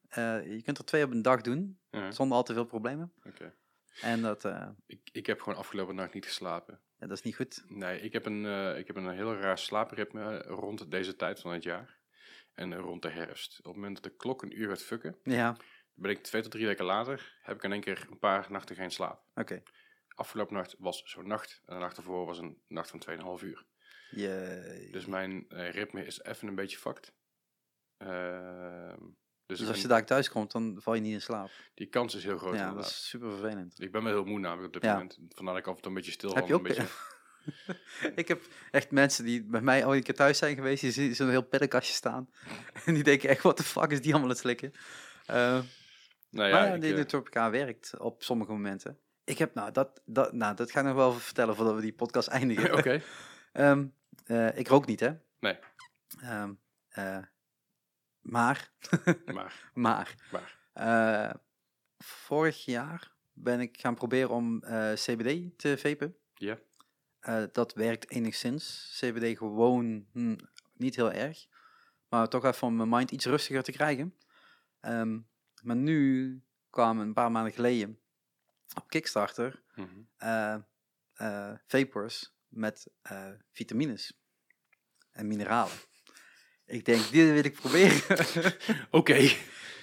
Je 0.55 0.61
kunt 0.63 0.77
er 0.77 0.85
twee 0.85 1.03
op 1.03 1.11
een 1.11 1.21
dag 1.21 1.41
doen, 1.41 1.79
zonder 2.09 2.37
al 2.37 2.43
te 2.43 2.53
veel 2.53 2.65
problemen. 2.65 3.13
oké. 3.23 3.53
En 4.01 4.21
dat, 4.21 4.45
ik, 4.85 5.09
ik 5.11 5.25
heb 5.25 5.41
gewoon 5.41 5.59
afgelopen 5.59 5.95
nacht 5.95 6.13
niet 6.13 6.25
geslapen. 6.25 6.79
Ja, 7.01 7.07
dat 7.07 7.17
is 7.17 7.21
niet 7.23 7.35
goed. 7.35 7.63
Nee, 7.67 7.99
ik 8.01 8.13
heb 8.13 8.25
een, 8.25 8.45
eh, 8.45 8.77
ik 8.77 8.87
heb 8.87 8.95
een 8.95 9.09
heel 9.09 9.35
raar 9.35 9.57
slaapritme 9.57 10.37
rond 10.41 10.91
deze 10.91 11.15
tijd 11.15 11.39
van 11.39 11.51
het 11.53 11.63
jaar. 11.63 11.99
En 12.53 12.75
rond 12.75 13.01
de 13.01 13.09
herfst. 13.09 13.57
Op 13.59 13.65
het 13.65 13.75
moment 13.75 13.95
dat 13.95 14.03
de 14.11 14.17
klok 14.17 14.41
een 14.41 14.59
uur 14.59 14.69
gaat 14.69 14.83
fucken, 14.83 15.17
Ja, 15.23 15.55
ben 15.93 16.11
ik 16.11 16.23
twee 16.23 16.41
tot 16.41 16.51
drie 16.51 16.65
weken 16.65 16.85
later, 16.85 17.39
heb 17.41 17.55
ik 17.55 17.63
in 17.63 17.71
één 17.71 17.81
keer 17.81 18.07
een 18.09 18.19
paar 18.19 18.45
nachten 18.51 18.75
geen 18.75 18.91
slaap. 18.91 19.23
Oké. 19.35 19.63
Afgelopen 20.15 20.55
nacht 20.55 20.75
was 20.79 21.01
zo'n 21.05 21.27
nacht 21.27 21.61
en 21.65 21.73
de 21.75 21.79
nacht 21.81 21.97
ervoor 21.97 22.25
was 22.25 22.37
een 22.37 22.61
nacht 22.67 22.89
van 22.89 22.99
2,5 22.99 23.41
uur. 23.43 23.65
Je- 24.11 24.87
Dus 24.91 25.05
mijn 25.05 25.45
eh, 25.49 25.69
ritme 25.71 26.05
is 26.05 26.23
even 26.23 26.47
een 26.47 26.55
beetje 26.55 26.77
fucked. 26.77 27.13
Ehm, 27.97 28.99
dus 29.51 29.59
dus 29.59 29.67
als 29.75 29.81
je 29.81 29.87
daar 29.87 30.05
thuis 30.05 30.29
komt, 30.29 30.51
dan 30.51 30.75
val 30.79 30.93
je 30.93 31.01
niet 31.01 31.13
in 31.13 31.21
slaap. 31.21 31.49
die 31.73 31.87
kans 31.87 32.15
is 32.15 32.23
heel 32.23 32.37
groot 32.37 32.55
ja, 32.55 32.73
dat 32.73 32.85
is 32.85 33.09
super 33.09 33.29
vervelend. 33.31 33.81
Ik 33.81 33.91
ben 33.91 34.03
wel 34.03 34.13
heel 34.13 34.23
moe 34.25 34.39
namelijk 34.39 34.67
op 34.67 34.73
dit 34.73 34.83
Ja. 34.83 34.93
moment. 34.93 35.17
Vandaar 35.29 35.53
dat 35.53 35.63
ik 35.63 35.69
af 35.69 35.75
en 35.75 35.81
toe 35.81 35.91
een 35.91 35.97
beetje 35.97 36.11
stil 36.11 36.35
Heb 36.35 36.47
je 36.47 36.53
een 36.53 36.59
ook- 36.59 36.67
beetje... 36.67 36.85
ik 38.21 38.27
heb 38.27 38.41
echt 38.71 38.91
mensen 38.91 39.25
die 39.25 39.43
bij 39.43 39.61
mij 39.61 39.85
ooit 39.85 39.97
een 39.97 40.03
keer 40.03 40.15
thuis 40.15 40.37
zijn 40.37 40.55
geweest, 40.55 40.81
die 40.81 40.91
zien 40.91 41.15
zo'n 41.15 41.29
heel 41.29 41.41
pillenkastje 41.47 41.93
staan. 41.93 42.29
en 42.85 42.93
die 42.93 43.03
denken 43.03 43.29
echt, 43.29 43.43
wat 43.43 43.57
de 43.57 43.63
fuck 43.63 43.91
is 43.91 44.01
die 44.01 44.11
allemaal 44.11 44.23
aan 44.29 44.35
het 44.35 44.37
slikken? 44.43 44.71
Eh, 45.25 45.35
Nou 45.35 45.63
maar 46.29 46.49
ja, 46.49 46.73
ik, 46.73 46.81
die 46.81 46.91
eh, 46.91 46.97
Nootropica 46.97 47.49
werkt 47.49 47.97
op 47.99 48.23
sommige 48.23 48.51
momenten. 48.51 48.99
Ik 49.23 49.37
heb, 49.37 49.53
nou 49.53 49.71
dat, 49.71 50.01
dat, 50.05 50.33
nou, 50.33 50.55
dat 50.55 50.71
ga 50.71 50.79
ik 50.79 50.85
nog 50.85 50.95
wel 50.95 51.13
vertellen 51.13 51.55
voordat 51.55 51.75
we 51.75 51.81
die 51.81 51.93
podcast 51.93 52.27
eindigen. 52.37 52.73
Oké, 52.77 53.01
Ehm, 53.51 53.85
eh, 54.25 54.57
ik 54.57 54.67
rook 54.67 54.85
niet, 54.85 54.99
hè? 54.99 55.11
Nee. 55.39 55.57
Ehm, 56.21 56.53
eh, 56.89 57.17
maar, 58.21 58.71
maar, 59.33 59.71
maar, 59.73 60.15
maar. 60.31 60.57
eh, 60.73 61.33
vorig 61.97 62.65
jaar 62.65 63.11
ben 63.33 63.59
ik 63.59 63.79
gaan 63.79 63.95
proberen 63.95 64.29
om 64.29 64.63
eh, 64.63 64.93
CBD 64.93 65.57
te 65.59 65.77
vapen. 65.77 66.15
Ja. 66.33 66.59
Eh, 67.19 67.43
dat 67.51 67.73
werkt 67.73 68.09
enigszins. 68.11 68.95
CBD 68.99 69.37
gewoon 69.37 70.07
hm, 70.11 70.35
niet 70.73 70.95
heel 70.95 71.11
erg. 71.11 71.45
Maar 72.09 72.27
toch 72.27 72.45
even 72.45 72.67
om 72.67 72.75
mijn 72.75 72.89
mind 72.89 73.11
iets 73.11 73.25
rustiger 73.25 73.63
te 73.63 73.71
krijgen. 73.71 74.17
Ehm, 74.79 75.19
maar 75.63 75.75
nu 75.75 76.41
kwam 76.69 76.99
een 76.99 77.13
paar 77.13 77.31
maanden 77.31 77.53
geleden 77.53 77.99
op 78.75 78.89
Kickstarter 78.89 79.63
Mhm. 79.75 80.59
vapors 81.67 82.33
met 82.47 82.91
eh, 83.01 83.31
vitamines 83.51 84.19
en 85.11 85.27
mineralen. 85.27 85.73
Ik 86.71 86.85
denk, 86.85 87.11
dit 87.11 87.31
wil 87.33 87.43
ik 87.43 87.53
proberen. 87.53 88.17
Oké, 88.91 89.29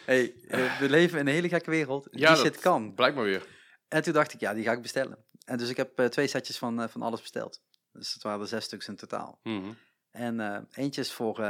hey, 0.07 0.35
eh, 0.49 0.79
we 0.79 0.89
leven 0.89 1.19
in 1.19 1.27
een 1.27 1.33
hele 1.33 1.49
gekke 1.49 1.71
wereld. 1.71 2.09
Ja, 2.11 2.35
Die 2.35 2.43
shit 2.45 2.59
kan. 2.59 2.95
blijkbaar 2.95 3.25
weer. 3.25 3.47
En 3.89 4.03
toen 4.03 4.13
dacht 4.13 4.33
ik, 4.33 4.41
ja, 4.41 4.55
die 4.55 4.65
ga 4.65 4.73
ik 4.73 4.83
bestellen. 4.83 5.25
En 5.45 5.59
dus 5.59 5.69
ik 5.69 5.77
heb 5.77 5.99
eh, 5.99 6.07
twee 6.07 6.27
setjes 6.27 6.59
van, 6.59 6.83
eh, 6.83 6.89
van 6.89 7.03
alles 7.03 7.21
besteld. 7.21 7.63
Dus 7.93 8.13
het 8.15 8.23
waren 8.23 8.41
er 8.41 8.47
zes 8.47 8.65
stuks 8.65 8.89
in 8.89 8.97
totaal. 8.97 9.41
Mhm. 9.43 9.73
En 10.11 10.41
eh, 10.41 10.59
eentje 10.73 11.01
is 11.01 11.13
voor, 11.13 11.41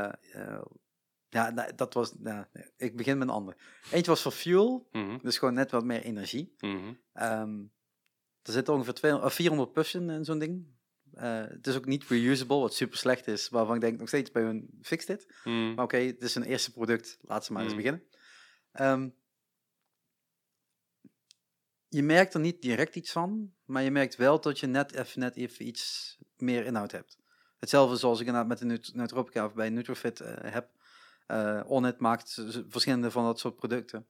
ja, 1.30 1.50
nou, 1.50 1.74
dat 1.76 1.94
was, 1.94 2.12
nou, 2.18 2.44
ik 2.76 2.96
begin 2.96 3.18
met 3.18 3.28
een 3.28 3.34
ander. 3.34 3.56
Eentje 3.90 4.10
was 4.10 4.22
voor 4.22 4.32
fuel, 4.32 4.88
Mhm. 4.92 5.18
dus 5.22 5.38
gewoon 5.38 5.54
net 5.54 5.70
wat 5.70 5.84
meer 5.84 6.02
energie. 6.02 6.54
Mhm. 6.58 6.92
Ehm, 7.12 7.58
er 8.42 8.52
zitten 8.52 8.74
ongeveer 8.74 8.94
200, 8.94 9.30
of 9.30 9.36
400 9.36 9.72
puffen 9.72 10.10
in 10.10 10.24
zo'n 10.24 10.38
ding. 10.38 10.66
Eh, 11.14 11.44
het 11.46 11.66
is 11.66 11.76
ook 11.76 11.86
niet 11.86 12.04
reusable, 12.04 12.58
wat 12.58 12.74
super 12.74 12.98
slecht 12.98 13.26
is, 13.26 13.48
waarvan 13.48 13.74
ik 13.74 13.80
denk 13.80 13.98
nog 13.98 14.08
steeds 14.08 14.30
bij 14.30 14.42
hun 14.42 14.78
fix 14.82 15.06
dit. 15.06 15.34
Mhm. 15.44 15.74
Maar 15.74 15.84
oké, 15.84 15.96
het 15.96 16.22
is 16.22 16.34
een 16.34 16.42
eerste 16.42 16.72
product, 16.72 17.18
laat 17.20 17.44
ze 17.44 17.52
maar 17.52 17.62
eens 17.62 17.70
Mm. 17.72 17.76
beginnen. 17.78 18.02
Ehm, 18.72 19.08
je 21.88 22.02
merkt 22.02 22.34
er 22.34 22.40
niet 22.40 22.62
direct 22.62 22.96
iets 22.96 23.12
van, 23.12 23.54
maar 23.64 23.82
je 23.82 23.90
merkt 23.90 24.16
wel 24.16 24.40
dat 24.40 24.58
je 24.60 24.66
net 24.66 24.94
even, 24.94 25.20
net 25.20 25.36
even 25.36 25.66
iets 25.66 26.16
meer 26.36 26.64
inhoud 26.64 26.92
hebt. 26.92 27.18
Hetzelfde 27.58 27.96
zoals 27.96 28.20
ik 28.20 28.26
inderdaad 28.26 28.48
met 28.48 28.58
de 28.58 28.64
Nut- 28.64 28.94
Nootropica 28.94 29.44
of 29.44 29.54
bij 29.54 29.70
Nutrofit 29.70 30.20
eh, 30.20 30.52
heb. 30.52 30.70
Eh 31.26 31.62
Onnet 31.66 31.98
maakt 31.98 32.44
verschillende 32.68 33.10
van 33.10 33.24
dat 33.24 33.38
soort 33.38 33.56
producten. 33.56 34.06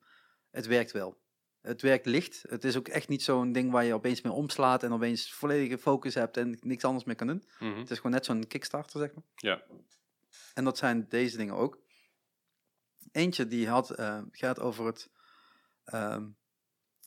Het 0.51 0.67
werkt 0.67 0.93
wel. 0.93 1.19
Het 1.61 1.83
werkt 1.83 2.07
licht. 2.07 2.45
Het 2.49 2.65
is 2.65 2.77
ook 2.77 2.89
echt 2.89 3.09
niet 3.09 3.23
zo'n 3.23 3.53
ding 3.53 3.71
waar 3.71 3.85
je 3.85 3.95
opeens 3.95 4.21
mee 4.21 4.33
omslaat 4.33 4.83
en 4.83 4.93
opeens 4.93 5.33
volledige 5.33 5.79
focus 5.79 6.15
hebt 6.15 6.37
en 6.37 6.59
niks 6.61 6.85
anders 6.85 7.05
meer 7.05 7.15
kan 7.15 7.27
doen. 7.27 7.45
Mhm. 7.59 7.79
Het 7.79 7.91
is 7.91 7.97
gewoon 7.97 8.13
net 8.13 8.25
zo'n 8.25 8.47
kickstarter, 8.47 9.01
zeg 9.01 9.15
maar. 9.15 9.25
Ja. 9.35 9.63
En 10.55 10.65
dat 10.65 10.79
zijn 10.79 11.07
deze 11.09 11.37
dingen 11.37 11.55
ook. 11.55 11.79
Eentje 13.13 13.47
die 13.47 13.69
had, 13.69 13.91
eh, 13.91 14.23
gaat 14.31 14.61
over 14.61 14.87
het, 14.87 15.11
ehm, 15.85 16.29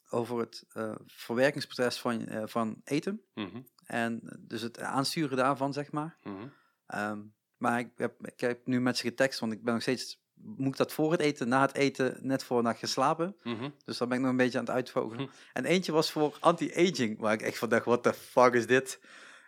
over 0.09 0.39
het 0.39 0.65
eh, 0.69 0.95
verwerkingsproces 1.05 1.99
van, 1.99 2.27
eh, 2.27 2.43
van 2.45 2.81
eten. 2.83 3.21
Mhm. 3.33 3.61
En 3.85 4.21
dus 4.39 4.61
het 4.61 4.79
aansturen 4.79 5.37
daarvan, 5.37 5.73
zeg 5.73 5.91
maar. 5.91 6.17
Mhm. 6.23 6.47
Ehm, 6.85 7.21
maar 7.57 7.79
ik 7.79 7.91
heb, 7.95 8.27
ik 8.27 8.39
heb 8.39 8.65
nu 8.65 8.81
met 8.81 8.97
ze 8.97 9.03
getekst, 9.03 9.39
want 9.39 9.53
ik 9.53 9.63
ben 9.63 9.73
nog 9.73 9.81
steeds... 9.81 10.19
Moet 10.57 10.67
ik 10.67 10.77
dat 10.77 10.93
voor 10.93 11.11
het 11.11 11.21
eten, 11.21 11.47
na 11.47 11.61
het 11.61 11.75
eten, 11.75 12.17
net 12.21 12.43
voor 12.43 12.63
na 12.63 12.73
geslapen? 12.73 13.35
Mhm. 13.43 13.69
Dus 13.85 13.97
daar 13.97 14.07
ben 14.07 14.17
ik 14.17 14.23
nog 14.23 14.31
een 14.31 14.37
beetje 14.37 14.57
aan 14.57 14.65
het 14.65 14.73
uitvogelen. 14.73 15.25
Hm. 15.25 15.31
En 15.53 15.65
eentje 15.65 15.91
was 15.91 16.11
voor 16.11 16.37
anti-aging, 16.39 17.19
waar 17.19 17.33
ik 17.33 17.41
echt 17.41 17.57
van 17.57 17.69
dacht, 17.69 17.85
what 17.85 18.03
the 18.03 18.13
fuck 18.13 18.53
is 18.53 18.67
dit? 18.67 18.99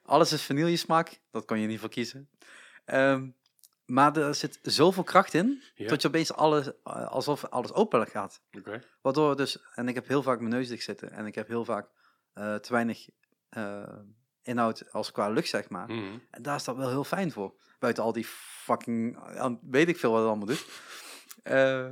Alles 0.03 0.31
is 0.31 0.43
vanillesmaak, 0.43 1.19
dat 1.31 1.45
kon 1.45 1.59
je 1.59 1.67
niet 1.67 1.79
voor 1.79 1.89
kiezen. 1.89 2.29
Ehm, 2.85 3.27
maar 3.85 4.17
er 4.17 4.35
zit 4.35 4.59
zoveel 4.61 5.03
kracht 5.03 5.33
in, 5.33 5.63
dat 5.75 6.01
je 6.01 6.07
opeens 6.07 6.33
alles, 6.33 6.67
eh, 6.83 7.07
alsof 7.07 7.45
alles 7.45 7.73
open 7.73 8.07
gaat. 8.07 8.41
Oké. 8.57 8.83
Waardoor 9.01 9.35
dus, 9.35 9.57
en 9.73 9.87
ik 9.87 9.95
heb 9.95 10.07
heel 10.07 10.23
vaak 10.23 10.39
mijn 10.39 10.51
neus 10.51 10.67
dicht 10.67 10.83
zitten, 10.83 11.11
en 11.11 11.25
ik 11.25 11.35
heb 11.35 11.47
heel 11.47 11.65
vaak 11.65 11.89
eh, 12.33 12.55
te 12.55 12.73
weinig 12.73 13.09
eh, 13.49 13.83
inhoud 14.41 14.91
als 14.91 15.11
qua 15.11 15.29
lucht, 15.29 15.49
zeg 15.49 15.69
maar. 15.69 15.87
Mhm. 15.87 16.17
En 16.29 16.41
daar 16.41 16.55
is 16.55 16.63
dat 16.63 16.75
wel 16.75 16.89
heel 16.89 17.03
fijn 17.03 17.31
voor. 17.31 17.53
Buiten 17.83 18.03
al 18.03 18.13
die 18.13 18.25
fucking, 18.25 19.17
weet 19.61 19.87
ik 19.87 19.97
veel 19.97 20.11
wat 20.11 20.19
het 20.19 20.29
allemaal 20.29 20.47
doet. 20.47 20.65
Eh, 21.43 21.87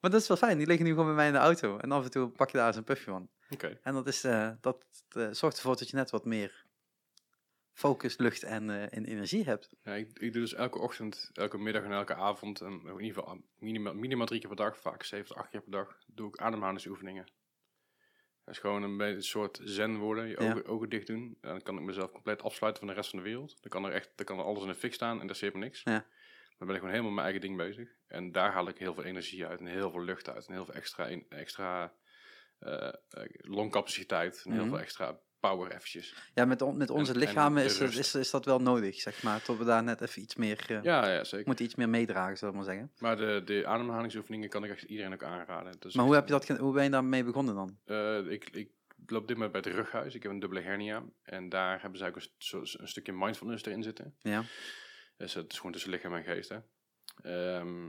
maar 0.00 0.10
dat 0.10 0.20
is 0.20 0.28
wel 0.28 0.36
fijn, 0.36 0.58
die 0.58 0.66
liggen 0.66 0.84
nu 0.84 0.90
gewoon 0.90 1.06
bij 1.06 1.14
mij 1.14 1.26
in 1.26 1.32
de 1.32 1.38
auto. 1.38 1.78
En 1.78 1.92
af 1.92 2.04
en 2.04 2.10
toe 2.10 2.28
pak 2.28 2.50
je 2.50 2.56
daar 2.56 2.66
eens 2.66 2.76
een 2.76 2.84
puffje 2.84 3.10
van. 3.10 3.28
Oké. 3.50 3.78
En 3.82 3.94
dat, 3.94 4.06
is, 4.06 4.24
eh, 4.24 4.50
dat 4.60 4.84
eh, 5.08 5.28
zorgt 5.30 5.56
ervoor 5.56 5.76
dat 5.76 5.90
je 5.90 5.96
net 5.96 6.10
wat 6.10 6.24
meer 6.24 6.64
focus, 7.72 8.18
lucht 8.18 8.42
en, 8.42 8.90
en 8.90 9.04
energie 9.04 9.44
hebt. 9.44 9.68
Ja, 9.82 9.94
ik, 9.94 10.18
ik 10.18 10.32
doe 10.32 10.42
dus 10.42 10.54
elke 10.54 10.78
ochtend, 10.78 11.30
elke 11.32 11.58
middag 11.58 11.82
en 11.82 11.92
elke 11.92 12.14
avond, 12.14 12.60
en 12.60 12.72
in 12.72 13.00
ieder 13.00 13.22
geval 13.22 13.40
minimaal, 13.58 13.94
minimaal 13.94 14.26
drie 14.26 14.40
keer 14.40 14.48
per 14.48 14.64
dag, 14.64 14.78
vaak 14.78 15.02
zeven 15.02 15.26
tot 15.26 15.36
acht 15.36 15.50
keer 15.50 15.60
per 15.60 15.72
dag, 15.72 15.98
doe 16.06 16.28
ik 16.28 16.38
ademhalingsoefeningen. 16.38 17.26
Dat 18.44 18.54
is 18.54 18.60
gewoon 18.60 18.82
een, 18.82 18.96
beetje 18.96 19.14
een 19.14 19.22
soort 19.22 19.60
zen 19.62 19.96
worden, 19.96 20.26
je 20.28 20.36
Ja. 20.42 20.50
ogen, 20.50 20.66
ogen 20.66 20.88
dicht 20.88 21.06
doen. 21.06 21.38
En 21.40 21.48
dan 21.50 21.62
kan 21.62 21.76
ik 21.78 21.82
mezelf 21.82 22.12
compleet 22.12 22.42
afsluiten 22.42 22.82
van 22.82 22.90
de 22.92 22.98
rest 23.00 23.10
van 23.10 23.18
de 23.18 23.24
wereld. 23.24 23.56
Dan 23.62 23.70
kan 23.70 23.84
er 23.84 23.92
echt, 23.92 24.10
dan 24.14 24.26
kan 24.26 24.38
er 24.38 24.44
alles 24.44 24.62
in 24.62 24.68
de 24.68 24.74
fik 24.74 24.94
staan 24.94 25.20
en 25.20 25.26
dat 25.26 25.40
me 25.40 25.50
niks. 25.58 25.82
Ja. 25.82 26.06
Dan 26.58 26.66
ben 26.66 26.68
ik 26.68 26.74
gewoon 26.76 26.90
helemaal 26.90 27.12
mijn 27.12 27.24
eigen 27.24 27.40
ding 27.42 27.56
bezig. 27.56 27.88
En 28.06 28.32
daar 28.32 28.52
haal 28.52 28.68
ik 28.68 28.78
heel 28.78 28.94
veel 28.94 29.04
energie 29.04 29.46
uit 29.46 29.60
en 29.60 29.66
heel 29.66 29.90
veel 29.90 30.02
lucht 30.04 30.28
uit. 30.28 30.46
En 30.46 30.52
heel 30.54 30.64
veel 30.64 30.74
extra, 30.74 31.08
extra 31.28 31.92
eh, 32.58 32.88
longcapaciteit 33.36 34.42
en 34.44 34.52
heel 34.52 34.60
Mhm. 34.60 34.70
veel 34.70 34.80
extra 34.80 35.20
power 35.48 35.70
eventjes. 35.72 36.14
Ja, 36.34 36.44
met, 36.44 36.62
on- 36.62 36.76
met 36.76 36.90
onze 36.90 37.12
En- 37.12 37.20
en 37.20 37.26
lichamen 37.26 37.64
is, 37.64 37.78
rust. 37.78 37.98
is, 37.98 38.14
is 38.14 38.30
dat 38.30 38.44
wel 38.44 38.58
nodig, 38.60 39.00
zeg 39.00 39.22
maar. 39.22 39.42
Tot 39.42 39.58
we 39.58 39.64
daar 39.64 39.82
net 39.82 40.00
even 40.00 40.22
iets 40.22 40.34
meer, 40.36 40.64
eh 40.68 40.82
Ja, 40.82 41.08
ja, 41.10 41.24
zeker. 41.24 41.46
moeten 41.46 41.64
iets 41.64 41.74
meer 41.74 41.88
meedragen, 41.88 42.36
zullen 42.36 42.54
we 42.54 42.60
maar 42.60 42.68
zeggen. 42.70 42.92
Maar 42.98 43.16
de, 43.16 43.42
de 43.44 43.66
ademhalingsoefeningen 43.66 44.48
kan 44.48 44.64
ik 44.64 44.70
echt 44.70 44.82
iedereen 44.82 45.12
ook 45.12 45.22
aanraden. 45.22 45.76
Dus 45.78 45.94
Maar 45.94 46.04
hoe, 46.04 46.14
heb 46.14 46.26
je 46.26 46.32
dat, 46.32 46.48
hoe 46.48 46.72
ben 46.72 46.84
je 46.84 46.90
daarmee 46.90 47.24
begonnen 47.24 47.54
dan? 47.54 47.78
Eh, 47.84 48.26
ik, 48.26 48.50
ik 48.50 48.70
loop 49.06 49.26
dit 49.28 49.36
moment 49.36 49.52
bij 49.52 49.60
het 49.64 49.78
rughuis. 49.80 50.14
Ik 50.14 50.22
heb 50.22 50.32
een 50.32 50.38
dubbele 50.40 50.60
hernia. 50.60 51.04
En 51.22 51.48
daar 51.48 51.80
hebben 51.80 51.98
ze 51.98 52.06
ook 52.06 52.16
een, 52.16 52.28
een 52.80 52.88
stukje 52.88 53.12
mindfulness 53.12 53.64
erin 53.64 53.82
zitten. 53.82 54.14
Ja, 54.20 54.42
Dus 55.16 55.34
het 55.34 55.52
is 55.52 55.56
gewoon 55.56 55.72
tussen 55.72 55.90
lichaam 55.90 56.14
en 56.14 56.24
geest. 56.24 56.48
Hè? 56.48 56.58
Ehm, 57.22 57.88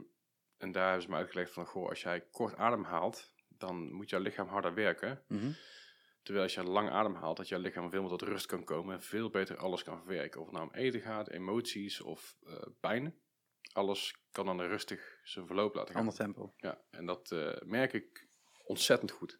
en 0.57 0.71
daar 0.71 0.83
hebben 0.85 1.01
ze 1.01 1.09
me 1.09 1.15
uitgelegd 1.15 1.51
van, 1.51 1.65
goh, 1.65 1.89
als 1.89 2.01
jij 2.01 2.21
kort 2.31 2.55
ademhaalt, 2.55 3.33
dan 3.47 3.91
moet 3.91 4.09
jouw 4.09 4.19
lichaam 4.21 4.47
harder 4.47 4.73
werken. 4.73 5.21
mhm. 5.27 5.51
Terwijl 6.25 6.45
als 6.45 6.53
je 6.53 6.63
lang 6.63 6.89
ademhaalt, 6.89 7.37
dat 7.37 7.47
jouw 7.47 7.59
lichaam 7.59 7.89
veel 7.89 8.01
meer 8.01 8.09
tot 8.09 8.21
rust 8.21 8.45
kan 8.45 8.63
komen 8.63 8.95
en 8.95 9.01
veel 9.01 9.29
beter 9.29 9.57
alles 9.57 9.83
kan 9.83 9.97
verwerken. 9.97 10.39
Of 10.39 10.45
het 10.45 10.55
nou 10.55 10.67
om 10.67 10.75
eten 10.75 11.01
gaat, 11.01 11.29
emoties 11.29 12.01
of 12.01 12.35
eh 12.45 12.61
pijn. 12.79 13.19
Alles 13.71 14.15
kan 14.31 14.45
dan 14.45 14.61
rustig 14.61 15.19
zijn 15.23 15.47
verloop 15.47 15.75
laten 15.75 15.93
gaan. 15.93 16.01
ander 16.01 16.15
tempo. 16.17 16.53
Ja, 16.57 16.81
en 16.89 17.05
dat 17.05 17.31
eh, 17.31 17.61
merk 17.65 17.93
ik 17.93 18.27
ontzettend 18.63 19.11
goed. 19.11 19.39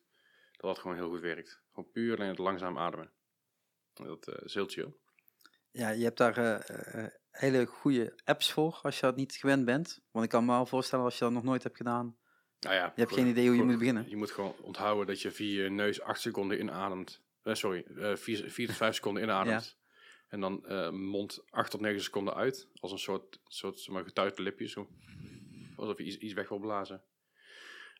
Dat 0.52 0.62
dat 0.62 0.80
gewoon 0.80 0.96
heel 0.96 1.10
goed 1.10 1.20
werkt. 1.20 1.62
Gewoon 1.74 1.92
puur 1.92 2.18
alleen 2.18 2.30
het 2.30 2.38
langzaam 2.38 2.78
ademen. 2.78 3.12
En 3.94 4.06
Dat 4.06 4.28
eh, 4.28 4.46
is 4.46 4.54
heel 4.54 4.68
chill. 4.68 4.94
Ja, 5.72 5.90
je 5.90 6.04
hebt 6.04 6.18
daar 6.18 6.38
eh, 6.38 7.06
hele 7.30 7.66
goede 7.66 8.20
apps 8.24 8.52
voor 8.52 8.80
als 8.82 8.96
je 9.00 9.06
dat 9.06 9.16
niet 9.16 9.36
gewend 9.36 9.66
bent. 9.66 10.02
Want 10.12 10.26
ik 10.26 10.32
kan 10.32 10.46
me 10.46 10.52
wel 10.52 10.66
voorstellen 10.66 11.06
als 11.06 11.18
je 11.18 11.24
dat 11.24 11.34
nog 11.34 11.44
nooit 11.44 11.64
hebt 11.64 11.78
gedaan. 11.78 12.18
Nou 12.66 12.78
ja, 12.78 12.86
Je 12.96 13.02
hebt 13.02 13.14
geen 13.14 13.28
idee 13.28 13.48
hoe 13.48 13.56
je 13.56 13.64
moet 13.64 13.78
beginnen. 13.78 14.10
Je 14.10 14.16
moet 14.16 14.32
gewoon 14.32 14.56
onthouden 14.62 15.08
dat 15.08 15.22
je 15.22 15.32
via 15.32 15.64
je 15.64 15.70
neus 15.70 16.02
8 16.02 16.22
seconden 16.22 16.60
inademt. 16.60 17.22
Eh, 17.44 17.54
sorry, 17.54 17.86
4 18.18 18.68
tot 18.68 18.76
5 18.76 18.96
seconden 18.96 19.24
inademt. 19.24 19.76
En 20.28 20.42
dan 20.42 20.66
eh, 20.66 20.90
mond 20.90 21.44
8 21.50 21.72
tot 21.72 21.82
9 21.82 22.02
seconden 22.02 22.34
uit. 22.34 22.68
Als 22.80 22.92
een 22.92 23.00
soort, 23.00 23.40
soort 23.48 23.80
zeg 23.80 23.94
maar, 23.94 24.04
getuigde 24.04 24.42
lipje. 24.42 24.68
Zo. 24.68 24.90
Alsof 25.76 25.98
je 25.98 26.04
iets, 26.04 26.18
iets 26.18 26.34
weg 26.34 26.50
wil 26.50 26.60
blazen. 26.60 27.04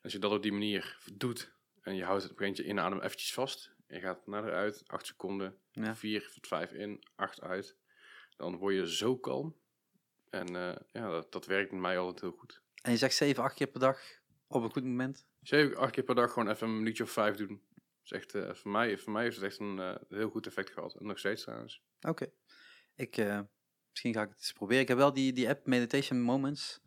Als 0.02 0.12
je 0.12 0.18
dat 0.18 0.32
op 0.32 0.42
die 0.42 0.52
manier 0.52 0.98
doet. 1.12 1.52
En 1.82 1.94
je 1.94 2.04
houdt 2.04 2.22
het 2.22 2.36
begint 2.36 2.56
je 2.56 2.64
inadem 2.64 3.00
eventjes 3.00 3.32
vast. 3.32 3.74
En 3.86 3.96
je 3.96 4.02
gaat 4.02 4.26
naar 4.26 4.44
eruit. 4.44 4.82
8 4.86 5.06
seconden. 5.06 5.58
Ja. 5.70 5.96
4 5.96 6.30
tot 6.34 6.46
5 6.46 6.72
in. 6.72 7.04
8 7.14 7.40
uit. 7.40 7.76
Dan 8.36 8.56
word 8.56 8.74
je 8.74 8.94
zo 8.94 9.16
kalm. 9.16 9.56
En 10.30 10.56
eh, 10.56 10.76
ja, 10.92 11.10
dat, 11.10 11.32
dat 11.32 11.46
werkt 11.46 11.72
met 11.72 11.80
mij 11.80 11.98
altijd 11.98 12.20
heel 12.20 12.38
goed. 12.38 12.62
En 12.82 12.90
je 12.90 12.98
zegt 12.98 13.14
7, 13.14 13.42
8 13.42 13.54
keer 13.54 13.66
per 13.66 13.80
dag 13.80 14.00
op 14.46 14.62
een 14.62 14.72
goed 14.72 14.84
moment. 14.84 15.26
Zeker 15.42 15.76
acht 15.76 15.90
keer 15.90 16.04
per 16.04 16.14
dag 16.14 16.32
gewoon 16.32 16.50
even 16.50 16.68
een 16.68 16.76
minuutje 16.76 17.02
of 17.02 17.10
vijf 17.10 17.36
doen. 17.36 17.62
is 18.04 18.12
echt, 18.12 18.34
eh, 18.34 18.54
voor, 18.54 18.70
mij, 18.70 18.98
voor 18.98 19.12
mij 19.12 19.22
heeft 19.22 19.36
het 19.36 19.44
echt 19.44 19.58
een 19.58 19.78
eh, 19.78 19.94
heel 20.08 20.30
goed 20.30 20.46
effect 20.46 20.70
gehad. 20.70 20.94
En 20.94 21.06
nog 21.06 21.18
steeds 21.18 21.42
trouwens. 21.42 21.82
Oké. 22.00 22.30
Ik, 22.94 23.16
eh, 23.16 23.40
misschien 23.90 24.14
ga 24.14 24.22
ik 24.22 24.28
het 24.28 24.38
eens 24.38 24.52
proberen. 24.52 24.82
Ik 24.82 24.88
heb 24.88 24.96
wel 24.96 25.12
die, 25.12 25.32
die 25.32 25.48
app 25.48 25.66
Meditation 25.66 26.20
Moments 26.20 26.80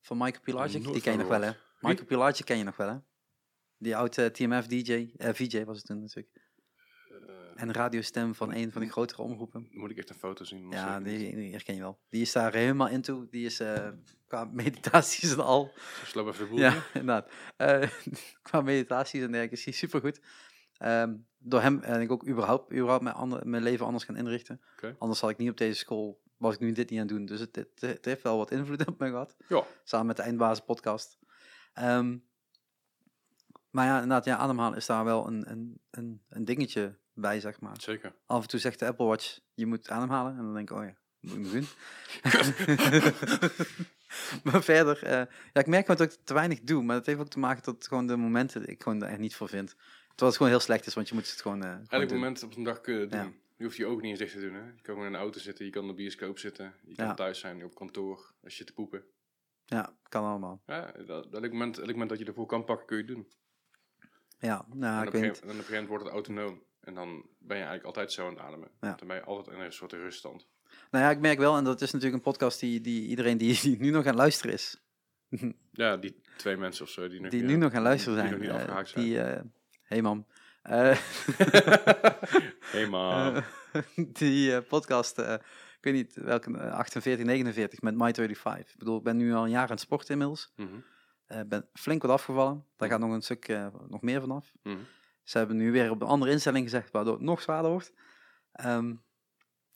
van 0.00 0.16
Michael 0.16 0.42
Pilarczyk. 0.42 0.82
Nooit 0.82 0.92
Die 0.92 1.02
ken 1.02 1.12
je 1.12 1.18
nog 1.18 1.28
wel, 1.28 1.42
hè? 1.42 1.52
Michael 1.80 2.06
Pilarczyk 2.06 2.46
ken 2.46 2.58
je 2.58 2.64
nog 2.64 2.76
wel, 2.76 2.88
hè? 2.88 2.98
Die 3.78 3.96
oude 3.96 4.30
TMF-DJ, 4.30 5.12
eh, 5.16 5.34
VJ 5.34 5.64
was 5.64 5.76
het 5.76 5.86
toen 5.86 6.00
natuurlijk. 6.00 6.45
Eh, 7.26 7.62
En 7.62 7.72
radiostem 7.72 8.34
van 8.34 8.54
een 8.54 8.72
van 8.72 8.80
de 8.82 8.88
grotere 8.90 9.22
omroepen. 9.22 9.68
moet 9.70 9.90
ik 9.90 9.96
echt 9.96 10.10
een 10.10 10.16
foto 10.16 10.44
zien. 10.44 10.70
Ja, 10.70 11.00
die, 11.00 11.34
die 11.36 11.52
herken 11.52 11.74
je 11.74 11.80
wel. 11.80 11.98
Die 12.08 12.20
is 12.20 12.32
daar 12.32 12.54
helemaal 12.54 12.88
into. 12.88 13.26
Die 13.30 13.44
is 13.46 13.60
eh, 13.60 13.88
qua 14.26 14.44
meditaties 14.62 15.32
en 15.32 15.40
al. 15.40 15.72
Sloop 16.04 16.26
even 16.28 16.44
de 16.44 16.50
boel. 16.50 16.58
Ja, 16.58 16.74
in. 16.74 16.82
inderdaad. 17.00 17.30
Eh, 17.56 17.90
qua 18.42 18.60
meditaties 18.60 19.20
en 19.22 19.26
dergelijke 19.30 19.56
is 19.56 19.64
hij 19.64 19.72
supergoed. 19.72 20.20
Ehm, 20.76 21.16
door 21.38 21.60
hem 21.60 21.80
ben 21.80 22.00
ik 22.00 22.10
ook 22.10 22.28
überhaupt, 22.28 22.72
überhaupt 22.72 23.02
mijn, 23.02 23.14
ander, 23.14 23.48
mijn 23.48 23.62
leven 23.62 23.86
anders 23.86 24.04
gaan 24.04 24.16
inrichten. 24.16 24.60
Anders 24.98 25.20
had 25.20 25.30
ik 25.30 25.36
niet 25.36 25.50
op 25.50 25.56
deze 25.56 25.78
school, 25.78 26.20
was 26.36 26.54
ik 26.54 26.60
nu 26.60 26.72
dit 26.72 26.90
niet 26.90 27.00
aan 27.00 27.06
het 27.06 27.16
doen. 27.16 27.26
Dus 27.26 27.40
het, 27.40 27.56
het, 27.56 27.80
het 27.80 28.04
heeft 28.04 28.22
wel 28.22 28.36
wat 28.36 28.50
invloed 28.50 28.86
op 28.86 28.98
me 28.98 29.08
gehad. 29.08 29.36
Ja. 29.48 29.64
Samen 29.84 30.06
met 30.06 30.16
de 30.16 30.22
Eindbazen 30.22 30.64
podcast. 30.64 31.18
Ehm, 31.72 32.18
maar 33.70 33.86
ja, 33.86 33.94
inderdaad, 33.94 34.24
ja, 34.24 34.36
ademhalen 34.36 34.78
is 34.78 34.86
daar 34.86 35.04
wel 35.04 35.26
een, 35.26 35.50
een, 35.50 35.80
een, 35.90 36.22
een 36.28 36.44
dingetje 36.44 36.98
bij, 37.16 37.40
zeg 37.40 37.60
maar. 37.60 37.80
Zeker. 37.80 38.14
Af 38.26 38.42
en 38.42 38.48
toe 38.48 38.60
zegt 38.60 38.78
de 38.78 38.86
Apple 38.86 39.06
Watch, 39.06 39.38
je 39.54 39.66
moet 39.66 39.90
ademhalen. 39.90 40.36
En 40.36 40.42
dan 40.44 40.54
denk 40.54 40.70
ik, 40.70 40.76
oh 40.76 40.84
ja, 40.84 40.94
moet 41.20 41.32
ik 41.32 41.38
nog 41.38 41.52
doen. 41.52 41.66
maar 44.44 44.62
verder, 44.62 45.02
eh, 45.02 45.10
ja, 45.52 45.60
ik 45.60 45.66
merk 45.66 45.86
gewoon 45.86 45.96
dat 46.06 46.12
ik 46.12 46.18
te 46.24 46.34
weinig 46.34 46.60
doe. 46.60 46.82
Maar 46.82 46.96
dat 46.96 47.06
heeft 47.06 47.20
ook 47.20 47.28
te 47.28 47.38
maken 47.38 47.62
dat 47.62 47.86
gewoon 47.86 48.06
de 48.06 48.16
momenten 48.16 48.68
ik 48.68 48.82
gewoon 48.82 49.02
er 49.02 49.18
niet 49.18 49.34
voor 49.36 49.48
vind. 49.48 49.68
Terwijl 50.06 50.28
het 50.28 50.36
gewoon 50.36 50.52
heel 50.52 50.60
slecht 50.60 50.86
is, 50.86 50.94
want 50.94 51.08
je 51.08 51.14
moet 51.14 51.30
het 51.30 51.40
gewoon, 51.40 51.62
eh, 51.62 51.70
gewoon 51.70 51.86
Elk 51.88 52.08
doen. 52.08 52.18
moment 52.18 52.42
op 52.42 52.56
een 52.56 52.62
dag 52.62 52.80
kunnen 52.80 53.08
doen. 53.10 53.20
Ja. 53.20 53.32
Je 53.56 53.64
hoeft 53.64 53.76
je 53.76 53.86
ogen 53.86 54.02
niet 54.02 54.10
eens 54.10 54.18
dicht 54.18 54.32
te 54.32 54.40
doen. 54.40 54.54
Hè? 54.54 54.64
Je 54.64 54.72
kan 54.82 54.84
gewoon 54.84 55.06
in 55.06 55.12
de 55.12 55.18
auto 55.18 55.38
zitten, 55.38 55.64
je 55.64 55.70
kan 55.70 55.82
in 55.82 55.88
de 55.88 55.94
bioscoop 55.94 56.38
zitten, 56.38 56.74
je 56.84 56.94
kan 56.94 57.06
Ja. 57.06 57.14
thuis 57.14 57.38
zijn, 57.40 57.64
op 57.64 57.74
kantoor, 57.74 58.32
als 58.42 58.58
je 58.58 58.64
te 58.64 58.72
poepen. 58.72 59.04
Ja, 59.64 59.96
kan 60.08 60.24
allemaal. 60.24 60.62
Ja, 60.66 60.92
dat, 61.06 61.34
elk, 61.34 61.50
moment, 61.52 61.78
elk 61.78 61.90
moment 61.90 62.08
dat 62.08 62.18
je 62.18 62.24
ervoor 62.24 62.46
kan 62.46 62.64
pakken, 62.64 62.86
kun 62.86 62.96
je 62.96 63.02
het 63.02 63.12
doen. 63.12 63.28
Ja, 64.38 64.66
nou, 64.72 64.94
en, 65.00 65.08
ik 65.08 65.14
op 65.14 65.20
weet 65.20 65.22
en 65.22 65.28
op 65.28 65.42
een 65.42 65.48
gegeven 65.48 65.70
moment 65.72 65.88
wordt 65.88 66.04
het 66.04 66.12
autonoom. 66.12 66.62
En 66.86 66.94
dan 66.94 67.08
ben 67.38 67.56
je 67.56 67.62
eigenlijk 67.64 67.84
altijd 67.84 68.12
zo 68.12 68.26
aan 68.26 68.32
het 68.34 68.42
ademen. 68.42 68.68
Ja. 68.80 68.94
Dan 68.94 69.08
ben 69.08 69.16
je 69.16 69.22
altijd 69.24 69.56
in 69.56 69.62
een 69.62 69.72
soort 69.72 69.92
ruststand. 69.92 70.46
Nou 70.90 71.04
ja, 71.04 71.10
ik 71.10 71.18
merk 71.20 71.38
wel, 71.38 71.56
en 71.56 71.64
dat 71.64 71.80
is 71.80 71.90
natuurlijk 71.92 72.24
een 72.24 72.30
podcast 72.32 72.60
die, 72.60 72.80
die 72.80 73.06
iedereen 73.08 73.38
die, 73.38 73.60
die 73.60 73.78
nu 73.80 73.90
nog 73.90 74.00
aan 74.00 74.06
het 74.06 74.14
luisteren 74.16 74.52
is, 74.54 74.80
Ja, 75.72 75.96
die 75.96 76.20
twee 76.36 76.56
mensen 76.56 76.84
of 76.84 76.90
zo 76.90 77.08
die, 77.08 77.20
nog, 77.20 77.30
die 77.30 77.40
ja, 77.40 77.46
nu 77.46 77.56
nog 77.56 77.68
aan 77.70 77.74
het 77.76 77.84
luisteren 77.84 78.18
die 78.18 78.28
zijn, 78.28 78.40
nog 78.40 78.48
niet 78.48 78.50
eh, 78.50 78.56
afgehaakt 78.62 78.88
zijn. 78.88 79.04
die, 79.04 79.20
eh 79.22 79.40
hey 79.82 80.02
mam, 80.02 80.26
Eh, 80.62 80.96
hey 82.74 82.86
man. 82.88 83.34
Eh, 83.36 83.82
die 84.20 84.54
eh, 84.56 84.62
podcast, 84.68 85.18
eh, 85.18 85.32
ik 85.78 85.80
weet 85.80 85.94
niet 85.94 86.14
welke, 86.14 86.58
eh, 86.58 86.72
48, 86.72 87.24
49 87.26 87.80
met 87.82 87.94
My 87.94 88.14
35. 88.14 88.72
Ik 88.72 88.78
bedoel, 88.78 88.96
ik 88.98 89.02
ben 89.04 89.16
nu 89.16 89.34
al 89.34 89.44
een 89.44 89.50
jaar 89.50 89.62
aan 89.64 89.70
het 89.70 89.80
sporten 89.80 90.10
inmiddels. 90.12 90.52
Mhm, 90.56 90.68
Eh, 91.26 91.40
ben 91.46 91.68
flink 91.72 92.02
wat 92.02 92.10
afgevallen. 92.10 92.64
Daar 92.76 92.88
gaat 92.88 93.00
nog 93.00 93.10
een 93.12 93.22
stuk 93.22 93.48
eh, 93.48 93.66
nog 93.88 94.02
meer 94.02 94.20
vanaf. 94.20 94.52
mhm. 94.62 94.76
Ze 95.26 95.38
hebben 95.38 95.56
nu 95.56 95.72
weer 95.72 95.90
op 95.90 96.02
een 96.02 96.08
andere 96.08 96.30
instelling 96.30 96.64
gezegd, 96.64 96.90
waardoor 96.90 97.12
het 97.14 97.22
nog 97.22 97.42
zwaarder 97.42 97.70
wordt. 97.70 97.92
Ehm, 98.52 98.94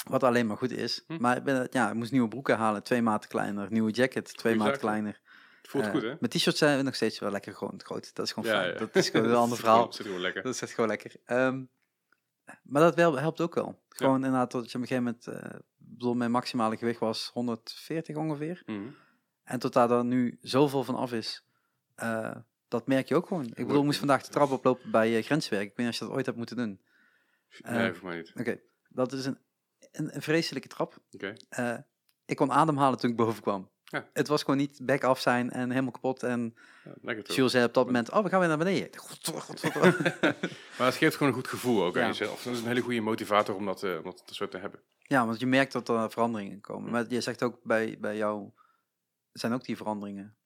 wat 0.09 0.23
alleen 0.23 0.47
maar 0.47 0.57
goed 0.57 0.71
is. 0.71 1.05
Hm. 1.07 1.17
Maar 1.21 1.37
ik, 1.37 1.45
ben, 1.45 1.67
ja, 1.71 1.89
ik 1.89 1.95
moest 1.95 2.13
nieuwe 2.13 2.29
broeken 2.29 2.57
halen, 2.57 2.83
twee 2.83 3.03
maten 3.03 3.29
kleiner. 3.31 3.67
Nieuwe 3.73 3.91
jacket, 3.91 4.37
twee 4.37 4.55
maten 4.57 4.79
kleiner. 4.79 5.21
Het 5.63 5.71
voelt 5.71 5.85
Eh, 5.85 5.91
goed, 5.91 6.03
hè? 6.03 6.09
Mijn 6.09 6.29
t-shirts 6.33 6.59
zijn 6.59 6.85
nog 6.85 6.95
steeds 6.95 7.19
wel 7.19 7.31
lekker 7.31 7.55
gewoon 7.55 7.81
groot. 7.85 8.15
Dat 8.15 8.27
is 8.27 8.33
gewoon 8.33 8.51
Ja, 8.51 8.59
fijn. 8.61 8.73
ja. 8.73 8.79
Dat 8.79 8.97
is 8.97 9.09
gewoon 9.09 9.29
een 9.29 9.35
ander 9.45 9.49
Zit 9.57 9.59
verhaal. 9.59 9.77
gewoon- 9.79 9.93
Zit 9.93 10.07
gewoon 10.07 10.21
lekker. 10.21 10.43
Dat 10.43 10.55
is 10.55 10.63
echt 10.63 10.73
gewoon 10.73 10.91
lekker. 10.91 11.13
Ehm, 11.25 11.65
maar 12.63 12.83
dat 12.83 12.95
wel, 12.95 13.19
helpt 13.19 13.41
ook 13.41 13.55
wel. 13.55 13.83
Gewoon 13.89 14.15
inderdaad, 14.17 14.51
dat 14.51 14.71
je 14.71 14.77
op 14.79 14.83
een 14.83 14.89
gegeven 14.89 15.17
moment, 15.27 15.27
ik 15.59 15.63
bedoel, 15.77 16.15
mijn 16.15 16.31
maximale 16.31 16.77
gewicht 16.77 17.01
was 17.01 17.31
140 17.33 18.17
ongeveer. 18.17 18.63
Mhm. 18.67 18.89
En 19.45 19.59
tot 19.59 19.73
daar 19.73 19.89
dan 19.89 20.09
nu 20.09 20.39
zoveel 20.41 20.85
van 20.85 20.95
af 20.95 21.13
is, 21.13 21.45
eh, 21.95 22.37
dat 22.71 22.87
merk 22.87 23.09
je 23.09 23.15
ook 23.15 23.27
gewoon. 23.27 23.45
Ik 23.47 23.55
bedoel, 23.55 23.79
ik 23.79 23.85
moest 23.85 23.99
vandaag 23.99 24.23
de 24.23 24.31
trap 24.31 24.51
oplopen 24.51 24.91
bij 24.91 25.17
eh, 25.17 25.25
grenswerk. 25.25 25.71
Ik 25.71 25.77
weet 25.77 25.87
niet 25.87 25.95
of 25.95 25.99
je 26.01 26.05
dat 26.05 26.15
ooit 26.15 26.27
hebt 26.27 26.39
moeten 26.39 26.57
doen. 26.57 26.81
Nee, 27.59 27.89
Eh, 27.89 27.95
voor 27.95 28.07
mij 28.09 28.17
niet. 28.17 28.33
Oké, 28.37 28.61
dat 28.89 29.13
is 29.13 29.25
een, 29.27 29.39
een, 29.93 30.15
een 30.15 30.23
vreselijke 30.23 30.69
trap. 30.69 30.99
Oké. 31.13 31.33
Eh, 31.49 31.77
ik 32.25 32.37
kon 32.37 32.53
ademhalen 32.53 32.99
toen 32.99 33.11
ik 33.11 33.17
boven 33.17 33.43
kwam. 33.43 33.71
Ja. 33.85 34.09
Het 34.13 34.29
was 34.29 34.43
gewoon 34.43 34.57
niet 34.57 34.81
back 34.83 35.05
af 35.05 35.21
zijn 35.21 35.51
en 35.51 35.71
helemaal 35.71 35.91
kapot. 35.93 36.23
En 36.23 36.55
Ja? 37.03 37.15
Jules 37.23 37.53
zei 37.53 37.65
op 37.65 37.75
dat 37.75 37.87
moment, 37.87 38.11
oh, 38.11 38.23
we 38.23 38.29
gaan 38.29 38.39
weer 38.41 38.49
naar 38.49 38.59
beneden. 38.59 38.91
Maar 40.79 40.87
het 40.87 40.95
geeft 40.95 41.17
gewoon 41.17 41.29
een 41.33 41.39
goed 41.39 41.49
gevoel 41.49 41.85
ook 41.85 41.95
aan 41.97 42.03
Ja. 42.03 42.09
jezelf. 42.09 42.43
Dat 42.43 42.53
is 42.55 42.61
een 42.61 42.67
hele 42.67 42.81
goede 42.81 43.01
motivator 43.01 43.55
om 43.55 43.65
dat, 43.67 43.83
eh, 43.83 43.97
om 43.97 44.03
dat 44.05 44.23
zo 44.27 44.49
te 44.49 44.59
hebben. 44.59 44.81
Ja, 44.99 45.27
want 45.27 45.41
je 45.41 45.47
merkt 45.47 45.73
dat 45.73 45.89
er 45.89 46.11
veranderingen 46.11 46.61
komen. 46.61 46.91
Maar 46.91 47.05
je 47.09 47.21
zegt 47.21 47.43
ook 47.43 47.63
bij, 47.63 47.97
bij 48.01 48.17
jou, 48.17 48.51
zijn 49.33 49.53
ook 49.53 49.65
die 49.65 49.77
veranderingen. 49.77 50.37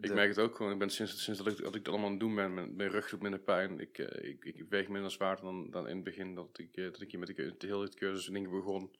Ik 0.00 0.08
De- 0.08 0.14
merk 0.14 0.28
het 0.28 0.38
ook 0.38 0.56
gewoon. 0.56 0.72
Ik 0.72 0.78
ben 0.78 0.90
sinds, 0.90 1.22
sinds 1.24 1.42
dat, 1.42 1.52
ik, 1.52 1.64
dat 1.64 1.74
ik 1.74 1.84
dat 1.84 1.88
allemaal 1.92 2.06
aan 2.06 2.12
het 2.16 2.20
doen 2.20 2.34
ben, 2.34 2.54
mijn, 2.54 2.76
mijn 2.76 2.90
rug 2.90 3.08
doet 3.08 3.22
minder 3.22 3.40
pijn. 3.40 3.80
Ik, 3.80 3.98
eh, 3.98 4.28
ik, 4.30 4.44
ik 4.44 4.64
weeg 4.68 4.88
minder 4.88 5.10
zwaar 5.10 5.40
dan, 5.40 5.70
dan 5.70 5.88
in 5.88 5.94
het 5.94 6.04
begin 6.04 6.34
dat 6.34 6.58
ik, 6.58 6.76
eh, 6.76 6.84
dat 6.84 7.00
ik 7.00 7.10
hier 7.10 7.20
met 7.20 7.36
de, 7.36 7.54
hele 7.58 7.88
cursus 7.88 8.26
en 8.26 8.32
dingen 8.32 8.50
begon. 8.50 8.96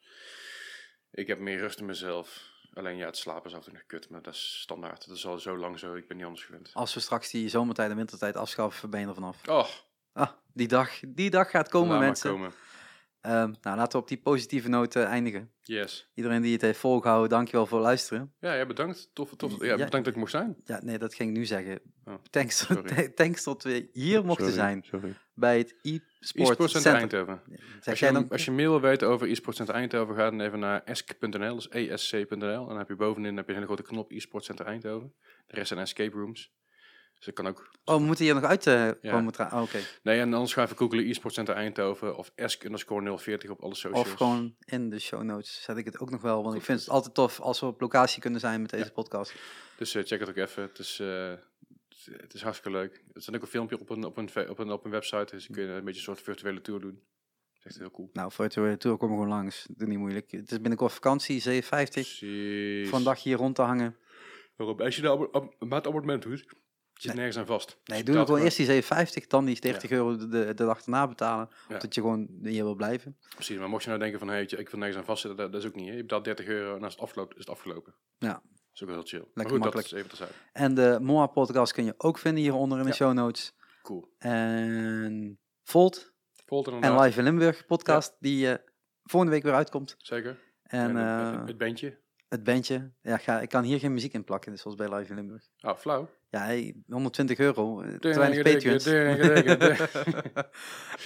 Ik 1.11 1.27
heb 1.27 1.39
meer 1.39 1.59
rust 1.59 1.79
in 1.81 1.87
mezelf. 1.87 2.55
Alleen 2.73 2.97
ja, 2.97 3.07
het 3.07 3.17
slapen 3.17 3.51
is 3.51 3.53
af 3.53 3.59
en 3.59 3.65
toe 3.65 3.73
nog 3.73 3.87
kut, 3.87 4.09
maar 4.11 4.23
dat 4.23 4.35
is 4.35 4.61
standaard. 4.61 5.07
Dat 5.09 5.17
is 5.17 5.27
al 5.27 5.39
zo 5.39 5.57
lang 5.57 5.79
zo, 5.79 5.95
ik 5.95 6.09
ben 6.09 6.17
niet 6.17 6.27
anders 6.27 6.45
gewend. 6.45 6.71
Als 6.73 6.95
we 6.95 7.01
straks 7.01 7.31
die 7.31 7.49
zomertijd 7.49 7.91
en 7.91 7.97
wintertijd 7.97 8.37
afschaffen, 8.37 8.91
ben 8.91 9.01
je 9.01 9.07
er 9.07 9.15
vanaf. 9.15 9.49
Oh, 9.49 9.67
Ah, 10.13 10.31
die 10.53 10.69
dag, 10.69 11.01
die 11.07 11.31
dag 11.31 11.51
gaat 11.51 11.69
komen, 11.69 11.99
mensen. 11.99 12.31
komen. 12.31 12.53
Ehm, 13.27 13.53
nou, 13.63 13.77
laten 13.77 13.93
we 13.93 13.99
op 13.99 14.09
die 14.09 14.19
positieve 14.21 14.69
noot 14.69 14.97
eindigen. 14.97 15.51
Yes. 15.63 16.11
Iedereen 16.15 16.43
die 16.43 16.53
het 16.53 16.61
heeft 16.61 16.79
volgehouden, 16.79 17.29
dankjewel 17.31 17.67
voor 17.67 17.79
het 17.79 17.87
luisteren. 17.87 18.33
Ja, 18.41 18.55
ja 18.55 18.67
bedankt. 18.67 19.11
Tof, 19.13 19.35
tof. 19.37 19.59
Ja, 19.59 19.65
Ja. 19.67 19.73
bedankt 19.73 19.93
dat 20.05 20.07
ik 20.07 20.17
mocht 20.17 20.31
zijn. 20.31 20.57
Ja, 20.65 20.81
nee, 20.83 20.99
dat 20.99 21.15
ging 21.15 21.31
ik 21.31 21.37
nu 21.37 21.45
zeggen. 21.45 21.81
Oh, 22.05 22.15
Thanks, 22.31 22.67
thanks 23.15 23.45
dat 23.45 23.63
we 23.63 23.89
hier 23.93 24.25
mochten 24.25 24.45
Sorry, 24.47 24.61
zijn 24.61 24.83
Sorry. 24.85 25.15
bij 25.35 25.59
het 25.59 25.75
e-sport 25.83 26.71
Center. 26.71 26.95
Eindhoven. 26.95 27.43
Als 27.85 27.99
je, 27.99 28.13
dan? 28.13 28.29
als 28.29 28.45
je 28.45 28.51
meer 28.51 28.69
wil 28.69 28.81
weten 28.81 29.09
over 29.09 29.29
eSport 29.29 29.57
Center 29.57 29.75
Eindhoven, 29.75 30.15
ga 30.15 30.31
dan 30.31 30.41
even 30.41 30.59
naar 30.59 30.83
esk.nl, 30.85 31.55
dus 31.55 31.69
esc.nl. 31.69 32.39
En 32.39 32.67
dan 32.69 32.79
heb 32.79 32.89
je 32.89 32.97
bovenin 32.97 33.37
heb 33.37 33.45
je 33.47 33.51
een 33.53 33.59
hele 33.59 33.67
grote 33.75 33.83
knop 33.91 34.11
eSport 34.11 34.45
Center 34.45 34.67
Eindhoven. 34.67 35.15
De 35.47 35.55
rest 35.55 35.69
zijn 35.69 35.81
escape 35.81 36.17
rooms. 36.17 36.53
Dus 37.17 37.25
dat 37.25 37.35
kan 37.35 37.47
ook. 37.47 37.71
Oh, 37.85 37.97
we 37.97 38.03
moeten 38.03 38.25
hier 38.25 38.35
nog 38.35 38.43
uit 38.45 38.67
eh, 38.67 38.75
Ja. 38.75 39.11
komen. 39.11 39.33
oh, 39.53 39.63
Oké. 39.63 39.79
Nee, 40.03 40.21
en 40.21 40.33
anders 40.35 40.53
ga 40.53 40.63
even 40.63 40.77
googlen 40.77 41.05
eSport 41.05 41.35
Center 41.35 41.55
Eindhoven 41.55 42.17
of 42.17 42.33
esk 42.35 42.65
underscore 42.65 43.19
040 43.19 43.51
op 43.51 43.61
alle 43.63 43.75
socials. 43.75 44.07
Of 44.07 44.13
gewoon 44.13 44.57
in 44.65 44.91
de 44.91 44.99
show 44.99 45.23
notes 45.23 45.63
zet 45.63 45.77
ik 45.77 45.85
het 45.85 45.99
ook 45.99 46.11
nog 46.11 46.23
wel. 46.23 46.43
Want 46.43 46.55
ik 46.57 46.63
vind 46.63 46.81
het 46.81 46.89
altijd 46.89 47.15
tof 47.15 47.41
als 47.41 47.61
we 47.61 47.67
op 47.67 47.81
locatie 47.81 48.21
kunnen 48.21 48.41
zijn 48.41 48.61
met 48.61 48.71
deze 48.71 48.93
podcast. 48.93 49.35
Dus 49.77 49.95
eh, 49.95 50.05
check 50.05 50.21
het 50.21 50.29
ook 50.29 50.37
even. 50.37 50.63
Het 50.63 50.79
is, 50.79 51.01
eh, 51.01 51.29
het- 51.89 52.21
het 52.21 52.35
is 52.35 52.43
hartstikke 52.43 52.79
leuk. 52.79 53.05
Er 53.13 53.23
staat 53.23 53.35
ook 53.35 53.43
een 53.43 53.49
filmpje 53.49 53.81
op 53.81 53.91
een, 53.91 54.05
op 54.05 54.17
een, 54.17 54.49
op 54.49 54.59
een, 54.59 54.71
op 54.73 54.85
een 54.85 54.91
website. 54.91 55.35
Dus 55.35 55.47
je 55.47 55.53
kun 55.53 55.63
je 55.63 55.69
een 55.69 55.85
beetje 55.85 55.99
een 55.99 56.05
soort 56.07 56.21
virtuele 56.21 56.61
tour 56.61 56.81
doen. 56.81 57.03
Dat 57.53 57.59
is 57.59 57.65
echt 57.65 57.79
heel 57.79 57.91
cool. 57.91 58.11
Nou, 58.13 58.33
voor 58.33 58.49
de 58.49 58.77
tour 58.77 58.97
komen 58.97 59.17
we 59.17 59.23
gewoon 59.23 59.29
langs. 59.39 59.67
Doe 59.71 59.89
niet 59.89 59.99
moeilijk. 59.99 60.31
Het 60.31 60.51
is 60.51 60.61
binnenkort 60.61 60.93
vakantie, 60.93 61.41
750. 61.41 62.19
Precies. 62.19 62.89
Voor 62.89 62.99
een 62.99 63.05
dag 63.05 63.23
hier 63.23 63.37
rond 63.37 63.55
te 63.55 63.63
hangen. 63.63 63.97
Waarop, 64.57 64.81
als 64.81 64.97
je 64.97 65.03
de 65.03 65.11
abo- 65.11 65.29
ab- 65.33 65.55
maandabonnement 65.59 66.23
doet, 66.23 66.47
zit 66.97 67.05
Nee. 67.07 67.15
nergens 67.15 67.37
aan 67.39 67.47
vast. 67.47 67.69
Nee, 67.85 67.99
Je 67.99 68.05
doe 68.05 68.13
betaalt 68.13 68.27
gewoon 68.29 68.45
eerst 68.45 68.57
die 68.57 68.67
750, 68.67 69.27
dan 69.27 69.45
die 69.45 69.61
30 69.61 69.91
Ja. 69.91 69.97
euro 69.97 70.17
de, 70.17 70.29
de, 70.29 70.55
dag 70.55 70.83
erna 70.85 71.09
betalen. 71.09 71.49
Ja. 71.69 71.79
Je 71.89 72.01
gewoon 72.01 72.29
hier 72.43 72.65
wil 72.65 72.75
blijven. 72.75 73.17
Precies, 73.35 73.59
maar 73.59 73.69
mocht 73.69 73.83
je 73.83 73.89
nou 73.89 74.01
denken 74.01 74.19
van, 74.19 74.29
hey, 74.29 74.45
je, 74.47 74.57
ik 74.57 74.69
wil 74.69 74.79
nergens 74.79 74.99
aan 74.99 75.05
vastzitten, 75.05 75.41
dat, 75.43 75.53
dat 75.53 75.63
is 75.63 75.69
ook 75.69 75.75
niet. 75.75 75.89
Hè? 75.89 75.95
Je 75.95 76.01
betaalt 76.03 76.25
30 76.25 76.47
euro 76.47 76.77
en 76.77 76.83
als 76.85 76.93
het 76.93 77.03
afloopt, 77.03 77.33
is 77.33 77.39
het 77.41 77.49
afgelopen. 77.51 77.95
Ja. 78.19 78.33
Dat 78.33 78.43
is 78.75 78.83
ook 78.83 78.89
wel 78.89 78.99
heel 78.99 79.07
chill. 79.09 79.19
maar 79.19 79.29
Lekker 79.35 79.55
goed, 79.55 79.63
makkelijk. 79.65 79.91
dat 79.91 79.99
is 79.99 80.05
even 80.05 80.11
te 80.11 80.17
zijn. 80.17 80.31
En 80.53 80.75
de 80.75 80.99
Moa 81.03 81.27
podcast 81.27 81.73
kun 81.73 81.85
je 81.85 81.95
ook 81.99 82.19
vinden 82.19 82.43
hieronder 82.43 82.79
in 82.79 82.85
de 82.85 82.91
Ja. 82.91 82.95
show 82.97 83.13
notes. 83.13 83.55
Cool. 83.83 84.09
En 84.19 85.39
Volt 85.63 86.15
Volt 86.47 86.69
en. 86.69 87.01
Live 87.01 87.19
in 87.19 87.25
Limburg 87.25 87.67
podcast 87.67 88.17
die 88.21 88.51
eh, 88.51 88.59
volgende 89.03 89.35
week 89.35 89.43
weer 89.45 89.55
uitkomt. 89.55 89.95
Zeker. 89.99 90.39
En 90.63 90.97
En, 90.97 90.97
eh, 90.97 91.39
het, 91.39 91.49
het 91.49 91.59
bandje. 91.59 91.99
het 92.29 92.45
bandje. 92.45 92.93
Ja, 93.03 93.17
ga, 93.17 93.41
ik 93.41 93.49
kan 93.49 93.63
hier 93.65 93.79
geen 93.79 93.93
muziek 93.93 94.13
in 94.13 94.25
plakken, 94.25 94.53
dus 94.53 94.61
zoals 94.61 94.77
bij 94.77 94.95
Live 94.95 95.11
in 95.11 95.17
Limburg. 95.17 95.49
Ah, 95.61 95.77
flauw. 95.77 96.09
Ja, 96.31 96.41
hey, 96.45 96.75
120 96.89 97.39
euro. 97.39 97.81
eh, 97.81 97.95
Te 97.99 98.15
weinig 98.19 98.43
Patreons. 98.43 98.85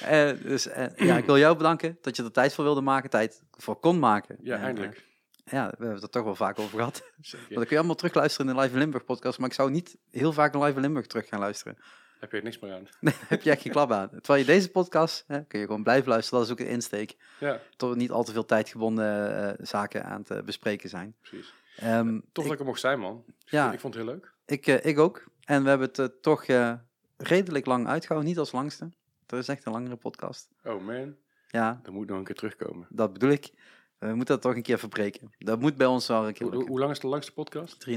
Eh, 0.02 0.31
dus 0.42 0.66
eh, 0.68 0.86
ja, 0.97 1.16
ik 1.16 1.24
wil 1.24 1.39
jou 1.39 1.57
bedanken 1.57 1.99
dat 2.00 2.16
je 2.16 2.23
er 2.24 2.32
tijd 2.32 2.55
voor 2.55 2.65
wilde 2.65 2.81
maken, 2.81 3.10
tijd 3.10 3.42
voor 3.50 3.76
kon 3.81 3.99
maken. 3.99 4.36
Ja, 4.42 4.57
En, 4.57 4.62
eindelijk. 4.62 5.05
ja, 5.44 5.65
we 5.65 5.70
hebben 5.70 5.94
het 5.94 6.02
er 6.02 6.10
toch 6.10 6.24
wel 6.24 6.34
vaak 6.34 6.58
over 6.58 6.78
gehad. 6.78 6.97
Zeker. 7.20 7.39
Want 7.39 7.49
dan 7.55 7.58
kun 7.62 7.70
je 7.70 7.76
allemaal 7.78 7.94
terugluisteren 7.94 8.49
in 8.49 8.55
de 8.55 8.60
Live 8.60 8.73
in 8.74 8.78
Limburg 8.81 9.05
podcast, 9.05 9.39
maar 9.39 9.49
ik 9.49 9.55
zou 9.55 9.70
niet 9.70 9.97
heel 10.10 10.32
vaak 10.32 10.55
een 10.55 10.62
Live 10.62 10.74
in 10.76 10.81
Limburg 10.81 11.07
terug 11.07 11.28
gaan 11.28 11.40
luisteren. 11.40 11.76
Heb 12.20 12.31
je 12.31 12.36
er 12.36 12.42
niks 12.42 12.58
meer 12.58 12.73
aan. 12.73 12.86
Nee, 13.00 13.15
heb 13.28 13.42
je 13.42 13.50
echt 13.50 13.62
geen 13.62 13.73
klap 13.73 13.92
aan. 13.92 14.08
Terwijl 14.10 14.39
je 14.40 14.47
deze 14.47 14.70
podcast, 14.70 15.24
hè, 15.26 15.44
kun 15.44 15.58
je 15.60 15.66
gewoon 15.66 15.82
blijven 15.82 16.08
luisteren, 16.08 16.39
dat 16.39 16.49
is 16.49 16.52
ook 16.55 16.60
een 16.66 16.73
insteek. 16.73 17.16
Ja, 17.40 17.60
Tot 17.76 17.97
niet 17.97 18.10
al 18.10 18.24
te 18.24 18.32
veel 18.32 18.44
tijdgebonden 18.44 19.57
zaken 19.66 20.05
aan 20.05 20.23
te 20.23 20.42
bespreken 20.44 20.89
zijn. 20.89 21.15
precies. 21.20 21.52
Ehm, 21.76 22.20
dat 22.32 22.44
ik, 22.44 22.52
ik 22.52 22.58
er 22.58 22.65
mocht 22.65 22.81
zijn, 22.81 22.99
man. 22.99 23.24
Ja. 23.44 23.73
Ik 23.73 23.81
vond 23.81 23.94
het 23.94 24.02
heel 24.05 24.12
leuk. 24.12 24.32
Ik, 24.51 24.67
eh, 24.67 24.85
ik 24.85 24.99
ook. 24.99 25.25
En 25.45 25.62
we 25.62 25.69
hebben 25.69 25.89
het 25.89 25.99
eh, 25.99 26.07
toch 26.20 26.45
eh, 26.45 26.75
redelijk 27.17 27.67
lang 27.67 27.87
uitgehouden. 27.87 28.29
Niet 28.31 28.39
als 28.39 28.53
langste. 28.53 28.93
Dat 29.27 29.39
is 29.41 29.49
echt 29.49 29.67
een 29.67 29.73
langere 29.73 29.97
podcast. 29.97 30.49
Oh 30.65 30.83
man, 30.85 31.17
Ja, 31.49 31.81
dan 31.83 31.95
moet 31.95 32.09
nog 32.09 32.19
een 32.19 32.25
keer 32.25 32.35
terugkomen. 32.35 32.87
dat 32.91 33.12
bedoel 33.12 33.31
ik. 33.31 33.51
We 33.99 34.07
moeten 34.07 34.35
dat 34.35 34.43
toch 34.43 34.55
een 34.55 34.62
keer 34.62 34.79
verbreken. 34.79 35.31
Dat 35.39 35.61
moet 35.61 35.77
bij 35.77 35.87
ons 35.87 36.07
wel 36.07 36.27
een 36.27 36.33
keer 36.33 36.47
Hoe, 36.55 36.79
lang 36.79 36.91
is 36.93 37.01
de 37.01 37.07
langste 37.07 37.33
podcast? 37.33 37.87
3,5. 37.89 37.93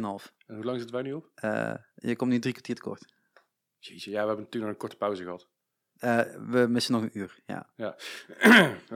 En 0.45 0.55
hoe 0.55 0.63
lang 0.63 0.77
zitten 0.77 0.91
wij 0.95 1.01
nu 1.01 1.13
op? 1.13 1.29
Je 1.95 2.15
komt 2.15 2.31
nu 2.31 2.39
drie 2.39 2.53
kwartier 2.53 2.75
tekort. 2.75 3.13
Jeetje, 3.79 4.11
ja, 4.11 4.21
we 4.21 4.27
hebben 4.27 4.45
natuurlijk 4.45 4.63
nog 4.63 4.71
een 4.71 4.77
korte 4.77 4.95
pauze 4.97 5.23
gehad. 5.23 5.47
Eh, 5.97 6.19
we 6.49 6.65
missen 6.69 6.93
nog 6.93 7.01
een 7.01 7.17
uur. 7.17 7.39
Ja, 7.45 7.69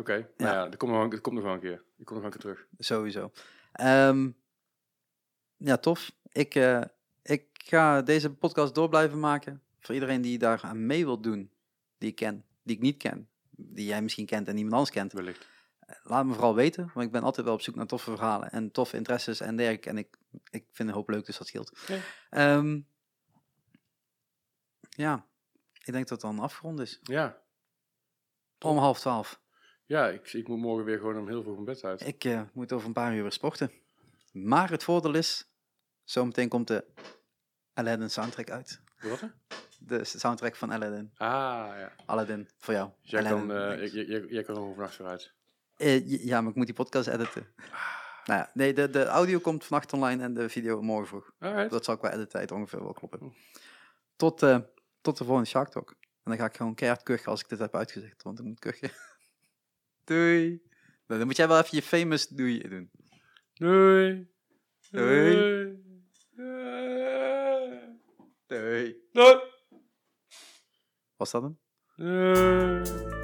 Oké, 0.01 0.13
Ja. 0.13 0.27
nou 0.37 0.55
ja, 0.55 0.63
dat 0.67 0.77
komt 0.77 0.91
nog, 0.91 0.99
wel- 1.01 1.09
dat 1.09 1.21
komt 1.21 1.35
nog 1.35 1.43
wel 1.43 1.53
een 1.53 1.59
keer. 1.59 1.83
Die 1.95 2.05
komt 2.05 2.09
nog 2.09 2.21
wel 2.21 2.25
een 2.25 2.31
keer 2.31 2.41
terug. 2.41 2.67
sowieso. 2.77 3.31
Ehm, 3.71 4.31
ja, 5.57 5.77
tof. 5.77 6.11
Ik, 6.31 6.55
ik 7.29 7.45
ga 7.53 8.01
deze 8.01 8.33
podcast 8.33 8.75
door 8.75 8.89
blijven 8.89 9.19
maken. 9.19 9.61
Voor 9.79 9.93
iedereen 9.93 10.21
die 10.21 10.37
daar 10.37 10.61
aan 10.61 10.85
mee 10.85 11.05
wil 11.05 11.21
doen. 11.21 11.51
Die 11.97 12.09
ik 12.09 12.15
ken. 12.15 12.45
Die 12.63 12.75
ik 12.75 12.81
niet 12.81 12.97
ken. 12.97 13.29
Die 13.49 13.85
jij 13.85 14.01
misschien 14.01 14.25
kent 14.25 14.47
en 14.47 14.53
niemand 14.55 14.73
anders 14.75 14.91
kent. 14.91 15.13
Wellicht. 15.13 15.47
Laat 16.03 16.25
me 16.25 16.33
vooral 16.33 16.55
weten. 16.55 16.91
Want 16.93 17.05
ik 17.05 17.11
ben 17.11 17.23
altijd 17.23 17.45
wel 17.45 17.55
op 17.55 17.61
zoek 17.61 17.75
naar 17.75 17.85
toffe 17.87 18.15
verhalen. 18.15 18.51
En 18.51 18.71
toffe 18.71 18.97
interesses 18.97 19.39
en 19.39 19.55
dergelijke. 19.55 19.89
En 19.89 19.97
ik, 19.97 20.17
ik 20.49 20.65
vind 20.71 20.89
een 20.89 20.95
hoop 20.95 21.09
leuk, 21.09 21.25
dus 21.25 21.37
dat 21.37 21.47
scheelt. 21.47 21.79
Ja. 21.87 21.99
Ehm, 22.29 22.79
ja, 24.89 25.25
ik 25.73 25.93
denk 25.93 26.07
dat 26.07 26.21
het 26.21 26.31
dan 26.31 26.39
afgerond 26.39 26.79
is. 26.79 26.99
Ja, 27.03 27.41
Om 28.59 28.77
half 28.77 28.99
twaalf. 28.99 29.41
ja 29.85 30.07
ik, 30.07 30.33
ik 30.33 30.47
moet 30.47 30.59
morgen 30.59 30.85
weer 30.85 30.97
gewoon 30.97 31.17
om 31.17 31.27
heel 31.27 31.41
vroeg 31.41 31.53
mijn 31.53 31.65
bed 31.65 31.83
uit. 31.83 32.07
Ik 32.07 32.23
eh, 32.23 32.41
moet 32.53 32.71
over 32.73 32.87
een 32.87 32.93
paar 32.93 33.15
uur 33.15 33.21
weer 33.21 33.31
sporten. 33.31 33.71
Maar 34.31 34.69
het 34.69 34.83
voordeel 34.83 35.13
is, 35.13 35.49
zometeen 36.03 36.49
komt 36.49 36.67
de 36.67 36.85
Aladdin 37.77 38.09
soundtrack 38.09 38.49
uit. 38.49 38.81
Wat? 38.99 39.23
De 39.79 40.03
soundtrack 40.03 40.55
van 40.55 40.71
Aladdin. 40.71 41.11
Ah, 41.17 41.27
ja. 41.77 41.91
Aladdin, 42.05 42.49
voor 42.57 42.73
jou. 42.73 42.89
Dus 43.01 43.11
jij 43.11 43.23
kan, 43.23 43.51
eh, 43.51 43.93
jij, 43.93 44.05
jij, 44.05 44.25
jij 44.29 44.43
kan 44.43 44.55
er 44.55 44.61
overnacht 44.61 44.95
vooruit. 44.95 45.31
Eh, 45.77 46.25
ja, 46.25 46.41
maar 46.41 46.49
ik 46.49 46.55
moet 46.55 46.65
die 46.65 46.75
podcast 46.75 47.07
editen. 47.07 47.47
Nou 48.25 48.39
ja, 48.39 48.51
nee, 48.53 48.73
de, 48.73 48.89
de 48.89 49.05
audio 49.05 49.39
komt 49.39 49.65
vannacht 49.65 49.93
online 49.93 50.23
en 50.23 50.33
de 50.33 50.49
video 50.49 50.81
morgen 50.81 51.07
vroeg. 51.07 51.31
Alright. 51.39 51.69
Dat 51.69 51.85
zal 51.85 51.97
qua 51.97 52.13
edittijd 52.13 52.51
ongeveer 52.51 52.83
wel 52.83 52.93
kloppen. 52.93 53.33
Tot, 54.15 54.43
eh, 54.43 54.59
tot 55.01 55.17
de 55.17 55.23
volgende 55.23 55.49
Shark 55.49 55.69
Talk. 55.69 55.89
En 55.99 56.31
dan 56.31 56.37
ga 56.37 56.45
ik 56.45 56.55
gewoon 56.55 56.75
keihard 56.75 57.03
kuchen 57.03 57.31
als 57.31 57.41
ik 57.41 57.49
dit 57.49 57.59
heb 57.59 57.75
uitgezegd, 57.75 58.23
want 58.23 58.39
ik 58.39 58.45
moet 58.45 58.59
kuchen. 58.59 58.91
doei. 60.03 60.47
Nou, 61.07 61.19
dan 61.19 61.25
moet 61.25 61.37
jij 61.37 61.47
wel 61.47 61.59
even 61.59 61.77
je 61.77 61.83
famous 61.83 62.27
doei 62.27 62.67
doen. 62.67 62.91
Doei. 63.53 64.27
Doei. 64.91 65.35
Doei. 65.35 65.85
Doei. 68.47 68.95
Doei. 69.11 69.39
Was 71.17 71.31
dat 71.31 71.41
hem? 71.41 71.59
Doei. 71.95 73.16